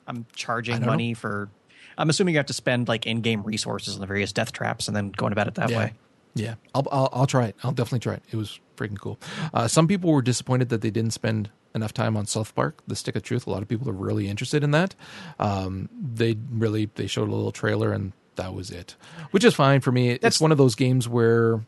I'm 0.08 0.26
charging 0.36 0.86
money 0.86 1.14
for. 1.16 1.50
I'm 1.98 2.10
assuming 2.10 2.36
you 2.36 2.40
have 2.40 2.46
to 2.48 2.54
spend 2.54 2.88
like 2.88 3.08
in-game 3.08 3.42
resources 3.44 3.96
on 3.96 4.02
the 4.02 4.06
various 4.08 4.34
death 4.34 4.52
traps 4.52 4.88
and 4.88 4.96
then 4.96 5.10
going 5.10 5.32
about 5.32 5.48
it 5.48 5.56
that 5.56 5.72
yeah, 5.72 5.78
way. 5.78 5.94
yeah. 6.36 6.56
I'll, 6.76 6.86
I'll 6.92 7.10
I'll 7.12 7.28
try 7.28 7.46
it. 7.46 7.56
I'll 7.64 7.72
definitely 7.72 8.00
try 8.00 8.16
it. 8.16 8.24
It 8.32 8.36
was 8.36 8.60
freaking 8.78 9.00
cool. 9.00 9.18
Uh, 9.54 9.68
some 9.68 9.88
people 9.88 10.12
were 10.12 10.22
disappointed 10.22 10.70
that 10.70 10.82
they 10.82 10.92
didn't 10.92 11.12
spend 11.12 11.50
enough 11.76 11.94
time 11.94 12.18
on 12.18 12.26
South 12.26 12.56
Park, 12.56 12.82
The 12.88 12.96
Stick 12.96 13.16
of 13.16 13.22
Truth. 13.24 13.46
A 13.46 13.52
lot 13.52 13.62
of 13.62 13.68
people 13.68 13.88
are 13.90 13.94
really 13.94 14.28
interested 14.28 14.64
in 14.64 14.72
that. 14.72 14.96
Um, 15.40 15.90
they 16.02 16.38
really 16.52 16.90
they 16.96 17.06
showed 17.08 17.30
a 17.30 17.36
little 17.36 17.52
trailer 17.52 17.92
and 17.92 18.14
that 18.38 18.54
was 18.54 18.72
it, 18.72 18.96
which 19.32 19.44
is 19.44 19.54
fine 19.54 19.82
for 19.82 19.92
me. 19.92 20.10
It's 20.10 20.22
That's- 20.22 20.42
one 20.42 20.52
of 20.52 20.58
those 20.58 20.76
games 20.76 21.08
where 21.08 21.62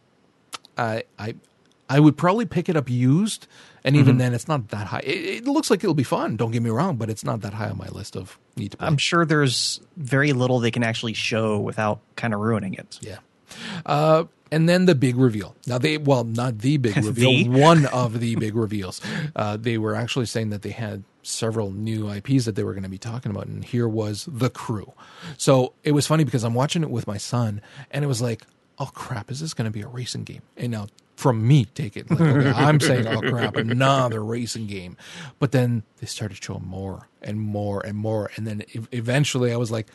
I 0.77 1.03
I 1.19 1.35
I 1.89 1.99
would 2.01 2.17
probably 2.17 2.45
pick 2.45 2.67
it 2.67 2.75
up 2.75 2.89
used, 2.89 3.47
and 3.85 3.95
even 3.95 4.13
Mm-hmm. 4.15 4.17
then, 4.19 4.33
it's 4.33 4.47
not 4.49 4.67
that 4.69 4.87
high. 4.87 4.99
It, 5.05 5.43
it 5.43 5.47
looks 5.47 5.69
like 5.69 5.81
it'll 5.81 5.93
be 5.93 6.03
fun. 6.03 6.35
Don't 6.35 6.51
get 6.51 6.61
me 6.61 6.69
wrong, 6.69 6.97
but 6.97 7.09
it's 7.09 7.23
not 7.23 7.39
that 7.41 7.53
high 7.53 7.69
on 7.69 7.77
my 7.77 7.87
list 7.87 8.17
of 8.17 8.37
need 8.57 8.71
to 8.71 8.77
play. 8.77 8.87
I'm 8.87 8.97
sure 8.97 9.25
there's 9.25 9.79
very 9.95 10.33
little 10.33 10.59
they 10.59 10.71
can 10.71 10.83
actually 10.83 11.13
show 11.13 11.57
without 11.57 12.01
kind 12.17 12.33
of 12.33 12.41
ruining 12.41 12.73
it. 12.73 12.99
Yeah. 13.01 13.19
Uh, 13.85 14.25
and 14.51 14.67
then 14.69 14.85
the 14.85 14.95
big 14.95 15.15
reveal. 15.17 15.55
Now 15.65 15.77
they, 15.77 15.97
well, 15.97 16.23
not 16.23 16.59
the 16.59 16.77
big 16.77 16.95
reveal, 17.03 17.31
The? 17.31 17.49
one 17.49 17.85
of 17.87 18.19
the 18.19 18.35
big 18.35 18.55
reveals. 18.55 19.01
Uh, 19.35 19.57
they 19.57 19.77
were 19.77 19.95
actually 19.95 20.25
saying 20.25 20.49
that 20.49 20.61
they 20.61 20.71
had 20.71 21.03
several 21.23 21.71
new 21.71 22.09
IPs 22.09 22.45
that 22.45 22.55
they 22.55 22.63
were 22.63 22.73
going 22.73 22.83
to 22.83 22.89
be 22.89 22.97
talking 22.97 23.31
about, 23.31 23.47
and 23.47 23.65
here 23.65 23.87
was 23.87 24.27
the 24.31 24.49
crew. 24.49 24.93
So 25.37 25.73
it 25.83 25.91
was 25.91 26.07
funny 26.07 26.23
because 26.23 26.43
I'm 26.43 26.53
watching 26.53 26.83
it 26.83 26.89
with 26.89 27.05
my 27.07 27.17
son, 27.17 27.61
and 27.91 28.03
it 28.03 28.07
was 28.07 28.21
like, 28.21 28.43
oh 28.79 28.85
crap, 28.93 29.29
is 29.31 29.39
this 29.39 29.53
going 29.53 29.65
to 29.65 29.71
be 29.71 29.81
a 29.81 29.87
racing 29.87 30.23
game? 30.23 30.41
And 30.55 30.71
now 30.71 30.87
from 31.15 31.47
me, 31.47 31.65
take 31.65 31.97
it. 31.97 32.09
Like, 32.11 32.21
okay, 32.21 32.49
I'm 32.51 32.79
saying, 32.79 33.07
oh 33.07 33.21
crap, 33.21 33.55
another 33.55 34.23
racing 34.23 34.67
game. 34.67 34.95
But 35.39 35.51
then 35.51 35.83
they 35.99 36.05
started 36.05 36.41
showing 36.41 36.65
more 36.65 37.07
and 37.23 37.39
more 37.41 37.81
and 37.85 37.97
more, 37.97 38.29
and 38.35 38.45
then 38.47 38.63
ev- 38.75 38.87
eventually 38.91 39.51
I 39.51 39.57
was 39.57 39.71
like, 39.71 39.87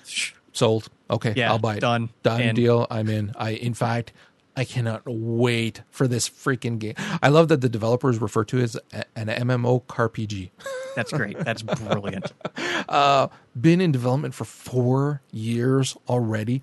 sold. 0.53 0.89
Okay, 1.11 1.33
Yeah, 1.37 1.51
I'll 1.53 1.59
buy 1.59 1.77
it. 1.77 1.81
done. 1.81 2.11
Done 2.23 2.41
And- 2.43 2.57
deal. 2.57 2.87
I'm 2.91 3.09
in. 3.09 3.33
I 3.37 3.51
in 3.51 3.73
fact, 3.75 4.13
I 4.57 4.65
cannot 4.65 5.03
wait 5.07 5.83
for 5.91 6.07
this 6.07 6.29
freaking 6.29 6.79
game. 6.79 6.95
I 7.23 7.29
love 7.29 7.49
that 7.49 7.61
the 7.63 7.69
developers 7.71 8.19
refer 8.19 8.45
to 8.45 8.59
it 8.59 8.63
as 8.63 8.77
an 9.17 9.29
MMO 9.29 9.83
CarPG. 9.85 10.51
That's 10.95 11.11
great. 11.11 11.39
That's 11.39 11.63
brilliant. 11.63 12.33
Uh, 12.89 13.29
been 13.59 13.81
in 13.81 13.93
development 13.93 14.35
for 14.35 14.45
four 14.45 15.23
years 15.31 15.97
already. 16.09 16.61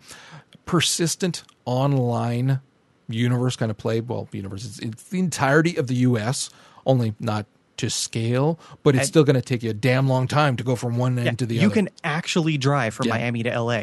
Persistent 0.65 1.43
online 1.65 2.59
universe 3.07 3.55
kind 3.55 3.71
of 3.71 3.77
play. 3.77 4.01
Well, 4.01 4.27
universe. 4.31 4.65
It's, 4.65 4.79
it's 4.79 5.03
the 5.05 5.17
entirety 5.19 5.75
of 5.77 5.87
the 5.87 5.95
U.S. 5.95 6.51
Only 6.85 7.15
not 7.19 7.47
to 7.77 7.89
scale, 7.89 8.59
but 8.83 8.93
it's 8.93 9.03
And- 9.03 9.07
still 9.07 9.23
going 9.23 9.35
to 9.35 9.41
take 9.41 9.63
you 9.63 9.71
a 9.71 9.73
damn 9.73 10.07
long 10.07 10.27
time 10.27 10.55
to 10.57 10.63
go 10.63 10.75
from 10.75 10.97
one 10.97 11.17
end 11.17 11.39
to 11.39 11.45
the 11.47 11.55
you 11.55 11.61
other. 11.61 11.67
You 11.67 11.71
can 11.73 11.89
actually 12.03 12.57
drive 12.59 12.93
from 12.93 13.07
Yeah. 13.07 13.13
Miami 13.15 13.41
to 13.43 13.59
LA. 13.59 13.81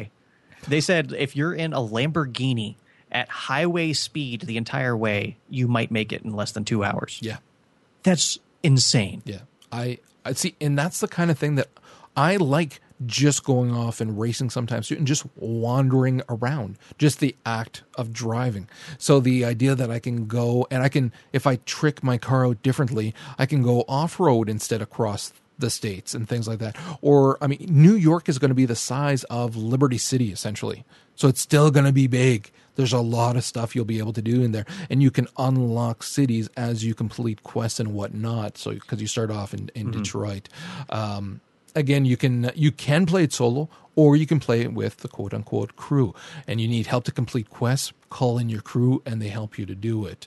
They 0.68 0.80
said 0.80 1.12
if 1.16 1.34
you're 1.34 1.54
in 1.54 1.72
a 1.72 1.78
Lamborghini 1.80 2.76
at 3.16 3.30
highway 3.30 3.94
speed 3.94 4.42
the 4.42 4.58
entire 4.58 4.94
way, 4.94 5.38
you 5.48 5.66
might 5.66 5.90
make 5.90 6.12
it 6.12 6.22
in 6.22 6.36
less 6.36 6.52
than 6.52 6.66
two 6.66 6.84
hours. 6.84 7.18
Yeah. 7.22 7.38
That's 8.02 8.38
insane. 8.62 9.22
Yeah. 9.24 9.40
I, 9.72 9.98
I 10.22 10.34
see. 10.34 10.54
And 10.60 10.78
that's 10.78 11.00
the 11.00 11.08
kind 11.08 11.30
of 11.30 11.38
thing 11.38 11.54
that 11.54 11.68
I 12.14 12.36
like 12.36 12.80
just 13.06 13.42
going 13.42 13.72
off 13.72 14.02
and 14.02 14.20
racing 14.20 14.50
sometimes 14.50 14.90
and 14.90 15.06
just 15.06 15.24
wandering 15.36 16.20
around, 16.28 16.76
just 16.98 17.20
the 17.20 17.34
act 17.46 17.84
of 17.94 18.12
driving. 18.12 18.68
So 18.98 19.18
the 19.18 19.46
idea 19.46 19.74
that 19.74 19.90
I 19.90 19.98
can 19.98 20.26
go 20.26 20.66
and 20.70 20.82
I 20.82 20.90
can, 20.90 21.10
if 21.32 21.46
I 21.46 21.56
trick 21.56 22.02
my 22.02 22.18
car 22.18 22.46
out 22.46 22.62
differently, 22.62 23.14
I 23.38 23.46
can 23.46 23.62
go 23.62 23.84
off 23.88 24.20
road 24.20 24.50
instead 24.50 24.82
of 24.82 24.90
cross 24.90 25.32
the 25.58 25.70
states 25.70 26.14
and 26.14 26.28
things 26.28 26.46
like 26.46 26.58
that. 26.58 26.76
Or, 27.00 27.38
I 27.40 27.46
mean, 27.46 27.66
New 27.68 27.94
York 27.94 28.28
is 28.28 28.38
going 28.38 28.50
to 28.50 28.54
be 28.54 28.66
the 28.66 28.76
size 28.76 29.24
of 29.24 29.56
Liberty 29.56 29.98
City 29.98 30.32
essentially. 30.32 30.84
So 31.14 31.28
it's 31.28 31.40
still 31.40 31.70
going 31.70 31.86
to 31.86 31.92
be 31.92 32.06
big. 32.06 32.50
There's 32.74 32.92
a 32.92 33.00
lot 33.00 33.36
of 33.36 33.44
stuff 33.44 33.74
you'll 33.74 33.86
be 33.86 33.98
able 33.98 34.12
to 34.12 34.20
do 34.20 34.42
in 34.42 34.52
there, 34.52 34.66
and 34.90 35.02
you 35.02 35.10
can 35.10 35.28
unlock 35.38 36.02
cities 36.02 36.50
as 36.58 36.84
you 36.84 36.94
complete 36.94 37.42
quests 37.42 37.80
and 37.80 37.94
whatnot. 37.94 38.58
So 38.58 38.72
because 38.72 39.00
you 39.00 39.06
start 39.06 39.30
off 39.30 39.54
in, 39.54 39.70
in 39.74 39.90
Detroit, 39.90 40.50
um, 40.90 41.40
again 41.76 42.04
you 42.04 42.16
can 42.16 42.50
you 42.56 42.72
can 42.72 43.06
play 43.06 43.22
it 43.22 43.32
solo 43.32 43.68
or 43.94 44.16
you 44.16 44.26
can 44.26 44.40
play 44.40 44.62
it 44.62 44.72
with 44.72 44.96
the 44.98 45.08
quote 45.08 45.32
unquote 45.32 45.76
crew 45.76 46.14
and 46.48 46.60
you 46.60 46.66
need 46.66 46.86
help 46.86 47.04
to 47.04 47.12
complete 47.12 47.50
quests 47.50 47.92
call 48.08 48.38
in 48.38 48.48
your 48.48 48.62
crew 48.62 49.02
and 49.06 49.22
they 49.22 49.28
help 49.28 49.58
you 49.58 49.66
to 49.66 49.74
do 49.74 50.06
it 50.06 50.26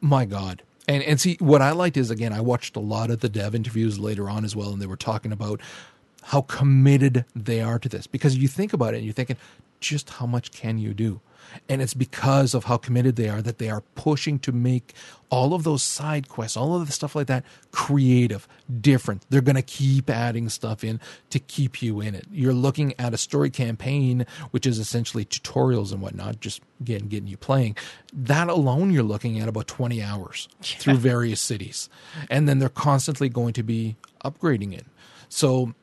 my 0.00 0.24
god 0.24 0.62
and 0.88 1.02
and 1.04 1.20
see 1.20 1.36
what 1.38 1.62
i 1.62 1.70
liked 1.70 1.96
is 1.96 2.10
again 2.10 2.32
i 2.32 2.40
watched 2.40 2.74
a 2.74 2.80
lot 2.80 3.10
of 3.10 3.20
the 3.20 3.28
dev 3.28 3.54
interviews 3.54 3.98
later 3.98 4.28
on 4.28 4.44
as 4.44 4.56
well 4.56 4.72
and 4.72 4.82
they 4.82 4.86
were 4.86 4.96
talking 4.96 5.30
about 5.30 5.60
how 6.28 6.42
committed 6.42 7.24
they 7.34 7.60
are 7.60 7.78
to 7.78 7.88
this. 7.88 8.06
Because 8.06 8.36
you 8.36 8.48
think 8.48 8.72
about 8.72 8.92
it 8.92 8.98
and 8.98 9.06
you're 9.06 9.14
thinking 9.14 9.36
just 9.80 10.10
how 10.10 10.26
much 10.26 10.52
can 10.52 10.78
you 10.78 10.92
do 10.92 11.20
and 11.68 11.82
it's 11.82 11.94
because 11.94 12.54
of 12.54 12.64
how 12.64 12.76
committed 12.76 13.16
they 13.16 13.28
are 13.28 13.42
that 13.42 13.58
they 13.58 13.70
are 13.70 13.82
pushing 13.94 14.38
to 14.40 14.52
make 14.52 14.94
all 15.30 15.52
of 15.54 15.62
those 15.62 15.82
side 15.82 16.28
quests 16.28 16.56
all 16.56 16.74
of 16.74 16.86
the 16.86 16.92
stuff 16.92 17.14
like 17.14 17.26
that 17.26 17.44
creative 17.70 18.48
different. 18.80 19.24
They're 19.30 19.40
going 19.40 19.56
to 19.56 19.62
keep 19.62 20.10
adding 20.10 20.48
stuff 20.48 20.84
in 20.84 21.00
to 21.30 21.38
keep 21.38 21.82
you 21.82 22.00
in 22.00 22.14
it. 22.14 22.26
You're 22.30 22.52
looking 22.52 22.94
at 22.98 23.14
a 23.14 23.18
story 23.18 23.50
campaign 23.50 24.26
which 24.50 24.66
is 24.66 24.78
essentially 24.78 25.24
tutorials 25.24 25.92
and 25.92 26.00
whatnot 26.00 26.40
just 26.40 26.60
again 26.80 27.08
getting 27.08 27.28
you 27.28 27.36
playing. 27.36 27.76
That 28.12 28.48
alone 28.48 28.90
you're 28.90 29.02
looking 29.02 29.38
at 29.38 29.48
about 29.48 29.66
20 29.66 30.02
hours 30.02 30.48
through 30.62 30.96
various 30.96 31.40
cities. 31.40 31.88
And 32.30 32.48
then 32.48 32.58
they're 32.58 32.68
constantly 32.68 33.28
going 33.28 33.52
to 33.54 33.62
be 33.62 33.96
upgrading 34.24 34.76
it. 34.76 34.86
So 35.28 35.74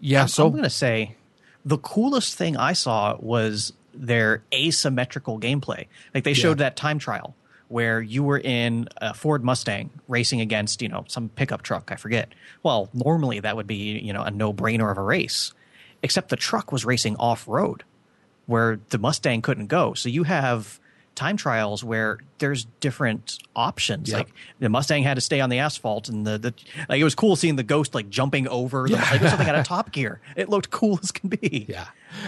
yeah 0.00 0.26
so 0.26 0.46
I'm 0.46 0.52
going 0.52 0.64
to 0.64 0.70
say 0.70 1.16
the 1.64 1.78
coolest 1.78 2.36
thing 2.36 2.56
I 2.56 2.72
saw 2.72 3.16
was 3.20 3.72
their 3.94 4.42
asymmetrical 4.52 5.38
gameplay. 5.38 5.86
Like 6.14 6.24
they 6.24 6.34
showed 6.34 6.58
Yeah. 6.58 6.64
that 6.64 6.76
time 6.76 6.98
trial 6.98 7.34
where 7.68 8.00
you 8.02 8.22
were 8.22 8.38
in 8.38 8.88
a 8.98 9.14
Ford 9.14 9.42
Mustang 9.42 9.90
racing 10.06 10.40
against, 10.40 10.82
you 10.82 10.88
know, 10.88 11.04
some 11.08 11.28
pickup 11.30 11.62
truck, 11.62 11.90
I 11.90 11.96
forget. 11.96 12.28
Well, 12.62 12.90
normally 12.92 13.40
that 13.40 13.56
would 13.56 13.66
be, 13.66 13.98
you 13.98 14.12
know, 14.12 14.22
a 14.22 14.30
no-brainer 14.30 14.90
of 14.90 14.98
a 14.98 15.02
race. 15.02 15.52
Except 16.02 16.28
the 16.28 16.36
truck 16.36 16.72
was 16.72 16.84
racing 16.84 17.16
off-road 17.16 17.84
where 18.46 18.80
the 18.90 18.98
Mustang 18.98 19.40
couldn't 19.40 19.68
go. 19.68 19.94
So 19.94 20.08
you 20.08 20.24
have 20.24 20.80
time 21.14 21.36
trials 21.36 21.84
where 21.84 22.18
there's 22.38 22.64
different 22.80 23.38
options. 23.54 24.08
Yep. 24.10 24.18
Like 24.18 24.28
the 24.60 24.68
Mustang 24.68 25.02
had 25.02 25.14
to 25.14 25.20
stay 25.20 25.40
on 25.40 25.50
the 25.50 25.58
asphalt, 25.58 26.08
and 26.08 26.26
the, 26.26 26.38
the 26.38 26.54
like 26.88 27.00
it 27.00 27.04
was 27.04 27.14
cool 27.14 27.36
seeing 27.36 27.56
the 27.56 27.62
ghost 27.62 27.94
like 27.94 28.08
jumping 28.08 28.48
over. 28.48 28.88
The, 28.88 28.94
Yeah. 28.94 29.00
like 29.02 29.14
it 29.16 29.22
was 29.22 29.30
something 29.30 29.48
out 29.48 29.54
of 29.56 29.66
Top 29.66 29.92
Gear. 29.92 30.20
It 30.36 30.48
looked 30.48 30.70
cool 30.70 30.98
as 31.02 31.10
can 31.12 31.28
be. 31.28 31.66
Yeah. 31.68 31.86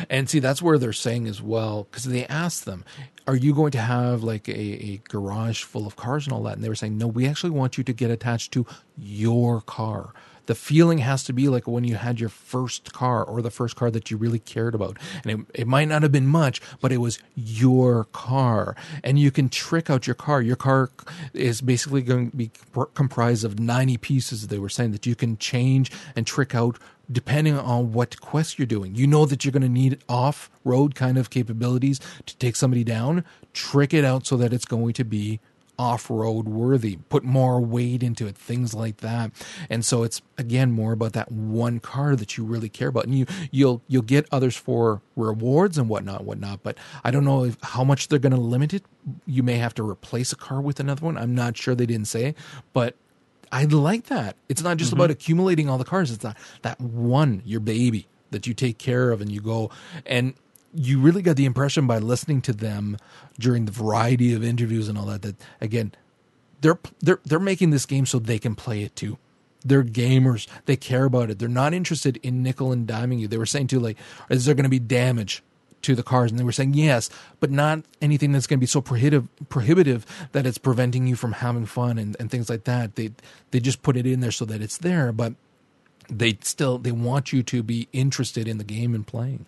And 0.09 0.29
see, 0.29 0.39
that's 0.39 0.63
where 0.63 0.79
they're 0.79 0.93
saying 0.93 1.27
as 1.27 1.43
well, 1.43 1.87
because 1.91 2.05
they 2.05 2.27
asked 2.27 2.65
them, 2.65 2.85
are 3.27 3.37
you 3.37 3.55
going 3.55 3.73
to 3.73 3.81
have 3.81 4.23
like 4.23 4.49
a, 4.49 4.53
a 4.59 4.97
garage 5.09 5.63
full 5.63 5.87
of 5.87 5.97
cars 5.97 6.27
and 6.27 6.33
all 6.33 6.43
that? 6.45 6.55
And 6.55 6.65
they 6.65 6.69
were 6.69 6.75
saying, 6.75 6.97
no, 6.99 7.07
we 7.07 7.27
actually 7.27 7.51
want 7.51 7.77
you 7.79 7.85
to 7.85 7.93
get 7.93 8.11
attached 8.11 8.53
to 8.53 8.67
your 8.97 9.61
car. 9.61 10.13
The 10.47 10.55
feeling 10.55 10.99
has 10.99 11.25
to 11.25 11.33
be 11.33 11.49
like 11.49 11.67
when 11.67 11.85
you 11.85 11.97
had 11.97 12.21
your 12.21 12.29
first 12.29 12.93
car 12.93 13.25
or 13.25 13.43
the 13.43 13.51
first 13.51 13.77
car 13.77 13.91
that 13.91 14.11
you 14.11 14.17
really 14.17 14.39
cared 14.39 14.75
about. 14.75 14.99
And 15.25 15.41
it, 15.41 15.61
it 15.61 15.67
might 15.67 15.89
not 15.89 16.03
have 16.03 16.13
been 16.13 16.27
much, 16.27 16.61
but 16.81 16.93
it 16.93 16.99
was 16.99 17.19
your 17.35 18.05
car. 18.13 18.77
And 19.03 19.19
you 19.19 19.31
can 19.31 19.49
trick 19.49 19.91
out 19.91 20.07
your 20.07 20.15
car. 20.15 20.43
Your 20.43 20.57
car 20.57 20.91
is 21.33 21.61
basically 21.61 22.03
going 22.03 22.31
to 22.31 22.37
be 22.37 22.51
comprised 22.95 23.45
of 23.45 23.59
90 23.59 23.97
pieces, 23.99 24.49
they 24.49 24.59
were 24.59 24.69
saying, 24.69 24.93
that 24.93 25.07
you 25.07 25.15
can 25.15 25.37
change 25.39 25.91
and 26.17 26.27
trick 26.27 26.55
out 26.55 26.79
depending 27.11 27.59
on 27.59 27.93
what 27.93 28.21
quest 28.21 28.59
you're 28.59 28.67
doing. 28.67 28.95
You 28.95 29.07
know 29.07 29.27
that 29.27 29.45
you're 29.45 29.53
going 29.53 29.63
to 29.63 29.69
need 29.69 30.03
off 30.09 30.51
road 30.65 30.95
kind 30.95 31.19
of 31.19 31.31
capabilities 31.31 32.01
to 32.27 32.37
take 32.39 32.57
somebody 32.57 32.85
down. 32.85 33.25
Trick 33.53 33.93
it 33.93 34.05
out 34.05 34.27
so 34.27 34.37
that 34.37 34.53
it's 34.53 34.65
going 34.65 34.95
to 34.95 35.05
be 35.05 35.41
off 35.79 36.11
road 36.11 36.49
worthy. 36.49 36.99
Put 37.09 37.25
more 37.25 37.61
weight 37.61 38.03
into 38.03 38.27
it, 38.27 38.37
things 38.37 38.75
like 38.75 38.99
that. 38.99 39.33
And 39.69 39.85
so 39.85 40.03
it's 40.03 40.23
again 40.39 40.73
more 40.73 40.93
about 40.93 41.13
that 41.15 41.31
one 41.31 41.81
car 41.81 42.17
that 42.17 42.37
you 42.37 42.45
really 42.45 42.69
care 42.69 42.89
about. 42.89 43.05
And 43.05 43.15
you 43.19 43.27
you'll 43.51 43.83
you'll 43.89 44.03
get 44.03 44.27
others 44.31 44.57
for 44.57 45.03
rewards 45.17 45.79
and 45.79 45.89
whatnot, 45.89 46.25
whatnot. 46.25 46.63
But 46.63 46.79
I 47.03 47.11
don't 47.11 47.25
know 47.25 47.45
if, 47.45 47.57
how 47.63 47.85
much 47.85 48.09
they're 48.09 48.19
going 48.19 48.35
to 48.35 48.41
limit 48.41 48.75
it. 48.75 48.85
You 49.27 49.43
may 49.43 49.57
have 49.57 49.75
to 49.75 49.89
replace 49.89 50.33
a 50.33 50.37
car 50.37 50.61
with 50.61 50.81
another 50.81 51.05
one. 51.05 51.17
I'm 51.17 51.35
not 51.35 51.57
sure 51.57 51.75
they 51.75 51.87
didn't 51.87 52.09
say, 52.09 52.35
but 52.73 52.97
I 53.53 53.65
like 53.65 54.07
that. 54.07 54.37
It's 54.49 54.63
not 54.63 54.79
just 54.79 54.91
mm-hmm. 54.91 55.01
about 55.01 55.11
accumulating 55.11 55.69
all 55.69 55.79
the 55.79 55.85
cars. 55.85 56.11
It's 56.11 56.23
that 56.23 56.37
that 56.63 56.81
one, 56.81 57.43
your 57.45 57.61
baby, 57.61 58.09
that 58.31 58.47
you 58.47 58.55
take 58.55 58.79
care 58.79 59.11
of 59.11 59.21
and 59.21 59.31
you 59.31 59.41
go 59.41 59.71
and 60.05 60.35
you 60.75 61.01
really 61.01 61.23
got 61.23 61.37
the 61.37 61.45
impression 61.45 61.87
by 61.87 61.99
listening 61.99 62.43
to 62.43 62.53
them 62.53 62.99
during 63.39 63.65
the 63.65 63.73
variety 63.73 64.35
of 64.35 64.43
interviews 64.43 64.89
and 64.89 64.99
all 64.99 65.07
that 65.07 65.23
that 65.23 65.37
again 65.61 65.93
they're 66.65 66.79
they're 67.01 67.21
they're 67.25 67.39
making 67.39 67.71
this 67.71 67.87
game 67.87 68.07
so 68.07 68.19
they 68.19 68.39
can 68.39 68.55
play 68.55 68.83
it 68.83 68.97
too. 68.97 69.19
They're 69.65 69.85
gamers. 69.85 70.47
They 70.65 70.77
care 70.77 71.05
about 71.05 71.31
it. 71.31 71.39
They're 71.39 71.49
not 71.49 71.75
interested 71.75 72.19
in 72.23 72.43
nickel 72.43 72.73
and 72.73 72.87
diming 72.89 73.21
you. 73.21 73.29
They 73.29 73.39
were 73.39 73.47
saying 73.47 73.69
too, 73.69 73.81
like, 73.81 73.99
is 74.29 74.45
there 74.45 74.55
going 74.55 74.65
to 74.65 74.71
be 74.71 74.79
damage 74.79 75.43
to 75.83 75.95
the 75.95 76.03
cars? 76.03 76.31
And 76.31 76.39
they 76.39 76.45
were 76.45 76.53
saying 76.53 76.75
yes, 76.75 77.11
but 77.41 77.51
not 77.51 77.83
anything 78.01 78.33
that's 78.33 78.47
going 78.47 78.59
to 78.59 78.63
be 78.63 78.67
so 78.67 78.81
prohibitive 78.81 79.29
prohibitive 79.49 80.07
that 80.33 80.47
it's 80.47 80.59
preventing 80.59 81.07
you 81.07 81.17
from 81.17 81.33
having 81.33 81.67
fun 81.67 81.99
and, 81.99 82.17
and 82.19 82.31
things 82.31 82.49
like 82.49 82.65
that. 82.65 82.97
They 82.97 83.13
they 83.51 83.61
just 83.61 83.83
put 83.83 83.97
it 83.97 84.07
in 84.07 84.21
there 84.21 84.33
so 84.33 84.47
that 84.47 84.63
it's 84.63 84.79
there, 84.79 85.13
but 85.13 85.35
they 86.09 86.39
still 86.43 86.79
they 86.79 86.93
want 86.93 87.33
you 87.33 87.43
to 87.43 87.63
be 87.63 87.89
interested 87.93 88.49
in 88.49 88.59
the 88.59 88.65
game 88.65 88.95
and 88.95 89.07
playing. 89.07 89.47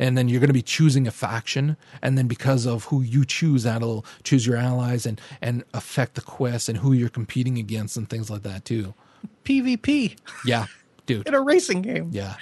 And 0.00 0.18
then 0.18 0.28
you're 0.28 0.40
going 0.40 0.48
to 0.48 0.54
be 0.54 0.62
choosing 0.62 1.06
a 1.06 1.12
faction 1.12 1.76
and 2.02 2.18
then 2.18 2.26
because 2.26 2.66
of 2.66 2.84
who 2.86 3.00
you 3.00 3.24
choose 3.24 3.62
that'll 3.62 4.04
choose 4.24 4.46
your 4.46 4.56
allies 4.56 5.06
and 5.06 5.20
and 5.40 5.64
affect 5.72 6.14
the 6.14 6.20
quest 6.20 6.68
and 6.68 6.78
who 6.78 6.92
you're 6.92 7.08
competing 7.08 7.58
against 7.58 7.96
and 7.96 8.08
things 8.08 8.30
like 8.30 8.42
that 8.42 8.64
too. 8.64 8.94
PvP 9.44 10.16
yeah 10.44 10.66
dude. 11.06 11.26
In 11.26 11.34
a 11.34 11.40
racing 11.40 11.82
game. 11.82 12.10
yeah. 12.12 12.34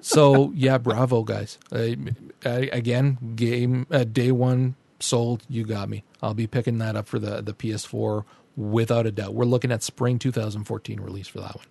So 0.00 0.52
yeah 0.54 0.78
bravo 0.78 1.22
guys. 1.22 1.58
Uh, 1.72 1.94
again 2.44 3.34
game 3.36 3.86
uh, 3.90 4.04
day 4.04 4.32
one 4.32 4.76
sold. 4.98 5.44
You 5.48 5.64
got 5.64 5.88
me. 5.88 6.04
I'll 6.22 6.34
be 6.34 6.46
picking 6.46 6.78
that 6.78 6.96
up 6.96 7.08
for 7.08 7.18
the 7.18 7.40
the 7.40 7.54
ps4 7.54 8.24
without 8.56 9.06
a 9.06 9.10
doubt. 9.10 9.32
We're 9.34 9.46
looking 9.46 9.72
at 9.72 9.82
spring 9.82 10.18
2014 10.18 11.00
release 11.00 11.28
for 11.28 11.40
that 11.40 11.56
one 11.56 11.64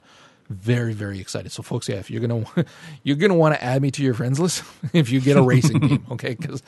very 0.49 0.93
very 0.93 1.19
excited 1.19 1.51
so 1.51 1.61
folks 1.61 1.87
yeah 1.87 1.95
if 1.97 2.09
you're 2.09 2.21
gonna 2.21 2.43
you're 3.03 3.15
gonna 3.15 3.35
want 3.35 3.53
to 3.53 3.63
add 3.63 3.81
me 3.81 3.91
to 3.91 4.03
your 4.03 4.13
friends 4.13 4.39
list 4.39 4.63
if 4.93 5.09
you 5.11 5.21
get 5.21 5.37
a 5.37 5.41
racing 5.41 5.79
game 5.79 6.05
okay 6.11 6.33
because 6.33 6.63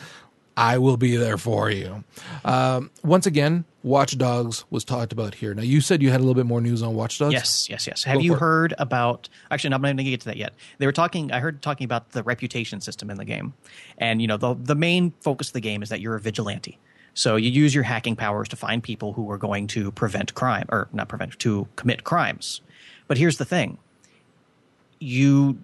i 0.56 0.78
will 0.78 0.98
be 0.98 1.16
there 1.16 1.38
for 1.38 1.70
you 1.72 2.04
um, 2.46 2.92
once 3.04 3.26
again 3.26 3.66
watch 3.84 4.16
dogs 4.18 4.66
was 4.70 4.84
talked 4.84 5.12
about 5.12 5.34
here 5.34 5.54
now 5.56 5.64
you 5.64 5.82
said 5.82 6.02
you 6.02 6.12
had 6.12 6.20
a 6.20 6.24
little 6.24 6.36
bit 6.36 6.46
more 6.46 6.62
news 6.62 6.84
on 6.84 6.94
watch 6.94 7.18
dogs 7.18 7.34
Yes, 7.34 7.68
yes, 7.70 7.88
yes. 7.88 8.04
Have 8.04 8.18
Go 8.18 8.22
you 8.22 8.32
for 8.34 8.38
it. 8.38 8.40
heard 8.40 8.74
about? 8.78 9.28
Actually, 9.50 9.72
no, 9.72 9.78
I'm 9.78 9.82
not 9.82 9.88
going 9.88 9.98
to 9.98 10.04
get 10.04 10.20
to 10.22 10.26
that 10.28 10.38
yet. 10.38 10.54
They 10.78 10.86
were 10.86 10.92
talking. 10.92 11.32
I 11.32 11.40
heard 11.40 11.64
talking 11.64 11.86
about 11.86 12.12
the 12.12 12.22
reputation 12.22 12.80
system 12.82 13.10
in 13.10 13.18
the 13.18 13.26
game, 13.26 13.54
and 13.98 14.22
you 14.22 14.28
know 14.28 14.38
the 14.38 14.54
the 14.54 14.76
main 14.76 15.14
focus 15.22 15.48
of 15.48 15.54
the 15.54 15.62
game 15.62 15.82
is 15.82 15.90
that 15.90 16.00
you're 16.00 16.14
a 16.16 16.20
vigilante. 16.20 16.78
So 17.16 17.38
you 17.38 17.50
use 17.50 17.74
your 17.74 17.84
hacking 17.84 18.16
powers 18.16 18.48
to 18.50 18.56
find 18.56 18.84
people 18.84 19.14
who 19.14 19.32
are 19.32 19.38
going 19.40 19.66
to 19.68 19.92
prevent 19.92 20.36
crime, 20.36 20.68
or 20.70 20.90
not 20.94 21.10
prevent, 21.10 21.40
to 21.40 21.68
commit 21.76 22.04
crimes. 22.04 22.62
But 23.12 23.18
here's 23.18 23.36
the 23.36 23.44
thing: 23.44 23.78
you 24.98 25.60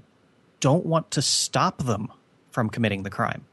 don't 0.60 0.86
want 0.86 1.12
to 1.12 1.22
stop 1.22 1.78
them 1.78 2.12
from 2.52 2.70
committing 2.70 3.04
the 3.04 3.10
crime. 3.10 3.46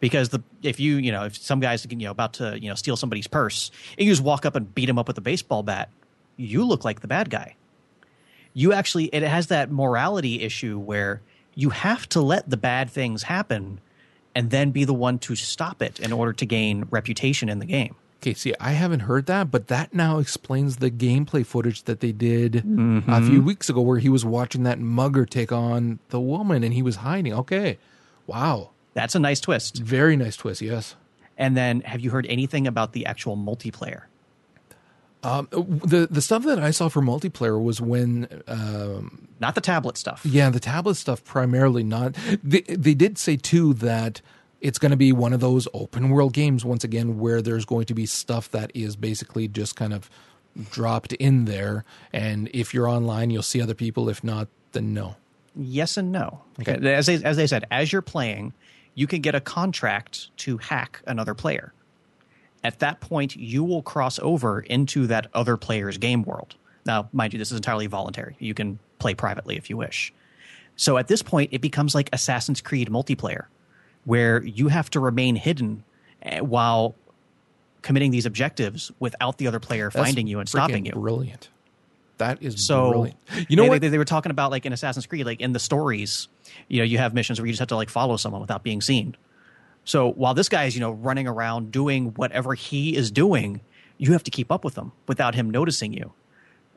Because 0.00 0.28
the 0.28 0.42
if 0.62 0.78
you 0.78 0.96
you 0.96 1.10
know 1.10 1.24
if 1.24 1.38
some 1.38 1.58
guys 1.58 1.86
you 1.88 1.96
know 1.96 2.10
about 2.10 2.34
to 2.34 2.60
you 2.60 2.68
know 2.68 2.74
steal 2.74 2.94
somebody's 2.94 3.26
purse 3.26 3.70
and 3.96 4.06
you 4.06 4.12
just 4.12 4.22
walk 4.22 4.44
up 4.44 4.54
and 4.54 4.74
beat 4.74 4.86
him 4.86 4.98
up 4.98 5.08
with 5.08 5.16
a 5.16 5.22
baseball 5.22 5.62
bat. 5.62 5.88
You 6.36 6.62
look 6.62 6.84
like 6.84 7.00
the 7.00 7.08
bad 7.08 7.30
guy. 7.30 7.56
You 8.52 8.74
actually 8.74 9.06
it 9.06 9.22
has 9.22 9.46
that 9.46 9.72
morality 9.72 10.42
issue 10.42 10.78
where 10.78 11.22
you 11.54 11.70
have 11.70 12.06
to 12.10 12.20
let 12.20 12.50
the 12.50 12.58
bad 12.58 12.90
things 12.90 13.22
happen 13.22 13.80
and 14.34 14.50
then 14.50 14.72
be 14.72 14.84
the 14.84 14.92
one 14.92 15.18
to 15.20 15.34
stop 15.34 15.80
it 15.80 16.00
in 16.00 16.12
order 16.12 16.34
to 16.34 16.44
gain 16.44 16.86
reputation 16.90 17.48
in 17.48 17.60
the 17.60 17.64
game 17.64 17.96
Okay, 18.20 18.34
see, 18.34 18.52
I 18.58 18.72
haven't 18.72 19.00
heard 19.00 19.26
that, 19.26 19.50
but 19.50 19.68
that 19.68 19.94
now 19.94 20.18
explains 20.18 20.78
the 20.78 20.90
gameplay 20.90 21.46
footage 21.46 21.84
that 21.84 22.00
they 22.00 22.10
did 22.10 22.56
a 22.56 23.22
few 23.22 23.40
weeks 23.40 23.68
ago 23.68 23.80
where 23.80 23.98
he 23.98 24.08
was 24.08 24.24
watching 24.24 24.64
that 24.64 24.80
mugger 24.80 25.24
take 25.24 25.52
on 25.52 26.00
the 26.08 26.20
woman 26.20 26.64
and 26.64 26.74
he 26.74 26.82
was 26.82 26.96
hiding. 26.96 27.32
Okay. 27.32 27.78
Wow. 28.26 28.70
that's 28.94 29.14
a 29.14 29.18
nice 29.20 29.40
twist 29.40 29.78
Very 29.78 30.16
nice 30.16 30.36
twist, 30.36 30.60
yes. 30.60 30.96
And 31.36 31.56
then, 31.56 31.82
have 31.82 32.00
you 32.00 32.10
heard 32.10 32.26
anything 32.28 32.66
about 32.66 32.92
the 32.92 33.06
actual 33.06 33.36
multiplayer? 33.36 34.02
Um, 35.22 35.48
the 35.50 36.06
the 36.10 36.22
stuff 36.22 36.44
that 36.44 36.58
I 36.60 36.70
saw 36.70 36.88
for 36.88 37.00
multiplayer 37.02 37.60
was 37.62 37.80
when 37.80 38.42
um, 38.46 39.28
Not 39.40 39.54
the 39.54 39.60
tablet 39.60 39.96
stuff. 39.96 40.22
Yeah, 40.24 40.50
the 40.50 40.60
tablet 40.60 40.94
stuff 40.96 41.24
primarily 41.24 41.82
not. 41.82 42.14
They, 42.42 42.60
they 42.62 42.94
did 42.94 43.18
say 43.18 43.36
too 43.36 43.74
that 43.74 44.20
it's 44.60 44.78
going 44.78 44.90
to 44.90 44.96
be 44.96 45.12
one 45.12 45.32
of 45.32 45.40
those 45.40 45.68
open 45.72 46.10
world 46.10 46.32
games 46.32 46.64
once 46.64 46.84
again 46.84 47.18
where 47.18 47.40
there's 47.42 47.64
going 47.64 47.86
to 47.86 47.94
be 47.94 48.06
stuff 48.06 48.50
that 48.50 48.70
is 48.74 48.96
basically 48.96 49.48
just 49.48 49.76
kind 49.76 49.92
of 49.92 50.10
dropped 50.70 51.12
in 51.14 51.44
there, 51.44 51.84
and 52.12 52.50
if 52.52 52.74
you're 52.74 52.88
online, 52.88 53.30
you'll 53.30 53.42
see 53.42 53.62
other 53.62 53.74
people. 53.74 54.08
If 54.08 54.24
not, 54.24 54.48
then 54.72 54.92
no. 54.94 55.16
Yes 55.54 55.96
and 55.96 56.12
no. 56.12 56.42
Okay. 56.60 56.94
As 56.94 57.06
they, 57.06 57.22
as 57.22 57.36
they 57.36 57.46
said, 57.46 57.64
as 57.70 57.92
you're 57.92 58.02
playing, 58.02 58.52
you 58.94 59.06
can 59.06 59.20
get 59.20 59.34
a 59.34 59.40
contract 59.40 60.36
to 60.38 60.58
hack 60.58 61.02
another 61.06 61.34
player. 61.34 61.72
At 62.64 62.80
that 62.80 63.00
point, 63.00 63.36
you 63.36 63.62
will 63.62 63.82
cross 63.82 64.18
over 64.18 64.60
into 64.60 65.06
that 65.06 65.28
other 65.32 65.56
player's 65.56 65.98
game 65.98 66.22
world. 66.22 66.56
Now, 66.84 67.08
mind 67.12 67.32
you, 67.32 67.38
this 67.38 67.52
is 67.52 67.56
entirely 67.56 67.86
voluntary. 67.86 68.36
You 68.40 68.54
can 68.54 68.78
play 68.98 69.14
privately 69.14 69.56
if 69.56 69.70
you 69.70 69.76
wish. 69.76 70.12
So 70.74 70.96
at 70.96 71.06
this 71.06 71.22
point, 71.22 71.50
it 71.52 71.60
becomes 71.60 71.94
like 71.94 72.08
Assassin's 72.12 72.60
Creed 72.60 72.88
multiplayer, 72.88 73.44
where 74.08 74.42
you 74.42 74.68
have 74.68 74.88
to 74.88 74.98
remain 74.98 75.36
hidden 75.36 75.84
eh, 76.22 76.40
while 76.40 76.94
committing 77.82 78.10
these 78.10 78.24
objectives 78.24 78.90
without 78.98 79.36
the 79.36 79.46
other 79.46 79.60
player 79.60 79.90
That's 79.92 80.02
finding 80.02 80.26
you 80.26 80.40
and 80.40 80.48
stopping 80.48 80.86
you. 80.86 80.92
Brilliant. 80.92 81.50
That 82.16 82.42
is 82.42 82.66
So 82.66 82.90
brilliant. 82.90 83.18
You 83.48 83.56
know 83.56 83.64
they, 83.64 83.68
what? 83.68 83.80
They, 83.82 83.88
they 83.88 83.98
were 83.98 84.06
talking 84.06 84.30
about 84.30 84.50
like 84.50 84.64
in 84.64 84.72
Assassin's 84.72 85.04
Creed, 85.04 85.26
like 85.26 85.42
in 85.42 85.52
the 85.52 85.58
stories, 85.58 86.28
you 86.68 86.78
know, 86.78 86.84
you 86.84 86.96
have 86.96 87.12
missions 87.12 87.38
where 87.38 87.46
you 87.46 87.52
just 87.52 87.58
have 87.58 87.68
to 87.68 87.76
like 87.76 87.90
follow 87.90 88.16
someone 88.16 88.40
without 88.40 88.62
being 88.62 88.80
seen. 88.80 89.14
So 89.84 90.10
while 90.12 90.32
this 90.32 90.48
guy 90.48 90.64
is, 90.64 90.74
you 90.74 90.80
know, 90.80 90.92
running 90.92 91.28
around 91.28 91.70
doing 91.70 92.14
whatever 92.14 92.54
he 92.54 92.96
is 92.96 93.10
doing, 93.10 93.60
you 93.98 94.12
have 94.12 94.24
to 94.24 94.30
keep 94.30 94.50
up 94.50 94.64
with 94.64 94.76
him 94.76 94.92
without 95.06 95.34
him 95.34 95.50
noticing 95.50 95.92
you. 95.92 96.14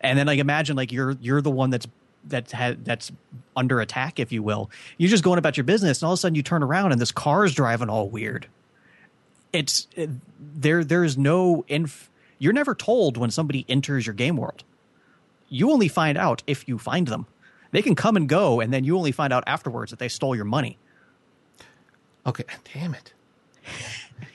And 0.01 0.19
then 0.19 0.27
like 0.27 0.39
imagine 0.39 0.75
like 0.75 0.91
you're 0.91 1.15
you're 1.21 1.41
the 1.41 1.49
one 1.49 1.69
that's 1.69 1.87
that's 2.25 2.51
had 2.51 2.85
that's 2.85 3.11
under 3.55 3.79
attack, 3.81 4.19
if 4.19 4.31
you 4.31 4.43
will. 4.43 4.69
You're 4.97 5.09
just 5.09 5.23
going 5.23 5.39
about 5.39 5.57
your 5.57 5.63
business, 5.63 6.01
and 6.01 6.07
all 6.07 6.13
of 6.13 6.17
a 6.17 6.21
sudden 6.21 6.35
you 6.35 6.43
turn 6.43 6.63
around 6.63 6.91
and 6.91 7.01
this 7.01 7.11
car 7.11 7.45
is 7.45 7.53
driving 7.53 7.89
all 7.89 8.09
weird. 8.09 8.47
It's 9.53 9.87
it, 9.95 10.09
there. 10.39 10.83
There 10.83 11.03
is 11.03 11.17
no 11.17 11.65
inf. 11.67 12.09
You're 12.39 12.53
never 12.53 12.73
told 12.75 13.17
when 13.17 13.31
somebody 13.31 13.65
enters 13.69 14.05
your 14.07 14.15
game 14.15 14.37
world 14.37 14.63
you 15.53 15.69
only 15.69 15.89
find 15.89 16.17
out 16.17 16.41
if 16.47 16.67
you 16.67 16.79
find 16.79 17.07
them. 17.07 17.27
They 17.71 17.81
can 17.81 17.93
come 17.93 18.15
and 18.15 18.27
go, 18.27 18.61
and 18.61 18.73
then 18.73 18.83
you 18.85 18.97
only 18.97 19.11
find 19.11 19.31
out 19.33 19.43
afterwards 19.45 19.91
that 19.91 19.99
they 19.99 20.07
stole 20.07 20.35
your 20.35 20.45
money. 20.45 20.77
Okay, 22.25 22.45
damn 22.73 22.95
it. 22.95 23.13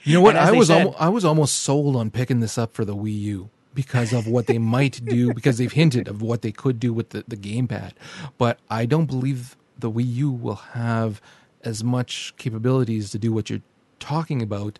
You 0.03 0.13
know 0.13 0.21
what? 0.21 0.37
I 0.37 0.51
was 0.53 0.67
said- 0.67 0.85
almo- 0.85 0.97
I 0.97 1.09
was 1.09 1.25
almost 1.25 1.55
sold 1.55 1.97
on 1.97 2.11
picking 2.11 2.39
this 2.39 2.57
up 2.57 2.73
for 2.73 2.85
the 2.85 2.95
Wii 2.95 3.19
U 3.23 3.49
because 3.77 4.11
of 4.11 4.25
what 4.25 4.47
they 4.47 4.57
might 4.57 4.99
do 5.05 5.31
because 5.39 5.59
they've 5.59 5.71
hinted 5.71 6.07
of 6.07 6.19
what 6.19 6.41
they 6.41 6.51
could 6.51 6.79
do 6.79 6.91
with 6.91 7.11
the, 7.11 7.23
the 7.27 7.37
gamepad. 7.37 7.91
But 8.39 8.57
I 8.71 8.87
don't 8.87 9.05
believe 9.05 9.55
the 9.77 9.91
Wii 9.91 10.15
U 10.15 10.31
will 10.31 10.55
have 10.73 11.21
as 11.63 11.83
much 11.83 12.33
capabilities 12.37 13.11
to 13.11 13.19
do 13.19 13.31
what 13.31 13.51
you're 13.51 13.61
talking 13.99 14.41
about 14.41 14.79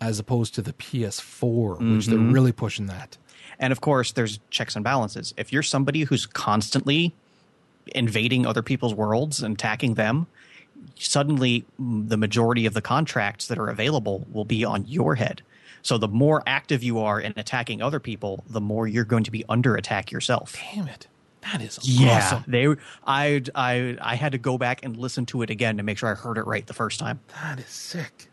as 0.00 0.20
opposed 0.20 0.54
to 0.54 0.62
the 0.62 0.72
PS4, 0.74 1.96
which 1.96 2.06
they're 2.06 2.18
really 2.18 2.52
pushing 2.52 2.86
that. 2.86 3.18
And 3.58 3.72
of 3.72 3.80
course, 3.80 4.12
there's 4.12 4.38
checks 4.50 4.76
and 4.76 4.84
balances. 4.84 5.34
If 5.36 5.52
you're 5.52 5.64
somebody 5.64 6.02
who's 6.02 6.24
constantly 6.24 7.14
invading 7.94 8.46
other 8.46 8.62
people's 8.62 8.94
worlds 8.94 9.42
and 9.42 9.54
attacking 9.54 9.94
them, 9.94 10.28
suddenly 10.94 11.64
mm, 11.80 12.08
the 12.08 12.16
majority 12.16 12.64
of 12.66 12.74
the 12.74 12.82
contracts 12.82 13.48
that 13.48 13.58
are 13.58 13.68
available 13.68 14.24
will 14.32 14.44
be 14.44 14.64
on 14.64 14.86
your 14.86 15.16
head. 15.16 15.42
So 15.86 15.98
the 15.98 16.08
more 16.08 16.42
active 16.48 16.82
you 16.82 16.98
are 16.98 17.20
in 17.20 17.32
attacking 17.36 17.80
other 17.80 18.00
people, 18.00 18.42
the 18.50 18.60
more 18.60 18.88
you're 18.88 19.04
going 19.04 19.22
to 19.22 19.30
be 19.30 19.44
under 19.48 19.76
attack 19.76 20.10
yourself. 20.10 20.56
Damn 20.74 20.88
it. 20.88 21.06
That 21.42 21.62
is 21.62 21.78
Yeah, 21.84 22.16
awesome. 22.16 22.44
they. 22.48 22.66
I 23.06 23.40
I 23.54 23.96
I 24.00 24.16
had 24.16 24.32
to 24.32 24.38
go 24.38 24.58
back 24.58 24.84
and 24.84 24.96
listen 24.96 25.26
to 25.26 25.42
it 25.42 25.50
again 25.50 25.76
to 25.76 25.84
make 25.84 25.96
sure 25.98 26.08
I 26.10 26.14
heard 26.14 26.38
it 26.38 26.46
right 26.46 26.66
the 26.66 26.74
first 26.74 26.98
time. 26.98 27.20
That 27.40 27.60
is 27.60 27.68
sick. 27.68 28.26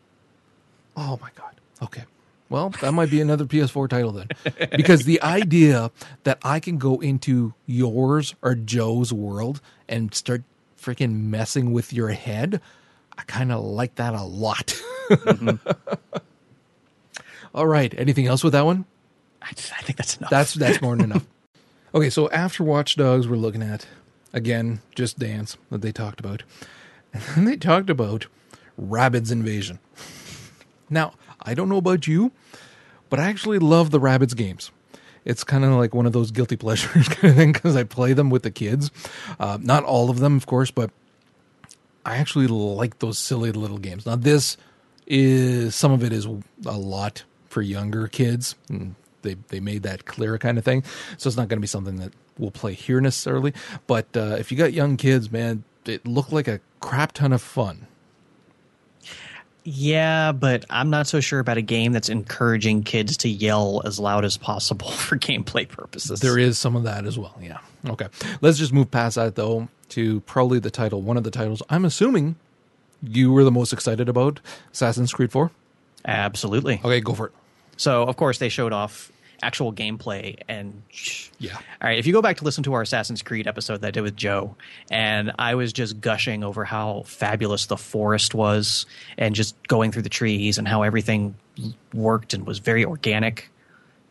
Oh 0.97 1.19
my 1.21 1.29
god. 1.35 1.61
Okay. 1.83 2.05
Well, 2.49 2.69
that 2.81 2.91
might 2.91 3.11
be 3.11 3.21
another 3.21 3.45
PS4 3.45 3.87
title 3.87 4.13
then. 4.13 4.29
Because 4.75 5.03
the 5.05 5.21
idea 5.21 5.91
that 6.23 6.39
I 6.43 6.59
can 6.59 6.79
go 6.79 6.99
into 7.01 7.53
yours 7.67 8.33
or 8.41 8.55
Joe's 8.55 9.13
world 9.13 9.61
and 9.87 10.11
start 10.15 10.41
freaking 10.81 11.25
messing 11.25 11.71
with 11.71 11.93
your 11.93 12.09
head, 12.09 12.61
I 13.15 13.21
kind 13.23 13.51
of 13.51 13.63
like 13.63 13.93
that 13.95 14.15
a 14.15 14.23
lot. 14.23 14.75
Mm-hmm. 15.09 16.17
All 17.53 17.67
right. 17.67 17.93
Anything 17.97 18.27
else 18.27 18.43
with 18.43 18.53
that 18.53 18.65
one? 18.65 18.85
I, 19.41 19.49
I 19.49 19.81
think 19.81 19.97
that's 19.97 20.17
enough. 20.17 20.29
That's 20.29 20.53
that's 20.53 20.81
more 20.81 20.95
than 20.95 21.05
enough. 21.11 21.25
Okay, 21.93 22.09
so 22.09 22.29
after 22.29 22.63
Watch 22.63 22.95
Dogs, 22.95 23.27
we're 23.27 23.35
looking 23.35 23.61
at 23.61 23.85
again 24.31 24.81
just 24.95 25.19
Dance 25.19 25.57
that 25.69 25.81
they 25.81 25.91
talked 25.91 26.19
about, 26.19 26.43
and 27.13 27.21
then 27.35 27.45
they 27.45 27.57
talked 27.57 27.89
about 27.89 28.27
Rabbids 28.81 29.31
Invasion. 29.31 29.79
Now, 30.89 31.13
I 31.41 31.53
don't 31.53 31.69
know 31.69 31.77
about 31.77 32.07
you, 32.07 32.31
but 33.09 33.19
I 33.19 33.25
actually 33.25 33.59
love 33.59 33.91
the 33.91 33.99
Rabbids 33.99 34.35
games. 34.35 34.71
It's 35.25 35.43
kind 35.43 35.63
of 35.63 35.71
like 35.73 35.93
one 35.93 36.05
of 36.05 36.13
those 36.13 36.31
guilty 36.31 36.55
pleasures 36.57 37.07
kind 37.07 37.31
of 37.31 37.35
thing 37.35 37.51
because 37.51 37.75
I 37.75 37.83
play 37.83 38.13
them 38.13 38.29
with 38.29 38.43
the 38.43 38.51
kids. 38.51 38.89
Uh, 39.39 39.57
not 39.61 39.83
all 39.83 40.09
of 40.09 40.19
them, 40.19 40.35
of 40.35 40.45
course, 40.45 40.71
but 40.71 40.89
I 42.05 42.17
actually 42.17 42.47
like 42.47 42.99
those 42.99 43.17
silly 43.17 43.51
little 43.51 43.77
games. 43.77 44.05
Now, 44.05 44.15
this 44.15 44.57
is 45.05 45.75
some 45.75 45.91
of 45.91 46.03
it 46.03 46.11
is 46.11 46.25
a 46.25 46.77
lot 46.77 47.23
for 47.53 47.61
younger 47.61 48.07
kids. 48.07 48.55
and 48.69 48.95
They 49.21 49.35
they 49.49 49.59
made 49.61 49.83
that 49.83 50.05
clear 50.05 50.37
kind 50.37 50.57
of 50.57 50.65
thing, 50.65 50.83
so 51.17 51.27
it's 51.27 51.37
not 51.37 51.47
going 51.47 51.57
to 51.57 51.61
be 51.61 51.67
something 51.67 51.97
that 51.97 52.11
we'll 52.37 52.51
play 52.51 52.73
here 52.73 52.99
necessarily. 52.99 53.53
But 53.87 54.07
uh, 54.17 54.35
if 54.39 54.51
you 54.51 54.57
got 54.57 54.73
young 54.73 54.97
kids, 54.97 55.31
man, 55.31 55.63
it 55.85 56.05
looked 56.07 56.33
like 56.33 56.47
a 56.47 56.59
crap 56.81 57.11
ton 57.13 57.31
of 57.31 57.41
fun. 57.41 57.87
yeah, 59.65 60.33
but 60.33 60.65
I'm 60.69 60.89
not 60.89 61.07
so 61.07 61.21
sure 61.21 61.39
about 61.39 61.57
a 61.57 61.61
game 61.61 61.93
that's 61.93 62.09
encouraging 62.09 62.83
kids 62.83 63.15
to 63.17 63.29
yell 63.29 63.81
as 63.85 63.97
loud 63.97 64.25
as 64.25 64.35
possible 64.35 64.89
for 65.05 65.17
gameplay 65.17 65.67
purposes. 65.69 66.19
There 66.19 66.37
is 66.37 66.57
some 66.59 66.75
of 66.75 66.83
that 66.83 67.05
as 67.05 67.17
well. 67.17 67.35
Yeah. 67.41 67.59
Okay. 67.87 68.07
Let's 68.41 68.57
just 68.57 68.73
move 68.73 68.91
past 68.91 69.15
that 69.15 69.35
though 69.35 69.69
to 69.89 70.19
probably 70.21 70.59
the 70.59 70.71
title, 70.71 71.01
one 71.01 71.15
of 71.17 71.23
the 71.23 71.31
titles. 71.31 71.61
I'm 71.69 71.85
assuming 71.85 72.35
you 73.01 73.31
were 73.31 73.43
the 73.45 73.51
most 73.51 73.71
excited 73.71 74.09
about 74.09 74.39
Assassin's 74.73 75.13
Creed 75.13 75.31
4. 75.31 75.51
absolutely. 76.05 76.81
Okay, 76.83 76.99
go 76.99 77.13
for 77.13 77.27
it. 77.27 77.33
So 77.77 78.03
of 78.03 78.15
course 78.17 78.37
they 78.37 78.49
showed 78.49 78.73
off 78.73 79.11
actual 79.41 79.73
gameplay 79.73 80.37
and 80.47 80.81
Yeah. 81.37 81.55
All 81.55 81.61
right, 81.89 81.99
if 81.99 82.07
you 82.07 82.13
go 82.13 82.21
back 82.21 82.37
to 82.37 82.45
listen 82.45 82.63
to 82.63 82.73
our 82.73 82.81
Assassin's 82.81 83.21
Creed 83.21 83.45
episode 83.45 83.81
that 83.81 83.87
I 83.87 83.91
did 83.91 84.01
with 84.01 84.15
Joe, 84.15 84.55
and 84.89 85.33
I 85.37 85.55
was 85.55 85.73
just 85.73 85.99
gushing 85.99 86.43
over 86.45 86.63
how 86.63 87.03
fabulous 87.05 87.65
the 87.65 87.75
forest 87.75 88.33
was 88.33 88.85
and 89.17 89.35
just 89.35 89.55
going 89.67 89.91
through 89.91 90.03
the 90.03 90.09
trees 90.09 90.57
and 90.57 90.65
how 90.67 90.83
everything 90.83 91.35
worked 91.93 92.33
and 92.33 92.45
was 92.47 92.59
very 92.59 92.85
organic. 92.85 93.49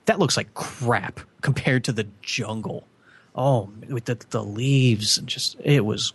That 0.05 0.19
looks 0.19 0.37
like 0.37 0.53
crap 0.53 1.21
compared 1.41 1.85
to 1.85 1.93
the 1.93 2.07
jungle. 2.21 2.87
Oh, 3.35 3.71
with 3.89 4.05
the, 4.05 4.19
the 4.29 4.45
leaves 4.45 5.17
and 5.17 5.27
just 5.27 5.57
it 5.65 5.87
was 5.87 6.13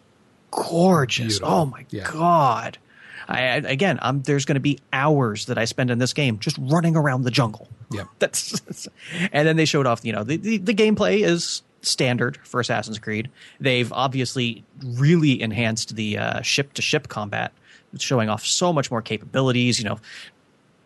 gorgeous. 0.52 1.40
Beautiful. 1.40 1.50
Oh 1.56 1.66
my 1.66 1.86
Yeah. 1.90 2.08
god. 2.12 2.78
I, 3.28 3.42
I- 3.42 3.56
again, 3.58 4.00
I'm, 4.02 4.22
there's 4.24 4.46
going 4.46 4.56
to 4.56 4.62
be 4.62 4.80
hours 4.94 5.46
that 5.48 5.58
I 5.58 5.66
spend 5.66 5.92
in 5.92 6.00
this 6.00 6.14
game 6.14 6.40
just 6.40 6.58
running 6.60 6.96
around 6.96 7.24
the 7.24 7.32
jungle. 7.32 7.68
Yeah. 7.92 8.04
That's 8.20 8.88
and 9.32 9.48
then 9.48 9.56
they 9.58 9.66
showed 9.66 9.86
off. 9.86 10.04
You 10.06 10.14
know, 10.14 10.24
the, 10.24 10.38
the 10.38 10.58
the 10.58 10.74
gameplay 10.74 11.26
is 11.26 11.62
standard 11.82 12.38
for 12.44 12.60
Assassin's 12.60 13.00
Creed. 13.00 13.30
They've 13.60 13.92
obviously 13.94 14.64
really 14.84 15.42
enhanced 15.42 15.96
the 15.96 16.18
uh, 16.18 16.42
ship 16.42 16.74
to 16.74 16.82
ship 16.82 17.08
combat, 17.08 17.54
showing 17.98 18.30
off 18.30 18.46
so 18.46 18.74
much 18.74 18.92
more 18.92 19.02
capabilities. 19.02 19.80
You 19.80 19.86
know, 19.86 20.00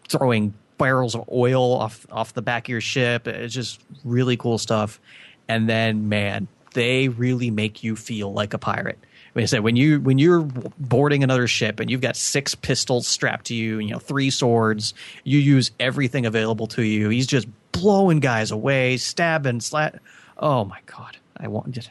throwing 0.09 0.53
barrels 0.77 1.15
of 1.15 1.27
oil 1.31 1.73
off 1.75 2.05
off 2.11 2.33
the 2.33 2.41
back 2.41 2.65
of 2.65 2.69
your 2.69 2.81
ship. 2.81 3.27
It's 3.27 3.53
just 3.53 3.81
really 4.03 4.37
cool 4.37 4.57
stuff. 4.57 4.99
And 5.47 5.67
then, 5.69 6.07
man, 6.09 6.47
they 6.73 7.07
really 7.09 7.51
make 7.51 7.83
you 7.83 7.95
feel 7.95 8.31
like 8.33 8.53
a 8.53 8.57
pirate. 8.57 8.99
Like 9.33 9.43
I 9.43 9.45
said, 9.45 9.61
when 9.61 9.75
you 9.77 10.01
when 10.01 10.17
you're 10.17 10.41
boarding 10.41 11.23
another 11.23 11.47
ship 11.47 11.79
and 11.79 11.89
you've 11.89 12.01
got 12.01 12.17
six 12.17 12.53
pistols 12.53 13.07
strapped 13.07 13.45
to 13.45 13.55
you, 13.55 13.79
you 13.79 13.91
know, 13.91 13.99
three 13.99 14.29
swords, 14.29 14.93
you 15.23 15.39
use 15.39 15.71
everything 15.79 16.25
available 16.25 16.67
to 16.67 16.81
you. 16.81 17.07
He's 17.09 17.27
just 17.27 17.47
blowing 17.71 18.19
guys 18.19 18.51
away, 18.51 18.97
stabbing, 18.97 19.61
slat. 19.61 20.01
Oh 20.37 20.65
my 20.65 20.79
god, 20.85 21.17
I 21.37 21.47
want 21.47 21.71
just, 21.71 21.89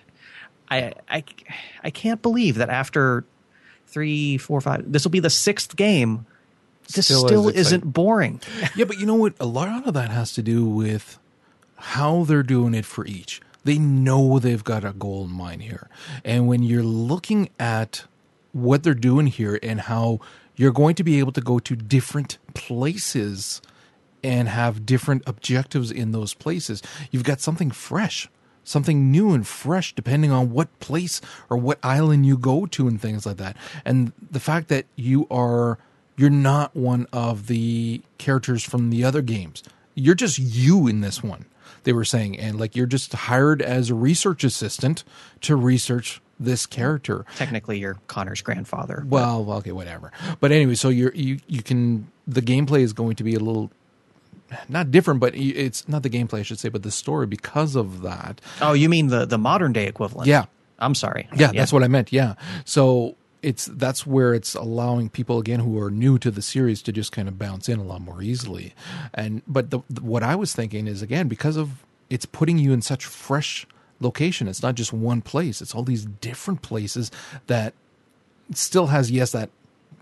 I 0.70 0.92
I 1.08 1.24
I 1.82 1.90
can't 1.90 2.20
believe 2.20 2.56
that 2.56 2.68
after 2.68 3.24
three, 3.86 4.36
four, 4.36 4.60
five, 4.60 4.90
this 4.92 5.04
will 5.04 5.10
be 5.10 5.20
the 5.20 5.30
sixth 5.30 5.76
game. 5.76 6.26
This 6.94 7.06
Still 7.06 7.26
still, 7.26 7.48
is 7.48 7.56
isn't 7.68 7.84
boring. 7.84 8.40
yeah, 8.74 8.84
but 8.84 8.98
you 8.98 9.06
know 9.06 9.14
what? 9.14 9.34
A 9.40 9.46
lot 9.46 9.86
of 9.86 9.94
that 9.94 10.10
has 10.10 10.34
to 10.34 10.42
do 10.42 10.64
with 10.64 11.18
how 11.76 12.24
they're 12.24 12.42
doing 12.42 12.74
it 12.74 12.84
for 12.84 13.06
each. 13.06 13.40
They 13.65 13.78
know 13.78 14.39
they've 14.39 14.65
got 14.65 14.85
a 14.85 14.93
gold 14.93 15.31
mine 15.31 15.61
here. 15.61 15.89
And 16.24 16.49
when 16.49 16.62
you're 16.62 16.82
looking 16.82 17.51
at 17.59 18.05
what 18.53 18.82
they're 18.82 18.95
doing 18.95 19.27
here 19.27 19.59
and 19.62 19.82
how 19.82 20.20
you're 20.57 20.73
going 20.73 20.95
to 20.97 21.05
be 21.05 21.19
able 21.19 21.32
to 21.32 21.41
go 21.41 21.59
to 21.59 21.77
different 21.77 22.39
places 22.55 23.62
and 24.23 24.49
have 24.49 24.85
different 24.85 25.23
objectives 25.27 25.91
in 25.91 26.12
those 26.12 26.35
places. 26.35 26.82
You've 27.11 27.24
got 27.24 27.41
something 27.41 27.70
fresh, 27.70 28.28
something 28.65 29.11
new 29.11 29.32
and 29.32 29.47
fresh, 29.47 29.95
depending 29.95 30.31
on 30.31 30.51
what 30.51 30.78
place 30.81 31.20
or 31.49 31.57
what 31.57 31.78
island 31.82 32.27
you 32.27 32.37
go 32.37 32.66
to 32.66 32.89
and 32.89 33.01
things 33.01 33.24
like 33.24 33.39
that. 33.39 33.57
And 33.85 34.12
the 34.31 34.41
fact 34.41 34.69
that 34.69 34.87
you 34.97 35.27
are, 35.31 35.78
you're 36.16 36.28
not 36.31 36.77
one 36.77 37.07
of 37.12 37.47
the 37.47 38.03
characters 38.19 38.62
from 38.62 38.91
the 38.91 39.05
other 39.05 39.23
games. 39.23 39.62
You're 39.95 40.15
just 40.15 40.39
you 40.39 40.87
in 40.87 41.01
this 41.01 41.23
one, 41.23 41.47
they 41.85 41.93
were 41.93 42.05
saying. 42.05 42.39
And 42.39 42.59
like 42.59 42.77
you're 42.77 42.86
just 42.86 43.12
hired 43.12 43.62
as 43.62 43.90
a 43.90 43.94
research 43.94 44.44
assistant 44.44 45.05
to 45.43 45.57
research 45.57 46.20
this 46.39 46.66
character. 46.66 47.27
Technically, 47.36 47.78
you're 47.78 47.98
Connor's 48.07 48.40
grandfather. 48.40 49.05
Well, 49.07 49.51
okay, 49.52 49.73
whatever. 49.73 50.11
But 50.40 50.52
anyway, 50.52 50.74
so 50.74 50.89
you're 50.89 51.15
you 51.15 51.39
you 51.47 51.62
can 51.62 52.11
the 52.27 52.43
gameplay 52.43 52.81
is 52.81 52.93
going 52.93 53.16
to 53.16 53.24
be 53.24 53.35
a 53.35 53.40
little 53.40 53.70
not 54.69 54.90
different, 54.90 55.20
but 55.20 55.35
it's 55.35 55.86
not 55.89 56.02
the 56.02 56.11
gameplay 56.11 56.40
I 56.40 56.43
should 56.43 56.59
say, 56.59 56.69
but 56.69 56.82
the 56.82 56.90
story 56.90 57.27
because 57.27 57.77
of 57.77 58.02
that. 58.02 58.40
Oh, 58.61 58.73
you 58.73 58.89
mean 58.89 59.09
the 59.09 59.27
the 59.27 59.39
modern 59.39 59.73
day 59.73 59.86
equivalent? 59.86 60.28
Yeah, 60.28 60.47
I'm 60.78 60.94
sorry. 60.94 61.28
Yeah, 61.36 61.52
that's 61.52 61.73
what 61.73 61.85
I 61.85 61.89
meant. 61.89 62.12
Yeah, 62.12 62.35
so 62.65 63.16
it's 63.42 63.66
that's 63.66 64.06
where 64.06 64.34
it's 64.34 64.54
allowing 64.54 65.08
people 65.08 65.38
again 65.38 65.60
who 65.60 65.78
are 65.78 65.90
new 65.90 66.18
to 66.18 66.30
the 66.30 66.42
series 66.42 66.82
to 66.82 66.92
just 66.92 67.12
kind 67.12 67.28
of 67.28 67.38
bounce 67.38 67.68
in 67.68 67.78
a 67.78 67.84
lot 67.84 68.00
more 68.00 68.22
easily. 68.22 68.74
And 69.14 69.42
but 69.46 69.70
the, 69.70 69.80
the, 69.88 70.02
what 70.02 70.22
I 70.22 70.34
was 70.34 70.52
thinking 70.52 70.86
is 70.86 71.02
again 71.02 71.28
because 71.28 71.56
of 71.56 71.84
it's 72.08 72.26
putting 72.26 72.58
you 72.58 72.72
in 72.72 72.82
such 72.82 73.04
fresh 73.04 73.66
location. 74.00 74.48
It's 74.48 74.62
not 74.62 74.74
just 74.74 74.92
one 74.92 75.22
place. 75.22 75.60
It's 75.62 75.74
all 75.74 75.82
these 75.82 76.04
different 76.04 76.62
places 76.62 77.10
that 77.46 77.74
still 78.54 78.88
has 78.88 79.10
yes 79.10 79.32
that 79.32 79.50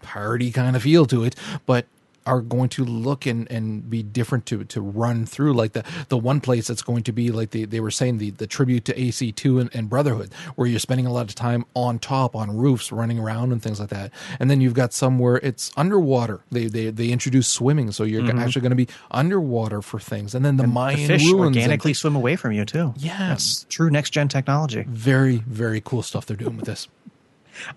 party 0.03 0.51
kind 0.51 0.77
of 0.77 0.83
feel 0.83 1.07
to 1.07 1.25
it, 1.25 1.35
but 1.67 1.87
are 2.29 2.43
going 2.43 2.69
to 2.69 2.85
look 2.85 3.25
and, 3.25 3.51
and 3.51 3.89
be 3.89 4.03
different 4.03 4.45
to 4.47 4.63
to 4.65 4.81
run 4.81 5.25
through. 5.25 5.55
Like 5.55 5.73
the 5.73 5.83
the 6.09 6.19
one 6.19 6.41
place 6.41 6.67
that's 6.69 6.83
going 6.83 7.03
to 7.05 7.13
be 7.13 7.31
like 7.31 7.51
the, 7.51 7.65
they 7.65 7.81
were 7.81 7.91
saying 7.91 8.19
the, 8.19 8.31
the 8.31 8.47
tribute 8.47 8.85
to 8.85 8.95
AC2 8.95 9.61
and, 9.63 9.75
and 9.75 9.89
Brotherhood 9.89 10.33
where 10.55 10.69
you're 10.69 10.79
spending 10.79 11.07
a 11.07 11.13
lot 11.13 11.29
of 11.29 11.35
time 11.35 11.65
on 11.75 11.99
top 11.99 12.37
on 12.37 12.55
roofs 12.55 12.93
running 12.93 13.19
around 13.19 13.51
and 13.51 13.63
things 13.63 13.81
like 13.81 13.89
that. 13.89 14.13
And 14.39 14.51
then 14.51 14.61
you've 14.61 14.75
got 14.75 14.93
some 14.93 15.19
where 15.19 15.37
it's 15.39 15.73
underwater. 15.77 16.41
They 16.53 16.67
they, 16.67 16.91
they 16.91 17.09
introduce 17.09 17.49
swimming 17.49 17.91
so 17.93 18.05
you're 18.05 18.23
mm-hmm. 18.23 18.39
actually 18.39 18.63
going 18.63 18.71
to 18.71 18.77
be 18.77 18.89
underwater 19.11 19.81
for 19.81 19.99
things. 19.99 20.35
And 20.35 20.45
then 20.45 20.59
the 20.59 20.65
and 20.65 20.75
Mayan 20.75 21.01
the 21.01 21.07
fish 21.07 21.25
ruins 21.25 21.57
organically 21.57 21.95
swim 21.95 22.15
away 22.15 22.37
from 22.37 22.53
you 22.53 22.67
too. 22.67 22.93
Yeah 22.99 23.31
that's 23.31 23.65
true 23.71 23.89
next 23.91 24.11
gen 24.11 24.29
technology. 24.29 24.85
Very 24.87 25.37
very 25.47 25.81
cool 25.81 26.03
stuff 26.03 26.27
they're 26.27 26.37
doing 26.37 26.57
with 26.57 26.67
this. 26.67 26.89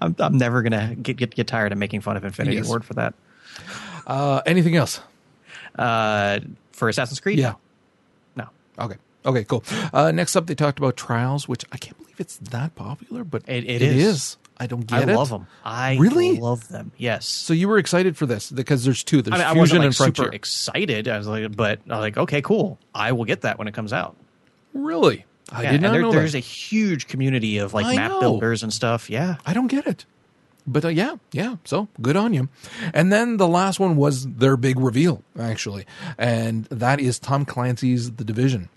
I'm, 0.02 0.16
I'm 0.20 0.38
never 0.38 0.62
gonna 0.62 0.96
get, 0.96 1.16
get 1.16 1.34
get 1.34 1.48
tired 1.48 1.72
of 1.72 1.78
making 1.78 2.02
fun 2.02 2.18
of 2.18 2.26
Infinity 2.26 2.58
yes. 2.58 2.68
Ward 2.68 2.84
for 2.84 2.94
that 2.96 3.14
uh, 4.12 4.42
anything 4.46 4.76
else? 4.76 5.00
Uh, 5.78 6.40
for 6.72 6.90
Assassin's 6.90 7.20
Creed? 7.20 7.40
Yeah. 7.40 7.54
No. 8.36 8.48
Okay. 8.78 8.96
Okay, 9.26 9.44
cool. 9.44 9.64
Uh, 9.94 10.12
next 10.12 10.36
up, 10.36 10.48
they 10.48 10.56
talked 10.56 10.80
about 10.80 10.98
Trials, 10.98 11.48
which 11.48 11.64
I 11.72 11.78
can't 11.78 11.98
believe 11.98 12.20
it's 12.20 12.38
that 12.38 12.76
popular, 12.76 13.24
but 13.24 13.44
it, 13.48 13.64
it, 13.66 13.82
it 13.82 13.82
is. 13.82 14.06
is. 14.06 14.38
I 14.58 14.68
don't 14.68 14.86
get 14.86 15.00
I 15.00 15.02
it. 15.04 15.10
I 15.10 15.16
love 15.16 15.30
them. 15.30 15.48
I 15.64 15.98
really 15.98 16.40
love 16.40 16.68
them. 16.68 16.92
Yes. 16.98 17.26
So 17.26 17.54
you 17.54 17.68
were 17.68 17.78
excited 17.78 18.16
for 18.18 18.26
this 18.26 18.52
because 18.52 18.84
there's 18.84 19.04
two. 19.04 19.22
There's 19.22 19.40
I 19.40 19.46
mean, 19.46 19.54
Fusion 19.54 19.58
I 19.58 19.60
wasn't, 19.60 19.80
like, 19.80 19.86
and 19.86 19.96
Frontier. 19.96 20.26
super 20.26 20.36
excited. 20.36 21.08
I 21.08 21.18
was 21.18 21.28
like, 21.28 21.56
but 21.56 21.80
I 21.90 21.96
was 21.96 22.02
like, 22.02 22.18
okay, 22.18 22.42
cool. 22.42 22.78
I 22.94 23.12
will 23.12 23.26
get 23.26 23.42
that 23.42 23.58
when 23.58 23.68
it 23.68 23.74
comes 23.74 23.94
out. 23.94 24.16
Really? 24.74 25.26
I 25.52 25.64
yeah, 25.64 25.72
did 25.72 25.82
not 25.82 25.92
there, 25.94 26.02
know 26.02 26.12
There's 26.12 26.34
that. 26.34 26.38
a 26.38 26.42
huge 26.42 27.08
community 27.08 27.58
of 27.58 27.74
like 27.74 27.86
I 27.86 27.96
map 27.96 28.12
know. 28.12 28.20
builders 28.20 28.64
and 28.64 28.72
stuff. 28.72 29.10
Yeah. 29.10 29.38
I 29.46 29.54
don't 29.54 29.68
get 29.68 29.88
it. 29.88 30.06
But 30.68 30.86
uh, 30.86 30.90
yeah, 30.90 31.16
yeah. 31.32 31.56
So 31.66 31.88
good 32.02 32.16
on 32.16 32.34
you. 32.34 32.50
And 32.94 33.12
then 33.12 33.38
the 33.38 33.48
last 33.48 33.80
one 33.80 33.96
was 33.96 34.28
their 34.28 34.58
big 34.58 34.80
reveal, 34.80 35.24
actually, 35.40 35.86
and 36.18 36.66
that 36.66 37.00
is 37.00 37.20
Tom 37.20 37.46
Clancy's 37.46 38.12
The 38.12 38.24
Division. 38.24 38.70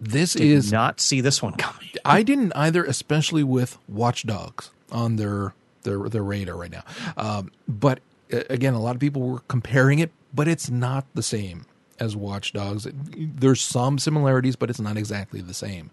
This 0.00 0.34
Did 0.34 0.42
is 0.42 0.72
not 0.72 1.00
see 1.00 1.20
this 1.20 1.42
one 1.42 1.54
coming. 1.54 1.88
I 2.04 2.22
didn't 2.22 2.52
either, 2.54 2.84
especially 2.84 3.44
with 3.44 3.78
Watch 3.88 4.26
Dogs 4.26 4.70
on 4.90 5.16
their 5.16 5.54
their 5.82 6.08
their 6.08 6.22
radar 6.22 6.56
right 6.56 6.70
now. 6.70 6.82
Um, 7.16 7.50
but 7.66 8.00
uh, 8.32 8.40
again, 8.50 8.74
a 8.74 8.80
lot 8.80 8.94
of 8.94 9.00
people 9.00 9.22
were 9.22 9.40
comparing 9.48 9.98
it, 9.98 10.10
but 10.34 10.48
it's 10.48 10.70
not 10.70 11.06
the 11.14 11.22
same 11.22 11.66
as 11.98 12.16
Watch 12.16 12.52
Dogs. 12.52 12.86
There's 12.92 13.60
some 13.60 13.98
similarities, 13.98 14.56
but 14.56 14.70
it's 14.70 14.80
not 14.80 14.96
exactly 14.96 15.40
the 15.40 15.54
same. 15.54 15.90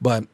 But 0.00 0.26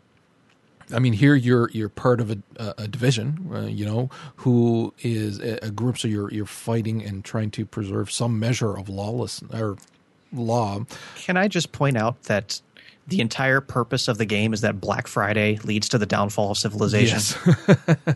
I 0.93 0.99
mean, 0.99 1.13
here 1.13 1.35
you're 1.35 1.71
you're 1.71 1.89
part 1.89 2.21
of 2.21 2.31
a, 2.31 2.39
a 2.79 2.89
division, 2.89 3.51
uh, 3.53 3.61
you 3.63 3.85
know, 3.85 4.11
who 4.37 4.95
is 5.01 5.41
a, 5.41 5.67
a, 5.67 5.71
group. 5.71 5.99
So 5.99 6.09
you're 6.09 6.31
you're 6.33 6.47
fighting 6.47 7.03
and 7.03 7.25
trying 7.25 7.51
to 7.53 7.65
preserve 7.65 8.11
some 8.11 8.39
measure 8.39 8.77
of 8.77 8.89
lawless 8.89 9.43
or 9.53 9.77
law. 10.33 10.85
Can 11.17 11.37
I 11.37 11.49
just 11.49 11.73
point 11.73 11.97
out 11.97 12.23
that 12.25 12.61
the 13.07 13.21
entire 13.21 13.61
purpose 13.61 14.09
of 14.09 14.19
the 14.19 14.25
game 14.25 14.53
is 14.53 14.61
that 14.61 14.81
Black 14.81 15.07
Friday 15.07 15.59
leads 15.65 15.89
to 15.91 15.99
the 15.99 16.07
downfall 16.07 16.53
of 16.53 16.59
civilization? 16.59 17.19
Yes. 17.19 18.07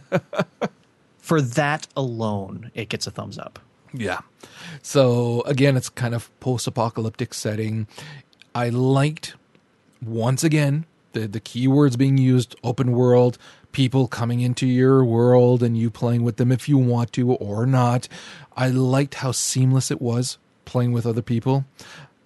For 1.19 1.40
that 1.40 1.89
alone, 1.97 2.70
it 2.74 2.89
gets 2.89 3.07
a 3.07 3.11
thumbs 3.11 3.36
up. 3.36 3.59
Yeah. 3.93 4.20
So 4.82 5.43
again, 5.43 5.77
it's 5.77 5.89
kind 5.89 6.15
of 6.15 6.31
post-apocalyptic 6.39 7.35
setting. 7.35 7.89
I 8.55 8.69
liked 8.69 9.35
once 10.01 10.44
again 10.44 10.86
the 11.16 11.26
the 11.26 11.40
keywords 11.40 11.97
being 11.98 12.18
used 12.18 12.55
open 12.62 12.93
world 12.93 13.38
people 13.72 14.09
coming 14.09 14.40
into 14.40 14.66
your 14.66 15.05
world 15.05 15.62
and 15.62 15.76
you 15.76 15.90
playing 15.90 16.22
with 16.22 16.36
them 16.36 16.51
if 16.51 16.66
you 16.66 16.78
want 16.78 17.12
to 17.12 17.32
or 17.32 17.66
not. 17.66 18.09
I 18.56 18.68
liked 18.68 19.16
how 19.16 19.32
seamless 19.32 19.90
it 19.90 20.01
was 20.01 20.38
playing 20.64 20.93
with 20.93 21.05
other 21.05 21.20
people. 21.20 21.66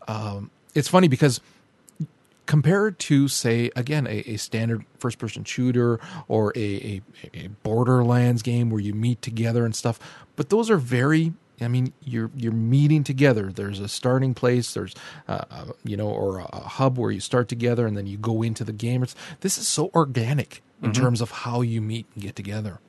Um, 0.07 0.51
it's 0.75 0.87
funny 0.89 1.09
because 1.09 1.41
compared 2.47 2.99
to 2.99 3.29
say 3.29 3.71
again 3.77 4.07
a, 4.07 4.23
a 4.27 4.37
standard 4.37 4.85
first 4.99 5.19
person 5.19 5.45
shooter 5.45 6.01
or 6.27 6.53
a, 6.57 7.03
a, 7.35 7.39
a 7.45 7.49
borderlands 7.63 8.43
game 8.43 8.71
where 8.71 8.81
you 8.81 8.93
meet 8.93 9.23
together 9.23 9.65
and 9.65 9.77
stuff 9.77 10.01
but 10.35 10.49
those 10.49 10.69
are 10.69 10.77
very 10.77 11.33
I 11.61 11.69
mean, 11.69 11.93
you're 12.03 12.31
you're 12.37 12.53
meeting 12.53 13.05
together. 13.05 13.53
There's 13.53 13.81
a 13.81 13.89
starting 13.89 14.35
place. 14.35 14.75
There's, 14.75 14.95
uh, 15.29 15.45
uh, 15.51 15.65
you 15.85 15.97
know, 15.97 16.09
or 16.09 16.39
a, 16.39 16.45
a, 16.53 16.61
hub 16.61 16.99
where 16.99 17.11
you 17.11 17.21
start 17.21 17.49
together, 17.49 17.87
and 17.87 17.97
then 17.97 18.07
you 18.07 18.17
go 18.17 18.43
into 18.43 18.65
the 18.65 18.73
game. 18.73 19.03
It's, 19.03 19.15
this 19.41 19.59
is 19.59 19.69
so 19.69 19.91
organic 19.95 20.63
in 20.83 20.91
Mm-hmm. 20.93 21.03
terms 21.03 21.21
of 21.21 21.31
how 21.31 21.61
you 21.61 21.83
meet 21.83 22.07
and 22.15 22.23
get 22.23 22.35
together. 22.37 22.81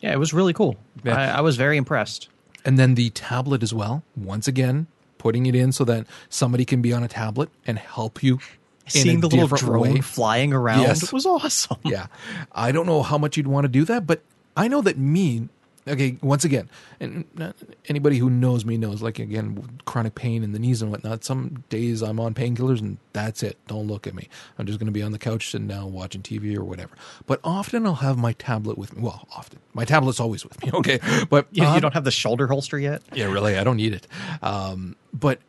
Yeah, 0.00 0.12
it 0.12 0.18
was 0.18 0.32
really 0.32 0.52
cool. 0.52 0.76
Yeah. 1.04 1.16
I, 1.16 1.38
I 1.38 1.40
was 1.40 1.56
very 1.56 1.76
impressed. 1.76 2.28
And 2.64 2.78
then 2.78 2.94
the 2.94 3.10
tablet 3.10 3.62
as 3.62 3.72
well. 3.72 4.02
Once 4.16 4.48
again, 4.48 4.86
putting 5.18 5.46
it 5.46 5.54
in 5.54 5.70
so 5.72 5.84
that 5.84 6.06
somebody 6.28 6.64
can 6.64 6.82
be 6.82 6.92
on 6.92 7.02
a 7.04 7.08
tablet 7.08 7.48
and 7.66 7.78
help 7.78 8.22
you. 8.22 8.40
Seeing 8.88 9.20
the 9.20 9.28
little 9.28 9.46
drone 9.46 9.80
way. 9.94 10.00
flying 10.00 10.52
around 10.52 10.80
Yes. 10.82 11.12
was 11.12 11.24
awesome. 11.26 11.76
yeah. 11.84 12.06
I 12.50 12.72
don't 12.72 12.86
know 12.86 13.02
how 13.02 13.18
much 13.18 13.36
you'd 13.36 13.46
want 13.46 13.64
to 13.64 13.68
do 13.68 13.84
that, 13.84 14.04
but 14.06 14.22
I 14.56 14.66
know 14.66 14.80
that 14.82 14.98
me, 14.98 15.48
okay, 15.88 16.16
once 16.22 16.44
again, 16.44 16.68
and 17.00 17.24
uh, 17.40 17.52
anybody 17.88 18.18
who 18.18 18.28
knows 18.30 18.64
me 18.64 18.76
knows, 18.76 19.02
like, 19.02 19.18
again, 19.18 19.80
chronic 19.84 20.14
pain 20.14 20.42
in 20.42 20.52
the 20.52 20.58
knees 20.58 20.82
and 20.82 20.90
whatnot. 20.90 21.24
Some 21.24 21.64
days 21.68 22.02
I'm 22.02 22.20
on 22.20 22.34
painkillers 22.34 22.80
and 22.80 22.98
that's 23.12 23.42
it. 23.42 23.56
Don't 23.66 23.86
look 23.86 24.06
at 24.06 24.14
me. 24.14 24.28
I'm 24.58 24.66
just 24.66 24.78
going 24.78 24.86
to 24.86 24.92
be 24.92 25.02
on 25.02 25.12
the 25.12 25.18
couch 25.18 25.50
sitting 25.50 25.68
down 25.68 25.92
watching 25.92 26.22
TV 26.22 26.56
or 26.56 26.64
whatever. 26.64 26.90
But 27.26 27.40
often 27.42 27.86
I'll 27.86 27.94
have 27.96 28.18
my 28.18 28.32
tablet 28.32 28.78
with 28.78 28.94
me. 28.96 29.02
Well, 29.02 29.26
often. 29.36 29.58
My 29.74 29.84
tablet's 29.84 30.20
always 30.20 30.44
with 30.44 30.62
me, 30.64 30.70
okay? 30.74 31.00
But 31.28 31.46
You, 31.50 31.64
I'll 31.64 31.74
you 31.74 31.80
don't 31.80 31.94
have 31.94 32.04
the 32.04 32.10
shoulder 32.10 32.46
holster 32.46 32.78
yet? 32.78 33.02
yeah, 33.14 33.26
really, 33.26 33.56
I 33.56 33.64
don't 33.64 33.76
need 33.76 33.94
it. 33.94 34.06
Um, 34.42 34.96
but 35.12 35.40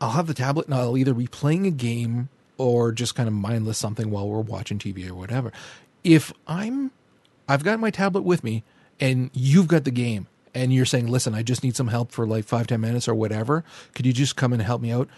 I'll 0.00 0.10
have 0.12 0.26
the 0.26 0.34
tablet 0.34 0.66
and 0.66 0.74
I'll 0.74 0.96
either 0.98 1.14
be 1.14 1.26
playing 1.26 1.66
a 1.66 1.70
game 1.70 2.28
or 2.56 2.92
just 2.92 3.14
kind 3.14 3.28
of 3.28 3.34
mindless 3.34 3.78
something 3.78 4.10
while 4.10 4.28
we're 4.28 4.40
watching 4.40 4.78
TV 4.78 5.08
or 5.08 5.14
whatever. 5.14 5.52
If 6.02 6.32
I'm, 6.46 6.90
I've 7.48 7.64
got 7.64 7.80
my 7.80 7.90
tablet 7.90 8.22
with 8.22 8.44
me 8.44 8.62
and 9.00 9.30
you've 9.32 9.68
got 9.68 9.84
the 9.84 9.90
game 9.90 10.26
and 10.54 10.72
you're 10.72 10.84
saying, 10.84 11.08
listen, 11.08 11.34
I 11.34 11.42
just 11.42 11.62
need 11.64 11.76
some 11.76 11.88
help 11.88 12.12
for 12.12 12.26
like 12.26 12.44
five, 12.44 12.66
ten 12.66 12.80
minutes 12.80 13.08
or 13.08 13.14
whatever. 13.14 13.64
Could 13.94 14.06
you 14.06 14.12
just 14.12 14.36
come 14.36 14.52
and 14.52 14.62
help 14.62 14.80
me 14.80 14.92
out? 14.92 15.08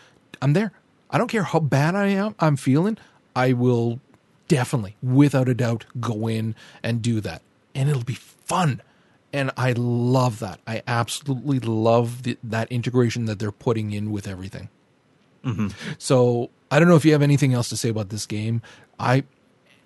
I'm 0.40 0.52
there. 0.52 0.72
I 1.10 1.18
don't 1.18 1.28
care 1.28 1.44
how 1.44 1.60
bad 1.60 1.94
I 1.94 2.08
am, 2.08 2.34
I'm 2.40 2.56
feeling. 2.56 2.98
I 3.34 3.52
will 3.52 4.00
definitely, 4.48 4.96
without 5.02 5.48
a 5.48 5.54
doubt, 5.54 5.84
go 6.00 6.26
in 6.26 6.54
and 6.82 7.02
do 7.02 7.20
that. 7.20 7.42
And 7.74 7.88
it'll 7.88 8.02
be 8.04 8.14
fun 8.14 8.80
and 9.32 9.50
I 9.56 9.72
love 9.76 10.38
that. 10.38 10.60
I 10.66 10.82
absolutely 10.86 11.58
love 11.60 12.22
the, 12.22 12.38
that 12.42 12.70
integration 12.72 13.26
that 13.26 13.38
they're 13.38 13.52
putting 13.52 13.92
in 13.92 14.10
with 14.10 14.26
everything. 14.26 14.70
Mm-hmm. 15.44 15.68
So 15.98 16.50
I 16.70 16.78
don't 16.78 16.88
know 16.88 16.96
if 16.96 17.04
you 17.04 17.12
have 17.12 17.22
anything 17.22 17.52
else 17.52 17.68
to 17.68 17.76
say 17.76 17.88
about 17.90 18.08
this 18.08 18.24
game. 18.24 18.62
I 18.98 19.24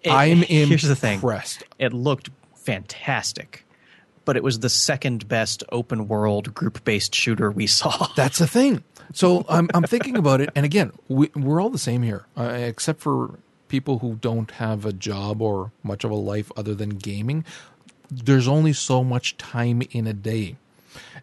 It- 0.02 0.10
I'm 0.10 0.42
here's 0.42 0.82
the 0.82 0.94
thing. 0.96 1.20
It 1.78 1.92
looked 1.92 2.30
fantastic, 2.54 3.64
but 4.30 4.36
it 4.36 4.44
was 4.44 4.60
the 4.60 4.68
second 4.68 5.26
best 5.26 5.64
open 5.72 6.06
world 6.06 6.54
group 6.54 6.84
based 6.84 7.12
shooter 7.12 7.50
we 7.50 7.66
saw. 7.80 8.06
That's 8.14 8.38
the 8.38 8.46
thing. 8.46 8.84
So 9.12 9.44
I'm 9.48 9.68
I'm 9.74 9.82
thinking 9.82 10.16
about 10.16 10.40
it, 10.40 10.50
and 10.54 10.64
again, 10.64 10.92
we, 11.08 11.32
we're 11.34 11.60
all 11.60 11.68
the 11.68 11.78
same 11.78 12.02
here, 12.02 12.26
uh, 12.36 12.44
except 12.44 13.00
for 13.00 13.40
people 13.66 13.98
who 13.98 14.14
don't 14.20 14.52
have 14.52 14.86
a 14.86 14.92
job 14.92 15.42
or 15.42 15.72
much 15.82 16.04
of 16.04 16.12
a 16.12 16.14
life 16.14 16.52
other 16.56 16.76
than 16.76 16.90
gaming. 16.90 17.44
There's 18.08 18.46
only 18.46 18.72
so 18.72 19.02
much 19.02 19.36
time 19.36 19.82
in 19.90 20.06
a 20.06 20.12
day. 20.12 20.54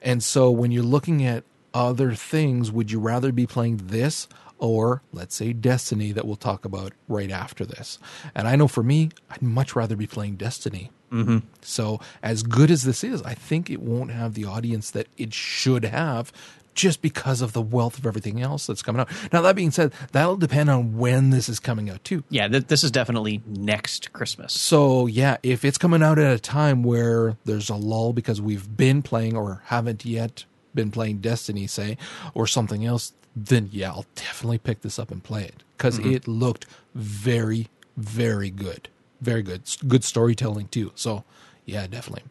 And 0.01 0.21
so 0.21 0.51
when 0.51 0.73
you're 0.73 0.83
looking 0.83 1.23
at 1.25 1.45
other 1.73 2.13
things, 2.13 2.73
would 2.73 2.91
you 2.91 2.99
rather 2.99 3.31
be 3.31 3.47
playing 3.47 3.77
this 3.85 4.27
or 4.59 5.01
let's 5.11 5.35
say 5.35 5.53
Destiny 5.53 6.11
that 6.11 6.25
we'll 6.25 6.35
talk 6.35 6.65
about 6.65 6.93
right 7.07 7.31
after 7.31 7.65
this? 7.65 7.99
And 8.35 8.47
I 8.47 8.55
know 8.55 8.67
for 8.67 8.83
me, 8.83 9.09
I'd 9.29 9.41
much 9.41 9.75
rather 9.75 9.95
be 9.95 10.07
playing 10.07 10.35
Destiny. 10.35 10.91
Mm-hmm. 11.11 11.39
So 11.61 11.99
as 12.21 12.43
good 12.43 12.69
as 12.69 12.83
this 12.83 13.03
is, 13.03 13.21
I 13.23 13.33
think 13.33 13.69
it 13.69 13.81
won't 13.81 14.11
have 14.11 14.33
the 14.33 14.45
audience 14.45 14.91
that 14.91 15.07
it 15.17 15.33
should 15.33 15.85
have 15.85 16.31
just 16.77 17.01
because 17.01 17.41
of 17.41 17.53
the 17.53 17.61
wealth 17.61 17.97
of 17.97 18.05
everything 18.05 18.39
else 18.39 18.67
that's 18.67 18.83
coming 18.83 19.01
out. 19.01 19.09
Now, 19.33 19.41
that 19.41 19.55
being 19.55 19.71
said, 19.71 19.91
that'll 20.11 20.37
depend 20.37 20.69
on 20.69 20.95
when 20.95 21.31
this 21.31 21.49
is 21.49 21.59
coming 21.59 21.89
out, 21.89 22.03
too. 22.03 22.23
Yeah, 22.29 22.47
th- 22.47 22.67
this 22.67 22.83
is 22.83 22.91
definitely 22.91 23.41
next 23.47 24.13
Christmas. 24.13 24.53
So, 24.53 25.07
yeah, 25.07 25.37
if 25.41 25.65
it's 25.65 25.79
coming 25.79 26.03
out 26.03 26.19
at 26.19 26.31
a 26.31 26.39
time 26.39 26.83
where 26.83 27.35
there's 27.45 27.69
a 27.69 27.75
lull 27.75 28.13
because 28.13 28.39
we've 28.39 28.77
been 28.77 29.01
playing 29.01 29.35
or 29.35 29.63
haven't 29.65 30.05
yet 30.05 30.45
been 30.75 30.91
playing 30.91 31.17
Destiny, 31.17 31.65
say, 31.65 31.97
or 32.35 32.45
something 32.45 32.85
else, 32.85 33.11
then 33.45 33.69
yeah, 33.71 33.91
I'll 33.91 34.05
definitely 34.15 34.57
pick 34.57 34.81
this 34.81 34.97
up 34.97 35.11
and 35.11 35.23
play 35.23 35.43
it 35.43 35.63
because 35.77 35.99
mm-hmm. 35.99 36.13
it 36.13 36.27
looked 36.27 36.65
very, 36.95 37.67
very 37.95 38.49
good. 38.49 38.89
Very 39.21 39.43
good. 39.43 39.63
Good 39.87 40.03
storytelling, 40.03 40.67
too. 40.69 40.91
So, 40.95 41.23
yeah, 41.65 41.87
definitely. 41.87 42.23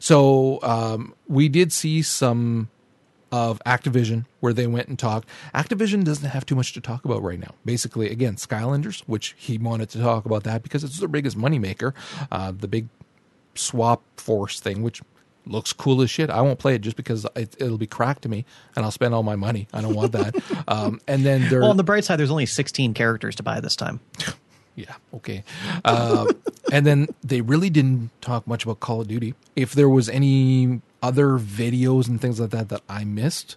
So, 0.00 0.58
um, 0.62 1.14
we 1.26 1.48
did 1.48 1.72
see 1.72 2.02
some 2.02 2.68
of 3.32 3.60
Activision 3.66 4.26
where 4.40 4.52
they 4.52 4.66
went 4.66 4.88
and 4.88 4.98
talked. 4.98 5.28
Activision 5.54 6.04
doesn't 6.04 6.28
have 6.28 6.46
too 6.46 6.54
much 6.54 6.72
to 6.74 6.80
talk 6.80 7.04
about 7.04 7.22
right 7.22 7.40
now. 7.40 7.54
Basically, 7.64 8.10
again, 8.10 8.36
Skylanders, 8.36 9.00
which 9.06 9.34
he 9.36 9.58
wanted 9.58 9.88
to 9.90 10.00
talk 10.00 10.24
about 10.24 10.44
that 10.44 10.62
because 10.62 10.84
it's 10.84 10.98
their 10.98 11.08
biggest 11.08 11.36
moneymaker. 11.36 11.94
Uh, 12.30 12.52
the 12.52 12.68
big 12.68 12.88
swap 13.54 14.02
force 14.16 14.60
thing, 14.60 14.82
which 14.82 15.02
looks 15.46 15.72
cool 15.72 16.02
as 16.02 16.10
shit. 16.10 16.30
I 16.30 16.40
won't 16.40 16.58
play 16.58 16.74
it 16.74 16.80
just 16.80 16.96
because 16.96 17.26
it, 17.36 17.56
will 17.60 17.78
be 17.78 17.86
cracked 17.86 18.22
to 18.22 18.28
me, 18.28 18.44
and 18.76 18.84
I'll 18.84 18.90
spend 18.90 19.14
all 19.14 19.22
my 19.22 19.36
money. 19.36 19.68
I 19.72 19.80
don't 19.80 19.94
want 19.94 20.12
that. 20.12 20.34
um, 20.68 21.00
and 21.06 21.24
then 21.24 21.48
there. 21.48 21.60
Well, 21.60 21.70
on 21.70 21.76
the 21.76 21.84
bright 21.84 22.04
side, 22.04 22.18
there's 22.18 22.30
only 22.30 22.46
16 22.46 22.94
characters 22.94 23.36
to 23.36 23.42
buy 23.42 23.60
this 23.60 23.76
time. 23.76 24.00
yeah. 24.74 24.94
Okay. 25.14 25.44
Uh, 25.84 26.32
and 26.72 26.86
then 26.86 27.08
they 27.22 27.40
really 27.40 27.70
didn't 27.70 28.10
talk 28.20 28.46
much 28.46 28.64
about 28.64 28.80
Call 28.80 29.00
of 29.00 29.08
Duty. 29.08 29.34
If 29.56 29.72
there 29.72 29.88
was 29.88 30.08
any 30.08 30.80
other 31.02 31.38
videos 31.38 32.08
and 32.08 32.20
things 32.20 32.40
like 32.40 32.50
that 32.50 32.70
that 32.70 32.82
I 32.88 33.04
missed. 33.04 33.56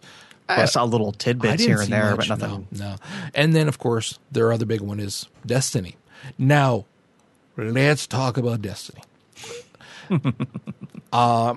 I 0.49 0.65
saw 0.65 0.85
little 0.85 1.11
tidbits 1.11 1.63
here 1.63 1.81
and 1.81 1.91
there, 1.91 2.15
much, 2.15 2.29
but 2.29 2.39
nothing. 2.39 2.67
No, 2.71 2.91
no. 2.91 2.95
And 3.33 3.53
then, 3.53 3.67
of 3.67 3.79
course, 3.79 4.17
their 4.31 4.53
other 4.53 4.65
big 4.65 4.79
one 4.79 4.99
is 4.99 5.27
Destiny. 5.45 5.97
Now, 6.37 6.85
let's 7.57 8.07
talk 8.07 8.37
about 8.37 8.61
Destiny. 8.61 9.01
uh, 11.11 11.55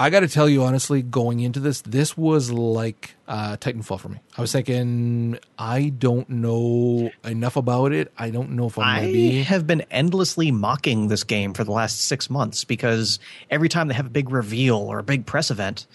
I 0.00 0.10
got 0.10 0.20
to 0.20 0.28
tell 0.28 0.48
you 0.48 0.62
honestly, 0.62 1.02
going 1.02 1.40
into 1.40 1.58
this, 1.58 1.80
this 1.80 2.16
was 2.16 2.52
like 2.52 3.16
uh, 3.26 3.56
Titanfall 3.56 3.98
for 3.98 4.08
me. 4.08 4.18
I 4.36 4.40
was 4.40 4.52
thinking, 4.52 5.38
I 5.58 5.88
don't 5.88 6.28
know 6.30 7.10
enough 7.24 7.56
about 7.56 7.90
it. 7.92 8.12
I 8.16 8.30
don't 8.30 8.50
know 8.52 8.66
if 8.66 8.78
I'm 8.78 8.84
I 8.84 9.00
going 9.00 9.06
to 9.08 9.12
be. 9.12 9.42
have 9.42 9.66
been 9.66 9.80
endlessly 9.90 10.52
mocking 10.52 11.08
this 11.08 11.24
game 11.24 11.52
for 11.52 11.64
the 11.64 11.72
last 11.72 12.00
six 12.02 12.30
months 12.30 12.62
because 12.62 13.18
every 13.50 13.68
time 13.68 13.88
they 13.88 13.94
have 13.94 14.06
a 14.06 14.10
big 14.10 14.30
reveal 14.30 14.76
or 14.76 15.00
a 15.00 15.02
big 15.02 15.26
press 15.26 15.50
event, 15.50 15.88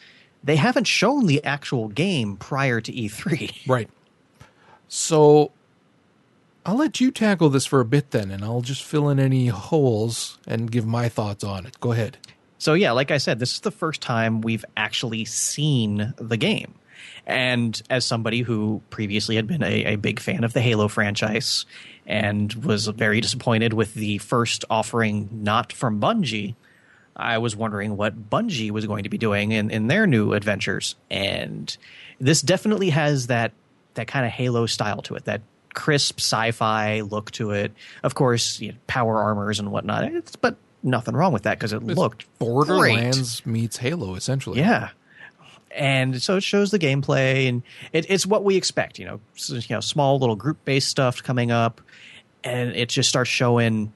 they 0.43 0.57
haven't 0.57 0.85
shown 0.87 1.25
the 1.27 1.41
actual 1.45 1.87
game 1.87 2.35
prior 2.35 2.81
to 2.81 2.91
E3. 2.91 3.67
Right. 3.69 3.89
So 4.89 5.51
I'll 6.65 6.75
let 6.75 6.99
you 6.99 7.09
tackle 7.09 7.49
this 7.49 7.65
for 7.65 7.79
a 7.79 7.85
bit 7.85 8.11
then, 8.11 8.31
and 8.31 8.43
I'll 8.43 8.61
just 8.61 8.83
fill 8.83 9.07
in 9.09 9.19
any 9.19 9.47
holes 9.47 10.37
and 10.45 10.69
give 10.69 10.85
my 10.85 11.07
thoughts 11.09 11.43
on 11.43 11.65
it. 11.65 11.79
Go 11.79 11.93
ahead. 11.93 12.17
So 12.63 12.75
yeah, 12.75 12.93
like 12.93 13.11
I 13.11 13.17
said, 13.17 13.39
this 13.39 13.55
is 13.55 13.59
the 13.59 13.71
first 13.71 13.99
time 13.99 14.39
we've 14.39 14.63
actually 14.77 15.25
seen 15.25 16.13
the 16.15 16.37
game. 16.37 16.75
And 17.27 17.81
as 17.89 18.05
somebody 18.05 18.39
who 18.39 18.81
previously 18.89 19.35
had 19.35 19.47
been 19.47 19.61
a, 19.61 19.83
a, 19.83 19.95
big 19.97 20.21
fan 20.21 20.45
of 20.45 20.53
the 20.53 20.61
Halo 20.61 20.87
franchise 20.87 21.65
and 22.05 22.53
was 22.53 22.87
very 22.87 23.19
disappointed 23.19 23.73
with 23.73 23.93
the 23.95 24.17
first 24.19 24.63
offering 24.69 25.27
not 25.43 25.73
from 25.73 25.99
Bungie, 25.99 26.55
I 27.17 27.39
was 27.39 27.53
wondering 27.53 27.97
what 27.97 28.29
Bungie 28.29 28.71
was 28.71 28.85
going 28.85 29.03
to 29.03 29.09
be 29.09 29.17
doing 29.17 29.51
in, 29.51 29.69
in 29.69 29.87
their 29.87 30.07
new 30.07 30.31
adventures. 30.31 30.95
And 31.11 31.75
this 32.21 32.41
definitely 32.41 32.91
has 32.91 33.27
that 33.27 33.51
that 33.95 34.07
kind 34.07 34.25
of 34.25 34.31
Halo 34.31 34.67
style 34.67 35.01
to 35.01 35.15
it, 35.15 35.25
that 35.25 35.41
crisp 35.73 36.21
sci-fi 36.21 37.01
look 37.01 37.31
to 37.31 37.51
it. 37.51 37.73
Of 38.03 38.15
course, 38.15 38.61
you 38.61 38.71
know, 38.71 38.77
power 38.87 39.21
armors 39.21 39.59
and 39.59 39.69
whatnot. 39.69 40.05
It's, 40.05 40.37
but 40.37 40.55
nothing 40.83 41.15
wrong 41.15 41.33
with 41.33 41.43
that 41.43 41.57
because 41.57 41.73
it 41.73 41.83
looked 41.83 42.25
Borderlands 42.39 43.41
great. 43.41 43.51
meets 43.51 43.77
Halo 43.77 44.15
essentially. 44.15 44.59
Yeah. 44.59 44.89
And 45.71 46.21
so 46.21 46.37
it 46.37 46.43
shows 46.43 46.69
the 46.69 46.77
gameplay, 46.77 47.49
and 47.49 47.63
it, 47.93 48.05
it's 48.07 48.27
what 48.27 48.43
we 48.43 48.57
expect. 48.57 48.99
You 48.99 49.05
know, 49.05 49.19
so, 49.33 49.55
you 49.55 49.63
know, 49.71 49.79
small 49.79 50.19
little 50.19 50.35
group 50.35 50.63
based 50.65 50.87
stuff 50.87 51.23
coming 51.23 51.49
up, 51.49 51.81
and 52.43 52.75
it 52.75 52.89
just 52.89 53.09
starts 53.09 53.31
showing 53.31 53.91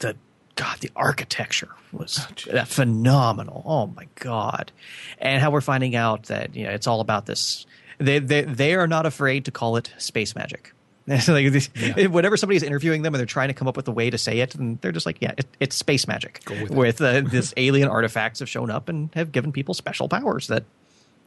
the 0.00 0.16
God, 0.56 0.78
the 0.80 0.90
architecture 0.96 1.70
was 1.92 2.26
oh, 2.52 2.64
phenomenal. 2.64 3.62
Oh 3.64 3.86
my 3.86 4.08
God, 4.16 4.72
and 5.18 5.40
how 5.40 5.50
we're 5.50 5.60
finding 5.60 5.94
out 5.94 6.24
that 6.24 6.54
you 6.56 6.64
know 6.64 6.70
it's 6.70 6.86
all 6.86 7.00
about 7.00 7.26
this. 7.26 7.64
They 7.98 8.18
they 8.18 8.42
they 8.42 8.74
are 8.74 8.86
not 8.86 9.06
afraid 9.06 9.44
to 9.44 9.50
call 9.50 9.76
it 9.76 9.92
space 9.98 10.34
magic. 10.34 10.72
like 11.06 11.50
this, 11.50 11.68
yeah. 11.74 12.06
whenever 12.06 12.36
somebody's 12.36 12.62
interviewing 12.62 13.02
them 13.02 13.12
and 13.12 13.18
they're 13.18 13.26
trying 13.26 13.48
to 13.48 13.54
come 13.54 13.66
up 13.66 13.76
with 13.76 13.88
a 13.88 13.92
way 13.92 14.08
to 14.08 14.18
say 14.18 14.38
it, 14.38 14.54
and 14.54 14.80
they're 14.80 14.92
just 14.92 15.04
like, 15.04 15.18
"Yeah, 15.20 15.32
it, 15.36 15.46
it's 15.58 15.74
space 15.74 16.06
magic." 16.06 16.40
With, 16.48 16.70
with 16.70 17.00
uh, 17.00 17.20
this 17.24 17.52
alien 17.56 17.88
artifacts 17.88 18.38
have 18.38 18.48
shown 18.48 18.70
up 18.70 18.88
and 18.88 19.10
have 19.14 19.32
given 19.32 19.50
people 19.50 19.74
special 19.74 20.08
powers 20.08 20.46
that 20.46 20.64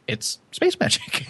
it's 0.06 0.38
space 0.52 0.80
magic. 0.80 1.26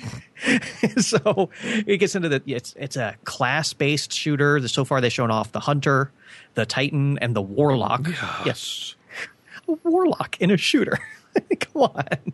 so 0.99 1.51
it 1.61 1.99
gets 1.99 2.15
into 2.15 2.29
the 2.29 2.43
it's 2.47 2.75
it's 2.79 2.97
a 2.97 3.17
class 3.25 3.73
based 3.73 4.13
shooter. 4.13 4.67
So 4.69 4.85
far, 4.85 5.01
they've 5.01 5.13
shown 5.13 5.33
off 5.33 5.51
the 5.51 5.61
hunter, 5.61 6.13
the 6.55 6.67
titan, 6.67 7.19
and 7.19 7.35
the 7.35 7.43
warlock. 7.43 8.07
Yes, 8.07 8.43
yes. 8.45 8.95
a 9.67 9.73
warlock 9.89 10.41
in 10.41 10.53
a 10.53 10.57
shooter. 10.57 10.99
Come 11.59 11.83
on 11.83 12.33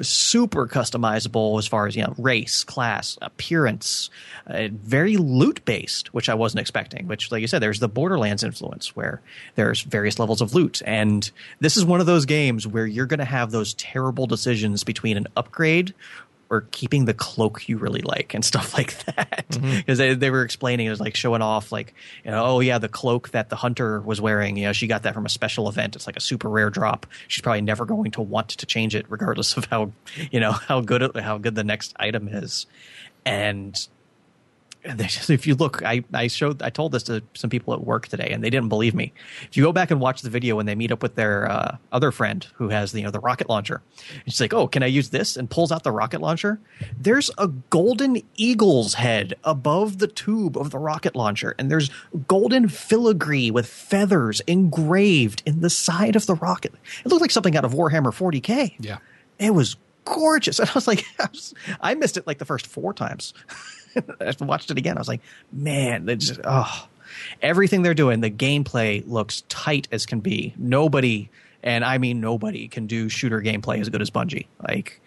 super 0.00 0.66
customizable 0.66 1.58
as 1.58 1.66
far 1.66 1.86
as 1.86 1.96
you 1.96 2.02
know 2.02 2.14
race, 2.18 2.64
class, 2.64 3.18
appearance, 3.22 4.10
uh, 4.46 4.68
very 4.70 5.16
loot 5.16 5.64
based, 5.64 6.12
which 6.14 6.28
I 6.28 6.34
wasn't 6.34 6.60
expecting. 6.60 7.06
Which, 7.06 7.30
like 7.30 7.40
you 7.40 7.46
said, 7.46 7.62
there's 7.62 7.80
the 7.80 7.88
Borderlands 7.88 8.42
influence 8.42 8.94
where 8.94 9.20
there's 9.54 9.82
various 9.82 10.18
levels 10.18 10.40
of 10.40 10.54
loot, 10.54 10.82
and 10.84 11.30
this 11.60 11.76
is 11.76 11.84
one 11.84 12.00
of 12.00 12.06
those 12.06 12.26
games 12.26 12.66
where 12.66 12.86
you're 12.86 13.06
going 13.06 13.18
to 13.18 13.24
have 13.24 13.50
those 13.50 13.74
terrible 13.74 14.26
decisions 14.26 14.84
between 14.84 15.16
an 15.16 15.26
upgrade 15.36 15.94
or 16.50 16.62
keeping 16.70 17.04
the 17.04 17.14
cloak 17.14 17.68
you 17.68 17.76
really 17.76 18.00
like 18.00 18.34
and 18.34 18.44
stuff 18.44 18.74
like 18.78 18.96
that. 19.04 19.46
Because 19.48 19.58
mm-hmm. 19.58 19.96
they, 19.96 20.14
they 20.14 20.30
were 20.30 20.42
explaining 20.42 20.86
it 20.86 20.90
was 20.90 21.00
like 21.00 21.16
showing 21.16 21.42
off 21.42 21.72
like, 21.72 21.94
you 22.24 22.30
know, 22.30 22.44
oh 22.44 22.60
yeah, 22.60 22.78
the 22.78 22.88
cloak 22.88 23.30
that 23.30 23.50
the 23.50 23.56
hunter 23.56 24.00
was 24.00 24.20
wearing, 24.20 24.56
you 24.56 24.64
know, 24.64 24.72
she 24.72 24.86
got 24.86 25.02
that 25.02 25.14
from 25.14 25.26
a 25.26 25.30
special 25.30 25.68
event. 25.68 25.96
It's 25.96 26.06
like 26.06 26.16
a 26.16 26.20
super 26.20 26.48
rare 26.48 26.70
drop. 26.70 27.06
She's 27.26 27.42
probably 27.42 27.60
never 27.62 27.84
going 27.84 28.10
to 28.12 28.22
want 28.22 28.48
to 28.50 28.66
change 28.66 28.94
it 28.94 29.06
regardless 29.08 29.56
of 29.56 29.66
how, 29.66 29.92
you 30.30 30.40
know, 30.40 30.52
how 30.68 30.80
good 30.80 31.16
how 31.16 31.38
good 31.38 31.54
the 31.54 31.64
next 31.64 31.94
item 31.98 32.28
is. 32.28 32.66
And 33.24 33.78
if 34.84 35.46
you 35.46 35.54
look, 35.54 35.82
I, 35.84 36.04
I 36.14 36.28
showed, 36.28 36.62
I 36.62 36.70
told 36.70 36.92
this 36.92 37.02
to 37.04 37.22
some 37.34 37.50
people 37.50 37.74
at 37.74 37.84
work 37.84 38.08
today, 38.08 38.28
and 38.30 38.42
they 38.42 38.50
didn't 38.50 38.68
believe 38.68 38.94
me. 38.94 39.12
If 39.42 39.56
you 39.56 39.64
go 39.64 39.72
back 39.72 39.90
and 39.90 40.00
watch 40.00 40.22
the 40.22 40.30
video 40.30 40.56
when 40.56 40.66
they 40.66 40.74
meet 40.74 40.92
up 40.92 41.02
with 41.02 41.14
their 41.14 41.50
uh, 41.50 41.76
other 41.92 42.10
friend 42.10 42.46
who 42.54 42.68
has 42.68 42.92
the, 42.92 43.00
you 43.00 43.04
know 43.04 43.10
the 43.10 43.20
rocket 43.20 43.48
launcher, 43.48 43.82
she's 44.26 44.40
like, 44.40 44.54
"Oh, 44.54 44.66
can 44.68 44.82
I 44.82 44.86
use 44.86 45.10
this?" 45.10 45.36
and 45.36 45.50
pulls 45.50 45.72
out 45.72 45.82
the 45.82 45.92
rocket 45.92 46.20
launcher. 46.20 46.60
There's 46.96 47.30
a 47.38 47.48
golden 47.48 48.22
eagle's 48.36 48.94
head 48.94 49.34
above 49.44 49.98
the 49.98 50.06
tube 50.06 50.56
of 50.56 50.70
the 50.70 50.78
rocket 50.78 51.16
launcher, 51.16 51.54
and 51.58 51.70
there's 51.70 51.90
golden 52.26 52.68
filigree 52.68 53.50
with 53.50 53.66
feathers 53.66 54.40
engraved 54.46 55.42
in 55.44 55.60
the 55.60 55.70
side 55.70 56.16
of 56.16 56.26
the 56.26 56.34
rocket. 56.36 56.72
It 57.04 57.08
looked 57.08 57.22
like 57.22 57.30
something 57.30 57.56
out 57.56 57.64
of 57.64 57.72
Warhammer 57.72 58.12
40k. 58.12 58.76
Yeah, 58.78 58.98
it 59.38 59.54
was 59.54 59.76
gorgeous, 60.04 60.58
and 60.60 60.68
I 60.68 60.72
was 60.72 60.86
like, 60.86 61.04
I, 61.18 61.28
I 61.92 61.94
missed 61.94 62.16
it 62.16 62.26
like 62.26 62.38
the 62.38 62.44
first 62.44 62.66
four 62.66 62.92
times. 62.94 63.34
I 64.20 64.44
watched 64.44 64.70
it 64.70 64.78
again. 64.78 64.96
I 64.96 65.00
was 65.00 65.08
like, 65.08 65.20
man, 65.52 66.06
they 66.06 66.16
just 66.16 66.40
oh, 66.44 66.88
everything 67.42 67.82
they're 67.82 67.94
doing. 67.94 68.20
The 68.20 68.30
gameplay 68.30 69.02
looks 69.06 69.42
tight 69.48 69.88
as 69.92 70.06
can 70.06 70.20
be. 70.20 70.54
Nobody, 70.56 71.30
and 71.62 71.84
I 71.84 71.98
mean 71.98 72.20
nobody, 72.20 72.68
can 72.68 72.86
do 72.86 73.08
shooter 73.08 73.40
gameplay 73.40 73.80
as 73.80 73.88
good 73.88 74.02
as 74.02 74.10
Bungie. 74.10 74.46
Like, 74.66 75.00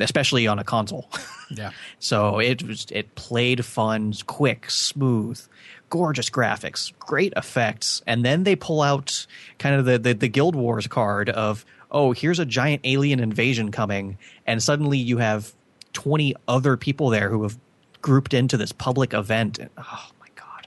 especially 0.00 0.46
on 0.46 0.58
a 0.58 0.64
console. 0.64 1.08
Yeah. 1.50 1.70
so 1.98 2.40
it 2.40 2.62
was 2.62 2.86
it 2.90 3.14
played 3.14 3.64
fun, 3.64 4.12
quick, 4.26 4.70
smooth, 4.70 5.40
gorgeous 5.88 6.28
graphics, 6.28 6.92
great 6.98 7.32
effects, 7.38 8.02
and 8.06 8.22
then 8.22 8.44
they 8.44 8.54
pull 8.54 8.82
out 8.82 9.26
kind 9.58 9.74
of 9.74 9.86
the 9.86 9.98
the, 9.98 10.12
the 10.12 10.28
Guild 10.28 10.54
Wars 10.54 10.86
card 10.86 11.30
of 11.30 11.64
oh, 11.90 12.12
here's 12.12 12.38
a 12.38 12.44
giant 12.44 12.82
alien 12.84 13.18
invasion 13.18 13.70
coming, 13.70 14.18
and 14.46 14.62
suddenly 14.62 14.98
you 14.98 15.16
have 15.16 15.54
20 15.94 16.34
other 16.46 16.76
people 16.76 17.08
there 17.08 17.30
who 17.30 17.42
have 17.42 17.58
grouped 18.02 18.34
into 18.34 18.56
this 18.56 18.72
public 18.72 19.12
event. 19.14 19.58
And, 19.58 19.70
oh 19.78 20.10
my 20.20 20.28
god, 20.34 20.66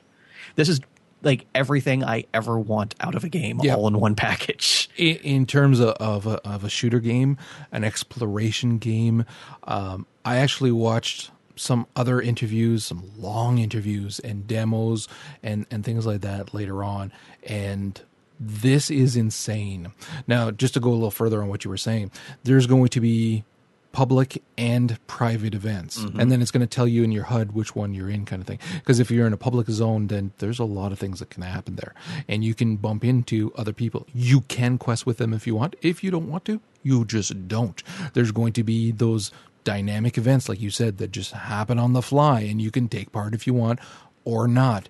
this 0.56 0.70
is 0.70 0.80
like 1.24 1.46
everything 1.54 2.04
I 2.04 2.26
ever 2.34 2.58
want 2.60 2.96
out 3.00 3.14
of 3.16 3.24
a 3.24 3.30
game 3.30 3.60
Yeah. 3.62 3.76
all 3.76 3.88
in 3.88 4.00
one 4.00 4.16
package. 4.16 4.90
in, 4.98 5.18
in 5.18 5.46
terms 5.46 5.80
of, 5.80 5.90
of, 6.00 6.26
a, 6.26 6.42
of 6.48 6.64
a 6.64 6.70
shooter 6.70 7.00
game, 7.00 7.38
an 7.72 7.84
exploration 7.84 8.78
game, 8.80 9.26
um, 9.66 10.08
I 10.26 10.38
actually 10.38 10.72
watched 10.72 11.30
some 11.56 11.86
other 11.96 12.20
interviews, 12.20 12.86
some 12.86 13.12
long 13.18 13.60
interviews 13.60 14.20
and 14.20 14.48
demos 14.48 15.08
and, 15.44 15.68
and 15.70 15.84
things 15.86 16.08
like 16.08 16.22
that 16.22 16.56
later 16.56 16.84
on. 16.84 17.12
And 17.44 18.02
this 18.40 18.90
is 18.90 19.16
insane. 19.16 19.92
Now, 20.26 20.50
just 20.50 20.74
to 20.74 20.80
go 20.80 20.90
a 20.90 20.94
little 20.94 21.12
further 21.12 21.44
on 21.44 21.50
what 21.50 21.64
you 21.64 21.70
were 21.70 21.78
saying, 21.78 22.10
there's 22.44 22.66
going 22.66 22.88
to 22.88 23.00
be 23.00 23.44
public 23.92 24.42
and 24.58 24.98
private 25.08 25.54
events. 25.54 26.00
Mm-hmm. 26.00 26.20
And 26.20 26.32
then 26.32 26.42
it's 26.42 26.52
going 26.52 26.62
to 26.62 26.76
tell 26.76 26.88
you 26.88 27.04
in 27.04 27.12
your 27.12 27.26
HUD 27.26 27.52
which 27.52 27.76
one 27.76 27.94
you're 27.94 28.10
in, 28.10 28.26
kind 28.26 28.42
of 28.42 28.48
thing. 28.48 28.60
Because 28.76 29.00
if 29.00 29.12
you're 29.12 29.28
in 29.28 29.34
a 29.34 29.38
public 29.38 29.68
zone, 29.68 30.08
then 30.08 30.32
there's 30.38 30.60
a 30.60 30.66
lot 30.66 30.92
of 30.92 31.00
things 31.00 31.20
that 31.20 31.30
can 31.30 31.44
happen 31.44 31.76
there. 31.76 31.94
And 32.28 32.44
you 32.44 32.54
can 32.54 32.78
bump 32.78 33.04
into 33.04 33.52
other 33.56 33.74
people. 33.74 34.08
You 34.14 34.42
can 34.42 34.78
quest 34.78 35.06
with 35.06 35.18
them 35.18 35.34
if 35.34 35.46
you 35.46 35.56
want. 35.56 35.76
If 35.82 36.04
you 36.04 36.12
don't 36.12 36.30
want 36.30 36.46
to, 36.46 36.62
you 36.84 37.06
just 37.06 37.48
don't. 37.48 37.82
There's 38.14 38.32
going 38.32 38.54
to 38.54 38.64
be 38.64 38.92
those 38.92 39.32
dynamic 39.64 40.18
events, 40.18 40.50
like 40.50 40.62
you 40.62 40.72
said, 40.72 40.98
that 40.98 41.12
just 41.12 41.34
happen 41.34 41.78
on 41.78 41.94
the 41.94 42.02
fly, 42.02 42.42
and 42.42 42.62
you 42.62 42.72
can 42.72 42.88
take 42.88 43.12
part 43.12 43.34
if 43.34 43.46
you 43.46 43.54
want 43.54 43.80
or 44.24 44.48
not. 44.48 44.90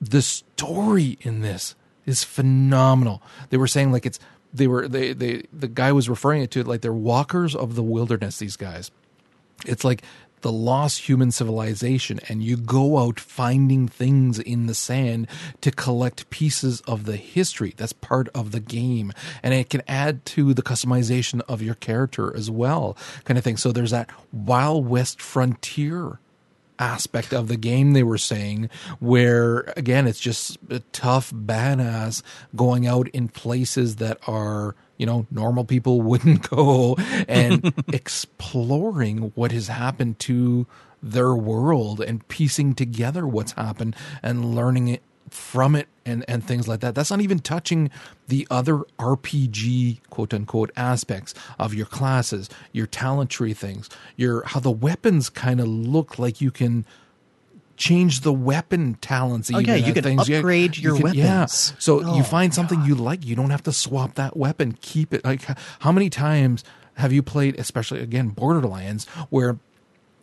The 0.00 0.22
story 0.22 1.18
in 1.20 1.40
this 1.40 1.74
is 2.04 2.24
phenomenal. 2.24 3.22
They 3.48 3.56
were 3.56 3.66
saying 3.66 3.92
like 3.92 4.04
it's 4.04 4.20
they 4.54 4.68
were 4.68 4.88
they 4.88 5.12
they 5.12 5.42
the 5.52 5.68
guy 5.68 5.92
was 5.92 6.08
referring 6.08 6.42
it 6.42 6.50
to 6.52 6.60
it 6.60 6.66
like 6.66 6.80
they're 6.80 6.92
walkers 6.92 7.54
of 7.54 7.74
the 7.74 7.82
wilderness. 7.82 8.38
These 8.38 8.56
guys, 8.56 8.90
it's 9.66 9.84
like 9.84 10.02
the 10.42 10.52
lost 10.52 11.08
human 11.08 11.30
civilization, 11.30 12.20
and 12.28 12.42
you 12.42 12.56
go 12.56 12.98
out 12.98 13.18
finding 13.18 13.88
things 13.88 14.38
in 14.38 14.66
the 14.66 14.74
sand 14.74 15.26
to 15.62 15.70
collect 15.70 16.28
pieces 16.30 16.82
of 16.82 17.04
the 17.04 17.16
history. 17.16 17.74
That's 17.76 17.94
part 17.94 18.28
of 18.34 18.52
the 18.52 18.60
game, 18.60 19.12
and 19.42 19.52
it 19.54 19.70
can 19.70 19.82
add 19.88 20.24
to 20.26 20.54
the 20.54 20.62
customization 20.62 21.40
of 21.48 21.62
your 21.62 21.74
character 21.74 22.34
as 22.36 22.50
well, 22.50 22.96
kind 23.24 23.38
of 23.38 23.44
thing. 23.44 23.56
So 23.56 23.72
there's 23.72 23.90
that 23.90 24.10
Wild 24.32 24.86
West 24.86 25.20
frontier 25.20 26.20
aspect 26.78 27.32
of 27.32 27.48
the 27.48 27.56
game 27.56 27.92
they 27.92 28.02
were 28.02 28.18
saying 28.18 28.68
where 28.98 29.60
again 29.76 30.06
it's 30.06 30.18
just 30.18 30.58
a 30.70 30.80
tough 30.92 31.30
badass 31.32 32.22
going 32.56 32.86
out 32.86 33.08
in 33.08 33.28
places 33.28 33.96
that 33.96 34.18
are 34.26 34.74
you 34.96 35.06
know 35.06 35.26
normal 35.30 35.64
people 35.64 36.00
wouldn't 36.02 36.48
go 36.50 36.96
and 37.28 37.72
exploring 37.92 39.32
what 39.34 39.52
has 39.52 39.68
happened 39.68 40.18
to 40.18 40.66
their 41.02 41.34
world 41.34 42.00
and 42.00 42.26
piecing 42.28 42.74
together 42.74 43.26
what's 43.26 43.52
happened 43.52 43.94
and 44.22 44.54
learning 44.54 44.88
it 44.88 45.02
from 45.34 45.74
it 45.74 45.88
and 46.06 46.24
and 46.28 46.44
things 46.46 46.68
like 46.68 46.80
that. 46.80 46.94
That's 46.94 47.10
not 47.10 47.20
even 47.20 47.38
touching 47.38 47.90
the 48.28 48.46
other 48.50 48.78
rpg 48.98 49.98
quote 50.10 50.32
unquote 50.32 50.70
aspects 50.76 51.34
of 51.58 51.74
your 51.74 51.86
classes 51.86 52.48
your 52.72 52.86
talent 52.86 53.28
tree 53.28 53.52
things 53.52 53.90
your 54.16 54.42
how 54.46 54.60
the 54.60 54.70
weapons 54.70 55.28
kind 55.28 55.60
of 55.60 55.66
look 55.68 56.18
like 56.18 56.40
you 56.40 56.50
can 56.50 56.86
change 57.76 58.20
the 58.20 58.32
weapon 58.32 58.94
talents 59.00 59.50
Oh, 59.52 59.58
yeah, 59.58 59.74
you 59.74 59.92
can 59.92 60.02
things. 60.02 60.28
Yeah, 60.28 60.38
upgrade 60.38 60.76
you 60.76 60.94
your 60.94 60.96
yeah. 61.12 61.40
weapons. 61.40 61.74
so 61.78 62.02
Oh, 62.04 62.16
you 62.16 62.22
find 62.22 62.54
something 62.54 62.82
you 62.84 62.94
like 62.94 63.24
you 63.26 63.34
don't 63.36 63.50
have 63.50 63.64
to 63.64 63.72
swap 63.72 64.14
that 64.14 64.36
weapon. 64.36 64.78
Keep 64.80 65.12
it. 65.12 65.24
Like 65.24 65.42
how 65.80 65.92
many 65.92 66.08
times 66.08 66.64
have 66.94 67.12
you 67.12 67.22
played 67.22 67.58
especially 67.58 68.00
again 68.00 68.28
borderlands 68.28 69.06
where 69.28 69.58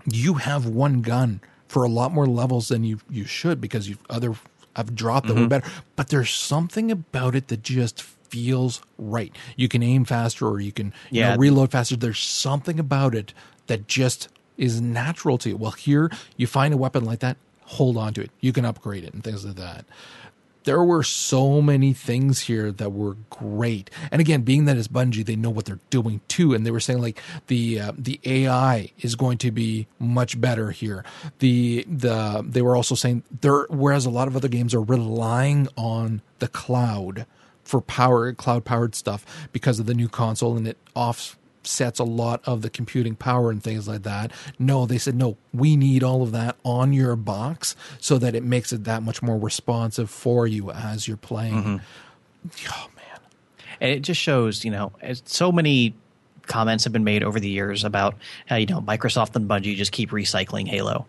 you 0.09 0.35
have 0.35 0.65
one 0.65 1.01
gun 1.01 1.41
for 1.67 1.83
a 1.83 1.89
lot 1.89 2.11
more 2.11 2.25
levels 2.25 2.69
than 2.69 2.83
you 2.83 2.99
you 3.09 3.25
should 3.25 3.59
because 3.61 3.87
you've 3.89 4.01
other 4.09 4.33
have 4.75 4.95
dropped 4.95 5.27
that 5.27 5.33
were 5.33 5.41
mm-hmm. 5.41 5.49
better. 5.49 5.69
But 5.95 6.09
there's 6.09 6.31
something 6.31 6.91
about 6.91 7.35
it 7.35 7.47
that 7.49 7.63
just 7.63 8.01
feels 8.01 8.81
right. 8.97 9.35
You 9.55 9.67
can 9.67 9.83
aim 9.83 10.05
faster 10.05 10.47
or 10.47 10.59
you 10.59 10.71
can 10.71 10.93
you 11.09 11.21
know, 11.21 11.35
reload 11.35 11.71
faster. 11.71 11.95
There's 11.95 12.19
something 12.19 12.79
about 12.79 13.13
it 13.13 13.33
that 13.67 13.87
just 13.87 14.29
is 14.57 14.81
natural 14.81 15.37
to 15.39 15.49
you. 15.49 15.57
Well, 15.57 15.71
here 15.71 16.09
you 16.37 16.47
find 16.47 16.73
a 16.73 16.77
weapon 16.77 17.03
like 17.03 17.19
that, 17.19 17.37
hold 17.63 17.97
on 17.97 18.13
to 18.13 18.21
it. 18.21 18.31
You 18.39 18.53
can 18.53 18.65
upgrade 18.65 19.03
it 19.03 19.13
and 19.13 19.23
things 19.23 19.45
like 19.45 19.55
that 19.55 19.85
there 20.63 20.83
were 20.83 21.03
so 21.03 21.61
many 21.61 21.93
things 21.93 22.41
here 22.41 22.71
that 22.71 22.91
were 22.91 23.15
great. 23.29 23.89
And 24.11 24.21
again, 24.21 24.41
being 24.41 24.65
that 24.65 24.77
it's 24.77 24.87
Bungie, 24.87 25.25
they 25.25 25.35
know 25.35 25.49
what 25.49 25.65
they're 25.65 25.79
doing 25.89 26.21
too. 26.27 26.53
And 26.53 26.65
they 26.65 26.71
were 26.71 26.79
saying 26.79 27.01
like 27.01 27.19
the 27.47 27.79
uh, 27.79 27.91
the 27.97 28.19
AI 28.25 28.91
is 28.99 29.15
going 29.15 29.37
to 29.39 29.51
be 29.51 29.87
much 29.99 30.39
better 30.39 30.71
here. 30.71 31.03
The 31.39 31.85
the 31.87 32.45
they 32.47 32.61
were 32.61 32.75
also 32.75 32.95
saying 32.95 33.23
there, 33.41 33.65
whereas 33.69 34.05
a 34.05 34.09
lot 34.11 34.27
of 34.27 34.35
other 34.35 34.47
games 34.47 34.73
are 34.73 34.81
relying 34.81 35.67
on 35.77 36.21
the 36.39 36.47
cloud 36.47 37.25
for 37.63 37.81
power, 37.81 38.33
cloud 38.33 38.65
powered 38.65 38.95
stuff 38.95 39.47
because 39.51 39.79
of 39.79 39.85
the 39.85 39.93
new 39.93 40.09
console, 40.09 40.57
and 40.57 40.67
it 40.67 40.77
offsets 41.61 41.99
a 41.99 42.03
lot 42.03 42.41
of 42.45 42.61
the 42.61 42.69
computing 42.69 43.15
power 43.15 43.51
and 43.51 43.63
things 43.63 43.87
like 43.87 44.03
that. 44.03 44.31
No, 44.57 44.85
they 44.85 44.97
said 44.97 45.15
no. 45.15 45.37
We 45.53 45.75
need 45.75 46.03
all 46.03 46.23
of 46.23 46.31
that 46.31 46.55
on 46.63 46.93
your 46.93 47.15
box 47.15 47.75
so 47.99 48.17
that 48.17 48.35
it 48.35 48.43
makes 48.43 48.73
it 48.73 48.83
that 48.85 49.03
much 49.03 49.21
more 49.21 49.37
responsive 49.37 50.09
for 50.09 50.47
you 50.47 50.71
as 50.71 51.07
you're 51.07 51.17
playing. 51.17 51.53
Mm-hmm. 51.53 51.77
Oh 52.69 52.87
man, 52.95 53.19
and 53.79 53.91
it 53.91 54.01
just 54.01 54.19
shows 54.19 54.65
you 54.65 54.71
know 54.71 54.91
so 55.25 55.51
many 55.51 55.93
comments 56.47 56.83
have 56.83 56.91
been 56.91 57.03
made 57.03 57.23
over 57.23 57.39
the 57.39 57.47
years 57.49 57.83
about 57.83 58.15
how 58.47 58.55
you 58.55 58.65
know 58.65 58.81
microsoft 58.81 59.35
and 59.35 59.47
bungie 59.47 59.75
just 59.75 59.91
keep 59.91 60.09
recycling 60.09 60.67
halo 60.67 61.05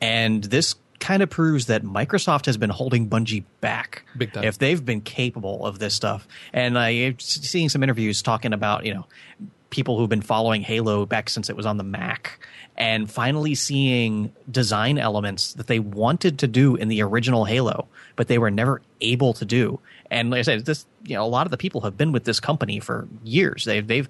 and 0.00 0.44
this 0.44 0.76
kind 1.00 1.24
of 1.24 1.28
proves 1.28 1.66
that 1.66 1.82
microsoft 1.82 2.46
has 2.46 2.56
been 2.56 2.70
holding 2.70 3.10
bungie 3.10 3.42
back 3.60 4.04
Big 4.16 4.32
time. 4.32 4.44
if 4.44 4.58
they've 4.58 4.82
been 4.82 5.00
capable 5.00 5.66
of 5.66 5.80
this 5.80 5.92
stuff 5.92 6.26
and 6.52 6.78
i'm 6.78 7.18
seeing 7.18 7.68
some 7.68 7.82
interviews 7.82 8.22
talking 8.22 8.52
about 8.52 8.86
you 8.86 8.94
know 8.94 9.04
people 9.76 9.98
who've 9.98 10.08
been 10.08 10.22
following 10.22 10.62
halo 10.62 11.04
back 11.04 11.28
since 11.28 11.50
it 11.50 11.56
was 11.56 11.66
on 11.66 11.76
the 11.76 11.84
mac 11.84 12.40
and 12.78 13.10
finally 13.10 13.54
seeing 13.54 14.32
design 14.50 14.96
elements 14.96 15.52
that 15.52 15.66
they 15.66 15.78
wanted 15.78 16.38
to 16.38 16.48
do 16.48 16.76
in 16.76 16.88
the 16.88 17.02
original 17.02 17.44
halo 17.44 17.86
but 18.16 18.26
they 18.26 18.38
were 18.38 18.50
never 18.50 18.80
able 19.02 19.34
to 19.34 19.44
do 19.44 19.78
and 20.10 20.30
like 20.30 20.38
i 20.38 20.42
said 20.42 20.64
this 20.64 20.86
you 21.04 21.14
know 21.14 21.22
a 21.22 21.28
lot 21.28 21.46
of 21.46 21.50
the 21.50 21.58
people 21.58 21.82
have 21.82 21.98
been 21.98 22.10
with 22.10 22.24
this 22.24 22.40
company 22.40 22.80
for 22.80 23.06
years 23.22 23.66
they've 23.66 23.86
they've 23.86 24.08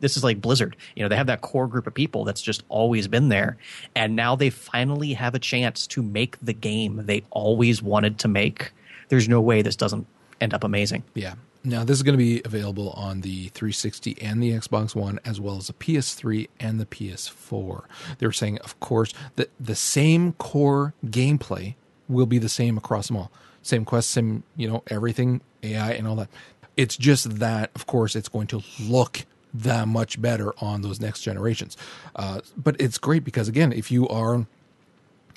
this 0.00 0.18
is 0.18 0.24
like 0.24 0.40
Blizzard. 0.40 0.76
You 0.94 1.02
know, 1.02 1.08
they 1.08 1.16
have 1.16 1.28
that 1.28 1.40
core 1.40 1.66
group 1.66 1.86
of 1.86 1.94
people 1.94 2.24
that's 2.24 2.42
just 2.42 2.62
always 2.68 3.08
been 3.08 3.30
there. 3.30 3.56
And 3.94 4.14
now 4.14 4.36
they 4.36 4.50
finally 4.50 5.14
have 5.14 5.34
a 5.34 5.38
chance 5.38 5.86
to 5.86 6.02
make 6.02 6.36
the 6.42 6.52
game 6.52 7.06
they 7.06 7.22
always 7.30 7.82
wanted 7.82 8.18
to 8.18 8.28
make. 8.28 8.72
There's 9.08 9.30
no 9.30 9.40
way 9.40 9.62
this 9.62 9.76
doesn't 9.76 10.06
end 10.42 10.52
up 10.52 10.64
amazing. 10.64 11.04
yeah. 11.14 11.34
Now 11.66 11.82
this 11.82 11.96
is 11.96 12.02
going 12.02 12.12
to 12.12 12.22
be 12.22 12.42
available 12.44 12.90
on 12.90 13.22
the 13.22 13.48
360 13.48 14.20
and 14.20 14.42
the 14.42 14.52
Xbox 14.52 14.94
One, 14.94 15.18
as 15.24 15.40
well 15.40 15.56
as 15.56 15.68
the 15.68 15.72
PS3 15.72 16.48
and 16.60 16.78
the 16.78 16.84
PS4. 16.84 17.84
They're 18.18 18.32
saying, 18.32 18.58
of 18.58 18.78
course, 18.80 19.14
that 19.36 19.50
the 19.58 19.74
same 19.74 20.34
core 20.34 20.92
gameplay 21.06 21.74
will 22.06 22.26
be 22.26 22.38
the 22.38 22.50
same 22.50 22.76
across 22.76 23.08
them 23.08 23.16
all. 23.16 23.32
Same 23.62 23.86
quest, 23.86 24.10
same 24.10 24.42
you 24.56 24.68
know 24.68 24.82
everything, 24.88 25.40
AI 25.62 25.92
and 25.92 26.06
all 26.06 26.16
that. 26.16 26.28
It's 26.76 26.96
just 26.96 27.38
that, 27.38 27.70
of 27.74 27.86
course, 27.86 28.14
it's 28.14 28.28
going 28.28 28.48
to 28.48 28.62
look 28.78 29.24
that 29.54 29.88
much 29.88 30.20
better 30.20 30.52
on 30.60 30.82
those 30.82 31.00
next 31.00 31.22
generations. 31.22 31.76
Uh, 32.14 32.40
but 32.56 32.78
it's 32.78 32.98
great 32.98 33.24
because 33.24 33.48
again, 33.48 33.72
if 33.72 33.90
you 33.90 34.06
are 34.08 34.46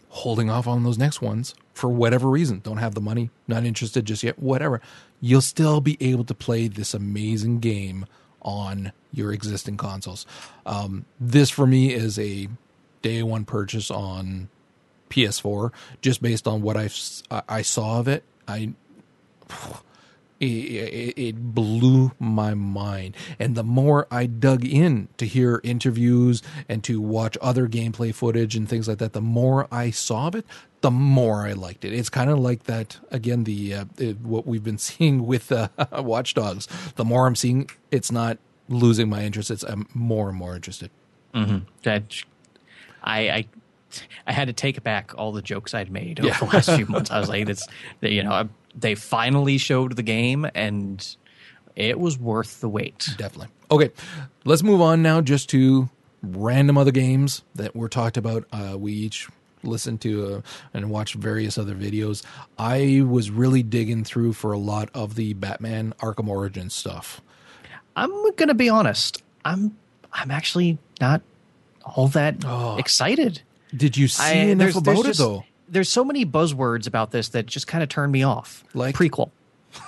holding 0.10 0.50
off 0.50 0.68
on 0.68 0.84
those 0.84 0.98
next 0.98 1.22
ones 1.22 1.54
for 1.74 1.90
whatever 1.90 2.28
reason, 2.28 2.60
don't 2.60 2.78
have 2.78 2.96
the 2.96 3.02
money, 3.02 3.30
not 3.48 3.64
interested 3.64 4.04
just 4.04 4.24
yet, 4.24 4.40
whatever, 4.40 4.82
you'll 5.22 5.42
still 5.42 5.82
be 5.82 5.98
able 6.00 6.24
to 6.26 6.34
play 6.34 6.68
this 6.68 6.94
amazing 6.94 7.60
game 7.60 8.06
on 8.42 8.92
your 9.12 9.34
existing 9.34 9.78
consoles. 9.78 10.26
Um, 10.66 11.06
this 11.20 11.50
for 11.50 11.68
me 11.68 11.94
is 11.94 12.18
a 12.20 12.48
day 13.02 13.24
one 13.24 13.46
purchase 13.46 13.90
on 13.92 14.50
PS4, 15.10 15.72
just 16.02 16.22
based 16.22 16.48
on 16.48 16.62
what 16.62 16.78
I 16.78 16.90
I 17.48 17.62
saw 17.62 18.00
of 18.00 18.08
it. 18.08 18.24
I 18.48 18.74
it, 20.40 21.54
blew 21.56 22.12
my 22.20 22.54
mind. 22.54 23.16
And 23.40 23.56
the 23.56 23.64
more 23.64 24.08
I 24.12 24.26
dug 24.26 24.64
in 24.66 25.08
to 25.18 25.26
hear 25.26 25.60
interviews 25.64 26.42
and 26.70 26.84
to 26.84 27.02
watch 27.02 27.38
other 27.42 27.68
gameplay 27.68 28.14
footage 28.14 28.56
and 28.56 28.68
things 28.70 28.88
like 28.88 28.98
that, 29.00 29.14
the 29.14 29.22
more 29.22 29.68
I 29.72 29.92
saw 29.92 30.28
of 30.28 30.36
it, 30.36 30.46
the 30.82 30.92
more 30.92 31.48
I 31.48 31.54
liked 31.54 31.84
it. 31.86 31.94
It's 31.94 32.10
kind 32.10 32.30
of 32.30 32.38
like 32.40 32.66
that 32.66 32.98
again. 33.10 33.44
The 33.46 33.74
uh, 33.74 33.86
it, 33.98 34.20
what 34.22 34.46
we've 34.46 34.64
been 34.64 34.78
seeing 34.90 35.26
with 35.26 35.52
uh, 35.52 35.70
Watch 35.94 36.34
Dogs. 36.36 36.68
The 36.96 37.06
more 37.06 37.26
I'm 37.28 37.36
seeing, 37.36 37.70
it's 37.92 38.12
not 38.12 38.38
losing 38.70 39.10
my 39.10 39.24
interest. 39.24 39.50
It's 39.50 39.64
I'm 39.64 39.88
more 39.94 40.30
and 40.30 40.38
more 40.38 40.56
interested. 40.56 40.92
That 41.84 42.16
I, 43.04 43.30
I 43.30 43.46
I 44.26 44.32
had 44.34 44.48
to 44.48 44.54
take 44.54 44.82
back 44.84 45.14
all 45.18 45.32
the 45.32 45.42
jokes 45.42 45.74
I'd 45.74 45.92
made 45.92 46.20
over 46.20 46.30
Yeah. 46.30 46.38
the 46.40 46.46
last 46.46 46.70
few 46.76 46.86
months. 46.90 47.12
I 47.12 47.20
was 47.20 47.30
like, 47.30 47.46
"That's 47.46 47.68
you 48.02 48.24
know, 48.24 48.50
they 48.78 48.96
finally 48.96 49.58
showed 49.58 49.96
the 49.96 50.04
game 50.04 50.48
and 50.56 51.16
it 51.76 52.00
was 52.00 52.18
worth 52.18 52.62
the 52.62 52.70
wait. 52.70 53.10
Definitely. 53.18 53.48
Okay, 53.72 53.92
let's 54.46 54.64
move 54.64 54.80
on 54.82 55.02
now 55.02 55.20
just 55.22 55.50
to 55.50 55.90
random 56.24 56.78
other 56.78 56.92
games 56.92 57.44
that 57.56 57.76
were 57.76 57.90
talked 57.90 58.18
about. 58.18 58.46
Uh, 58.52 58.76
we 58.78 58.94
each 58.94 59.28
listened 59.64 60.00
to 60.02 60.36
uh, 60.36 60.42
and 60.74 60.90
watched 60.90 61.16
various 61.16 61.58
other 61.58 61.76
videos, 61.76 62.24
I 62.58 63.04
was 63.06 63.30
really 63.32 63.64
digging 63.64 64.04
through 64.04 64.34
for 64.34 64.52
a 64.54 64.58
lot 64.58 64.90
of 64.94 65.16
the 65.16 65.34
Batman 65.34 65.94
Arkham 66.00 66.28
Origins 66.28 66.74
stuff. 66.74 67.22
I'm 67.96 68.12
gonna 68.36 68.54
be 68.54 68.70
honest. 68.70 69.24
I'm 69.44 69.76
I'm 70.14 70.32
actually 70.32 70.78
not 71.02 71.22
all 71.84 72.08
that 72.10 72.38
Oh. 72.46 72.78
excited. 72.78 73.42
Did 73.76 73.98
you 73.98 74.08
see 74.08 74.24
I, 74.24 74.34
enough 74.46 74.58
there's, 74.60 74.76
about 74.78 74.86
there's 74.94 75.00
it 75.06 75.08
just- 75.10 75.20
though? 75.20 75.44
There's 75.70 75.90
so 75.90 76.04
many 76.04 76.26
buzzwords 76.26 76.88
about 76.88 77.12
this 77.12 77.30
that 77.30 77.46
just 77.46 77.68
kind 77.68 77.84
of 77.84 77.90
turn 77.90 78.12
me 78.12 78.24
off. 78.24 78.64
Like? 78.74 78.96
prequel. 78.96 79.32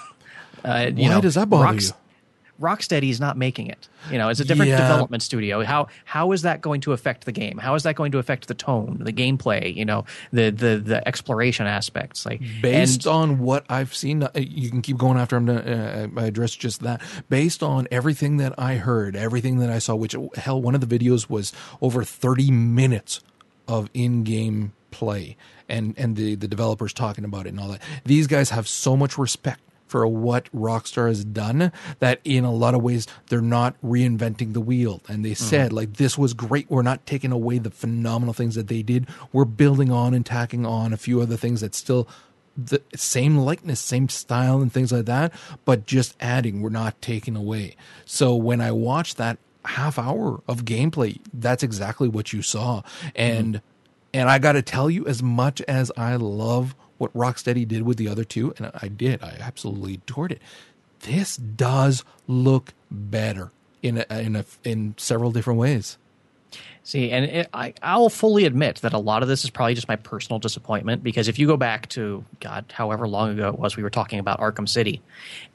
Uh, 0.62 0.92
you 0.94 1.04
Why 1.04 1.10
know, 1.16 1.22
does 1.22 1.36
that 1.36 1.50
bother 1.50 1.64
Rocks- 1.64 1.88
you? 1.88 3.10
is 3.10 3.20
not 3.22 3.38
making 3.38 3.68
it. 3.68 3.88
You 4.12 4.18
know, 4.18 4.28
it's 4.28 4.42
a 4.42 4.46
different 4.46 4.70
Yeah. 4.72 4.78
development 4.82 5.24
studio. 5.24 5.64
How 5.64 5.88
how 6.04 6.34
is 6.34 6.42
that 6.42 6.60
going 6.62 6.82
to 6.82 6.92
affect 6.92 7.24
the 7.26 7.32
game? 7.32 7.58
How 7.58 7.76
is 7.76 7.84
that 7.84 7.96
going 7.96 8.12
to 8.12 8.18
affect 8.18 8.50
the 8.50 8.54
tone, 8.54 8.98
the 9.00 9.14
gameplay? 9.14 9.74
You 9.74 9.86
know, 9.86 10.04
the 10.34 10.50
the 10.50 10.82
the 10.84 11.08
exploration 11.08 11.66
aspects. 11.68 12.26
Like 12.26 12.42
based 12.62 13.06
and, 13.06 13.16
on 13.16 13.40
what 13.40 13.66
I've 13.70 13.96
seen, 13.96 14.24
uh, 14.24 14.30
you 14.36 14.70
can 14.70 14.82
keep 14.82 14.98
going 14.98 15.18
after 15.18 15.38
I'm 15.38 15.48
uh, 15.50 16.22
address 16.22 16.54
just 16.56 16.82
that. 16.82 17.02
Based 17.30 17.64
on 17.64 17.88
everything 17.92 18.36
that 18.38 18.54
I 18.58 18.76
heard, 18.76 19.16
everything 19.16 19.60
that 19.60 19.70
I 19.70 19.80
saw, 19.80 19.96
which 19.96 20.16
hell, 20.36 20.62
one 20.62 20.76
of 20.76 20.82
the 20.88 21.00
videos 21.00 21.30
was 21.30 21.54
over 21.82 22.04
30 22.04 22.52
minutes 22.52 23.22
of 23.68 23.90
in-game 23.94 24.74
play, 24.92 25.38
and 25.70 25.94
and 25.98 26.16
the 26.16 26.36
the 26.36 26.48
developers 26.48 26.94
talking 26.94 27.24
about 27.24 27.46
it 27.46 27.50
and 27.50 27.60
all 27.60 27.70
that. 27.70 27.82
These 28.06 28.28
guys 28.28 28.50
have 28.50 28.68
so 28.68 28.98
much 28.98 29.18
respect 29.18 29.62
for 29.90 30.06
what 30.06 30.52
Rockstar 30.54 31.08
has 31.08 31.26
done 31.26 31.72
that 31.98 32.22
in 32.24 32.44
a 32.44 32.52
lot 32.52 32.76
of 32.76 32.82
ways 32.84 33.08
they're 33.30 33.42
not 33.42 33.76
reinventing 33.84 34.54
the 34.54 34.62
wheel. 34.62 35.02
And 35.08 35.26
they 35.26 35.32
mm-hmm. 35.32 35.44
said, 35.44 35.74
like, 35.74 35.94
this 35.96 36.16
was 36.16 36.36
great. 36.36 36.70
We're 36.70 36.84
not 36.84 37.08
taking 37.08 37.32
away 37.32 37.58
the 37.58 37.72
phenomenal 37.72 38.34
things 38.36 38.54
that 38.54 38.68
they 38.68 38.84
did. 38.84 39.08
We're 39.34 39.46
building 39.46 39.92
on 39.92 40.14
and 40.14 40.24
tacking 40.24 40.64
on 40.66 40.94
a 40.94 40.98
few 40.98 41.22
other 41.22 41.36
things 41.38 41.62
that 41.62 41.74
still 41.74 42.08
the 42.56 42.82
same 42.96 43.38
likeness, 43.38 43.80
same 43.80 44.10
style 44.10 44.62
and 44.62 44.72
things 44.72 44.92
like 44.92 45.06
that, 45.06 45.34
but 45.66 45.86
just 45.86 46.16
adding, 46.20 46.62
we're 46.62 46.70
not 46.70 47.02
taking 47.02 47.36
away. 47.36 47.76
So 48.06 48.36
when 48.36 48.62
I 48.62 48.72
watched 48.72 49.18
that 49.18 49.38
half 49.66 49.98
hour 49.98 50.42
of 50.48 50.66
gameplay, 50.66 51.20
that's 51.34 51.64
exactly 51.64 52.08
what 52.08 52.34
you 52.34 52.42
saw. 52.42 52.82
And 53.16 53.56
mm-hmm. 53.56 53.66
And 54.14 54.30
I 54.30 54.40
got 54.40 54.54
to 54.54 54.62
tell 54.62 54.90
you, 54.90 55.06
as 55.08 55.22
much 55.22 55.62
as 55.62 55.92
I 55.98 56.16
love 56.16 56.76
what 56.98 57.14
Rocksteady 57.14 57.68
did 57.68 57.84
with 57.84 57.98
the 57.98 58.08
other 58.08 58.24
two, 58.24 58.54
and 58.58 58.72
I 58.74 58.88
did, 58.88 59.24
I 59.24 59.38
absolutely 59.40 59.96
adored 59.96 60.32
it. 60.32 60.42
This 61.02 61.38
does 61.38 62.04
look 62.28 62.74
better 62.92 63.52
in 63.82 64.04
a, 64.10 64.20
in 64.20 64.36
a, 64.36 64.46
in 64.64 64.96
several 64.98 65.32
different 65.32 65.60
ways. 65.60 65.98
See, 66.84 67.12
and 67.12 67.26
it, 67.26 67.50
I, 67.54 67.74
I'll 67.84 68.10
fully 68.10 68.46
admit 68.46 68.78
that 68.78 68.94
a 68.94 68.98
lot 68.98 69.22
of 69.22 69.30
this 69.30 69.44
is 69.44 69.50
probably 69.50 69.76
just 69.76 69.88
my 69.88 69.96
personal 69.96 70.40
disappointment 70.40 71.04
because 71.04 71.28
if 71.28 71.38
you 71.38 71.46
go 71.46 71.56
back 71.56 71.88
to, 71.90 72.26
God, 72.40 72.66
however 72.74 73.08
long 73.08 73.30
ago 73.30 73.50
it 73.50 73.60
was, 73.60 73.78
we 73.78 73.84
were 73.84 73.90
talking 73.92 74.20
about 74.20 74.40
Arkham 74.40 74.68
City 74.68 75.02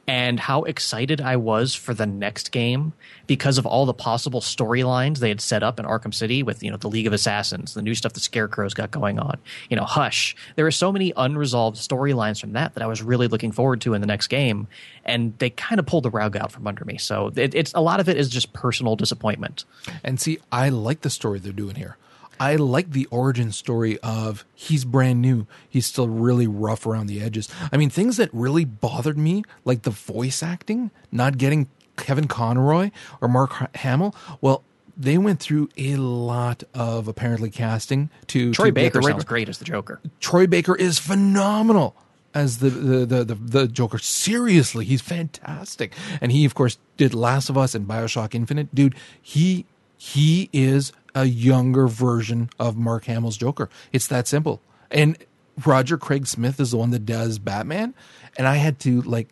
and 0.07 0.39
how 0.39 0.65
excited 0.65 1.21
I 1.21 1.37
was 1.37 1.75
for 1.75 1.95
the 1.95 2.07
next 2.07 2.53
game 2.53 2.93
because 3.27 3.57
of 3.57 3.65
all 3.65 3.87
the 3.87 3.95
possible 3.95 4.41
storylines 4.41 5.19
they 5.19 5.31
had 5.31 5.41
set 5.41 5.63
up 5.63 5.81
in 5.81 5.87
Arkham 5.87 6.13
City 6.13 6.43
with, 6.43 6.63
you 6.63 6.71
know, 6.71 6.77
the 6.77 6.89
League 6.91 7.07
of 7.07 7.13
Assassins, 7.13 7.75
the 7.75 7.81
new 7.81 7.95
stuff 7.95 8.13
the 8.13 8.21
Scarecrow's 8.21 8.75
got 8.75 8.91
going 8.91 9.19
on, 9.19 9.39
you 9.71 9.77
know, 9.77 9.85
Hush. 9.85 10.37
There 10.57 10.65
were 10.65 10.71
so 10.71 10.93
many 10.93 11.13
unresolved 11.17 11.79
storylines 11.79 12.41
from 12.41 12.53
that 12.53 12.75
that 12.75 12.83
I 12.83 12.87
was 12.87 13.03
really 13.03 13.29
looking 13.29 13.53
forward 13.53 13.81
to 13.83 13.95
in 13.95 14.01
the 14.03 14.07
next 14.07 14.27
game. 14.27 14.69
And 15.05 15.39
they 15.39 15.51
kind 15.51 15.79
of 15.79 15.87
pulled 15.87 16.05
the 16.05 16.11
rug 16.11 16.37
out 16.37 16.53
from 16.53 16.67
under 16.67 16.85
me. 16.85 16.99
So 16.99 17.33
it, 17.35 17.55
it's 17.55 17.73
a 17.75 17.81
lot 17.81 18.01
of 18.01 18.09
it 18.09 18.17
is 18.17 18.29
just 18.29 18.53
personal 18.53 18.97
disappointment. 18.97 19.65
And 20.03 20.21
see, 20.21 20.39
I 20.53 20.69
like 20.69 21.01
the 21.01 21.11
story 21.11 21.39
they're 21.39 21.53
doing 21.53 21.77
here. 21.77 21.97
I 22.39 22.57
like 22.57 22.91
the 22.91 23.07
origin 23.07 23.53
story 23.53 23.99
of 24.01 24.45
he's 24.55 24.85
brand 24.85 25.21
new. 25.21 25.47
He's 25.69 25.87
still 25.87 26.09
really 26.09 26.47
rough 26.47 26.87
around 26.87 27.07
the 27.07 27.21
edges. 27.21 27.49
I 27.73 27.77
mean, 27.77 27.91
things 27.91 28.17
that 28.17 28.31
really 28.33 28.65
bothered 28.65 29.19
me, 29.19 29.43
like 29.65 29.83
the 29.83 29.91
voice 29.91 30.43
acting, 30.43 30.91
not 31.13 31.39
getting 31.39 31.69
Kevin 31.97 32.27
Conroy 32.27 32.91
or 33.21 33.29
Mark 33.29 33.77
Hamill. 33.77 34.15
Well, 34.41 34.65
they 34.97 35.19
went 35.19 35.41
through 35.41 35.69
a 35.77 35.97
lot 35.97 36.63
of 36.73 37.09
apparently 37.09 37.51
casting 37.51 38.11
to 38.29 38.53
Troy 38.53 38.67
to 38.67 38.73
Baker 38.73 39.01
right- 39.01 39.11
sounds 39.11 39.25
great 39.25 39.49
as 39.49 39.59
the 39.59 39.65
Joker. 39.65 40.01
Troy 40.21 40.47
Baker 40.47 40.75
is 40.75 40.99
phenomenal 40.99 41.97
as 42.33 42.59
the 42.59 42.71
the, 42.71 43.07
the 43.07 43.25
the 43.25 43.35
the 43.35 43.69
Joker. 43.69 43.99
Seriously, 43.99 44.85
he's 44.85 45.01
fantastic, 45.01 45.93
and 46.21 46.33
he 46.33 46.45
of 46.45 46.55
course 46.55 46.79
did 46.97 47.15
Last 47.15 47.49
of 47.49 47.59
Us 47.59 47.75
and 47.75 47.87
Bioshock 47.87 48.35
Infinite. 48.35 48.75
Dude, 48.75 48.95
he 49.21 49.67
he 49.97 50.49
is 50.53 50.93
a 51.15 51.25
younger 51.25 51.87
version 51.87 52.51
of 52.59 52.77
Mark 52.77 53.05
Hamill's 53.05 53.37
Joker. 53.37 53.69
It's 53.93 54.07
that 54.09 54.27
simple. 54.27 54.61
And 54.91 55.17
Roger 55.65 55.97
Craig 55.97 56.27
Smith 56.27 56.59
is 56.61 56.73
the 56.73 56.77
one 56.77 56.91
that 56.91 57.07
does 57.07 57.39
Batman, 57.39 57.95
and 58.37 58.47
I 58.47 58.57
had 58.57 58.79
to 58.81 59.03
like 59.03 59.29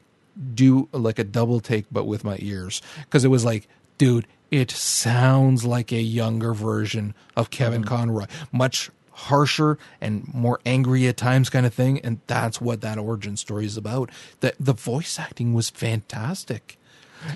do 0.55 0.89
like 0.93 1.19
a 1.19 1.25
double 1.25 1.61
take, 1.61 1.87
but 1.91 2.05
with 2.05 2.25
my 2.25 2.37
ears. 2.41 2.81
Because 3.01 3.25
it 3.25 3.29
was 3.29 3.45
like, 3.45 3.69
dude, 3.99 4.27
it 4.51 4.71
sounds 4.71 5.65
like 5.65 5.93
a 5.93 6.01
younger 6.01 6.55
version 6.55 7.15
of 7.37 7.51
Kevin 7.51 7.83
mm. 7.83 7.87
Conroy, 7.87 8.27
much 8.53 8.91
harsher 9.13 9.79
and 10.01 10.33
more 10.33 10.61
angry 10.65 11.07
at 11.07 11.17
times 11.17 11.51
kind 11.51 11.67
of 11.67 11.75
thing. 11.75 12.01
And 12.01 12.21
that's 12.27 12.61
what 12.61 12.81
that 12.81 12.99
origin 12.99 13.37
story 13.37 13.67
is 13.67 13.77
about. 13.77 14.11
The 14.41 14.55
the 14.59 14.75
voice 14.75 15.19
acting 15.19 15.55
was 15.55 15.71
fantastic. 15.71 16.79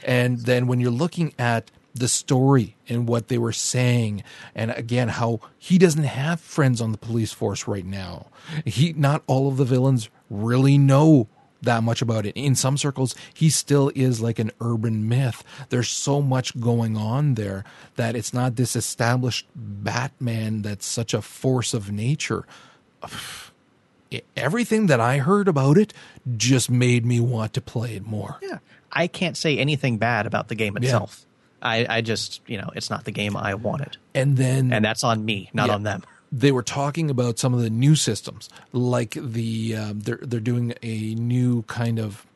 And 0.05 0.41
then 0.41 0.67
when 0.67 0.81
you're 0.81 0.91
looking 0.91 1.33
at 1.39 1.71
the 1.99 2.09
story 2.09 2.77
and 2.89 3.09
what 3.09 3.29
they 3.29 3.39
were 3.39 3.53
saying. 3.53 4.23
And 4.55 4.71
again 4.71 5.09
how 5.09 5.41
he 5.59 5.79
doesn't 5.79 6.05
have 6.05 6.41
friends 6.41 6.81
on 6.81 6.93
the 6.93 6.99
police 6.99 7.33
force 7.33 7.67
right 7.67 7.85
now. 7.85 8.27
He 8.65 8.93
not 8.93 9.23
all 9.27 9.49
of 9.49 9.57
the 9.57 9.65
villains 9.65 10.09
really 10.31 10.79
know 10.79 11.29
that 11.63 11.83
much 11.83 12.03
about 12.03 12.27
it. 12.27 12.37
In 12.37 12.55
some 12.55 12.77
circles 12.77 13.15
he 13.35 13.51
still 13.51 13.91
is 13.95 14.21
like 14.21 14.39
an 14.39 14.51
urban 14.61 15.09
myth. 15.09 15.43
There's 15.71 15.89
so 15.89 16.23
much 16.23 16.59
going 16.61 16.97
on 16.97 17.35
there 17.35 17.65
that 17.97 18.15
it's 18.17 18.33
not 18.33 18.57
this 18.57 18.77
established 18.77 19.47
batman 19.55 20.63
that's 20.63 20.87
such 20.87 21.15
a 21.15 21.23
force 21.23 21.75
of 21.75 21.91
nature. 21.91 22.47
Everything 24.37 24.87
that 24.87 25.01
i 25.01 25.19
heard 25.19 25.49
about 25.49 25.77
it 25.77 25.93
just 26.37 26.71
made 26.71 27.05
me 27.05 27.19
want 27.19 27.53
to 27.55 27.61
play 27.61 27.97
it 27.97 28.07
more. 28.07 28.39
Yeah. 28.41 28.59
I 28.93 29.09
can't 29.09 29.37
say 29.37 29.59
anything 29.59 29.99
bad 29.99 30.27
about 30.27 30.49
the 30.49 30.55
game 30.55 30.77
itself. 30.77 31.27
I, 31.67 31.87
I 31.97 32.01
just, 32.01 32.41
you 32.47 32.59
know, 32.59 32.71
it's 32.77 32.91
not 32.91 33.05
the 33.05 33.11
game 33.13 33.37
I 33.37 33.55
wanted. 33.55 33.97
and 34.15 34.37
then 34.37 34.73
And 34.73 34.85
that's 34.85 35.03
on 35.05 35.25
me, 35.25 35.51
not 35.53 35.69
Yeah. 35.69 35.75
on 35.75 35.83
them. 35.83 36.03
they 36.33 36.53
were 36.53 36.63
talking 36.63 37.11
about 37.11 37.39
some 37.39 37.53
of 37.55 37.61
the 37.61 37.71
new 37.71 37.95
systems, 37.95 38.49
like 38.73 39.13
the 39.21 39.77
um, 39.77 40.01
they're 40.01 40.21
they're 40.23 40.41
doing 40.53 40.75
a 40.83 41.15
new 41.15 41.63
kind 41.63 41.99
of. 41.99 42.27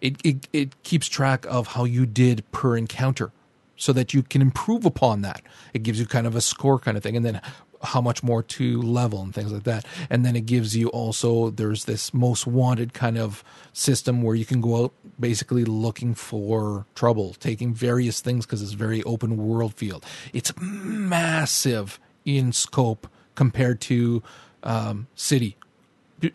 It, 0.00 0.16
it 0.24 0.48
it 0.52 0.82
keeps 0.82 1.06
track 1.08 1.44
of 1.46 1.68
how 1.68 1.84
you 1.84 2.06
did 2.06 2.44
per 2.52 2.76
encounter, 2.76 3.30
so 3.76 3.92
that 3.92 4.14
you 4.14 4.22
can 4.22 4.40
improve 4.42 4.84
upon 4.86 5.22
that. 5.22 5.42
It 5.74 5.82
gives 5.82 5.98
you 6.00 6.06
kind 6.06 6.26
of 6.26 6.34
a 6.34 6.40
score 6.40 6.78
kind 6.78 6.96
of 6.96 7.02
thing, 7.02 7.16
and 7.16 7.24
then 7.26 7.40
how 7.82 8.00
much 8.00 8.22
more 8.22 8.42
to 8.42 8.80
level 8.82 9.22
and 9.22 9.34
things 9.34 9.52
like 9.52 9.64
that. 9.64 9.84
And 10.10 10.24
then 10.24 10.36
it 10.36 10.46
gives 10.46 10.76
you 10.76 10.88
also 10.88 11.50
there's 11.50 11.84
this 11.84 12.12
most 12.14 12.46
wanted 12.46 12.94
kind 12.94 13.18
of 13.18 13.44
system 13.72 14.22
where 14.22 14.34
you 14.34 14.44
can 14.44 14.60
go 14.60 14.84
out 14.84 14.92
basically 15.18 15.64
looking 15.64 16.14
for 16.14 16.86
trouble, 16.94 17.34
taking 17.34 17.74
various 17.74 18.20
things 18.20 18.46
because 18.46 18.62
it's 18.62 18.72
very 18.72 19.02
open 19.04 19.36
world 19.36 19.74
field. 19.74 20.04
It's 20.32 20.52
massive 20.60 21.98
in 22.24 22.52
scope 22.52 23.08
compared 23.34 23.80
to 23.82 24.22
um, 24.62 25.06
City. 25.14 25.56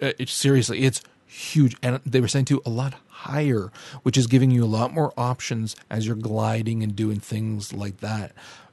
Uh, 0.02 0.12
seriously, 0.26 0.84
it's 0.84 1.02
huge, 1.26 1.76
and 1.82 2.00
they 2.06 2.22
were 2.22 2.28
saying 2.28 2.46
too 2.46 2.62
a 2.66 2.70
lot 2.70 2.96
higher, 3.08 3.72
which 4.04 4.18
is 4.18 4.28
giving 4.28 4.52
you 4.52 4.64
a 4.64 4.66
lot 4.66 4.94
more 4.94 5.14
options 5.18 5.76
as 5.90 6.06
you're 6.08 6.16
gliding 6.16 6.82
and 6.84 6.96
doing 6.96 7.20
things 7.20 7.74
like 7.74 7.98
that. 7.98 8.32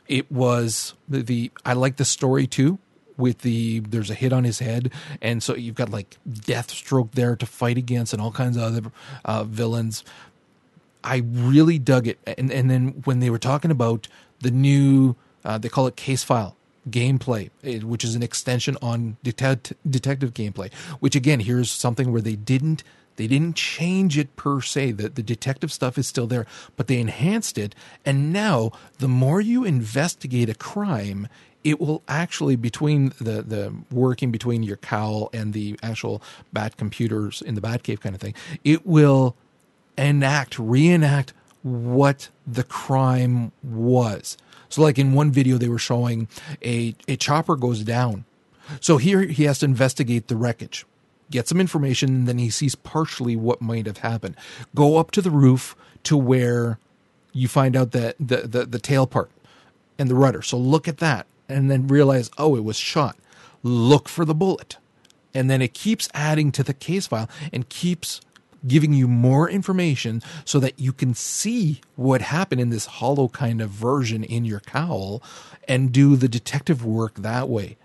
It 0.08 0.30
was 0.32 0.94
the, 1.08 1.50
I 1.64 1.74
like 1.74 1.96
the 1.96 2.04
story 2.04 2.46
too. 2.46 2.78
With 3.16 3.38
the 3.38 3.80
there's 3.80 4.10
a 4.10 4.14
hit 4.14 4.32
on 4.32 4.44
his 4.44 4.60
head, 4.60 4.92
and 5.20 5.42
so 5.42 5.56
you've 5.56 5.74
got 5.74 5.90
like 5.90 6.16
Deathstroke 6.28 7.10
there 7.12 7.34
to 7.34 7.46
fight 7.46 7.76
against, 7.76 8.12
and 8.12 8.22
all 8.22 8.30
kinds 8.30 8.56
of 8.56 8.62
other 8.62 8.92
uh, 9.24 9.42
villains. 9.42 10.04
I 11.02 11.24
really 11.28 11.80
dug 11.80 12.06
it. 12.06 12.20
And 12.38 12.52
and 12.52 12.70
then 12.70 13.02
when 13.06 13.18
they 13.18 13.28
were 13.28 13.38
talking 13.38 13.72
about 13.72 14.06
the 14.38 14.52
new, 14.52 15.16
uh, 15.44 15.58
they 15.58 15.68
call 15.68 15.88
it 15.88 15.96
case 15.96 16.22
file 16.22 16.56
gameplay, 16.88 17.50
eh, 17.64 17.78
which 17.80 18.04
is 18.04 18.14
an 18.14 18.22
extension 18.22 18.76
on 18.80 19.16
detect, 19.22 19.72
detective 19.88 20.32
gameplay. 20.32 20.72
Which 21.00 21.16
again, 21.16 21.40
here's 21.40 21.70
something 21.70 22.12
where 22.12 22.22
they 22.22 22.36
didn't 22.36 22.82
they 23.18 23.26
didn't 23.26 23.56
change 23.56 24.16
it 24.16 24.34
per 24.36 24.62
se. 24.62 24.92
The 24.92 25.10
the 25.10 25.22
detective 25.22 25.72
stuff 25.72 25.98
is 25.98 26.06
still 26.06 26.26
there, 26.26 26.46
but 26.76 26.86
they 26.86 26.98
enhanced 27.00 27.58
it. 27.58 27.74
And 28.06 28.32
now, 28.32 28.72
the 28.98 29.08
more 29.08 29.40
you 29.42 29.64
investigate 29.64 30.48
a 30.48 30.54
crime, 30.54 31.28
it 31.64 31.80
will 31.80 32.02
actually 32.08 32.56
between 32.56 33.10
the 33.20 33.42
the 33.42 33.74
working 33.90 34.30
between 34.30 34.62
your 34.62 34.78
cowl 34.78 35.30
and 35.34 35.52
the 35.52 35.78
actual 35.82 36.22
bat 36.52 36.76
computers 36.78 37.42
in 37.42 37.56
the 37.56 37.60
bat 37.60 37.82
cave 37.82 38.00
kind 38.00 38.14
of 38.14 38.20
thing, 38.22 38.34
it 38.64 38.86
will 38.86 39.36
enact, 39.98 40.58
reenact 40.58 41.32
what 41.62 42.30
the 42.46 42.64
crime 42.64 43.52
was. 43.62 44.36
So, 44.68 44.82
like 44.82 44.98
in 44.98 45.12
one 45.14 45.32
video, 45.32 45.58
they 45.58 45.68
were 45.68 45.78
showing 45.78 46.28
a 46.64 46.94
a 47.08 47.16
chopper 47.16 47.56
goes 47.56 47.82
down, 47.82 48.24
So 48.80 48.98
here 48.98 49.22
he 49.22 49.44
has 49.44 49.60
to 49.60 49.66
investigate 49.66 50.28
the 50.28 50.36
wreckage, 50.36 50.86
get 51.30 51.48
some 51.48 51.60
information, 51.60 52.08
and 52.10 52.28
then 52.28 52.38
he 52.38 52.50
sees 52.50 52.74
partially 52.74 53.36
what 53.36 53.60
might 53.60 53.86
have 53.86 53.98
happened. 53.98 54.36
Go 54.74 54.96
up 54.96 55.10
to 55.12 55.22
the 55.22 55.30
roof 55.30 55.76
to 56.04 56.16
where 56.16 56.78
you 57.32 57.48
find 57.48 57.76
out 57.76 57.92
that 57.92 58.16
the, 58.18 58.38
the, 58.48 58.64
the 58.64 58.78
tail 58.78 59.06
part 59.06 59.30
and 59.98 60.08
the 60.08 60.14
rudder. 60.14 60.42
So 60.42 60.56
look 60.56 60.88
at 60.88 60.98
that 60.98 61.26
and 61.48 61.70
then 61.70 61.86
realize, 61.86 62.30
oh, 62.38 62.56
it 62.56 62.64
was 62.64 62.76
shot. 62.76 63.16
Look 63.62 64.08
for 64.08 64.24
the 64.24 64.34
bullet. 64.34 64.76
And 65.34 65.50
then 65.50 65.60
it 65.60 65.74
keeps 65.74 66.08
adding 66.14 66.52
to 66.52 66.62
the 66.62 66.74
case 66.74 67.06
file 67.06 67.28
and 67.52 67.68
keeps 67.68 68.20
giving 68.66 68.92
you 68.92 69.06
more 69.06 69.48
information 69.48 70.22
so 70.44 70.58
that 70.58 70.78
you 70.78 70.92
can 70.92 71.14
see 71.14 71.80
what 71.96 72.20
happened 72.20 72.60
in 72.60 72.70
this 72.70 72.86
hollow 72.86 73.28
kind 73.28 73.60
of 73.60 73.70
version 73.70 74.24
in 74.24 74.44
your 74.44 74.60
cowl 74.60 75.22
and 75.68 75.92
do 75.92 76.16
the 76.16 76.28
detective 76.28 76.84
work 76.84 77.14
that 77.14 77.48
way. 77.48 77.76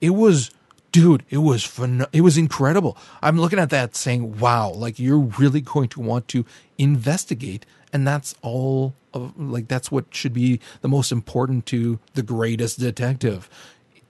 It 0.00 0.10
was 0.10 0.50
dude, 0.92 1.24
it 1.30 1.38
was 1.38 1.64
fun 1.64 2.06
it 2.12 2.22
was 2.22 2.36
incredible. 2.36 2.96
I'm 3.22 3.40
looking 3.40 3.58
at 3.58 3.70
that 3.70 3.96
saying, 3.96 4.38
"Wow, 4.38 4.70
like 4.70 4.98
you're 4.98 5.18
really 5.18 5.60
going 5.60 5.88
to 5.90 6.00
want 6.00 6.28
to 6.28 6.44
investigate." 6.78 7.66
And 7.92 8.06
that's 8.06 8.34
all 8.42 8.94
of 9.12 9.38
like 9.38 9.68
that's 9.68 9.90
what 9.90 10.06
should 10.14 10.32
be 10.32 10.60
the 10.80 10.88
most 10.88 11.12
important 11.12 11.66
to 11.66 11.98
the 12.14 12.22
greatest 12.22 12.78
detective. 12.78 13.48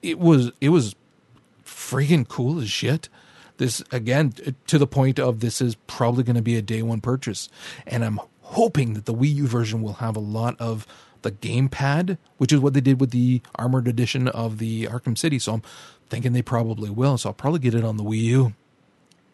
It 0.02 0.19
was 0.19 0.52
it 0.61 0.70
was 0.70 0.94
freaking 1.65 2.27
cool 2.27 2.61
as 2.61 2.70
shit. 2.70 3.09
This 3.57 3.82
again 3.93 4.32
to 4.66 4.78
the 4.78 4.86
point 4.86 5.19
of 5.19 5.40
this 5.40 5.61
is 5.61 5.74
probably 5.86 6.24
going 6.24 6.36
to 6.36 6.43
be 6.43 6.57
a 6.57 6.62
day 6.62 6.82
one 6.82 7.01
purchase, 7.01 7.48
and 7.86 8.05
I'm 8.05 8.20
hoping 8.43 8.94
that 8.94 9.05
the 9.05 9.15
Wii 9.15 9.35
U 9.36 9.47
version 9.47 9.82
will 9.82 9.94
have 9.94 10.16
a 10.16 10.20
lot 10.20 10.57
of 10.59 10.86
the 11.23 11.31
gamepad, 11.31 12.19
which 12.39 12.52
is 12.52 12.61
what 12.61 12.74
they 12.74 12.81
did 12.81 13.01
with 13.01 13.11
the 13.11 13.43
armored 13.57 13.86
edition 13.86 14.28
of 14.28 14.59
the 14.59 14.86
Arkham 14.86 15.16
City. 15.16 15.39
So 15.39 15.55
I'm 15.55 15.62
thinking 16.11 16.32
they 16.32 16.43
probably 16.43 16.91
will. 16.91 17.16
So 17.16 17.31
I'll 17.31 17.35
probably 17.35 17.61
get 17.61 17.74
it 17.74 17.85
on 17.85 17.97
the 17.97 18.05
Wii 18.05 18.19
U. 18.19 18.53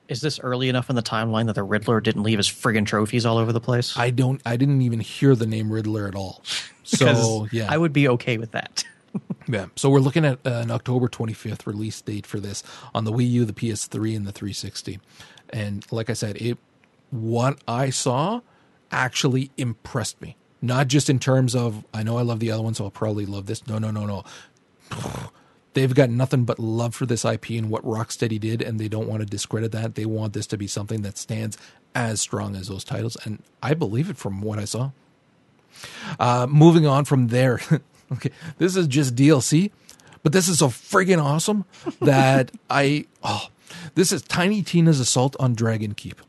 Is 0.09 0.21
this 0.21 0.39
early 0.39 0.69
enough 0.69 0.89
in 0.89 0.95
the 0.95 1.03
timeline 1.03 1.47
that 1.47 1.55
the 1.55 1.65
Riddler 1.65 2.01
didn't 2.01 2.23
leave 2.23 2.39
his 2.39 2.49
friggin' 2.49 2.87
trophies 2.87 3.27
all 3.27 3.39
over 3.39 3.53
the 3.53 3.61
place? 3.61 3.97
I 3.99 4.11
don't. 4.11 4.41
I 4.47 4.57
didn't 4.57 4.83
even 4.83 5.01
hear 5.01 5.35
the 5.35 5.47
name 5.47 5.73
Riddler 5.73 6.07
at 6.07 6.15
all. 6.15 6.43
So 6.89 7.49
yeah, 7.51 7.67
I 7.69 7.77
would 7.77 7.93
be 7.93 8.07
okay 8.11 8.39
with 8.39 8.53
that. 8.53 8.85
Yeah. 9.49 9.67
So 9.77 9.91
we're 9.91 10.01
looking 10.01 10.25
at 10.25 10.39
uh, 10.45 10.51
an 10.51 10.71
October 10.71 11.09
25th 11.09 11.67
release 11.67 12.01
date 12.01 12.27
for 12.27 12.41
this 12.41 12.63
on 12.95 13.05
the 13.05 13.13
Wii 13.13 13.31
U, 13.31 13.45
the 13.45 13.53
PS3, 13.53 14.17
and 14.17 14.27
the 14.27 14.33
360. 14.33 14.99
And 15.51 15.85
like 15.93 16.11
I 16.11 16.15
said, 16.15 16.37
it 16.37 16.59
what 17.11 17.59
I 17.69 17.91
saw 17.91 18.41
actually 18.91 19.51
impressed 19.57 20.21
me. 20.21 20.37
Not 20.61 20.89
just 20.89 21.09
in 21.09 21.19
terms 21.19 21.55
of 21.55 21.85
I 21.95 22.03
know 22.03 22.19
I 22.19 22.23
love 22.23 22.41
the 22.41 22.51
other 22.51 22.63
one, 22.63 22.75
so 22.75 22.85
I'll 22.85 22.91
probably 22.91 23.27
love 23.27 23.47
this. 23.47 23.67
No, 23.67 23.79
no, 23.79 23.91
no, 23.91 24.07
no. 24.07 24.25
They've 25.77 25.95
got 25.95 26.09
nothing 26.09 26.45
but 26.45 26.59
love 26.59 26.95
for 26.95 27.05
this 27.05 27.23
IP 27.23 27.51
and 27.51 27.69
what 27.69 27.85
Rocksteady 27.85 28.41
did, 28.41 28.63
and 28.63 28.81
they 28.81 28.89
don't 28.89 29.07
want 29.07 29.21
to 29.21 29.27
discredit 29.27 29.73
that. 29.73 29.95
They 29.95 30.07
want 30.07 30.33
this 30.33 30.47
to 30.47 30.57
be 30.57 30.67
something 30.67 31.03
that 31.03 31.19
stands 31.19 31.59
as 31.95 32.19
strong 32.19 32.57
as 32.57 32.69
those 32.69 32.83
titles, 32.83 33.19
and 33.25 33.43
I 33.63 33.75
believe 33.75 34.09
it 34.09 34.17
from 34.17 34.41
what 34.41 34.59
I 34.59 34.65
saw. 34.65 34.93
Uh, 36.19 36.47
moving 36.49 36.87
on 36.87 37.05
from 37.05 37.29
there, 37.29 37.61
Okay, 38.13 38.31
this 38.59 38.77
is 38.77 38.87
just 38.87 39.17
DLC, 39.17 39.71
but 40.23 40.33
this 40.33 40.49
is 40.49 40.61
so 40.61 40.69
friggin' 40.69 41.23
awesome 41.23 41.65
that 42.01 42.51
I 42.71 43.07
oh, 43.23 43.49
this 43.95 44.13
is 44.13 44.23
Tiny 44.23 44.63
Tina's 44.63 45.01
Assault 45.01 45.37
on 45.41 45.55
Dragon 45.55 45.93
Keep 45.95 46.21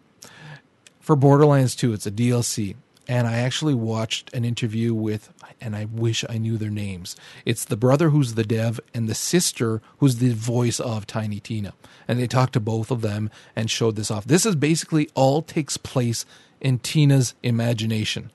for 0.99 1.15
Borderlands 1.15 1.75
2. 1.75 1.93
It's 1.93 2.05
a 2.07 2.11
DLC, 2.11 2.75
and 3.07 3.27
I 3.27 3.37
actually 3.37 3.75
watched 3.75 4.33
an 4.33 4.43
interview 4.43 4.93
with, 4.93 5.31
and 5.59 5.75
I 5.75 5.85
wish 5.85 6.23
I 6.29 6.37
knew 6.37 6.57
their 6.57 6.69
names. 6.69 7.15
It's 7.45 7.65
the 7.65 7.77
brother 7.77 8.09
who's 8.09 8.33
the 8.33 8.43
dev 8.43 8.79
and 8.93 9.07
the 9.07 9.15
sister 9.15 9.81
who's 9.97 10.17
the 10.17 10.33
voice 10.33 10.79
of 10.79 11.07
Tiny 11.07 11.39
Tina, 11.39 11.73
and 12.07 12.19
they 12.19 12.27
talked 12.27 12.53
to 12.53 12.59
both 12.59 12.91
of 12.91 13.01
them 13.01 13.29
and 13.55 13.69
showed 13.69 13.95
this 13.95 14.11
off. 14.11 14.25
This 14.25 14.45
is 14.45 14.55
basically 14.55 15.09
all 15.15 15.41
takes 15.41 15.77
place 15.77 16.25
in 16.61 16.79
Tina's 16.79 17.35
imagination. 17.43 18.31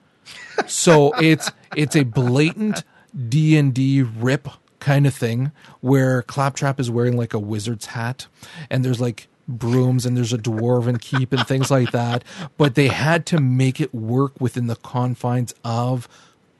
So 0.67 1.13
it's 1.21 1.51
it's 1.77 1.97
a 1.97 2.05
blatant 2.05 2.85
D 3.29 3.57
and 3.57 3.75
D 3.75 4.03
rip 4.03 4.49
kind 4.79 5.07
of 5.07 5.15
thing 5.15 5.53
where 5.81 6.23
Claptrap 6.23 6.81
is 6.81 6.91
wearing 6.91 7.17
like 7.17 7.35
a 7.35 7.39
wizard's 7.39 7.87
hat 7.87 8.27
and 8.69 8.85
there's 8.85 9.01
like 9.01 9.29
brooms 9.49 10.07
and 10.07 10.17
there's 10.17 10.33
a 10.33 10.39
dwarven 10.39 11.01
keep 11.01 11.33
and 11.33 11.47
things 11.47 11.71
like 11.71 11.93
that. 11.93 12.25
But 12.57 12.75
they 12.75 12.89
had 12.89 13.27
to 13.27 13.41
make 13.41 13.81
it 13.81 13.95
work 13.95 14.41
within 14.41 14.67
the 14.67 14.77
confines 14.77 15.55
of 15.65 16.09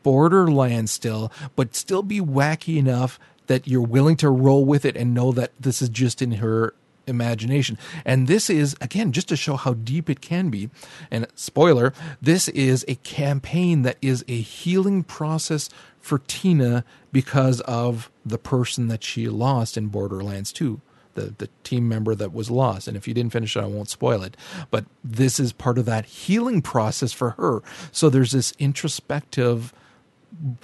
Borderlands 0.03 0.93
still, 0.93 1.33
but 1.57 1.75
still 1.75 2.03
be 2.03 2.21
wacky 2.21 2.77
enough 2.77 3.19
that 3.47 3.67
you're 3.67 3.83
willing 3.83 4.17
to 4.17 4.31
roll 4.31 4.65
with 4.65 4.85
it 4.85 4.97
and 4.97 5.15
know 5.15 5.33
that 5.33 5.53
this 5.59 5.83
is 5.83 5.89
just 5.89 6.23
in 6.23 6.33
her 6.33 6.75
imagination. 7.07 7.79
And 8.05 8.29
this 8.29 8.49
is, 8.49 8.77
again, 8.81 9.13
just 9.13 9.29
to 9.29 9.37
show 9.37 9.57
how 9.57 9.75
deep 9.75 10.09
it 10.09 10.21
can 10.21 10.51
be. 10.51 10.71
And 11.11 11.27
spoiler, 11.35 11.93
this 12.21 12.49
is 12.49 12.85
a 12.89 12.95
campaign 12.97 13.83
that 13.83 13.99
is 14.01 14.25
a 14.29 14.41
healing 14.41 15.03
process 15.03 15.69
for 16.01 16.21
Tina 16.27 16.85
because 17.13 17.61
of 17.63 18.11
the 18.25 18.39
person 18.39 18.89
that 18.89 19.05
she 19.05 19.29
lost 19.29 19.77
in 19.77 19.89
Borderlands 19.89 20.53
2. 20.53 20.81
The, 21.15 21.35
the 21.37 21.51
team 21.63 21.91
member 21.91 22.15
that 22.15 22.33
was 22.33 22.51
lost. 22.51 22.89
And 22.89 22.97
if 22.97 23.07
you 23.07 23.13
didn't 23.13 23.35
finish 23.35 23.55
it, 23.55 23.61
I 23.61 23.67
won't 23.67 23.91
spoil 23.91 24.23
it. 24.23 24.35
But 24.71 24.87
this 25.05 25.39
is 25.39 25.53
part 25.53 25.77
of 25.77 25.85
that 25.85 26.07
healing 26.07 26.63
process 26.63 27.13
for 27.13 27.33
her. 27.33 27.61
So 27.91 28.09
there's 28.09 28.33
this 28.33 28.55
introspective 28.59 29.75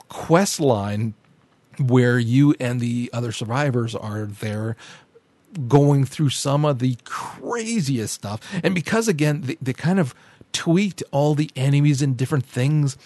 quest 0.09 0.61
line 0.61 1.15
where 1.79 2.19
you 2.19 2.55
and 2.59 2.81
the 2.81 3.11
other 3.13 3.33
survivors 3.33 3.95
are 3.95 4.27
there 4.27 4.77
going 5.67 6.05
through 6.05 6.31
some 6.31 6.65
of 6.65 6.79
the 6.79 6.97
craziest 7.05 8.15
stuff. 8.15 8.41
And 8.63 8.75
because, 8.75 9.09
again, 9.09 9.43
they, 9.43 9.57
they 9.61 9.73
kind 9.73 10.01
of 10.01 10.15
tweaked 10.53 11.03
all 11.11 11.35
the 11.35 11.51
enemies 11.57 12.03
and 12.03 12.17
different 12.17 12.45
things 12.45 12.97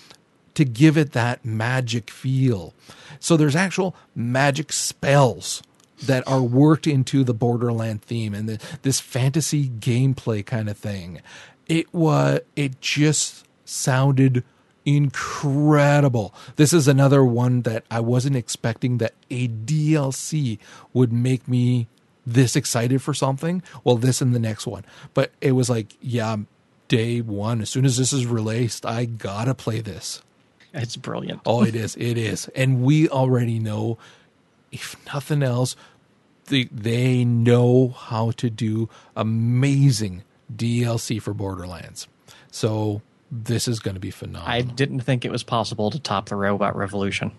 to 0.54 0.64
give 0.64 0.96
it 0.96 1.12
that 1.12 1.44
magic 1.44 2.10
feel. 2.10 2.74
So 3.20 3.36
there's 3.36 3.56
actual 3.56 3.94
magic 4.14 4.72
spells 4.72 5.62
that 6.02 6.26
are 6.26 6.42
worked 6.42 6.86
into 6.86 7.24
the 7.24 7.34
Borderland 7.34 8.02
theme 8.02 8.34
and 8.34 8.48
the, 8.48 8.58
this 8.82 9.00
fantasy 9.00 9.68
gameplay 9.68 10.44
kind 10.44 10.68
of 10.68 10.76
thing. 10.76 11.22
It 11.68 11.92
was 11.94 12.40
it 12.56 12.80
just 12.80 13.46
sounded 13.64 14.44
incredible. 14.84 16.34
This 16.56 16.72
is 16.72 16.88
another 16.88 17.24
one 17.24 17.62
that 17.62 17.84
I 17.90 18.00
wasn't 18.00 18.36
expecting 18.36 18.98
that 18.98 19.14
a 19.30 19.48
DLC 19.48 20.58
would 20.92 21.12
make 21.12 21.46
me 21.46 21.88
this 22.26 22.56
excited 22.56 23.02
for 23.02 23.14
something. 23.14 23.62
Well, 23.84 23.96
this 23.96 24.20
and 24.20 24.34
the 24.34 24.38
next 24.38 24.66
one. 24.66 24.84
But 25.14 25.32
it 25.40 25.52
was 25.52 25.68
like, 25.68 25.96
yeah, 26.00 26.36
day 26.88 27.20
one, 27.20 27.60
as 27.60 27.70
soon 27.70 27.84
as 27.84 27.96
this 27.96 28.12
is 28.12 28.26
released, 28.26 28.86
I 28.86 29.04
gotta 29.04 29.54
play 29.54 29.80
this. 29.80 30.22
It's 30.74 30.96
brilliant. 30.96 31.42
oh, 31.44 31.62
it 31.64 31.74
is. 31.74 31.96
It 31.96 32.16
is. 32.16 32.48
And 32.54 32.82
we 32.82 33.08
already 33.08 33.58
know, 33.58 33.98
if 34.70 34.96
nothing 35.06 35.42
else, 35.42 35.76
they, 36.46 36.64
they 36.64 37.24
know 37.24 37.88
how 37.88 38.30
to 38.32 38.48
do 38.48 38.88
amazing 39.14 40.22
DLC 40.54 41.20
for 41.20 41.34
Borderlands. 41.34 42.08
So 42.50 43.02
this 43.32 43.66
is 43.66 43.80
going 43.80 43.94
to 43.94 44.00
be 44.00 44.10
phenomenal. 44.10 44.46
I 44.46 44.60
didn't 44.60 45.00
think 45.00 45.24
it 45.24 45.32
was 45.32 45.42
possible 45.42 45.90
to 45.90 45.98
top 45.98 46.28
the 46.28 46.36
Robot 46.36 46.76
Revolution. 46.76 47.32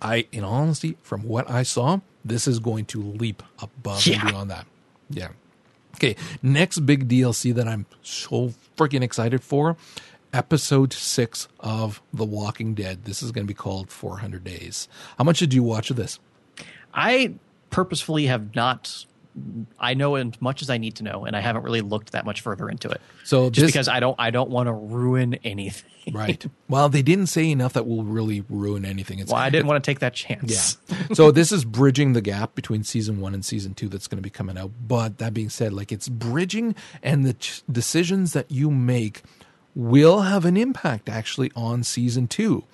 I, 0.00 0.28
in 0.30 0.44
honesty, 0.44 0.96
from 1.02 1.24
what 1.24 1.50
I 1.50 1.64
saw, 1.64 1.98
this 2.24 2.46
is 2.46 2.60
going 2.60 2.84
to 2.86 3.02
leap 3.02 3.42
above 3.60 4.06
yeah. 4.06 4.20
and 4.20 4.28
beyond 4.30 4.50
that. 4.50 4.66
Yeah. 5.10 5.30
Okay, 5.96 6.14
next 6.42 6.80
big 6.86 7.08
DLC 7.08 7.52
that 7.54 7.66
I'm 7.66 7.86
so 8.02 8.54
freaking 8.76 9.02
excited 9.02 9.42
for 9.42 9.76
episode 10.32 10.92
six 10.92 11.48
of 11.58 12.00
The 12.12 12.24
Walking 12.24 12.74
Dead. 12.74 13.04
This 13.04 13.20
is 13.20 13.32
going 13.32 13.44
to 13.46 13.48
be 13.48 13.56
called 13.56 13.90
400 13.90 14.44
Days. 14.44 14.88
How 15.16 15.24
much 15.24 15.40
did 15.40 15.52
you 15.52 15.64
watch 15.64 15.90
of 15.90 15.96
this? 15.96 16.20
I 16.94 17.34
purposefully 17.70 18.26
have 18.26 18.54
not 18.54 19.06
I 19.78 19.94
know 19.94 20.16
as 20.16 20.40
much 20.40 20.62
as 20.62 20.70
I 20.70 20.78
need 20.78 20.96
to 20.96 21.04
know, 21.04 21.24
and 21.24 21.36
I 21.36 21.40
haven't 21.40 21.62
really 21.62 21.80
looked 21.80 22.12
that 22.12 22.24
much 22.24 22.40
further 22.40 22.68
into 22.68 22.88
it. 22.88 23.00
So 23.24 23.50
just 23.50 23.66
this, 23.66 23.72
because 23.72 23.88
I 23.88 24.00
don't, 24.00 24.16
I 24.18 24.30
don't 24.30 24.50
want 24.50 24.66
to 24.66 24.72
ruin 24.72 25.34
anything. 25.44 26.14
right. 26.14 26.44
Well, 26.68 26.90
they 26.90 27.00
didn't 27.00 27.28
say 27.28 27.50
enough 27.50 27.72
that 27.72 27.86
will 27.86 28.04
really 28.04 28.44
ruin 28.50 28.84
anything. 28.84 29.20
It's, 29.20 29.32
well, 29.32 29.40
I 29.40 29.48
didn't 29.48 29.68
want 29.68 29.82
to 29.82 29.90
take 29.90 30.00
that 30.00 30.12
chance. 30.12 30.76
Yeah. 30.88 30.96
so 31.14 31.30
this 31.30 31.50
is 31.50 31.64
bridging 31.64 32.12
the 32.12 32.20
gap 32.20 32.54
between 32.54 32.84
season 32.84 33.20
one 33.20 33.32
and 33.32 33.42
season 33.42 33.72
two 33.72 33.88
that's 33.88 34.06
going 34.06 34.18
to 34.18 34.22
be 34.22 34.28
coming 34.28 34.58
out. 34.58 34.72
But 34.86 35.16
that 35.16 35.32
being 35.32 35.48
said, 35.48 35.72
like 35.72 35.90
it's 35.90 36.08
bridging, 36.08 36.74
and 37.02 37.24
the 37.24 37.32
ch- 37.32 37.62
decisions 37.72 38.34
that 38.34 38.50
you 38.50 38.70
make 38.70 39.22
will 39.74 40.22
have 40.22 40.44
an 40.44 40.56
impact 40.56 41.08
actually 41.08 41.52
on 41.54 41.84
season 41.84 42.26
two 42.26 42.64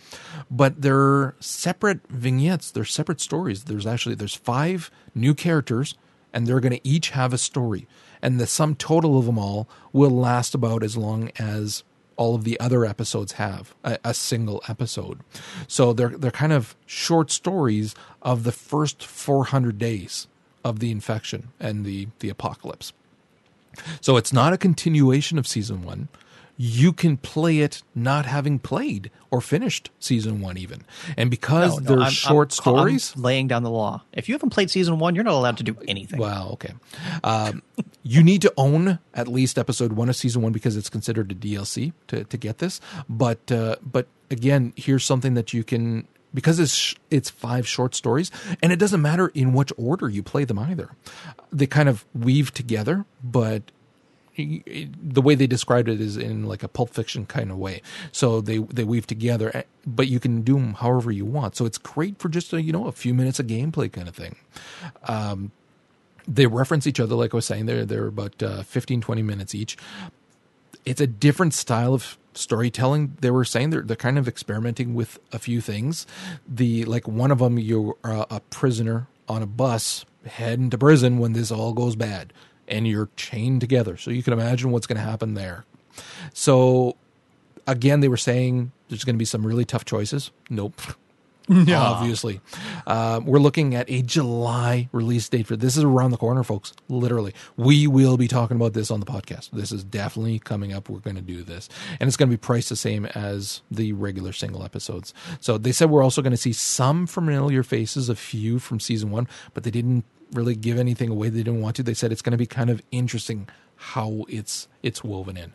but 0.51 0.81
they're 0.81 1.35
separate 1.39 2.01
vignettes 2.09 2.71
they're 2.71 2.83
separate 2.85 3.21
stories 3.21 3.65
there's 3.65 3.87
actually 3.87 4.15
there's 4.15 4.35
five 4.35 4.91
new 5.15 5.35
characters 5.35 5.97
and 6.35 6.47
they're 6.47 6.61
going 6.61 6.75
to 6.75 6.87
each 6.87 7.11
have 7.11 7.33
a 7.33 7.39
story. 7.39 7.87
And 8.21 8.39
the 8.39 8.47
sum 8.47 8.75
total 8.75 9.19
of 9.19 9.27
them 9.27 9.39
all 9.39 9.69
will 9.93 10.11
last 10.11 10.55
about 10.55 10.83
as 10.83 10.97
long 10.97 11.31
as 11.39 11.85
all 12.17 12.35
of 12.35 12.45
the 12.45 12.59
other 12.61 12.85
episodes 12.85 13.33
have 13.33 13.75
a, 13.85 13.99
a, 14.05 14.15
single 14.15 14.63
episode. 14.69 15.21
So 15.67 15.93
they're 15.93 16.11
they're 16.11 16.31
kind 16.31 16.53
of 16.53 16.77
short 16.87 17.31
stories 17.31 17.95
of 18.23 18.45
the 18.45 18.53
first 18.53 19.05
400 19.05 19.79
days 19.79 20.29
of 20.65 20.81
the 20.81 20.91
infection 20.91 21.49
and 21.59 21.85
the 21.85 22.09
the 22.21 22.29
apocalypse. 22.29 22.93
So 24.01 24.17
it's 24.17 24.33
not 24.33 24.53
a 24.53 24.59
continuation 24.59 25.39
of 25.39 25.47
season 25.47 25.83
one. 25.83 26.09
You 26.57 26.93
can 26.93 27.17
play 27.17 27.59
it 27.61 27.83
not 27.95 28.27
having 28.27 28.59
played 28.61 29.11
or 29.31 29.41
finished 29.41 29.91
season 29.99 30.41
one, 30.41 30.57
even. 30.57 30.85
And 31.17 31.29
because 31.31 31.73
No, 31.73 31.77
no, 31.79 31.83
they're 31.89 32.01
I'm- 32.05 32.13
short 32.13 32.49
I'm- 32.53 32.63
stories, 32.63 33.13
I'm 33.17 33.23
laying 33.23 33.49
down 33.49 33.65
the 33.65 33.71
law. 33.71 34.03
If 34.13 34.29
you 34.29 34.35
haven't 34.37 34.51
played 34.51 34.71
season 34.71 34.99
one, 35.01 35.15
you're 35.17 35.25
not 35.25 35.35
allowed 35.35 35.57
to 35.59 35.65
do 35.65 35.77
anything. 35.89 36.21
Well, 36.21 36.51
okay. 36.53 36.75
Um, 37.25 37.63
you 38.05 38.23
need 38.23 38.43
to 38.43 38.53
own 38.57 39.01
at 39.15 39.27
least 39.27 39.59
episode 39.59 39.95
one 39.95 40.09
of 40.09 40.15
season 40.17 40.43
one 40.43 40.53
because 40.53 40.77
it's 40.77 40.89
considered 40.91 41.33
a 41.33 41.35
DLC 41.35 41.93
to, 42.09 42.23
to 42.25 42.37
get 42.37 42.59
this. 42.59 42.81
But 43.09 43.51
uh, 43.51 43.77
but 43.83 44.07
again, 44.31 44.73
here's 44.77 45.05
something 45.05 45.35
that 45.35 45.53
you 45.53 45.65
can 45.65 46.07
because 46.33 46.59
it's 46.61 46.75
sh- 46.75 46.95
it's 47.11 47.31
five 47.31 47.67
short 47.67 47.95
stories, 47.95 48.31
and 48.63 48.73
it 48.73 48.79
doesn't 48.79 49.01
matter 49.03 49.29
in 49.35 49.53
which 49.55 49.73
order 49.77 50.09
you 50.09 50.23
play 50.23 50.45
them 50.45 50.59
either. 50.59 50.91
They 51.53 51.67
kind 51.67 51.89
of 51.89 52.05
weave 52.15 52.53
together, 52.55 53.05
but 53.23 53.63
the 54.37 55.23
way 55.23 55.35
they 55.35 55.47
described 55.47 55.89
it 55.89 56.01
is 56.01 56.17
in 56.17 56.45
like 56.45 56.63
a 56.63 56.69
pulp 56.69 56.91
fiction 56.91 57.27
kind 57.27 57.51
of 57.51 57.59
way. 57.59 57.83
So 58.13 58.41
they 58.41 58.59
they 58.59 58.85
weave 58.85 59.07
together 59.07 59.51
eh, 59.55 59.63
but 59.87 60.09
you 60.09 60.21
can 60.21 60.43
do 60.43 60.55
them 60.55 60.75
however 60.75 61.13
you 61.13 61.25
want. 61.25 61.57
So 61.57 61.65
it's 61.65 61.79
great 61.79 62.19
for 62.19 62.29
just 62.29 62.53
a 62.53 62.63
you 62.63 62.73
know 62.73 62.87
a 62.87 62.93
few 62.93 63.15
minutes 63.15 63.39
of 63.39 63.47
gameplay 63.47 63.93
kind 63.93 64.09
of 64.09 64.15
thing. 64.15 64.37
Um, 65.05 65.53
they 66.27 66.47
reference 66.47 66.87
each 66.87 67.01
other 67.01 67.15
like 67.15 67.35
i 67.35 67.37
was 67.37 67.45
saying 67.45 67.67
they're 67.67 67.85
they're 67.85 68.07
about 68.07 68.43
uh, 68.43 68.63
15 68.63 69.01
20 69.01 69.23
minutes 69.23 69.55
each. 69.55 69.77
It's 70.85 71.01
a 71.01 71.07
different 71.07 71.55
style 71.55 71.95
of 71.95 72.19
storytelling. 72.35 73.17
They 73.21 73.31
were 73.31 73.45
saying 73.45 73.71
they're, 73.71 73.83
they're 73.83 73.97
kind 73.97 74.19
of 74.19 74.29
experimenting 74.29 74.95
with 74.95 75.19
a 75.33 75.39
few 75.39 75.61
things. 75.61 76.07
The 76.47 76.85
like 76.85 77.07
one 77.09 77.31
of 77.31 77.39
them 77.39 77.59
you're 77.59 77.97
uh, 78.05 78.27
a 78.31 78.41
prisoner 78.41 79.07
on 79.29 79.43
a 79.43 79.47
bus 79.47 80.05
heading 80.27 80.71
to 80.71 80.79
prison 80.79 81.19
when 81.19 81.33
this 81.35 81.51
all 81.51 81.73
goes 81.73 81.97
bad 81.97 82.33
and 82.69 82.87
you're 82.87 83.09
chained 83.17 83.61
together. 83.61 83.97
So 83.97 84.11
you 84.11 84.23
can 84.23 84.33
imagine 84.33 84.71
what's 84.71 84.87
going 84.87 84.99
to 84.99 85.05
happen 85.05 85.35
there. 85.35 85.65
So 86.33 86.97
again 87.67 88.01
they 88.01 88.09
were 88.09 88.17
saying 88.17 88.73
there's 88.89 89.05
going 89.05 89.17
to 89.17 89.19
be 89.19 89.25
some 89.25 89.47
really 89.47 89.65
tough 89.65 89.85
choices. 89.85 90.31
Nope. 90.51 90.81
Obviously. 91.51 92.41
Uh, 92.87 93.21
we're 93.23 93.39
looking 93.39 93.75
at 93.75 93.91
a 93.91 94.01
july 94.01 94.89
release 94.93 95.29
date 95.29 95.47
for 95.47 95.57
this 95.57 95.77
is 95.77 95.85
around 95.85 96.11
the 96.11 96.17
corner 96.17 96.43
folks 96.43 96.73
literally. 96.89 97.35
We 97.57 97.87
will 97.87 98.17
be 98.17 98.29
talking 98.29 98.57
about 98.57 98.73
this 98.73 98.91
on 98.91 99.01
the 99.01 99.07
podcast. 99.07 99.51
This 99.51 99.71
is 99.71 99.85
definitely 99.85 100.39
coming 100.39 100.73
up. 100.73 100.89
We're 100.89 101.01
going 101.01 101.17
to 101.17 101.23
do 101.23 101.43
this. 101.43 101.69
And 102.01 102.09
it's 102.09 102.17
going 102.17 102.31
to 102.31 102.37
be 102.37 102.41
priced 102.41 102.71
the 102.71 102.77
same 102.77 103.05
as 103.07 103.61
the 103.71 103.93
regular 103.93 104.33
single 104.33 104.65
episodes. 104.65 105.13
So 105.41 105.59
they 105.59 105.73
said 105.73 105.91
we're 105.91 106.03
also 106.03 106.23
going 106.23 106.31
to 106.31 106.39
see 106.39 106.55
some 106.55 107.07
familiar 107.07 107.63
faces 107.63 108.09
a 108.09 108.17
few 108.17 108.59
from 108.59 108.81
season 108.81 109.11
one 109.11 109.29
but 109.53 109.65
they 109.65 109.71
didn't 109.71 110.05
really 110.33 110.55
give 110.55 110.79
anything 110.79 111.11
away 111.11 111.29
they 111.29 111.43
didn't 111.43 111.61
want 111.61 111.77
to. 111.77 111.83
They 111.83 111.95
said 111.95 112.13
it's 112.13 112.23
going 112.23 112.33
to 112.33 112.39
be 112.39 112.47
kind 112.47 112.71
of 112.71 112.83
interesting 112.91 113.49
how 113.77 114.25
it's 114.29 114.69
it's 114.83 115.03
woven 115.05 115.37
in. 115.37 115.53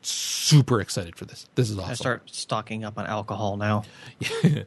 Super 0.00 0.80
excited 0.80 1.16
for 1.16 1.24
this. 1.24 1.46
This 1.54 1.70
is 1.70 1.78
awesome. 1.78 1.90
I 1.90 1.94
start 1.94 2.22
stocking 2.26 2.84
up 2.84 2.98
on 2.98 3.06
alcohol 3.06 3.56
now. 3.56 3.84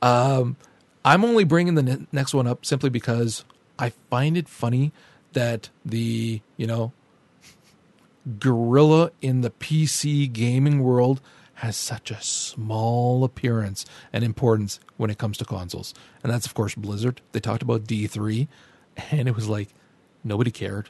Um, 0.00 0.56
I'm 1.04 1.24
only 1.24 1.44
bringing 1.44 1.74
the 1.74 1.82
ne- 1.82 2.06
next 2.12 2.34
one 2.34 2.46
up 2.46 2.64
simply 2.64 2.88
because 2.88 3.44
I 3.78 3.90
find 4.10 4.36
it 4.36 4.48
funny 4.48 4.92
that 5.32 5.68
the, 5.84 6.40
you 6.56 6.66
know, 6.66 6.92
gorilla 8.38 9.10
in 9.20 9.42
the 9.42 9.50
PC 9.50 10.32
gaming 10.32 10.82
world 10.82 11.20
has 11.56 11.76
such 11.76 12.10
a 12.10 12.20
small 12.20 13.24
appearance 13.24 13.84
and 14.12 14.24
importance 14.24 14.80
when 14.96 15.10
it 15.10 15.18
comes 15.18 15.38
to 15.38 15.44
consoles. 15.44 15.94
And 16.22 16.32
that's, 16.32 16.46
of 16.46 16.54
course, 16.54 16.74
Blizzard. 16.74 17.20
They 17.32 17.40
talked 17.40 17.62
about 17.62 17.84
D3, 17.84 18.48
and 19.10 19.28
it 19.28 19.34
was 19.36 19.48
like 19.48 19.68
nobody 20.22 20.50
cared. 20.50 20.88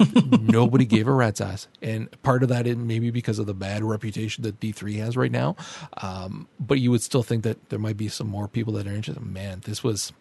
nobody 0.40 0.84
gave 0.84 1.06
a 1.06 1.12
rat's 1.12 1.40
ass. 1.40 1.68
And 1.80 2.08
part 2.22 2.42
of 2.42 2.48
that 2.48 2.66
is 2.66 2.76
maybe 2.76 3.10
because 3.10 3.38
of 3.38 3.46
the 3.46 3.54
bad 3.54 3.84
reputation 3.84 4.42
that 4.44 4.58
D3 4.58 4.96
has 4.98 5.16
right 5.16 5.30
now. 5.30 5.56
Um, 5.98 6.48
but 6.58 6.80
you 6.80 6.90
would 6.90 7.02
still 7.02 7.22
think 7.22 7.44
that 7.44 7.68
there 7.68 7.78
might 7.78 7.96
be 7.96 8.08
some 8.08 8.28
more 8.28 8.48
people 8.48 8.72
that 8.74 8.86
are 8.86 8.92
interested. 8.92 9.24
Man, 9.24 9.60
this 9.64 9.84
was 9.84 10.12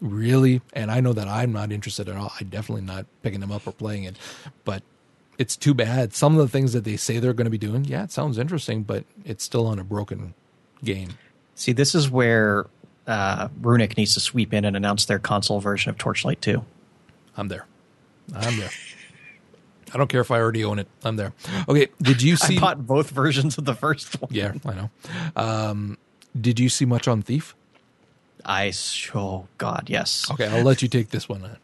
really, 0.00 0.60
and 0.72 0.90
I 0.90 1.00
know 1.00 1.12
that 1.12 1.28
I'm 1.28 1.52
not 1.52 1.72
interested 1.72 2.08
at 2.08 2.16
all. 2.16 2.32
I'm 2.40 2.48
definitely 2.48 2.84
not 2.84 3.06
picking 3.22 3.40
them 3.40 3.52
up 3.52 3.66
or 3.66 3.72
playing 3.72 4.04
it. 4.04 4.16
But 4.64 4.82
it's 5.38 5.56
too 5.56 5.72
bad. 5.72 6.12
Some 6.14 6.36
of 6.36 6.40
the 6.40 6.48
things 6.48 6.72
that 6.72 6.84
they 6.84 6.96
say 6.96 7.18
they're 7.18 7.32
going 7.32 7.46
to 7.46 7.50
be 7.50 7.58
doing, 7.58 7.84
yeah, 7.84 8.02
it 8.02 8.10
sounds 8.10 8.38
interesting, 8.38 8.82
but 8.82 9.04
it's 9.24 9.44
still 9.44 9.66
on 9.66 9.78
a 9.78 9.84
broken 9.84 10.34
game. 10.84 11.10
See, 11.54 11.72
this 11.72 11.94
is 11.94 12.10
where 12.10 12.66
uh, 13.06 13.48
Runic 13.60 13.96
needs 13.96 14.14
to 14.14 14.20
sweep 14.20 14.52
in 14.52 14.64
and 14.64 14.76
announce 14.76 15.06
their 15.06 15.18
console 15.18 15.60
version 15.60 15.90
of 15.90 15.98
Torchlight 15.98 16.42
2. 16.42 16.64
I'm 17.36 17.48
there. 17.48 17.66
I'm 18.34 18.58
there. 18.58 18.70
I 19.94 19.96
don't 19.96 20.08
care 20.08 20.20
if 20.20 20.30
I 20.30 20.38
already 20.38 20.64
own 20.64 20.78
it. 20.78 20.88
I'm 21.02 21.16
there. 21.16 21.32
Okay. 21.68 21.88
Did 22.02 22.20
you 22.20 22.36
see? 22.36 22.58
I 22.58 22.60
bought 22.60 22.86
both 22.86 23.10
versions 23.10 23.56
of 23.58 23.64
the 23.64 23.74
first 23.74 24.20
one. 24.20 24.30
yeah, 24.32 24.52
I 24.66 24.74
know. 24.74 24.90
Um, 25.34 25.98
did 26.38 26.60
you 26.60 26.68
see 26.68 26.84
much 26.84 27.08
on 27.08 27.22
Thief? 27.22 27.54
I 28.44 28.72
oh 29.14 29.46
god, 29.58 29.84
yes. 29.88 30.30
Okay, 30.30 30.46
I'll 30.46 30.62
let 30.62 30.82
you 30.82 30.88
take 30.88 31.10
this 31.10 31.28
one. 31.28 31.56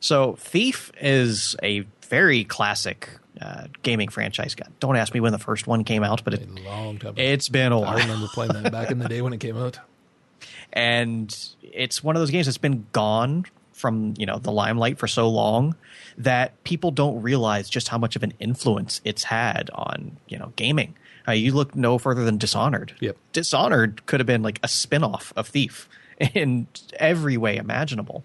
So 0.00 0.34
Thief 0.34 0.92
is 1.00 1.56
a 1.62 1.80
very 2.08 2.44
classic 2.44 3.08
uh, 3.42 3.66
gaming 3.82 4.08
franchise. 4.08 4.54
God, 4.54 4.72
don't 4.80 4.96
ask 4.96 5.12
me 5.14 5.20
when 5.20 5.32
the 5.32 5.38
first 5.38 5.66
one 5.66 5.84
came 5.84 6.04
out, 6.04 6.22
but 6.24 6.34
it, 6.34 6.48
A 6.48 6.60
long 6.68 6.98
time. 6.98 7.14
it's 7.16 7.48
been 7.48 7.72
a 7.72 7.80
I 7.80 7.84
while. 7.84 7.98
I 7.98 8.00
remember 8.02 8.28
playing 8.28 8.52
that 8.54 8.70
back 8.72 8.90
in 8.90 8.98
the 8.98 9.08
day 9.08 9.20
when 9.22 9.32
it 9.32 9.40
came 9.40 9.56
out. 9.56 9.78
and 10.72 11.36
it's 11.62 12.02
one 12.02 12.16
of 12.16 12.20
those 12.20 12.30
games 12.30 12.46
that's 12.46 12.58
been 12.58 12.86
gone 12.92 13.44
from 13.72 14.14
you 14.16 14.26
know 14.26 14.38
the 14.38 14.52
limelight 14.52 14.98
for 14.98 15.08
so 15.08 15.28
long 15.28 15.74
that 16.16 16.62
people 16.62 16.90
don't 16.92 17.20
realize 17.22 17.68
just 17.68 17.88
how 17.88 17.98
much 17.98 18.14
of 18.16 18.22
an 18.22 18.32
influence 18.38 19.00
it's 19.04 19.24
had 19.24 19.70
on 19.74 20.16
you 20.28 20.38
know 20.38 20.52
gaming. 20.56 20.94
Uh, 21.26 21.32
you 21.32 21.52
look 21.52 21.74
no 21.76 21.98
further 21.98 22.24
than 22.24 22.36
Dishonored. 22.36 22.94
Yep. 23.00 23.16
Dishonored 23.32 24.04
could 24.06 24.18
have 24.18 24.26
been 24.26 24.42
like 24.42 24.58
a 24.64 24.68
spin-off 24.68 25.32
of 25.36 25.46
Thief 25.48 25.88
in 26.34 26.66
every 26.94 27.36
way 27.36 27.56
imaginable. 27.56 28.24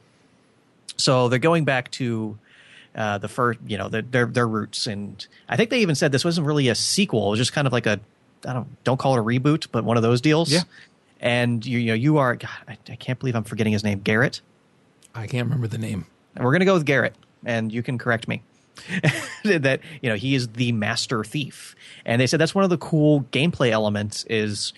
So 0.98 1.30
they're 1.30 1.38
going 1.38 1.64
back 1.64 1.92
to 1.92 2.38
uh, 2.98 3.20
the 3.20 3.28
first, 3.28 3.60
you 3.68 3.78
know, 3.78 3.90
the, 3.90 4.02
their 4.02 4.26
their 4.26 4.48
roots, 4.48 4.88
and 4.88 5.26
I 5.48 5.56
think 5.56 5.70
they 5.70 5.80
even 5.80 5.94
said 5.94 6.12
this 6.12 6.26
wasn't 6.26 6.48
really 6.48 6.68
a 6.68 6.76
sequel; 6.76 7.28
it 7.28 7.30
was 7.30 7.40
just 7.40 7.54
kind 7.54 7.68
of 7.68 7.72
like 7.72 7.86
a, 7.86 8.00
I 8.44 8.54
don't 8.54 8.84
don't 8.84 8.98
call 8.98 9.16
it 9.16 9.20
a 9.20 9.24
reboot, 9.24 9.68
but 9.72 9.84
one 9.84 9.98
of 9.98 10.04
those 10.04 10.20
deals. 10.20 10.52
Yeah. 10.52 10.64
And 11.20 11.66
you, 11.66 11.80
you 11.80 11.88
know, 11.88 11.94
you 11.94 12.18
are, 12.18 12.36
God, 12.36 12.50
I, 12.68 12.78
I 12.90 12.96
can't 12.96 13.18
believe 13.20 13.36
I'm 13.36 13.44
forgetting 13.44 13.74
his 13.74 13.84
name, 13.84 14.00
Garrett. 14.00 14.42
I 15.16 15.28
can't 15.28 15.46
remember 15.46 15.68
the 15.68 15.78
name. 15.78 16.06
And 16.36 16.44
we're 16.44 16.52
gonna 16.52 16.66
go 16.66 16.74
with 16.74 16.86
Garrett, 16.86 17.16
and 17.46 17.72
you 17.72 17.84
can 17.84 18.00
correct 18.00 18.28
me. 18.28 18.42
that 19.44 19.80
you 20.02 20.10
know 20.10 20.16
he 20.16 20.34
is 20.34 20.50
the 20.50 20.72
master 20.72 21.24
thief, 21.24 21.76
and 22.04 22.20
they 22.20 22.28
said 22.28 22.40
that's 22.40 22.56
one 22.56 22.64
of 22.64 22.70
the 22.72 22.78
cool 22.78 23.22
gameplay 23.32 23.70
elements 23.70 24.24
is 24.30 24.74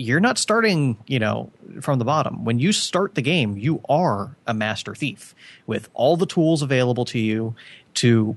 you're 0.00 0.20
not 0.20 0.38
starting 0.38 0.96
you 1.06 1.18
know 1.18 1.50
from 1.80 1.98
the 1.98 2.04
bottom. 2.04 2.44
When 2.44 2.58
you 2.58 2.72
start 2.72 3.14
the 3.14 3.22
game 3.22 3.56
you 3.56 3.80
are 3.88 4.34
a 4.46 4.54
master 4.54 4.94
thief 4.94 5.34
with 5.66 5.88
all 5.94 6.16
the 6.16 6.26
tools 6.26 6.62
available 6.62 7.04
to 7.06 7.18
you 7.18 7.54
to 7.94 8.36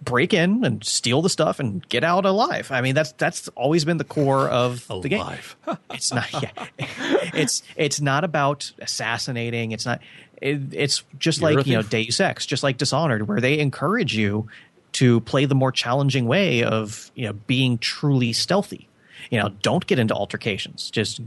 break 0.00 0.32
in 0.32 0.64
and 0.64 0.84
steal 0.84 1.22
the 1.22 1.28
stuff 1.28 1.58
and 1.58 1.86
get 1.88 2.04
out 2.04 2.24
alive. 2.24 2.70
I 2.70 2.80
mean 2.80 2.94
that's 2.94 3.12
that's 3.12 3.48
always 3.48 3.84
been 3.84 3.96
the 3.96 4.04
core 4.04 4.48
of 4.48 4.86
the 4.88 5.08
game. 5.08 5.24
It's 5.90 6.12
not 6.12 6.32
yeah. 6.32 6.50
it's 6.78 7.62
it's 7.76 8.00
not 8.00 8.24
about 8.24 8.72
assassinating. 8.80 9.72
It's 9.72 9.86
not 9.86 10.00
it, 10.40 10.72
it's 10.72 11.04
just 11.18 11.40
You're 11.40 11.54
like 11.54 11.66
you 11.66 11.74
know 11.74 11.82
deus 11.82 12.20
ex 12.20 12.46
just 12.46 12.62
like 12.62 12.76
dishonored 12.76 13.28
where 13.28 13.40
they 13.40 13.58
encourage 13.58 14.16
you 14.16 14.48
to 14.92 15.20
play 15.20 15.44
the 15.44 15.54
more 15.54 15.72
challenging 15.72 16.26
way 16.26 16.62
of 16.62 17.10
you 17.14 17.26
know 17.26 17.32
being 17.32 17.78
truly 17.78 18.32
stealthy 18.32 18.88
you 19.30 19.38
know 19.38 19.48
don't 19.62 19.86
get 19.86 19.98
into 19.98 20.14
altercations 20.14 20.90
just 20.90 21.20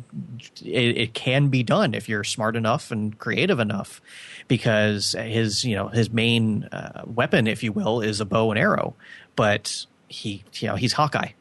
it, 0.63 0.97
it 0.97 1.13
can 1.13 1.47
be 1.49 1.63
done 1.63 1.93
if 1.93 2.07
you're 2.07 2.23
smart 2.23 2.55
enough 2.55 2.91
and 2.91 3.17
creative 3.19 3.59
enough 3.59 4.01
because 4.47 5.13
his 5.13 5.63
you 5.63 5.75
know 5.75 5.87
his 5.87 6.11
main 6.11 6.63
uh, 6.65 7.03
weapon 7.05 7.47
if 7.47 7.63
you 7.63 7.71
will 7.71 8.01
is 8.01 8.19
a 8.19 8.25
bow 8.25 8.51
and 8.51 8.59
arrow 8.59 8.93
but 9.35 9.85
he 10.07 10.43
you 10.55 10.67
know 10.67 10.75
he's 10.75 10.93
hawkeye 10.93 11.31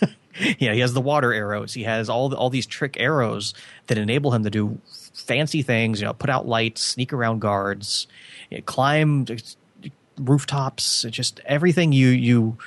you 0.58 0.68
know, 0.68 0.74
he 0.74 0.80
has 0.80 0.92
the 0.92 1.00
water 1.00 1.32
arrows. 1.32 1.74
He 1.74 1.84
has 1.84 2.08
all 2.08 2.28
the, 2.28 2.36
all 2.36 2.50
these 2.50 2.66
trick 2.66 2.96
arrows 2.98 3.54
that 3.86 3.98
enable 3.98 4.32
him 4.32 4.44
to 4.44 4.50
do 4.50 4.78
fancy 5.14 5.62
things. 5.62 6.00
You 6.00 6.06
know, 6.06 6.12
put 6.12 6.30
out 6.30 6.46
lights, 6.46 6.82
sneak 6.82 7.12
around 7.12 7.40
guards, 7.40 8.06
you 8.50 8.58
know, 8.58 8.62
climb 8.64 9.26
rooftops. 10.18 11.04
Just 11.10 11.40
everything 11.44 11.92
you 11.92 12.08
you 12.08 12.58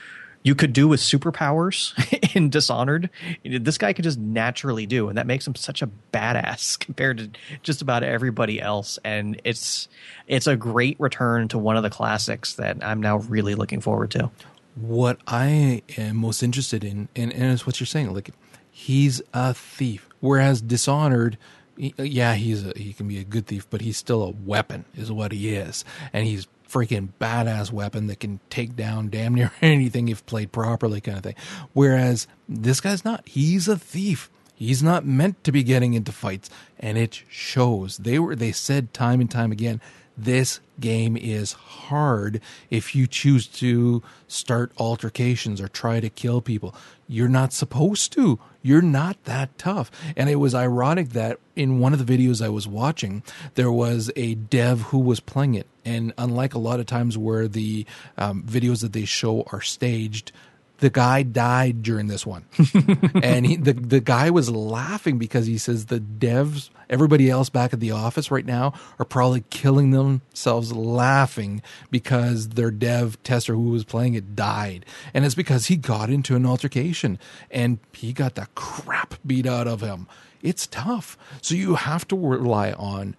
you 0.44 0.56
could 0.56 0.74
do 0.74 0.88
with 0.88 1.00
superpowers 1.00 1.94
in 2.36 2.50
Dishonored. 2.50 3.10
This 3.44 3.78
guy 3.78 3.94
could 3.94 4.04
just 4.04 4.20
naturally 4.20 4.86
do, 4.86 5.10
and 5.10 5.18
that 5.18 5.28
makes 5.28 5.46
him 5.46 5.56
such 5.56 5.82
a 5.82 5.90
badass 6.14 6.80
compared 6.86 7.18
to 7.18 7.30
just 7.64 7.82
about 7.82 8.04
everybody 8.04 8.62
else. 8.62 9.00
And 9.04 9.42
it's 9.44 9.90
it's 10.28 10.48
a 10.48 10.56
great 10.56 11.00
return 11.00 11.48
to 11.50 11.58
one 11.58 11.78
of 11.78 11.84
the 11.84 11.90
classics 11.90 12.54
that 12.56 12.84
I'm 12.84 13.02
now 13.02 13.18
really 13.18 13.56
looking 13.56 13.82
forward 13.82 14.12
to. 14.12 14.32
What 14.76 15.20
I 15.28 15.82
am 15.98 16.18
most 16.18 16.42
interested 16.42 16.84
in, 16.84 17.10
and, 17.16 17.34
and 17.34 17.52
it's 17.52 17.66
what 17.66 17.80
you're 17.80 17.88
saying, 17.88 18.14
like 18.14 18.32
he's 18.72 19.22
a 19.34 19.54
thief. 19.54 20.08
Whereas 20.22 20.62
Dishonored, 20.62 21.38
yeah, 21.76 22.36
he's 22.36 22.66
a, 22.66 22.74
he 22.78 22.94
can 22.94 23.08
be 23.08 23.18
a 23.20 23.24
good 23.24 23.48
thief, 23.48 23.68
but 23.70 23.82
he's 23.82 23.98
still 23.98 24.24
a 24.24 24.30
weapon, 24.30 24.86
is 24.96 25.12
what 25.12 25.32
he 25.32 25.50
is, 25.50 25.84
and 26.14 26.26
he's 26.26 26.48
freaking 26.70 27.10
badass 27.20 27.72
weapon 27.72 28.08
that 28.08 28.20
can 28.20 28.40
take 28.50 28.76
down 28.76 29.10
damn 29.10 29.34
near 29.34 29.52
anything 29.62 30.10
if 30.10 30.26
played 30.26 30.52
properly, 30.52 31.02
kind 31.02 31.18
of 31.18 31.24
thing. 31.24 31.36
Whereas 31.74 32.28
this 32.48 32.82
guy's 32.82 33.04
not. 33.04 33.28
He's 33.28 33.68
a 33.68 33.78
thief. 33.78 34.30
He's 34.56 34.84
not 34.84 35.06
meant 35.06 35.44
to 35.46 35.54
be 35.54 35.64
getting 35.64 35.94
into 35.94 36.12
fights, 36.12 36.50
and 36.80 36.98
it 36.98 37.24
shows. 37.30 37.98
They 37.98 38.20
were 38.20 38.36
they 38.36 38.52
said 38.52 38.94
time 38.94 39.22
and 39.22 39.32
time 39.32 39.52
again 39.54 39.80
this 40.24 40.60
game 40.80 41.18
is 41.18 41.54
hard 41.54 42.42
if 42.70 42.96
you 42.96 43.08
choose 43.08 43.48
to 43.48 44.02
start 44.28 44.72
altercations 44.78 45.60
or 45.60 45.68
try 45.68 46.00
to 46.00 46.10
kill 46.10 46.42
people. 46.42 46.74
You're 47.08 47.30
not 47.30 47.54
supposed 47.54 48.14
to. 48.14 48.40
You're 48.62 48.82
not 48.82 49.24
that 49.24 49.58
tough. 49.58 49.90
And 50.16 50.30
it 50.30 50.36
was 50.36 50.54
ironic 50.54 51.10
that 51.10 51.40
in 51.56 51.80
one 51.80 51.94
of 51.94 52.06
the 52.06 52.18
videos 52.18 52.44
I 52.44 52.50
was 52.50 52.68
watching, 52.68 53.24
there 53.56 53.72
was 53.72 54.12
a 54.16 54.36
dev 54.36 54.82
who 54.84 55.00
was 55.00 55.20
playing 55.20 55.56
it. 55.56 55.68
And 55.86 56.14
unlike 56.18 56.54
a 56.54 56.60
lot 56.60 56.80
of 56.80 56.86
times 56.86 57.18
where 57.18 57.48
the 57.48 57.86
um, 58.18 58.44
videos 58.44 58.82
that 58.82 58.94
they 58.94 59.06
show 59.06 59.44
are 59.52 59.62
staged, 59.62 60.32
the 60.80 60.90
guy 60.90 61.24
died 61.24 61.84
during 61.84 62.08
this 62.08 62.26
one, 62.26 62.46
and 63.24 63.46
he, 63.46 63.56
the 63.56 63.74
the 63.74 64.00
guy 64.00 64.30
was 64.30 64.50
laughing 64.50 65.18
because 65.18 65.46
he 65.46 65.58
says 65.58 65.86
the 65.86 66.00
devs, 66.00 66.70
everybody 66.90 67.30
else 67.30 67.50
back 67.50 67.74
at 67.74 67.80
the 67.80 67.92
office 67.92 68.32
right 68.32 68.46
now, 68.46 68.74
are 68.98 69.06
probably 69.06 69.44
killing 69.50 69.92
themselves 69.92 70.72
laughing 70.72 71.62
because 71.92 72.50
their 72.50 72.72
dev 72.72 73.22
tester 73.24 73.54
who 73.54 73.70
was 73.70 73.84
playing 73.84 74.14
it 74.14 74.36
died, 74.36 74.86
and 75.14 75.26
it's 75.26 75.36
because 75.36 75.68
he 75.68 75.76
got 75.76 76.10
into 76.10 76.36
an 76.36 76.46
altercation 76.46 77.20
and 77.52 77.80
he 77.94 78.14
got 78.14 78.36
the 78.36 78.48
crap 78.56 79.16
beat 79.26 79.46
out 79.46 79.68
of 79.68 79.82
him. 79.82 80.08
It's 80.42 80.68
tough, 80.68 81.18
so 81.42 81.56
you 81.56 81.76
have 81.76 82.08
to 82.08 82.16
rely 82.16 82.72
on 82.72 83.18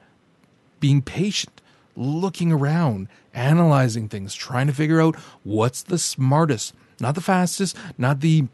being 0.80 1.02
patient, 1.02 1.60
looking 1.94 2.50
around, 2.50 3.08
analyzing 3.34 4.08
things, 4.08 4.34
trying 4.34 4.66
to 4.66 4.72
figure 4.72 5.00
out 5.00 5.16
what's 5.44 5.82
the 5.82 5.98
smartest 5.98 6.74
not 7.00 7.14
the 7.14 7.20
fastest, 7.20 7.76
not 7.98 8.20
the 8.20 8.46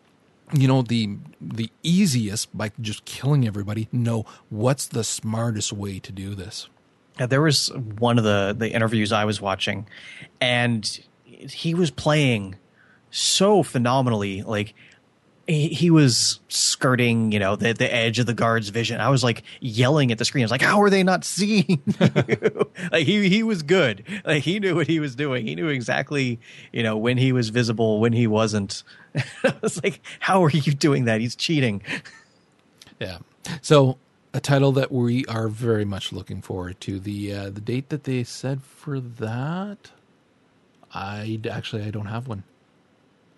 you 0.52 0.68
know 0.68 0.82
the 0.82 1.16
the 1.40 1.70
easiest 1.82 2.56
by 2.56 2.70
just 2.80 3.04
killing 3.04 3.46
everybody. 3.46 3.88
No, 3.92 4.24
what's 4.48 4.86
the 4.86 5.04
smartest 5.04 5.72
way 5.72 5.98
to 5.98 6.12
do 6.12 6.34
this? 6.34 6.68
Yeah, 7.18 7.26
there 7.26 7.42
was 7.42 7.70
one 7.98 8.18
of 8.18 8.24
the 8.24 8.54
the 8.56 8.72
interviews 8.72 9.12
I 9.12 9.24
was 9.24 9.40
watching, 9.40 9.88
and 10.40 11.00
he 11.24 11.74
was 11.74 11.90
playing 11.90 12.56
so 13.10 13.62
phenomenally. 13.62 14.42
Like 14.42 14.74
he, 15.46 15.68
he 15.68 15.90
was 15.90 16.40
skirting, 16.48 17.30
you 17.30 17.38
know, 17.38 17.56
the, 17.56 17.72
the 17.72 17.92
edge 17.92 18.18
of 18.18 18.26
the 18.26 18.34
guard's 18.34 18.68
vision. 18.68 19.00
I 19.00 19.08
was 19.08 19.22
like 19.22 19.44
yelling 19.60 20.10
at 20.10 20.18
the 20.18 20.24
screen. 20.24 20.42
I 20.42 20.46
was 20.46 20.50
like, 20.50 20.62
how 20.62 20.82
are 20.82 20.90
they 20.90 21.02
not 21.02 21.24
seeing 21.24 21.82
like 22.92 23.06
he, 23.06 23.28
he 23.28 23.42
was 23.42 23.62
good. 23.62 24.04
Like 24.24 24.42
he 24.42 24.58
knew 24.58 24.74
what 24.74 24.88
he 24.88 24.98
was 24.98 25.14
doing. 25.14 25.46
He 25.46 25.54
knew 25.54 25.68
exactly, 25.68 26.40
you 26.72 26.82
know, 26.82 26.96
when 26.96 27.16
he 27.16 27.32
was 27.32 27.50
visible, 27.50 28.00
when 28.00 28.12
he 28.12 28.26
wasn't. 28.26 28.82
I 29.44 29.54
was 29.62 29.82
like, 29.82 30.00
how 30.20 30.44
are 30.44 30.50
you 30.50 30.72
doing 30.72 31.04
that? 31.04 31.20
He's 31.20 31.36
cheating. 31.36 31.82
Yeah. 32.98 33.18
So 33.62 33.98
a 34.34 34.40
title 34.40 34.72
that 34.72 34.90
we 34.90 35.24
are 35.26 35.48
very 35.48 35.84
much 35.84 36.12
looking 36.12 36.42
forward 36.42 36.80
to. 36.82 36.98
The 36.98 37.32
uh, 37.32 37.44
the 37.50 37.60
date 37.60 37.88
that 37.88 38.04
they 38.04 38.24
said 38.24 38.62
for 38.62 39.00
that, 39.00 39.92
I 40.92 41.40
actually 41.50 41.84
I 41.84 41.90
don't 41.90 42.06
have 42.06 42.26
one. 42.26 42.44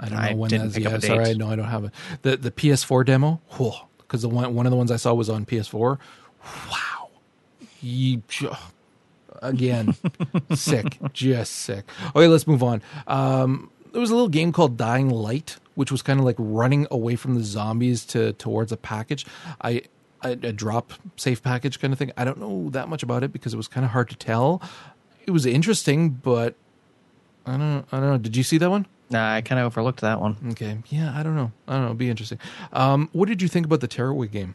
I 0.01 0.09
don't 0.09 0.20
know 0.20 0.28
I 0.28 0.35
when 0.35 0.51
that's. 0.51 0.78
Yeah, 0.78 0.99
sorry, 0.99 1.25
date. 1.25 1.36
no, 1.39 1.51
I 1.51 1.57
don't 1.57 1.68
have 1.68 1.85
it. 1.85 1.93
The 2.23 2.36
the 2.36 2.51
PS4 2.51 3.05
demo, 3.05 3.41
because 3.99 4.23
the 4.23 4.28
one 4.28 4.55
one 4.55 4.67
of 4.67 4.70
the 4.70 4.77
ones 4.77 4.91
I 4.91 4.97
saw 4.97 5.15
was 5.15 5.28
on 5.28 5.44
PS4. 5.44 5.99
Wow, 6.70 7.10
Ye- 7.81 8.23
again, 9.43 9.94
sick, 10.55 10.99
just 11.12 11.52
sick. 11.52 11.85
Okay, 12.15 12.28
let's 12.28 12.47
move 12.47 12.62
on. 12.62 12.83
Um, 13.07 13.70
there 13.93 14.01
was 14.01 14.10
a 14.10 14.15
little 14.15 14.28
game 14.28 14.52
called 14.52 14.77
Dying 14.77 15.10
Light, 15.10 15.57
which 15.75 15.91
was 15.91 16.02
kind 16.02 16.18
of 16.20 16.25
like 16.25 16.36
running 16.39 16.86
away 16.91 17.17
from 17.17 17.35
the 17.35 17.43
zombies 17.43 18.05
to 18.07 18.33
towards 18.35 18.70
a 18.73 18.77
package. 18.77 19.27
I 19.60 19.83
a, 20.23 20.31
a 20.33 20.52
drop 20.52 20.93
safe 21.17 21.43
package 21.43 21.81
kind 21.81 21.93
of 21.93 21.99
thing. 21.99 22.12
I 22.17 22.25
don't 22.25 22.39
know 22.39 22.70
that 22.70 22.89
much 22.89 23.02
about 23.02 23.23
it 23.23 23.33
because 23.33 23.55
it 23.55 23.57
was 23.57 23.68
kind 23.68 23.85
of 23.85 23.93
hard 23.93 24.09
to 24.10 24.17
tell. 24.17 24.62
It 25.27 25.31
was 25.33 25.44
interesting, 25.47 26.10
but 26.10 26.55
I 27.47 27.57
don't. 27.57 27.85
I 27.93 28.01
don't 28.01 28.09
know. 28.10 28.18
Did 28.18 28.36
you 28.36 28.43
see 28.43 28.59
that 28.59 28.70
one? 28.70 28.86
Nah, 29.10 29.34
I 29.34 29.40
kind 29.40 29.58
of 29.58 29.66
overlooked 29.66 30.00
that 30.02 30.20
one. 30.20 30.36
Okay. 30.50 30.78
Yeah, 30.88 31.12
I 31.18 31.22
don't 31.22 31.34
know. 31.36 31.50
I 31.66 31.72
don't 31.72 31.82
know. 31.82 31.86
It'd 31.88 31.98
be 31.98 32.10
interesting. 32.10 32.38
Um, 32.72 33.08
what 33.12 33.28
did 33.28 33.40
you 33.40 33.48
think 33.48 33.64
about 33.66 33.80
the 33.80 33.88
Tearaway 33.88 34.28
game? 34.28 34.54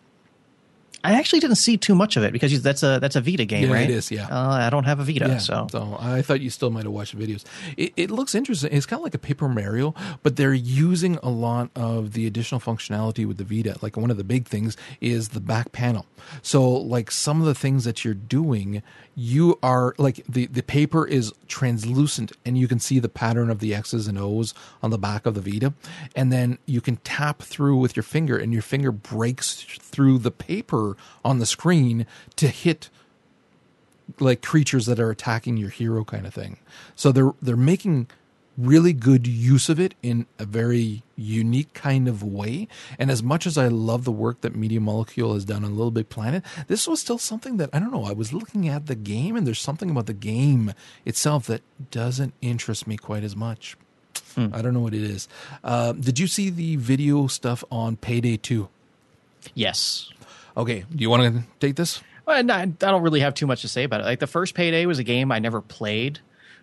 I 1.04 1.14
actually 1.16 1.40
didn't 1.40 1.58
see 1.58 1.76
too 1.78 1.96
much 1.96 2.16
of 2.18 2.24
it 2.24 2.32
because 2.32 2.62
that's 2.62 2.82
a 2.84 3.00
that's 3.00 3.16
a 3.16 3.22
Vita 3.22 3.46
game, 3.46 3.68
Yeah, 3.70 3.74
right? 3.74 3.90
is, 3.90 4.10
yeah. 4.10 4.28
Uh, 4.28 4.50
I 4.52 4.70
don't 4.70 4.86
have 4.86 5.00
a 5.00 5.04
Vita, 5.04 5.40
so 5.40 5.68
I 6.00 6.22
thought 6.22 6.40
you 6.42 6.50
still 6.50 6.70
might 6.70 6.84
have 6.86 6.94
watched 6.94 7.18
the 7.18 7.26
videos. 7.26 7.44
It, 7.78 7.94
it 7.98 8.12
looks 8.12 8.36
interesting. 8.36 8.72
It's 8.72 8.86
kind 8.86 9.00
of 9.00 9.04
like 9.04 9.14
a 9.14 9.20
Paper 9.20 9.50
Mario, 9.50 9.94
but 10.24 10.36
they're 10.38 10.54
using 10.54 11.18
a 11.22 11.30
lot 11.30 11.70
of 11.76 12.14
the 12.14 12.26
additional 12.28 12.62
functionality 12.62 13.26
with 13.28 13.38
the 13.38 13.44
Vita. 13.44 13.78
Like 13.82 13.98
one 13.98 14.12
of 14.12 14.18
the 14.18 14.24
big 14.24 14.48
things 14.48 14.78
is 15.02 15.30
the 15.30 15.42
back 15.42 15.72
panel. 15.72 16.06
So 16.42 16.70
like 16.70 17.12
some 17.12 17.42
of 17.42 17.48
the 17.48 17.56
things 17.56 17.84
that 17.84 18.06
you're 18.06 18.14
doing, 18.14 18.82
you 19.16 19.60
are 19.62 19.94
like 19.98 20.24
the 20.28 20.46
the 20.48 20.64
paper 20.64 21.06
is 21.06 21.34
translucent 21.48 22.32
and 22.46 22.58
you 22.58 22.68
can 22.68 22.80
see 22.80 23.00
the 23.00 23.10
pattern 23.10 23.50
of 23.50 23.60
the 23.60 23.76
X's 23.76 24.08
and 24.08 24.18
O's 24.18 24.54
on 24.82 24.90
the 24.90 24.98
back 24.98 25.26
of 25.26 25.34
the 25.36 25.42
Vita, 25.42 25.74
and 26.16 26.32
then 26.32 26.58
you 26.66 26.82
can 26.82 26.96
tap 26.98 27.42
through 27.42 27.78
with 27.78 27.96
your 27.96 28.04
finger, 28.04 28.38
and 28.38 28.54
your 28.54 28.62
finger 28.62 28.92
breaks 28.92 29.64
through 29.64 30.18
the 30.20 30.32
paper 30.32 30.93
on 31.24 31.40
the 31.40 31.46
screen 31.46 32.06
to 32.36 32.48
hit 32.48 32.90
like 34.20 34.42
creatures 34.42 34.86
that 34.86 35.00
are 35.00 35.10
attacking 35.10 35.58
your 35.58 35.70
hero 35.70 36.04
kind 36.04 36.26
of 36.26 36.34
thing. 36.34 36.58
So 36.96 37.12
they're 37.12 37.34
they're 37.42 37.56
making 37.56 38.08
really 38.58 38.94
good 38.94 39.26
use 39.26 39.68
of 39.68 39.80
it 39.80 39.96
in 40.04 40.28
a 40.38 40.46
very 40.46 41.02
unique 41.16 41.74
kind 41.74 42.08
of 42.08 42.22
way. 42.22 42.68
And 43.00 43.10
as 43.10 43.24
much 43.24 43.48
as 43.48 43.58
I 43.58 43.68
love 43.68 44.04
the 44.04 44.12
work 44.12 44.42
that 44.42 44.56
Media 44.56 44.80
Molecule 44.80 45.34
has 45.34 45.44
done 45.46 45.66
on 45.66 45.72
Little 45.76 45.90
Big 45.92 46.10
Planet, 46.10 46.44
this 46.68 46.88
was 46.88 47.00
still 47.02 47.18
something 47.18 47.58
that 47.58 47.72
I 47.74 47.80
don't 47.80 47.92
know. 47.92 48.04
I 48.06 48.12
was 48.12 48.32
looking 48.32 48.68
at 48.68 48.86
the 48.86 48.96
game, 48.96 49.36
and 49.36 49.48
there's 49.48 49.62
something 49.62 49.90
about 49.90 50.06
the 50.06 50.14
game 50.14 50.74
itself 51.06 51.48
that 51.48 51.62
doesn't 51.90 52.34
interest 52.42 52.86
me 52.86 52.98
quite 52.98 53.24
as 53.24 53.36
much. 53.36 53.76
I 54.38 54.62
don't 54.62 54.74
know 54.74 54.80
what 54.80 54.94
it 54.94 55.04
is. 55.04 55.28
Uh, 55.64 55.94
did 55.94 56.20
you 56.20 56.28
see 56.28 56.50
the 56.50 56.76
video 56.76 57.28
stuff 57.28 57.64
on 57.72 57.98
Payday 57.98 58.38
Two? 58.38 58.70
yes. 59.56 60.10
Okay, 60.56 60.86
do 60.94 61.02
you 61.02 61.10
want 61.10 61.36
to 61.36 61.44
take 61.60 61.76
this? 61.76 62.02
Well, 62.26 62.52
I, 62.52 62.62
I 62.62 62.66
don't 62.66 63.02
really 63.02 63.20
have 63.22 63.34
too 63.34 63.48
much 63.48 63.62
to 63.62 63.68
say 63.68 63.84
about 63.84 64.02
it. 64.02 64.06
Like 64.06 64.20
the 64.20 64.28
first 64.28 64.54
Payday 64.54 64.86
was 64.86 65.00
a 65.00 65.04
game 65.04 65.32
I 65.32 65.40
never 65.40 65.62
played, 65.62 66.20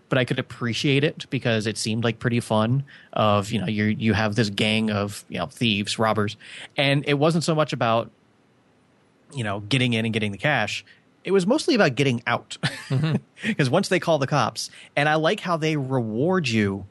but 0.09 0.19
I 0.19 0.25
could 0.25 0.39
appreciate 0.39 1.05
it 1.05 1.27
because 1.31 1.67
it 1.67 1.77
seemed 1.77 2.05
like 2.05 2.19
pretty 2.19 2.41
fun. 2.41 2.85
Of 3.13 3.51
you 3.51 3.61
know 3.61 3.67
you 3.67 3.85
you 3.85 4.13
have 4.13 4.37
this 4.37 4.51
gang 4.51 4.91
of 4.91 5.25
you 5.29 5.39
know 5.39 5.47
thieves, 5.47 5.99
robbers, 5.99 6.37
and 6.77 7.05
it 7.07 7.15
wasn't 7.15 7.45
so 7.45 7.55
much 7.55 7.73
about 7.73 8.11
you 9.35 9.45
know 9.45 9.61
getting 9.61 9.93
in 9.93 10.05
and 10.05 10.15
getting 10.15 10.33
the 10.33 10.39
cash. 10.39 10.85
It 11.23 11.33
was 11.33 11.47
mostly 11.47 11.75
about 11.75 11.97
getting 11.97 12.23
out 12.27 12.57
mm-hmm. 12.89 13.17
because 13.47 13.69
once 13.69 13.89
they 13.89 14.01
call 14.01 14.19
the 14.19 14.27
cops, 14.27 14.71
and 14.97 15.09
I 15.09 15.17
like 15.17 15.41
how 15.41 15.59
they 15.59 15.77
reward 15.77 16.49
you 16.49 16.87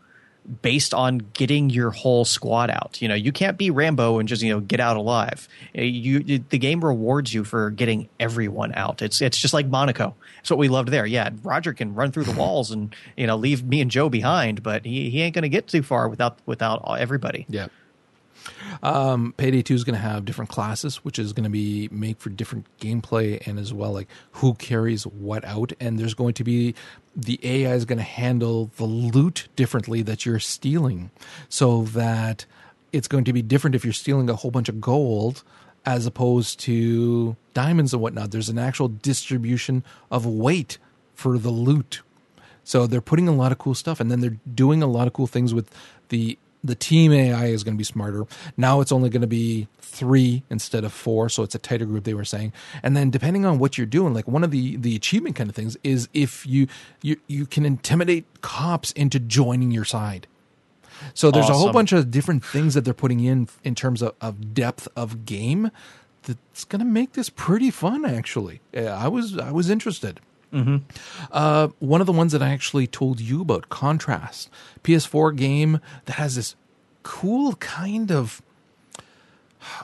based 0.61 0.93
on 0.93 1.19
getting 1.33 1.69
your 1.69 1.91
whole 1.91 2.25
squad 2.25 2.69
out. 2.69 3.01
You 3.01 3.07
know, 3.07 3.15
you 3.15 3.31
can't 3.31 3.57
be 3.57 3.69
Rambo 3.69 4.19
and 4.19 4.27
just 4.27 4.41
you 4.41 4.53
know 4.53 4.59
get 4.59 4.79
out 4.79 4.97
alive. 4.97 5.47
Uh, 5.77 5.81
You, 5.81 6.23
you 6.25 6.43
the 6.49 6.57
game 6.57 6.83
rewards 6.83 7.33
you 7.33 7.43
for 7.43 7.69
getting 7.69 8.09
everyone 8.19 8.73
out. 8.75 9.01
It's 9.01 9.21
it's 9.21 9.37
just 9.37 9.53
like 9.53 9.67
Monaco. 9.67 10.15
It's 10.39 10.49
what 10.49 10.59
we 10.59 10.67
loved 10.67 10.89
there. 10.89 11.05
Yeah, 11.05 11.29
Roger 11.43 11.73
can 11.73 11.93
run 11.95 12.11
through 12.11 12.23
the 12.25 12.31
walls 12.39 12.71
and 12.71 12.95
you 13.15 13.27
know 13.27 13.35
leave 13.35 13.63
me 13.63 13.81
and 13.81 13.91
Joe 13.91 14.09
behind, 14.09 14.63
but 14.63 14.85
he, 14.85 15.09
he 15.09 15.21
ain't 15.21 15.35
going 15.35 15.43
to 15.43 15.49
get 15.49 15.67
too 15.67 15.83
far 15.83 16.07
without 16.09 16.39
without 16.45 16.83
everybody. 16.99 17.45
Yeah. 17.49 17.67
Um, 18.83 19.33
Payday 19.37 19.61
2 19.61 19.73
is 19.73 19.83
going 19.83 19.95
to 19.95 20.01
have 20.01 20.25
different 20.25 20.49
classes, 20.49 20.97
which 20.97 21.19
is 21.19 21.33
going 21.33 21.43
to 21.43 21.49
be 21.49 21.89
made 21.91 22.17
for 22.17 22.29
different 22.29 22.65
gameplay 22.79 23.45
and 23.47 23.59
as 23.59 23.73
well, 23.73 23.91
like 23.91 24.07
who 24.33 24.53
carries 24.55 25.05
what 25.05 25.43
out. 25.45 25.73
And 25.79 25.99
there's 25.99 26.13
going 26.13 26.33
to 26.35 26.43
be 26.43 26.75
the 27.15 27.39
AI 27.43 27.73
is 27.73 27.85
going 27.85 27.97
to 27.97 28.03
handle 28.03 28.71
the 28.77 28.85
loot 28.85 29.47
differently 29.55 30.01
that 30.03 30.25
you're 30.25 30.39
stealing 30.39 31.11
so 31.49 31.83
that 31.83 32.45
it's 32.91 33.07
going 33.07 33.23
to 33.25 33.33
be 33.33 33.41
different 33.41 33.75
if 33.75 33.83
you're 33.83 33.93
stealing 33.93 34.29
a 34.29 34.35
whole 34.35 34.51
bunch 34.51 34.69
of 34.69 34.81
gold 34.81 35.43
as 35.85 36.05
opposed 36.05 36.59
to 36.59 37.35
diamonds 37.53 37.93
and 37.93 38.01
whatnot. 38.01 38.31
There's 38.31 38.49
an 38.49 38.59
actual 38.59 38.87
distribution 38.87 39.83
of 40.11 40.25
weight 40.25 40.77
for 41.13 41.37
the 41.37 41.49
loot. 41.49 42.01
So 42.63 42.85
they're 42.85 43.01
putting 43.01 43.27
a 43.27 43.33
lot 43.33 43.51
of 43.51 43.57
cool 43.57 43.73
stuff, 43.73 43.99
and 43.99 44.11
then 44.11 44.19
they're 44.19 44.37
doing 44.53 44.83
a 44.83 44.87
lot 44.87 45.07
of 45.07 45.13
cool 45.13 45.27
things 45.27 45.53
with 45.53 45.73
the 46.09 46.37
the 46.63 46.75
team 46.75 47.11
AI 47.11 47.47
is 47.47 47.63
going 47.63 47.75
to 47.75 47.77
be 47.77 47.83
smarter. 47.83 48.25
Now 48.57 48.81
it's 48.81 48.91
only 48.91 49.09
going 49.09 49.21
to 49.21 49.27
be 49.27 49.67
three 49.79 50.43
instead 50.49 50.83
of 50.83 50.93
four, 50.93 51.29
so 51.29 51.43
it's 51.43 51.55
a 51.55 51.59
tighter 51.59 51.85
group. 51.85 52.03
They 52.03 52.13
were 52.13 52.25
saying, 52.25 52.53
and 52.83 52.95
then 52.95 53.09
depending 53.09 53.45
on 53.45 53.59
what 53.59 53.77
you're 53.77 53.87
doing, 53.87 54.13
like 54.13 54.27
one 54.27 54.43
of 54.43 54.51
the 54.51 54.75
the 54.77 54.95
achievement 54.95 55.35
kind 55.35 55.49
of 55.49 55.55
things 55.55 55.77
is 55.83 56.09
if 56.13 56.45
you 56.45 56.67
you 57.01 57.17
you 57.27 57.45
can 57.45 57.65
intimidate 57.65 58.25
cops 58.41 58.91
into 58.91 59.19
joining 59.19 59.71
your 59.71 59.85
side. 59.85 60.27
So 61.13 61.31
there's 61.31 61.49
a 61.49 61.53
whole 61.53 61.71
bunch 61.71 61.93
of 61.93 62.11
different 62.11 62.43
things 62.43 62.73
that 62.73 62.83
they're 62.83 62.93
putting 62.93 63.21
in 63.21 63.47
in 63.63 63.73
terms 63.73 64.01
of, 64.01 64.13
of 64.19 64.53
depth 64.53 64.87
of 64.97 65.25
game 65.25 65.71
that's 66.23 66.65
going 66.65 66.79
to 66.79 66.85
make 66.85 67.13
this 67.13 67.29
pretty 67.29 67.71
fun. 67.71 68.03
Actually, 68.05 68.61
I 68.75 69.07
was 69.07 69.37
I 69.37 69.51
was 69.51 69.69
interested. 69.69 70.19
Uh, 71.31 71.69
one 71.79 72.01
of 72.01 72.07
the 72.07 72.13
ones 72.13 72.31
that 72.31 72.41
I 72.41 72.49
actually 72.49 72.87
told 72.87 73.19
you 73.19 73.41
about, 73.41 73.69
Contrast, 73.69 74.49
PS4 74.83 75.35
game 75.35 75.79
that 76.05 76.13
has 76.13 76.35
this 76.35 76.55
cool 77.03 77.55
kind 77.55 78.11
of 78.11 78.41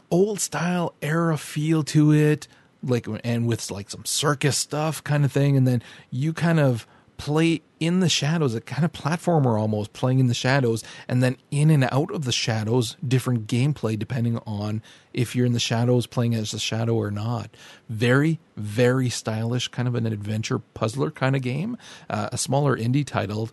old 0.10 0.40
style 0.40 0.94
era 1.02 1.38
feel 1.38 1.84
to 1.84 2.12
it, 2.14 2.48
like 2.84 3.08
and 3.24 3.48
with 3.48 3.70
like 3.72 3.90
some 3.90 4.06
circus 4.06 4.58
stuff 4.58 5.04
kind 5.04 5.26
of 5.26 5.32
thing, 5.32 5.58
and 5.58 5.68
then 5.68 5.82
you 6.12 6.34
kind 6.34 6.60
of 6.60 6.88
play 7.18 7.62
in 7.80 8.00
the 8.00 8.10
shadows, 8.10 8.56
a 8.56 8.62
kind 8.62 8.84
of 8.84 8.92
platformer 8.92 9.60
almost 9.60 9.94
playing 9.94 10.20
in 10.20 10.28
the 10.28 10.34
shadows, 10.34 10.84
and 11.08 11.22
then 11.22 11.38
in 11.52 11.70
and 11.70 11.84
out 11.92 12.12
of 12.12 12.26
the 12.26 12.32
shadows, 12.32 12.98
different 13.06 13.48
gameplay 13.48 13.98
depending 13.98 14.38
on 14.48 14.82
if 15.14 15.36
you're 15.36 15.46
in 15.46 15.54
the 15.54 15.60
shadows 15.60 16.08
playing 16.08 16.34
as 16.36 16.54
a 16.54 16.60
shadow 16.60 16.96
or 16.96 17.12
not. 17.12 17.50
Very, 17.90 18.40
very 18.58 19.10
stylish, 19.10 19.68
kind 19.70 19.88
of 19.88 19.96
an 19.96 20.06
adventure 20.06 20.60
puzzler 20.60 21.12
kind 21.12 21.36
of 21.36 21.42
game. 21.42 21.78
Uh, 22.10 22.30
a 22.32 22.38
smaller 22.38 22.76
indie 22.78 23.06
title, 23.06 23.50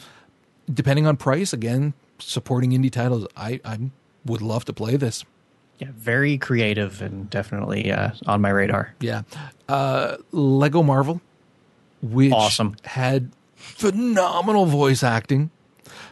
depending 0.72 1.06
on 1.06 1.16
price. 1.16 1.52
Again, 1.52 1.94
supporting 2.18 2.70
indie 2.70 2.90
titles. 2.92 3.26
I 3.36 3.60
I 3.64 3.78
would 4.24 4.42
love 4.42 4.64
to 4.66 4.72
play 4.72 4.96
this. 4.96 5.24
Yeah, 5.78 5.88
very 5.96 6.38
creative 6.38 7.02
and 7.02 7.28
definitely 7.28 7.90
uh, 7.90 8.10
on 8.26 8.40
my 8.40 8.50
radar. 8.50 8.94
Yeah. 9.00 9.22
Uh, 9.68 10.16
Lego 10.30 10.82
Marvel, 10.82 11.20
which 12.02 12.32
Awesome. 12.32 12.76
had 12.84 13.30
phenomenal 13.62 14.66
voice 14.66 15.02
acting. 15.02 15.50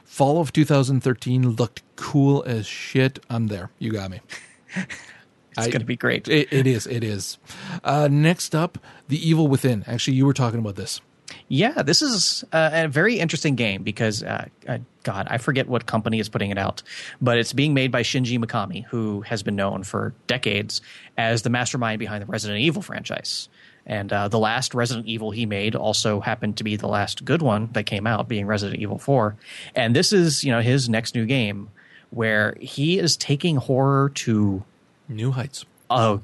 Fall 0.05 0.41
of 0.41 0.53
2013 0.53 1.51
looked 1.51 1.83
cool 1.97 2.43
as 2.45 2.67
shit. 2.67 3.19
I'm 3.29 3.49
there. 3.49 3.71
You 3.79 3.93
got 3.93 4.11
me. 4.11 4.21
It's 5.57 5.67
going 5.67 5.81
to 5.81 5.87
be 5.87 5.97
great. 5.97 6.29
It, 6.29 6.53
it 6.53 6.67
is. 6.67 6.87
It 6.87 7.05
is. 7.05 7.37
Uh, 7.85 8.09
next 8.11 8.55
up, 8.55 8.79
The 9.09 9.29
Evil 9.29 9.49
Within. 9.49 9.85
Actually, 9.87 10.17
you 10.17 10.25
were 10.25 10.33
talking 10.33 10.59
about 10.61 10.77
this. 10.77 11.01
Yeah, 11.49 11.83
this 11.83 12.03
is 12.03 12.45
uh, 12.53 12.71
a 12.73 12.89
very 12.89 13.19
interesting 13.19 13.57
game 13.57 13.83
because, 13.83 14.23
uh, 14.23 14.47
uh, 14.69 14.79
God, 15.03 15.27
I 15.31 15.39
forget 15.39 15.69
what 15.69 15.87
company 15.87 16.19
is 16.21 16.29
putting 16.29 16.51
it 16.51 16.59
out, 16.59 16.83
but 17.21 17.39
it's 17.39 17.53
being 17.53 17.75
made 17.75 17.91
by 17.91 18.03
Shinji 18.03 18.39
Mikami, 18.39 18.85
who 18.87 19.23
has 19.23 19.43
been 19.43 19.57
known 19.57 19.83
for 19.85 20.15
decades 20.27 20.81
as 21.19 21.43
the 21.43 21.51
mastermind 21.51 21.99
behind 21.99 22.23
the 22.23 22.27
Resident 22.27 22.61
Evil 22.61 22.83
franchise. 22.83 23.49
And 23.91 24.13
uh, 24.13 24.29
the 24.29 24.39
last 24.39 24.73
Resident 24.73 25.09
Evil 25.09 25.33
he 25.33 25.47
made 25.47 25.75
also 25.75 26.21
happened 26.21 26.57
to 26.59 26.65
be 26.65 26.77
the 26.77 26.87
last 26.87 27.25
good 27.25 27.43
one 27.43 27.71
that 27.73 27.87
came 27.87 28.07
out, 28.07 28.29
being 28.29 28.47
Resident 28.47 28.81
Evil 28.81 28.99
4. 28.99 29.35
And 29.75 29.97
this 29.97 30.13
is, 30.13 30.45
you 30.45 30.53
know, 30.53 30.61
his 30.61 30.89
next 30.89 31.17
new 31.17 31.27
game 31.27 31.71
where 32.11 32.57
he 32.61 33.01
is 33.01 33.17
taking 33.17 33.57
horror 33.57 34.11
to 34.11 34.63
New 35.09 35.33
Heights. 35.33 35.65
oh, 35.91 36.23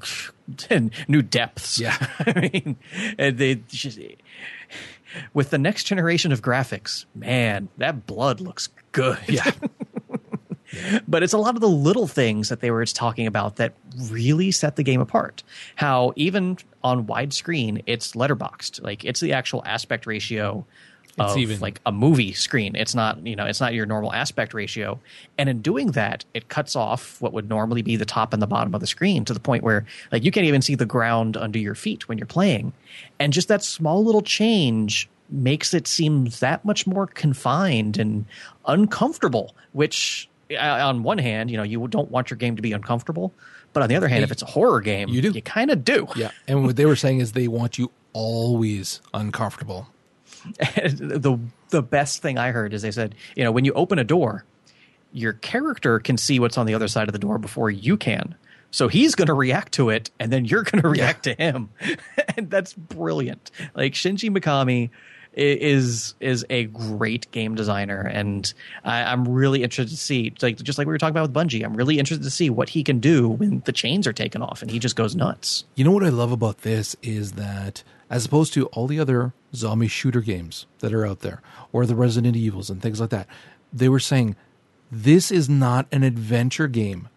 new 1.09 1.21
depths. 1.21 1.77
Yeah. 1.77 1.97
I 2.19 2.49
mean, 2.53 2.77
and 3.19 3.37
they 3.37 3.55
just, 3.55 3.99
with 5.33 5.49
the 5.49 5.57
next 5.57 5.83
generation 5.83 6.31
of 6.31 6.41
graphics, 6.41 7.03
man, 7.13 7.67
that 7.77 8.05
blood 8.05 8.39
looks 8.39 8.69
good. 8.93 9.19
Yeah. 9.27 9.51
but 11.07 11.23
it's 11.23 11.33
a 11.33 11.37
lot 11.37 11.55
of 11.55 11.61
the 11.61 11.69
little 11.69 12.07
things 12.07 12.49
that 12.49 12.61
they 12.61 12.71
were 12.71 12.85
talking 12.85 13.27
about 13.27 13.57
that 13.57 13.73
really 14.09 14.51
set 14.51 14.75
the 14.75 14.83
game 14.83 15.01
apart. 15.01 15.43
How 15.75 16.13
even 16.15 16.57
on 16.83 17.05
widescreen, 17.05 17.83
it's 17.85 18.13
letterboxed. 18.13 18.81
Like 18.83 19.03
it's 19.05 19.19
the 19.19 19.33
actual 19.33 19.63
aspect 19.65 20.05
ratio 20.05 20.65
It's 21.19 21.31
of 21.33 21.37
even. 21.37 21.59
like 21.59 21.81
a 21.85 21.91
movie 21.91 22.33
screen. 22.33 22.75
It's 22.75 22.93
not, 22.93 23.25
you 23.25 23.35
know, 23.35 23.45
it's 23.45 23.59
not 23.59 23.73
your 23.73 23.85
normal 23.85 24.13
aspect 24.13 24.53
ratio. 24.53 24.99
And 25.37 25.49
in 25.49 25.61
doing 25.61 25.91
that, 25.91 26.23
it 26.33 26.47
cuts 26.49 26.75
off 26.75 27.19
what 27.21 27.33
would 27.33 27.49
normally 27.49 27.81
be 27.81 27.95
the 27.95 28.05
top 28.05 28.33
and 28.33 28.41
the 28.41 28.47
bottom 28.47 28.73
of 28.75 28.81
the 28.81 28.87
screen 28.87 29.25
to 29.25 29.33
the 29.33 29.39
point 29.39 29.63
where 29.63 29.85
like 30.11 30.23
you 30.23 30.31
can't 30.31 30.45
even 30.45 30.61
see 30.61 30.75
the 30.75 30.85
ground 30.85 31.35
under 31.35 31.59
your 31.59 31.75
feet 31.75 32.07
when 32.07 32.17
you're 32.17 32.27
playing. 32.27 32.71
And 33.19 33.33
just 33.33 33.47
that 33.47 33.63
small 33.63 34.03
little 34.05 34.21
change 34.21 35.09
makes 35.29 35.73
it 35.73 35.87
seem 35.87 36.25
that 36.39 36.63
much 36.63 36.87
more 36.87 37.07
confined 37.07 37.97
and 37.97 38.25
uncomfortable, 38.65 39.53
which 39.73 40.29
Uh, 40.51 40.87
on 40.87 41.03
one 41.03 41.17
hand, 41.17 41.51
you 41.51 41.57
know, 41.57 41.63
you 41.63 41.87
don't 41.87 42.09
want 42.09 42.29
your 42.29 42.37
game 42.37 42.55
to 42.55 42.61
be 42.61 42.71
uncomfortable, 42.71 43.33
but 43.73 43.83
on 43.83 43.89
the 43.89 43.95
other 43.95 44.07
hand, 44.07 44.23
if 44.23 44.31
it's 44.31 44.41
a 44.41 44.45
horror 44.45 44.81
game, 44.81 45.09
You 45.09 45.21
do. 45.21 45.31
You 45.31 45.41
kind 45.41 45.71
of 45.71 45.83
do. 45.83 46.07
Yeah. 46.15 46.31
And 46.47 46.65
what 46.65 46.75
they 46.75 46.85
were 46.85 46.95
saying 46.95 47.19
is 47.19 47.33
they 47.33 47.47
want 47.47 47.77
you 47.77 47.91
always 48.13 49.01
uncomfortable. 49.13 49.87
the 50.75 51.39
the 51.69 51.81
best 51.81 52.21
thing 52.21 52.37
I 52.37 52.51
heard 52.51 52.73
is 52.73 52.81
they 52.81 52.91
said, 52.91 53.15
you 53.35 53.43
know, 53.43 53.51
when 53.51 53.65
you 53.65 53.73
open 53.73 53.99
a 53.99 54.03
door, 54.03 54.45
your 55.11 55.33
character 55.33 55.99
can 55.99 56.17
see 56.17 56.39
what's 56.39 56.57
on 56.57 56.65
the 56.65 56.73
other 56.73 56.87
side 56.87 57.07
of 57.09 57.13
the 57.13 57.19
door 57.19 57.37
before 57.37 57.69
you 57.69 57.97
can. 57.97 58.35
So 58.71 58.87
he's 58.87 59.15
going 59.15 59.27
to 59.27 59.33
react 59.33 59.73
to 59.73 59.89
it, 59.89 60.11
and 60.19 60.31
then 60.31 60.45
you're 60.45 60.63
going 60.63 60.81
to 60.81 60.89
react 60.89 61.23
to 61.23 61.33
him, 61.33 61.69
and 62.37 62.49
that's 62.49 62.73
brilliant. 62.73 63.49
Like 63.75 63.93
Shinji 63.93 64.29
Mikami 64.29 64.89
is 65.37 66.15
is 66.19 66.45
a 66.49 66.65
great 66.65 67.29
game 67.31 67.55
designer, 67.55 68.01
and 68.01 68.53
I, 68.83 69.03
I'm 69.03 69.27
really 69.27 69.63
interested 69.63 69.95
to 69.95 70.01
see, 70.01 70.33
like 70.41 70.57
just 70.57 70.77
like 70.77 70.87
we 70.87 70.93
were 70.93 70.97
talking 70.97 71.15
about 71.15 71.29
with 71.29 71.33
Bungie, 71.33 71.63
I'm 71.63 71.75
really 71.75 71.99
interested 71.99 72.23
to 72.23 72.31
see 72.31 72.49
what 72.49 72.69
he 72.69 72.83
can 72.83 72.99
do 72.99 73.29
when 73.29 73.61
the 73.65 73.71
chains 73.71 74.07
are 74.07 74.13
taken 74.13 74.41
off 74.41 74.61
and 74.61 74.71
he 74.71 74.79
just 74.79 74.95
goes 74.95 75.15
nuts. 75.15 75.65
You 75.75 75.83
know 75.83 75.91
what 75.91 76.03
I 76.03 76.09
love 76.09 76.31
about 76.31 76.59
this 76.59 76.95
is 77.01 77.33
that 77.33 77.83
as 78.09 78.25
opposed 78.25 78.53
to 78.53 78.65
all 78.67 78.87
the 78.87 78.99
other 78.99 79.33
zombie 79.53 79.87
shooter 79.87 80.21
games 80.21 80.65
that 80.79 80.93
are 80.93 81.05
out 81.05 81.19
there 81.19 81.41
or 81.71 81.85
the 81.85 81.95
Resident 81.95 82.35
Evils 82.35 82.69
and 82.69 82.81
things 82.81 82.99
like 82.99 83.09
that, 83.11 83.27
they 83.71 83.89
were 83.89 83.99
saying 83.99 84.35
this 84.91 85.31
is 85.31 85.49
not 85.49 85.87
an 85.91 86.03
adventure 86.03 86.67
game. 86.67 87.09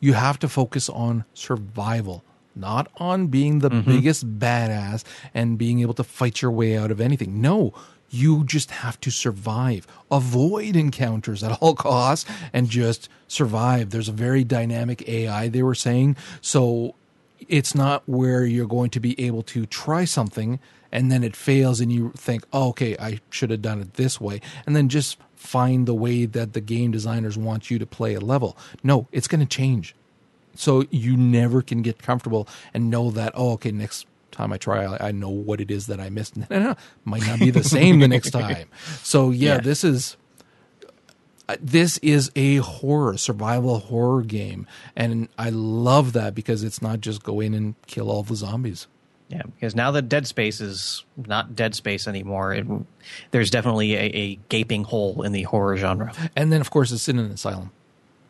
You 0.00 0.14
have 0.14 0.38
to 0.40 0.48
focus 0.48 0.88
on 0.88 1.24
survival, 1.34 2.24
not 2.54 2.90
on 2.96 3.28
being 3.28 3.58
the 3.60 3.70
mm-hmm. 3.70 3.90
biggest 3.90 4.38
badass 4.38 5.04
and 5.34 5.58
being 5.58 5.80
able 5.80 5.94
to 5.94 6.04
fight 6.04 6.42
your 6.42 6.50
way 6.50 6.76
out 6.76 6.90
of 6.90 7.00
anything. 7.00 7.40
No, 7.40 7.72
you 8.10 8.44
just 8.44 8.70
have 8.70 9.00
to 9.00 9.10
survive, 9.10 9.86
avoid 10.10 10.76
encounters 10.76 11.42
at 11.42 11.58
all 11.60 11.74
costs, 11.76 12.30
and 12.52 12.68
just 12.68 13.08
survive. 13.26 13.90
There's 13.90 14.08
a 14.08 14.12
very 14.12 14.44
dynamic 14.44 15.08
AI, 15.08 15.48
they 15.48 15.62
were 15.62 15.74
saying. 15.74 16.16
So 16.40 16.94
it's 17.48 17.74
not 17.74 18.02
where 18.06 18.44
you're 18.44 18.66
going 18.66 18.90
to 18.90 19.00
be 19.00 19.18
able 19.20 19.42
to 19.42 19.66
try 19.66 20.04
something 20.04 20.60
and 20.92 21.10
then 21.10 21.24
it 21.24 21.34
fails 21.34 21.80
and 21.80 21.90
you 21.90 22.12
think, 22.16 22.44
oh, 22.52 22.68
okay, 22.68 22.94
I 23.00 23.20
should 23.30 23.50
have 23.50 23.62
done 23.62 23.80
it 23.80 23.94
this 23.94 24.20
way. 24.20 24.42
And 24.66 24.76
then 24.76 24.90
just 24.90 25.18
find 25.34 25.88
the 25.88 25.94
way 25.94 26.26
that 26.26 26.52
the 26.52 26.60
game 26.60 26.90
designers 26.90 27.38
want 27.38 27.70
you 27.70 27.78
to 27.78 27.86
play 27.86 28.14
a 28.14 28.20
level. 28.20 28.56
No, 28.82 29.08
it's 29.10 29.26
going 29.26 29.40
to 29.40 29.46
change. 29.46 29.94
So 30.54 30.84
you 30.90 31.16
never 31.16 31.62
can 31.62 31.82
get 31.82 32.02
comfortable 32.02 32.46
and 32.74 32.90
know 32.90 33.10
that, 33.12 33.32
oh, 33.34 33.52
okay, 33.52 33.70
next 33.72 34.06
time 34.30 34.52
I 34.52 34.56
try, 34.58 34.84
I, 34.84 35.08
I 35.08 35.12
know 35.12 35.28
what 35.30 35.60
it 35.60 35.70
is 35.70 35.86
that 35.88 36.00
I 36.00 36.08
missed. 36.10 36.36
No, 36.36 36.46
no, 36.50 36.60
no, 36.60 36.76
might 37.04 37.26
not 37.26 37.38
be 37.38 37.50
the 37.50 37.64
same 37.76 38.00
the 38.00 38.08
next 38.08 38.30
time. 38.30 38.68
So 39.02 39.30
yeah, 39.30 39.54
Yeah. 39.54 39.60
this 39.60 39.84
is 39.84 40.16
uh, 41.48 41.56
this 41.60 41.98
is 41.98 42.30
a 42.36 42.56
horror 42.58 43.16
survival 43.18 43.80
horror 43.80 44.22
game 44.22 44.64
and 44.94 45.28
i 45.36 45.50
love 45.50 46.12
that 46.12 46.36
because 46.36 46.62
it's 46.62 46.80
not 46.80 47.00
just 47.00 47.24
go 47.24 47.40
in 47.40 47.52
and 47.52 47.74
kill 47.88 48.10
all 48.12 48.22
the 48.22 48.36
zombies 48.36 48.86
Yeah, 49.28 49.42
because 49.42 49.74
now 49.74 49.90
that 49.90 50.02
Dead 50.08 50.26
Space 50.28 50.60
is 50.60 51.04
not 51.16 51.56
Dead 51.56 51.74
Space 51.74 52.06
anymore, 52.06 52.54
it, 52.54 52.64
there's 53.32 53.50
definitely 53.50 53.94
a, 53.94 54.04
a 54.14 54.34
gaping 54.50 54.84
hole 54.84 55.22
in 55.22 55.32
the 55.32 55.42
horror 55.42 55.76
genre. 55.76 56.12
and 56.36 56.52
then 56.52 56.60
of 56.60 56.70
course 56.70 56.92
it's 56.92 57.08
in 57.08 57.18
an 57.18 57.32
asylum 57.32 57.70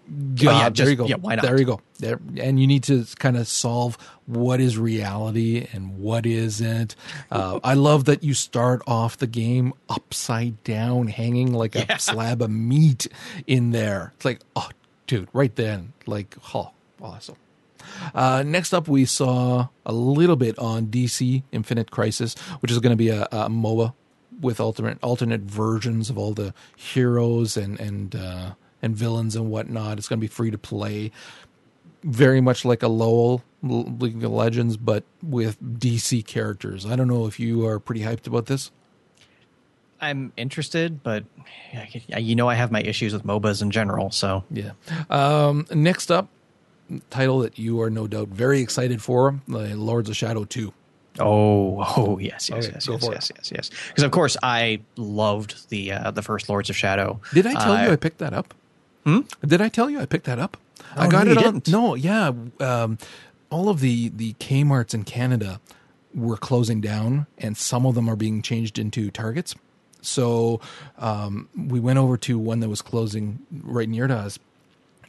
yeah, 0.09 0.69
just- 0.71 0.77
there 0.77 0.91
you 0.91 0.97
go. 0.97 1.07
yeah, 1.07 1.17
why 1.17 1.35
not? 1.37 1.45
there 1.45 1.59
you 1.59 1.65
go. 1.65 1.81
There 1.99 2.19
and 2.37 2.61
you 2.61 2.67
need 2.67 2.83
to 2.85 3.07
kind 3.19 3.37
of 3.37 3.47
solve 3.47 3.97
what 4.27 4.61
is 4.61 4.77
reality 4.79 5.67
and 5.73 5.99
what 5.99 6.27
isn't. 6.27 6.97
Uh, 7.31 7.61
i 7.63 7.75
love 7.75 8.05
that 8.07 8.23
you 8.25 8.35
start 8.35 8.83
off 8.87 9.17
the 9.19 9.27
game 9.27 9.73
upside 9.89 10.63
down 10.65 11.09
hanging 11.09 11.53
like 11.53 11.77
a 11.77 11.99
slab 11.99 12.43
of 12.43 12.51
meat 12.51 13.07
in 13.47 13.71
there. 13.71 14.13
It's 14.17 14.25
like 14.25 14.41
oh 14.57 14.69
dude 15.07 15.29
right 15.33 15.55
then. 15.55 15.93
Like 16.07 16.37
oh 16.55 16.73
awesome. 17.01 17.37
Uh, 18.15 18.43
next 18.45 18.73
up, 18.73 18.89
we 18.89 19.05
saw 19.05 19.69
a 19.85 19.93
little 19.93 20.37
bit 20.37 20.59
on 20.59 20.87
DC 20.87 21.43
Infinite 21.53 21.91
Crisis, 21.91 22.35
which 22.61 22.71
is 22.71 22.79
going 22.79 22.93
to 22.93 22.97
be 22.97 23.09
a, 23.09 23.23
a 23.25 23.49
MOBA 23.49 23.93
with 24.41 24.61
alternate 24.61 24.99
alternate 25.03 25.43
versions 25.43 26.11
of 26.11 26.19
all 26.19 26.33
the 26.33 26.53
heroes 26.77 27.57
and 27.57 27.79
and 27.79 28.17
uh, 28.17 28.53
and 28.83 28.95
villains 28.97 29.37
and 29.37 29.51
whatnot. 29.51 29.99
It's 29.99 30.09
going 30.09 30.19
to 30.19 30.21
be 30.21 30.27
free 30.29 30.51
to 30.51 30.59
play, 30.59 31.11
very 32.03 32.41
much 32.41 32.65
like 32.65 32.83
a 32.83 32.89
Lowell 32.89 33.43
League 33.63 34.23
of 34.25 34.33
Legends, 34.33 34.77
but 34.77 35.05
with 35.23 35.57
DC 35.79 36.27
characters. 36.27 36.85
I 36.85 36.97
don't 36.97 37.09
know 37.09 37.27
if 37.27 37.39
you 37.39 37.65
are 37.67 37.79
pretty 37.79 38.03
hyped 38.03 38.27
about 38.27 38.47
this. 38.47 38.71
I'm 40.01 40.33
interested, 40.37 41.03
but 41.05 41.25
you 42.19 42.35
know 42.35 42.49
I 42.49 42.55
have 42.55 42.73
my 42.73 42.81
issues 42.83 43.13
with 43.13 43.25
MOBAs 43.25 43.63
in 43.63 43.71
general. 43.71 44.11
So 44.11 44.43
Yeah. 44.51 44.73
Um, 45.11 45.65
next 45.73 46.11
up, 46.11 46.29
title 47.11 47.39
that 47.41 47.57
you 47.57 47.81
are 47.83 47.89
no 47.89 48.09
doubt 48.09 48.29
very 48.29 48.61
excited 48.61 49.01
for: 49.01 49.41
Lords 49.47 50.09
of 50.11 50.17
Shadow 50.17 50.43
Two. 50.45 50.73
oh, 51.21 51.85
oh 51.97 52.19
yes, 52.19 52.51
yes, 52.51 52.67
Okay, 52.67 52.73
yes, 52.75 52.89
yes, 52.89 53.09
yes, 53.09 53.31
yes, 53.37 53.53
yes. 53.55 53.71
Because 53.89 54.03
of 54.03 54.11
course 54.11 54.37
I 54.43 54.81
loved 54.97 55.69
the 55.69 55.93
uh, 55.93 56.11
the 56.11 56.23
first 56.23 56.49
Lords 56.49 56.69
of 56.69 56.77
Shadow. 56.77 57.21
Did 57.33 57.47
I 57.47 57.53
tell 57.53 57.73
Uh, 57.73 57.85
you 57.85 57.93
I 57.93 57.97
picked 57.97 58.19
that 58.19 58.33
up? 58.33 58.55
Did 59.05 59.61
I 59.61 59.69
tell 59.69 59.91
you 59.91 60.01
I 60.01 60.07
picked 60.07 60.27
that 60.27 60.39
up? 60.39 60.57
I 60.97 61.07
Oh, 61.07 61.11
got 61.11 61.27
no, 61.27 61.33
it 61.33 61.39
on. 61.39 61.45
didn't. 61.45 61.69
No, 61.69 61.95
yeah. 61.95 62.33
Um, 62.61 62.99
all 63.51 63.69
of 63.69 63.81
the 63.81 64.09
the 64.11 64.35
Kmart's 64.35 64.95
in 64.95 65.05
Canada 65.05 65.61
were 66.15 66.37
closing 66.37 66.81
down, 66.81 67.27
and 67.39 67.57
some 67.57 67.87
of 67.87 67.95
them 67.95 68.09
are 68.09 68.17
being 68.17 68.43
changed 68.43 68.79
into 68.79 69.11
Targets. 69.11 69.55
So 70.03 70.61
um, 70.99 71.49
we 71.57 71.81
went 71.81 71.99
over 71.99 72.17
to 72.19 72.39
one 72.39 72.61
that 72.61 72.69
was 72.69 72.83
closing 72.83 73.41
right 73.63 73.89
near 73.89 74.07
to 74.09 74.15
us, 74.17 74.39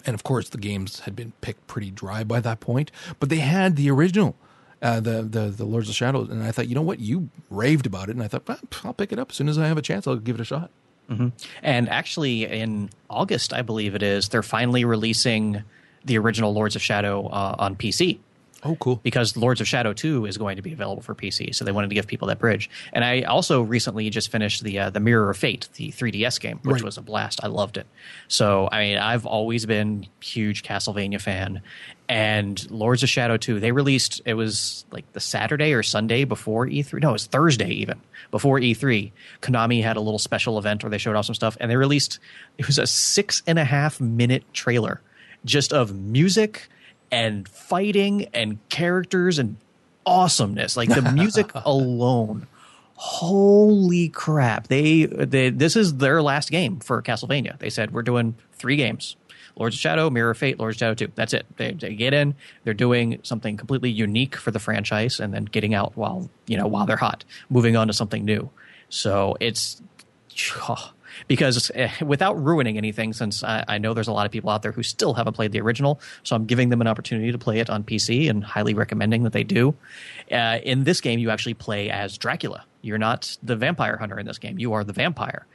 and 0.05 0.13
of 0.13 0.23
course 0.23 0.49
the 0.49 0.57
games 0.57 1.01
had 1.01 1.15
been 1.15 1.33
picked 1.41 1.65
pretty 1.67 1.89
dry 1.91 2.23
by 2.23 2.39
that 2.41 2.59
point. 2.59 2.91
But 3.19 3.29
they 3.29 3.37
had 3.39 3.75
the 3.75 3.89
original. 3.91 4.35
Uh, 4.81 4.99
the 4.99 5.21
the 5.23 5.47
the 5.49 5.63
Lords 5.65 5.87
of 5.87 5.95
Shadows, 5.95 6.29
and 6.29 6.43
I 6.43 6.51
thought, 6.51 6.67
you 6.67 6.75
know 6.75 6.81
what, 6.81 6.99
you 6.99 7.29
raved 7.49 7.85
about 7.85 8.09
it, 8.09 8.15
and 8.17 8.21
I 8.23 8.27
thought, 8.27 8.45
well, 8.47 8.59
I'll 8.83 8.93
pick 8.93 9.13
it 9.13 9.19
up 9.19 9.31
as 9.31 9.37
soon 9.37 9.47
as 9.47 9.57
I 9.57 9.67
have 9.67 9.77
a 9.77 9.81
chance. 9.81 10.05
I'll 10.07 10.17
give 10.17 10.35
it 10.35 10.41
a 10.41 10.45
shot. 10.45 10.71
Mm-hmm. 11.09 11.29
And 11.61 11.89
actually, 11.89 12.45
in 12.45 12.89
August, 13.09 13.53
I 13.53 13.61
believe 13.61 13.95
it 13.95 14.03
is, 14.03 14.29
they're 14.29 14.43
finally 14.43 14.85
releasing 14.85 15.63
the 16.05 16.17
original 16.17 16.53
Lords 16.53 16.75
of 16.75 16.81
Shadow 16.81 17.27
uh, 17.27 17.55
on 17.59 17.75
PC. 17.75 18.19
Oh, 18.65 18.75
cool. 18.75 19.01
Because 19.03 19.35
Lords 19.35 19.59
of 19.61 19.67
Shadow 19.67 19.91
2 19.93 20.25
is 20.25 20.37
going 20.37 20.55
to 20.55 20.61
be 20.61 20.71
available 20.71 21.01
for 21.01 21.13
PC, 21.13 21.53
so 21.53 21.65
they 21.65 21.71
wanted 21.73 21.89
to 21.89 21.95
give 21.95 22.07
people 22.07 22.29
that 22.29 22.39
bridge. 22.39 22.69
And 22.93 23.03
I 23.03 23.23
also 23.23 23.61
recently 23.61 24.09
just 24.09 24.31
finished 24.31 24.63
the 24.63 24.79
uh, 24.79 24.89
the 24.89 24.99
Mirror 25.01 25.31
of 25.31 25.37
Fate, 25.37 25.67
the 25.75 25.91
3DS 25.91 26.39
game, 26.39 26.59
which 26.63 26.75
Right. 26.75 26.83
was 26.83 26.97
a 26.97 27.01
blast. 27.01 27.39
I 27.43 27.47
loved 27.47 27.77
it. 27.77 27.87
So, 28.27 28.69
I 28.71 28.79
mean, 28.85 28.97
I've 28.97 29.25
always 29.25 29.65
been 29.65 30.07
huge 30.21 30.63
Castlevania 30.63 31.19
fan. 31.19 31.61
And 32.09 32.69
Lords 32.69 33.01
of 33.01 33.09
Shadow 33.09 33.37
2, 33.37 33.59
they 33.59 33.71
released 33.71 34.21
it 34.25 34.33
was 34.35 34.85
like 34.91 35.11
the 35.13 35.19
Saturday 35.19 35.73
or 35.73 35.83
Sunday 35.83 36.23
before 36.25 36.67
E3. 36.67 37.01
No, 37.01 37.09
it 37.09 37.13
was 37.13 37.25
Thursday 37.27 37.69
even 37.69 37.99
before 38.29 38.59
E3. 38.59 39.11
Konami 39.41 39.81
had 39.83 39.97
a 39.97 40.01
little 40.01 40.19
special 40.19 40.57
event 40.59 40.83
where 40.83 40.89
they 40.89 40.97
showed 40.97 41.15
off 41.15 41.25
some 41.25 41.35
stuff, 41.35 41.57
and 41.59 41.71
they 41.71 41.75
released 41.77 42.19
it 42.57 42.67
was 42.67 42.77
a 42.77 42.85
six 42.87 43.41
and 43.47 43.57
a 43.57 43.63
half 43.65 43.99
minute 44.01 44.43
trailer 44.53 45.01
just 45.45 45.73
of 45.73 45.93
music 45.95 46.69
and 47.13 47.47
fighting 47.47 48.25
and 48.33 48.57
characters 48.69 49.37
and 49.37 49.57
awesomeness. 50.03 50.75
Like 50.75 50.89
the 50.89 51.11
music 51.13 51.51
alone. 51.53 52.47
Holy 52.95 54.09
crap. 54.09 54.67
They, 54.67 55.05
they 55.05 55.51
this 55.51 55.75
is 55.75 55.97
their 55.97 56.21
last 56.23 56.49
game 56.49 56.79
for 56.79 57.01
Castlevania. 57.03 57.59
They 57.59 57.69
said 57.69 57.93
we're 57.93 58.01
doing 58.01 58.35
three 58.53 58.75
games. 58.75 59.15
Lords 59.55 59.75
of 59.75 59.79
Shadow, 59.79 60.09
Mirror 60.09 60.31
of 60.31 60.37
Fate, 60.39 60.59
Lords 60.59 60.77
of 60.77 60.79
Shadow 60.79 60.93
2. 60.95 61.11
That's 61.13 61.33
it. 61.33 61.45
They, 61.57 61.73
they 61.73 61.93
get 61.93 62.11
in, 62.11 62.33
they're 62.63 62.73
doing 62.73 63.19
something 63.21 63.55
completely 63.55 63.91
unique 63.91 64.35
for 64.35 64.49
the 64.49 64.57
franchise 64.57 65.19
and 65.19 65.31
then 65.31 65.45
getting 65.45 65.75
out 65.75 65.95
while, 65.95 66.27
you 66.47 66.57
know, 66.57 66.65
while 66.65 66.87
they're 66.87 66.97
hot, 66.97 67.23
moving 67.51 67.75
on 67.75 67.85
to 67.85 67.93
something 67.93 68.25
new. 68.25 68.49
So 68.89 69.37
it's 69.39 69.79
oh, 70.67 70.93
because 71.27 71.71
eh, 71.75 71.89
without 72.05 72.41
ruining 72.41 72.77
anything, 72.77 73.13
since 73.13 73.43
I, 73.43 73.63
I 73.67 73.77
know 73.77 73.93
there's 73.93 74.07
a 74.07 74.13
lot 74.13 74.25
of 74.25 74.31
people 74.31 74.49
out 74.49 74.61
there 74.61 74.71
who 74.71 74.83
still 74.83 75.13
haven't 75.13 75.33
played 75.33 75.51
the 75.51 75.61
original, 75.61 75.99
so 76.23 76.35
I'm 76.35 76.45
giving 76.45 76.69
them 76.69 76.81
an 76.81 76.87
opportunity 76.87 77.31
to 77.31 77.37
play 77.37 77.59
it 77.59 77.69
on 77.69 77.83
PC 77.83 78.29
and 78.29 78.43
highly 78.43 78.73
recommending 78.73 79.23
that 79.23 79.33
they 79.33 79.43
do. 79.43 79.75
Uh, 80.31 80.59
in 80.63 80.83
this 80.83 81.01
game, 81.01 81.19
you 81.19 81.29
actually 81.29 81.53
play 81.53 81.89
as 81.89 82.17
Dracula. 82.17 82.65
You're 82.81 82.97
not 82.97 83.37
the 83.41 83.55
vampire 83.55 83.97
hunter 83.97 84.19
in 84.19 84.25
this 84.25 84.39
game. 84.39 84.59
You 84.59 84.73
are 84.73 84.83
the 84.83 84.93
vampire, 84.93 85.45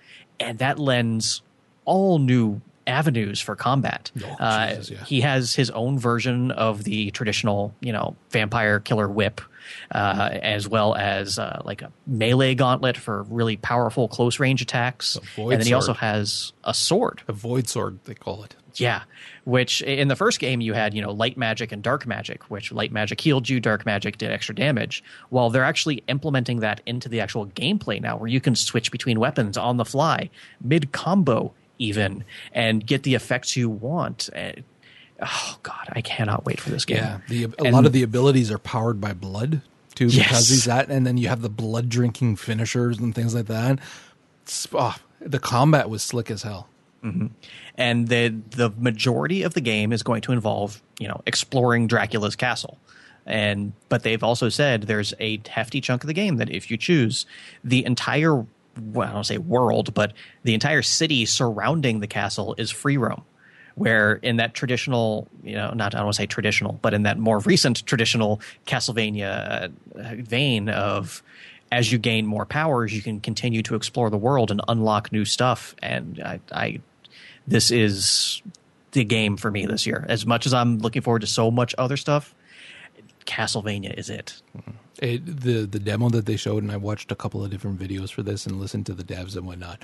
and 0.40 0.58
that 0.58 0.78
lends 0.78 1.42
all 1.84 2.18
new 2.18 2.60
avenues 2.88 3.40
for 3.40 3.54
combat. 3.54 4.10
Oh, 4.24 4.36
Uh, 4.40 4.68
Jesus, 4.70 4.90
yeah. 4.90 5.04
He 5.04 5.20
has 5.20 5.54
his 5.54 5.70
own 5.70 5.98
version 5.98 6.50
of 6.50 6.84
the 6.84 7.10
traditional, 7.12 7.74
you 7.80 7.92
know, 7.92 8.16
vampire 8.30 8.80
killer 8.80 9.08
whip, 9.08 9.40
uh, 9.92 10.30
as 10.42 10.68
well 10.68 10.94
as 10.94 11.38
uh, 11.38 11.60
like 11.64 11.82
a 11.82 11.92
melee 12.06 12.54
gauntlet 12.54 12.96
for 12.96 13.22
really 13.24 13.56
powerful 13.56 14.08
close 14.08 14.40
range 14.40 14.62
attacks. 14.62 15.16
And 15.36 15.50
then 15.52 15.66
he 15.66 15.72
also 15.74 15.94
has 15.94 16.52
a 16.64 16.74
sword. 16.74 17.22
A 17.28 17.32
void 17.32 17.68
sword, 17.68 18.00
they 18.04 18.14
call 18.14 18.42
it. 18.44 18.56
Yeah, 18.74 19.02
which 19.42 19.82
in 19.82 20.06
the 20.06 20.14
first 20.14 20.38
game 20.38 20.60
you 20.60 20.72
had, 20.72 20.94
you 20.94 21.02
know, 21.02 21.10
light 21.10 21.36
magic 21.36 21.72
and 21.72 21.82
dark 21.82 22.06
magic, 22.06 22.44
which 22.44 22.70
light 22.70 22.92
magic 22.92 23.20
healed 23.20 23.48
you, 23.48 23.58
dark 23.58 23.84
magic 23.84 24.18
did 24.18 24.30
extra 24.30 24.54
damage. 24.54 25.02
Well, 25.30 25.50
they're 25.50 25.64
actually 25.64 26.04
implementing 26.06 26.60
that 26.60 26.80
into 26.86 27.08
the 27.08 27.20
actual 27.20 27.46
gameplay 27.46 28.00
now, 28.00 28.16
where 28.18 28.28
you 28.28 28.40
can 28.40 28.54
switch 28.54 28.92
between 28.92 29.18
weapons 29.18 29.56
on 29.58 29.78
the 29.78 29.84
fly, 29.84 30.30
mid 30.62 30.92
combo 30.92 31.52
even, 31.78 32.24
and 32.52 32.86
get 32.86 33.02
the 33.04 33.14
effects 33.14 33.56
you 33.56 33.68
want. 33.70 34.28
And, 34.34 34.64
oh 35.22 35.58
God, 35.62 35.88
I 35.92 36.00
cannot 36.00 36.44
wait 36.44 36.60
for 36.60 36.70
this 36.70 36.84
game. 36.84 36.98
Yeah, 36.98 37.18
the, 37.28 37.44
a 37.44 37.50
And- 37.64 37.72
lot 37.74 37.86
of 37.86 37.92
the 37.92 38.02
abilities 38.02 38.50
are 38.50 38.58
powered 38.58 39.00
by 39.00 39.12
blood 39.12 39.62
too, 39.94 40.06
because 40.06 40.16
Yes. 40.16 40.48
he's 40.48 40.64
that, 40.64 40.90
and 40.90 41.06
then 41.06 41.16
you 41.16 41.28
have 41.28 41.42
the 41.42 41.48
blood 41.48 41.88
drinking 41.88 42.36
finishers 42.36 42.98
and 42.98 43.14
things 43.14 43.34
like 43.34 43.46
that. 43.46 43.78
Oh, 44.72 44.96
the 45.20 45.38
combat 45.38 45.90
was 45.90 46.02
slick 46.02 46.30
as 46.30 46.42
hell. 46.42 46.68
Mm-hmm. 47.04 47.26
and 47.76 48.08
the 48.08 48.34
the 48.50 48.70
majority 48.76 49.44
of 49.44 49.54
the 49.54 49.60
game 49.60 49.92
is 49.92 50.02
going 50.02 50.20
to 50.22 50.32
involve 50.32 50.82
you 50.98 51.06
know 51.06 51.20
exploring 51.26 51.86
Dracula's 51.86 52.34
castle. 52.34 52.76
And 53.24 53.72
but 53.88 54.02
they've 54.02 54.22
also 54.24 54.48
said 54.48 54.82
there's 54.82 55.14
a 55.20 55.40
hefty 55.48 55.80
chunk 55.80 56.02
of 56.02 56.08
the 56.08 56.12
game 56.12 56.38
that 56.38 56.50
if 56.50 56.72
you 56.72 56.76
choose 56.76 57.24
the 57.62 57.84
entire 57.86 58.44
well, 58.80 59.08
I 59.08 59.12
don't 59.12 59.24
say 59.24 59.38
world, 59.38 59.94
but 59.94 60.12
the 60.42 60.54
entire 60.54 60.82
city 60.82 61.26
surrounding 61.26 62.00
the 62.00 62.06
castle 62.06 62.54
is 62.58 62.70
free 62.70 62.96
roam. 62.96 63.22
Where 63.74 64.14
in 64.14 64.38
that 64.38 64.54
traditional, 64.54 65.28
you 65.44 65.54
know, 65.54 65.70
not 65.72 65.94
I 65.94 65.98
don't 65.98 66.06
want 66.06 66.16
to 66.16 66.22
say 66.22 66.26
traditional, 66.26 66.80
but 66.82 66.94
in 66.94 67.04
that 67.04 67.16
more 67.16 67.38
recent 67.38 67.86
traditional 67.86 68.40
Castlevania 68.66 69.70
uh, 69.94 70.14
vein 70.16 70.68
of 70.68 71.22
as 71.70 71.92
you 71.92 71.98
gain 71.98 72.26
more 72.26 72.44
powers, 72.44 72.92
you 72.92 73.02
can 73.02 73.20
continue 73.20 73.62
to 73.62 73.76
explore 73.76 74.10
the 74.10 74.16
world 74.16 74.50
and 74.50 74.60
unlock 74.66 75.12
new 75.12 75.24
stuff. 75.24 75.76
And 75.80 76.20
I, 76.24 76.40
I 76.50 76.80
this 77.46 77.70
is 77.70 78.42
the 78.92 79.04
game 79.04 79.36
for 79.36 79.50
me 79.50 79.66
this 79.66 79.86
year. 79.86 80.04
As 80.08 80.26
much 80.26 80.46
as 80.46 80.54
I'm 80.54 80.78
looking 80.78 81.02
forward 81.02 81.20
to 81.20 81.26
so 81.26 81.50
much 81.50 81.74
other 81.78 81.96
stuff, 81.96 82.34
Castlevania 83.26 83.96
is 83.96 84.10
it. 84.10 84.42
It, 85.00 85.40
the 85.40 85.64
the 85.64 85.78
demo 85.78 86.08
that 86.10 86.26
they 86.26 86.36
showed, 86.36 86.62
and 86.62 86.72
I 86.72 86.76
watched 86.76 87.12
a 87.12 87.14
couple 87.14 87.44
of 87.44 87.50
different 87.50 87.78
videos 87.78 88.12
for 88.12 88.22
this 88.22 88.46
and 88.46 88.60
listened 88.60 88.86
to 88.86 88.94
the 88.94 89.04
devs 89.04 89.36
and 89.36 89.46
whatnot. 89.46 89.80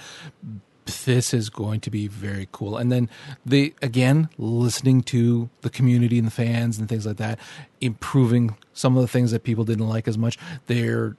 This 1.05 1.33
is 1.33 1.49
going 1.49 1.81
to 1.81 1.91
be 1.91 2.09
very 2.09 2.49
cool. 2.53 2.77
And 2.77 2.93
then 2.93 3.09
they 3.47 3.75
again 3.81 4.29
listening 4.37 5.03
to 5.05 5.49
the 5.63 5.71
community 5.71 6.19
and 6.19 6.27
the 6.27 6.33
fans 6.33 6.79
and 6.79 6.89
things 6.89 7.07
like 7.07 7.17
that, 7.19 7.39
improving 7.81 8.57
some 8.73 8.97
of 8.97 9.03
the 9.03 9.09
things 9.09 9.31
that 9.31 9.45
people 9.45 9.65
didn't 9.65 9.89
like 9.89 10.09
as 10.09 10.19
much. 10.19 10.39
They're 10.67 11.17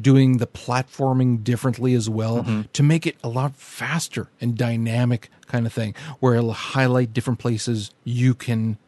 doing 0.00 0.36
the 0.36 0.46
platforming 0.46 1.42
differently 1.42 1.94
as 1.94 2.08
well 2.08 2.44
mm-hmm. 2.44 2.62
to 2.72 2.82
make 2.82 3.06
it 3.06 3.16
a 3.24 3.28
lot 3.28 3.56
faster 3.56 4.28
and 4.40 4.56
dynamic 4.56 5.30
kind 5.46 5.66
of 5.66 5.72
thing, 5.72 5.94
where 6.20 6.36
it'll 6.36 6.52
highlight 6.52 7.12
different 7.12 7.40
places 7.40 7.90
you 8.04 8.34
can 8.34 8.78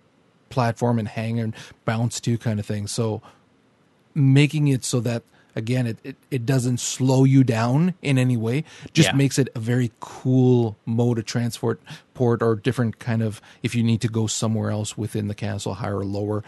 platform 0.50 0.98
and 0.98 1.08
hang 1.08 1.40
and 1.40 1.54
bounce 1.84 2.20
to 2.20 2.38
kind 2.38 2.60
of 2.60 2.66
thing. 2.66 2.86
So 2.86 3.22
making 4.14 4.68
it 4.68 4.84
so 4.84 5.00
that 5.00 5.22
again 5.56 5.86
it, 5.86 5.98
it, 6.04 6.16
it 6.30 6.46
doesn't 6.46 6.78
slow 6.78 7.24
you 7.24 7.42
down 7.44 7.94
in 8.02 8.18
any 8.18 8.36
way 8.36 8.64
just 8.92 9.08
Yeah. 9.10 9.16
makes 9.16 9.38
it 9.38 9.48
a 9.54 9.58
very 9.58 9.90
cool 10.00 10.76
mode 10.86 11.18
of 11.18 11.24
transport 11.24 11.80
port 12.14 12.42
or 12.42 12.54
different 12.56 12.98
kind 12.98 13.22
of 13.22 13.40
if 13.62 13.74
you 13.74 13.82
need 13.82 14.00
to 14.02 14.08
go 14.08 14.26
somewhere 14.26 14.70
else 14.70 14.96
within 14.96 15.28
the 15.28 15.34
castle 15.34 15.74
higher 15.74 15.98
or 15.98 16.04
lower 16.04 16.44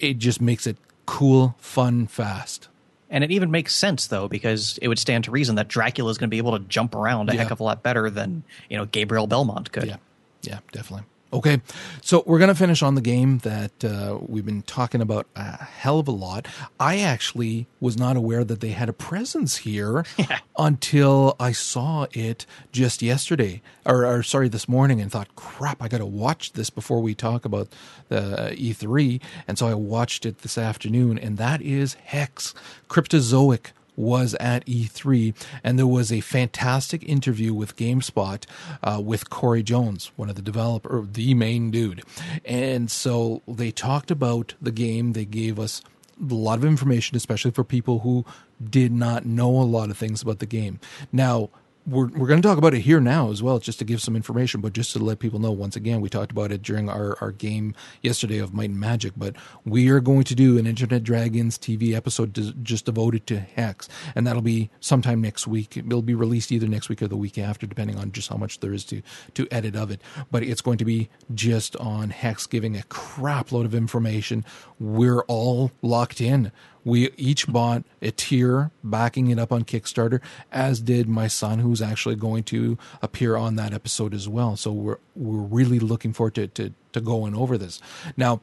it 0.00 0.18
just 0.18 0.40
makes 0.40 0.66
it 0.66 0.76
cool 1.06 1.54
fun 1.58 2.06
fast 2.06 2.68
And 3.10 3.22
it 3.22 3.30
even 3.30 3.50
makes 3.50 3.74
sense 3.76 4.06
though, 4.08 4.26
because 4.26 4.78
it 4.80 4.88
would 4.88 4.98
stand 4.98 5.24
to 5.24 5.30
reason 5.30 5.56
that 5.56 5.68
Dracula 5.68 6.10
is 6.10 6.16
going 6.18 6.28
to 6.28 6.34
be 6.34 6.38
able 6.38 6.58
to 6.58 6.64
jump 6.64 6.94
around 6.94 7.28
a 7.30 7.34
Yeah. 7.34 7.42
heck 7.42 7.50
of 7.52 7.60
a 7.60 7.62
lot 7.62 7.82
better 7.82 8.08
than 8.10 8.42
you 8.70 8.76
know 8.78 8.86
Gabriel 8.86 9.26
Belmont 9.26 9.70
could. 9.70 9.86
Yeah, 9.86 9.96
yeah, 10.42 10.58
definitely. 10.72 11.06
Okay, 11.32 11.62
so 12.02 12.22
we're 12.26 12.38
gonna 12.38 12.54
finish 12.54 12.82
on 12.82 12.94
the 12.94 13.00
game 13.00 13.38
that 13.38 13.82
uh, 13.82 14.18
we've 14.20 14.44
been 14.44 14.60
talking 14.60 15.00
about 15.00 15.26
a 15.34 15.64
hell 15.64 15.98
of 15.98 16.06
a 16.06 16.10
lot. 16.10 16.46
I 16.78 16.98
actually 16.98 17.68
was 17.80 17.96
not 17.96 18.18
aware 18.18 18.44
that 18.44 18.60
they 18.60 18.72
had 18.72 18.90
a 18.90 18.92
presence 18.92 19.56
here 19.56 20.04
until 20.58 21.34
I 21.40 21.52
saw 21.52 22.06
it 22.12 22.44
just 22.70 23.00
yesterday, 23.00 23.62
or, 23.86 24.04
or 24.04 24.22
sorry, 24.22 24.48
this 24.50 24.68
morning, 24.68 25.00
and 25.00 25.10
thought, 25.10 25.34
"Crap, 25.34 25.82
I 25.82 25.88
got 25.88 25.98
to 25.98 26.06
watch 26.06 26.52
this 26.52 26.68
before 26.68 27.00
we 27.00 27.14
talk 27.14 27.46
about 27.46 27.68
the 28.10 28.54
E3." 28.54 29.18
And 29.48 29.58
so 29.58 29.66
I 29.66 29.74
watched 29.74 30.26
it 30.26 30.40
this 30.40 30.58
afternoon, 30.58 31.18
and 31.18 31.38
that 31.38 31.62
is 31.62 31.94
Hex 31.94 32.52
Cryptozoic 32.90 33.68
was 33.96 34.34
at 34.40 34.64
E3, 34.66 35.34
and 35.62 35.78
there 35.78 35.86
was 35.86 36.12
a 36.12 36.20
fantastic 36.20 37.02
interview 37.08 37.52
with 37.52 37.76
GameSpot 37.76 38.44
uh, 38.82 39.00
with 39.00 39.30
Cory 39.30 39.62
Jones, 39.62 40.12
one 40.16 40.28
of 40.28 40.36
the 40.36 40.42
developer, 40.42 41.06
the 41.10 41.34
main 41.34 41.70
dude. 41.70 42.02
And 42.44 42.90
so 42.90 43.42
they 43.46 43.70
talked 43.70 44.10
about 44.10 44.54
the 44.60 44.72
game. 44.72 45.12
They 45.12 45.24
gave 45.24 45.58
us 45.58 45.82
a 46.20 46.34
lot 46.34 46.58
of 46.58 46.64
information, 46.64 47.16
especially 47.16 47.50
for 47.50 47.64
people 47.64 48.00
who 48.00 48.24
did 48.62 48.92
not 48.92 49.26
know 49.26 49.50
a 49.50 49.64
lot 49.64 49.90
of 49.90 49.96
things 49.96 50.22
about 50.22 50.38
the 50.38 50.46
game. 50.46 50.78
Now, 51.10 51.50
we're, 51.86 52.06
we're 52.06 52.28
going 52.28 52.40
to 52.40 52.46
talk 52.46 52.58
about 52.58 52.74
it 52.74 52.80
here 52.80 53.00
now 53.00 53.30
as 53.30 53.42
well, 53.42 53.58
just 53.58 53.78
to 53.80 53.84
give 53.84 54.00
some 54.00 54.14
information, 54.14 54.60
but 54.60 54.72
just 54.72 54.92
to 54.92 54.98
let 54.98 55.18
people 55.18 55.38
know. 55.38 55.50
Once 55.50 55.74
again, 55.74 56.00
we 56.00 56.08
talked 56.08 56.30
about 56.30 56.52
it 56.52 56.62
during 56.62 56.88
our, 56.88 57.16
our 57.20 57.32
game 57.32 57.74
yesterday 58.02 58.38
of 58.38 58.54
Might 58.54 58.70
and 58.70 58.78
Magic, 58.78 59.12
but 59.16 59.34
we 59.64 59.88
are 59.88 60.00
going 60.00 60.24
to 60.24 60.34
do 60.34 60.58
an 60.58 60.66
Internet 60.66 61.02
Dragons 61.02 61.58
TV 61.58 61.94
episode 61.94 62.34
just 62.62 62.84
devoted 62.84 63.26
to 63.26 63.40
Hex, 63.40 63.88
and 64.14 64.26
that'll 64.26 64.42
be 64.42 64.70
sometime 64.80 65.20
next 65.20 65.46
week. 65.46 65.76
It'll 65.76 66.02
be 66.02 66.14
released 66.14 66.52
either 66.52 66.68
next 66.68 66.88
week 66.88 67.02
or 67.02 67.08
the 67.08 67.16
week 67.16 67.36
after, 67.38 67.66
depending 67.66 67.98
on 67.98 68.12
just 68.12 68.28
how 68.28 68.36
much 68.36 68.60
there 68.60 68.72
is 68.72 68.84
to 68.86 69.02
to 69.34 69.48
edit 69.50 69.74
of 69.74 69.90
it. 69.90 70.00
But 70.30 70.44
it's 70.44 70.60
going 70.60 70.78
to 70.78 70.84
be 70.84 71.08
just 71.34 71.74
on 71.76 72.10
Hex, 72.10 72.46
giving 72.46 72.76
a 72.76 72.82
crap 72.84 73.50
load 73.50 73.66
of 73.66 73.74
information. 73.74 74.44
We're 74.78 75.22
all 75.22 75.72
locked 75.82 76.20
in 76.20 76.52
we 76.84 77.10
each 77.16 77.46
bought 77.46 77.84
a 78.00 78.10
tier 78.10 78.70
backing 78.82 79.28
it 79.28 79.38
up 79.38 79.52
on 79.52 79.64
Kickstarter, 79.64 80.20
as 80.50 80.80
did 80.80 81.08
my 81.08 81.28
son, 81.28 81.60
who's 81.60 81.80
actually 81.80 82.16
going 82.16 82.44
to 82.44 82.78
appear 83.00 83.36
on 83.36 83.56
that 83.56 83.72
episode 83.72 84.14
as 84.14 84.28
well. 84.28 84.56
So 84.56 84.72
we're 84.72 84.98
we're 85.14 85.42
really 85.42 85.78
looking 85.78 86.12
forward 86.12 86.34
to 86.34 86.48
to, 86.48 86.74
to 86.92 87.00
going 87.00 87.34
over 87.34 87.56
this. 87.56 87.80
Now, 88.16 88.40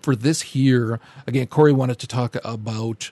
for 0.00 0.16
this 0.16 0.42
here, 0.42 1.00
again, 1.26 1.46
Cory 1.46 1.72
wanted 1.72 1.98
to 2.00 2.06
talk 2.06 2.36
about 2.44 3.10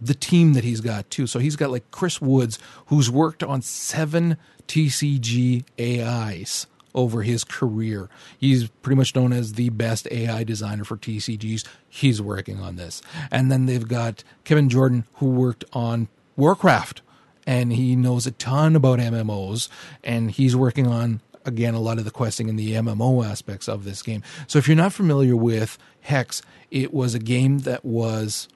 the 0.00 0.14
team 0.14 0.52
that 0.52 0.64
he's 0.64 0.80
got 0.80 1.08
too. 1.10 1.26
So 1.26 1.38
he's 1.38 1.56
got 1.56 1.70
like 1.70 1.90
Chris 1.90 2.20
Woods, 2.20 2.58
who's 2.86 3.10
worked 3.10 3.42
on 3.42 3.62
seven 3.62 4.36
TCG 4.68 5.64
AIs 5.80 6.66
over 6.96 7.22
his 7.22 7.44
career. 7.44 8.08
He's 8.38 8.68
pretty 8.68 8.96
much 8.96 9.14
known 9.14 9.32
as 9.32 9.52
the 9.52 9.68
best 9.68 10.08
AI 10.10 10.42
designer 10.42 10.82
for 10.82 10.96
TCGs. 10.96 11.64
He's 11.88 12.20
working 12.20 12.60
on 12.60 12.76
this. 12.76 13.02
And 13.30 13.52
then 13.52 13.66
they've 13.66 13.86
got 13.86 14.24
Kevin 14.44 14.68
Jordan, 14.68 15.04
who 15.14 15.30
worked 15.30 15.64
on 15.72 16.08
Warcraft, 16.36 17.02
and 17.46 17.72
he 17.72 17.94
knows 17.94 18.26
a 18.26 18.32
ton 18.32 18.74
about 18.74 18.98
MMOs, 18.98 19.68
and 20.02 20.30
he's 20.30 20.56
working 20.56 20.86
on 20.86 21.20
again 21.44 21.74
a 21.74 21.80
lot 21.80 21.98
of 21.98 22.04
the 22.04 22.10
questing 22.10 22.48
and 22.50 22.58
the 22.58 22.72
MMO 22.72 23.24
aspects 23.24 23.68
of 23.68 23.84
this 23.84 24.02
game. 24.02 24.22
So 24.48 24.58
if 24.58 24.66
you're 24.66 24.76
not 24.76 24.92
familiar 24.92 25.36
with 25.36 25.78
Hex, 26.00 26.42
it 26.70 26.92
was 26.92 27.14
a 27.14 27.20
game 27.20 27.60
that 27.60 27.84
was 27.84 28.48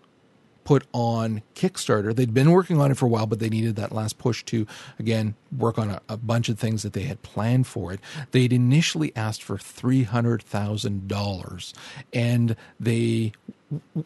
put 0.71 0.87
on 0.93 1.43
Kickstarter. 1.57 2.15
They'd 2.15 2.33
been 2.33 2.53
working 2.53 2.81
on 2.81 2.93
it 2.93 2.97
for 2.97 3.07
a 3.07 3.09
while, 3.09 3.27
but 3.27 3.41
they 3.41 3.49
needed 3.49 3.75
that 3.75 3.91
last 3.91 4.19
push 4.19 4.45
to, 4.45 4.69
again, 5.01 5.35
work 5.59 5.81
on 5.81 5.91
a, 5.91 6.01
a 6.09 6.17
bunch 6.17 6.49
of 6.49 6.61
things 6.61 6.85
that 6.85 6.93
they 6.93 7.03
had 7.03 7.21
planned 7.23 7.67
for 7.67 7.93
it. 7.93 7.99
They'd 8.31 8.53
initially 8.53 9.11
asked 9.17 9.43
for 9.43 9.57
$300,000 9.57 11.73
and 12.13 12.55
they, 12.79 13.33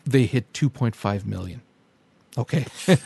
they 0.06 0.24
hit 0.24 0.50
2.5 0.54 1.26
million. 1.26 1.60
Okay. 2.38 2.64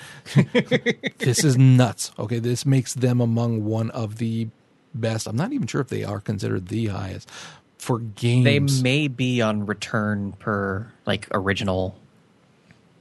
this 1.19 1.43
is 1.43 1.59
nuts. 1.59 2.13
Okay. 2.17 2.39
This 2.39 2.65
makes 2.65 2.95
them 2.95 3.21
among 3.21 3.65
one 3.65 3.91
of 3.91 4.19
the 4.19 4.47
best. 4.95 5.27
I'm 5.27 5.35
not 5.35 5.53
even 5.53 5.67
sure 5.67 5.81
if 5.81 5.89
they 5.89 6.05
are 6.05 6.21
considered 6.21 6.69
the 6.69 6.87
highest 6.87 7.29
for 7.77 7.99
games. 7.99 8.45
They 8.45 8.61
may 8.85 9.09
be 9.09 9.43
on 9.43 9.67
return 9.67 10.35
per 10.39 10.93
like 11.07 11.27
original 11.33 11.99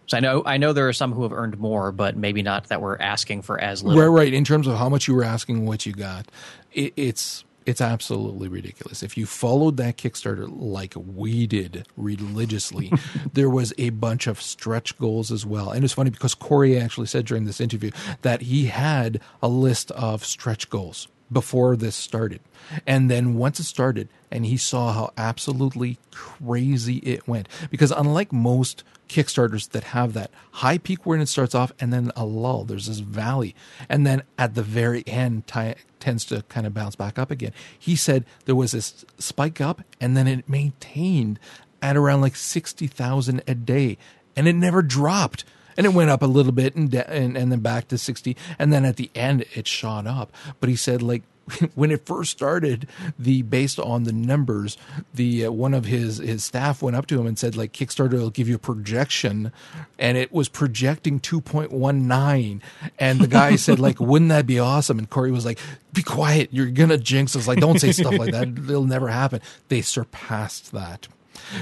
so 0.08 0.18
I 0.18 0.20
know 0.22 0.42
I 0.46 0.58
know 0.58 0.74
there 0.74 0.88
are 0.88 0.94
some 0.94 1.12
who 1.12 1.24
have 1.24 1.34
earned 1.34 1.60
more, 1.60 1.92
but 1.92 2.16
maybe 2.16 2.42
not 2.42 2.70
that 2.70 2.82
we're 2.82 2.98
asking 2.98 3.42
for 3.42 3.60
as 3.60 3.84
little. 3.84 4.02
Right, 4.02 4.24
right. 4.24 4.34
In 4.34 4.46
terms 4.46 4.66
of 4.66 4.78
how 4.78 4.90
much 4.90 5.08
you 5.08 5.14
were 5.14 5.24
asking, 5.24 5.66
what 5.66 5.86
you 5.86 5.94
got, 5.94 6.28
it, 6.72 6.94
it's 6.96 7.44
it's 7.66 7.82
absolutely 7.82 8.48
ridiculous. 8.48 9.04
If 9.04 9.18
you 9.18 9.26
followed 9.26 9.76
that 9.78 9.98
Kickstarter 9.98 10.48
like 10.50 10.94
we 10.96 11.46
did 11.46 11.86
religiously, 11.98 12.92
there 13.34 13.50
was 13.50 13.74
a 13.78 13.90
bunch 13.90 14.26
of 14.26 14.42
stretch 14.42 14.98
goals 14.98 15.30
as 15.30 15.46
well. 15.46 15.72
And 15.72 15.84
it's 15.84 15.94
funny 15.94 16.10
because 16.10 16.34
Cory 16.34 16.80
actually 16.80 17.08
said 17.08 17.26
during 17.26 17.44
this 17.44 17.60
interview 17.60 17.92
that 18.22 18.44
he 18.44 18.68
had 18.68 19.20
a 19.44 19.50
list 19.50 19.92
of 19.92 20.24
stretch 20.24 20.70
goals 20.70 21.10
before 21.32 21.76
this 21.76 21.96
started. 21.96 22.42
And 22.86 23.10
then 23.10 23.36
once 23.36 23.60
it 23.60 23.64
started, 23.64 24.10
and 24.32 24.46
he 24.46 24.58
saw 24.58 24.94
how 24.94 25.14
absolutely 25.18 25.98
crazy 26.12 26.98
it 26.98 27.28
went. 27.28 27.48
Because 27.70 27.92
unlike 27.92 28.34
most 28.34 28.84
Kickstarters 29.08 29.70
that 29.70 29.86
have 29.86 30.14
that 30.14 30.32
high 30.52 30.78
peak 30.78 31.06
where 31.06 31.18
it 31.20 31.28
starts 31.28 31.56
off 31.56 31.72
and 31.80 31.94
then 31.94 32.12
a 32.16 32.26
lull. 32.26 32.66
There's 32.66 32.88
this 32.88 33.00
valley. 33.00 33.56
And 33.90 34.06
then 34.06 34.24
at 34.38 34.56
the 34.56 34.64
very 34.64 35.04
end, 35.08 35.48
t- 35.48 35.76
tends 36.00 36.26
to 36.26 36.44
kind 36.50 36.68
of 36.68 36.74
bounce 36.74 36.96
back 36.96 37.18
up 37.18 37.32
again. 37.32 37.54
He 37.78 37.96
said 37.96 38.26
there 38.46 38.56
was 38.56 38.72
this 38.72 39.06
spike 39.18 39.62
up 39.62 39.82
and 40.00 40.16
then 40.16 40.28
it 40.28 40.50
maintained 40.50 41.40
at 41.82 41.98
around 41.98 42.22
like 42.22 42.36
60,000 42.36 43.44
a 43.48 43.56
day 43.56 43.98
and 44.36 44.48
it 44.48 44.54
never 44.54 44.82
dropped. 44.82 45.46
And 45.78 45.86
it 45.86 45.94
went 45.94 46.10
up 46.10 46.22
a 46.24 46.26
little 46.26 46.52
bit 46.52 46.76
and, 46.76 46.90
de- 46.90 47.10
and 47.10 47.38
and 47.38 47.52
then 47.52 47.60
back 47.60 47.88
to 47.90 47.98
60 47.98 48.36
and 48.58 48.74
then 48.74 48.84
at 48.84 48.96
the 48.96 49.12
end 49.14 49.46
it 49.54 49.68
shot 49.68 50.08
up. 50.08 50.32
But 50.60 50.70
he 50.70 50.76
said 50.76 51.02
like 51.02 51.24
when 51.76 51.92
it 51.92 52.06
first 52.06 52.32
started, 52.32 52.88
the 53.18 53.42
based 53.42 53.80
on 53.80 54.04
the 54.04 54.12
numbers, 54.12 54.78
the 55.14 55.46
uh, 55.46 55.52
one 55.52 55.74
of 55.74 55.86
his 55.86 56.18
his 56.18 56.44
staff 56.44 56.82
went 56.82 56.96
up 56.96 57.08
to 57.08 57.20
him 57.20 57.26
and 57.26 57.40
said 57.40 57.56
like 57.56 57.72
Kickstarter 57.74 58.14
will 58.14 58.30
give 58.30 58.50
you 58.50 58.56
a 58.56 58.60
projection, 58.60 59.52
and 59.98 60.18
it 60.18 60.32
was 60.32 60.50
projecting 60.50 61.20
two 61.20 61.40
point 61.40 61.72
one 61.72 62.08
nine, 62.08 62.62
and 63.00 63.20
the 63.20 63.28
guy 63.28 63.56
said 63.56 63.80
like 63.80 64.00
wouldn't 64.00 64.30
that 64.30 64.46
be 64.46 64.60
awesome? 64.60 65.00
And 65.00 65.10
Cory 65.10 65.32
was 65.32 65.46
like, 65.46 65.60
be 65.94 66.04
quiet, 66.04 66.50
you're 66.52 66.68
gonna 66.68 66.98
jinx 66.98 67.36
us. 67.36 67.48
Like 67.48 67.60
don't 67.60 67.80
say 67.80 67.92
stuff 67.92 68.18
like 68.18 68.32
that. 68.32 68.48
It'll 68.48 68.84
never 68.84 69.08
happen. 69.08 69.42
They 69.70 69.82
surpassed 69.82 70.72
that. 70.74 71.08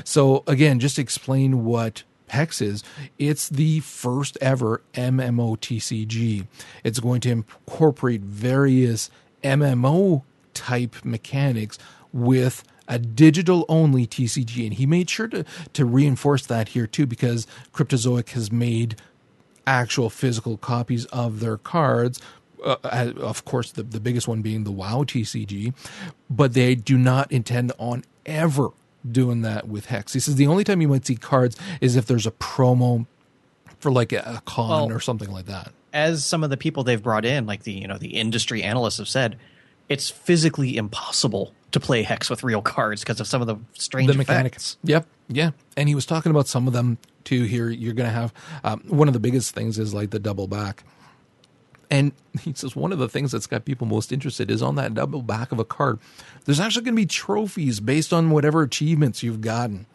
So 0.03 0.43
again, 0.47 0.79
just 0.79 0.97
explain 0.97 1.63
what 1.63 2.03
Hex 2.29 2.61
is. 2.61 2.83
It's 3.17 3.49
the 3.49 3.79
first 3.81 4.37
ever 4.41 4.81
MMOTCG. 4.93 6.47
It's 6.83 6.99
going 6.99 7.21
to 7.21 7.31
incorporate 7.31 8.21
various 8.21 9.09
MMO 9.43 10.23
type 10.53 10.95
mechanics 11.03 11.77
with 12.11 12.63
a 12.87 12.99
digital 12.99 13.65
only 13.67 14.05
TCG. 14.07 14.65
And 14.65 14.73
he 14.73 14.85
made 14.85 15.09
sure 15.09 15.27
to, 15.27 15.45
to 15.73 15.85
reinforce 15.85 16.45
that 16.47 16.69
here 16.69 16.87
too, 16.87 17.05
because 17.05 17.47
Cryptozoic 17.73 18.29
has 18.29 18.51
made 18.51 18.95
actual 19.67 20.09
physical 20.09 20.57
copies 20.57 21.05
of 21.05 21.39
their 21.39 21.57
cards. 21.57 22.21
Uh, 22.63 23.11
of 23.17 23.45
course, 23.45 23.71
the, 23.71 23.83
the 23.83 23.99
biggest 23.99 24.27
one 24.27 24.41
being 24.41 24.63
the 24.63 24.71
WoW 24.71 25.03
TCG, 25.03 25.73
but 26.29 26.53
they 26.53 26.73
do 26.73 26.97
not 26.97 27.31
intend 27.31 27.71
on 27.77 28.03
ever 28.25 28.69
doing 29.11 29.41
that 29.41 29.67
with 29.67 29.87
Hex. 29.87 30.13
He 30.13 30.19
says 30.19 30.35
the 30.35 30.47
only 30.47 30.63
time 30.63 30.81
you 30.81 30.87
might 30.87 31.05
see 31.05 31.15
cards 31.15 31.57
is 31.81 31.95
if 31.95 32.05
there's 32.05 32.25
a 32.25 32.31
promo 32.31 33.05
for 33.79 33.91
like 33.91 34.11
a, 34.11 34.41
con 34.45 34.69
well, 34.69 34.91
or 34.91 34.99
something 34.99 35.31
like 35.31 35.45
that 35.45 35.71
as 35.95 36.25
some 36.25 36.43
of 36.43 36.49
the 36.49 36.57
people 36.57 36.83
they've 36.83 37.01
brought 37.01 37.25
in, 37.25 37.47
like 37.47 37.63
the 37.63 37.71
you 37.71 37.87
know 37.87 37.97
the 37.97 38.09
industry 38.09 38.61
analysts 38.61 38.97
have 38.97 39.07
said, 39.07 39.39
it's 39.89 40.09
physically 40.09 40.77
impossible 40.77 41.53
to 41.71 41.79
play 41.79 42.03
hex 42.03 42.29
with 42.29 42.43
real 42.43 42.61
cards 42.61 43.01
because 43.01 43.19
of 43.19 43.27
some 43.27 43.41
of 43.41 43.47
the 43.47 43.57
strange 43.73 44.11
the 44.11 44.17
mechanics. 44.17 44.77
Yep, 44.83 45.07
yeah, 45.29 45.51
and 45.75 45.89
he 45.89 45.95
was 45.95 46.05
talking 46.05 46.29
about 46.29 46.47
some 46.47 46.67
of 46.67 46.73
them 46.73 46.97
too. 47.23 47.43
Here, 47.43 47.69
you're 47.69 47.93
going 47.93 48.09
to 48.09 48.13
have 48.13 48.33
um, 48.63 48.83
one 48.87 49.07
of 49.07 49.13
the 49.13 49.19
biggest 49.19 49.55
things 49.55 49.79
is 49.79 49.93
like 49.93 50.11
the 50.11 50.19
double 50.19 50.47
back. 50.47 50.83
And 51.89 52.11
he 52.41 52.53
says 52.53 52.75
one 52.75 52.91
of 52.91 52.99
the 52.99 53.09
things 53.09 53.31
that's 53.31 53.47
got 53.47 53.65
people 53.65 53.87
most 53.87 54.11
interested 54.11 54.51
is 54.51 54.61
on 54.61 54.75
that 54.75 54.93
double 54.93 55.21
back 55.21 55.51
of 55.51 55.59
a 55.59 55.65
card. 55.65 55.99
There's 56.45 56.59
actually 56.59 56.83
going 56.83 56.95
to 56.95 57.01
be 57.01 57.05
trophies 57.05 57.79
based 57.79 58.13
on 58.13 58.29
whatever 58.29 58.61
achievements 58.61 59.23
you've 59.23 59.41
gotten. 59.41 59.85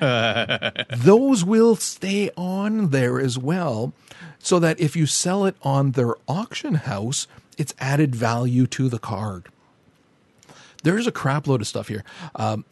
Those 0.00 1.44
will 1.44 1.76
stay 1.76 2.30
on 2.36 2.90
there 2.90 3.20
as 3.20 3.38
well, 3.38 3.92
so 4.38 4.58
that 4.58 4.80
if 4.80 4.96
you 4.96 5.06
sell 5.06 5.44
it 5.44 5.56
on 5.62 5.92
their 5.92 6.14
auction 6.26 6.74
house, 6.74 7.28
it's 7.56 7.74
added 7.78 8.16
value 8.16 8.66
to 8.68 8.88
the 8.88 8.98
card. 8.98 9.48
There's 10.82 11.06
a 11.06 11.12
crap 11.12 11.46
load 11.46 11.60
of 11.60 11.66
stuff 11.66 11.88
here. 11.88 12.04
Um, 12.34 12.64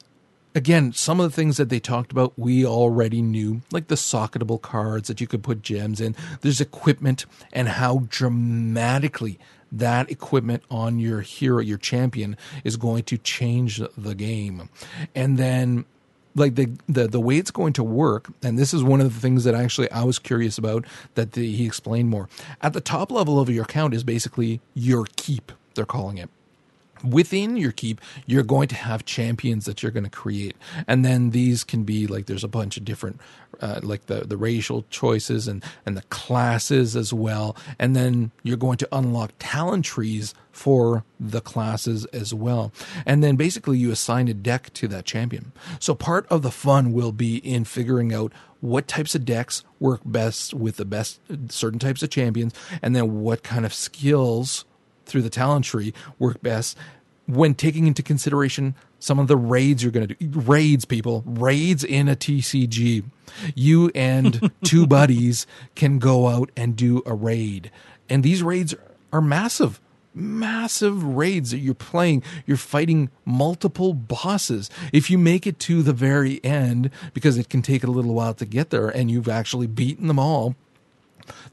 again, 0.54 0.92
some 0.92 1.20
of 1.20 1.30
the 1.30 1.34
things 1.34 1.56
that 1.56 1.68
they 1.68 1.80
talked 1.80 2.12
about 2.12 2.32
we 2.38 2.64
already 2.64 3.22
knew, 3.22 3.62
like 3.70 3.88
the 3.88 3.94
socketable 3.94 4.60
cards 4.60 5.08
that 5.08 5.20
you 5.20 5.26
could 5.26 5.42
put 5.42 5.62
gems 5.62 6.00
in. 6.00 6.14
There's 6.40 6.60
equipment 6.60 7.26
and 7.52 7.68
how 7.68 8.04
dramatically 8.08 9.38
that 9.70 10.10
equipment 10.10 10.62
on 10.70 10.98
your 10.98 11.20
hero, 11.20 11.60
your 11.60 11.78
champion, 11.78 12.36
is 12.64 12.76
going 12.76 13.04
to 13.04 13.18
change 13.18 13.82
the 13.96 14.14
game. 14.14 14.70
And 15.14 15.36
then 15.38 15.84
like 16.34 16.54
the, 16.54 16.70
the 16.88 17.08
the 17.08 17.20
way 17.20 17.36
it's 17.36 17.50
going 17.50 17.72
to 17.72 17.82
work 17.82 18.28
and 18.42 18.58
this 18.58 18.72
is 18.72 18.84
one 18.84 19.00
of 19.00 19.12
the 19.12 19.20
things 19.20 19.42
that 19.44 19.54
actually 19.54 19.90
i 19.90 20.04
was 20.04 20.18
curious 20.18 20.56
about 20.56 20.84
that 21.14 21.32
the, 21.32 21.50
he 21.52 21.66
explained 21.66 22.10
more 22.10 22.28
at 22.60 22.74
the 22.74 22.80
top 22.80 23.10
level 23.10 23.40
of 23.40 23.50
your 23.50 23.64
account 23.64 23.92
is 23.92 24.04
basically 24.04 24.60
your 24.74 25.06
keep 25.16 25.50
they're 25.74 25.84
calling 25.86 26.16
it 26.16 26.30
within 27.04 27.56
your 27.56 27.72
keep 27.72 28.00
you're 28.26 28.42
going 28.42 28.68
to 28.68 28.74
have 28.74 29.04
champions 29.04 29.64
that 29.64 29.82
you're 29.82 29.92
going 29.92 30.04
to 30.04 30.10
create. 30.10 30.56
And 30.86 31.04
then 31.04 31.30
these 31.30 31.64
can 31.64 31.84
be 31.84 32.06
like 32.06 32.26
there's 32.26 32.44
a 32.44 32.48
bunch 32.48 32.76
of 32.76 32.84
different 32.84 33.20
uh, 33.60 33.80
like 33.82 34.06
the 34.06 34.20
the 34.20 34.36
racial 34.36 34.84
choices 34.90 35.48
and 35.48 35.64
and 35.86 35.96
the 35.96 36.02
classes 36.02 36.96
as 36.96 37.12
well. 37.12 37.56
And 37.78 37.94
then 37.94 38.30
you're 38.42 38.56
going 38.56 38.78
to 38.78 38.88
unlock 38.92 39.32
talent 39.38 39.84
trees 39.84 40.34
for 40.50 41.04
the 41.20 41.40
classes 41.40 42.04
as 42.06 42.34
well. 42.34 42.72
And 43.06 43.22
then 43.22 43.36
basically 43.36 43.78
you 43.78 43.90
assign 43.90 44.28
a 44.28 44.34
deck 44.34 44.72
to 44.74 44.88
that 44.88 45.04
champion. 45.04 45.52
So 45.78 45.94
part 45.94 46.26
of 46.28 46.42
the 46.42 46.50
fun 46.50 46.92
will 46.92 47.12
be 47.12 47.36
in 47.36 47.64
figuring 47.64 48.12
out 48.12 48.32
what 48.60 48.88
types 48.88 49.14
of 49.14 49.24
decks 49.24 49.62
work 49.78 50.00
best 50.04 50.52
with 50.52 50.76
the 50.76 50.84
best 50.84 51.20
certain 51.48 51.78
types 51.78 52.02
of 52.02 52.10
champions 52.10 52.52
and 52.82 52.94
then 52.94 53.20
what 53.20 53.42
kind 53.42 53.64
of 53.64 53.72
skills 53.72 54.64
through 55.08 55.22
the 55.22 55.30
talent 55.30 55.64
tree 55.64 55.92
work 56.18 56.40
best 56.42 56.76
when 57.26 57.54
taking 57.54 57.86
into 57.86 58.02
consideration 58.02 58.74
some 58.98 59.18
of 59.18 59.28
the 59.28 59.36
raids 59.36 59.82
you're 59.82 59.92
going 59.92 60.08
to 60.08 60.14
do. 60.14 60.40
Raids, 60.40 60.84
people, 60.84 61.22
raids 61.26 61.84
in 61.84 62.08
a 62.08 62.16
TCG. 62.16 63.04
You 63.54 63.90
and 63.94 64.50
two 64.64 64.86
buddies 64.86 65.46
can 65.74 65.98
go 65.98 66.28
out 66.28 66.50
and 66.56 66.74
do 66.74 67.02
a 67.04 67.14
raid. 67.14 67.70
And 68.08 68.22
these 68.22 68.42
raids 68.42 68.74
are 69.12 69.20
massive 69.20 69.80
massive 70.14 71.04
raids 71.04 71.52
that 71.52 71.58
you're 71.58 71.74
playing. 71.74 72.24
You're 72.44 72.56
fighting 72.56 73.08
multiple 73.24 73.94
bosses. 73.94 74.68
If 74.92 75.10
you 75.10 75.18
make 75.18 75.46
it 75.46 75.60
to 75.60 75.82
the 75.82 75.92
very 75.92 76.44
end, 76.44 76.90
because 77.14 77.38
it 77.38 77.48
can 77.48 77.62
take 77.62 77.84
a 77.84 77.90
little 77.90 78.14
while 78.14 78.34
to 78.34 78.44
get 78.44 78.70
there, 78.70 78.88
and 78.88 79.12
you've 79.12 79.28
actually 79.28 79.68
beaten 79.68 80.08
them 80.08 80.18
all, 80.18 80.56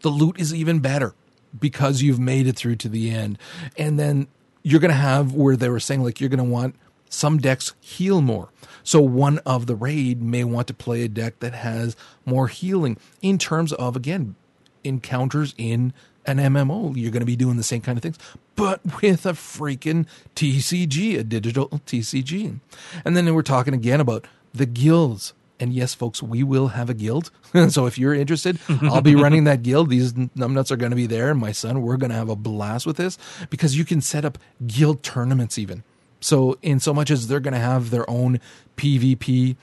the 0.02 0.10
loot 0.10 0.40
is 0.40 0.52
even 0.52 0.80
better 0.80 1.14
because 1.60 2.02
you've 2.02 2.20
made 2.20 2.48
it 2.48 2.56
through 2.56 2.78
to 2.78 2.90
the 2.90 3.12
end. 3.12 3.38
And 3.78 4.00
then 4.00 4.28
you're 4.64 4.80
going 4.80 4.92
to 4.92 4.98
have 4.98 5.34
where 5.34 5.56
they 5.56 5.70
were 5.70 5.80
saying, 5.80 6.04
like, 6.04 6.20
you're 6.20 6.30
going 6.30 6.38
to 6.38 6.44
want 6.44 6.76
some 7.10 7.38
decks 7.38 7.74
heal 7.80 8.22
more. 8.22 8.50
So 8.84 9.02
one 9.02 9.40
of 9.40 9.68
the 9.68 9.76
raid 9.76 10.22
may 10.22 10.44
want 10.44 10.68
to 10.68 10.74
play 10.74 11.04
a 11.04 11.08
deck 11.08 11.40
that 11.40 11.54
has 11.54 11.96
more 12.26 12.48
healing 12.48 12.98
in 13.22 13.38
terms 13.38 13.74
of, 13.74 13.96
again, 13.96 14.36
encounters 14.84 15.54
in 15.58 15.94
an 16.26 16.38
MMO, 16.38 16.96
you're 16.96 17.12
going 17.12 17.22
to 17.22 17.26
be 17.26 17.36
doing 17.36 17.58
the 17.58 17.64
same 17.64 17.82
kind 17.82 17.98
of 17.98 18.02
things, 18.02 18.18
but 18.56 18.82
with 19.02 19.26
a 19.26 19.34
freaking 19.34 20.08
TCG, 20.36 21.20
a 21.20 21.24
digital 21.24 21.70
TCG. 21.70 22.60
And 23.04 23.16
then 23.16 23.34
we're 23.34 23.44
talking 23.44 23.74
again 23.74 24.00
about 24.00 24.26
the 24.54 24.66
guilds. 24.66 25.34
And 25.60 25.74
yes, 25.74 25.94
folks, 25.94 26.22
we 26.22 26.44
will 26.44 26.70
have 26.70 26.90
a 26.90 26.94
guild. 26.94 27.32
so 27.70 27.86
if 27.86 27.98
you're 27.98 28.14
interested, 28.14 28.60
I'll 28.68 29.02
be 29.02 29.16
running 29.16 29.46
that 29.46 29.64
guild. 29.64 29.90
These 29.90 30.14
numbnuts 30.14 30.72
are 30.72 30.76
going 30.76 30.90
to 30.90 30.96
be 30.96 31.08
there, 31.08 31.34
my 31.34 31.52
son, 31.52 31.82
we're 31.82 31.98
going 31.98 32.10
to 32.10 32.16
have 32.16 32.30
a 32.30 32.36
blast 32.36 32.86
with 32.86 32.98
this 32.98 33.18
because 33.50 33.78
you 33.78 33.86
can 33.86 34.02
set 34.02 34.26
up 34.26 34.38
guild 34.68 35.02
tournaments 35.02 35.58
even. 35.58 35.84
So, 36.20 36.58
in 36.62 36.80
so 36.80 36.94
much 36.94 37.12
as 37.12 37.28
they're 37.28 37.40
going 37.40 37.54
to 37.54 37.60
have 37.60 37.90
their 37.92 38.10
own 38.10 38.40
PvP 38.78 39.56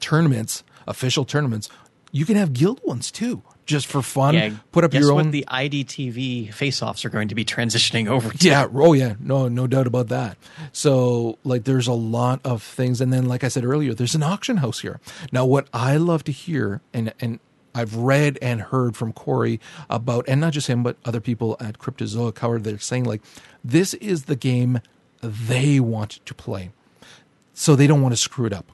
tournaments, 0.00 0.64
official 0.86 1.24
tournaments, 1.24 1.68
you 2.12 2.26
can 2.26 2.36
have 2.36 2.52
guild 2.52 2.80
ones 2.84 3.10
too 3.10 3.42
just 3.70 3.86
for 3.86 4.02
fun. 4.02 4.34
Yeah, 4.34 4.50
put 4.72 4.84
up 4.84 4.92
your 4.92 5.04
own. 5.12 5.16
That's 5.16 5.24
when 5.24 5.30
the 5.30 5.44
IDTV 5.48 6.52
face-offs 6.52 7.04
are 7.06 7.08
going 7.08 7.28
to 7.28 7.34
be 7.34 7.44
transitioning 7.44 8.08
over. 8.08 8.30
To. 8.30 8.46
Yeah. 8.46 8.66
Oh 8.72 8.92
yeah. 8.92 9.14
No, 9.18 9.48
no 9.48 9.66
doubt 9.66 9.86
about 9.86 10.08
that. 10.08 10.36
So 10.72 11.38
like, 11.44 11.64
there's 11.64 11.86
a 11.86 11.94
lot 11.94 12.40
of 12.44 12.62
things, 12.62 13.00
and 13.00 13.12
then 13.12 13.26
like 13.26 13.42
I 13.42 13.48
said 13.48 13.64
earlier, 13.64 13.94
there's 13.94 14.14
an 14.14 14.22
auction 14.22 14.58
house 14.58 14.80
here. 14.80 15.00
Now, 15.32 15.46
what 15.46 15.68
I 15.72 15.96
love 15.96 16.24
to 16.24 16.32
hear, 16.32 16.82
and 16.92 17.14
and 17.20 17.40
I've 17.74 17.96
read 17.96 18.38
and 18.42 18.60
heard 18.60 18.96
from 18.96 19.12
Cory 19.12 19.60
about, 19.88 20.28
and 20.28 20.40
not 20.40 20.52
just 20.52 20.66
him, 20.66 20.82
but 20.82 20.96
other 21.04 21.20
people 21.20 21.56
at 21.60 21.78
Cryptozoic, 21.78 22.38
how 22.38 22.58
they're 22.58 22.78
saying 22.78 23.04
like, 23.04 23.22
this 23.64 23.94
is 23.94 24.24
the 24.24 24.36
game 24.36 24.80
they 25.22 25.80
want 25.80 26.20
to 26.26 26.34
play, 26.34 26.72
so 27.54 27.76
they 27.76 27.86
don't 27.86 28.02
want 28.02 28.12
to 28.12 28.20
screw 28.20 28.46
it 28.46 28.52
up 28.52 28.72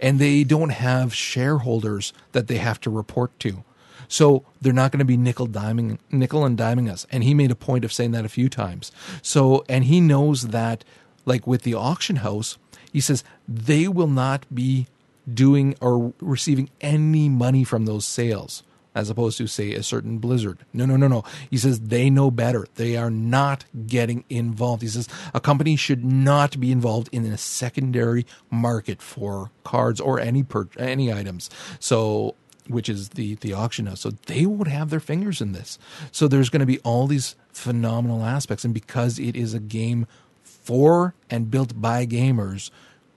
and 0.00 0.18
they 0.18 0.44
don't 0.44 0.70
have 0.70 1.14
shareholders 1.14 2.12
that 2.32 2.46
they 2.46 2.58
have 2.58 2.80
to 2.80 2.90
report 2.90 3.38
to. 3.40 3.64
So 4.12 4.44
they're 4.60 4.74
not 4.74 4.92
going 4.92 4.98
to 4.98 5.06
be 5.06 5.16
nickel 5.16 5.48
diming, 5.48 5.98
nickel 6.10 6.44
and 6.44 6.58
diming 6.58 6.90
us. 6.90 7.06
And 7.10 7.24
he 7.24 7.32
made 7.32 7.50
a 7.50 7.54
point 7.54 7.82
of 7.82 7.94
saying 7.94 8.10
that 8.10 8.26
a 8.26 8.28
few 8.28 8.50
times. 8.50 8.92
So, 9.22 9.64
and 9.70 9.84
he 9.84 10.02
knows 10.02 10.48
that, 10.48 10.84
like 11.24 11.46
with 11.46 11.62
the 11.62 11.72
auction 11.72 12.16
house, 12.16 12.58
he 12.92 13.00
says 13.00 13.24
they 13.48 13.88
will 13.88 14.08
not 14.08 14.44
be 14.54 14.86
doing 15.32 15.76
or 15.80 16.12
receiving 16.20 16.68
any 16.82 17.30
money 17.30 17.64
from 17.64 17.86
those 17.86 18.04
sales 18.04 18.62
as 18.94 19.08
opposed 19.08 19.38
to 19.38 19.46
say 19.46 19.72
a 19.72 19.82
certain 19.82 20.18
blizzard. 20.18 20.58
No 20.74 20.84
no 20.84 20.96
no 20.98 21.08
no. 21.08 21.24
He 21.48 21.56
says 21.56 21.80
they 21.80 22.10
know 22.10 22.30
better. 22.30 22.66
They 22.74 22.98
are 22.98 23.10
not 23.10 23.64
getting 23.86 24.24
involved. 24.28 24.82
He 24.82 24.88
says 24.88 25.08
a 25.32 25.40
company 25.40 25.74
should 25.76 26.04
not 26.04 26.60
be 26.60 26.70
involved 26.70 27.08
in 27.12 27.24
a 27.24 27.38
secondary 27.38 28.26
market 28.50 29.00
for 29.00 29.50
cards 29.64 30.02
or 30.02 30.20
any 30.20 30.42
per- 30.42 30.68
any 30.76 31.10
items. 31.10 31.48
So 31.80 32.34
which 32.68 32.88
is 32.88 33.10
the 33.10 33.36
the 33.36 33.52
auction 33.52 33.86
house. 33.86 34.00
So 34.00 34.10
they 34.26 34.46
would 34.46 34.68
have 34.68 34.90
their 34.90 35.00
fingers 35.00 35.40
in 35.40 35.52
this. 35.52 35.78
So 36.10 36.28
there's 36.28 36.50
going 36.50 36.60
to 36.60 36.66
be 36.66 36.78
all 36.80 37.06
these 37.06 37.36
phenomenal 37.52 38.24
aspects, 38.24 38.64
and 38.64 38.74
because 38.74 39.18
it 39.18 39.36
is 39.36 39.54
a 39.54 39.60
game 39.60 40.06
for 40.42 41.14
and 41.30 41.50
built 41.50 41.80
by 41.80 42.06
gamers, 42.06 42.70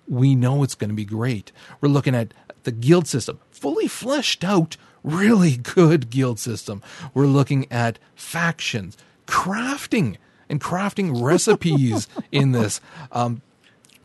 we 0.07 0.35
know 0.35 0.64
it's 0.64 0.75
going 0.75 0.90
to 0.90 0.95
be 0.95 1.06
great. 1.06 1.51
We're 1.82 1.90
looking 1.90 2.15
at 2.15 2.33
the 2.64 2.72
guild 2.72 3.07
system, 3.07 3.40
fully 3.51 3.88
fleshed 3.88 4.43
out, 4.43 4.77
really 5.03 5.57
good 5.75 6.09
guild 6.09 6.40
system. 6.40 6.82
We're 7.14 7.27
looking 7.27 7.72
at 7.72 7.99
factions, 8.15 8.98
crafting, 9.27 10.17
and 10.49 10.61
crafting 10.61 11.22
recipes 11.24 12.07
in 12.32 12.51
this. 12.51 12.82
Um, 13.11 13.41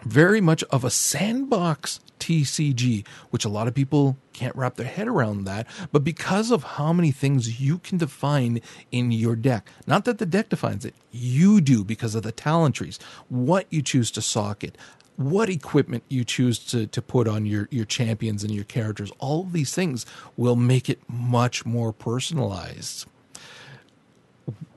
very 0.02 0.40
much 0.40 0.62
of 0.64 0.84
a 0.84 0.90
sandbox 0.90 2.00
TCG, 2.20 3.06
which 3.30 3.44
a 3.44 3.48
lot 3.48 3.66
of 3.66 3.74
people 3.74 4.16
can't 4.32 4.54
wrap 4.54 4.76
their 4.76 4.86
head 4.86 5.08
around 5.08 5.44
that. 5.44 5.66
But 5.90 6.04
because 6.04 6.50
of 6.50 6.62
how 6.62 6.92
many 6.92 7.10
things 7.10 7.60
you 7.60 7.78
can 7.78 7.98
define 7.98 8.60
in 8.92 9.10
your 9.10 9.34
deck, 9.34 9.68
not 9.86 10.04
that 10.04 10.18
the 10.18 10.26
deck 10.26 10.50
defines 10.50 10.84
it, 10.84 10.94
you 11.10 11.60
do 11.60 11.82
because 11.82 12.14
of 12.14 12.22
the 12.22 12.32
talent 12.32 12.76
trees, 12.76 12.98
what 13.28 13.66
you 13.70 13.82
choose 13.82 14.10
to 14.12 14.22
socket, 14.22 14.78
what 15.16 15.50
equipment 15.50 16.02
you 16.08 16.24
choose 16.24 16.58
to, 16.58 16.86
to 16.86 17.02
put 17.02 17.28
on 17.28 17.44
your, 17.44 17.68
your 17.70 17.84
champions 17.84 18.42
and 18.42 18.54
your 18.54 18.64
characters, 18.64 19.12
all 19.18 19.42
of 19.42 19.52
these 19.52 19.74
things 19.74 20.06
will 20.36 20.56
make 20.56 20.88
it 20.88 21.00
much 21.08 21.66
more 21.66 21.92
personalized. 21.92 23.06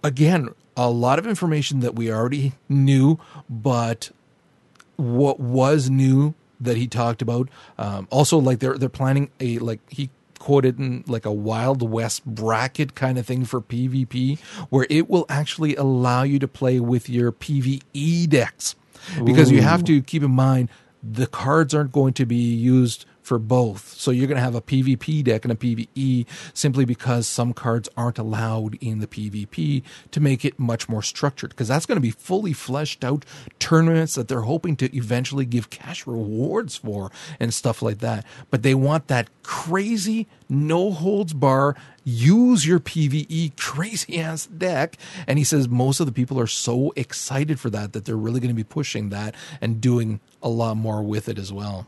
Again, 0.04 0.50
a 0.76 0.90
lot 0.90 1.20
of 1.20 1.28
information 1.28 1.80
that 1.80 1.96
we 1.96 2.12
already 2.12 2.54
knew, 2.68 3.20
but 3.50 4.12
what 4.98 5.40
was 5.40 5.90
new 5.90 6.34
that 6.64 6.78
he 6.78 6.88
talked 6.88 7.22
about. 7.22 7.50
Um, 7.78 8.08
also, 8.10 8.38
like 8.38 8.60
they're 8.60 8.78
they're 8.78 8.90
planning 8.90 9.30
a 9.40 9.60
like 9.60 9.80
he 9.90 10.10
quoted 10.40 10.78
in 10.78 11.04
like 11.08 11.26
a 11.26 11.32
Wild 11.32 11.82
West 11.90 12.26
bracket 12.26 12.96
kind 12.96 13.18
of 13.18 13.26
thing 13.26 13.46
for 13.46 13.62
PvP, 13.62 14.40
where 14.70 14.86
it 14.90 15.10
will 15.10 15.26
actually 15.30 15.76
allow 15.76 16.24
you 16.24 16.40
to 16.40 16.48
play 16.48 16.80
with 16.80 17.10
your 17.10 17.32
PVE 17.32 18.30
decks. 18.30 18.76
Because 19.24 19.52
Ooh. 19.52 19.56
you 19.56 19.62
have 19.62 19.84
to 19.86 20.02
keep 20.02 20.24
in 20.24 20.32
mind 20.32 20.70
the 21.02 21.28
cards 21.28 21.74
aren't 21.74 21.92
going 21.92 22.14
to 22.14 22.26
be 22.26 22.36
used 22.36 23.06
for 23.24 23.40
both. 23.40 23.94
So 23.98 24.12
you're 24.12 24.28
going 24.28 24.38
to 24.38 24.44
have 24.44 24.56
a 24.56 24.62
PvP 24.62 25.24
deck 25.24 25.46
and 25.46 25.52
a 25.52 25.56
PvE 25.56 26.28
simply 26.54 26.86
because 26.86 27.26
some 27.26 27.54
cards 27.54 27.90
aren't 27.98 28.20
allowed 28.20 28.76
in 28.76 29.00
the 29.00 29.08
PvP 29.08 29.82
to 30.12 30.20
make 30.20 30.46
it 30.46 30.60
much 30.60 30.88
more 30.88 31.02
structured 31.02 31.52
because 31.52 31.70
that's 31.70 31.86
going 31.86 31.98
to 31.98 32.02
be 32.02 32.12
fully 32.12 32.54
fleshed 32.54 33.04
out 33.04 33.26
tournaments 33.60 34.16
that 34.16 34.28
they're 34.28 34.42
hoping 34.42 34.76
to 34.76 34.96
eventually 34.96 35.46
give 35.46 35.70
cash 35.70 36.06
rewards 36.06 36.76
for 36.76 37.12
and 37.40 37.54
stuff 37.54 37.82
like 37.82 38.00
that. 38.00 38.26
But 38.52 38.64
they 38.64 38.76
want 38.76 39.08
that 39.08 39.30
crazy 39.42 40.28
no 40.50 40.92
holds 40.92 41.34
bar 41.34 41.76
use 42.04 42.66
your 42.66 42.80
PvE 42.80 43.58
crazy 43.58 44.20
ass 44.20 44.46
deck. 44.46 44.98
And 45.28 45.40
he 45.40 45.46
says 45.46 45.68
most 45.68 46.00
of 46.00 46.06
the 46.06 46.12
people 46.12 46.40
are 46.40 46.48
so 46.48 46.94
excited 46.96 47.60
for 47.60 47.70
that 47.72 47.94
that 47.94 48.06
they're 48.06 48.16
really 48.16 48.40
going 48.40 48.50
to 48.50 48.56
be 48.56 48.64
pushing 48.64 49.10
that 49.10 49.36
and 49.62 49.82
doing 49.82 50.20
a 50.42 50.50
lot 50.50 50.78
more 50.78 51.02
with 51.02 51.30
it 51.30 51.40
as 51.40 51.52
well. 51.52 51.88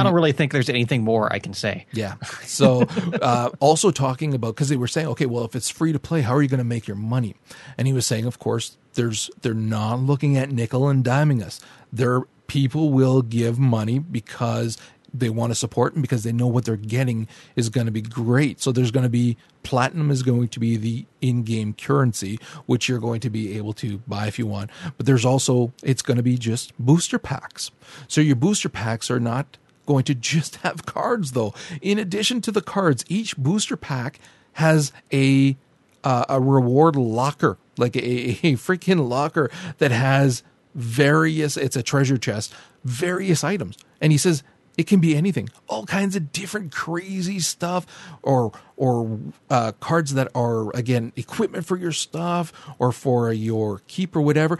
I 0.00 0.04
don't 0.04 0.14
really 0.14 0.32
think 0.32 0.52
there's 0.52 0.68
anything 0.68 1.02
more 1.02 1.32
I 1.32 1.38
can 1.38 1.54
say. 1.54 1.86
Yeah. 1.92 2.14
So, 2.42 2.82
uh, 3.20 3.50
also 3.60 3.90
talking 3.90 4.34
about 4.34 4.54
because 4.54 4.68
they 4.68 4.76
were 4.76 4.86
saying, 4.86 5.08
okay, 5.08 5.26
well, 5.26 5.44
if 5.44 5.56
it's 5.56 5.70
free 5.70 5.92
to 5.92 5.98
play, 5.98 6.20
how 6.20 6.34
are 6.34 6.42
you 6.42 6.48
going 6.48 6.58
to 6.58 6.64
make 6.64 6.86
your 6.86 6.96
money? 6.96 7.34
And 7.76 7.86
he 7.86 7.92
was 7.92 8.06
saying, 8.06 8.26
of 8.26 8.38
course, 8.38 8.76
there's 8.94 9.30
they're 9.42 9.54
not 9.54 10.00
looking 10.00 10.36
at 10.36 10.50
nickel 10.50 10.88
and 10.88 11.04
diming 11.04 11.42
us. 11.42 11.60
Their 11.92 12.22
people 12.46 12.90
will 12.90 13.22
give 13.22 13.58
money 13.58 13.98
because 13.98 14.78
they 15.18 15.30
want 15.30 15.50
to 15.50 15.54
support 15.54 15.94
and 15.94 16.02
because 16.02 16.22
they 16.22 16.32
know 16.32 16.46
what 16.46 16.64
they're 16.64 16.76
getting 16.76 17.28
is 17.54 17.68
going 17.68 17.86
to 17.86 17.92
be 17.92 18.02
great. 18.02 18.60
So 18.60 18.72
there's 18.72 18.90
going 18.90 19.04
to 19.04 19.10
be 19.10 19.36
platinum 19.62 20.10
is 20.10 20.22
going 20.22 20.48
to 20.48 20.60
be 20.60 20.76
the 20.76 21.06
in-game 21.20 21.74
currency 21.74 22.38
which 22.66 22.88
you're 22.88 23.00
going 23.00 23.20
to 23.20 23.30
be 23.30 23.56
able 23.56 23.72
to 23.74 23.98
buy 24.06 24.26
if 24.26 24.38
you 24.38 24.46
want. 24.46 24.70
But 24.96 25.06
there's 25.06 25.24
also 25.24 25.72
it's 25.82 26.02
going 26.02 26.16
to 26.16 26.22
be 26.22 26.38
just 26.38 26.72
booster 26.78 27.18
packs. 27.18 27.70
So 28.08 28.20
your 28.20 28.36
booster 28.36 28.68
packs 28.68 29.10
are 29.10 29.20
not 29.20 29.58
going 29.86 30.04
to 30.04 30.14
just 30.32 30.56
have 30.56 30.86
cards 30.86 31.32
though. 31.32 31.54
In 31.80 31.98
addition 31.98 32.40
to 32.42 32.52
the 32.52 32.62
cards, 32.62 33.04
each 33.08 33.36
booster 33.36 33.76
pack 33.76 34.18
has 34.54 34.92
a 35.12 35.56
uh, 36.04 36.24
a 36.28 36.40
reward 36.40 36.94
locker, 36.94 37.58
like 37.76 37.96
a, 37.96 38.00
a 38.46 38.52
freaking 38.52 39.08
locker 39.08 39.50
that 39.78 39.90
has 39.90 40.42
various 40.74 41.56
it's 41.56 41.74
a 41.74 41.82
treasure 41.82 42.18
chest, 42.18 42.54
various 42.84 43.42
items. 43.42 43.76
And 44.00 44.12
he 44.12 44.18
says 44.18 44.42
it 44.76 44.86
can 44.86 45.00
be 45.00 45.16
anything, 45.16 45.48
all 45.68 45.86
kinds 45.86 46.16
of 46.16 46.32
different 46.32 46.72
crazy 46.72 47.40
stuff, 47.40 47.86
or 48.22 48.52
or 48.76 49.18
uh, 49.50 49.72
cards 49.80 50.14
that 50.14 50.28
are 50.34 50.74
again 50.76 51.12
equipment 51.16 51.64
for 51.64 51.76
your 51.76 51.92
stuff 51.92 52.52
or 52.78 52.92
for 52.92 53.32
your 53.32 53.82
keep 53.88 54.14
or 54.14 54.20
whatever. 54.20 54.58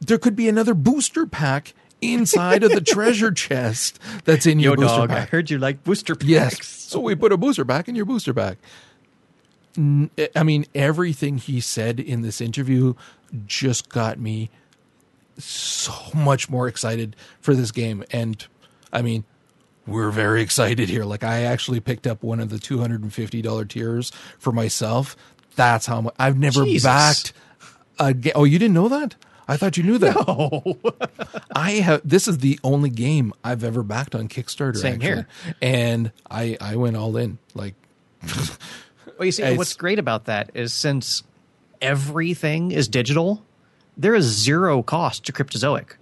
There 0.00 0.18
could 0.18 0.36
be 0.36 0.48
another 0.48 0.74
booster 0.74 1.26
pack 1.26 1.74
inside 2.00 2.62
of 2.62 2.70
the 2.70 2.80
treasure 2.94 3.32
chest 3.32 3.98
that's 4.24 4.46
in 4.46 4.60
your 4.60 4.72
Yo, 4.72 4.82
booster 4.82 4.98
dog, 4.98 5.08
pack. 5.08 5.28
I 5.28 5.30
heard 5.30 5.50
you 5.50 5.58
like 5.58 5.82
booster 5.82 6.14
packs. 6.14 6.28
Yes, 6.28 6.66
so 6.66 7.00
we 7.00 7.14
put 7.14 7.32
a 7.32 7.36
booster 7.36 7.64
pack 7.64 7.88
in 7.88 7.94
your 7.94 8.04
booster 8.04 8.34
pack. 8.34 8.58
I 9.76 10.42
mean, 10.42 10.66
everything 10.74 11.38
he 11.38 11.60
said 11.60 12.00
in 12.00 12.22
this 12.22 12.40
interview 12.40 12.94
just 13.46 13.88
got 13.88 14.18
me 14.18 14.50
so 15.38 15.92
much 16.14 16.50
more 16.50 16.66
excited 16.66 17.14
for 17.40 17.54
this 17.54 17.70
game. 17.70 18.02
And 18.10 18.44
I 18.92 19.02
mean, 19.02 19.24
we're 19.88 20.10
very 20.10 20.42
excited 20.42 20.88
here. 20.88 21.04
Like, 21.04 21.24
I 21.24 21.42
actually 21.42 21.80
picked 21.80 22.06
up 22.06 22.22
one 22.22 22.40
of 22.40 22.50
the 22.50 22.56
$250 22.56 23.68
tiers 23.68 24.12
for 24.38 24.52
myself. 24.52 25.16
That's 25.56 25.86
how 25.86 26.02
much 26.02 26.14
I've 26.18 26.38
never 26.38 26.64
Jesus. 26.64 26.84
backed 26.84 27.32
a 27.98 28.14
game. 28.14 28.32
Oh, 28.36 28.44
you 28.44 28.58
didn't 28.58 28.74
know 28.74 28.88
that? 28.88 29.16
I 29.48 29.56
thought 29.56 29.76
you 29.76 29.82
knew 29.82 29.98
that. 29.98 30.14
Oh, 30.28 30.78
I 31.52 31.72
have. 31.72 32.02
This 32.04 32.28
is 32.28 32.38
the 32.38 32.60
only 32.62 32.90
game 32.90 33.32
I've 33.42 33.64
ever 33.64 33.82
backed 33.82 34.14
on 34.14 34.28
Kickstarter. 34.28 34.76
Same 34.76 34.94
actually. 34.96 35.06
here. 35.08 35.26
And 35.62 36.12
I 36.30 36.58
I 36.60 36.76
went 36.76 36.96
all 36.96 37.16
in. 37.16 37.38
Like, 37.54 37.74
Well, 39.18 39.26
you 39.26 39.32
see, 39.32 39.56
what's 39.56 39.74
great 39.74 39.98
about 39.98 40.26
that 40.26 40.50
is 40.54 40.72
since 40.72 41.24
everything 41.82 42.70
is 42.70 42.86
digital, 42.86 43.42
there 43.96 44.14
is 44.14 44.24
zero 44.26 44.82
cost 44.82 45.24
to 45.26 45.32
Cryptozoic. 45.32 45.96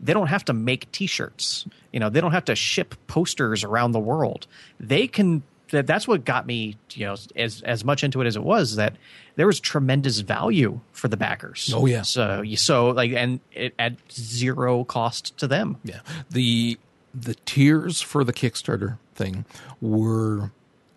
They 0.00 0.14
don't 0.14 0.28
have 0.28 0.44
to 0.46 0.52
make 0.54 0.90
T-shirts. 0.90 1.66
You 1.92 2.00
know, 2.00 2.08
they 2.08 2.20
don't 2.20 2.32
have 2.32 2.46
to 2.46 2.54
ship 2.54 2.94
posters 3.06 3.64
around 3.64 3.92
the 3.92 4.00
world. 4.00 4.46
They 4.80 5.06
can. 5.06 5.42
That, 5.70 5.86
that's 5.86 6.06
what 6.06 6.26
got 6.26 6.46
me, 6.46 6.76
you 6.92 7.06
know, 7.06 7.16
as 7.34 7.62
as 7.62 7.84
much 7.84 8.04
into 8.04 8.20
it 8.20 8.26
as 8.26 8.36
it 8.36 8.42
was. 8.42 8.76
That 8.76 8.96
there 9.36 9.46
was 9.46 9.58
tremendous 9.60 10.20
value 10.20 10.80
for 10.92 11.08
the 11.08 11.16
backers. 11.16 11.72
Oh, 11.74 11.86
yeah. 11.86 12.02
So 12.02 12.42
so 12.56 12.90
like, 12.90 13.12
and 13.12 13.40
it 13.52 13.74
at 13.78 13.94
zero 14.10 14.84
cost 14.84 15.36
to 15.38 15.46
them. 15.46 15.78
yeah, 15.84 16.00
the 16.30 16.78
the 17.14 17.34
tiers 17.46 18.00
for 18.00 18.24
the 18.24 18.32
Kickstarter 18.32 18.98
thing 19.14 19.44
were 19.80 20.50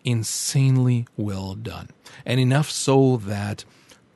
insanely 0.04 1.08
well 1.18 1.56
done, 1.56 1.90
and 2.26 2.40
enough 2.40 2.70
so 2.70 3.18
that 3.18 3.64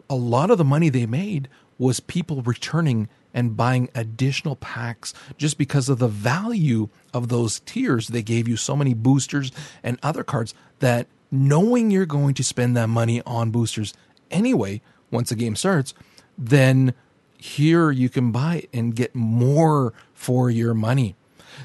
a 0.09 0.15
lot 0.15 0.51
of 0.51 0.57
the 0.57 0.65
money 0.65 0.89
they 0.89 1.05
made 1.05 1.47
was 1.77 1.99
people 1.99 2.41
returning 2.41 3.07
and 3.33 3.55
buying 3.55 3.89
additional 3.93 4.55
packs 4.55 5.13
just 5.37 5.57
because 5.57 5.89
of 5.89 5.99
the 5.99 6.07
value 6.07 6.89
of 7.13 7.29
those 7.29 7.59
tiers. 7.61 8.07
They 8.07 8.23
gave 8.23 8.47
you 8.47 8.57
so 8.57 8.75
many 8.75 8.93
boosters 8.93 9.51
and 9.83 9.99
other 10.01 10.23
cards 10.23 10.53
that 10.79 11.07
knowing 11.31 11.91
you're 11.91 12.05
going 12.05 12.33
to 12.35 12.43
spend 12.43 12.75
that 12.75 12.89
money 12.89 13.21
on 13.25 13.51
boosters 13.51 13.93
anyway, 14.31 14.81
once 15.11 15.29
the 15.29 15.35
game 15.35 15.55
starts, 15.55 15.93
then 16.37 16.93
here 17.37 17.91
you 17.91 18.09
can 18.09 18.31
buy 18.31 18.67
and 18.73 18.95
get 18.95 19.15
more 19.15 19.93
for 20.13 20.49
your 20.49 20.73
money. 20.73 21.15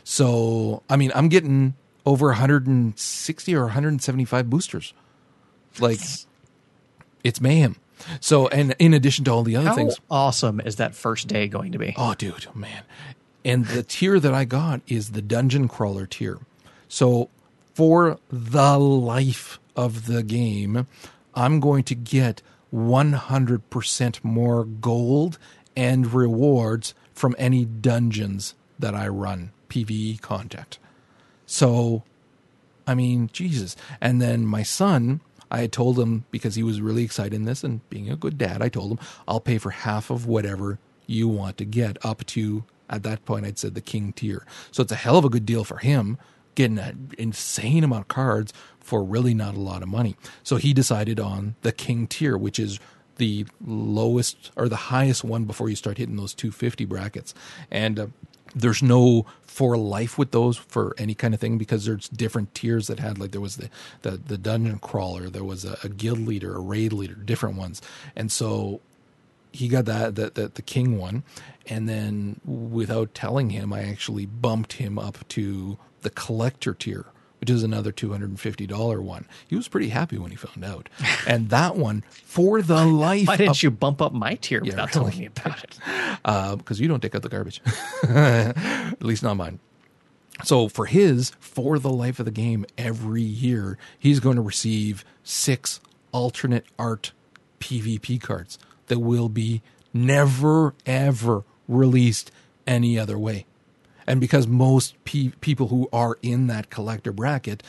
So, 0.02 0.82
I 0.88 0.96
mean, 0.96 1.12
I'm 1.14 1.28
getting 1.28 1.74
over 2.06 2.26
160 2.28 3.54
or 3.54 3.62
175 3.62 4.50
boosters. 4.50 4.92
Like, 5.78 6.00
it's 7.22 7.40
mayhem. 7.40 7.76
So, 8.20 8.48
and 8.48 8.74
in 8.78 8.94
addition 8.94 9.24
to 9.26 9.30
all 9.30 9.42
the 9.42 9.56
other 9.56 9.68
How 9.68 9.74
things, 9.74 9.96
awesome 10.10 10.60
is 10.60 10.76
that 10.76 10.94
first 10.94 11.28
day 11.28 11.48
going 11.48 11.72
to 11.72 11.78
be? 11.78 11.94
Oh, 11.96 12.14
dude, 12.14 12.46
man. 12.54 12.82
And 13.44 13.66
the 13.66 13.82
tier 13.82 14.18
that 14.20 14.34
I 14.34 14.44
got 14.44 14.80
is 14.86 15.10
the 15.10 15.22
dungeon 15.22 15.68
crawler 15.68 16.06
tier. 16.06 16.38
So 16.88 17.28
for 17.74 18.18
the 18.30 18.78
life 18.78 19.58
of 19.76 20.06
the 20.06 20.22
game, 20.22 20.86
I'm 21.34 21.60
going 21.60 21.84
to 21.84 21.94
get 21.94 22.42
100% 22.72 24.24
more 24.24 24.64
gold 24.64 25.38
and 25.76 26.12
rewards 26.12 26.94
from 27.12 27.34
any 27.38 27.64
dungeons 27.64 28.54
that 28.78 28.94
I 28.94 29.08
run, 29.08 29.52
PvE 29.68 30.20
content. 30.20 30.78
So 31.46 32.02
I 32.86 32.94
mean, 32.94 33.30
Jesus. 33.32 33.76
And 34.00 34.20
then 34.20 34.46
my 34.46 34.62
son, 34.62 35.20
I 35.54 35.58
had 35.58 35.70
told 35.70 36.00
him 36.00 36.24
because 36.32 36.56
he 36.56 36.64
was 36.64 36.80
really 36.80 37.04
excited 37.04 37.32
in 37.32 37.44
this 37.44 37.62
and 37.62 37.88
being 37.88 38.10
a 38.10 38.16
good 38.16 38.36
dad, 38.36 38.60
I 38.60 38.68
told 38.68 38.90
him, 38.90 38.98
I'll 39.28 39.38
pay 39.38 39.58
for 39.58 39.70
half 39.70 40.10
of 40.10 40.26
whatever 40.26 40.80
you 41.06 41.28
want 41.28 41.58
to 41.58 41.64
get 41.64 41.96
up 42.04 42.26
to, 42.26 42.64
at 42.90 43.04
that 43.04 43.24
point, 43.24 43.46
I'd 43.46 43.56
said 43.56 43.76
the 43.76 43.80
king 43.80 44.12
tier. 44.12 44.44
So 44.72 44.82
it's 44.82 44.90
a 44.90 44.96
hell 44.96 45.16
of 45.16 45.24
a 45.24 45.28
good 45.28 45.46
deal 45.46 45.62
for 45.62 45.78
him, 45.78 46.18
getting 46.56 46.80
an 46.80 47.12
insane 47.18 47.84
amount 47.84 48.02
of 48.02 48.08
cards 48.08 48.52
for 48.80 49.04
really 49.04 49.32
not 49.32 49.54
a 49.54 49.60
lot 49.60 49.82
of 49.82 49.88
money. 49.88 50.16
So 50.42 50.56
he 50.56 50.74
decided 50.74 51.20
on 51.20 51.54
the 51.62 51.70
king 51.70 52.08
tier, 52.08 52.36
which 52.36 52.58
is 52.58 52.80
the 53.18 53.46
lowest 53.64 54.50
or 54.56 54.68
the 54.68 54.76
highest 54.76 55.22
one 55.22 55.44
before 55.44 55.70
you 55.70 55.76
start 55.76 55.98
hitting 55.98 56.16
those 56.16 56.34
250 56.34 56.84
brackets. 56.84 57.32
And 57.70 58.00
uh, 58.00 58.06
there's 58.54 58.82
no 58.82 59.26
for 59.42 59.76
life 59.76 60.18
with 60.18 60.32
those 60.32 60.56
for 60.56 60.94
any 60.98 61.14
kind 61.14 61.34
of 61.34 61.40
thing 61.40 61.58
because 61.58 61.84
there's 61.84 62.08
different 62.08 62.54
tiers 62.54 62.88
that 62.88 62.98
had 62.98 63.18
like 63.18 63.32
there 63.32 63.40
was 63.40 63.56
the 63.56 63.70
the, 64.02 64.12
the 64.12 64.38
dungeon 64.38 64.78
crawler 64.78 65.28
there 65.28 65.44
was 65.44 65.64
a, 65.64 65.78
a 65.84 65.88
guild 65.88 66.20
leader 66.20 66.54
a 66.56 66.60
raid 66.60 66.92
leader 66.92 67.14
different 67.14 67.56
ones. 67.56 67.80
And 68.16 68.30
so 68.32 68.80
he 69.52 69.68
got 69.68 69.84
that 69.86 70.16
that 70.16 70.34
the 70.34 70.48
the 70.48 70.62
king 70.62 70.98
one. 70.98 71.22
And 71.66 71.88
then 71.88 72.40
without 72.44 73.14
telling 73.14 73.50
him 73.50 73.72
i 73.72 73.82
actually 73.82 74.26
bumped 74.26 74.74
him 74.74 74.98
up 74.98 75.26
to 75.28 75.78
the 76.02 76.10
collector 76.10 76.74
tier 76.74 77.06
which 77.44 77.50
is 77.50 77.62
another 77.62 77.92
$250 77.92 79.02
one 79.02 79.26
he 79.46 79.54
was 79.54 79.68
pretty 79.68 79.90
happy 79.90 80.16
when 80.16 80.30
he 80.30 80.36
found 80.36 80.64
out 80.64 80.88
and 81.26 81.50
that 81.50 81.76
one 81.76 82.02
for 82.10 82.62
the 82.62 82.86
life 82.86 83.28
Why 83.28 83.34
of- 83.34 83.38
didn't 83.38 83.62
you 83.62 83.70
bump 83.70 84.00
up 84.00 84.14
my 84.14 84.36
tier 84.36 84.62
without 84.64 84.94
really. 84.94 85.10
telling 85.10 85.18
me 85.18 85.26
about 85.26 85.62
it? 85.62 85.78
Uh, 86.24 86.56
because 86.56 86.80
you 86.80 86.88
don't 86.88 87.00
take 87.02 87.14
out 87.14 87.20
the 87.20 87.28
garbage. 87.28 87.60
At 88.08 89.02
least 89.02 89.22
not 89.22 89.34
mine. 89.36 89.58
So 90.42 90.68
for 90.68 90.86
his, 90.86 91.32
for 91.38 91.78
the 91.78 91.90
life 91.90 92.18
of 92.18 92.24
the 92.24 92.30
game, 92.30 92.64
every 92.78 93.20
year 93.20 93.76
he's 93.98 94.20
going 94.20 94.36
to 94.36 94.42
receive 94.42 95.04
six 95.22 95.80
alternate 96.12 96.64
art 96.78 97.12
PvP 97.60 98.22
cards 98.22 98.58
that 98.86 99.00
will 99.00 99.28
be 99.28 99.60
never 99.92 100.74
ever 100.86 101.44
released 101.68 102.30
any 102.66 102.98
other 102.98 103.18
way. 103.18 103.44
And 104.06 104.20
because 104.20 104.46
most 104.46 105.02
pe- 105.04 105.32
people 105.40 105.68
who 105.68 105.88
are 105.92 106.18
in 106.22 106.46
that 106.48 106.70
collector 106.70 107.12
bracket 107.12 107.62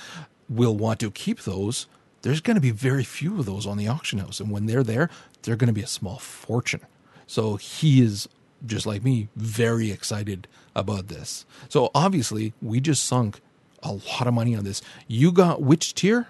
will 0.50 0.76
want 0.76 1.00
to 1.00 1.12
keep 1.12 1.42
those, 1.42 1.88
there's 2.22 2.42
going 2.42 2.56
to 2.56 2.62
be 2.62 2.72
very 2.72 3.04
few 3.04 3.40
of 3.40 3.46
those 3.46 3.66
on 3.66 3.78
the 3.78 3.88
auction 3.88 4.20
house. 4.20 4.40
And 4.40 4.52
when 4.52 4.66
they're 4.66 4.84
there, 4.84 5.10
they're 5.44 5.56
going 5.56 5.68
to 5.68 5.74
be 5.74 5.82
a 5.84 5.88
small 5.88 6.18
fortune. 6.18 6.82
So 7.28 7.56
he 7.56 8.02
is, 8.02 8.28
just 8.66 8.86
like 8.86 9.04
me, 9.04 9.30
very 9.36 9.92
excited 9.92 10.48
about 10.76 11.08
this. 11.08 11.46
So 11.70 11.90
obviously, 11.96 12.54
we 12.62 12.80
just 12.80 13.06
sunk 13.06 13.40
a 13.82 13.94
lot 13.94 14.28
of 14.28 14.34
money 14.34 14.56
on 14.56 14.64
this. 14.64 14.82
You 15.08 15.32
got 15.32 15.62
which 15.62 15.94
tier? 15.94 16.28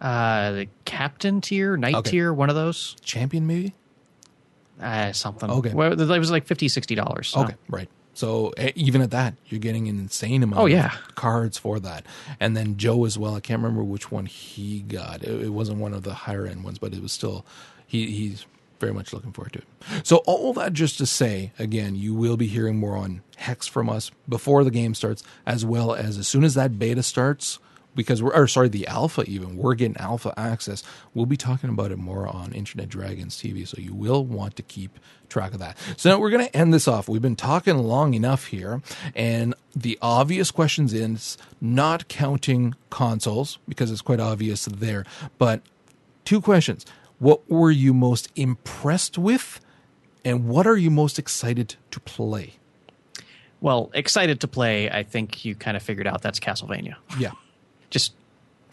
Uh, 0.00 0.52
the 0.52 0.68
captain 0.84 1.40
tier, 1.40 1.76
knight 1.76 1.94
Okay. 1.94 2.10
tier, 2.10 2.32
one 2.32 2.48
of 2.50 2.54
those, 2.56 2.96
Champion, 3.02 3.46
maybe? 3.46 3.74
uh, 4.80 5.12
something. 5.12 5.50
Okay. 5.50 5.72
well, 5.72 5.98
it 5.98 6.18
was 6.18 6.30
like 6.30 6.46
50 6.46 6.94
dollars. 6.94 7.34
Okay, 7.36 7.54
right. 7.70 7.88
So 8.16 8.54
eh, 8.56 8.72
even 8.74 9.02
at 9.02 9.10
that, 9.10 9.34
you're 9.46 9.60
getting 9.60 9.88
an 9.88 9.98
insane 9.98 10.42
amount 10.42 10.62
Oh, 10.62 10.66
yeah. 10.66 10.94
of 11.06 11.14
cards 11.14 11.58
for 11.58 11.78
that. 11.80 12.04
And 12.40 12.56
then 12.56 12.78
Joe 12.78 13.04
as 13.04 13.18
well. 13.18 13.34
I 13.34 13.40
can't 13.40 13.62
remember 13.62 13.84
which 13.84 14.10
one 14.10 14.24
he 14.26 14.80
got. 14.80 15.22
It, 15.22 15.44
it 15.44 15.48
wasn't 15.50 15.78
one 15.78 15.92
of 15.92 16.02
the 16.02 16.14
higher 16.14 16.46
end 16.46 16.64
ones, 16.64 16.78
but 16.78 16.94
it 16.94 17.02
was 17.02 17.12
still 17.12 17.44
he 17.86 18.10
he's 18.10 18.46
very 18.80 18.92
much 18.92 19.12
looking 19.12 19.32
forward 19.32 19.52
to 19.54 19.58
it. 19.60 20.06
So 20.06 20.16
all 20.26 20.52
that 20.54 20.72
just 20.72 20.98
to 20.98 21.06
say, 21.06 21.52
again, 21.58 21.94
you 21.94 22.14
will 22.14 22.36
be 22.36 22.46
hearing 22.46 22.76
more 22.76 22.96
on 22.96 23.22
Hex 23.36 23.66
from 23.66 23.88
us 23.90 24.10
before 24.28 24.64
the 24.64 24.70
game 24.70 24.94
starts, 24.94 25.22
as 25.46 25.64
well 25.64 25.94
as 25.94 26.16
as 26.18 26.26
soon 26.26 26.42
as 26.44 26.54
that 26.54 26.78
beta 26.78 27.02
starts. 27.02 27.58
Because 27.96 28.22
we're, 28.22 28.32
or 28.32 28.46
sorry, 28.46 28.68
the 28.68 28.86
alpha 28.86 29.24
even, 29.26 29.56
we're 29.56 29.74
getting 29.74 29.96
alpha 29.96 30.32
access. 30.36 30.84
We'll 31.14 31.26
be 31.26 31.36
talking 31.36 31.70
about 31.70 31.90
it 31.90 31.96
more 31.96 32.28
on 32.28 32.52
Internet 32.52 32.88
Dragons 32.90 33.36
TV, 33.36 33.66
so 33.66 33.78
you 33.80 33.94
will 33.94 34.24
want 34.24 34.54
to 34.56 34.62
keep 34.62 35.00
track 35.28 35.52
of 35.52 35.58
that. 35.58 35.76
So 35.96 36.10
now 36.10 36.20
we're 36.20 36.30
going 36.30 36.46
to 36.46 36.56
end 36.56 36.72
this 36.72 36.86
off. 36.86 37.08
We've 37.08 37.22
been 37.22 37.34
talking 37.34 37.78
long 37.78 38.14
enough 38.14 38.46
here, 38.46 38.82
and 39.14 39.54
the 39.74 39.98
obvious 40.00 40.50
questions 40.52 40.92
is 40.92 41.36
not 41.60 42.06
counting 42.06 42.74
consoles 42.90 43.58
because 43.68 43.90
it's 43.90 44.02
quite 44.02 44.20
obvious 44.20 44.66
there, 44.66 45.04
but 45.38 45.62
two 46.24 46.40
questions. 46.40 46.86
What 47.18 47.50
were 47.50 47.70
you 47.70 47.94
most 47.94 48.30
impressed 48.36 49.16
with, 49.16 49.58
and 50.24 50.46
what 50.46 50.66
are 50.66 50.76
you 50.76 50.90
most 50.90 51.18
excited 51.18 51.76
to 51.90 52.00
play? 52.00 52.54
Well, 53.62 53.90
excited 53.94 54.40
to 54.42 54.48
play. 54.48 54.90
I 54.90 55.02
think 55.02 55.44
you 55.46 55.54
kind 55.54 55.78
of 55.78 55.82
figured 55.82 56.06
out 56.06 56.20
that's 56.20 56.38
Castlevania. 56.38 56.96
Yeah. 57.18 57.32
Just 57.90 58.12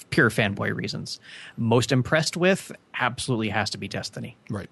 pure 0.10 0.30
fanboy 0.30 0.76
reasons. 0.76 1.20
Most 1.58 1.92
impressed 1.92 2.38
with 2.38 2.72
absolutely 3.00 3.50
has 3.50 3.70
to 3.72 3.78
be 3.78 3.88
Destiny. 3.88 4.38
Right. 4.50 4.70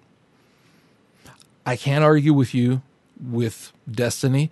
I 1.66 1.76
can't 1.76 2.04
argue 2.04 2.32
with 2.32 2.54
you 2.54 2.82
with 3.20 3.72
Destiny, 3.90 4.50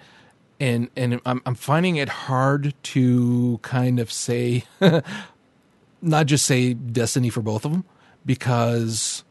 and 0.60 0.88
and 0.96 1.20
I'm 1.26 1.42
I'm 1.44 1.54
finding 1.54 1.96
it 1.96 2.08
hard 2.08 2.74
to 2.82 3.58
kind 3.62 3.98
of 3.98 4.12
say, 4.12 4.64
not 6.02 6.26
just 6.26 6.46
say 6.46 6.74
Destiny 6.74 7.30
for 7.30 7.40
both 7.40 7.64
of 7.64 7.72
them, 7.72 7.84
because 8.24 9.24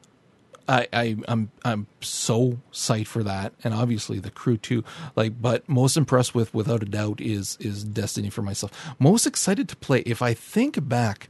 I, 0.69 0.87
I 0.93 1.15
I'm 1.27 1.51
I'm 1.65 1.87
so 1.99 2.59
psyched 2.71 3.07
for 3.07 3.23
that, 3.23 3.53
and 3.63 3.73
obviously 3.73 4.19
the 4.19 4.29
crew 4.29 4.55
too. 4.55 4.83
Like, 5.15 5.41
but 5.41 5.67
most 5.67 5.97
impressed 5.97 6.35
with, 6.35 6.53
without 6.53 6.83
a 6.83 6.85
doubt, 6.85 7.19
is 7.19 7.57
is 7.59 7.83
Destiny 7.83 8.29
for 8.29 8.43
myself. 8.43 8.71
Most 8.99 9.25
excited 9.25 9.67
to 9.69 9.75
play. 9.75 10.01
If 10.05 10.21
I 10.21 10.35
think 10.35 10.87
back 10.87 11.29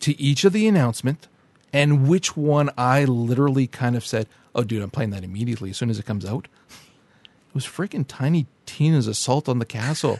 to 0.00 0.20
each 0.20 0.44
of 0.44 0.52
the 0.52 0.68
announcement 0.68 1.28
and 1.72 2.08
which 2.08 2.36
one 2.36 2.70
I 2.76 3.04
literally 3.06 3.66
kind 3.66 3.96
of 3.96 4.04
said, 4.04 4.28
"Oh, 4.54 4.64
dude, 4.64 4.82
I'm 4.82 4.90
playing 4.90 5.10
that 5.10 5.24
immediately 5.24 5.70
as 5.70 5.78
soon 5.78 5.88
as 5.88 5.98
it 5.98 6.04
comes 6.04 6.26
out." 6.26 6.46
It 6.68 7.54
was 7.54 7.64
freaking 7.64 8.04
Tiny 8.06 8.46
Tina's 8.66 9.06
Assault 9.06 9.48
on 9.48 9.60
the 9.60 9.64
Castle. 9.64 10.18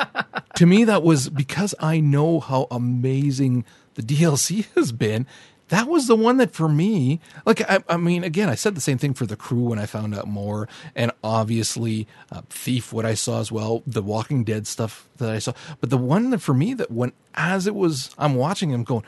to 0.54 0.66
me, 0.66 0.84
that 0.84 1.02
was 1.02 1.28
because 1.28 1.74
I 1.80 1.98
know 1.98 2.38
how 2.38 2.68
amazing 2.70 3.64
the 3.94 4.02
DLC 4.14 4.72
has 4.76 4.92
been. 4.92 5.26
That 5.68 5.88
was 5.88 6.06
the 6.06 6.16
one 6.16 6.38
that 6.38 6.52
for 6.52 6.68
me, 6.68 7.20
like, 7.44 7.60
I, 7.70 7.82
I 7.88 7.96
mean, 7.96 8.24
again, 8.24 8.48
I 8.48 8.54
said 8.54 8.74
the 8.74 8.80
same 8.80 8.98
thing 8.98 9.14
for 9.14 9.26
the 9.26 9.36
crew 9.36 9.64
when 9.68 9.78
I 9.78 9.86
found 9.86 10.14
out 10.14 10.26
more, 10.26 10.68
and 10.94 11.12
obviously, 11.22 12.06
uh, 12.32 12.42
Thief, 12.48 12.92
what 12.92 13.04
I 13.04 13.14
saw 13.14 13.40
as 13.40 13.52
well, 13.52 13.82
the 13.86 14.02
Walking 14.02 14.44
Dead 14.44 14.66
stuff 14.66 15.08
that 15.18 15.30
I 15.30 15.38
saw. 15.38 15.52
But 15.80 15.90
the 15.90 15.98
one 15.98 16.30
that 16.30 16.40
for 16.40 16.54
me 16.54 16.74
that 16.74 16.90
went 16.90 17.14
as 17.34 17.66
it 17.66 17.74
was, 17.74 18.14
I'm 18.18 18.34
watching 18.34 18.70
him 18.70 18.82
going, 18.84 19.04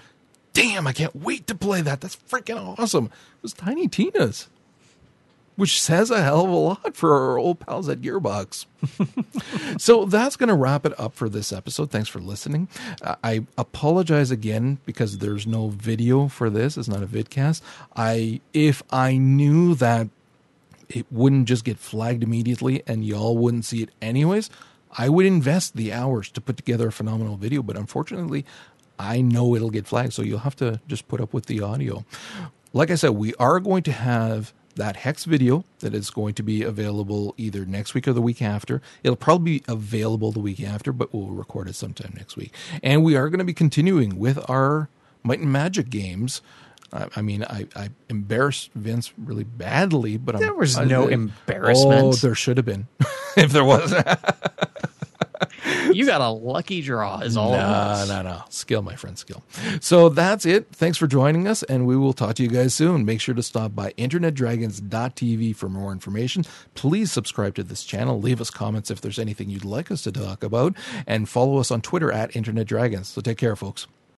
damn, 0.53 0.87
I 0.87 0.93
can't 0.93 1.17
wait 1.17 1.47
to 1.47 1.55
play 1.55 1.81
that. 1.81 2.01
That's 2.01 2.17
freaking 2.17 2.79
awesome. 2.79 3.07
It 3.07 3.43
was 3.43 3.53
Tiny 3.53 3.89
Tina's 3.89 4.49
which 5.61 5.79
says 5.79 6.11
a 6.11 6.23
hell 6.23 6.45
of 6.45 6.51
a 6.51 6.55
lot 6.55 6.97
for 6.97 7.13
our 7.13 7.39
old 7.39 7.61
pals 7.61 7.87
at 7.87 8.01
Gearbox. 8.01 8.65
so 9.79 10.07
that's 10.07 10.35
going 10.35 10.49
to 10.49 10.55
wrap 10.55 10.87
it 10.87 10.99
up 10.99 11.13
for 11.13 11.29
this 11.29 11.53
episode. 11.53 11.91
Thanks 11.91 12.09
for 12.09 12.19
listening. 12.19 12.67
Uh, 13.03 13.17
I 13.23 13.47
apologize 13.59 14.31
again 14.31 14.79
because 14.87 15.19
there's 15.19 15.47
no 15.47 15.69
video 15.69 16.29
for 16.29 16.49
this. 16.49 16.79
It's 16.79 16.89
not 16.89 17.03
a 17.03 17.07
vidcast. 17.07 17.61
I 17.95 18.41
if 18.55 18.83
I 18.89 19.19
knew 19.19 19.75
that 19.75 20.09
it 20.89 21.05
wouldn't 21.11 21.47
just 21.47 21.67
get 21.67 21.77
flagged 21.77 22.23
immediately 22.23 22.83
and 22.87 23.05
y'all 23.05 23.37
wouldn't 23.37 23.67
see 23.67 23.83
it 23.83 23.91
anyways, 24.01 24.49
I 24.97 25.11
would 25.11 25.27
invest 25.27 25.77
the 25.77 25.93
hours 25.93 26.31
to 26.31 26.41
put 26.41 26.57
together 26.57 26.89
a 26.89 26.93
phenomenal 26.93 27.37
video, 27.37 27.63
but 27.63 27.77
unfortunately, 27.77 28.47
I 28.99 29.21
know 29.21 29.55
it'll 29.55 29.69
get 29.69 29.87
flagged, 29.87 30.15
so 30.15 30.23
you'll 30.23 30.39
have 30.39 30.57
to 30.57 30.81
just 30.89 31.07
put 31.07 31.21
up 31.21 31.35
with 31.35 31.45
the 31.47 31.61
audio. 31.61 32.07
Like 32.73 32.91
I 32.91 32.95
said, 32.95 33.11
we 33.11 33.35
are 33.35 33.61
going 33.61 33.83
to 33.83 33.93
have 33.93 34.55
that 34.77 34.97
hex 34.97 35.25
video 35.25 35.65
that 35.81 35.95
is 35.95 36.11
going 36.11 36.35
to 36.35 36.43
be 36.43 36.63
available 36.63 37.35
either 37.37 37.65
next 37.65 37.95
week 37.95 38.07
or 38.09 38.13
the 38.13 38.23
week 38.23 38.41
after. 38.43 38.81
It'll 39.03 39.17
probably 39.17 39.59
be 39.59 39.65
available 39.69 40.33
the 40.33 40.41
week 40.41 40.63
after, 40.63 40.93
but 40.93 41.13
we'll 41.13 41.29
record 41.29 41.69
it 41.69 41.75
sometime 41.75 42.15
next 42.17 42.37
week. 42.37 42.53
And 42.83 43.05
we 43.05 43.17
are 43.17 43.29
going 43.29 43.39
to 43.39 43.45
be 43.45 43.55
continuing 43.55 44.19
with 44.19 44.39
our 44.49 44.89
Might 45.23 45.41
and 45.41 45.53
Magic 45.53 45.91
games. 45.91 46.41
I, 46.93 47.09
I 47.17 47.23
mean, 47.23 47.45
I, 47.45 47.67
I 47.77 47.91
embarrassed 48.09 48.71
Vince 48.75 49.13
really 49.19 49.45
badly, 49.45 50.17
but 50.17 50.39
there 50.39 50.51
I'm, 50.51 50.59
was 50.59 50.77
I- 50.77 50.85
no 50.85 51.07
embarrassment. 51.09 52.03
Oh, 52.03 52.13
there 52.13 52.35
should 52.35 52.57
have 52.57 52.67
been. 52.67 52.87
if 53.37 53.53
there 53.53 53.65
was. 53.65 53.95
you 55.93 56.07
got 56.07 56.21
a 56.21 56.29
lucky 56.29 56.83
draw, 56.83 57.21
is 57.21 57.37
all. 57.37 57.53
No, 57.53 58.05
no, 58.07 58.23
no. 58.23 58.43
Skill, 58.49 58.83
my 58.83 58.97
friend, 58.97 59.19
skill. 59.19 59.43
So 59.81 60.09
that's 60.09 60.47
it. 60.47 60.69
Thanks 60.73 60.99
for 60.99 61.07
joining 61.07 61.47
us, 61.47 61.63
and 61.65 61.87
we 61.87 61.97
will 61.97 62.13
talk 62.13 62.35
to 62.37 62.43
you 62.43 62.49
guys 62.49 62.75
soon. 62.75 63.05
Make 63.05 63.21
sure 63.21 63.35
to 63.35 63.43
stop 63.43 63.75
by 63.75 63.93
internetdragons.tv 63.93 65.57
for 65.57 65.69
more 65.69 65.93
information. 65.93 66.45
Please 66.75 67.13
subscribe 67.13 67.55
to 67.57 67.63
this 67.63 67.85
channel. 67.85 68.21
Leave 68.21 68.41
us 68.41 68.51
comments 68.51 68.91
if 68.91 69.01
there's 69.01 69.19
anything 69.19 69.51
you'd 69.51 69.65
like 69.65 69.91
us 69.91 70.03
to 70.03 70.13
talk 70.13 70.43
about, 70.43 70.75
and 71.07 71.29
follow 71.29 71.59
us 71.59 71.71
on 71.71 71.81
Twitter 71.81 72.13
at 72.13 72.35
Internet 72.35 72.67
Dragons. 72.67 73.09
So 73.09 73.21
take 73.21 73.39
care, 73.39 73.57
folks. 73.57 73.87